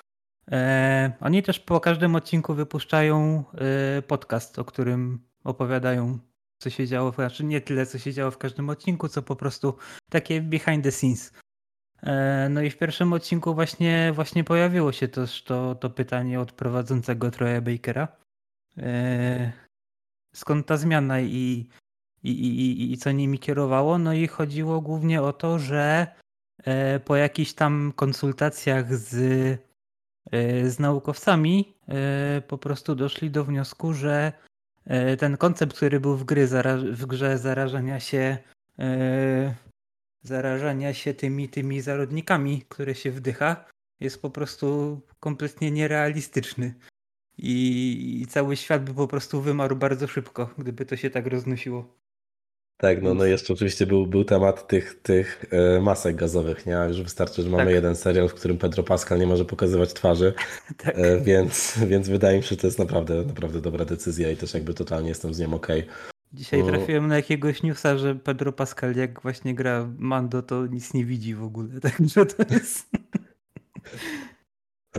e, 0.52 1.12
oni 1.20 1.42
też 1.42 1.60
po 1.60 1.80
każdym 1.80 2.14
odcinku 2.16 2.54
wypuszczają 2.54 3.44
e, 3.98 4.02
podcast, 4.02 4.58
o 4.58 4.64
którym 4.64 5.26
opowiadają, 5.44 6.18
co 6.58 6.70
się 6.70 6.86
działo. 6.86 7.12
Znaczy 7.12 7.44
nie 7.44 7.60
tyle, 7.60 7.86
co 7.86 7.98
się 7.98 8.12
działo 8.12 8.30
w 8.30 8.38
każdym 8.38 8.70
odcinku, 8.70 9.08
co 9.08 9.22
po 9.22 9.36
prostu 9.36 9.74
takie 10.10 10.40
behind 10.40 10.84
the 10.84 10.92
scenes. 10.92 11.32
No 12.50 12.62
i 12.62 12.70
w 12.70 12.78
pierwszym 12.78 13.12
odcinku 13.12 13.54
właśnie, 13.54 14.12
właśnie 14.14 14.44
pojawiło 14.44 14.92
się 14.92 15.08
też 15.08 15.42
to, 15.44 15.74
to 15.74 15.90
pytanie 15.90 16.40
od 16.40 16.52
prowadzącego 16.52 17.30
Troya 17.30 17.60
Bakera. 17.60 18.08
Skąd 20.34 20.66
ta 20.66 20.76
zmiana 20.76 21.20
i, 21.20 21.68
i, 22.22 22.30
i, 22.30 22.92
i- 22.92 22.98
co 22.98 23.12
nimi 23.12 23.38
kierowało? 23.38 23.98
No 23.98 24.12
i 24.12 24.26
chodziło 24.26 24.80
głównie 24.80 25.22
o 25.22 25.32
to, 25.32 25.58
że 25.58 26.06
po 27.04 27.16
jakichś 27.16 27.52
tam 27.52 27.92
konsultacjach 27.96 28.94
z, 28.94 29.14
e, 30.32 30.70
z 30.70 30.78
naukowcami 30.78 31.74
e, 31.88 32.42
po 32.48 32.58
prostu 32.58 32.94
doszli 32.94 33.30
do 33.30 33.44
wniosku, 33.44 33.92
że 33.92 34.32
e, 34.84 35.16
ten 35.16 35.36
koncept, 35.36 35.76
który 35.76 36.00
był 36.00 36.16
w, 36.16 36.24
gry, 36.24 36.46
w 36.92 37.06
grze 37.06 37.38
zarażania 37.38 38.00
się 38.00 38.38
e, 38.78 39.54
zarażania 40.22 40.94
się 40.94 41.14
tymi, 41.14 41.48
tymi 41.48 41.80
zarodnikami, 41.80 42.62
które 42.68 42.94
się 42.94 43.10
wdycha, 43.10 43.64
jest 44.00 44.22
po 44.22 44.30
prostu 44.30 45.00
kompletnie 45.20 45.70
nierealistyczny. 45.70 46.74
I, 47.38 48.20
I 48.22 48.26
cały 48.26 48.56
świat 48.56 48.84
by 48.84 48.94
po 48.94 49.08
prostu 49.08 49.40
wymarł 49.40 49.76
bardzo 49.76 50.06
szybko, 50.06 50.54
gdyby 50.58 50.86
to 50.86 50.96
się 50.96 51.10
tak 51.10 51.26
roznosiło. 51.26 52.03
Tak, 52.76 53.02
no, 53.02 53.14
no 53.14 53.24
jeszcze 53.24 53.52
oczywiście 53.52 53.86
był, 53.86 54.06
był 54.06 54.24
temat 54.24 54.68
tych, 54.68 55.02
tych 55.02 55.44
e, 55.50 55.80
masek 55.80 56.16
gazowych, 56.16 56.66
nie? 56.66 56.84
Już 56.88 57.02
wystarczy, 57.02 57.42
że 57.42 57.50
mamy 57.50 57.64
Tak. 57.64 57.74
jeden 57.74 57.96
serial, 57.96 58.28
w 58.28 58.34
którym 58.34 58.58
Pedro 58.58 58.82
Pascal 58.82 59.18
nie 59.18 59.26
może 59.26 59.44
pokazywać 59.44 59.92
twarzy, 59.92 60.34
Tak. 60.84 60.98
e, 60.98 61.20
więc, 61.20 61.78
więc 61.86 62.08
wydaje 62.08 62.36
mi 62.36 62.42
się, 62.42 62.48
że 62.48 62.56
to 62.56 62.66
jest 62.66 62.78
naprawdę, 62.78 63.24
naprawdę 63.24 63.60
dobra 63.60 63.84
decyzja 63.84 64.30
i 64.30 64.36
też 64.36 64.54
jakby 64.54 64.74
totalnie 64.74 65.08
jestem 65.08 65.34
z 65.34 65.38
nią 65.40 65.54
okej. 65.54 65.86
Dzisiaj 66.32 66.62
O. 66.62 66.66
trafiłem 66.66 67.06
na 67.06 67.16
jakiegoś 67.16 67.62
newsa, 67.62 67.98
że 67.98 68.14
Pedro 68.14 68.52
Pascal 68.52 68.94
jak 68.96 69.22
właśnie 69.22 69.54
gra 69.54 69.88
Mando, 69.98 70.42
to 70.42 70.66
nic 70.66 70.94
nie 70.94 71.04
widzi 71.04 71.34
w 71.34 71.42
ogóle. 71.42 71.80
Także 71.90 72.26
to 72.26 72.54
jest... 72.54 72.86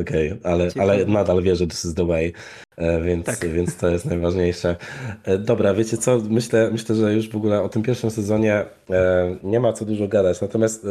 Okej, 0.01 0.39
ale, 0.43 0.67
Ciekawe. 0.71 0.91
ale 0.91 1.05
nadal 1.05 1.41
wierzę, 1.43 1.55
że 1.55 1.67
this 1.67 1.85
is 1.85 1.93
the 1.93 2.07
way, 2.07 2.33
e, 2.77 3.01
więc, 3.01 3.25
Tak. 3.25 3.49
więc 3.49 3.75
to 3.77 3.89
jest 3.89 4.05
najważniejsze. 4.05 4.75
E, 5.23 5.37
Dobra, 5.37 5.73
wiecie 5.73 5.97
co, 5.97 6.19
myślę, 6.29 6.69
myślę, 6.71 6.95
że 6.95 7.13
już 7.13 7.29
w 7.29 7.35
ogóle 7.35 7.61
o 7.61 7.69
tym 7.69 7.83
pierwszym 7.83 8.11
sezonie 8.11 8.65
e, 8.89 9.35
nie 9.43 9.59
ma 9.59 9.73
co 9.73 9.85
dużo 9.85 10.07
gadać, 10.07 10.41
natomiast 10.41 10.87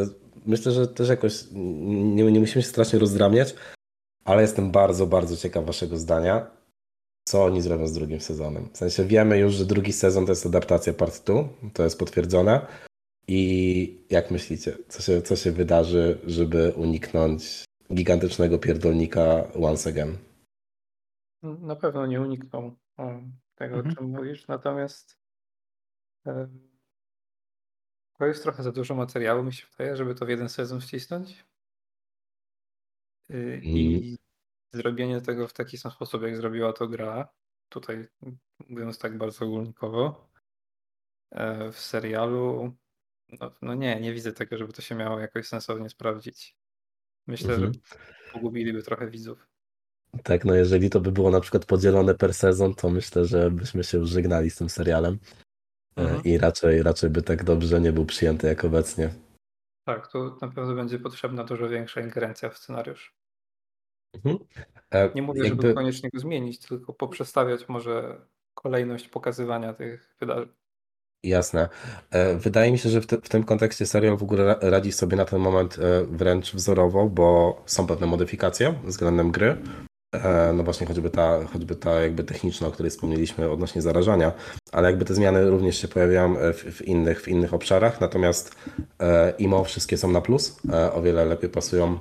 myślę, 0.47 0.73
że 0.73 0.89
też 0.89 1.09
jakoś 1.09 1.45
nie, 1.53 2.25
nie 2.25 2.41
musimy 2.41 2.63
się 2.63 2.69
strasznie 2.69 2.99
rozdrabniać, 2.99 3.55
ale 4.25 4.43
jestem 4.43 4.71
bardzo, 4.71 5.07
bardzo 5.07 5.37
ciekaw 5.37 5.65
waszego 5.67 5.99
zdania, 5.99 6.47
co 7.29 7.45
oni 7.45 7.63
zrobią 7.63 7.87
z 7.87 7.93
drugim 7.93 8.21
sezonem. 8.21 8.69
W 8.73 8.79
sensie 8.79 9.05
wiemy 9.05 9.39
już, 9.39 9.55
że 9.55 9.65
drugi 9.67 9.93
sezon 9.93 10.27
to 10.27 10.33
jest 10.33 10.47
adaptacja 10.47 10.93
part 10.93 11.25
2, 11.27 11.49
to 11.73 11.85
jest 11.85 11.99
potwierdzone 11.99 12.67
i 13.29 14.05
jak 14.11 14.31
myślicie, 14.31 14.77
co 14.89 15.03
się, 15.03 15.23
co 15.23 15.37
się 15.37 15.53
wydarzy, 15.53 16.19
żeby 16.27 16.73
uniknąć 16.77 17.65
gigantycznego 17.93 18.59
pierdolnika 18.59 19.53
once 19.55 19.91
again. 19.91 20.19
Na 21.43 21.77
pewno 21.77 22.07
nie 22.07 22.21
unikną 22.21 22.77
um, 22.99 23.33
tego, 23.55 23.77
Mhm. 23.77 23.93
o 23.93 23.97
czym 23.97 24.09
mówisz, 24.11 24.49
natomiast 24.49 25.19
em, 26.27 26.71
to 28.19 28.27
jest 28.27 28.43
trochę 28.43 28.63
za 28.63 28.73
dużo 28.73 28.95
materiału, 28.95 29.43
mi 29.45 29.53
się 29.53 29.67
wydaje, 29.71 29.97
żeby 29.97 30.15
to 30.15 30.27
w 30.27 30.29
jeden 30.29 30.49
sezon 30.49 30.81
wcisnąć. 30.81 31.45
Y, 33.31 33.61
I 33.63 34.17
zrobienie 34.73 35.21
tego 35.21 35.49
w 35.49 35.53
taki 35.53 35.79
sam 35.79 35.93
sposób, 35.93 36.23
jak 36.23 36.37
zrobiła 36.37 36.73
to 36.73 36.89
gra, 36.89 37.29
tutaj 37.69 38.09
mówiąc 38.69 38.99
tak 38.99 39.19
bardzo 39.19 39.45
ogólnikowo, 39.45 40.31
e, 41.31 41.73
w 41.73 41.79
serialu, 41.79 42.77
no, 43.41 43.55
no 43.63 43.75
nie, 43.75 44.01
nie 44.01 44.13
widzę 44.13 44.33
tego, 44.33 44.59
żeby 44.59 44.73
to 44.73 44.83
się 44.83 44.95
miało 44.95 45.19
jakoś 45.21 45.49
sensownie 45.49 45.89
sprawdzić. 45.89 46.57
Myślę, 47.27 47.55
Mhm. 47.55 47.73
że 47.73 47.81
pogubiliby 48.33 48.83
trochę 48.83 49.11
widzów. 49.11 49.47
Tak, 50.23 50.45
no 50.45 50.55
jeżeli 50.55 50.91
to 50.91 51.01
by 51.01 51.13
było 51.13 51.31
na 51.31 51.41
przykład 51.41 51.67
podzielone 51.67 52.15
per 52.15 52.35
sezon, 52.35 52.75
to 52.75 52.91
myślę, 52.91 53.25
że 53.25 53.51
byśmy 53.51 53.85
się 53.85 53.99
już 53.99 54.11
żegnali 54.11 54.51
z 54.51 54.57
tym 54.57 54.69
serialem 54.69 55.19
E, 55.97 56.01
Mhm. 56.03 56.23
i 56.25 56.39
raczej, 56.39 56.83
raczej 56.83 57.11
by 57.11 57.23
tak 57.23 57.45
dobrze 57.45 57.81
nie 57.81 57.93
był 57.93 58.07
przyjęty 58.07 58.47
jak 58.47 58.65
obecnie. 58.65 59.15
Tak, 59.87 60.09
tu 60.13 60.37
na 60.43 60.49
pewno 60.49 60.75
będzie 60.75 60.99
potrzebna 60.99 61.45
dużo 61.45 61.69
większa 61.69 62.01
ingerencja 62.01 62.51
w 62.51 62.59
scenariusz. 62.59 63.15
Mhm. 64.15 64.39
E, 64.91 65.11
Nie 65.15 65.23
mówię, 65.23 65.45
jakby- 65.45 65.63
żeby 65.63 65.75
koniecznie 65.75 66.11
go 66.11 66.19
zmienić, 66.21 66.59
tylko 66.59 66.93
poprzestawiać 66.93 67.69
może 67.69 68.27
kolejność 68.55 69.09
pokazywania 69.09 69.75
tych 69.75 70.17
wydarzeń. 70.21 70.49
Jasne. 71.25 71.69
E, 72.11 72.35
Wydaje 72.35 72.73
mi 72.73 72.79
się, 72.79 72.89
że 72.89 73.01
w, 73.01 73.07
te, 73.07 73.17
w 73.17 73.29
tym 73.29 73.45
kontekście 73.45 73.87
serial 73.87 74.17
w 74.17 74.23
ogóle 74.23 74.45
ra- 74.45 74.59
radzi 74.61 74.93
sobie 74.93 75.17
na 75.17 75.25
ten 75.25 75.41
moment 75.41 75.79
e, 75.79 76.05
wręcz 76.05 76.55
wzorowo, 76.55 77.07
bo 77.07 77.63
są 77.67 77.87
pewne 77.87 78.07
modyfikacje 78.07 78.75
względem 78.85 79.31
gry. 79.31 79.57
E, 80.15 80.53
No 80.53 80.63
właśnie 80.63 80.87
choćby 80.87 81.11
ta, 81.11 81.45
choćby 81.53 81.77
ta 81.77 82.01
jakby 82.01 82.25
techniczna, 82.25 82.67
o 82.69 82.71
której 82.71 82.91
wspomnieliśmy 82.91 83.51
odnośnie 83.51 83.83
zarażania, 83.83 84.33
ale 84.73 84.91
jakby 84.91 85.05
te 85.05 85.15
zmiany 85.15 85.51
również 85.51 85.79
się 85.79 85.89
pojawiają 85.89 86.35
w, 86.35 86.57
w, 86.77 86.83
innych, 86.83 87.23
w 87.23 87.29
innych 87.29 87.55
obszarach, 87.55 88.01
natomiast 88.01 88.55
IMO 89.39 89.65
wszystkie 89.65 89.97
są 89.97 90.11
na 90.13 90.21
plus, 90.21 90.57
o 90.93 91.03
wiele 91.03 91.25
lepiej 91.25 91.51
pasują, 91.51 91.99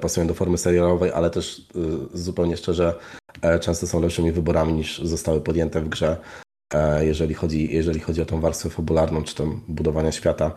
pasują 0.00 0.26
do 0.26 0.34
formy 0.34 0.58
serialowej, 0.58 1.12
ale 1.12 1.30
też 1.30 1.66
zupełnie 2.14 2.56
szczerze 2.56 2.94
często 3.60 3.86
są 3.86 4.00
lepszymi 4.00 4.32
wyborami 4.32 4.72
niż 4.72 4.98
zostały 4.98 5.40
podjęte 5.40 5.80
w 5.80 5.88
grze 5.88 6.16
jeżeli 7.00 7.34
chodzi, 7.34 7.74
jeżeli 7.74 8.00
chodzi 8.00 8.22
o 8.22 8.26
tą 8.26 8.40
warstwę 8.40 8.70
fabularną, 8.70 9.22
czy 9.22 9.34
tam 9.34 9.60
budowania 9.68 10.12
świata. 10.12 10.54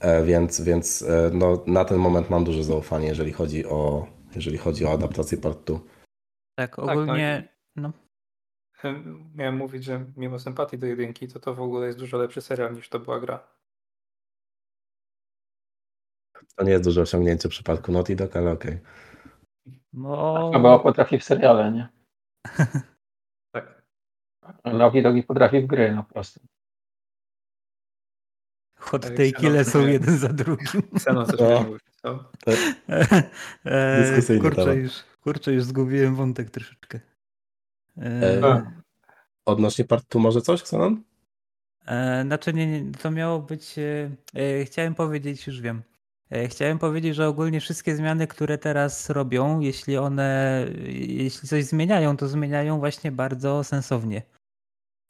E, 0.00 0.24
Więc, 0.24 0.60
więc 0.60 1.02
e, 1.02 1.30
no, 1.32 1.64
na 1.66 1.84
ten 1.84 1.98
moment 1.98 2.30
mam 2.30 2.44
duże 2.44 2.64
zaufanie, 2.64 3.08
jeżeli 3.08 3.32
chodzi 3.32 3.66
o, 3.66 4.06
jeżeli 4.34 4.58
chodzi 4.58 4.86
o 4.86 4.92
adaptację 4.92 5.38
part 5.38 5.64
2. 5.66 5.78
Tak, 6.58 6.78
no 6.78 6.92
ogólnie... 6.92 7.48
No, 7.76 7.92
Em, 8.84 9.30
Miałem 9.34 9.56
mówić, 9.56 9.84
że 9.84 10.04
mimo 10.16 10.38
sympatii 10.38 10.78
do 10.78 10.86
jedynki, 10.86 11.28
to 11.28 11.40
to 11.40 11.54
w 11.54 11.60
ogóle 11.60 11.86
jest 11.86 11.98
dużo 11.98 12.18
lepszy 12.18 12.40
serial 12.40 12.74
niż 12.74 12.88
to 12.88 13.00
była 13.00 13.20
gra. 13.20 13.46
To 16.56 16.64
nie 16.64 16.70
jest 16.72 16.84
duże 16.84 17.02
osiągnięcie 17.02 17.48
w 17.48 17.50
przypadku 17.50 17.92
Naughty 17.92 18.16
Dog, 18.16 18.36
ale 18.36 18.50
okej. 18.50 18.78
bo... 19.92 20.50
Chyba 20.54 20.78
potrafi 20.78 21.18
w 21.18 21.24
seriale, 21.24 21.72
nie? 21.72 21.88
Naughty 24.64 25.02
Dogi 25.02 25.22
potrafi 25.22 25.60
w 25.60 25.66
gry, 25.66 25.92
no 25.94 26.04
prosto. 26.04 26.40
Hot 28.78 29.02
Tak, 29.02 29.10
take 29.10 29.28
Xenon 29.28 29.52
lecą 29.52 29.70
sobie- 29.70 29.92
jeden 29.92 30.18
za 30.18 30.28
drugim. 30.28 30.82
Xenon 30.94 31.26
coś 31.26 31.40
No. 31.40 31.64
co? 32.02 32.30
E, 33.64 34.02
Dyskusyjny 34.02 34.40
kurczę, 34.42 34.76
już, 34.76 34.92
kurczę, 35.20 35.52
już 35.52 35.64
zgubiłem 35.64 36.14
wątek 36.14 36.50
troszeczkę. 36.50 37.00
E, 37.98 38.42
E, 38.42 38.72
Odnośnie 39.46 39.84
part 39.84 40.04
2 40.08 40.20
może 40.20 40.40
coś, 40.40 40.60
Xenon? 40.60 41.02
e, 41.86 42.22
znaczy 42.26 42.52
nie, 42.52 42.66
nie, 42.82 42.92
to 42.92 43.10
miało 43.10 43.38
być... 43.42 43.78
E, 43.78 44.10
e, 44.34 44.64
chciałem 44.64 44.94
powiedzieć, 44.94 45.46
już 45.46 45.60
wiem. 45.60 45.82
E, 46.34 46.48
Chciałem 46.48 46.78
powiedzieć, 46.78 47.14
że 47.14 47.28
ogólnie 47.28 47.60
wszystkie 47.60 47.96
zmiany, 47.96 48.26
które 48.26 48.58
teraz 48.58 49.10
robią, 49.10 49.60
jeśli 49.60 49.96
one, 49.96 50.66
jeśli 51.08 51.48
coś 51.48 51.64
zmieniają, 51.64 52.16
to 52.16 52.28
zmieniają 52.28 52.78
właśnie 52.78 53.12
bardzo 53.12 53.64
sensownie. 53.64 54.22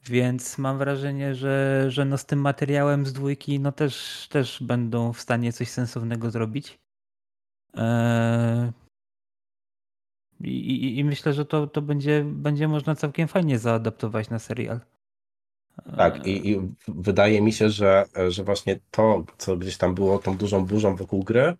Więc 0.05 0.57
mam 0.57 0.77
wrażenie, 0.77 1.35
że, 1.35 1.85
że 1.91 2.05
no 2.05 2.17
z 2.17 2.25
tym 2.25 2.39
materiałem 2.39 3.05
z 3.05 3.13
dwójki 3.13 3.59
no 3.59 3.71
też, 3.71 4.27
też 4.31 4.63
będą 4.63 5.13
w 5.13 5.21
stanie 5.21 5.53
coś 5.53 5.69
sensownego 5.69 6.31
zrobić. 6.31 6.79
Eee, 7.73 8.71
I, 10.39 10.49
i, 10.49 10.99
I 10.99 11.03
myślę, 11.03 11.33
że 11.33 11.45
to, 11.45 11.67
to 11.67 11.81
będzie, 11.81 12.23
będzie 12.25 12.67
można 12.67 12.95
całkiem 12.95 13.27
fajnie 13.27 13.59
zaadaptować 13.59 14.29
na 14.29 14.39
serial. 14.39 14.79
Tak, 15.97 16.27
i, 16.27 16.51
i 16.51 16.61
wydaje 16.87 17.41
mi 17.41 17.53
się, 17.53 17.69
że, 17.69 18.05
że 18.29 18.43
właśnie 18.43 18.79
to, 18.91 19.25
co 19.37 19.57
gdzieś 19.57 19.77
tam 19.77 19.95
było 19.95 20.19
tą 20.19 20.37
dużą 20.37 20.65
burzą 20.65 20.95
wokół 20.95 21.23
gry, 21.23 21.53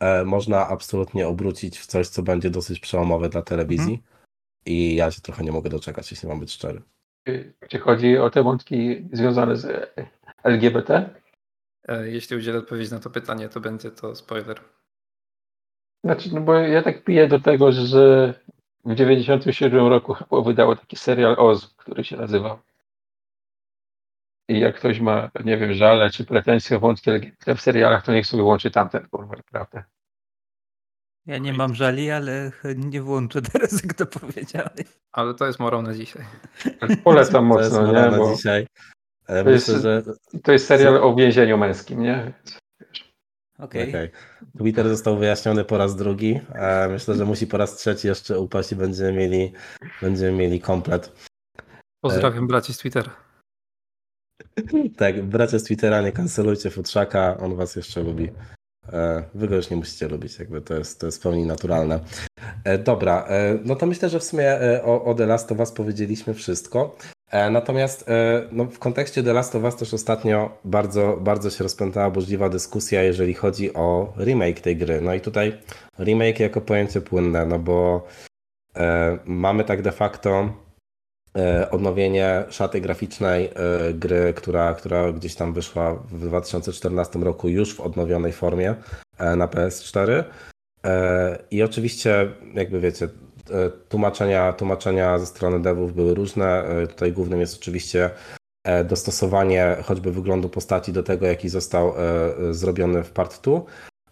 e, 0.00 0.24
można 0.24 0.68
absolutnie 0.68 1.28
obrócić 1.28 1.78
w 1.78 1.86
coś, 1.86 2.08
co 2.08 2.22
będzie 2.22 2.50
dosyć 2.50 2.80
przełomowe 2.80 3.28
dla 3.28 3.42
telewizji. 3.42 4.02
I 4.66 4.94
ja 4.94 5.10
się 5.10 5.20
trochę 5.20 5.44
nie 5.44 5.52
mogę 5.52 5.70
doczekać, 5.70 6.10
jeśli 6.10 6.28
mam 6.28 6.40
być 6.40 6.52
szczery. 6.52 6.82
Czy 7.68 7.78
chodzi 7.78 8.18
o 8.18 8.30
te 8.30 8.42
wątki 8.42 9.08
związane 9.12 9.56
z 9.56 9.94
LGBT? 10.44 11.10
E, 11.88 12.08
Jeśli 12.08 12.36
udzielę 12.36 12.58
odpowiedzi 12.58 12.92
na 12.92 13.00
to 13.00 13.10
pytanie, 13.10 13.48
to 13.48 13.60
będzie 13.60 13.90
to 13.90 14.14
spoiler. 14.14 14.60
Znaczy, 16.04 16.34
no 16.34 16.40
bo 16.40 16.54
ja 16.54 16.82
tak 16.82 17.04
piję 17.04 17.28
do 17.28 17.40
tego, 17.40 17.72
że 17.72 18.34
w 18.84 18.94
97 18.94 19.86
roku 19.86 20.14
chyba 20.14 20.40
wydało 20.42 20.76
taki 20.76 20.96
serial 20.96 21.36
Oz, 21.38 21.74
który 21.76 22.04
się 22.04 22.16
nazywał. 22.16 22.58
I 24.50 24.60
jak 24.60 24.76
ktoś 24.76 25.00
ma, 25.00 25.30
nie 25.44 25.58
wiem, 25.58 25.74
żale 25.74 26.10
czy 26.10 26.24
pretensje 26.24 26.76
o 26.76 26.80
wątki 26.80 27.10
LGBT 27.10 27.54
w 27.54 27.60
serialach, 27.60 28.04
to 28.04 28.12
niech 28.12 28.26
sobie 28.26 28.42
łączy 28.42 28.70
tamten, 28.70 29.08
kurwa, 29.08 29.36
naprawdę. 29.36 29.84
Ja 31.26 31.38
nie 31.38 31.52
mam 31.52 31.74
żali, 31.74 32.10
ale 32.10 32.50
nie 32.92 33.02
włączę 33.02 33.42
teraz, 33.42 33.82
jak 33.84 33.94
to 33.94 34.06
powiedziałeś. 34.06 34.86
Ale 35.12 35.34
to 35.34 35.46
jest 35.46 35.58
morał 35.60 35.82
na 35.82 35.94
dzisiaj. 35.94 36.24
Polecam 37.04 37.50
to 37.50 37.60
jest 37.60 37.72
mocno, 37.72 37.86
nie? 37.86 37.92
na 37.92 38.18
Bo 38.18 38.34
dzisiaj. 38.36 38.66
To 39.26 39.50
jest- 39.50 39.68
Myślę, 39.68 39.80
że 39.80 40.02
to 40.42 40.52
jest 40.52 40.66
serial 40.66 40.96
o 40.96 41.14
więzieniu 41.14 41.58
męskim, 41.58 42.02
nie? 42.02 42.32
Okej. 43.58 43.88
Okej. 43.88 44.10
Twitter 44.58 44.88
został 44.88 45.16
wyjaśniony 45.18 45.64
po 45.64 45.78
raz 45.78 45.96
drugi. 45.96 46.40
E, 46.54 46.88
Myślę, 46.88 47.14
że 47.14 47.24
musi 47.24 47.46
po 47.46 47.56
raz 47.56 47.76
trzeci 47.76 48.06
jeszcze 48.08 48.38
upaść 48.40 48.72
i 48.72 48.76
będziemy 48.76 49.12
mieli, 49.12 49.52
będziemy 50.02 50.32
mieli 50.32 50.60
komplet. 50.60 51.28
Pozdrawiam 52.00 52.46
braci 52.46 52.74
z 52.74 52.78
Twittera. 52.78 53.29
Tak, 54.96 55.22
bracia 55.22 55.58
z 55.58 55.62
Twittera, 55.62 56.02
nie 56.02 56.12
kancelujcie 56.12 56.70
Futrzaka, 56.70 57.36
on 57.40 57.56
was 57.56 57.76
jeszcze 57.76 58.02
lubi. 58.02 58.28
E, 58.92 59.22
Wy 59.34 59.48
go 59.48 59.56
już 59.56 59.70
nie 59.70 59.76
musicie 59.76 60.08
lubić, 60.08 60.38
jakby 60.38 60.60
to 60.60 60.74
jest, 60.74 61.00
to 61.00 61.06
jest 61.06 61.18
w 61.18 61.22
pełni 61.22 61.46
naturalne. 61.46 62.00
E, 62.64 62.78
Dobra, 62.78 63.24
e, 63.28 63.58
no 63.64 63.76
to 63.76 63.86
myślę, 63.86 64.08
że 64.08 64.18
w 64.18 64.24
sumie 64.24 64.58
o, 64.84 65.04
o 65.04 65.14
The 65.14 65.26
Last 65.26 65.52
of 65.52 65.58
Us 65.58 65.72
powiedzieliśmy 65.72 66.34
wszystko. 66.34 66.96
Natomiast 67.50 68.04
no, 68.52 68.64
w 68.64 68.78
kontekście 68.78 69.22
The 69.22 69.32
Last 69.32 69.56
of 69.56 69.62
Us 69.62 69.76
też 69.76 69.94
ostatnio 69.94 70.58
bardzo, 70.64 71.18
bardzo 71.20 71.50
się 71.50 71.64
rozpętała 71.64 72.10
burzliwa 72.10 72.48
dyskusja, 72.48 73.02
jeżeli 73.02 73.34
chodzi 73.34 73.74
o 73.74 74.12
remake 74.18 74.60
tej 74.60 74.76
gry. 74.76 75.00
No 75.00 75.14
i 75.14 75.20
tutaj 75.20 75.58
remake 75.98 76.40
jako 76.40 76.60
pojęcie 76.60 77.00
płynne, 77.00 77.46
no 77.46 77.58
bo 77.58 78.06
mamy 79.24 79.64
tak 79.64 79.82
de 79.82 79.92
facto 79.92 80.52
odnowienie 81.70 82.44
szaty 82.50 82.80
graficznej 82.80 83.44
e, 83.46 83.50
gry, 83.94 84.34
która, 84.34 84.74
która 84.74 85.12
gdzieś 85.12 85.34
tam 85.34 85.52
wyszła 85.52 85.94
w 85.94 86.20
2014 86.20 87.18
roku 87.18 87.48
już 87.48 87.74
w 87.74 87.80
odnowionej 87.80 88.32
formie 88.32 88.74
e, 89.18 89.36
na 89.36 89.46
PS4. 89.46 90.24
E, 90.84 91.38
I 91.50 91.62
oczywiście, 91.62 92.28
jakby 92.54 92.80
wiecie, 92.80 93.08
e, 93.50 93.70
tłumaczenia, 93.88 94.52
tłumaczenia 94.52 95.18
ze 95.18 95.26
strony 95.26 95.62
devów 95.62 95.94
były 95.94 96.14
różne. 96.14 96.64
E, 96.64 96.86
Tutaj 96.86 97.12
głównym 97.12 97.40
jest 97.40 97.60
oczywiście 97.60 98.10
e, 98.64 98.84
dostosowanie 98.84 99.76
choćby 99.84 100.12
wyglądu 100.12 100.48
postaci 100.48 100.92
do 100.92 101.02
tego, 101.02 101.26
jaki 101.26 101.48
został 101.48 101.88
e, 101.88 101.96
e, 102.48 102.54
zrobiony 102.54 103.02
w 103.02 103.10
Part 103.10 103.42
2. 103.42 103.60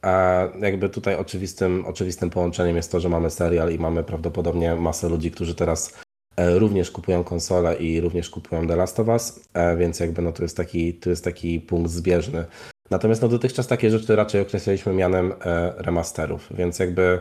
A 0.03 0.43
jakby 0.61 0.89
tutaj 0.89 1.17
oczywistym, 1.17 1.87
oczywistym 1.87 2.31
połączeniem 2.31 2.77
jest 2.77 2.93
to, 2.93 3.01
że 3.01 3.09
mamy 3.09 3.31
serial 3.31 3.73
i 3.73 3.79
mamy 3.79 4.05
prawdopodobnie 4.05 4.75
masę 4.77 5.09
ludzi, 5.09 5.31
którzy 5.31 5.55
teraz 5.55 5.93
e, 5.93 6.08
również 6.39 6.91
kupują 6.91 7.25
konsolę 7.25 7.77
i 7.77 8.01
również 8.01 8.31
kupują 8.31 8.67
The 8.67 8.77
Last 8.77 9.01
of 9.01 9.09
Us, 9.09 9.49
e, 9.55 9.77
więc 9.77 10.01
jakby 10.01 10.23
no 10.23 10.33
to 10.33 10.43
jest 10.43 10.57
taki, 10.57 10.95
to 10.95 11.11
jest 11.11 11.25
taki 11.25 11.61
punkt 11.61 11.91
zbieżny. 11.91 12.45
Natomiast 12.91 13.23
no 13.23 13.29
dotychczas 13.29 13.67
takie 13.67 13.91
rzeczy 13.91 14.17
raczej 14.17 14.41
określaliśmy 14.41 14.93
mianem 14.93 15.33
e, 15.33 15.73
remasterów, 15.77 16.49
więc 16.51 16.79
jakby 16.79 17.21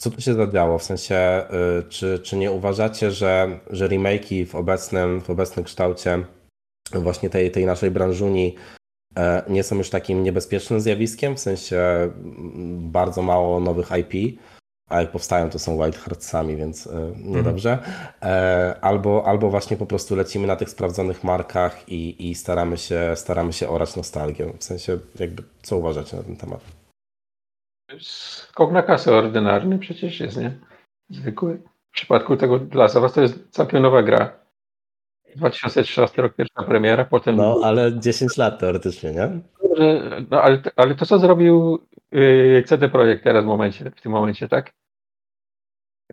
co 0.00 0.10
tu 0.10 0.20
się 0.20 0.34
zadziało? 0.34 0.78
W 0.78 0.82
sensie, 0.82 1.14
e, 1.16 1.48
czy, 1.88 2.18
czy 2.18 2.36
nie 2.36 2.52
uważacie, 2.52 3.10
że, 3.10 3.60
że 3.70 3.88
remake'i 3.88 4.46
w 4.46 4.54
obecnym, 4.54 5.20
w 5.20 5.30
obecnym 5.30 5.64
kształcie 5.64 6.24
właśnie 6.92 7.30
tej, 7.30 7.50
tej 7.50 7.66
naszej 7.66 7.90
branżuni 7.90 8.56
e, 9.16 9.42
nie 9.48 9.62
są 9.62 9.76
już 9.76 9.90
takim 9.90 10.22
niebezpiecznym 10.22 10.80
zjawiskiem, 10.80 11.36
w 11.36 11.40
sensie 11.40 12.10
bardzo 12.78 13.22
mało 13.22 13.60
nowych 13.60 13.88
IP, 14.00 14.40
a 14.88 15.00
jak 15.00 15.10
powstają, 15.10 15.50
to 15.50 15.58
są 15.58 15.76
Wild 15.76 15.96
Heartsami, 15.96 16.56
więc 16.56 16.86
e, 16.86 17.12
niedobrze. 17.16 17.78
E, 18.22 18.76
Albo, 18.80 19.26
albo 19.26 19.50
właśnie 19.50 19.76
po 19.76 19.86
prostu 19.86 20.16
lecimy 20.16 20.46
na 20.46 20.56
tych 20.56 20.70
sprawdzonych 20.70 21.24
markach 21.24 21.88
i, 21.88 22.30
i 22.30 22.34
staramy, 22.34 22.76
się, 22.76 23.12
staramy 23.14 23.52
się 23.52 23.68
orać 23.68 23.96
nostalgię. 23.96 24.52
W 24.58 24.64
sensie, 24.64 24.98
jakby, 25.20 25.42
co 25.62 25.76
uważacie 25.76 26.16
na 26.16 26.22
ten 26.22 26.36
temat? 26.36 26.60
Skok 28.00 28.72
na 28.72 28.82
kasę 28.82 29.12
ordynarny 29.12 29.78
przecież 29.78 30.20
jest, 30.20 30.36
nie? 30.36 30.58
Zwykły. 31.10 31.62
W 31.90 31.94
przypadku 31.94 32.36
tego 32.36 32.58
dla 32.58 32.88
was 32.88 33.12
to 33.12 33.20
jest 33.22 33.50
całkiem 33.50 33.82
nowa 33.82 34.02
gra. 34.02 34.43
2013 35.36 36.22
rok 36.22 36.34
pierwsza 36.34 36.62
premiera, 36.62 37.04
potem 37.04 37.36
No, 37.36 37.60
ale 37.64 37.98
10 37.98 38.36
lat 38.36 38.58
teoretycznie, 38.60 39.12
nie? 39.12 39.40
no, 40.30 40.42
ale, 40.42 40.62
ale 40.76 40.94
to 40.94 41.06
co 41.06 41.18
zrobił 41.18 41.86
yy, 42.12 42.62
CD 42.66 42.88
Projekt 42.88 43.24
teraz 43.24 43.44
w 43.44 43.46
momencie, 43.46 43.90
w 43.90 44.00
tym 44.00 44.12
momencie, 44.12 44.48
tak? 44.48 44.72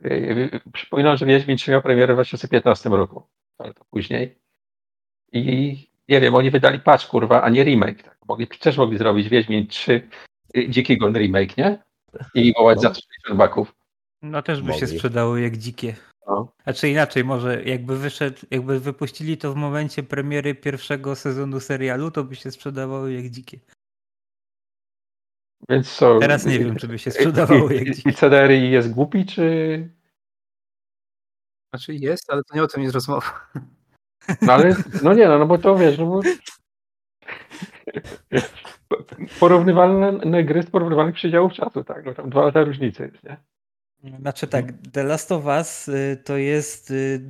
Yy, 0.04 0.50
przypominam, 0.74 1.18
że 1.18 1.26
Wiedźmin 1.26 1.58
3 1.58 1.72
miał 1.72 1.82
premierę 1.82 2.14
w 2.14 2.18
2015 2.18 2.90
roku, 2.90 3.24
ale 3.58 3.74
to 3.74 3.86
później. 3.90 4.40
I 5.34 5.78
nie 6.10 6.22
wiem, 6.22 6.36
oni 6.36 6.52
wydali 6.52 6.80
patch, 6.80 7.08
kurwa, 7.08 7.42
a 7.42 7.50
nie 7.50 7.64
remake. 7.64 8.04
Tak? 8.04 8.18
Mogli, 8.28 8.48
też 8.48 8.78
mogli 8.78 8.98
zrobić 8.98 9.30
Wiedźmin 9.30 9.68
3 9.68 10.10
yy, 10.54 10.70
Dziki 10.70 10.98
Gon 10.98 11.14
remake, 11.18 11.58
nie? 11.58 11.84
I 12.34 12.54
wołać 12.58 12.76
No. 12.76 12.82
za 12.82 12.88
60 12.94 13.38
baków. 13.38 13.74
No 14.22 14.42
też 14.42 14.62
by 14.62 14.74
się 14.74 14.82
Mogli. 14.86 14.98
sprzedało 14.98 15.38
jak 15.38 15.58
dzikie. 15.58 15.96
No. 16.28 16.54
Znaczy 16.64 16.90
inaczej, 16.90 17.24
może 17.24 17.64
jakby 17.64 17.98
wyszedł, 17.98 18.38
jakby 18.52 18.80
wypuścili 18.80 19.38
to 19.38 19.54
w 19.54 19.56
momencie 19.56 20.04
premiery 20.04 20.56
pierwszego 20.56 21.16
sezonu 21.16 21.60
serialu, 21.60 22.12
to 22.12 22.24
by 22.24 22.36
się 22.36 22.52
sprzedawało 22.52 23.08
jak 23.08 23.30
dzikie. 23.30 23.60
Więc 25.70 25.96
co? 25.96 26.20
Teraz 26.20 26.46
nie 26.46 26.60
wiem, 26.60 26.76
czy 26.76 26.88
by 26.88 27.00
się 27.00 27.12
sprzedawało 27.12 27.72
jak 27.72 27.88
I, 27.88 27.90
i 27.90 27.94
dzikie. 27.94 28.14
CDRI 28.14 28.72
jest 28.72 28.92
głupi, 28.92 29.26
czy... 29.26 29.90
Znaczy 31.74 31.94
jest, 31.94 32.32
ale 32.32 32.44
to 32.44 32.56
nie 32.56 32.64
o 32.64 32.68
tym 32.68 32.84
jest 32.84 32.96
rozmowa. 32.96 33.48
No 34.42 34.54
ale, 34.54 34.76
no 35.04 35.14
nie, 35.14 35.28
no, 35.28 35.40
no 35.40 35.46
bo 35.46 35.58
to 35.58 35.76
wiesz, 35.76 35.98
no 35.98 36.06
bo... 36.06 36.22
Porównywalne 39.40 40.44
gry 40.44 40.64
z 40.64 40.70
porównywalnych 40.70 41.16
przedziałów 41.16 41.54
czasu, 41.54 41.84
tak? 41.84 42.06
No 42.06 42.14
tam 42.14 42.30
dwa 42.30 42.46
lata 42.46 42.64
różnicy 42.64 43.04
jest, 43.04 43.24
nie? 43.24 43.38
Znaczy 44.20 44.48
tak, 44.48 44.66
The 44.94 45.04
Last 45.04 45.32
of 45.32 45.46
Us 45.46 45.88
y, 45.88 46.22
to 46.26 46.38
jest 46.38 46.92
y, 46.92 47.22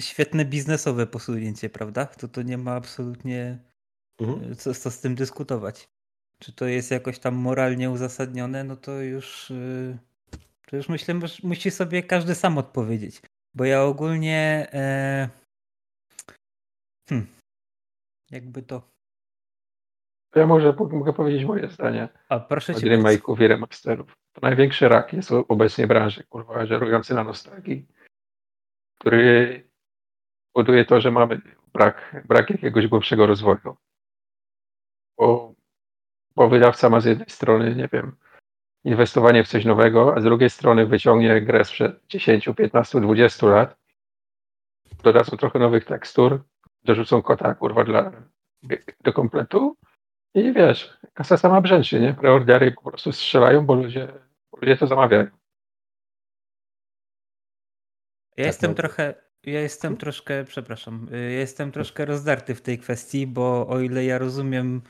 świetne 0.00 0.44
biznesowe 0.44 1.06
posunięcie, 1.06 1.70
prawda? 1.70 2.06
To 2.06 2.28
to 2.28 2.42
nie 2.42 2.58
ma 2.58 2.72
absolutnie 2.74 3.58
Mhm. 4.20 4.52
y, 4.52 4.56
co, 4.56 4.74
co 4.74 4.90
z 4.90 5.00
tym 5.00 5.14
dyskutować. 5.14 5.88
Czy 6.42 6.52
to 6.52 6.66
jest 6.66 6.90
jakoś 6.90 7.18
tam 7.18 7.34
moralnie 7.34 7.90
uzasadnione, 7.90 8.64
no 8.64 8.76
to 8.76 9.00
już, 9.02 9.52
to 10.66 10.76
już 10.76 10.88
myślę, 10.88 11.20
że 11.28 11.36
musi 11.42 11.70
sobie 11.70 12.02
każdy 12.02 12.34
sam 12.34 12.58
odpowiedzieć. 12.58 13.22
Bo 13.54 13.64
ja 13.64 13.82
ogólnie 13.84 14.68
e, 14.72 15.28
hmm, 17.08 17.26
jakby 18.30 18.62
to. 18.62 18.90
Ja 20.34 20.46
może 20.46 20.72
mogę 20.72 21.12
powiedzieć 21.12 21.44
moje 21.44 21.68
zdanie 21.68 22.08
A 22.28 22.40
proszę 22.40 22.74
cię. 22.74 22.86
remake'ów 22.86 23.42
i 23.42 23.48
remasterów. 23.48 24.16
To 24.36 24.40
największy 24.42 24.88
rak 24.88 25.12
jest 25.12 25.32
obecnie 25.48 25.86
branży, 25.86 26.24
kurwa, 26.24 26.66
żerujący 26.66 27.14
na 27.14 27.24
nostalgii, 27.24 27.86
który 28.98 29.64
powoduje 30.52 30.84
to, 30.84 31.00
że 31.00 31.10
mamy 31.10 31.40
brak, 31.72 32.24
brak 32.28 32.50
jakiegoś 32.50 32.86
głębszego 32.86 33.26
rozwoju. 33.26 33.76
Bo, 35.18 35.54
bo 36.34 36.48
wydawca 36.48 36.90
ma 36.90 37.00
z 37.00 37.04
jednej 37.04 37.30
strony, 37.30 37.74
nie 37.74 37.88
wiem, 37.92 38.16
inwestowanie 38.84 39.44
w 39.44 39.48
coś 39.48 39.64
nowego, 39.64 40.14
a 40.16 40.20
z 40.20 40.24
drugiej 40.24 40.50
strony 40.50 40.86
wyciągnie 40.86 41.40
grę 41.40 41.64
sprzed 41.64 42.06
10, 42.08 42.48
15, 42.56 43.00
20 43.00 43.46
lat, 43.46 43.76
dodadzą 45.02 45.36
trochę 45.36 45.58
nowych 45.58 45.84
tekstur, 45.84 46.44
dorzucą 46.84 47.22
kota, 47.22 47.54
kurwa, 47.54 47.84
dla, 47.84 48.12
do 49.00 49.12
kompletu 49.12 49.76
I 50.34 50.52
wiesz, 50.52 50.98
kasa 51.14 51.36
sama 51.36 51.60
brzęczy, 51.60 52.00
nie? 52.00 52.14
Preordery 52.14 52.72
po 52.72 52.82
prostu 52.82 53.12
strzelają, 53.12 53.66
bo 53.66 53.74
ludzie, 53.74 54.25
ludzie 54.60 54.76
to 54.76 54.86
zamawiają. 54.86 55.22
Ja 55.22 55.30
Tak, 58.36 58.46
jestem 58.46 58.70
no. 58.70 58.74
trochę, 58.74 59.14
ja 59.42 59.60
jestem 59.60 59.96
troszkę, 59.96 60.44
przepraszam, 60.44 61.08
y, 61.14 61.32
ja 61.32 61.40
jestem 61.40 61.72
troszkę 61.72 62.04
rozdarty 62.04 62.54
w 62.54 62.62
tej 62.62 62.78
kwestii, 62.78 63.26
bo 63.26 63.68
o 63.68 63.80
ile 63.80 64.04
ja 64.04 64.18
rozumiem 64.18 64.82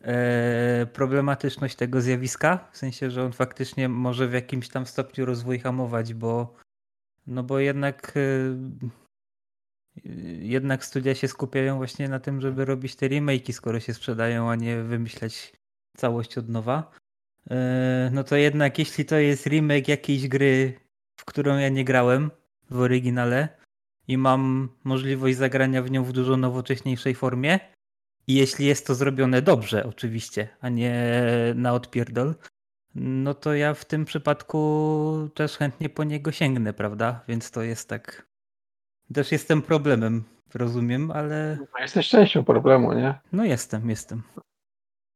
e, 0.00 0.86
problematyczność 0.86 1.76
tego 1.76 2.00
zjawiska, 2.00 2.68
w 2.72 2.76
sensie, 2.76 3.10
że 3.10 3.24
on 3.24 3.32
faktycznie 3.32 3.88
może 3.88 4.28
w 4.28 4.32
jakimś 4.32 4.68
tam 4.68 4.86
stopniu 4.86 5.26
rozwój 5.26 5.58
hamować, 5.58 6.14
bo 6.14 6.54
no 7.26 7.42
bo 7.42 7.58
jednak 7.58 8.16
y, 8.16 8.56
jednak 10.40 10.84
studia 10.84 11.14
się 11.14 11.28
skupiają 11.28 11.76
właśnie 11.76 12.08
na 12.08 12.20
tym, 12.20 12.40
żeby 12.40 12.64
robić 12.64 12.96
te 12.96 13.08
remake'i, 13.08 13.52
skoro 13.52 13.80
się 13.80 13.94
sprzedają, 13.94 14.50
a 14.50 14.54
nie 14.56 14.82
wymyśleć 14.82 15.52
całość 15.96 16.38
od 16.38 16.48
nowa. 16.48 16.90
E, 17.50 18.10
No 18.12 18.24
to 18.24 18.36
jednak 18.36 18.78
jeśli 18.78 19.04
to 19.04 19.16
jest 19.16 19.46
remake 19.46 19.88
jakiejś 19.88 20.28
gry, 20.28 20.80
w 21.20 21.24
którą 21.24 21.58
ja 21.58 21.68
nie 21.68 21.84
grałem 21.84 22.30
w 22.70 22.80
oryginale 22.80 23.48
i 24.08 24.18
mam 24.18 24.68
możliwość 24.84 25.36
zagrania 25.36 25.82
w 25.82 25.90
nią 25.90 26.04
w 26.04 26.12
dużo 26.12 26.36
nowocześniejszej 26.36 27.14
formie 27.14 27.58
i 28.26 28.34
jeśli 28.34 28.66
jest 28.66 28.86
to 28.86 28.94
zrobione 28.94 29.42
dobrze 29.42 29.84
oczywiście, 29.86 30.48
a 30.60 30.68
nie 30.68 31.14
na 31.54 31.72
odpierdol, 31.72 32.34
no 32.94 33.34
to 33.34 33.54
ja 33.54 33.74
w 33.74 33.84
tym 33.84 34.04
przypadku 34.04 35.28
też 35.34 35.56
chętnie 35.56 35.88
po 35.88 36.04
niego 36.04 36.32
sięgnę, 36.32 36.72
prawda? 36.72 37.24
Więc 37.28 37.50
to 37.50 37.62
jest 37.62 37.88
tak... 37.88 38.26
Też 39.14 39.32
jestem 39.32 39.62
problemem, 39.62 40.24
rozumiem, 40.54 41.10
ale 41.10 41.58
No, 41.60 41.80
jesteś 41.80 42.08
częścią 42.08 42.44
problemu, 42.44 42.92
nie? 42.92 43.14
no 43.32 43.44
jestem, 43.44 43.90
jestem. 43.90 44.22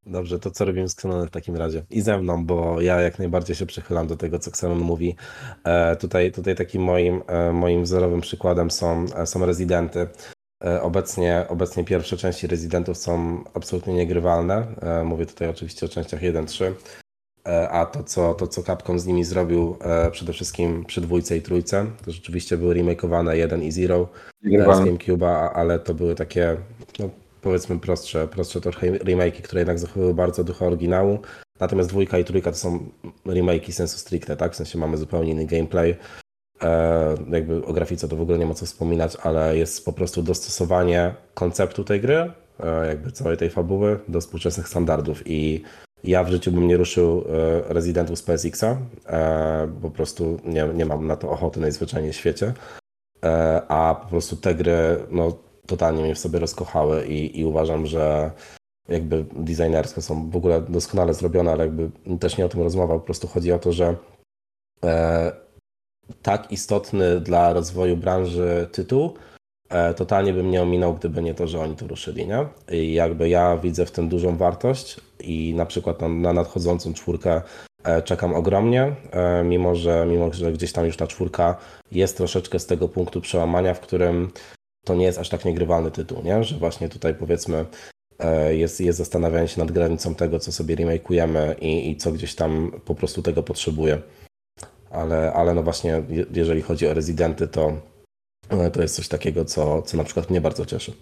Dobrze, 0.06 0.38
to 0.38 0.50
co 0.50 0.64
robimy 0.64 0.88
z 0.88 0.92
Xenonem 0.92 1.28
w 1.28 1.30
takim 1.30 1.56
razie? 1.56 1.84
I 1.90 2.00
ze 2.00 2.18
mną, 2.18 2.46
bo 2.46 2.80
ja 2.80 3.00
jak 3.00 3.18
najbardziej 3.18 3.56
się 3.56 3.66
przychylam 3.66 4.06
do 4.06 4.16
tego, 4.16 4.38
co 4.38 4.50
Xenon 4.50 4.78
mówi. 4.78 5.16
E, 5.64 5.96
tutaj, 5.96 6.32
tutaj 6.32 6.54
takim 6.54 6.82
moim, 6.82 7.22
e, 7.26 7.52
moim 7.52 7.82
wzorowym 7.82 8.20
przykładem 8.20 8.70
są, 8.70 9.06
e, 9.16 9.26
są 9.26 9.46
rezydenty. 9.46 10.08
E, 10.64 10.82
obecnie, 10.82 11.46
obecnie 11.48 11.84
pierwsze 11.84 12.16
części 12.16 12.46
rezydentów 12.46 12.98
są 12.98 13.44
absolutnie 13.54 13.94
niegrywalne. 13.94 14.66
E, 14.82 15.04
mówię 15.04 15.26
tutaj 15.26 15.48
oczywiście 15.48 15.86
o 15.86 15.88
częściach 15.88 16.22
1-3. 16.22 16.72
E, 17.48 17.68
a 17.68 17.86
to 17.86 18.04
co, 18.04 18.34
to, 18.34 18.46
co 18.46 18.62
Capcom 18.62 18.98
z 18.98 19.06
nimi 19.06 19.24
zrobił 19.24 19.76
przede 20.12 20.32
wszystkim 20.32 20.84
przy 20.84 21.00
dwójce 21.00 21.36
i 21.36 21.42
trójce, 21.42 21.86
to 22.04 22.12
rzeczywiście 22.12 22.56
były 22.56 22.74
remakeowane 22.74 23.36
1 23.36 23.62
i 23.62 23.72
0 23.72 24.08
z. 24.42 24.80
GameCube'a, 24.80 25.50
ale 25.54 25.78
to 25.78 25.94
były 25.94 26.14
takie, 26.14 26.56
no, 26.98 27.10
powiedzmy 27.44 27.78
prostsze, 27.78 28.28
prostsze 28.28 28.60
trochę 28.60 28.92
remake'i, 28.92 29.42
które 29.42 29.60
jednak 29.60 29.78
zachowywały 29.78 30.14
bardzo 30.14 30.44
ducha 30.44 30.66
oryginału. 30.66 31.18
Natomiast 31.60 31.88
dwójka 31.88 32.18
i 32.18 32.24
trójka 32.24 32.50
to 32.50 32.56
są 32.56 32.90
remake'i 33.26 33.72
sensu 33.72 33.98
stricte, 33.98 34.36
tak? 34.36 34.52
W 34.52 34.56
sensie 34.56 34.78
mamy 34.78 34.96
zupełnie 34.96 35.32
inny 35.32 35.46
gameplay. 35.46 35.96
E, 36.62 37.14
jakby 37.30 37.64
o 37.64 37.72
grafice 37.72 38.08
to 38.08 38.16
w 38.16 38.20
ogóle 38.20 38.38
nie 38.38 38.46
ma 38.46 38.54
co 38.54 38.66
wspominać, 38.66 39.16
ale 39.22 39.56
jest 39.56 39.84
po 39.84 39.92
prostu 39.92 40.22
dostosowanie 40.22 41.14
konceptu 41.34 41.84
tej 41.84 42.00
gry, 42.00 42.32
e, 42.60 42.86
jakby 42.86 43.12
całej 43.12 43.36
tej 43.36 43.50
fabuły 43.50 43.98
do 44.08 44.20
współczesnych 44.20 44.68
standardów 44.68 45.22
i 45.26 45.62
ja 46.04 46.24
w 46.24 46.30
życiu 46.30 46.52
bym 46.52 46.68
nie 46.68 46.76
ruszył 46.76 47.24
e, 47.68 47.74
Residentów 47.74 48.18
z 48.18 48.22
PSX-a, 48.22 48.76
e, 49.06 49.68
po 49.82 49.90
prostu 49.90 50.40
nie, 50.44 50.68
nie 50.74 50.84
mam 50.84 51.06
na 51.06 51.16
to 51.16 51.30
ochoty 51.30 51.60
najzwyczajniej 51.60 52.12
w 52.12 52.16
świecie. 52.16 52.52
E, 53.24 53.62
a 53.68 53.94
po 53.94 54.08
prostu 54.08 54.36
te 54.36 54.54
gry 54.54 54.96
no, 55.10 55.38
totalnie 55.66 56.02
mnie 56.02 56.14
w 56.14 56.18
sobie 56.18 56.38
rozkochały 56.38 57.06
i, 57.06 57.40
i 57.40 57.44
uważam, 57.44 57.86
że 57.86 58.30
jakby 58.88 59.24
designersko 59.36 60.02
są 60.02 60.30
w 60.30 60.36
ogóle 60.36 60.60
doskonale 60.60 61.14
zrobione, 61.14 61.52
ale 61.52 61.64
jakby 61.64 61.90
też 62.20 62.38
nie 62.38 62.46
o 62.46 62.48
tym 62.48 62.62
rozmowa, 62.62 62.94
po 62.94 63.00
prostu 63.00 63.28
chodzi 63.28 63.52
o 63.52 63.58
to, 63.58 63.72
że 63.72 63.96
e, 64.84 65.32
tak 66.22 66.52
istotny 66.52 67.20
dla 67.20 67.52
rozwoju 67.52 67.96
branży 67.96 68.68
tytuł 68.72 69.14
e, 69.68 69.94
totalnie 69.94 70.32
bym 70.32 70.50
nie 70.50 70.62
ominął, 70.62 70.94
gdyby 70.94 71.22
nie 71.22 71.34
to, 71.34 71.46
że 71.46 71.60
oni 71.60 71.76
to 71.76 71.86
ruszyli, 71.86 72.26
nie? 72.26 72.46
I 72.70 72.94
jakby 72.94 73.28
ja 73.28 73.56
widzę 73.56 73.86
w 73.86 73.90
tym 73.90 74.08
dużą 74.08 74.36
wartość 74.36 75.00
i 75.20 75.54
na 75.56 75.66
przykład 75.66 76.00
na, 76.00 76.08
na 76.08 76.32
nadchodzącą 76.32 76.94
czwórkę 76.94 77.42
e, 77.84 78.02
czekam 78.02 78.34
ogromnie, 78.34 78.96
e, 79.10 79.44
mimo 79.44 79.74
że, 79.74 80.06
mimo 80.08 80.32
że 80.32 80.52
gdzieś 80.52 80.72
tam 80.72 80.86
już 80.86 80.96
ta 80.96 81.06
czwórka 81.06 81.56
jest 81.92 82.16
troszeczkę 82.16 82.58
z 82.58 82.66
tego 82.66 82.88
punktu 82.88 83.20
przełamania, 83.20 83.74
w 83.74 83.80
którym 83.80 84.30
to 84.84 84.94
nie 84.94 85.04
jest 85.04 85.18
aż 85.18 85.28
tak 85.28 85.44
niegrywalny 85.44 85.90
tytuł, 85.90 86.22
nie? 86.22 86.44
Że 86.44 86.56
właśnie 86.56 86.88
tutaj 86.88 87.14
powiedzmy 87.14 87.64
e, 88.18 88.54
jest, 88.56 88.80
jest 88.80 88.98
zastanawianie 88.98 89.48
się 89.48 89.60
nad 89.60 89.72
granicą 89.72 90.14
tego, 90.14 90.38
co 90.38 90.52
sobie 90.52 90.76
remake'ujemy 90.76 91.54
i, 91.60 91.90
i 91.90 91.96
co 91.96 92.12
gdzieś 92.12 92.34
tam 92.34 92.80
po 92.84 92.94
prostu 92.94 93.22
tego 93.22 93.42
potrzebuje. 93.42 94.02
Ale, 94.90 95.32
ale 95.32 95.54
no 95.54 95.62
właśnie, 95.62 96.02
je- 96.08 96.26
jeżeli 96.34 96.62
chodzi 96.62 96.86
o 96.88 96.94
rezydenty, 96.94 97.48
to, 97.48 97.72
e, 98.48 98.70
to 98.70 98.82
jest 98.82 98.96
coś 98.96 99.08
takiego, 99.08 99.44
co, 99.44 99.82
co 99.82 99.96
na 99.96 100.04
przykład 100.04 100.30
mnie 100.30 100.40
bardzo 100.40 100.66
cieszy. 100.66 100.92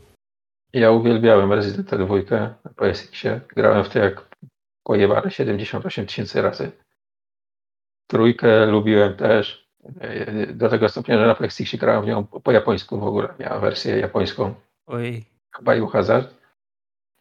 Ja 0.72 0.90
uwielbiałem 0.90 1.52
Resident 1.52 1.92
Evil 1.92 2.24
2 2.26 2.38
na 2.64 2.70
PSX-ie. 2.76 3.40
Grałem 3.56 3.84
w 3.84 3.88
to 3.88 3.98
jak 3.98 4.28
pojebane 4.84 5.30
78 5.30 6.06
tysięcy 6.06 6.42
razy. 6.42 6.72
Trójkę 8.10 8.66
lubiłem 8.66 9.16
też. 9.16 9.68
E, 10.00 10.46
Do 10.46 10.68
tego 10.68 10.88
stopnia, 10.88 11.18
że 11.18 11.26
na 11.26 11.34
PSX-ie 11.34 11.80
grałem 11.80 12.02
w 12.02 12.06
nią 12.06 12.24
po, 12.24 12.40
po 12.40 12.52
japońsku 12.52 13.00
w 13.00 13.04
ogóle. 13.04 13.28
Miałem 13.38 13.60
wersję 13.60 13.98
japońską. 13.98 14.54
Oj, 14.86 15.24
Biohazard. 15.62 16.34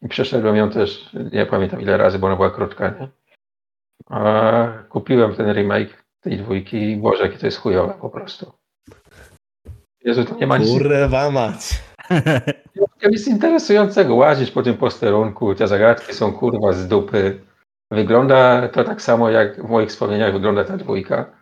I 0.02 0.08
przeszedłem 0.08 0.56
ją 0.56 0.70
też, 0.70 1.10
nie 1.32 1.46
pamiętam 1.46 1.80
ile 1.80 1.96
razy, 1.96 2.18
bo 2.18 2.26
ona 2.26 2.36
była 2.36 2.50
krótka, 2.50 2.88
nie? 2.88 3.08
A 4.10 4.68
kupiłem 4.88 5.34
ten 5.34 5.52
remake 5.52 6.04
tej 6.20 6.36
dwójki 6.36 6.90
i 6.90 6.96
Boże, 6.96 7.22
jakie 7.22 7.38
to 7.38 7.46
jest 7.46 7.58
chujowe 7.58 7.94
po 8.00 8.10
prostu. 8.10 8.52
Jezu, 10.04 10.24
to 10.24 10.34
nie 10.34 10.46
ma 10.46 10.58
nic, 10.58 10.70
Kurwa 10.70 11.30
mać! 11.30 11.82
to 13.00 13.08
nic 13.08 13.28
interesującego. 13.28 14.14
Łazić 14.14 14.50
po 14.50 14.62
tym 14.62 14.76
posterunku, 14.76 15.54
te 15.54 15.68
zagadki 15.68 16.14
są 16.14 16.32
kurwa 16.32 16.72
z 16.72 16.88
dupy. 16.88 17.40
Wygląda 17.90 18.68
to 18.68 18.84
tak 18.84 19.02
samo, 19.02 19.30
jak 19.30 19.66
w 19.66 19.68
moich 19.68 19.88
wspomnieniach 19.88 20.32
wygląda 20.32 20.64
ta 20.64 20.76
dwójka. 20.76 21.41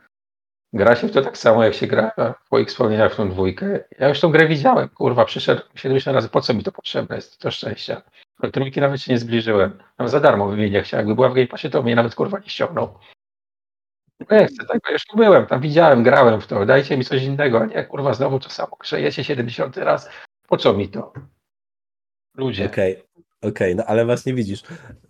Gra 0.73 0.97
się 0.97 1.09
w 1.09 1.13
to 1.13 1.23
tak 1.23 1.39
samo, 1.39 1.65
jak 1.65 1.75
się 1.75 1.87
gra 1.87 2.13
w 2.49 2.53
moich 2.53 2.69
wspomnieniach 2.69 3.13
w 3.13 3.17
tą 3.17 3.31
dwójkę. 3.31 3.85
Ja 3.99 4.09
już 4.09 4.21
tą 4.21 4.31
grę 4.31 4.47
widziałem, 4.49 4.89
kurwa, 4.89 5.25
przyszedł 5.25 5.63
70 5.75 6.15
razy, 6.15 6.29
po 6.29 6.41
co 6.41 6.55
mi 6.55 6.63
to 6.63 6.73
potrzebne 6.73 7.17
jest, 7.17 7.39
to 7.39 7.51
szczęścia. 7.51 8.03
Do 8.41 8.51
trójki 8.51 8.81
nawet 8.81 9.01
się 9.01 9.13
nie 9.13 9.19
zbliżyłem. 9.19 9.83
Tam 9.97 10.09
za 10.09 10.21
darmo 10.21 10.49
bym 10.49 10.61
jej 10.61 10.71
nie 10.71 10.83
chciał. 10.83 10.99
Jakby 10.99 11.15
była 11.15 11.29
w 11.29 11.35
Game 11.35 11.47
Passie, 11.47 11.71
to 11.71 11.83
mnie 11.83 11.97
nawet 11.97 12.15
kurwa 12.15 12.39
nie 12.39 12.49
ściągnął. 12.49 12.99
Nie 14.31 14.47
chcę 14.47 14.67
tego, 14.67 14.91
już 14.91 15.05
tu 15.05 15.17
byłem, 15.17 15.47
tam 15.47 15.61
widziałem, 15.61 16.03
grałem 16.03 16.41
w 16.41 16.47
to. 16.47 16.67
Dajcie 16.67 16.97
mi 16.97 17.05
coś 17.05 17.23
innego, 17.23 17.61
a 17.61 17.67
nie 17.67 17.85
kurwa 17.85 18.15
znowu 18.15 18.41
to 18.41 18.51
samo. 18.51 18.77
Grzejecie 18.81 19.25
70 19.25 19.77
raz. 19.77 20.11
Po 20.49 20.57
co 20.57 20.73
mi 20.73 20.89
to? 20.89 21.13
Ludzie. 22.37 22.67
Okej, 22.67 23.03
okej, 23.43 23.77
no 23.77 23.85
ale 23.85 24.05
właśnie 24.07 24.35
widzisz, 24.35 24.63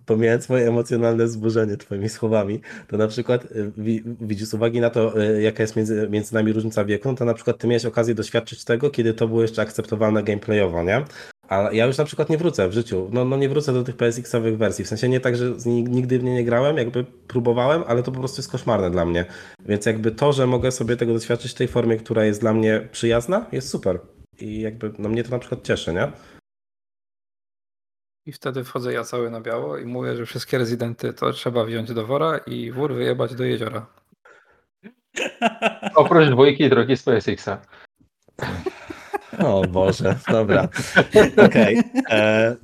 pomijając 0.07 0.49
moje 0.49 0.69
emocjonalne 0.69 1.25
wzburzenie 1.25 1.77
twoimi 1.77 2.09
słowami, 2.09 2.61
to 2.89 2.97
na 2.97 3.09
przykład 3.09 3.45
y, 3.45 3.73
wi- 3.77 4.03
widzisz, 4.21 4.49
z 4.49 4.55
uwagi 4.55 4.81
na 4.81 4.91
to, 4.91 5.23
y, 5.23 5.43
jaka 5.43 5.63
jest 5.63 5.77
między, 5.77 6.09
między 6.11 6.35
nami 6.35 6.53
różnica 6.53 6.85
wieku, 6.85 7.09
no 7.09 7.15
to 7.15 7.25
na 7.25 7.35
przykład 7.35 7.59
ty 7.59 7.67
miałeś 7.67 7.85
okazję 7.85 8.15
doświadczyć 8.15 8.65
tego, 8.65 8.91
kiedy 8.91 9.15
to 9.15 9.29
było 9.29 9.43
jeszcze 9.43 9.63
akceptowalne 9.63 10.23
gameplayowo, 10.23 10.83
nie? 10.85 11.05
A 11.49 11.69
ja 11.73 11.87
już 11.87 11.99
na 11.99 12.05
przykład 12.05 12.31
nie 12.31 12.39
wrócę 12.39 12.69
w 12.69 12.73
życiu, 12.73 13.09
no, 13.13 13.25
no 13.25 13.37
nie 13.37 13.49
wrócę 13.49 13.73
do 13.73 13.83
tych 13.85 13.97
PSX-owych 13.97 14.57
wersji, 14.59 14.85
w 14.85 14.89
sensie 14.89 15.09
nie 15.09 15.21
tak, 15.21 15.37
że 15.37 15.45
nigdy 15.67 16.19
w 16.19 16.25
nie 16.25 16.35
nie 16.35 16.45
grałem, 16.45 16.77
jakby 16.77 17.05
próbowałem, 17.29 17.83
ale 17.87 18.03
to 18.03 18.13
po 18.13 18.19
prostu 18.19 18.41
jest 18.41 18.51
koszmarne 18.51 18.91
dla 18.91 19.05
mnie, 19.05 19.25
więc 19.67 19.87
jakby 19.87 20.11
to, 20.11 20.33
że 20.33 20.47
mogę 20.47 20.71
sobie 20.73 20.97
tego 20.97 21.15
doświadczyć 21.15 21.53
w 21.53 21.55
tej 21.55 21.69
formie, 21.69 21.97
która 21.97 22.25
jest 22.25 22.41
dla 22.41 22.53
mnie 22.53 22.89
przyjazna, 22.93 23.47
jest 23.53 23.69
super 23.69 24.01
i 24.41 24.61
jakby, 24.61 24.93
no 24.99 25.09
mnie 25.09 25.25
to 25.25 25.31
na 25.31 25.39
przykład 25.39 25.63
cieszy, 25.63 25.93
nie? 25.93 26.13
I 28.31 28.33
wtedy 28.33 28.65
wchodzę 28.65 28.93
ja 28.93 29.05
cały 29.05 29.31
na 29.31 29.41
biało 29.41 29.79
i 29.79 29.85
mówię, 29.87 30.17
że 30.17 30.27
wszystkie 30.27 30.59
rezydenty 30.59 31.13
to 31.13 31.33
trzeba 31.33 31.65
wziąć 31.65 31.93
do 31.93 32.07
wora 32.07 32.39
i 32.39 32.71
wór 32.71 32.95
wyjebać 32.95 33.35
do 33.35 33.45
jeziora. 33.45 33.87
Oprócz 35.95 36.29
dwójki 36.29 36.65
i 36.65 36.71
drogi 36.71 36.97
z 36.97 37.03
PSX-a. 37.03 37.61
O 39.39 39.63
Boże, 39.69 40.17
dobra. 40.29 40.69
Okej. 41.47 41.83
e, 42.11 42.57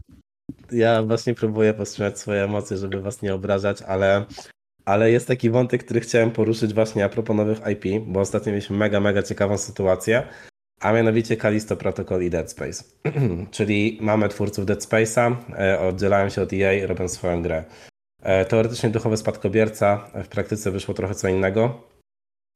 Ja 0.72 1.02
właśnie 1.02 1.34
próbuję 1.34 1.74
powstrzymać 1.74 2.18
swoje 2.18 2.44
emocje, 2.44 2.76
żeby 2.76 3.00
was 3.00 3.22
nie 3.22 3.34
obrażać, 3.34 3.82
ale, 3.82 4.24
ale 4.84 5.10
jest 5.10 5.26
taki 5.28 5.50
wątek, 5.50 5.84
który 5.84 6.00
chciałem 6.00 6.30
poruszyć 6.30 6.74
właśnie 6.74 7.04
a 7.04 7.08
propos 7.08 7.36
nowych 7.36 7.58
IP, 7.72 7.84
bo 8.06 8.20
ostatnio 8.20 8.52
mieliśmy 8.52 8.76
mega, 8.76 9.00
mega 9.00 9.22
ciekawą 9.22 9.58
sytuację, 9.58 10.28
a 10.80 10.92
mianowicie 10.92 11.36
Callisto 11.36 11.76
Protocol 11.76 12.22
i 12.22 12.30
Dead 12.30 12.50
Space. 12.50 12.84
Czyli 13.50 13.98
mamy 14.00 14.28
twórców 14.28 14.66
Dead 14.66 14.80
Space'a, 14.80 15.36
e, 15.58 15.80
oddzielają 15.80 16.28
się 16.28 16.42
od 16.42 16.52
EA, 16.52 16.86
robią 16.86 17.08
swoją 17.08 17.42
grę. 17.42 17.64
E, 18.22 18.44
Teoretycznie 18.44 18.90
duchowy 18.90 19.16
spadkobierca, 19.16 20.10
w 20.24 20.28
praktyce 20.28 20.70
wyszło 20.70 20.94
trochę 20.94 21.14
co 21.14 21.28
innego. 21.28 21.82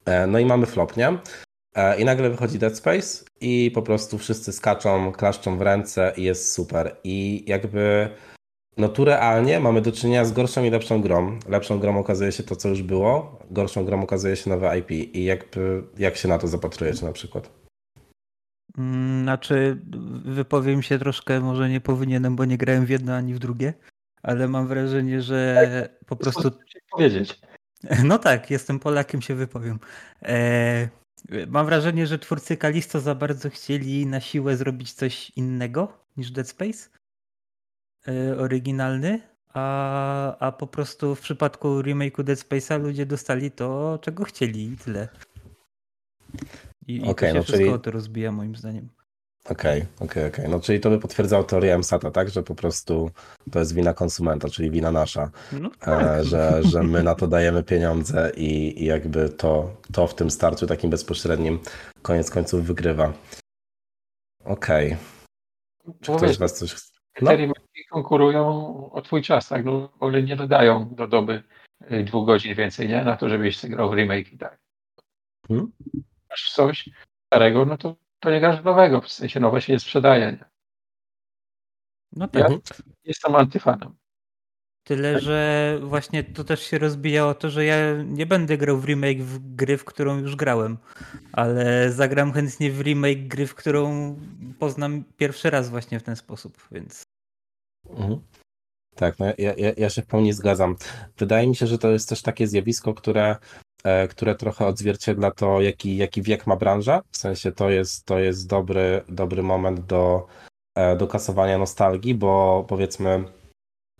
E, 0.05 0.27
No 0.27 0.39
i 0.39 0.45
mamy 0.45 0.65
flop, 0.65 0.97
nie? 0.97 1.17
E, 1.75 2.01
I 2.01 2.05
nagle 2.05 2.29
wychodzi 2.29 2.59
Dead 2.59 2.77
Space 2.77 3.23
i 3.41 3.71
po 3.73 3.81
prostu 3.81 4.17
wszyscy 4.17 4.51
skaczą, 4.53 5.11
klaszczą 5.11 5.57
w 5.57 5.61
ręce 5.61 6.13
i 6.17 6.23
jest 6.23 6.51
super. 6.53 6.95
I 7.03 7.43
jakby 7.47 8.09
no 8.77 8.89
tu 8.89 9.05
realnie 9.05 9.59
mamy 9.59 9.81
do 9.81 9.91
czynienia 9.91 10.25
z 10.25 10.31
gorszą 10.31 10.63
i 10.63 10.69
lepszą 10.69 11.01
grą. 11.01 11.39
Lepszą 11.49 11.79
grą 11.79 11.99
okazuje 11.99 12.31
się 12.31 12.43
to, 12.43 12.55
co 12.55 12.69
już 12.69 12.81
było, 12.81 13.39
gorszą 13.51 13.85
grą 13.85 14.01
okazuje 14.03 14.35
się 14.35 14.49
nowe 14.49 14.79
IP. 14.79 14.91
I 14.91 15.23
jakby, 15.23 15.83
jak 15.97 16.17
się 16.17 16.27
na 16.27 16.37
to 16.37 16.47
zapatrujecie 16.47 17.05
na 17.05 17.11
przykład? 17.13 17.60
Mm, 18.77 19.23
Znaczy, 19.23 19.77
wypowiem 20.25 20.81
się 20.81 20.99
troszkę, 20.99 21.39
może 21.39 21.69
nie 21.69 21.81
powinienem, 21.81 22.35
bo 22.35 22.45
nie 22.45 22.57
grałem 22.57 22.85
w 22.85 22.89
jedno 22.89 23.15
ani 23.15 23.33
w 23.33 23.39
drugie, 23.39 23.73
ale 24.23 24.47
mam 24.47 24.67
wrażenie, 24.67 25.21
że 25.21 25.89
po 26.05 26.15
prostu. 26.15 26.51
Powiedzieć. 26.91 27.39
No 28.03 28.19
tak, 28.19 28.51
jestem 28.51 28.79
Polakiem, 28.79 29.21
się 29.21 29.35
wypowiem. 29.35 29.79
E, 30.21 30.89
mam 31.47 31.65
wrażenie, 31.65 32.07
że 32.07 32.19
twórcy 32.19 32.57
Kalisto 32.57 32.99
za 32.99 33.15
bardzo 33.15 33.49
chcieli 33.49 34.05
na 34.05 34.19
siłę 34.19 34.57
zrobić 34.57 34.93
coś 34.93 35.29
innego 35.29 36.05
niż 36.17 36.31
Dead 36.31 36.47
Space 36.47 36.89
e, 38.07 38.37
oryginalny, 38.37 39.21
a, 39.53 40.37
a 40.37 40.51
po 40.51 40.67
prostu 40.67 41.15
w 41.15 41.21
przypadku 41.21 41.67
remake'u 41.81 42.23
Dead 42.23 42.39
Space'a 42.39 42.81
ludzie 42.81 43.05
dostali 43.05 43.51
to, 43.51 43.99
czego 44.01 44.23
chcieli 44.23 44.71
i 44.73 44.77
tyle. 44.77 45.07
I, 46.87 46.95
i 46.95 47.15
to 47.15 47.27
się 47.27 47.33
no 47.33 47.43
wszystko 47.43 47.65
czyli- 47.71 47.81
to 47.81 47.91
rozbija 47.91 48.31
moim 48.31 48.55
zdaniem. 48.55 48.89
Okej, 49.49 49.85
okej, 49.99 50.27
okej. 50.27 50.49
No 50.49 50.59
czyli 50.59 50.79
to 50.79 50.89
by 50.89 50.99
potwierdzało 50.99 51.43
teorię 51.43 51.77
MSATA, 51.77 52.11
tak? 52.11 52.29
Że 52.29 52.43
po 52.43 52.55
prostu 52.55 53.11
to 53.51 53.59
jest 53.59 53.75
wina 53.75 53.93
konsumenta, 53.93 54.49
czyli 54.49 54.71
wina 54.71 54.91
nasza. 54.91 55.31
No 55.51 55.67
e, 55.67 55.71
tak. 55.79 56.23
że, 56.23 56.61
że 56.63 56.83
my 56.83 57.03
na 57.03 57.15
to 57.15 57.27
dajemy 57.27 57.63
pieniądze 57.63 58.31
i, 58.37 58.81
i 58.83 58.85
jakby 58.85 59.29
to, 59.29 59.77
to 59.93 60.07
w 60.07 60.15
tym 60.15 60.31
starciu 60.31 60.67
takim 60.67 60.89
bezpośrednim 60.89 61.59
koniec 62.01 62.31
końców 62.31 62.65
wygrywa. 62.65 63.13
Okej. 64.45 64.97
Czy 66.01 66.11
Bo 66.11 66.17
ktoś 66.17 66.35
z 66.35 66.37
Was 66.39 66.53
coś... 66.59 66.73
te 67.13 67.25
No. 67.25 67.35
remake 67.35 67.87
konkurują 67.91 68.45
o 68.91 69.01
twój 69.01 69.21
czas, 69.21 69.47
tak? 69.49 69.65
No, 69.65 69.87
w 69.87 70.03
ogóle 70.03 70.23
nie 70.23 70.35
dodają 70.35 70.95
do 70.95 71.07
doby 71.07 71.43
y, 71.91 72.03
dwóch 72.03 72.25
godzin 72.25 72.55
więcej, 72.55 72.87
nie? 72.89 73.03
Na 73.03 73.17
to, 73.17 73.29
żebyś 73.29 73.65
grał 73.65 73.89
w 73.89 73.93
remake 73.93 74.33
i 74.33 74.37
tak. 74.37 74.57
Hmm? 75.47 75.71
Masz 76.31 76.51
coś 76.53 76.89
starego, 77.27 77.65
no 77.65 77.77
to, 77.77 77.95
to 78.19 78.31
nie 78.31 78.39
grasz 78.39 78.63
nowego, 78.63 79.01
w 79.01 79.11
sensie 79.11 79.39
nowe 79.39 79.61
się 79.61 79.73
nie 79.73 79.79
sprzedaje. 79.79 80.31
Nie? 80.31 80.45
No 82.11 82.27
tak. 82.27 82.41
Mhm. 82.41 82.61
Jestem 83.03 83.35
antyfanem. 83.35 83.95
Tyle, 84.83 85.19
że 85.19 85.79
właśnie 85.83 86.23
to 86.23 86.43
też 86.43 86.61
się 86.61 86.77
rozbijało 86.77 87.33
to, 87.33 87.49
że 87.49 87.65
ja 87.65 87.75
nie 88.03 88.25
będę 88.25 88.57
grał 88.57 88.77
w 88.77 88.85
remake 88.85 89.23
w 89.23 89.55
gry, 89.55 89.77
w 89.77 89.85
którą 89.85 90.17
już 90.17 90.35
grałem, 90.35 90.77
ale 91.31 91.91
zagram 91.91 92.33
chętnie 92.33 92.71
w 92.71 92.81
remake 92.81 93.27
gry, 93.27 93.47
w 93.47 93.55
którą 93.55 94.15
poznam 94.59 95.03
pierwszy 95.17 95.49
raz 95.49 95.69
właśnie 95.69 95.99
w 95.99 96.03
ten 96.03 96.15
sposób, 96.15 96.67
więc 96.71 97.03
Mhm. 97.89 98.21
Tak, 98.95 99.19
no 99.19 99.25
ja, 99.37 99.53
ja, 99.57 99.71
ja 99.77 99.89
się 99.89 100.01
w 100.01 100.05
pełni 100.05 100.33
zgadzam. 100.33 100.75
Wydaje 101.17 101.47
mi 101.47 101.55
się, 101.55 101.67
że 101.67 101.77
to 101.77 101.89
jest 101.89 102.09
też 102.09 102.21
takie 102.21 102.47
zjawisko, 102.47 102.93
które, 102.93 103.35
które 104.09 104.35
trochę 104.35 104.67
odzwierciedla 104.67 105.31
to, 105.31 105.61
jaki, 105.61 105.97
jaki 105.97 106.21
wiek 106.21 106.47
ma 106.47 106.55
branża. 106.55 107.01
W 107.11 107.17
sensie 107.17 107.51
to 107.51 107.69
jest, 107.69 108.05
to 108.05 108.19
jest 108.19 108.47
dobry, 108.47 109.01
dobry 109.09 109.43
moment 109.43 109.79
do, 109.79 110.27
e, 110.75 110.95
do 110.95 111.07
kasowania 111.07 111.57
nostalgii, 111.57 112.15
bo 112.15 112.65
powiedzmy 112.67 113.23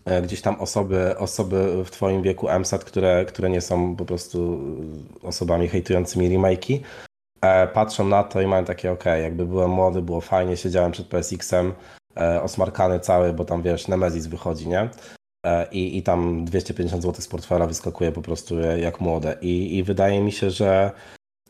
e, 0.06 0.22
gdzieś 0.22 0.42
tam 0.42 0.56
osoby, 0.56 1.18
osoby 1.18 1.84
w 1.85 1.92
twoim 1.92 2.22
wieku 2.22 2.50
MSAT, 2.50 2.84
które, 2.84 3.26
które 3.26 3.50
nie 3.50 3.61
są 3.61 3.95
po 3.95 4.06
prostu 4.06 4.60
osobami 5.22 5.68
hejtującymi 5.68 6.30
remake'i, 6.30 6.80
e, 7.42 7.68
patrzą 7.68 8.08
na 8.08 8.24
to 8.24 8.42
i 8.42 8.48
mają 8.48 8.66
takie, 8.66 8.92
ok, 8.92 9.06
jakby 9.06 9.45
byłem 9.45 9.72
młody, 9.72 10.01
było 10.01 10.22
fajnie, 10.22 10.58
siedziałem 10.58 10.92
przed 10.92 11.08
PSX-em, 11.08 11.74
e, 12.18 12.43
osmarkany 12.43 13.00
cały, 13.00 13.34
bo 13.34 13.45
tam 13.45 13.61
wiesz, 13.61 13.88
Nemesis 13.88 14.27
wychodzi, 14.27 14.68
nie? 14.68 14.90
E, 15.45 15.68
I, 15.72 15.98
I 15.98 16.03
tam 16.03 16.45
250 16.45 17.03
zł 17.03 17.22
z 17.22 17.28
portfela 17.28 17.68
wyskakuje 17.68 18.11
po 18.11 18.22
prostu 18.22 18.60
jak 18.60 19.02
młode. 19.02 19.38
I, 19.42 19.78
i 19.78 19.84
wydaje 19.84 20.22
mi 20.22 20.32
się, 20.32 20.52
że 20.52 20.92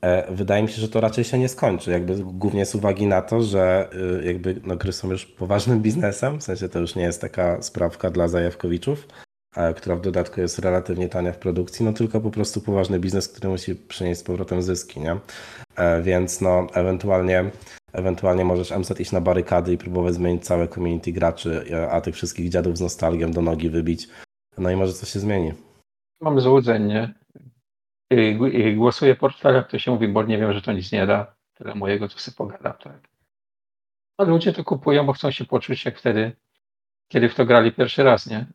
e, 0.01 0.33
wydaje 0.35 0.63
mi 0.63 0.69
się, 0.69 0.81
że 0.81 0.89
to 0.89 1.01
raczej 1.01 1.23
się 1.23 1.39
nie 1.39 1.49
skończy. 1.49 1.91
Jakby 1.91 2.15
głównie 2.23 2.65
z 2.65 2.75
uwagi 2.75 3.07
na 3.07 3.21
to, 3.21 3.43
że 3.43 3.89
jakby 4.23 4.61
no, 4.63 4.75
gry 4.75 4.93
są 4.93 5.11
już 5.11 5.25
poważnym 5.25 5.81
biznesem, 5.87 6.39
w 6.39 6.43
sensie 6.43 6.69
to 6.69 6.79
już 6.79 6.95
nie 6.95 7.03
jest 7.03 7.21
taka 7.21 7.61
sprawka 7.61 8.09
dla 8.09 8.27
zajawkowiczów, 8.27 9.07
e, 9.55 9.73
która 9.73 9.95
w 9.95 10.01
dodatku 10.01 10.41
jest 10.41 10.59
relatywnie 10.59 11.09
tania 11.09 11.33
w 11.33 11.37
produkcji, 11.37 11.85
no 11.85 11.93
tylko 11.93 12.21
po 12.21 12.31
prostu 12.31 12.61
poważny 12.61 12.99
biznes, 12.99 13.27
który 13.27 13.49
musi 13.49 13.75
przynieść 13.75 14.19
z 14.19 14.23
powrotem 14.23 14.61
zyski, 14.61 14.99
nie? 14.99 15.17
E, 15.75 16.01
Więc 16.01 16.41
no 16.41 16.67
ewentualnie 16.73 17.51
Ewentualnie 17.93 18.45
możesz 18.45 18.71
MZ 18.71 18.99
iść 18.99 19.11
na 19.11 19.21
barykady 19.21 19.73
i 19.73 19.77
próbować 19.77 20.13
zmienić 20.13 20.45
całe 20.45 20.67
community 20.67 21.11
graczy, 21.11 21.65
a 21.91 22.01
tych 22.01 22.15
wszystkich 22.15 22.49
dziadów 22.49 22.77
z 22.77 22.81
nostalgią 22.81 23.31
do 23.31 23.41
nogi 23.41 23.69
wybić. 23.69 24.07
No 24.57 24.69
i 24.69 24.75
może 24.75 24.93
coś 24.93 25.09
się 25.09 25.19
zmieni. 25.19 25.53
Mam 26.21 26.41
złudzeń, 26.41 26.85
nie? 26.85 27.13
Głosuję 28.75 29.15
portfel, 29.15 29.55
jak 29.55 29.71
to 29.71 29.79
się 29.79 29.91
mówi, 29.91 30.07
bo 30.07 30.23
nie 30.23 30.37
wiem, 30.37 30.53
że 30.53 30.61
to 30.61 30.73
nic 30.73 30.91
nie 30.91 31.07
da. 31.07 31.35
Tyle 31.53 31.75
mojego, 31.75 32.07
to 32.09 32.19
sobie 32.19 32.35
pogadam, 32.35 32.73
tak. 32.83 33.09
A 34.17 34.23
ludzie 34.23 34.53
to 34.53 34.63
kupują, 34.63 35.05
bo 35.05 35.13
chcą 35.13 35.31
się 35.31 35.45
poczuć 35.45 35.85
jak 35.85 35.99
wtedy, 35.99 36.35
kiedy 37.07 37.29
w 37.29 37.35
to 37.35 37.45
grali 37.45 37.71
pierwszy 37.71 38.03
raz, 38.03 38.27
nie? 38.27 38.47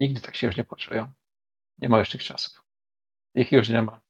Nigdy 0.00 0.20
tak 0.20 0.36
się 0.36 0.46
już 0.46 0.56
nie 0.56 0.64
poczują. 0.64 1.12
Nie 1.78 1.88
ma 1.88 1.98
już 1.98 2.10
tych 2.10 2.22
czasów. 2.22 2.64
Ich 3.34 3.52
już 3.52 3.68
nie 3.68 3.82
ma. 3.82 4.00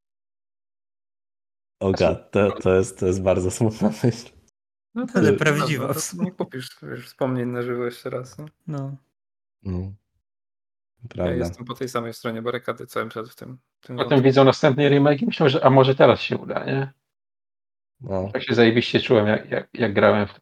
Oga, 1.81 2.15
to, 2.15 2.53
to, 2.53 2.75
jest, 2.75 2.99
to 3.01 3.07
jest 3.07 3.23
bardzo 3.23 3.51
smutna 3.51 3.91
myśl. 4.05 4.34
No 4.95 5.07
Ale 5.15 5.29
jest 5.29 5.39
prawdziwa 5.43 5.95
to. 5.95 6.01
Nie 6.23 6.33
kupisz 6.33 6.71
wiesz, 6.83 7.07
wspomnień 7.07 7.49
na 7.49 7.63
żywo 7.63 7.85
jeszcze 7.85 8.11
raz. 8.11 8.39
No. 8.39 8.47
no. 8.67 8.97
No. 9.63 9.93
Ja 11.05 11.09
Prawda. 11.09 11.35
jestem 11.35 11.65
po 11.65 11.75
tej 11.75 11.89
samej 11.89 12.15
stronie 12.15 12.43
barykady 12.43 12.87
cały 12.87 13.11
czas 13.11 13.31
w 13.31 13.37
tym. 13.37 13.59
w 13.81 13.87
tym 13.87 13.97
Potem 13.97 14.23
widzą 14.23 14.45
następny 14.45 14.89
remake 14.89 15.23
i 15.23 15.27
myślą, 15.27 15.49
że 15.49 15.65
a 15.65 15.71
może 15.71 15.95
teraz 15.95 16.21
się 16.21 16.39
uda, 16.39 16.65
nie? 16.65 16.93
No. 18.01 18.31
Tak 18.33 18.43
się 18.43 18.55
zajebiście 18.55 19.01
czułem, 19.01 19.27
jak, 19.27 19.51
jak, 19.51 19.69
jak 19.75 19.95
grałem 19.95 20.27
w 20.27 20.35
to. 20.35 20.41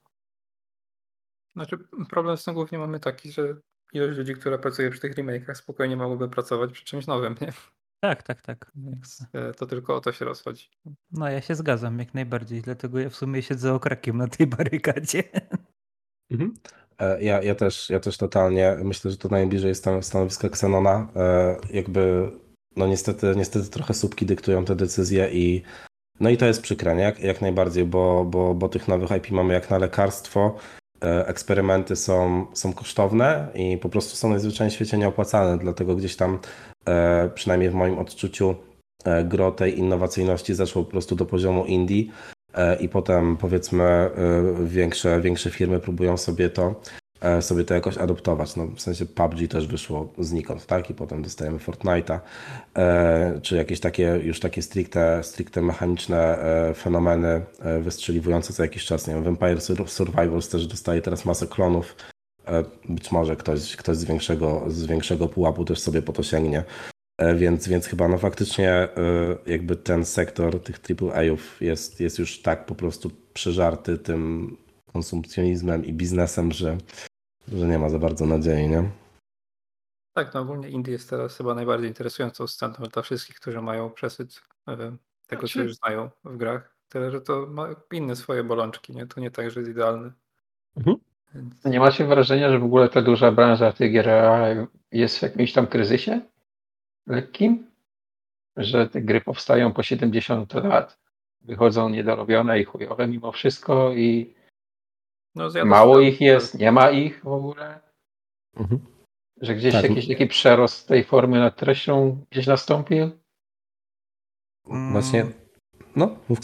Znaczy, 1.55 1.79
problem 2.11 2.37
z 2.37 2.45
tym 2.45 2.55
głównie 2.55 2.79
mamy 2.79 3.01
taki, 3.01 3.33
że 3.33 3.57
ilość 3.93 4.19
ludzi, 4.19 4.35
która 4.35 4.59
pracuje 4.59 4.91
przy 4.91 5.01
tych 5.01 5.15
remake'ach, 5.15 5.55
spokojnie 5.55 5.97
mogłoby 5.97 6.29
pracować 6.29 6.73
przy 6.73 6.85
czymś 6.85 7.07
nowym, 7.07 7.35
nie? 7.41 7.53
Tak, 8.05 8.23
tak, 8.23 8.43
tak. 8.43 8.71
Więc 8.75 9.25
e, 9.33 9.53
to 9.55 9.67
tylko 9.67 9.97
o 9.97 10.01
to 10.01 10.13
się 10.13 10.25
rozchodzi. 10.25 10.69
No 11.13 11.29
ja 11.31 11.41
się 11.41 11.55
zgadzam 11.55 11.99
jak 11.99 12.15
najbardziej, 12.15 12.63
dlatego 12.63 12.99
ja 13.01 13.11
w 13.11 13.15
sumie 13.15 13.43
siedzę 13.43 13.75
okrakiem 13.75 14.17
na 14.17 14.29
tej 14.29 14.47
barykadzie. 14.47 15.23
Mhm. 16.31 16.55
E, 16.99 17.23
Ja, 17.23 17.43
ja, 17.43 17.55
też, 17.55 17.91
ja 17.91 18.01
też 18.01 18.17
totalnie 18.19 18.77
myślę, 18.85 19.11
że 19.11 19.17
to 19.17 19.29
najbliżej 19.29 19.69
jest 19.69 19.81
stan- 19.87 20.03
stanowiska 20.03 20.49
Xenona. 20.49 21.09
E, 21.17 21.57
Jakby, 21.73 22.31
no 22.77 22.87
niestety, 22.87 23.35
niestety 23.37 23.71
trochę 23.71 23.95
słupki 23.95 24.27
dyktują 24.27 24.65
te 24.65 24.77
decyzje 24.77 25.29
i 25.33 25.63
no 26.21 26.31
i 26.31 26.37
to 26.37 26.47
jest 26.47 26.63
przykre, 26.63 26.95
nie? 26.97 27.03
Jak, 27.03 27.21
jak 27.21 27.41
najbardziej, 27.41 27.85
bo, 27.85 28.25
bo, 28.25 28.55
bo 28.55 28.69
tych 28.69 28.89
nowych 28.89 29.11
IP 29.11 29.31
mamy 29.31 29.55
jak 29.55 29.71
na 29.71 29.79
lekarstwo. 29.79 30.57
Eksperymenty 31.01 31.97
są, 31.97 32.47
są 32.55 32.73
kosztowne 32.73 33.49
i 33.55 33.79
po 33.79 33.89
prostu 33.89 34.17
są 34.17 34.31
najzwyczajniej 34.31 34.71
w 34.71 34.75
świecie 34.75 34.99
nieopłacalne, 34.99 35.59
dlatego 35.59 35.97
gdzieś 35.97 36.17
tam, 36.17 36.39
przynajmniej 37.35 37.71
w 37.71 37.75
moim 37.75 37.99
odczuciu, 37.99 38.55
e, 39.05 39.25
gro 39.25 39.53
tej 39.53 39.79
innowacyjności 39.79 40.55
zeszło 40.55 40.85
po 40.85 40.91
prostu 40.91 41.17
do 41.17 41.27
poziomu 41.27 41.65
indie. 41.65 42.05
E, 42.55 42.77
i 42.77 42.89
potem 42.89 43.37
powiedzmy 43.37 43.85
e, 43.85 44.11
większe, 44.67 45.21
większe 45.21 45.51
firmy 45.51 45.81
próbują 45.81 46.17
sobie 46.17 46.51
to, 46.51 46.81
e, 47.21 47.43
sobie 47.43 47.65
to 47.65 47.75
jakoś 47.75 47.99
adoptować. 47.99 48.57
No, 48.57 48.67
w 48.67 48.81
sensie 48.81 49.07
PUBG 49.07 49.49
też 49.49 49.67
wyszło 49.67 50.13
znikąd, 50.19 50.67
tak? 50.67 50.91
I 50.91 50.95
potem 50.95 51.23
dostajemy 51.23 51.59
Fortnite'a, 51.59 52.19
e, 52.77 53.41
czy 53.43 53.57
jakieś 53.57 53.81
takie 53.81 54.21
już 54.23 54.41
takie 54.41 54.63
stricte, 54.63 55.23
stricte 55.25 55.63
mechaniczne 55.63 56.39
e, 56.39 56.75
fenomeny 56.75 57.45
e, 57.61 57.81
wystrzeliwujące 57.81 58.53
co 58.53 58.63
jakiś 58.63 58.85
czas. 58.85 59.07
Nie 59.07 59.15
wiem, 59.15 59.25
Vampire 59.25 59.59
Sur- 59.61 59.89
Survivors 59.89 60.49
też 60.49 60.67
dostaje 60.67 61.03
teraz 61.03 61.25
masę 61.25 61.47
klonów. 61.47 61.97
E, 62.47 62.65
Być 62.89 63.13
może 63.13 63.37
ktoś, 63.37 63.77
ktoś 63.77 63.97
z, 63.97 64.05
większego, 64.05 64.65
z 64.71 64.87
większego 64.87 65.29
pułapu 65.29 65.65
też 65.65 65.79
sobie 65.81 66.03
po 66.03 66.13
to 66.13 66.23
sięgnie. 66.23 66.65
E, 67.19 67.35
Więc, 67.35 67.69
więc 67.69 67.87
chyba 67.87 68.09
no 68.09 68.19
faktycznie 68.19 68.71
e, 68.71 68.89
jakby 69.47 69.77
ten 69.77 70.05
sektor 70.05 70.61
tych 70.63 70.81
AAA-ów 71.13 71.61
jest, 71.61 72.01
jest 72.01 72.19
już 72.19 72.43
tak 72.43 72.67
po 72.67 72.75
prostu 72.75 73.11
przeżarty 73.35 73.99
tym 73.99 74.57
konsumpcjonizmem 74.93 75.85
i 75.85 75.93
biznesem, 75.93 76.53
że, 76.53 76.79
że 77.53 77.67
nie 77.69 77.79
ma 77.79 77.89
za 77.89 77.99
bardzo 77.99 78.27
nadziei, 78.27 78.69
nie? 78.69 78.91
Tak, 80.15 80.35
no 80.35 80.41
ogólnie 80.41 80.69
Indie 80.69 80.93
jest 80.93 81.11
teraz 81.11 81.37
chyba 81.37 81.55
najbardziej 81.55 81.89
interesującą 81.89 82.47
sceną 82.47 82.75
dla 82.93 83.03
wszystkich, 83.03 83.37
którzy 83.37 83.63
mają 83.63 83.91
przesyt 83.91 84.43
tego, 85.27 85.43
co 85.43 85.47
Znaczy- 85.47 85.59
już 85.63 85.75
znają 85.75 86.11
w 86.25 86.37
grach. 86.37 86.77
Tyle, 86.89 87.11
że 87.11 87.21
to 87.21 87.47
ma 87.47 87.69
inne 87.93 88.17
swoje 88.17 88.45
bolączki, 88.45 88.93
nie? 88.93 89.07
To 89.07 89.21
nie 89.21 89.31
tak, 89.31 89.51
że 89.51 89.61
jest 89.61 89.71
idealny. 89.73 90.13
Mhm. 90.77 90.97
Więc... 91.35 91.65
Nie 91.65 91.81
macie 91.81 92.05
wrażenia, 92.05 92.51
że 92.51 92.59
w 92.59 92.65
ogóle 92.65 92.89
ta 92.89 93.03
duża 93.03 93.33
branża 93.33 93.73
tych 93.73 93.93
gier 93.93 94.09
jest 94.93 95.19
w 95.19 95.23
jakimś 95.23 95.53
tam 95.53 95.67
kryzysie 95.67 96.21
lekkim? 97.07 97.71
Że 98.57 98.89
te 98.89 99.03
gry 99.03 99.21
powstają 99.21 99.73
po 99.73 99.83
70 99.83 100.55
lat, 100.55 100.99
wychodzą 101.41 101.89
niedorobione 101.89 102.61
i 102.61 102.65
chujowe 102.65 103.09
mimo 103.09 103.33
wszystko 103.33 103.93
i 103.93 104.35
No, 105.35 105.49
mało 105.65 106.01
ich 106.01 106.21
jest, 106.21 106.59
nie 106.59 106.73
ma 106.73 106.91
ich 106.91 107.21
w 107.25 107.29
ogóle. 107.29 107.81
Mhm. 108.57 108.81
Że 109.41 109.55
gdzieś 109.55 109.73
Tak. 109.73 109.83
jakiś 109.85 110.09
taki 110.09 110.27
przerost 110.27 110.89
tej 110.89 111.05
formy 111.05 111.39
nad 111.39 111.57
treścią 111.57 112.25
gdzieś 112.31 112.47
nastąpił? 112.47 113.11
Właśnie, 114.93 115.27
no, 115.97 116.17
mów. 116.29 116.39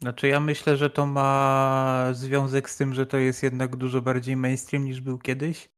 Znaczy 0.00 0.28
ja 0.28 0.40
myślę, 0.40 0.76
że 0.76 0.90
to 0.90 1.06
ma 1.06 2.08
związek 2.12 2.70
z 2.70 2.76
tym, 2.76 2.94
że 2.94 3.06
to 3.06 3.16
jest 3.16 3.42
jednak 3.42 3.76
dużo 3.76 4.02
bardziej 4.02 4.36
mainstream 4.36 4.84
niż 4.84 5.00
był 5.00 5.18
kiedyś. 5.18 5.68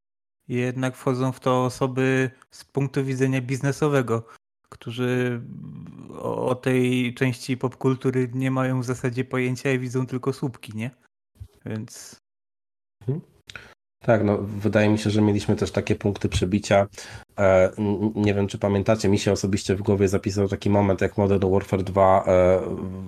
Jednak 0.48 0.96
wchodzą 0.96 1.32
w 1.32 1.40
to 1.40 1.64
osoby 1.64 2.30
z 2.50 2.64
punktu 2.64 3.04
widzenia 3.04 3.40
biznesowego, 3.40 4.26
którzy 4.68 5.42
o, 6.18 6.54
tej 6.54 7.14
części 7.14 7.56
popkultury 7.56 8.30
nie 8.34 8.50
mają 8.50 8.80
w 8.80 8.84
zasadzie 8.84 9.24
pojęcia 9.24 9.72
i 9.72 9.78
widzą 9.78 10.06
tylko 10.06 10.32
słupki, 10.32 10.72
nie? 10.76 10.90
Więc 11.66 12.20
Tak, 14.00 14.24
no 14.24 14.38
wydaje 14.38 14.88
mi 14.88 14.98
się, 14.98 15.10
że 15.10 15.22
mieliśmy 15.22 15.56
też 15.56 15.70
takie 15.70 15.94
punkty 15.94 16.28
przebicia. 16.28 16.86
E, 17.38 17.70
nie 18.14 18.34
wiem, 18.34 18.46
czy 18.46 18.58
pamiętacie, 18.58 19.08
mi 19.08 19.18
się 19.18 19.32
osobiście 19.32 19.74
w 19.74 19.82
głowie 19.82 20.08
zapisał 20.08 20.48
taki 20.48 20.70
moment, 20.70 21.00
jak 21.00 21.18
Modern 21.18 21.50
Warfare 21.52 21.82
2 21.82 22.24
e, 22.26 22.60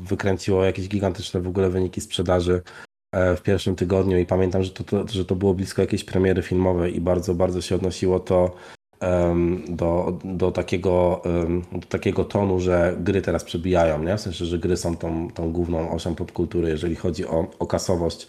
wykręciło 0.02 0.64
jakieś 0.64 0.88
gigantyczne 0.88 1.40
w 1.40 1.48
ogóle 1.48 1.70
wyniki 1.70 2.00
sprzedaży 2.00 2.62
e, 3.12 3.36
w 3.36 3.42
pierwszym 3.42 3.76
tygodniu 3.76 4.18
i 4.18 4.26
pamiętam, 4.26 4.62
że 4.62 4.70
to, 4.70 4.84
to, 4.84 5.08
że 5.08 5.24
to 5.24 5.36
było 5.36 5.54
blisko 5.54 5.82
jakiejś 5.82 6.04
premiery 6.04 6.42
filmowej 6.42 6.96
i 6.96 7.00
bardzo, 7.00 7.34
bardzo 7.34 7.60
się 7.60 7.74
odnosiło 7.74 8.20
to 8.20 8.54
do, 9.68 10.18
do, 10.24 10.52
takiego, 10.52 11.22
do 11.72 11.86
takiego 11.88 12.24
tonu, 12.24 12.60
że 12.60 12.96
gry 13.00 13.22
teraz 13.22 13.44
przebijają, 13.44 14.02
nie? 14.02 14.16
W 14.16 14.20
sensie, 14.20 14.44
że 14.44 14.58
gry 14.58 14.76
są 14.76 14.96
tą, 14.96 15.30
tą 15.30 15.52
główną 15.52 15.90
osią 15.90 16.14
popkultury, 16.14 16.68
jeżeli 16.68 16.96
chodzi 16.96 17.26
o, 17.26 17.46
o 17.58 17.66
kasowość. 17.66 18.28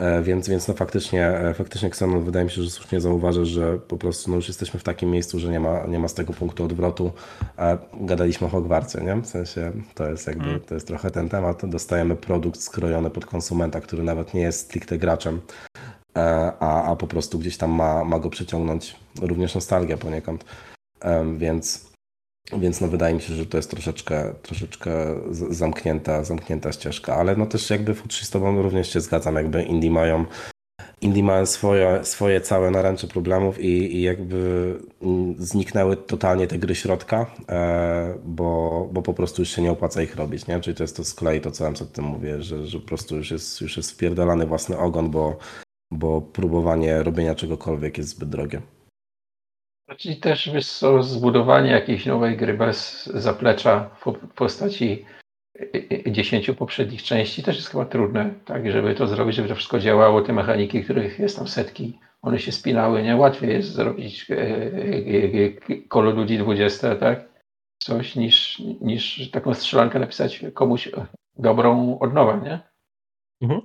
E, 0.00 0.22
Więc, 0.22 0.48
więc 0.48 0.68
no 0.68 0.74
faktycznie, 0.74 1.26
e, 1.26 1.54
faktycznie 1.54 1.88
Xenon 1.88 2.24
wydaje 2.24 2.44
mi 2.44 2.50
się, 2.50 2.62
że 2.62 2.70
słusznie 2.70 3.00
zauważasz, 3.00 3.48
że 3.48 3.78
po 3.78 3.96
prostu 3.98 4.30
no 4.30 4.36
już 4.36 4.48
jesteśmy 4.48 4.80
w 4.80 4.84
takim 4.84 5.10
miejscu, 5.10 5.38
że 5.38 5.48
nie 5.50 5.60
ma, 5.60 5.86
nie 5.86 5.98
ma 5.98 6.08
z 6.08 6.14
tego 6.14 6.32
punktu 6.32 6.64
odwrotu. 6.64 7.12
A 7.56 7.76
gadaliśmy 8.00 8.46
o 8.46 8.50
Hogwarcie, 8.50 9.00
nie? 9.00 9.16
W 9.16 9.26
sensie 9.26 9.72
to 9.94 10.06
jest 10.10 10.26
jakby, 10.26 10.44
Mm. 10.48 10.60
to 10.60 10.74
jest 10.74 10.86
trochę 10.86 11.10
ten 11.10 11.28
temat. 11.28 11.66
Dostajemy 11.70 12.16
produkt 12.16 12.60
skrojony 12.60 13.10
pod 13.10 13.26
konsumenta, 13.26 13.80
który 13.80 14.02
nawet 14.02 14.34
nie 14.34 14.40
jest 14.40 14.60
stricte 14.60 14.98
graczem, 14.98 15.40
e, 16.16 16.52
a, 16.60 16.84
a 16.92 16.96
po 16.96 17.06
prostu 17.06 17.38
gdzieś 17.38 17.56
tam 17.56 17.70
ma, 17.70 18.04
ma 18.04 18.18
go 18.18 18.30
przyciągnąć 18.30 18.96
również 19.22 19.54
nostalgia 19.54 19.96
poniekąd. 19.96 20.44
Więc, 21.36 21.89
więc 22.58 22.80
no 22.80 22.88
wydaje 22.88 23.14
mi 23.14 23.20
się, 23.20 23.34
że 23.34 23.46
to 23.46 23.56
jest 23.56 23.70
troszeczkę, 23.70 24.34
troszeczkę 24.42 25.20
zamknięta, 25.30 26.24
zamknięta 26.24 26.72
ścieżka, 26.72 27.16
ale 27.16 27.36
no 27.36 27.46
też 27.46 27.70
jakby 27.70 27.94
w 27.94 28.12
z 28.12 28.30
tobą 28.30 28.62
również 28.62 28.92
się 28.92 29.00
zgadzam, 29.00 29.34
jakby 29.34 29.62
indie 29.62 29.90
mają 29.90 30.24
indie 31.00 31.22
mają 31.22 31.46
swoje, 31.46 32.04
swoje 32.04 32.40
całe 32.40 32.70
naręcze 32.70 33.06
problemów 33.06 33.60
i, 33.60 33.96
i 33.96 34.02
jakby 34.02 34.78
zniknęły 35.38 35.96
totalnie 35.96 36.46
te 36.46 36.58
gry 36.58 36.74
środka, 36.74 37.26
e, 37.48 38.14
bo, 38.24 38.88
bo 38.92 39.02
po 39.02 39.14
prostu 39.14 39.42
już 39.42 39.48
się 39.48 39.62
nie 39.62 39.70
opłaca 39.70 40.02
ich 40.02 40.16
robić, 40.16 40.46
nie? 40.46 40.60
Czyli 40.60 40.76
to 40.76 40.84
jest 40.84 40.96
to 40.96 41.04
z 41.04 41.14
kolei 41.14 41.40
to, 41.40 41.50
co 41.50 41.64
ja 41.64 41.72
przed 41.72 41.92
tym 41.92 42.04
mówię, 42.04 42.42
że, 42.42 42.66
że 42.66 42.80
po 42.80 42.86
prostu 42.86 43.16
już 43.16 43.30
jest, 43.30 43.60
już 43.60 43.76
jest 43.76 43.90
wpierdolany 43.90 44.46
własny 44.46 44.78
ogon, 44.78 45.10
bo, 45.10 45.38
bo 45.90 46.20
próbowanie 46.20 47.02
robienia 47.02 47.34
czegokolwiek 47.34 47.98
jest 47.98 48.10
zbyt 48.10 48.28
drogie. 48.28 48.62
Czyli 49.96 50.16
też 50.16 50.50
wiesz 50.50 50.66
co, 50.72 51.02
zbudowanie 51.02 51.70
jakiejś 51.70 52.06
nowej 52.06 52.36
gry 52.36 52.54
bez 52.54 53.06
zaplecza 53.06 53.90
w 53.94 54.02
po- 54.02 54.12
postaci 54.12 55.04
y, 55.60 55.88
y, 56.06 56.12
dziesięciu 56.12 56.54
poprzednich 56.54 57.02
części 57.02 57.42
też 57.42 57.56
jest 57.56 57.68
chyba 57.68 57.84
trudne, 57.84 58.34
tak, 58.44 58.72
żeby 58.72 58.94
to 58.94 59.06
zrobić, 59.06 59.36
żeby 59.36 59.48
to 59.48 59.54
wszystko 59.54 59.78
działało, 59.78 60.22
te 60.22 60.32
mechaniki, 60.32 60.84
których 60.84 61.18
jest 61.18 61.36
tam 61.36 61.48
setki, 61.48 61.98
one 62.22 62.38
się 62.38 62.52
spinały, 62.52 63.02
nie? 63.02 63.16
Łatwiej 63.16 63.50
jest 63.50 63.72
zrobić 63.72 64.30
e, 64.30 64.36
e, 64.36 65.70
e, 65.70 66.08
of 66.08 66.14
Duty 66.14 66.38
20, 66.38 66.96
tak? 66.96 67.30
Coś 67.78 68.16
niż, 68.16 68.58
niż 68.80 69.30
taką 69.30 69.54
strzelankę 69.54 69.98
napisać 69.98 70.44
komuś 70.54 70.88
dobrą 71.38 71.98
od 71.98 72.14
nowa, 72.14 72.36
nie? 72.36 72.60
Mhm. 73.40 73.60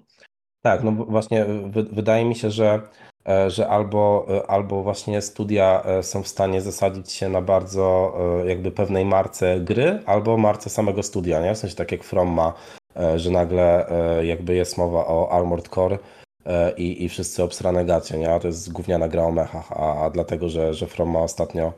Tak, 0.61 0.83
no 0.83 0.91
właśnie 0.91 1.45
wy, 1.45 1.83
wydaje 1.83 2.25
mi 2.25 2.35
się, 2.35 2.51
że, 2.51 2.81
e, 3.03 3.04
że 3.47 3.67
albo, 3.67 4.25
e, 4.29 4.47
albo 4.47 4.83
właśnie 4.83 5.21
studia 5.21 5.83
e, 5.85 6.03
są 6.03 6.23
w 6.23 6.27
stanie 6.27 6.61
zasadzić 6.61 7.11
się 7.11 7.29
na 7.29 7.41
bardzo 7.41 8.13
e, 8.43 8.47
jakby 8.47 8.71
pewnej 8.71 9.05
marce 9.05 9.59
gry, 9.59 9.99
albo 10.05 10.37
marce 10.37 10.69
samego 10.69 11.03
studia, 11.03 11.41
nie? 11.41 11.55
W 11.55 11.57
sensie 11.57 11.75
tak 11.75 11.91
jak 11.91 12.03
From 12.03 12.29
ma, 12.29 12.53
e, 12.95 13.19
że 13.19 13.31
nagle 13.31 13.89
e, 13.89 14.25
jakby 14.25 14.55
jest 14.55 14.77
mowa 14.77 15.07
o 15.07 15.31
Armored 15.31 15.67
Core 15.67 15.99
e, 16.45 16.71
i, 16.71 17.03
i 17.03 17.09
wszyscy 17.09 17.43
obsrane 17.43 17.85
gacie, 17.85 18.17
nie? 18.17 18.33
A 18.33 18.39
to 18.39 18.47
jest 18.47 18.71
gówniana 18.71 19.07
gra 19.07 19.23
o 19.23 19.31
mechach, 19.31 19.71
a, 19.71 20.05
a 20.05 20.09
dlatego, 20.09 20.49
że, 20.49 20.73
że 20.73 20.87
From 20.87 21.09
ma 21.09 21.19
ostatnio 21.19 21.73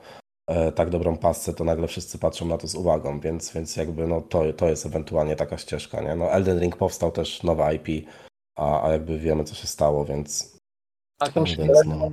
e, 0.48 0.72
tak 0.72 0.90
dobrą 0.90 1.18
pasce, 1.18 1.54
to 1.54 1.64
nagle 1.64 1.88
wszyscy 1.88 2.20
patrzą 2.20 2.46
na 2.46 2.58
to 2.58 2.68
z 2.68 2.76
uwagą, 2.76 3.20
więc, 3.20 3.54
więc 3.54 3.76
jakby 3.76 4.08
no 4.08 4.22
to, 4.22 4.54
to 4.54 4.70
jest 4.70 4.86
ewentualnie 4.86 5.36
taka 5.36 5.58
ścieżka, 5.58 6.02
nie? 6.02 6.16
No 6.16 6.32
Elden 6.32 6.60
Ring 6.60 6.78
powstał 6.78 7.12
też 7.12 7.44
nowa 7.44 7.74
IP, 7.74 8.08
a, 8.58 8.88
a 8.88 8.92
jakby 8.92 9.20
wiemy, 9.20 9.44
co 9.44 9.56
się 9.56 9.68
stało, 9.68 10.06
więc. 10.06 10.57
A 11.20 11.30
tam 11.30 11.44
więc 11.46 11.86
no. 11.86 12.12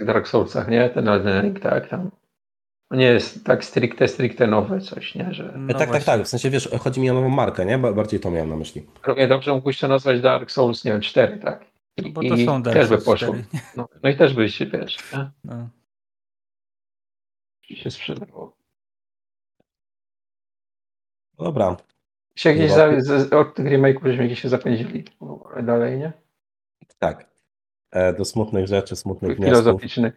w 0.00 0.04
Dark 0.04 0.28
Soulsach, 0.28 0.68
nie? 0.68 0.90
Ten 0.90 1.08
Elden 1.08 1.42
Ring, 1.42 1.60
tak, 1.60 1.88
tam 1.88 2.10
nie 2.90 3.06
jest 3.06 3.44
tak 3.44 3.64
stricte, 3.64 4.08
stricte 4.08 4.46
nowe 4.46 4.80
coś, 4.80 5.14
nie? 5.14 5.34
Że 5.34 5.54
no 5.56 5.68
tak, 5.68 5.78
tak, 5.78 5.88
właśnie. 5.88 6.06
tak. 6.06 6.22
W 6.22 6.28
sensie 6.28 6.50
wiesz, 6.50 6.68
chodzi 6.80 7.00
mi 7.00 7.10
o 7.10 7.14
nową 7.14 7.28
markę, 7.28 7.66
nie? 7.66 7.78
Ba- 7.78 7.92
Bardziej 7.92 8.20
to 8.20 8.30
miałem 8.30 8.48
na 8.48 8.56
myśli. 8.56 8.86
równie 9.06 9.28
dobrze 9.28 9.52
mógłbyś 9.52 9.80
to 9.80 9.88
nazwać 9.88 10.20
Dark 10.20 10.50
Souls, 10.50 10.84
nie 10.84 10.92
wiem, 10.92 11.00
4, 11.00 11.38
tak? 11.38 11.64
I, 11.96 12.12
Bo 12.12 12.20
to 12.20 12.34
i 12.34 12.46
są 12.46 12.62
Dark 12.62 12.76
też 12.76 12.88
by 12.88 12.98
poszło. 12.98 13.28
4. 13.28 13.44
No, 13.76 13.88
no 14.02 14.08
i 14.10 14.16
też 14.16 14.34
by 14.34 14.48
się, 14.48 14.66
wiesz, 14.66 14.98
nie? 15.12 15.30
No. 15.44 15.68
się 17.62 17.90
sprzedało. 17.90 18.56
Dobra. 21.38 21.76
Się 22.36 22.54
gdzieś 22.54 22.72
za, 22.72 23.00
z, 23.00 23.32
od 23.32 23.54
tych 23.54 23.66
remake'ów 23.66 24.06
żeśmy 24.06 24.26
gdzieś 24.26 24.42
się 24.42 24.48
zapędzili 24.48 25.04
ale 25.54 25.62
dalej, 25.62 25.98
nie? 25.98 26.12
Tak. 26.98 27.35
E, 27.90 28.12
Do 28.12 28.24
smutnych 28.24 28.66
rzeczy, 28.66 28.96
smutnych 28.96 29.36
wniosków. 29.36 29.58
Filozoficzny. 29.58 30.12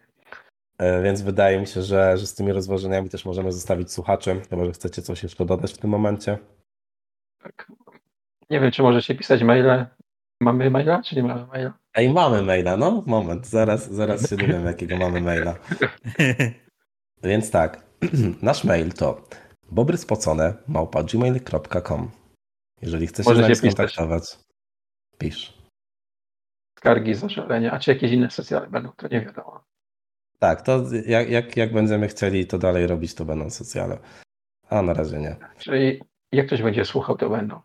E, 0.78 1.02
Więc 1.02 1.22
wydaje 1.22 1.60
mi 1.60 1.66
się, 1.66 1.82
że, 1.82 2.18
że 2.18 2.26
z 2.26 2.34
tymi 2.34 2.52
rozważaniami 2.52 3.08
też 3.08 3.24
możemy 3.24 3.52
zostawić 3.52 3.92
słuchaczem. 3.92 4.40
Chyba, 4.50 4.64
że 4.64 4.72
chcecie 4.72 5.02
coś 5.02 5.22
jeszcze 5.22 5.44
dodać 5.44 5.72
w 5.72 5.78
tym 5.78 5.90
momencie. 5.90 6.38
Tak. 7.42 7.72
Nie 8.50 8.60
wiem, 8.60 8.70
czy 8.70 8.82
możecie 8.82 9.14
pisać 9.14 9.42
maile. 9.42 9.86
Mamy 10.40 10.70
maila, 10.70 11.02
czy 11.02 11.16
nie 11.16 11.22
mamy 11.22 11.46
maila? 11.46 11.78
Ej, 11.94 12.10
mamy 12.10 12.42
maila, 12.42 12.76
no 12.76 13.02
moment, 13.06 13.46
zaraz, 13.46 13.92
zaraz 13.92 14.30
się 14.30 14.36
dowiem, 14.36 14.64
jakiego 14.64 14.96
mamy 14.96 15.20
maila. 15.20 15.54
Więc 17.22 17.50
tak, 17.50 17.84
nasz 18.42 18.64
mail 18.64 18.92
to 18.92 19.22
bobryspocone 19.70 20.54
małpa 20.68 21.02
gmail.com 21.02 22.10
Jeżeli 22.82 23.06
chcesz 23.06 23.26
się 23.26 23.34
z 23.34 23.38
nami 23.38 23.56
skontaktować, 23.56 24.38
pisz. 25.18 25.59
Skargi, 26.80 27.14
zażalenia, 27.14 27.72
a 27.72 27.78
czy 27.78 27.90
jakieś 27.90 28.12
inne 28.12 28.30
socjale 28.30 28.66
będą, 28.66 28.90
to 28.96 29.08
nie 29.08 29.20
wiadomo. 29.20 29.64
Tak, 30.38 30.62
to 30.62 30.82
jak, 31.06 31.30
jak, 31.30 31.56
jak 31.56 31.72
będziemy 31.72 32.08
chcieli 32.08 32.46
to 32.46 32.58
dalej 32.58 32.86
robić, 32.86 33.14
to 33.14 33.24
będą 33.24 33.50
socjale. 33.50 33.98
A 34.70 34.82
na 34.82 34.94
razie 34.94 35.18
nie. 35.18 35.36
Czyli 35.58 36.00
jak 36.32 36.46
ktoś 36.46 36.62
będzie 36.62 36.84
słuchał, 36.84 37.16
to 37.16 37.30
będą. 37.30 37.60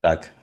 Tak, 0.00 0.34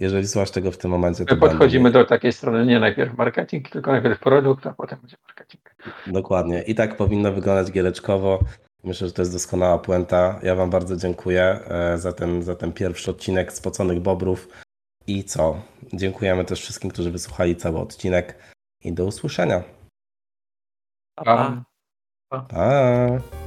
jeżeli 0.00 0.28
słuchasz 0.28 0.50
tego 0.50 0.70
w 0.70 0.78
tym 0.78 0.90
momencie, 0.90 1.24
to 1.24 1.34
My 1.34 1.40
podchodzimy 1.40 1.84
będą. 1.84 1.98
do 1.98 2.04
takiej 2.04 2.32
strony, 2.32 2.66
nie 2.66 2.80
najpierw 2.80 3.16
marketing, 3.16 3.68
tylko 3.68 3.92
najpierw 3.92 4.20
produkt, 4.20 4.66
a 4.66 4.72
potem 4.74 4.98
będzie 5.00 5.16
marketing. 5.28 5.74
Dokładnie. 6.06 6.62
I 6.62 6.74
tak 6.74 6.96
powinno 6.96 7.32
wyglądać 7.32 7.72
giereczkowo. 7.72 8.40
Myślę, 8.84 9.06
że 9.06 9.12
to 9.12 9.22
jest 9.22 9.32
doskonała 9.32 9.78
puenta. 9.78 10.40
Ja 10.42 10.54
Wam 10.54 10.70
bardzo 10.70 10.96
dziękuję 10.96 11.42
e, 11.44 11.98
za 11.98 12.12
ten, 12.12 12.42
za 12.42 12.54
ten 12.54 12.72
pierwszy 12.72 13.10
odcinek 13.10 13.52
Spoconych 13.52 14.00
Bobrów. 14.00 14.48
I 15.06 15.24
co? 15.24 15.62
Dziękujemy 15.92 16.44
też 16.44 16.60
wszystkim, 16.60 16.90
którzy 16.90 17.10
wysłuchali 17.10 17.56
cały 17.56 17.78
odcinek. 17.78 18.38
I 18.84 18.92
do 18.92 19.04
usłyszenia. 19.04 19.62
Pa, 21.14 21.24
pa. 22.28 22.40
Pa! 22.40 23.41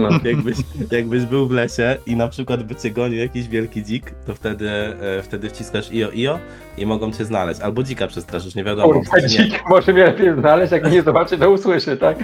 No. 0.00 0.08
Jakbyś, 0.24 0.56
jakbyś 0.90 1.24
był 1.24 1.48
w 1.48 1.50
lesie 1.50 1.96
i 2.06 2.16
na 2.16 2.28
przykład 2.28 2.62
by 2.62 2.74
cię 2.74 2.90
gonił 2.90 3.18
jakiś 3.18 3.48
wielki 3.48 3.82
dzik, 3.82 4.10
to 4.26 4.34
wtedy, 4.34 4.70
e, 4.70 5.22
wtedy 5.22 5.48
wciskasz 5.50 5.92
io 5.92 6.08
io 6.12 6.38
i 6.78 6.86
mogą 6.86 7.12
cię 7.12 7.24
znaleźć. 7.24 7.60
Albo 7.60 7.82
dzika 7.82 8.06
przestraszysz, 8.06 8.54
nie 8.54 8.64
wiadomo. 8.64 8.92
Kurwa, 8.92 9.10
sensie 9.20 9.38
nie. 9.42 9.48
dzik 9.50 9.62
może 9.68 9.92
mnie 9.92 10.04
lepiej 10.04 10.34
znaleźć, 10.38 10.72
jak 10.72 10.92
nie 10.92 11.02
zobaczy, 11.02 11.38
to 11.38 11.50
usłyszy, 11.50 11.96
tak? 11.96 12.18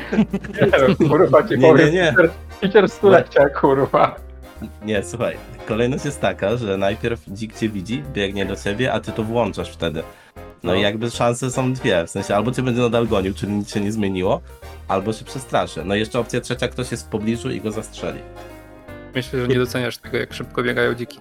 Nie 0.89 1.09
kurwa, 1.09 1.43
ci 1.43 1.51
Nie, 1.51 1.57
nie, 1.57 1.69
powiem. 1.73 1.95
nie. 1.95 2.13
Peter- 2.17 2.31
Peter 2.61 2.89
stulecia, 2.89 3.49
kurwa. 3.49 4.17
Nie, 4.85 5.03
słuchaj, 5.03 5.37
kolejność 5.69 6.05
jest 6.05 6.21
taka, 6.21 6.57
że 6.57 6.77
najpierw 6.77 7.21
dzik 7.29 7.55
cię 7.59 7.69
widzi, 7.69 8.03
biegnie 8.13 8.47
do 8.47 8.57
ciebie, 8.57 8.93
a 8.93 9.01
ty 9.01 9.13
to 9.13 9.23
włączasz 9.23 9.71
wtedy. 9.71 10.03
No, 10.67 10.73
No. 10.73 10.79
i 10.79 10.83
jakby 10.83 11.11
szanse 11.11 11.51
są 11.51 11.73
dwie, 11.73 12.05
w 12.07 12.11
sensie 12.11 12.37
albo 12.37 12.51
cię 12.53 12.63
będzie 12.63 12.81
nadal 12.81 13.07
gonił, 13.07 13.35
czyli 13.35 13.53
nic 13.53 13.75
się 13.75 13.81
nie 13.81 13.93
zmieniło, 13.93 14.41
albo 14.89 15.13
się 15.13 15.25
przestraszy. 15.25 15.85
No 15.85 15.95
i 15.95 15.99
jeszcze 15.99 16.19
opcja 16.19 16.41
trzecia, 16.41 16.69
ktoś 16.69 16.91
jest 16.91 17.07
w 17.07 17.09
pobliżu 17.11 17.51
i 17.51 17.61
go 17.61 17.71
zastrzeli. 17.73 18.19
Myślę, 19.15 19.41
że 19.41 19.49
nie 19.49 19.55
doceniasz 19.59 19.99
tego, 19.99 20.17
jak 20.17 20.33
szybko 20.35 20.63
biegają 20.63 20.95
dziki. 20.95 21.19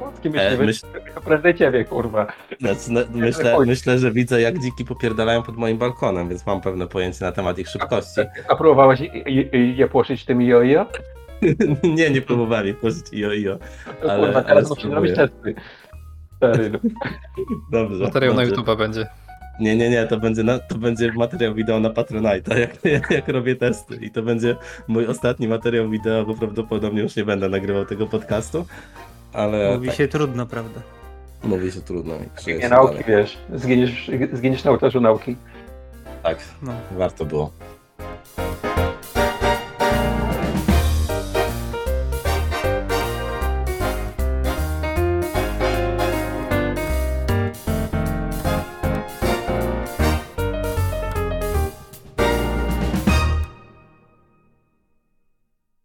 Polski 0.00 0.28
E, 0.28 0.30
myślimy, 0.30 0.64
myśl- 0.72 0.86
prędzej 1.24 1.54
ciebie, 1.54 1.84
kurwa. 1.84 2.26
Znaczy, 2.60 2.80
no, 2.90 3.00
myślę, 3.14 3.56
myślę, 3.66 3.98
że 3.98 4.10
widzę 4.12 4.40
jak 4.40 4.58
dziki 4.58 4.84
popierdalają 4.84 5.42
pod 5.42 5.56
moim 5.56 5.78
balkonem, 5.78 6.28
więc 6.28 6.46
mam 6.46 6.60
pewne 6.60 6.86
pojęcie 6.86 7.24
na 7.24 7.32
temat 7.32 7.58
ich 7.58 7.68
szybkości. 7.68 8.20
A 8.48 8.56
próbowałeś 8.56 9.00
je, 9.76 9.88
płoszyć 9.88 10.24
tym 10.24 10.42
jojo? 10.42 10.86
nie, 11.96 12.10
nie 12.10 12.22
próbowali 12.22 12.74
pożyć 12.74 13.06
io 13.12 13.32
io. 13.34 13.58
To 14.02 14.10
Ale- 14.12 14.20
kurwa, 14.24 14.38
ale 14.38 14.44
teraz 14.48 14.68
musimy 14.68 14.90
spróbuję. 14.90 15.14
robić 15.14 15.32
testy. 15.32 15.54
Dobrze. 17.72 18.04
Materiał 18.04 18.34
na 18.34 18.44
dobrze. 18.46 18.56
YouTube'a 18.62 18.78
będzie. 18.78 19.06
Nie, 19.60 19.76
nie, 19.76 19.90
nie, 19.90 20.06
to 20.06 20.16
będzie, 20.20 20.42
na, 20.42 20.58
to 20.58 20.74
będzie 20.78 21.12
materiał 21.12 21.54
wideo 21.54 21.80
na 21.80 21.88
Patronite'a, 21.90 22.56
jak, 22.58 22.84
jak, 22.84 23.10
jak 23.18 23.28
robię 23.28 23.56
testy. 23.56 23.96
I 23.96 24.10
to 24.10 24.22
będzie 24.22 24.56
mój 24.88 25.06
ostatni 25.06 25.48
materiał 25.48 25.90
wideo, 25.90 26.24
bo 26.26 26.34
prawdopodobnie 26.34 27.02
już 27.02 27.16
nie 27.16 27.24
będę 27.24 27.48
nagrywał 27.48 27.84
tego 27.84 28.06
podcastu. 28.06 28.66
Ale 29.32 29.74
Mówi 29.74 29.86
tak, 29.88 29.96
się 29.96 30.08
trudno, 30.08 30.46
prawda? 30.46 30.80
mówi 31.44 31.72
się 31.72 31.80
trudno. 31.80 32.14
Nie 32.46 32.68
nauki, 32.68 32.90
dalej. 32.98 33.04
wiesz. 33.08 33.38
Zginiesz, 33.54 34.10
zginiesz 34.32 34.64
na 34.64 34.70
ołtarzu 34.70 35.00
nauki. 35.00 35.36
Tak, 36.22 36.38
No. 36.62 36.72
warto 36.96 37.24
było. 37.24 37.52